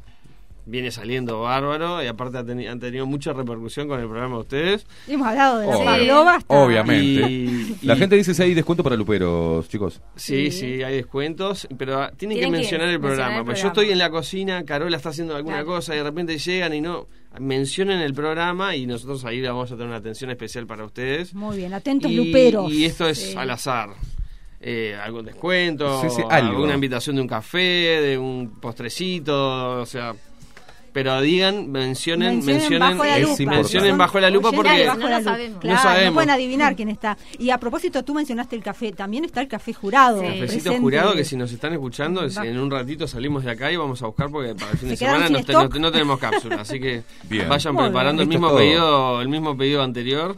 viene 0.66 0.90
saliendo 0.90 1.40
bárbaro 1.40 2.02
y 2.02 2.08
aparte 2.08 2.38
han 2.38 2.80
tenido 2.80 3.06
mucha 3.06 3.32
repercusión 3.32 3.86
con 3.88 4.00
el 4.00 4.06
programa 4.08 4.34
de 4.34 4.40
ustedes. 4.40 4.86
Hemos 5.06 5.28
hablado 5.28 5.58
de 5.60 5.66
la 5.68 5.78
pavlova 5.84 6.34
hasta- 6.36 6.54
Obviamente. 6.62 7.30
Y- 7.30 7.76
la 7.82 7.94
y- 7.94 7.98
gente 7.98 8.16
dice 8.16 8.34
si 8.34 8.42
hay 8.42 8.52
descuento 8.52 8.82
para 8.82 8.96
luperos, 8.96 9.68
chicos. 9.68 10.00
Sí, 10.16 10.50
sí, 10.50 10.82
hay 10.82 10.96
descuentos, 10.96 11.68
pero 11.78 12.02
ah, 12.02 12.12
tienen, 12.16 12.36
Tienen 12.38 12.38
que 12.38 12.44
que 12.44 12.50
mencionar 12.50 12.88
el 12.88 12.98
mencionar 12.98 13.16
programa. 13.16 13.38
el 13.38 13.44
Pues 13.44 13.62
yo 13.62 13.68
estoy 13.68 13.90
en 13.90 13.98
la 13.98 14.10
cocina, 14.10 14.64
Carola 14.64 14.96
está 14.96 15.10
haciendo 15.10 15.36
alguna 15.36 15.56
Claro. 15.58 15.66
cosa 15.68 15.94
y 15.94 15.98
de 15.98 16.04
repente 16.04 16.36
llegan 16.38 16.74
y 16.74 16.80
no 16.80 17.06
mencionen 17.38 18.00
el 18.00 18.12
programa 18.14 18.74
y 18.74 18.86
nosotros 18.86 19.24
ahí 19.24 19.40
vamos 19.42 19.70
a 19.70 19.74
tener 19.74 19.86
una 19.88 19.98
atención 19.98 20.30
especial 20.30 20.66
para 20.66 20.84
ustedes. 20.84 21.32
Muy 21.34 21.58
bien, 21.58 21.74
atentos 21.74 22.10
Y, 22.10 22.16
luperos. 22.16 22.72
y 22.72 22.84
esto 22.86 23.06
es 23.08 23.18
Sí. 23.18 23.34
al 23.36 23.50
azar. 23.50 23.90
Eh, 24.58 24.96
algún 25.00 25.26
descuento, 25.26 26.00
Sí, 26.02 26.08
sí, 26.10 26.22
algo. 26.22 26.32
alguna 26.56 26.74
invitación 26.74 27.14
de 27.16 27.22
un 27.22 27.28
café, 27.28 27.58
de 28.00 28.18
un 28.18 28.58
postrecito, 28.58 29.80
o 29.80 29.86
sea, 29.86 30.14
pero 30.96 31.20
digan, 31.20 31.70
mencionen, 31.70 32.36
Mencionen 32.36 32.56
mencionen, 32.58 32.80
bajo 32.96 33.04
la 33.04 33.18
es 33.18 33.38
lupa. 33.38 33.50
mencionen 33.52 33.98
bajo 33.98 34.18
la 34.18 34.30
lupa 34.30 34.50
porque 34.50 34.86
bajo 34.86 34.98
no 34.98 35.08
la 35.10 35.22
sabemos. 35.22 35.60
Claro, 35.60 35.76
No 35.76 35.82
sabemos. 35.82 36.14
pueden 36.14 36.30
adivinar 36.30 36.74
quién 36.74 36.88
está. 36.88 37.18
Y 37.38 37.50
a 37.50 37.58
propósito, 37.58 38.02
tú 38.02 38.14
mencionaste 38.14 38.56
el 38.56 38.62
café. 38.62 38.92
También 38.92 39.26
está 39.26 39.42
el 39.42 39.48
café 39.48 39.74
jurado. 39.74 40.20
Sí. 40.22 40.26
Cafecito 40.26 40.46
presente. 40.46 40.78
jurado 40.80 41.14
que 41.14 41.24
si 41.26 41.36
nos 41.36 41.52
están 41.52 41.74
escuchando, 41.74 42.26
si 42.30 42.38
en 42.40 42.58
un 42.58 42.70
ratito 42.70 43.06
salimos 43.06 43.44
de 43.44 43.50
acá 43.50 43.70
y 43.70 43.76
vamos 43.76 44.02
a 44.02 44.06
buscar 44.06 44.30
porque 44.30 44.54
para 44.54 44.70
el 44.72 44.78
fin 44.78 44.88
de 44.88 44.96
¿Se 44.96 45.04
quedaron 45.04 45.26
semana 45.28 45.44
no, 45.52 45.68
no- 45.68 45.78
no 45.80 45.92
tenemos 45.92 46.18
cápsula, 46.18 46.56
así 46.62 46.80
que 46.80 47.02
Bien. 47.24 47.46
vayan 47.46 47.74
Muy 47.74 47.84
preparando 47.84 48.22
el 48.22 48.28
mismo 48.28 48.48
es 48.48 48.54
pedido, 48.56 49.20
el 49.20 49.28
mismo 49.28 49.54
pedido 49.54 49.82
anterior. 49.82 50.34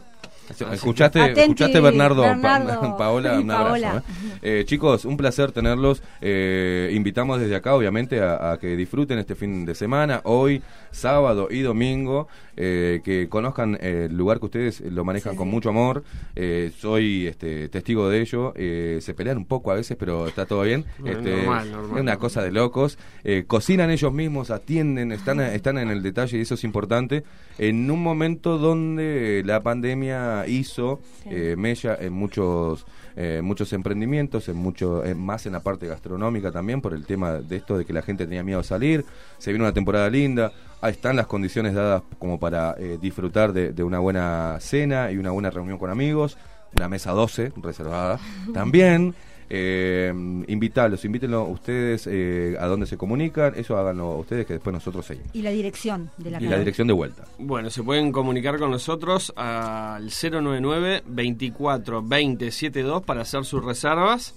Así 0.49 0.63
¿Escuchaste, 0.73 1.21
Atenti, 1.21 1.41
escuchaste 1.41 1.79
Bernardo, 1.79 2.23
Pa- 2.23 2.29
Bernardo 2.33 2.95
Paola? 2.97 3.39
Un 3.39 3.51
abrazo. 3.51 3.67
Paola. 3.69 4.03
¿eh? 4.41 4.59
Eh, 4.59 4.63
chicos, 4.65 5.05
un 5.05 5.15
placer 5.17 5.51
tenerlos. 5.51 6.01
Eh, 6.21 6.91
invitamos 6.93 7.39
desde 7.39 7.55
acá, 7.55 7.75
obviamente, 7.75 8.19
a, 8.21 8.53
a 8.53 8.57
que 8.59 8.75
disfruten 8.75 9.19
este 9.19 9.35
fin 9.35 9.65
de 9.65 9.75
semana, 9.75 10.21
hoy, 10.23 10.61
sábado 10.91 11.47
y 11.51 11.61
domingo, 11.61 12.27
eh, 12.57 13.01
que 13.03 13.29
conozcan 13.29 13.77
el 13.81 14.15
lugar 14.15 14.39
que 14.39 14.45
ustedes 14.45 14.81
lo 14.81 15.05
manejan 15.05 15.35
con 15.35 15.47
mucho 15.47 15.69
amor. 15.69 16.03
Eh, 16.35 16.71
soy 16.77 17.27
este, 17.27 17.69
testigo 17.69 18.09
de 18.09 18.21
ello. 18.21 18.53
Eh, 18.55 18.99
se 19.01 19.13
pelean 19.13 19.37
un 19.37 19.45
poco 19.45 19.71
a 19.71 19.75
veces, 19.75 19.95
pero 19.97 20.27
está 20.27 20.45
todo 20.45 20.63
bien. 20.63 20.85
No, 20.99 21.07
Este, 21.11 21.35
normal, 21.37 21.71
normal. 21.71 21.95
Es 21.97 22.01
una 22.01 22.17
cosa 22.17 22.41
de 22.41 22.51
locos. 22.51 22.97
Eh, 23.23 23.43
cocinan 23.47 23.89
ellos 23.91 24.11
mismos, 24.11 24.49
atienden, 24.51 25.11
están, 25.11 25.39
están 25.41 25.77
en 25.77 25.89
el 25.89 26.01
detalle 26.01 26.37
y 26.37 26.41
eso 26.41 26.55
es 26.55 26.63
importante. 26.63 27.23
En 27.57 27.89
un 27.91 28.01
momento 28.01 28.57
donde 28.57 29.41
la 29.45 29.61
pandemia 29.61 30.38
hizo 30.47 30.99
eh, 31.25 31.55
mella 31.57 31.97
en 31.99 32.13
muchos 32.13 32.85
eh, 33.21 33.41
muchos 33.43 33.73
emprendimientos, 33.73 34.47
en 34.47 34.55
mucho 34.55 35.03
eh, 35.03 35.13
más 35.13 35.45
en 35.45 35.51
la 35.51 35.59
parte 35.59 35.85
gastronómica 35.87 36.53
también 36.53 36.79
por 36.79 36.93
el 36.93 37.05
tema 37.05 37.33
de 37.33 37.57
esto 37.57 37.77
de 37.77 37.83
que 37.83 37.91
la 37.91 38.01
gente 38.01 38.25
tenía 38.25 38.43
miedo 38.43 38.61
a 38.61 38.63
salir. 38.63 39.03
Se 39.39 39.51
viene 39.51 39.65
una 39.65 39.73
temporada 39.73 40.09
linda, 40.09 40.53
ahí 40.79 40.93
están 40.93 41.17
las 41.17 41.27
condiciones 41.27 41.73
dadas 41.73 42.03
como 42.17 42.39
para 42.39 42.75
eh, 42.77 42.97
disfrutar 43.01 43.51
de, 43.51 43.73
de 43.73 43.83
una 43.83 43.99
buena 43.99 44.57
cena 44.61 45.11
y 45.11 45.17
una 45.17 45.31
buena 45.31 45.49
reunión 45.49 45.77
con 45.77 45.89
amigos, 45.89 46.37
una 46.77 46.87
mesa 46.87 47.11
12 47.11 47.51
reservada 47.57 48.19
también. 48.53 49.13
Eh, 49.51 50.13
invitarlos, 50.47 51.03
invítenlo 51.05 51.45
ustedes 51.45 52.07
eh, 52.07 52.55
a 52.59 52.67
dónde 52.67 52.85
se 52.85 52.97
comunican, 52.97 53.53
eso 53.55 53.77
háganlo 53.77 54.17
ustedes 54.17 54.45
que 54.45 54.53
después 54.53 54.73
nosotros 54.73 55.05
seguimos. 55.05 55.33
Y 55.33 55.41
la 55.41 55.49
dirección 55.49 56.11
de 56.17 56.31
la 56.31 56.41
Y 56.41 56.45
la 56.45 56.59
dirección 56.59 56.87
de 56.87 56.93
vuelta. 56.93 57.25
Bueno, 57.39 57.71
se 57.71 57.81
pueden 57.81 58.11
comunicar 58.11 58.59
con 58.59 58.69
nosotros 58.69 59.33
al 59.35 60.09
099 60.09 61.03
24 61.07 62.03
20 62.03 62.51
72 62.51 63.03
para 63.03 63.21
hacer 63.21 63.43
sus 63.43 63.63
reservas. 63.63 64.35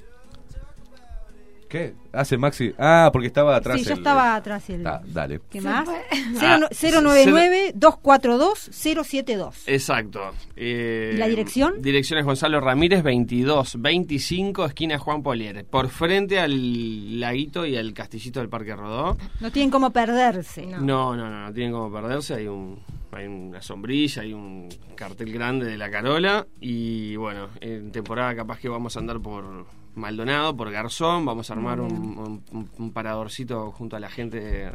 ¿Qué? 1.72 1.94
Hace 2.12 2.36
Maxi. 2.36 2.74
Ah, 2.78 3.08
porque 3.10 3.28
estaba 3.28 3.56
atrás. 3.56 3.78
Sí, 3.78 3.84
yo 3.86 3.92
el- 3.92 3.98
estaba 4.00 4.34
atrás. 4.34 4.68
El... 4.68 4.86
Ah, 4.86 5.00
dale. 5.06 5.40
¿Qué 5.48 5.62
más? 5.62 5.88
Ah, 5.88 6.58
099-242-072. 6.70 9.54
Exacto. 9.66 10.20
Eh, 10.54 11.12
¿Y 11.14 11.16
la 11.16 11.28
dirección? 11.28 11.80
Dirección 11.80 12.18
es 12.18 12.26
Gonzalo 12.26 12.60
Ramírez, 12.60 13.02
22 13.02 13.80
25, 13.80 14.66
esquina 14.66 14.98
Juan 14.98 15.22
Polier. 15.22 15.64
Por 15.64 15.88
frente 15.88 16.38
al 16.40 17.18
laguito 17.18 17.64
y 17.64 17.78
al 17.78 17.94
castillito 17.94 18.40
del 18.40 18.50
Parque 18.50 18.76
Rodó. 18.76 19.16
No 19.40 19.50
tienen 19.50 19.70
cómo 19.70 19.92
perderse. 19.92 20.66
No, 20.66 21.16
no, 21.16 21.30
no, 21.30 21.46
no, 21.46 21.52
tienen 21.54 21.72
como 21.72 21.90
perderse. 21.90 22.34
Hay 22.34 22.48
un 22.48 22.80
hay 23.12 23.26
una 23.26 23.62
sombrilla, 23.62 24.20
hay 24.22 24.34
un 24.34 24.68
cartel 24.94 25.32
grande 25.32 25.64
de 25.64 25.78
la 25.78 25.90
Carola. 25.90 26.46
Y 26.60 27.16
bueno, 27.16 27.48
en 27.62 27.90
temporada 27.92 28.36
capaz 28.36 28.58
que 28.58 28.68
vamos 28.68 28.94
a 28.96 29.00
andar 29.00 29.18
por 29.20 29.64
Maldonado, 29.94 30.56
por 30.56 30.70
Garzón. 30.70 31.24
Vamos 31.24 31.50
a 31.50 31.54
armar 31.54 31.80
un, 31.80 32.42
un- 32.52 32.70
un 32.78 32.92
paradorcito 32.92 33.70
junto 33.72 33.96
a 33.96 34.00
la 34.00 34.08
gente 34.10 34.40
de. 34.40 34.70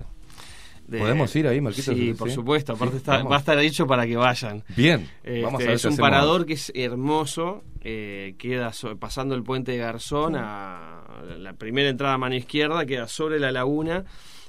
de- 0.88 1.00
¿Podemos 1.00 1.36
ir 1.36 1.48
ahí, 1.48 1.60
Marquitos? 1.60 1.94
Sí, 1.96 2.08
Sí. 2.12 2.14
por 2.14 2.30
supuesto. 2.32 2.74
Aparte 2.74 2.94
Sí, 2.94 2.98
está- 2.98 3.24
va 3.24 3.36
a 3.36 3.40
estar 3.40 3.58
dicho 3.60 3.86
para 3.88 4.06
que 4.06 4.16
vayan. 4.16 4.64
Bien, 4.76 5.10
Este, 5.24 5.42
vamos 5.42 5.62
a 5.62 5.66
ver 5.66 5.74
es 5.76 5.84
un 5.86 5.92
hacemos- 5.94 6.00
parador 6.10 6.46
que 6.46 6.54
es 6.54 6.72
hermoso. 6.76 7.64
eh, 7.90 8.36
queda 8.38 8.74
so- 8.74 8.98
pasando 8.98 9.34
el 9.34 9.44
puente 9.44 9.72
de 9.72 9.78
Garzón 9.78 10.36
a 10.36 11.04
la 11.38 11.54
primera 11.54 11.88
entrada 11.88 12.16
a 12.16 12.18
mano 12.18 12.36
izquierda, 12.36 12.86
queda 12.86 13.08
sobre 13.08 13.40
la 13.40 13.52
laguna. 13.52 14.04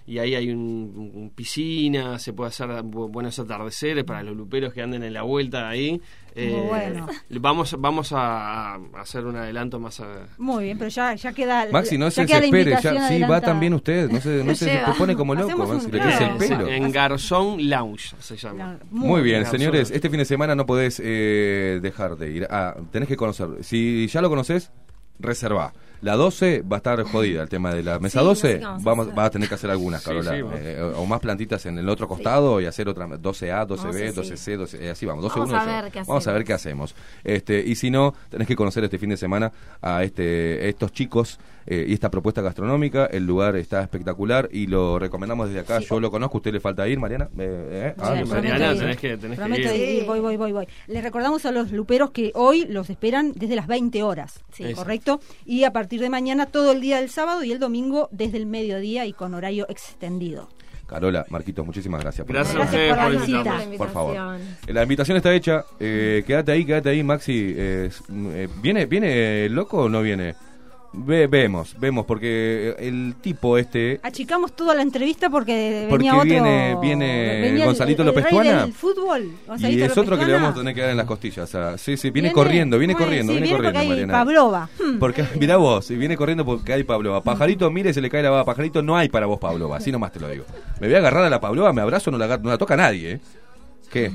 Y 0.07 0.19
ahí 0.19 0.35
hay 0.35 0.51
un, 0.51 1.13
un 1.15 1.31
piscina, 1.31 2.19
se 2.19 2.33
puede 2.33 2.49
hacer 2.49 2.67
bu- 2.83 3.11
buenos 3.13 3.39
atardeceres 3.39 4.05
para 4.05 4.23
los 4.25 4.35
luperos 4.37 4.73
que 4.73 4.83
anden 4.83 5.03
en 5.05 5.13
la 5.13 5.23
vuelta 5.23 5.69
ahí. 5.69 6.01
Eh, 6.35 6.65
bueno. 6.67 7.07
Vamos, 7.31 7.77
vamos 7.79 8.13
a, 8.13 8.75
hacer 8.97 9.25
un 9.25 9.37
adelanto 9.37 9.79
más 9.81 10.01
a, 10.01 10.29
Muy 10.39 10.65
bien, 10.65 10.79
pero 10.79 10.89
ya, 10.89 11.15
ya 11.15 11.33
queda. 11.33 11.67
Maxi, 11.71 11.99
no 11.99 12.11
se 12.11 12.27
desespere. 12.27 12.77
Ya, 12.83 13.09
sí, 13.09 13.21
va 13.23 13.41
también 13.41 13.75
usted. 13.75 14.11
No 14.11 14.21
se, 14.21 14.45
no 14.45 14.55
se, 14.55 14.81
pone 14.97 15.17
como 15.17 15.35
loco. 15.35 15.67
Maxi, 15.67 15.91
le 15.91 16.01
crece 16.01 16.25
el 16.25 16.37
pelo. 16.37 16.69
en 16.69 16.93
Garzón 16.93 17.69
Lounge, 17.69 18.15
se 18.21 18.37
llama. 18.37 18.79
Muy 18.91 19.23
bien, 19.23 19.43
Garzón. 19.43 19.59
señores. 19.59 19.91
Este 19.91 20.11
fin 20.11 20.19
de 20.19 20.25
semana 20.25 20.55
no 20.55 20.67
podés 20.67 21.01
eh, 21.05 21.81
dejar 21.83 22.17
de 22.17 22.31
ir. 22.31 22.47
Ah, 22.51 22.77
tenés 22.91 23.09
que 23.09 23.17
conocer. 23.17 23.49
Si 23.63 24.07
ya 24.09 24.21
lo 24.21 24.29
conoces, 24.29 24.71
reservá. 25.19 25.73
La 26.01 26.15
12 26.17 26.63
va 26.63 26.77
a 26.77 26.79
estar 26.79 27.03
jodida 27.03 27.43
el 27.43 27.49
tema 27.49 27.75
de 27.75 27.83
la 27.83 27.99
mesa 27.99 28.21
Sí, 28.21 28.25
no 28.25 28.31
12. 28.31 28.41
sé 28.41 28.59
qué 28.59 28.65
vamos 28.65 28.81
a 28.81 28.85
vamos, 28.85 29.07
hacer. 29.07 29.19
va 29.19 29.25
a 29.25 29.31
tener 29.31 29.49
que 29.49 29.55
hacer 29.57 29.71
algunas, 29.71 30.01
Sí, 30.03 30.09
Carola. 30.09 30.35
sí, 30.37 30.43
vamos. 30.43 30.59
Eh, 30.61 30.93
o 30.97 31.07
más 31.07 31.21
plantitas 31.21 31.67
en 31.67 31.79
el 31.79 31.89
otro 31.89 32.07
costado 32.07 32.61
y 32.61 32.67
hacer 32.67 32.89
otra 32.89 33.07
12A, 33.07 33.67
12B, 33.67 34.13
Vamos, 34.15 34.27
sí. 34.29 34.35
12C, 34.35 34.57
12, 34.57 34.85
eh, 34.87 34.91
así 34.91 35.07
vamos. 35.07 35.23
12 35.25 35.39
Vamos 35.41 35.51
uno, 35.53 35.61
a 35.61 35.67
ya. 35.67 35.83
ver 35.83 35.93
qué 35.93 35.99
Vamos 36.07 36.27
a 36.27 36.33
ver 36.33 36.43
hacemos. 36.43 36.47
qué 36.47 36.53
hacemos. 36.53 36.95
Este, 37.25 37.61
y 37.67 37.75
si 37.75 37.91
no, 37.91 38.15
tenés 38.29 38.47
que 38.47 38.55
conocer 38.57 38.85
este 38.85 38.99
fin 38.99 39.11
de 39.11 39.17
semana 39.17 39.53
a 39.83 40.03
este 40.05 40.69
estos 40.69 40.93
chicos 40.93 41.39
eh, 41.71 41.85
y 41.89 41.93
esta 41.93 42.11
propuesta 42.11 42.41
gastronómica. 42.41 43.05
El 43.07 43.27
lugar 43.27 43.55
está 43.57 43.83
espectacular 43.83 44.49
y 44.51 44.67
lo 44.67 44.99
recomendamos 44.99 45.49
desde 45.49 45.61
acá. 45.61 45.81
Yo 45.81 46.01
lo 46.01 46.11
conozco, 46.11 46.39
¿usted 46.39 46.53
le 46.53 46.61
falta 46.61 46.89
ir, 46.89 46.99
Mariana? 46.99 47.29
Eh, 47.39 47.69
eh, 47.71 47.95
ah, 47.99 48.15
Sí. 48.17 48.25
Mariana, 48.31 48.75
tenés 48.75 48.97
que, 48.97 49.17
tenés 49.19 49.39
que 49.39 49.45
Prometo 49.45 49.75
ir. 49.75 49.89
ir, 50.01 50.05
voy, 50.07 50.21
voy, 50.21 50.37
voy, 50.39 50.53
voy. 50.53 50.67
Les 50.87 51.03
recordamos 51.03 51.45
a 51.45 51.53
los 51.53 51.71
luperos 51.73 52.11
que 52.11 52.33
hoy 52.35 52.65
los 52.67 52.89
esperan 52.89 53.33
desde 53.35 53.55
las 53.55 53.67
20 53.67 54.03
horas, 54.03 54.41
Sí. 54.53 54.73
¿correcto? 54.73 55.21
Y 55.45 55.65
a 55.65 55.73
partir 55.73 56.01
de 56.01 56.09
mañana 56.09 56.47
todo 56.47 56.73
el 56.73 56.81
día 56.81 57.01
del 57.01 57.11
sábado 57.11 57.45
y 57.45 57.53
el 57.53 57.59
domingo 57.59 58.09
desde 58.13 58.39
el 58.39 58.47
mediodía 58.47 59.05
y 59.05 59.13
con 59.13 59.35
horario 59.35 59.67
extendido. 59.69 60.49
Carola, 60.87 61.27
Marquitos, 61.29 61.67
muchísimas 61.67 62.01
gracias. 62.01 62.27
por 62.27 62.35
Gracias 62.35 62.65
ustedes 62.65 62.89
por 62.89 62.97
la 62.97 63.03
por 63.05 63.13
visita. 63.13 63.39
invitarnos. 63.41 63.77
Por 63.77 63.91
favor. 63.91 64.17
La 64.69 64.83
invitación 64.83 65.17
está 65.19 65.35
hecha. 65.35 65.65
Eh, 65.79 66.25
quédate 66.27 66.53
ahí, 66.53 66.65
quédate 66.65 66.89
ahí, 66.89 67.03
Maxi. 67.03 67.53
Eh, 67.55 67.91
eh, 68.11 68.49
¿Viene, 68.63 68.87
¿Viene 68.87 69.45
el 69.45 69.53
loco 69.53 69.83
o 69.83 69.89
no 69.91 70.01
viene? 70.01 70.35
Ve- 70.91 71.27
vemos, 71.27 71.77
vemos, 71.79 72.07
porque 72.07 72.75
el 72.79 73.17
tipo 73.21 73.59
este... 73.59 74.01
Achicamos 74.03 74.57
toda 74.57 74.75
la 74.75 74.81
entrevista 74.81 75.29
porque 75.29 75.87
Porque 75.91 75.99
venía 76.05 76.15
otro. 76.17 76.25
viene- 76.25 76.77
viene 76.81 77.41
venía 77.43 77.61
el- 77.63 77.65
Gonzalito 77.67 78.03
el 78.03 78.07
López 78.09 78.27
Tuana. 78.29 78.63
del 78.63 78.73
fútbol. 78.73 79.31
Y 79.59 79.65
es 79.67 79.81
López 79.91 79.99
otro 79.99 80.19
que 80.19 80.25
le 80.25 80.33
vamos 80.33 80.53
a 80.53 80.55
tener 80.55 80.75
que 80.75 80.81
dar 80.81 80.91
en 80.91 80.97
las 80.97 81.05
costillas. 81.07 81.45
O 81.45 81.47
sea, 81.47 81.77
sí, 81.77 81.99
sí, 81.99 82.11
viene, 82.11 82.29
Viene- 82.29 82.33
corriendo, 82.35 82.79
viene 82.79 82.95
bueno, 82.95 83.07
corriendo, 83.07 83.33
sí, 83.35 83.39
viene, 83.39 83.47
viene 83.49 83.57
corriendo, 83.59 83.79
porque 83.81 84.01
hay 84.01 84.07
Mariana. 84.07 84.13
Pavlova. 84.25 84.69
Hmm. 84.83 84.99
Porque, 84.99 85.25
mirá 85.39 85.57
vos, 85.59 85.89
viene 85.91 86.17
corriendo 86.17 86.45
porque 86.47 86.73
hay 86.73 86.85
Pavlova. 86.85 87.23
Pajarito, 87.23 87.71
mire, 87.71 87.93
se 87.93 88.01
le 88.01 88.09
cae 88.09 88.23
la 88.23 88.31
baba. 88.31 88.45
Pajarito, 88.47 88.81
no 88.83 88.97
hay 88.97 89.11
para 89.11 89.27
vos, 89.27 89.39
Pavlova. 89.39 89.77
Así 89.77 89.93
nomás 89.93 90.11
te 90.13 90.21
lo 90.21 90.29
digo. 90.31 90.45
Me 90.81 90.87
voy 90.87 90.97
a 90.97 90.99
agarrar 91.01 91.25
a 91.25 91.31
la 91.31 91.39
Pavlova, 91.41 91.71
me 91.75 91.83
abrazo, 91.83 92.11
no 92.11 92.17
la, 92.17 92.39
no 92.39 92.49
la 92.49 92.57
toca 92.57 92.77
nadie, 92.77 93.13
¿eh? 93.13 93.21
¿Qué? 93.91 94.11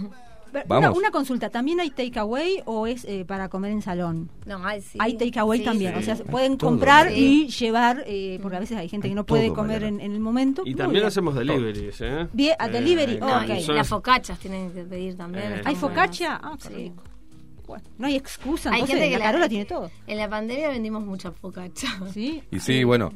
Vamos. 0.68 0.90
Una, 0.90 0.92
una 0.92 1.12
consulta, 1.12 1.50
¿también 1.50 1.80
hay 1.80 1.90
takeaway 1.90 2.62
o 2.66 2.88
es 2.88 3.06
eh, 3.06 3.26
para 3.26 3.50
comer 3.50 3.72
en 3.72 3.82
salón? 3.82 4.30
No, 4.46 4.66
hay, 4.66 4.82
sí. 4.82 4.98
Hay 5.02 5.18
takeaway 5.18 5.60
Sí, 5.60 5.66
también, 5.66 5.94
sí. 5.94 6.00
o 6.00 6.04
sea, 6.16 6.26
pueden 6.26 6.58
Todo, 6.58 6.70
comprar 6.70 7.10
sí. 7.12 7.46
y 7.46 7.48
llevar, 7.50 8.04
eh, 8.08 8.40
porque 8.42 8.58
a 8.58 8.60
veces 8.60 8.78
hay 8.78 8.88
gente 8.90 9.10
que 9.10 9.16
no 9.16 9.26
puede 9.26 9.46
todo, 9.48 9.56
comer 9.56 9.84
en, 9.84 10.00
en 10.00 10.12
el 10.14 10.20
momento. 10.20 10.62
Y 10.66 10.70
Muy 10.72 10.76
también 10.76 11.02
bien. 11.02 11.08
hacemos 11.08 11.36
deliveries, 11.36 12.00
¿eh? 12.02 12.28
Bien, 12.34 12.56
a 12.60 12.68
delivery, 12.68 13.18
No, 13.20 13.38
ok. 13.38 13.50
y 13.68 13.72
las 13.72 13.88
focachas 13.88 14.40
tienen 14.40 14.72
que 14.72 14.84
pedir 14.84 15.16
también. 15.18 15.54
Eh, 15.54 15.62
¿Hay 15.66 15.76
focaccia? 15.76 16.40
Ah, 16.42 16.56
qué 16.62 16.68
Sí. 16.68 16.74
rico. 16.76 17.04
Bueno, 17.74 17.90
no 17.98 18.06
hay 18.08 18.16
excusa, 18.16 18.70
Hay 18.70 18.82
entonces 18.82 18.98
gente 19.00 19.12
que 19.14 19.18
la 19.20 19.26
Carola 19.26 19.50
tiene 19.50 19.66
todo. 19.66 19.90
En 20.06 20.18
la 20.18 20.30
pandemia 20.30 20.70
vendimos 20.70 21.04
mucha 21.04 21.32
focaccia. 21.32 21.90
¿Sí? 22.14 22.44
Y 22.52 22.60
sí, 22.60 22.84
bueno. 22.84 23.12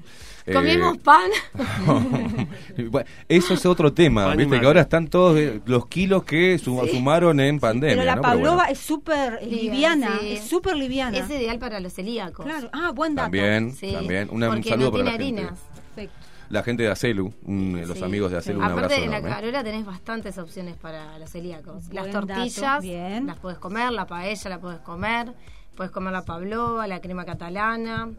eh, 0.48 0.53
Comimos 0.53 0.98
pan. 0.98 1.30
bueno, 2.90 3.08
eso 3.30 3.53
es 3.53 3.66
otro 3.68 3.94
tema, 3.94 4.26
Pan 4.26 4.38
viste, 4.38 4.60
que 4.60 4.66
ahora 4.66 4.82
están 4.82 5.08
todos 5.10 5.38
eh, 5.38 5.61
los 5.66 5.86
kilos 5.88 6.24
que 6.24 6.58
su- 6.58 6.88
sumaron 6.92 7.40
en 7.40 7.60
pandemia. 7.60 7.95
Pero 7.98 8.06
la 8.06 8.16
¿no? 8.16 8.22
Pavlova 8.24 8.56
bueno, 8.56 8.72
es 8.72 8.80
súper 8.80 9.45
Liviana, 9.45 10.18
sí. 10.22 10.32
es 10.34 10.44
súper 10.45 10.76
liviana. 10.76 11.18
Es 11.18 11.30
ideal 11.30 11.60
para 11.60 11.80
los 11.80 11.94
celíacos. 11.94 12.45
Claro, 12.45 12.69
ah, 12.74 12.92
buen 12.95 13.14
dato. 13.14 13.26
También, 13.26 13.74
Sí, 13.74 13.92
también. 13.92 14.30
Una- 14.32 14.48
un 14.50 14.56
porque 14.56 14.69
saludo 14.69 14.86
no 14.88 14.92
para 14.94 15.03
la 15.03 15.11
gente. 15.11 15.24
harinas. 15.24 15.60
Perfecto. 15.95 16.27
La 16.50 16.64
gente 16.64 16.84
de 16.84 16.90
Acelu, 16.90 17.34
un- 17.43 17.82
los 17.88 17.98
Sí. 17.98 18.03
amigos 18.03 18.32
de 18.32 18.38
Acelu, 18.38 18.59
un 18.59 18.64
abrazo 18.66 18.85
Aparte, 18.85 19.03
en 19.03 19.11
la. 19.11 19.22
Carola 19.22 19.64
tenés 19.64 19.85
bastantes 19.85 20.38
opciones 20.38 20.76
para 20.77 21.17
los 21.19 21.30
celíacos. 21.30 21.92
Las 21.93 22.09
tortillas, 22.09 22.84
dato, 22.84 23.26
las 23.26 23.38
puedes 23.40 23.58
comer, 23.59 23.92
la 23.92 24.06
paella 24.08 24.50
la 24.50 24.59
puedes 24.59 24.80
comer, 24.80 25.34
puedes 25.76 25.92
comer 25.92 26.14
la 26.14 26.24
pavlova, 26.24 26.88
la 26.88 27.01
crema 27.01 27.26
catalana, 27.26 28.09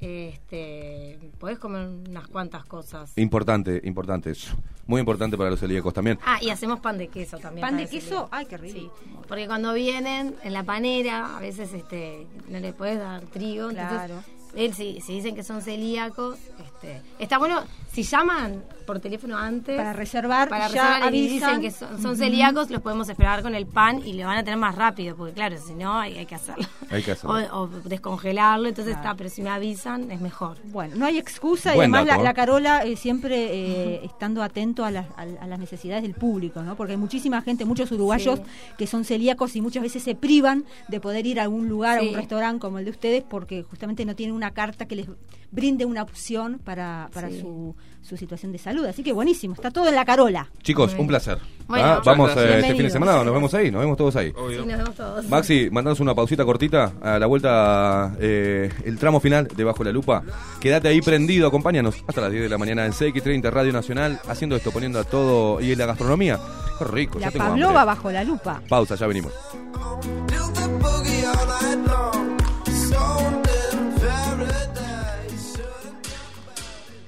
este, 0.00 1.18
podés 1.38 1.58
comer 1.58 1.86
unas 2.08 2.26
cuantas 2.28 2.64
cosas. 2.64 3.12
Importante, 3.16 3.80
importante 3.84 4.30
eso. 4.30 4.56
Muy 4.86 4.98
importante 5.00 5.36
para 5.36 5.50
los 5.50 5.60
celíacos 5.60 5.92
también. 5.94 6.18
Ah, 6.24 6.38
y 6.40 6.50
hacemos 6.50 6.80
pan 6.80 6.98
de 6.98 7.08
queso 7.08 7.38
también. 7.38 7.64
Pan 7.66 7.76
de 7.76 7.86
queso, 7.86 8.28
ay, 8.32 8.46
qué 8.46 8.56
rico. 8.56 8.78
Sí, 9.04 9.10
porque 9.28 9.46
cuando 9.46 9.72
vienen 9.74 10.34
en 10.42 10.52
la 10.52 10.64
panera, 10.64 11.36
a 11.36 11.40
veces 11.40 11.72
este 11.74 12.26
no 12.48 12.58
le 12.58 12.72
puedes 12.72 12.98
dar 12.98 13.20
trigo. 13.26 13.68
Claro. 13.68 14.14
Entonces, 14.14 14.39
él, 14.54 14.74
si, 14.74 15.00
si 15.00 15.14
dicen 15.14 15.34
que 15.34 15.42
son 15.42 15.62
celíacos, 15.62 16.38
este, 16.64 17.02
está 17.18 17.38
bueno, 17.38 17.62
si 17.92 18.02
llaman 18.02 18.62
por 18.90 19.00
teléfono 19.00 19.36
antes. 19.36 19.76
Para 19.76 19.92
reservar, 19.92 20.48
para 20.48 20.68
ya 20.68 20.82
reservar 20.98 21.14
y 21.14 21.18
avisan. 21.28 21.60
dicen 21.60 21.96
que 21.96 22.02
son, 22.02 22.16
celíacos, 22.16 22.70
los 22.70 22.82
podemos 22.82 23.08
esperar 23.08 23.40
con 23.42 23.54
el 23.54 23.66
pan 23.66 24.02
y 24.04 24.14
lo 24.14 24.26
van 24.26 24.38
a 24.38 24.42
tener 24.42 24.58
más 24.58 24.74
rápido, 24.74 25.14
porque 25.16 25.32
claro, 25.32 25.56
si 25.64 25.74
no 25.74 25.94
hay, 25.98 26.18
hay 26.18 26.26
que 26.26 26.34
hacerlo. 26.34 26.66
Hay 26.90 27.02
que 27.02 27.12
O, 27.24 27.32
hacerlo. 27.32 27.60
o 27.60 27.66
descongelarlo, 27.88 28.68
entonces 28.68 28.94
Claro. 28.94 29.08
está, 29.10 29.16
pero 29.16 29.30
si 29.30 29.42
me 29.42 29.50
avisan 29.50 30.10
es 30.10 30.20
mejor. 30.20 30.56
Bueno, 30.64 30.96
no 30.96 31.06
hay 31.06 31.18
excusa 31.18 31.74
y 31.76 31.78
además 31.78 32.06
la, 32.06 32.18
la 32.18 32.34
Carola 32.34 32.84
eh, 32.84 32.96
siempre 32.96 33.36
eh, 33.52 34.00
estando 34.04 34.42
atento 34.42 34.84
a 34.84 34.90
las, 34.90 35.06
a, 35.16 35.22
a 35.40 35.46
las 35.46 35.58
necesidades 35.60 36.02
del 36.02 36.14
público, 36.14 36.62
¿no? 36.62 36.74
Porque 36.76 36.92
hay 36.94 36.98
muchísima 36.98 37.42
gente, 37.42 37.64
muchos 37.64 37.92
uruguayos 37.92 38.38
Sí. 38.40 38.44
que 38.78 38.86
son 38.86 39.04
celíacos 39.04 39.54
y 39.56 39.60
muchas 39.60 39.82
veces 39.82 40.02
se 40.02 40.14
privan 40.14 40.64
de 40.88 41.00
poder 41.00 41.26
ir 41.26 41.38
a 41.38 41.44
algún 41.44 41.68
lugar, 41.68 41.98
a 41.98 42.02
un 42.02 42.14
restaurante 42.14 42.60
como 42.60 42.78
el 42.78 42.84
de 42.84 42.90
ustedes, 42.90 43.22
porque 43.22 43.62
justamente 43.62 44.04
no 44.04 44.14
tienen 44.16 44.34
una 44.34 44.50
carta 44.50 44.86
que 44.86 44.96
les 44.96 45.06
brinde 45.52 45.84
una 45.84 46.02
opción 46.02 46.60
para, 46.64 47.08
para 47.12 47.28
Sí. 47.28 47.40
su, 47.40 47.74
su 48.02 48.16
situación 48.16 48.52
de 48.52 48.58
salud. 48.58 48.84
Así 48.86 49.02
que 49.02 49.12
buenísimo, 49.12 49.54
está 49.54 49.70
todo 49.70 49.88
en 49.88 49.94
la 49.94 50.04
Carola. 50.04 50.48
Chicos, 50.62 50.94
un 50.98 51.06
placer. 51.06 51.38
Bueno, 51.68 51.86
¿Ah? 51.86 52.02
Vamos 52.04 52.32
eh, 52.36 52.58
este 52.60 52.74
fin 52.74 52.82
de 52.84 52.90
semana, 52.90 53.22
nos 53.22 53.32
vemos 53.32 53.54
ahí, 53.54 53.70
nos 53.70 53.80
vemos 53.80 53.96
todos 53.96 54.16
ahí. 54.16 54.32
Sí, 54.32 54.56
nos 54.56 54.66
vemos 54.66 54.94
todos. 54.96 55.28
Maxi, 55.28 55.70
mandanos 55.70 56.00
una 56.00 56.14
pausita 56.14 56.44
cortita 56.44 56.92
a 57.00 57.18
la 57.18 57.26
vuelta, 57.26 58.16
eh, 58.18 58.68
el 58.84 58.98
tramo 58.98 59.20
final 59.20 59.46
de 59.46 59.64
Bajo 59.64 59.84
la 59.84 59.92
Lupa. 59.92 60.22
Quédate 60.60 60.88
ahí 60.88 61.00
prendido, 61.00 61.46
acompáñanos 61.46 62.02
hasta 62.08 62.22
las 62.22 62.32
10 62.32 62.42
de 62.44 62.48
la 62.48 62.58
mañana 62.58 62.86
en 62.86 62.92
CX30 62.92 63.50
Radio 63.50 63.72
Nacional, 63.72 64.20
haciendo 64.28 64.56
esto, 64.56 64.72
poniendo 64.72 64.98
a 64.98 65.04
todo 65.04 65.60
y 65.60 65.70
en 65.72 65.78
la 65.78 65.86
gastronomía. 65.86 66.38
Qué 66.78 66.84
rico, 66.86 67.18
La 67.20 67.30
ya 67.30 67.38
Pavlova 67.38 67.82
hambre. 67.82 67.84
bajo 67.94 68.10
la 68.10 68.24
lupa. 68.24 68.62
Pausa, 68.68 68.96
ya 68.96 69.06
venimos. 69.06 69.32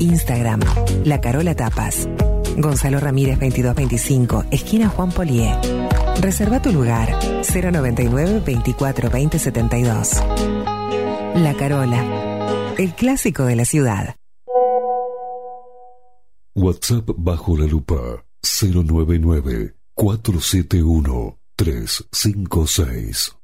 Instagram, 0.00 0.60
La 1.04 1.20
Carola 1.20 1.54
Tapas. 1.54 2.08
Gonzalo 2.56 2.98
Ramírez 2.98 3.38
2225, 3.38 4.44
esquina 4.50 4.88
Juan 4.88 5.12
Polié. 5.12 5.54
Reserva 6.20 6.60
tu 6.60 6.72
lugar 6.72 7.08
099 7.42 8.42
24 8.44 9.10
20 9.10 9.38
72. 9.38 10.22
La 11.36 11.54
Carola, 11.54 12.74
el 12.76 12.94
clásico 12.94 13.44
de 13.44 13.56
la 13.56 13.64
ciudad. 13.64 14.16
WhatsApp 16.54 17.10
bajo 17.16 17.56
la 17.56 17.66
lupa 17.66 18.24
099 18.42 19.74
471 19.94 21.38
356. 21.56 23.39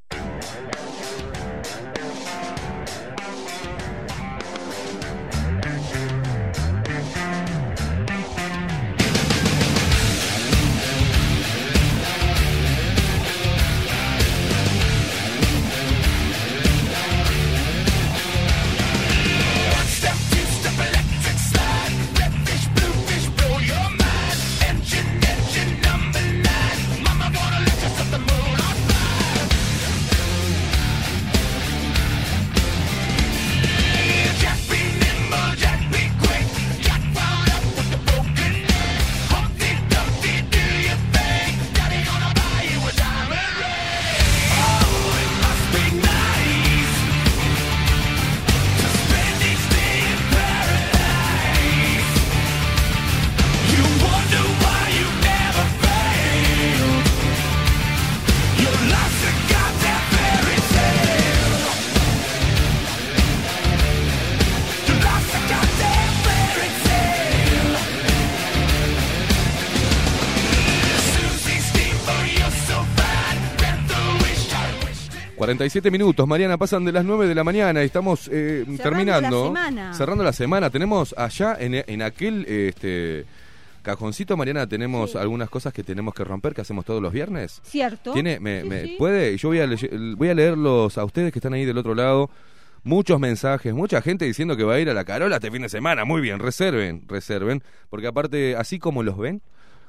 47 75.67 75.91
minutos, 75.91 76.29
Mariana, 76.29 76.57
pasan 76.59 76.85
de 76.85 76.93
las 76.93 77.05
9 77.05 77.27
de 77.27 77.35
la 77.35 77.43
mañana 77.43 77.83
y 77.83 77.87
estamos 77.87 78.31
eh, 78.33 78.65
terminando. 78.81 79.53
la 79.53 79.61
semana. 79.61 79.95
Cerrando 79.95 80.23
la 80.23 80.33
semana. 80.33 80.71
Tenemos 80.71 81.13
allá 81.19 81.57
en, 81.59 81.75
en 81.75 82.03
aquel 82.03 82.45
este 82.49 83.25
cajoncito, 83.83 84.37
Mariana, 84.37 84.69
tenemos 84.69 85.17
algunas 85.17 85.51
cosas 85.51 85.73
que 85.73 85.83
tenemos 85.83 86.15
que 86.15 86.23
romper 86.23 86.55
que 86.55 86.61
hacemos 86.61 86.85
todos 86.85 87.03
los 87.03 87.13
viernes. 87.13 87.61
¿Cierto? 87.65 88.13
¿Tiene, 88.13 88.39
me, 88.39 88.63
Sí, 88.63 88.69
me- 88.69 88.83
sí. 88.85 88.95
¿Puede? 88.97 89.37
Yo 89.37 89.49
voy 89.49 89.59
a, 89.59 89.69
voy 90.17 90.29
a 90.29 90.35
leerlos 90.35 90.99
a 90.99 91.05
ustedes 91.05 91.33
que 91.33 91.41
están 91.41 91.53
ahí 91.55 91.65
del 91.65 91.79
otro 91.79 91.97
lado. 91.97 92.31
Muchos 92.85 93.19
mensajes, 93.19 93.75
mucha 93.75 94.01
gente 94.03 94.25
diciendo 94.25 94.57
que 94.57 94.63
va 94.63 94.75
a 94.75 94.81
ir 94.81 94.89
a 94.89 94.95
la 94.95 95.05
Carola 95.05 95.37
este 95.37 95.51
fin 95.51 95.63
de 95.63 95.69
semana. 95.69 96.05
Muy 96.05 96.21
bien, 96.21 96.39
reserven, 96.39 97.03
reserven. 97.09 97.61
Porque 97.91 98.07
aparte, 98.07 98.55
así 98.55 98.79
como 98.79 99.03
los 99.03 99.19
ven, 99.19 99.43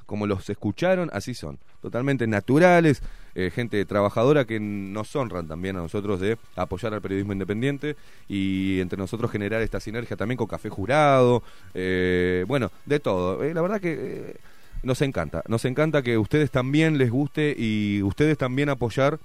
como 0.08 0.26
los 0.26 0.48
escucharon, 0.48 1.10
así 1.12 1.34
son. 1.34 1.58
Totalmente 1.82 2.26
naturales, 2.26 3.02
eh, 3.34 3.52
gente 3.54 3.84
trabajadora 3.84 4.46
que 4.46 4.58
nos 4.58 5.14
honran 5.14 5.46
también 5.46 5.76
a 5.76 5.80
nosotros 5.80 6.18
de 6.18 6.38
apoyar 6.56 6.94
al 6.94 7.02
periodismo 7.02 7.34
independiente 7.34 7.94
y 8.26 8.80
entre 8.80 8.96
nosotros 8.98 9.30
generar 9.30 9.60
esta 9.60 9.78
sinergia 9.80 10.16
también 10.16 10.38
con 10.38 10.46
Café 10.46 10.70
Jurado. 10.70 11.42
eh, 11.74 12.44
bueno, 12.48 12.72
de 12.86 12.98
todo. 13.00 13.44
Eh, 13.44 13.52
la 13.54 13.60
verdad 13.62 13.80
que... 13.80 13.92
eh, 13.92 14.36
nos 14.82 15.02
encanta, 15.02 15.42
nos 15.48 15.64
encanta 15.64 16.02
que 16.02 16.16
ustedes 16.16 16.50
también 16.52 16.98
les 16.98 17.10
guste 17.10 17.52
y 17.58 18.00
ustedes 18.02 18.38
también 18.38 18.68
apoyar 18.68 19.18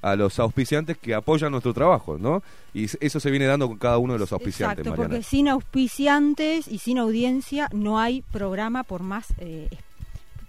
a 0.00 0.14
los 0.16 0.38
auspiciantes 0.38 0.96
que 0.96 1.12
apoyan 1.14 1.50
nuestro 1.50 1.74
trabajo, 1.74 2.18
¿no? 2.18 2.40
Y 2.72 2.84
eso 2.84 3.18
se 3.20 3.30
viene 3.30 3.46
dando 3.46 3.66
con 3.68 3.78
cada 3.78 3.98
uno 3.98 4.12
de 4.14 4.18
los 4.20 4.32
auspiciantes, 4.32 4.78
Exacto, 4.78 4.90
Mariana. 4.90 5.08
porque 5.08 5.22
sin 5.24 5.48
auspiciantes 5.48 6.68
y 6.68 6.78
sin 6.78 6.98
audiencia 6.98 7.68
no 7.72 7.98
hay 7.98 8.22
programa 8.32 8.82
por 8.84 9.02
más 9.02 9.26
eh, 9.38 9.68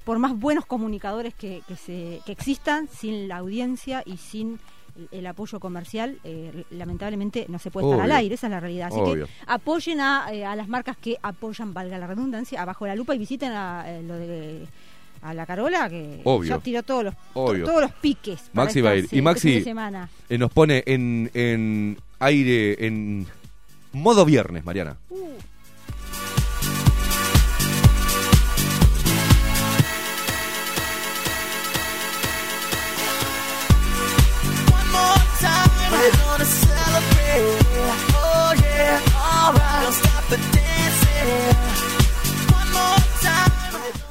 por 0.04 0.20
más 0.20 0.38
buenos 0.38 0.66
comunicadores 0.66 1.34
que, 1.34 1.62
que, 1.68 1.76
se, 1.76 2.20
que 2.26 2.32
existan, 2.32 2.88
sin 2.90 3.28
la 3.28 3.38
audiencia 3.38 4.04
y 4.06 4.18
sin 4.18 4.60
el, 4.98 5.08
el 5.20 5.28
apoyo 5.28 5.60
comercial, 5.60 6.20
eh, 6.24 6.66
lamentablemente 6.72 7.46
no 7.50 7.58
se 7.60 7.72
puede 7.72 7.88
estar 7.90 8.02
al 8.02 8.12
aire, 8.12 8.36
esa 8.36 8.48
es 8.48 8.52
la 8.52 8.60
realidad. 8.60 8.88
Así 8.92 9.00
Obvio. 9.00 9.26
que 9.26 9.32
apoyen 9.48 10.02
a, 10.02 10.28
eh, 10.32 10.46
a 10.46 10.56
las 10.56 10.68
marcas 10.68 10.98
que 10.98 11.18
apoyan, 11.22 11.74
valga 11.74 11.98
la 11.98 12.08
redundancia, 12.08 12.62
abajo 12.62 12.86
la 12.86 12.96
lupa 12.96 13.16
y 13.16 13.18
visiten 13.18 13.52
a, 13.54 13.84
eh, 13.88 14.04
lo 14.04 14.16
de 14.16 14.68
a 15.22 15.34
la 15.34 15.46
Carola 15.46 15.90
que 15.90 16.20
Obvio. 16.26 16.50
ya 16.50 16.60
tiró 16.60 16.84
todos 16.84 17.06
los 17.06 17.14
Obvio. 17.34 17.64
todos 17.66 17.82
los 17.82 17.92
piques. 17.94 18.42
Maxi 18.52 18.82
va 18.82 18.90
a 18.90 18.96
ir. 18.98 19.06
esta 19.06 19.16
Y 19.16 19.22
Maxi 19.22 19.48
este 19.50 19.60
de 19.60 19.64
semana. 19.64 20.10
eh, 20.30 20.38
nos 20.38 20.52
pone 20.52 20.84
en, 20.86 21.32
en 21.34 21.98
aire, 22.20 22.86
en 22.86 23.26
modo 23.94 24.26
viernes, 24.26 24.66
Mariana. 24.66 24.98
One 25.10 25.22
gonna 36.12 36.46
celebrate. 36.46 37.64
Oh 38.16 38.54
yeah, 38.58 39.00
alright. 39.16 39.84
Don't 39.84 39.94
stop 39.94 40.24
the 40.30 40.38
dancing. 40.52 41.73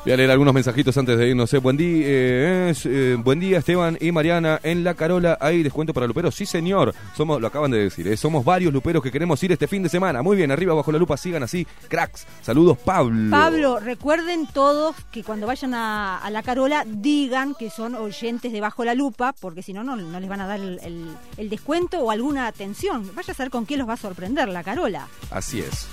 Voy 0.05 0.11
a 0.13 0.17
leer 0.17 0.33
algunos 0.33 0.53
mensajitos 0.53 0.97
antes 0.99 1.17
de 1.17 1.29
irnos. 1.29 1.55
eh. 1.55 1.59
Buen 1.59 1.77
día, 1.77 2.03
eh, 2.05 2.75
eh, 2.87 3.17
buen 3.23 3.39
día 3.39 3.59
Esteban 3.59 3.97
y 4.01 4.11
Mariana 4.11 4.59
en 4.65 4.83
la 4.83 4.95
Carola. 4.95 5.39
¿Hay 5.41 5.63
descuento 5.63 5.95
para 5.95 6.09
luperos? 6.09 6.35
Sí, 6.35 6.45
señor. 6.45 6.93
Somos, 7.17 7.41
lo 7.41 7.47
acaban 7.47 7.71
de 7.71 7.85
decir. 7.85 8.09
eh, 8.09 8.17
Somos 8.17 8.45
varios 8.45 8.73
luperos 8.73 9.01
que 9.01 9.13
queremos 9.13 9.41
ir 9.45 9.53
este 9.53 9.69
fin 9.69 9.81
de 9.85 9.89
semana. 9.89 10.21
Muy 10.23 10.37
bien, 10.37 10.51
arriba 10.51 10.75
bajo 10.75 10.91
la 10.91 10.99
lupa, 10.99 11.17
sigan 11.17 11.45
así, 11.45 11.65
cracks. 11.89 12.27
Saludos, 12.41 12.79
Pablo. 12.79 13.31
Pablo, 13.31 13.79
recuerden 13.79 14.49
todos 14.53 14.97
que 15.13 15.23
cuando 15.23 15.47
vayan 15.47 15.73
a, 15.73 16.19
a 16.19 16.31
la 16.31 16.43
Carola 16.43 16.85
digan 16.85 17.55
que 17.57 17.71
son 17.71 17.95
oyentes 17.95 18.51
de 18.51 18.61
Bajo 18.61 18.85
la 18.85 18.95
Lupa, 18.97 19.33
porque 19.41 19.63
si 19.63 19.73
no, 19.73 19.85
no, 19.85 19.95
no 19.95 20.19
les 20.19 20.29
van 20.29 20.41
a 20.41 20.49
dar 20.49 20.59
el, 20.59 20.81
el- 20.83 21.13
el 21.37 21.49
descuento 21.49 22.01
o 22.01 22.11
alguna 22.11 22.49
atención. 22.49 23.09
Vaya 23.15 23.33
a 23.33 23.37
saber 23.37 23.51
con 23.51 23.67
qué 23.67 23.77
los 23.77 23.89
va 23.89 23.93
a 23.93 23.97
sorprender 23.99 24.49
la 24.49 24.65
Carola. 24.65 25.07
Así 25.31 25.61
es. 25.61 25.87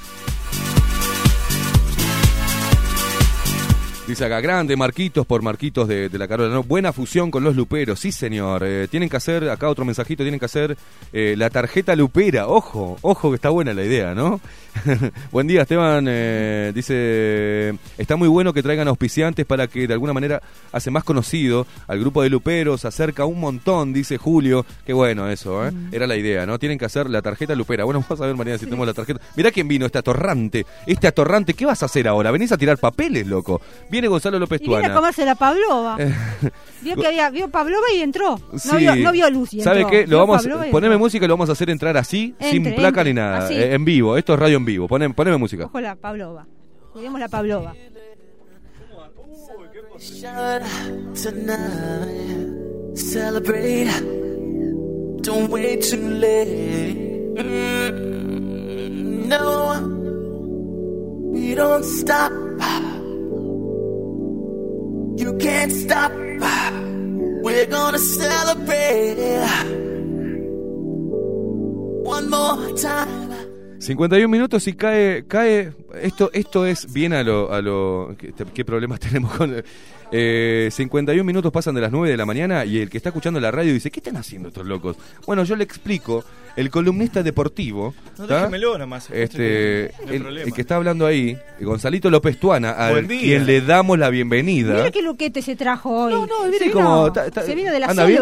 Dice 4.10 4.26
acá, 4.26 4.42
grande 4.42 4.76
Marquitos 4.76 5.24
por 5.24 5.44
Marquitos 5.44 5.88
de, 5.88 6.10
la 6.12 6.28
Carola. 6.28 6.52
¿no? 6.52 6.64
Buena 6.64 6.92
fusión 6.92 7.30
con 7.30 7.44
los 7.44 7.56
luperos, 7.56 8.00
sí 8.00 8.12
señor. 8.12 8.64
Eh, 8.66 8.88
tienen 8.88 9.08
que 9.08 9.18
hacer, 9.18 9.48
acá 9.48 9.70
otro 9.70 9.86
mensajito, 9.86 10.24
tienen 10.24 10.40
que 10.40 10.48
hacer 10.48 10.76
eh, 11.14 11.36
la 11.38 11.52
tarjeta 11.52 11.96
lupera. 11.96 12.48
Ojo, 12.48 12.98
ojo 13.04 13.30
que 13.30 13.36
está 13.36 13.50
buena 13.50 13.72
la 13.72 13.84
idea, 13.84 14.16
¿no? 14.16 14.42
Buen 15.32 15.48
día 15.48 15.62
Esteban. 15.64 16.06
eh, 16.10 16.72
dice, 16.76 17.78
está 17.98 18.16
muy 18.16 18.28
bueno 18.28 18.54
que 18.54 18.64
traigan 18.64 18.88
auspiciantes 18.88 19.46
para 19.46 19.68
que 19.68 19.88
de 19.88 19.94
alguna 19.94 20.14
manera 20.14 20.42
hace 20.72 20.92
más 20.92 21.04
conocido 21.04 21.66
al 21.88 22.00
grupo 22.00 22.22
de 22.24 22.30
luperos, 22.30 22.86
acerca 22.86 23.26
un 23.26 23.40
montón, 23.40 23.94
dice 23.94 24.18
Julio. 24.18 24.66
Qué 24.86 24.94
bueno 24.94 25.30
eso, 25.30 25.68
¿eh? 25.68 25.72
Era 25.92 26.08
la 26.08 26.16
idea, 26.16 26.46
¿no? 26.46 26.60
Tienen 26.60 26.78
que 26.78 26.86
hacer 26.86 27.10
la 27.10 27.22
tarjeta 27.22 27.56
lupera. 27.56 27.84
Bueno, 27.84 28.04
vamos 28.08 28.22
a 28.22 28.26
ver 28.26 28.36
María 28.36 28.58
si 28.58 28.66
tenemos 28.66 28.88
la 28.88 28.94
tarjeta. 28.94 29.20
Mirá 29.36 29.52
quién 29.52 29.68
vino, 29.68 29.86
este 29.86 29.98
atorrante. 30.00 30.66
Este 30.86 31.08
atorrante, 31.08 31.54
¿qué 31.54 31.66
vas 31.66 31.82
a 31.84 31.86
hacer 31.88 32.08
ahora? 32.08 32.32
¿Venís 32.32 32.52
a 32.52 32.58
tirar 32.58 32.78
papeles, 32.78 33.28
loco? 33.28 33.62
Viene 33.90 34.08
Gonzalo 34.08 34.40
López 34.40 34.62
Y 34.62 34.66
viene 34.68 34.78
a 34.78 34.82
Tuana. 34.88 34.96
comerse 34.96 35.26
la 35.26 35.36
Pavlova. 35.36 35.96
Eh, 36.00 36.14
Vio 36.82 36.96
que 36.96 37.08
había, 37.08 37.30
vio 37.30 37.50
Pavlova 37.50 37.88
y 37.94 38.02
entró. 38.02 38.40
No, 38.66 38.78
vio, 38.78 38.96
no 38.96 39.12
vio 39.12 39.30
luz 39.30 39.54
y 39.54 39.62
¿Sabe 39.62 39.82
entró. 39.82 39.92
qué? 39.92 40.02
Lo 40.08 40.18
Vio 40.18 40.28
vamos, 40.28 40.48
poneme 40.72 40.98
música 40.98 41.26
y 41.26 41.28
lo 41.28 41.34
vamos 41.36 41.50
a 41.50 41.52
hacer 41.52 41.70
entrar 41.70 41.98
así, 41.98 42.36
sin 42.40 42.64
placa 42.76 43.02
entre, 43.02 43.04
ni 43.06 43.14
nada. 43.14 43.40
así. 43.46 43.54
eh, 43.54 43.74
en 43.74 43.84
vivo. 43.84 44.16
Esto 44.18 44.34
es 44.34 44.40
radio 44.40 44.58
en 44.58 44.66
vivo. 44.66 44.69
Poneme, 44.78 45.14
poneme 45.14 45.38
música. 45.38 45.66
Ojo 45.66 45.82
la. 45.82 45.96
Cuidemos 46.94 47.20
la 47.20 47.28
Pavlova. 47.30 47.74
Shine 50.00 51.14
tonight. 51.14 52.96
Celebrate. 52.96 53.90
Don't 55.22 55.50
wait 55.50 55.82
too 55.82 56.10
late. 56.10 57.36
Mm, 57.36 58.10
No, 59.28 59.80
we 61.32 61.54
don't 61.56 61.84
stop. 61.84 62.32
You 65.18 65.34
can't 65.38 65.72
stop. 65.72 66.12
We're 67.44 67.66
gonna 67.68 68.00
celebrate. 68.00 69.46
One 72.04 72.30
more 72.30 72.74
time. 72.78 73.29
51 73.80 74.28
minutos 74.28 74.68
y 74.68 74.74
cae, 74.74 75.24
cae, 75.28 75.72
esto, 76.02 76.30
esto 76.34 76.66
es 76.66 76.92
bien 76.92 77.14
a 77.14 77.24
lo, 77.24 77.52
a 77.54 77.62
lo, 77.62 78.14
¿qué, 78.18 78.34
qué 78.54 78.66
problemas 78.66 79.00
tenemos 79.02 79.34
con, 79.34 79.64
eh, 80.12 80.70
51 80.72 81.24
minutos 81.24 81.52
pasan 81.52 81.76
de 81.76 81.82
las 81.82 81.92
9 81.92 82.10
de 82.10 82.18
la 82.18 82.26
mañana 82.26 82.66
y 82.66 82.80
el 82.80 82.90
que 82.90 82.98
está 82.98 83.10
escuchando 83.10 83.40
la 83.40 83.52
radio 83.52 83.72
dice, 83.74 83.90
¿qué 83.92 84.00
están 84.00 84.18
haciendo 84.18 84.50
estos 84.50 84.66
locos? 84.66 84.98
Bueno, 85.26 85.44
yo 85.44 85.56
le 85.56 85.64
explico, 85.64 86.24
el 86.56 86.70
columnista 86.70 87.24
deportivo, 87.24 87.94
No, 88.18 88.28
déjemelo 88.28 88.78
nomás. 88.78 89.10
este, 89.12 89.92
No 90.06 90.12
el, 90.12 90.22
problema. 90.22 90.48
el 90.48 90.54
que 90.54 90.62
está 90.62 90.76
hablando 90.76 91.06
ahí, 91.06 91.38
Gonzalito 91.62 92.10
López 92.10 92.38
Tuana, 92.40 92.72
a 92.72 93.02
quien 93.02 93.46
le 93.46 93.62
damos 93.62 93.98
la 93.98 94.10
bienvenida. 94.10 94.74
Mira 94.74 94.92
qué 94.92 95.02
luquete 95.02 95.42
se 95.42 95.56
trajo 95.56 95.90
hoy. 96.06 96.14
No, 96.14 96.26
no, 96.26 96.36
como- 96.74 97.14
ta- 97.14 97.30
ta- 97.32 97.44
se 97.44 97.56
vino 97.56 97.72
de 97.72 97.80
la 97.80 97.86
¿anda 97.88 98.06
bien? 98.06 98.18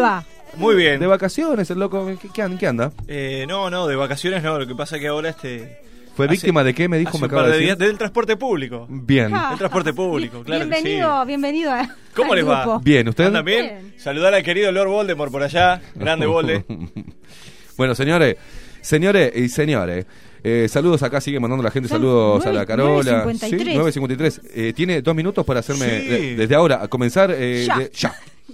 Muy 0.56 0.74
bien. 0.74 0.98
De 1.00 1.06
vacaciones, 1.06 1.70
el 1.70 1.78
loco, 1.78 2.06
¿qué, 2.20 2.28
qué 2.32 2.42
anda? 2.42 2.58
qué 2.58 2.66
anda? 2.66 2.92
Eh, 3.06 3.44
no, 3.48 3.70
no, 3.70 3.86
de 3.86 3.96
vacaciones 3.96 4.42
no. 4.42 4.58
Lo 4.58 4.66
que 4.66 4.74
pasa 4.74 4.96
es 4.96 5.02
que 5.02 5.08
ahora 5.08 5.28
este. 5.30 5.80
¿Fue 6.16 6.26
hace- 6.26 6.32
víctima 6.32 6.64
de 6.64 6.74
qué? 6.74 6.88
Me 6.88 6.98
dijo, 6.98 7.16
me 7.18 7.26
acaba 7.26 7.46
de 7.48 7.58
decir. 7.58 7.76
del 7.76 7.96
transporte 7.96 8.36
público. 8.36 8.86
Bien. 8.90 9.30
Del 9.32 9.58
transporte 9.58 9.92
público, 9.92 10.42
claro 10.44 10.68
que 10.68 10.74
sí. 10.76 10.82
bienvenido, 10.82 11.24
bienvenido 11.26 11.70
a, 11.72 11.94
¿Cómo 12.16 12.32
al 12.32 12.38
les 12.40 12.48
va? 12.48 12.78
Bien, 12.82 13.06
¿usted? 13.08 13.26
¿Andan 13.26 13.44
bien? 13.44 13.94
Saludar 13.98 14.34
al 14.34 14.42
querido 14.42 14.72
Lord 14.72 14.88
Voldemort 14.88 15.30
por 15.30 15.44
allá. 15.44 15.80
Grande 15.94 16.26
Volde. 16.26 16.64
Bueno, 17.76 17.94
señores, 17.94 18.34
señores 18.80 19.30
y 19.36 19.48
señores. 19.48 20.04
eh, 20.42 20.66
saludos 20.68 21.00
acá, 21.04 21.20
sigue 21.20 21.38
mandando 21.38 21.62
la 21.62 21.70
gente 21.70 21.88
Son 21.88 21.98
saludos 21.98 22.44
a 22.44 22.52
la 22.52 22.66
Carola. 22.66 23.24
9.53. 23.24 23.38
Sí, 23.38 24.00
9.53. 24.00 24.40
Eh, 24.52 24.72
Tiene 24.74 25.00
dos 25.00 25.14
minutos 25.14 25.46
para 25.46 25.60
hacerme, 25.60 26.00
Sí. 26.00 26.08
de- 26.08 26.34
desde 26.36 26.56
ahora, 26.56 26.82
a 26.82 26.88
comenzar. 26.88 27.30
eh, 27.32 27.64
Ya. 27.68 27.78
de- 27.78 27.90
ya. 27.94 28.12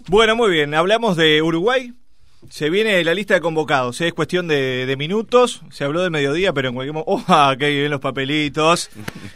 Bueno, 0.08 0.36
muy 0.36 0.50
bien. 0.50 0.74
Hablamos 0.74 1.16
de 1.16 1.40
Uruguay. 1.42 1.92
Se 2.50 2.68
viene 2.68 3.02
la 3.04 3.14
lista 3.14 3.34
de 3.34 3.40
convocados. 3.40 4.00
Es 4.00 4.12
cuestión 4.12 4.46
de, 4.48 4.84
de 4.86 4.96
minutos. 4.96 5.62
Se 5.70 5.84
habló 5.84 6.02
del 6.02 6.10
mediodía, 6.10 6.52
pero 6.52 6.68
en 6.68 6.74
cualquier 6.74 6.92
momento. 6.94 7.24
¡Oh, 7.28 7.54
qué 7.58 7.70
bien 7.70 7.90
los 7.90 8.00
papelitos! 8.00 8.90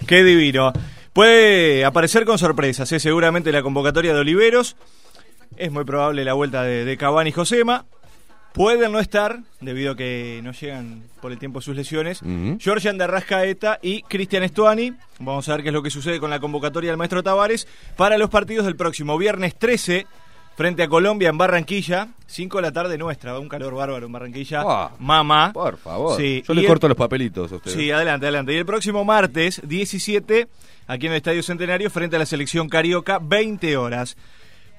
¡Qué 0.06 0.22
divino! 0.24 0.72
Puede 1.14 1.84
aparecer 1.84 2.24
con 2.26 2.38
sorpresas. 2.38 2.90
¿eh? 2.92 3.00
Seguramente 3.00 3.50
la 3.50 3.62
convocatoria 3.62 4.12
de 4.12 4.20
Oliveros. 4.20 4.76
Es 5.56 5.72
muy 5.72 5.84
probable 5.84 6.24
la 6.24 6.34
vuelta 6.34 6.62
de, 6.62 6.84
de 6.84 6.96
Cavani 6.96 7.30
y 7.30 7.32
Josema. 7.32 7.86
Pueden 8.52 8.92
no 8.92 8.98
estar, 8.98 9.40
debido 9.60 9.92
a 9.92 9.96
que 9.96 10.40
no 10.42 10.52
llegan 10.52 11.04
por 11.22 11.32
el 11.32 11.38
tiempo 11.38 11.60
sus 11.60 11.76
lesiones, 11.76 12.22
Ujú. 12.22 12.56
Georgian 12.60 12.98
de 12.98 13.04
Arrascaeta 13.04 13.78
y 13.82 14.02
Cristian 14.02 14.42
Estuani. 14.42 14.94
Vamos 15.20 15.48
a 15.48 15.52
ver 15.52 15.62
qué 15.62 15.68
es 15.68 15.74
lo 15.74 15.82
que 15.82 15.90
sucede 15.90 16.18
con 16.18 16.30
la 16.30 16.40
convocatoria 16.40 16.90
del 16.90 16.96
maestro 16.96 17.22
Tavares 17.22 17.68
para 17.96 18.18
los 18.18 18.30
partidos 18.30 18.64
del 18.66 18.74
próximo 18.74 19.16
viernes 19.16 19.56
13 19.56 20.06
frente 20.58 20.82
a 20.82 20.88
Colombia 20.88 21.28
en 21.28 21.38
Barranquilla. 21.38 22.08
5 22.26 22.58
de 22.58 22.62
la 22.62 22.72
tarde 22.72 22.98
nuestra, 22.98 23.38
un 23.38 23.48
calor 23.48 23.74
bárbaro 23.76 24.04
en 24.06 24.10
Barranquilla. 24.12 24.64
Ah, 24.66 24.90
Mamá. 24.98 25.52
Por 25.54 25.78
favor. 25.78 26.16
Sí, 26.20 26.42
Yo 26.46 26.52
le 26.52 26.62
el- 26.62 26.66
corto 26.66 26.88
los 26.88 26.96
papelitos 26.96 27.52
a 27.52 27.56
usted. 27.56 27.70
Sí, 27.70 27.92
adelante, 27.92 28.26
adelante. 28.26 28.52
Y 28.52 28.56
el 28.56 28.66
próximo 28.66 29.04
martes 29.04 29.62
17, 29.64 30.48
aquí 30.88 31.06
en 31.06 31.12
el 31.12 31.18
Estadio 31.18 31.44
Centenario, 31.44 31.88
frente 31.90 32.16
a 32.16 32.18
la 32.18 32.26
selección 32.26 32.68
Carioca, 32.68 33.20
20 33.22 33.76
horas. 33.76 34.16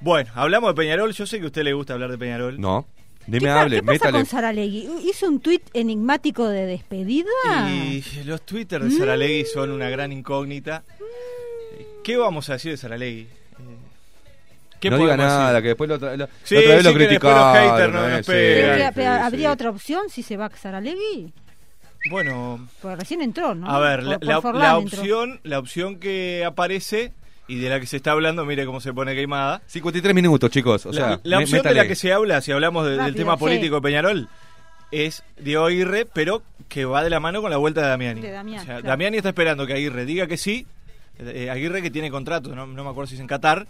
Bueno, 0.01 0.29
hablamos 0.35 0.69
de 0.71 0.73
Peñarol. 0.75 1.13
Yo 1.13 1.25
sé 1.25 1.37
que 1.39 1.45
a 1.45 1.47
usted 1.47 1.63
le 1.63 1.71
gusta 1.71 1.93
hablar 1.93 2.11
de 2.11 2.17
Peñarol. 2.17 2.59
No, 2.59 2.85
ni 3.27 3.39
¿Qué, 3.39 3.49
hable, 3.49 3.77
¿Qué 3.77 3.83
pasa 3.83 3.93
métale. 3.93 4.11
con 4.17 4.25
Saralegui? 4.25 4.89
¿Hizo 5.09 5.27
un 5.29 5.39
tuit 5.39 5.61
enigmático 5.73 6.45
de 6.49 6.65
despedida? 6.65 7.29
Y 7.71 8.03
los 8.25 8.41
Twitter 8.45 8.83
de 8.83 8.91
Saralegui 8.91 9.45
son 9.45 9.71
una 9.71 9.89
gran 9.89 10.11
incógnita. 10.11 10.83
¿Qué 12.03 12.17
vamos 12.17 12.49
a 12.49 12.53
decir 12.53 12.71
de 12.71 12.77
Saralegui? 12.77 13.27
¿Qué 14.79 14.89
no 14.89 14.97
diga 14.97 15.17
nada, 15.17 15.49
decir? 15.49 15.61
que 15.63 15.67
después 15.69 15.87
lo 15.89 15.95
otra, 15.95 16.15
la, 16.17 16.29
Sí, 16.43 16.55
otra 16.57 16.69
vez 16.75 16.77
sí, 16.79 16.83
lo 16.87 16.93
que 16.93 16.99
después 16.99 17.33
los 17.33 17.53
criticaron. 17.53 17.55
haters 17.55 17.93
no 17.93 18.01
nos 18.01 18.19
eh, 18.19 18.23
sí, 18.23 18.31
pegan. 18.31 18.69
Pero, 18.69 18.87
sí, 18.87 18.91
pero, 18.95 19.15
sí. 19.15 19.21
¿Habría 19.23 19.51
otra 19.51 19.69
opción 19.69 20.01
si 20.09 20.23
se 20.23 20.37
va 20.37 20.49
Saralegui? 20.49 21.33
Bueno, 22.09 22.67
Porque 22.81 22.95
recién 22.95 23.21
entró, 23.21 23.53
¿no? 23.55 23.69
a 23.69 23.77
ver, 23.79 23.99
Por- 24.03 24.23
la, 24.25 24.41
por 24.41 24.55
la- 24.55 24.77
entró. 24.77 24.99
opción, 24.99 25.39
la 25.43 25.59
opción 25.59 25.99
que 25.99 26.43
aparece 26.45 27.11
y 27.47 27.57
de 27.59 27.69
la 27.69 27.79
que 27.79 27.87
se 27.87 27.97
está 27.97 28.11
hablando, 28.11 28.45
mire 28.45 28.65
cómo 28.65 28.79
se 28.79 28.93
pone 28.93 29.13
queimada. 29.15 29.61
53 29.67 30.13
minutos, 30.15 30.49
chicos. 30.49 30.85
O 30.85 30.91
la, 30.91 30.95
sea, 30.95 31.19
la 31.23 31.39
opción 31.39 31.57
de 31.57 31.69
métale. 31.69 31.75
la 31.75 31.87
que 31.87 31.95
se 31.95 32.13
habla, 32.13 32.39
si 32.41 32.51
hablamos 32.51 32.85
de- 32.85 32.91
del 32.91 32.99
Rápido, 32.99 33.15
tema 33.17 33.33
sí. 33.33 33.39
político 33.39 33.75
de 33.75 33.81
Peñarol, 33.81 34.29
es 34.91 35.23
Diego 35.37 35.65
Aguirre, 35.65 36.05
pero 36.05 36.41
que 36.69 36.85
va 36.85 37.03
de 37.03 37.09
la 37.09 37.19
mano 37.19 37.41
con 37.41 37.51
la 37.51 37.57
vuelta 37.57 37.81
de 37.81 37.87
Damiani. 37.89 38.21
De 38.21 38.31
Damián, 38.31 38.61
O 38.61 38.65
sea, 38.65 38.73
claro. 38.75 38.87
Damiani 38.87 39.17
está 39.17 39.29
esperando 39.29 39.67
que 39.67 39.73
Aguirre 39.73 40.05
diga 40.05 40.25
que 40.27 40.37
sí. 40.37 40.65
eh, 41.19 41.49
Aguirre 41.49 41.81
que 41.81 41.91
tiene 41.91 42.09
contrato, 42.09 42.55
no, 42.55 42.65
no 42.65 42.83
me 42.83 42.89
acuerdo 42.91 43.07
si 43.07 43.15
es 43.15 43.19
en 43.21 43.27
Qatar. 43.27 43.67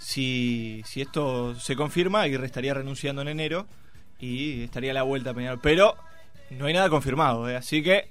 Si, 0.00 0.82
si 0.86 1.02
esto 1.02 1.54
se 1.54 1.76
confirma, 1.76 2.22
Aguirre 2.22 2.46
estaría 2.46 2.72
renunciando 2.74 3.20
en 3.22 3.28
enero 3.28 3.66
y 4.18 4.62
estaría 4.62 4.90
a 4.92 4.94
la 4.94 5.02
vuelta 5.02 5.30
a 5.30 5.34
Peñarol. 5.34 5.60
Pero 5.62 5.94
no 6.50 6.66
hay 6.66 6.72
nada 6.72 6.88
confirmado, 6.88 7.48
eh, 7.48 7.54
así 7.56 7.82
que 7.82 8.08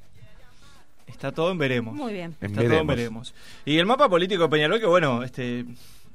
está 1.07 1.31
todo 1.31 1.51
en 1.51 1.57
veremos. 1.57 1.95
Muy 1.95 2.13
bien. 2.13 2.35
En 2.41 2.51
Está 2.51 2.63
todo 2.63 2.79
en 2.79 2.87
veremos. 2.87 3.33
Y 3.65 3.77
el 3.77 3.85
mapa 3.85 4.07
político 4.07 4.43
de 4.43 4.49
Peñarol, 4.49 4.79
que 4.79 4.85
bueno, 4.85 5.23
este 5.23 5.65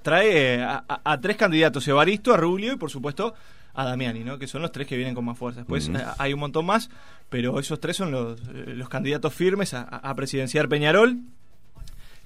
trae 0.03 0.63
a, 0.63 0.85
a- 0.89 1.01
a 1.13 1.21
tres 1.21 1.37
candidatos, 1.37 1.87
Evaristo, 1.89 2.33
a 2.33 2.37
Rubio 2.37 2.75
y 2.75 2.77
por 2.77 2.91
supuesto 2.91 3.35
a 3.77 3.85
Damiani, 3.85 4.21
¿no? 4.23 4.39
que 4.39 4.47
son 4.47 4.63
los 4.63 4.71
tres 4.71 4.87
que 4.87 4.97
vienen 4.97 5.15
con 5.15 5.25
más 5.25 5.37
fuerza. 5.37 5.61
Después 5.61 5.89
eh, 5.89 5.95
hay 6.19 6.33
un 6.33 6.39
montón 6.41 6.67
más, 6.67 6.89
pero 7.29 7.59
esos 7.59 7.81
tres 7.81 7.97
son 7.97 8.13
los, 8.13 8.39
eh, 8.41 8.75
los 8.77 8.89
candidatos 8.89 9.35
firmes 9.35 9.75
a, 9.75 9.81
a- 9.83 10.11
a 10.11 10.15
presidenciar 10.15 10.69
Peñarol. 10.69 11.19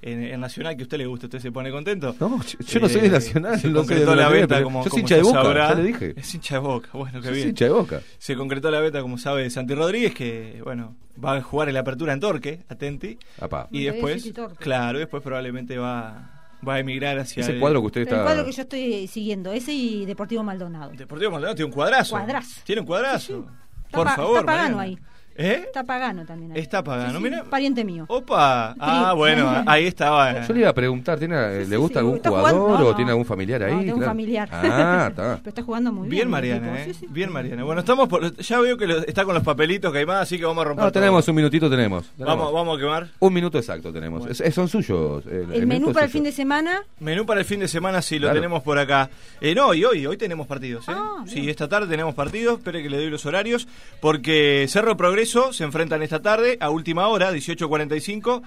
En, 0.01 0.23
en 0.23 0.39
Nacional, 0.41 0.77
que 0.77 0.83
a 0.83 0.85
usted 0.85 0.97
le 0.99 1.07
gusta, 1.07 1.27
usted 1.27 1.41
se 1.41 1.51
pone 1.51 1.73
contento. 1.73 2.15
No, 2.21 2.41
yo- 2.45 2.59
yo 2.61 2.81
no 2.81 2.89
soy 2.89 3.01
de 3.01 3.09
Nacional, 3.11 3.59
se 3.59 3.67
no 3.69 3.73
soy 3.73 3.73
de 3.73 3.79
concretó 3.79 4.15
la 4.15 4.23
Nacional, 4.23 4.33
venta, 4.49 4.63
como, 4.63 4.79
yo 4.79 4.83
soy 4.85 4.91
como 4.91 5.01
hincha 5.01 5.17
de 5.17 5.23
Boca, 5.23 5.43
sabrá. 5.43 5.69
ya 5.71 5.75
le 5.75 5.83
dije. 5.83 6.15
Es 6.17 6.35
hincha 6.35 6.55
de 6.55 6.61
Boca, 6.61 6.89
bueno, 6.93 7.21
qué 7.21 7.31
bien. 7.33 7.49
hincha 7.49 7.65
de 7.65 7.71
Boca. 7.73 8.01
Se 8.19 8.37
concretó 8.37 8.71
la 8.71 8.81
venta, 8.81 9.01
como 9.03 9.19
sabe, 9.19 9.51
Santi 9.51 9.75
Rodríguez, 9.75 10.15
que, 10.15 10.61
bueno, 10.63 10.95
va 11.23 11.35
a 11.37 11.43
jugar 11.43 11.67
en 11.69 11.75
la 11.75 11.81
apertura 11.81 12.13
en 12.13 12.21
Torque, 12.21 12.61
atenti. 12.69 13.19
Apá. 13.41 13.67
Y 13.73 13.85
después, 13.85 14.33
claro, 14.61 15.01
después 15.01 15.21
probablemente 15.21 15.79
va, 15.79 16.47
va 16.67 16.75
a 16.75 16.79
emigrar 16.79 17.19
hacia 17.19 17.41
Ese 17.43 17.53
el- 17.55 17.59
cuadro 17.61 17.81
que 17.81 17.87
usted 17.89 18.01
El 18.03 18.07
está. 18.09 18.23
cuadro 18.23 18.45
que 18.45 18.53
yo 18.53 18.63
estoy 18.63 19.07
siguiendo, 19.09 19.51
ese 19.53 19.73
y 19.73 20.07
Deportivo 20.07 20.45
Maldonado. 20.45 20.93
Deportivo 20.93 21.33
Maldonado 21.33 21.57
tiene 21.57 21.67
un 21.67 21.73
cuadrazo. 21.75 22.11
Cuadrazo. 22.13 22.61
Tiene 22.65 22.83
un 22.83 22.87
cuadrazo. 22.87 23.47
Por 23.91 24.07
favor, 24.11 24.41
Está 24.41 24.47
pagano 24.47 24.79
ahí. 24.79 24.97
¿Eh? 25.41 25.63
Está 25.67 25.85
pagano 25.85 26.25
también 26.27 26.53
ahí. 26.53 26.59
Está 26.61 26.83
pagano, 26.83 27.11
Sí, 27.13 27.17
sí, 27.19 27.23
mira. 27.23 27.45
Pariente 27.45 27.85
mío. 27.85 28.05
Opa. 28.09 28.75
Ah, 28.79 29.13
bueno, 29.15 29.63
ahí 29.67 29.87
estaba. 29.87 30.45
Yo 30.47 30.53
le 30.53 30.61
iba 30.61 30.69
a 30.71 30.75
preguntar, 30.75 31.19
¿tiene, 31.19 31.65
¿le 31.65 31.77
gusta 31.77 32.01
sí, 32.01 32.07
algún 32.07 32.19
jugador 32.19 32.55
no, 32.55 32.65
o 32.65 32.79
no. 32.91 32.97
tiene 32.97 33.13
algún 33.13 33.25
familiar 33.25 33.63
ahí? 33.63 33.73
No, 33.75 33.81
tengo 33.83 33.97
un 33.99 34.05
familiar. 34.05 34.49
Ah, 34.53 35.07
está. 35.11 35.37
Pero 35.43 35.49
está 35.49 35.63
jugando 35.63 35.93
muy 35.93 36.09
bien. 36.09 36.11
Bien 36.11 36.29
Mariana. 36.31 36.81
¿eh? 36.81 36.85
Sí, 36.87 36.95
sí. 36.95 37.07
Bien 37.09 37.33
Mariana. 37.33 37.63
Bueno, 37.63 37.81
estamos 37.81 38.09
por, 38.09 38.37
ya 38.37 38.59
veo 38.61 38.77
que 38.77 38.87
lo- 38.89 38.99
está 39.07 39.25
con 39.25 39.35
los 39.35 39.45
papelitos 39.45 39.93
que 39.93 39.99
hay 39.99 40.07
más, 40.07 40.23
así 40.23 40.39
que 40.39 40.45
vamos 40.45 40.63
a 40.63 40.69
romper 40.69 40.85
No, 40.87 40.91
todo. 40.91 41.01
tenemos 41.01 41.29
un 41.29 41.35
minutito, 41.37 41.71
tenemos. 41.71 42.05
Vamos, 42.19 42.35
Tenemos. 42.35 42.53
vamos 42.53 42.77
a 42.77 42.81
quemar. 42.81 43.09
Un 43.21 43.33
minuto 43.33 43.59
exacto 43.59 43.93
tenemos. 43.93 44.27
Es- 44.27 44.41
es- 44.41 44.55
son 44.55 44.67
suyos. 44.69 45.25
El, 45.27 45.67
menú 45.69 45.93
para 45.93 46.07
el 46.07 46.11
fin 46.11 46.25
de 46.25 46.33
semana. 46.33 46.83
Menú 46.99 47.25
para 47.25 47.39
el 47.39 47.47
fin 47.47 47.61
de 47.61 47.69
semana, 47.69 48.03
sí, 48.03 48.17
lo 48.19 48.27
Claro. 48.27 48.35
tenemos 48.41 48.63
por 48.65 48.77
acá. 48.79 49.09
Eh, 49.41 49.55
no, 49.55 49.73
y 49.73 49.85
hoy, 49.85 50.05
hoy 50.05 50.17
tenemos 50.17 50.49
partidos, 50.49 50.89
¿eh? 50.89 50.93
Ah, 50.97 51.23
sí, 51.27 51.49
esta 51.49 51.69
tarde 51.69 51.87
tenemos 51.87 52.15
partidos, 52.17 52.59
espere 52.59 52.83
que 52.83 52.91
le 52.91 52.97
doy 52.97 53.09
los 53.11 53.25
horarios, 53.25 53.69
porque 54.01 54.67
Cerro 54.69 54.97
Progreso 54.97 55.28
se 55.53 55.65
enfrentan 55.65 56.03
esta 56.03 56.21
tarde 56.21 56.57
a 56.61 56.71
última 56.71 57.07
hora, 57.09 57.33
18.45, 57.33 58.43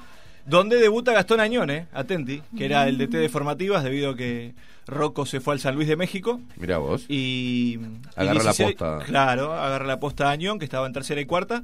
donde 0.46 0.78
debuta 0.78 1.14
Gastón 1.14 1.40
Añone, 1.40 1.88
atenti, 1.94 2.42
que 2.58 2.66
era 2.66 2.88
el 2.88 2.98
DT 2.98 3.18
de 3.18 3.30
formativas 3.30 3.84
debido 3.84 4.12
a 4.12 4.16
que 4.16 4.54
Rocco 4.88 5.26
se 5.26 5.40
fue 5.40 5.54
al 5.54 5.60
San 5.60 5.76
Luis 5.76 5.88
de 5.88 5.96
México. 5.96 6.42
Mirá 6.58 6.80
vos. 6.80 7.06
Y. 7.08 7.80
Agarra 8.16 8.42
y 8.42 8.46
la 8.46 8.54
posta. 8.54 9.00
Claro, 9.06 9.54
agarra 9.54 9.86
la 9.86 10.00
posta 10.00 10.30
a 10.30 10.32
Añón, 10.32 10.60
que 10.60 10.66
estaba 10.66 10.88
en 10.88 10.94
tercera 10.94 11.22
y 11.22 11.26
cuarta. 11.26 11.64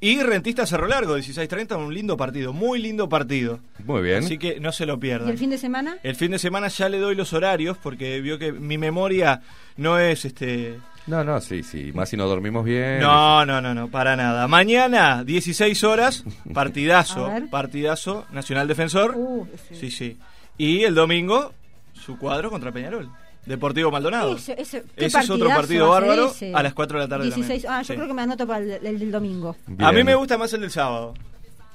Y 0.00 0.22
Rentista 0.22 0.64
Cerro 0.64 0.86
Largo, 0.86 1.18
16.30, 1.18 1.76
un 1.76 1.92
lindo 1.92 2.16
partido, 2.16 2.52
muy 2.52 2.80
lindo 2.80 3.08
partido. 3.08 3.58
Muy 3.84 4.00
bien. 4.02 4.18
Así 4.18 4.38
que 4.38 4.60
no 4.60 4.70
se 4.70 4.86
lo 4.86 4.94
¿Y 4.94 4.98
pierdan. 4.98 5.28
el 5.28 5.38
fin 5.38 5.50
de 5.50 5.58
semana? 5.58 5.98
El 6.04 6.14
fin 6.14 6.30
de 6.30 6.38
semana 6.38 6.68
ya 6.68 6.88
le 6.88 6.98
doy 6.98 7.16
los 7.16 7.32
horarios 7.32 7.76
porque 7.82 8.20
vio 8.20 8.38
que 8.38 8.52
mi 8.52 8.78
memoria 8.78 9.42
no 9.76 9.98
es 9.98 10.24
este. 10.24 10.78
No, 11.08 11.24
no, 11.24 11.40
sí, 11.40 11.62
sí. 11.62 11.90
Más 11.94 12.08
si 12.08 12.16
no 12.16 12.26
dormimos 12.26 12.64
bien. 12.64 13.00
No, 13.00 13.44
no, 13.46 13.60
no, 13.60 13.74
no, 13.74 13.88
para 13.88 14.14
nada. 14.14 14.46
Mañana, 14.46 15.24
16 15.24 15.82
horas, 15.84 16.24
partidazo, 16.54 17.30
partidazo, 17.50 18.26
Nacional 18.30 18.68
Defensor. 18.68 19.14
Uh, 19.16 19.46
Sí, 19.72 19.90
sí. 19.90 20.18
Y 20.56 20.84
el 20.84 20.94
domingo, 20.94 21.52
su 21.94 22.18
cuadro 22.18 22.50
contra 22.50 22.70
Peñarol. 22.72 23.08
Deportivo 23.46 23.90
Maldonado. 23.90 24.36
Ese, 24.36 24.60
ese, 24.60 24.84
qué 24.94 25.06
Ese 25.06 25.20
es 25.20 25.30
otro 25.30 25.48
partido 25.48 25.88
bárbaro 25.88 26.26
ese. 26.26 26.54
a 26.54 26.62
las 26.62 26.74
4 26.74 26.98
de 26.98 27.04
la 27.04 27.08
tarde. 27.08 27.24
16. 27.26 27.62
también. 27.62 27.72
Ah, 27.72 27.82
yo 27.82 27.86
Sí. 27.86 27.94
creo 27.94 28.06
que 28.06 28.12
me 28.14 28.22
anoto 28.22 28.46
para 28.46 28.58
el, 28.62 28.86
el 28.86 28.98
del 28.98 29.10
domingo. 29.10 29.56
A 29.78 29.92
mí 29.92 30.04
me 30.04 30.14
gusta 30.14 30.36
más 30.36 30.52
el 30.52 30.60
del 30.60 30.70
sábado. 30.70 31.14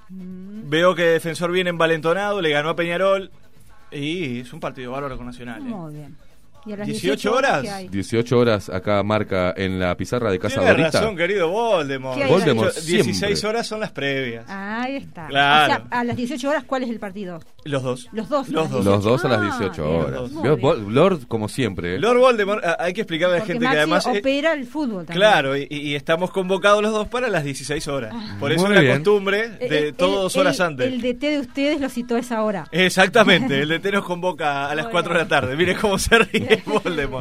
Mm. 0.09 0.69
Veo 0.69 0.93
que 0.93 1.01
Defensor 1.03 1.51
viene 1.51 1.71
envalentonado, 1.71 2.41
le 2.41 2.49
ganó 2.51 2.69
a 2.69 2.75
Peñarol. 2.75 3.31
Y 3.91 4.41
es 4.41 4.53
un 4.53 4.59
partido 4.59 4.91
bárbaro 4.91 5.17
con 5.17 5.25
Nacional. 5.25 5.61
¿eh? 5.61 5.65
Muy 5.65 5.93
bien. 5.95 6.15
¿Y 6.65 6.73
a 6.73 6.77
las 6.77 6.87
18 6.87 7.33
horas? 7.33 7.61
¿qué 7.61 7.69
hay? 7.69 7.87
18 7.89 8.37
horas 8.37 8.69
acá 8.69 9.01
marca 9.03 9.53
en 9.57 9.79
la 9.79 9.95
pizarra 9.97 10.31
de 10.31 10.39
Casa 10.39 10.61
Dorita. 10.61 10.91
razón, 11.01 11.15
querido 11.15 11.49
Voldemort. 11.49 12.17
Voldemort 12.27 12.73
16 12.75 13.17
siempre. 13.17 13.49
horas 13.49 13.67
son 13.67 13.79
las 13.81 13.91
previas. 13.91 14.45
Ahí 14.47 14.95
está. 14.97 15.27
Claro. 15.27 15.73
O 15.83 15.87
sea, 15.89 15.99
a 15.99 16.03
las 16.03 16.15
18 16.15 16.49
horas, 16.49 16.63
¿cuál 16.65 16.83
es 16.83 16.89
el 16.89 16.99
partido? 16.99 17.39
Los 17.65 17.83
dos. 17.83 18.07
Los 18.11 18.29
dos. 18.29 18.49
Los 18.49 18.69
dos. 18.69 18.83
Los 18.85 19.03
dos 19.03 19.25
a 19.25 19.27
las 19.29 19.39
Ah, 19.39 19.57
18 19.59 19.83
bien. 19.83 19.95
horas. 20.05 20.31
Lord, 20.89 21.27
como 21.27 21.47
siempre. 21.47 21.95
¿eh? 21.95 21.99
Lord 21.99 22.19
Voldemort, 22.19 22.63
a- 22.63 22.77
hay 22.79 22.93
que 22.93 23.01
explicarle 23.01 23.37
a 23.37 23.39
la 23.39 23.45
gente 23.45 23.63
Maxi 23.63 23.73
que 23.73 23.77
además... 23.79 24.05
eh, 24.07 24.19
opera 24.19 24.53
el 24.53 24.65
fútbol 24.65 25.05
también. 25.05 25.15
Claro, 25.15 25.57
y, 25.57 25.67
y 25.69 25.95
estamos 25.95 26.31
convocados 26.31 26.81
los 26.81 26.91
dos 26.91 27.07
para 27.07 27.29
las 27.29 27.43
16 27.43 27.87
horas. 27.87 28.13
Por 28.39 28.51
eso 28.51 28.71
es 28.71 28.83
la 28.83 28.93
costumbre 28.95 29.51
Eh, 29.59 29.69
de 29.69 29.93
todo 29.93 30.09
el- 30.09 30.21
dos 30.23 30.35
horas 30.37 30.59
el- 30.59 30.65
antes. 30.65 30.93
El 30.93 31.01
DT 31.01 31.29
de 31.29 31.39
ustedes 31.39 31.81
lo 31.81 31.89
citó 31.89 32.15
a 32.15 32.19
esa 32.19 32.41
hora. 32.43 32.65
Exactamente, 32.71 33.61
el 33.61 33.69
DT 33.69 33.91
nos 33.93 34.03
convoca 34.05 34.69
a 34.69 34.75
las 34.75 34.87
4 34.87 35.13
de 35.13 35.19
la 35.19 35.27
tarde. 35.27 35.55
Mire 35.55 35.75
cómo 35.75 35.97
se 35.97 36.17
ríe 36.19 36.52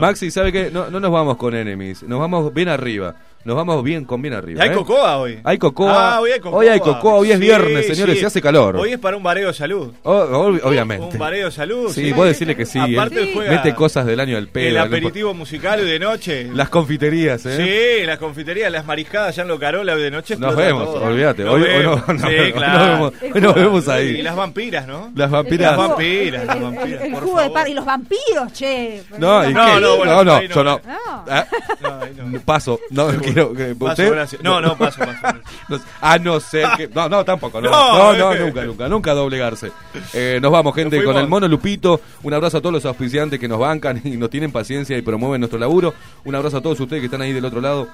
Maxi, 0.01 0.31
¿sabe 0.31 0.53
qué? 0.53 0.71
No, 0.71 0.91
no 0.91 1.01
nos 1.01 1.11
vamos 1.11 1.37
con 1.37 1.55
enemies. 1.55 2.03
Nos 2.03 2.19
vamos 2.19 2.53
bien 2.53 2.69
arriba. 2.69 3.15
Nos 3.45 3.57
vamos 3.57 3.83
bien 3.83 4.05
con 4.05 4.23
bien 4.23 4.35
arriba. 4.35 4.63
¿Hay 4.63 4.71
¿eh? 4.71 4.73
cocoa 4.73 5.17
hoy? 5.19 5.41
Hay 5.43 5.59
cocoa. 5.59 6.15
Ah, 6.17 6.21
hoy 6.21 6.31
hay 6.31 6.39
cocoa. 6.41 6.59
Hoy 6.61 6.69
hay 6.69 6.79
cocoa, 6.81 7.15
hoy 7.15 7.31
es 7.33 7.39
Sí, 7.39 7.43
viernes, 7.43 7.87
señores, 7.89 8.15
sí. 8.15 8.21
se 8.21 8.27
hace 8.27 8.41
calor. 8.41 8.77
Hoy 8.77 8.93
es 8.93 8.99
para 8.99 9.17
un 9.17 9.23
bareo 9.23 9.49
de 9.49 9.55
salud. 9.55 9.93
O- 10.05 10.13
ob- 10.15 10.61
obviamente. 10.63 11.07
Un 11.13 11.19
bareo 11.19 11.47
de 11.47 11.51
salud. 11.53 11.91
Sí, 11.93 12.13
vos 12.13 12.27
decirle 12.27 12.55
que 12.55 12.65
sí. 12.67 12.79
Aparte 12.79 13.21
él 13.23 13.31
juega 13.35 13.51
mete 13.51 13.75
cosas 13.75 14.07
del 14.07 14.21
año 14.21 14.37
del 14.37 14.49
pedo. 14.49 14.69
el 14.69 14.79
aperitivo 14.79 15.35
musical 15.35 15.81
hoy 15.81 15.87
de 15.91 15.99
noche. 15.99 16.51
Las 16.55 16.69
confiterías, 16.69 17.45
¿eh? 17.47 18.01
Sí, 18.01 18.07
las 18.07 18.19
confiterías, 18.19 18.71
las 18.71 18.87
mariscadas 18.87 19.35
ya 19.35 19.43
en 19.43 19.49
lo 19.49 19.59
carola 19.59 19.95
hoy 19.95 20.03
de 20.03 20.11
noche. 20.11 20.37
Nos 20.37 20.55
vemos, 20.55 20.89
olvídate. 20.89 21.43
Nos 21.43 21.55
Hoy- 21.55 21.63
hoy 21.63 21.69
no- 21.83 21.97
vemos. 21.97 22.09
no- 22.09 22.29
sí, 22.29 22.35
hoy 22.37 22.53
claro. 22.53 22.79
nos 22.79 22.89
vemos- 22.89 23.35
hoy 23.35 23.41
nos 23.41 23.55
vemos 23.55 23.89
ahí. 23.89 24.07
Y 24.19 24.23
las 24.23 24.37
vampiras, 24.37 24.87
¿no? 24.87 25.11
Las 25.17 25.31
vampiras. 25.31 25.77
Las 25.77 25.89
vampiras, 25.89 26.47
las 26.47 26.57
El, 26.57 26.63
vampiras. 26.63 27.03
el 27.03 27.13
por 27.13 27.23
jugo 27.25 27.37
de 27.39 27.43
favor. 27.45 27.55
par 27.59 27.69
y 27.69 27.75
los 27.75 27.85
vampiros, 27.85 28.53
che. 28.53 29.03
No, 29.19 29.49
¿y 29.49 29.53
No, 29.53 29.81
no, 29.81 30.25
no, 30.25 30.43
yo 30.43 30.63
no. 30.65 30.81
Ah, 30.87 31.47
no. 31.81 32.41
Paso, 32.45 32.79
no 32.91 33.11
quiero 33.33 33.77
Paso, 33.79 34.11
gracias. 34.11 34.43
No, 34.43 34.61
no, 34.61 34.77
paso, 34.77 34.99
paso. 35.01 35.39
No, 35.69 35.81
a 36.01 36.19
no 36.19 36.41
ser 36.41 36.69
que. 36.77 36.89
No, 36.89 37.09
no, 37.09 37.25
tampoco. 37.25 37.61
No, 37.61 37.71
No, 37.71 38.13
no, 38.13 38.19
no, 38.19 38.33
eh. 38.35 38.41
nunca, 38.41 38.65
nunca, 38.65 38.89
nunca 38.89 39.13
doblegarse. 39.15 39.73
Eh, 40.13 40.39
nos 40.43 40.51
vamos, 40.53 40.75
gente, 40.75 40.97
Nos 40.97 41.07
con 41.07 41.17
el 41.17 41.29
mono 41.29 41.49
Lupito. 41.49 42.01
Un 42.23 42.35
abrazo 42.35 42.59
a 42.59 42.61
todos 42.61 42.73
los 42.73 42.85
auspiciantes 42.87 43.39
que 43.41 43.49
nos 43.49 43.59
bancan 43.59 44.01
y 44.05 44.17
nos 44.17 44.31
tienen 44.31 44.53
paciencia 44.53 44.97
y 44.97 45.03
promueven 45.03 45.41
nuestro 45.41 45.59
laburo. 45.59 45.95
Un 46.25 46.35
abrazo 46.35 46.59
a 46.59 46.61
todos 46.63 46.79
ustedes 46.81 47.01
que 47.01 47.07
están 47.07 47.23
ahí 47.23 47.33
del 47.33 47.45
otro 47.45 47.61
lado. 47.61 47.89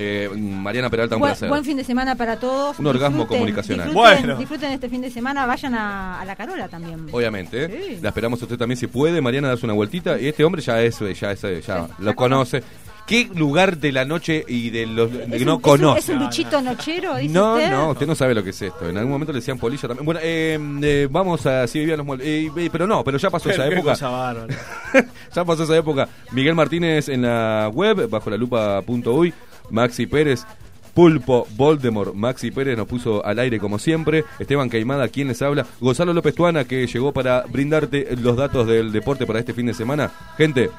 Eh, 0.00 0.28
Mariana 0.32 0.90
Peralta, 0.90 1.16
un 1.16 1.20
Buen, 1.20 1.30
placer. 1.30 1.48
buen 1.48 1.64
fin 1.64 1.76
de 1.76 1.82
semana 1.82 2.14
para 2.14 2.38
todos. 2.38 2.78
Un 2.78 2.86
orgasmo 2.86 3.26
comunicacional. 3.26 3.88
Disfruten, 3.88 4.20
Bueno. 4.20 4.38
disfruten 4.38 4.70
este 4.70 4.88
fin 4.88 5.00
de 5.00 5.10
semana. 5.10 5.44
Vayan 5.44 5.74
a, 5.74 6.20
a 6.20 6.24
la 6.24 6.36
Carola 6.36 6.68
también. 6.68 7.06
Obviamente, 7.10 7.64
¿eh? 7.64 7.84
Sí. 7.96 7.98
la 8.00 8.10
esperamos 8.10 8.40
a 8.40 8.44
usted 8.44 8.56
también 8.56 8.76
si 8.78 8.86
puede. 8.86 9.20
Mariana, 9.20 9.48
darse 9.48 9.66
una 9.66 9.74
vueltita. 9.74 10.20
Y 10.20 10.28
este 10.28 10.44
hombre 10.44 10.62
ya 10.62 10.80
es, 10.82 11.00
ya 11.18 11.32
es, 11.32 11.42
ya 11.66 11.88
lo 11.98 12.14
conoce. 12.14 12.62
¿Qué 13.08 13.30
lugar 13.34 13.78
de 13.78 13.90
la 13.90 14.04
noche 14.04 14.44
y 14.46 14.68
de 14.68 14.84
los 14.84 15.10
de 15.10 15.24
¿Es 15.24 15.30
que 15.38 15.44
no 15.46 15.60
conoce? 15.60 16.00
¿Es 16.00 16.08
un, 16.10 16.18
bichito 16.18 16.60
nochero? 16.60 17.16
Dice 17.16 17.32
No, 17.32 17.54
usted? 17.54 17.70
no, 17.70 17.90
usted 17.92 18.06
no 18.06 18.14
sabe 18.14 18.34
lo 18.34 18.44
que 18.44 18.50
es 18.50 18.60
esto. 18.60 18.86
En 18.86 18.98
algún 18.98 19.12
momento 19.12 19.32
le 19.32 19.38
decían 19.38 19.58
polilla 19.58 19.88
también. 19.88 20.04
Bueno, 20.04 20.20
eh, 20.22 20.58
eh, 20.82 21.08
vamos 21.10 21.46
a 21.46 21.66
si 21.66 21.78
vivían 21.78 21.96
los 21.96 22.06
muebles. 22.06 22.28
Eh, 22.28 22.50
eh, 22.54 22.68
pero 22.70 22.86
no, 22.86 23.02
pero 23.02 23.16
ya 23.16 23.30
pasó 23.30 23.48
esa 23.48 23.66
Qué 23.66 23.76
época. 23.76 23.94
ya 25.34 25.44
pasó 25.46 25.62
esa 25.62 25.74
época. 25.74 26.06
Miguel 26.32 26.54
Martínez 26.54 27.08
en 27.08 27.22
la 27.22 27.70
web, 27.72 28.10
bajo 28.10 28.28
la 28.28 28.36
lupa.uy. 28.36 29.32
Maxi 29.70 30.06
Pérez. 30.06 30.44
Pulpo 30.92 31.46
Voldemort, 31.56 32.12
Maxi 32.12 32.50
Pérez 32.50 32.76
nos 32.76 32.88
puso 32.88 33.24
al 33.24 33.38
aire 33.38 33.60
como 33.60 33.78
siempre. 33.78 34.24
Esteban 34.40 34.68
Caimada, 34.68 35.06
quien 35.06 35.28
les 35.28 35.40
habla. 35.40 35.64
Gonzalo 35.80 36.12
López 36.12 36.34
Tuana, 36.34 36.64
que 36.64 36.88
llegó 36.88 37.12
para 37.12 37.42
brindarte 37.42 38.16
los 38.20 38.36
datos 38.36 38.66
del 38.66 38.90
deporte 38.90 39.24
para 39.24 39.38
este 39.38 39.54
fin 39.54 39.66
de 39.66 39.74
semana. 39.74 40.10
Gente, 40.36 40.70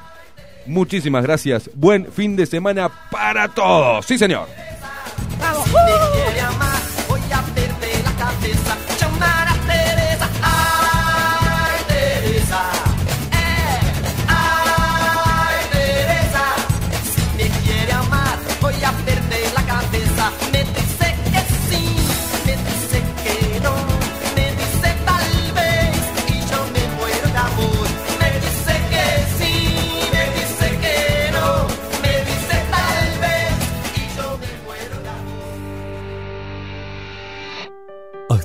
muchísimas 0.66 1.22
gracias. 1.22 1.70
Buen 1.74 2.10
fin 2.12 2.36
de 2.36 2.46
semana 2.46 2.90
para 3.10 3.48
todos. 3.48 4.06
Sí, 4.06 4.18
señor. 4.18 4.46
Quiere 6.12 6.69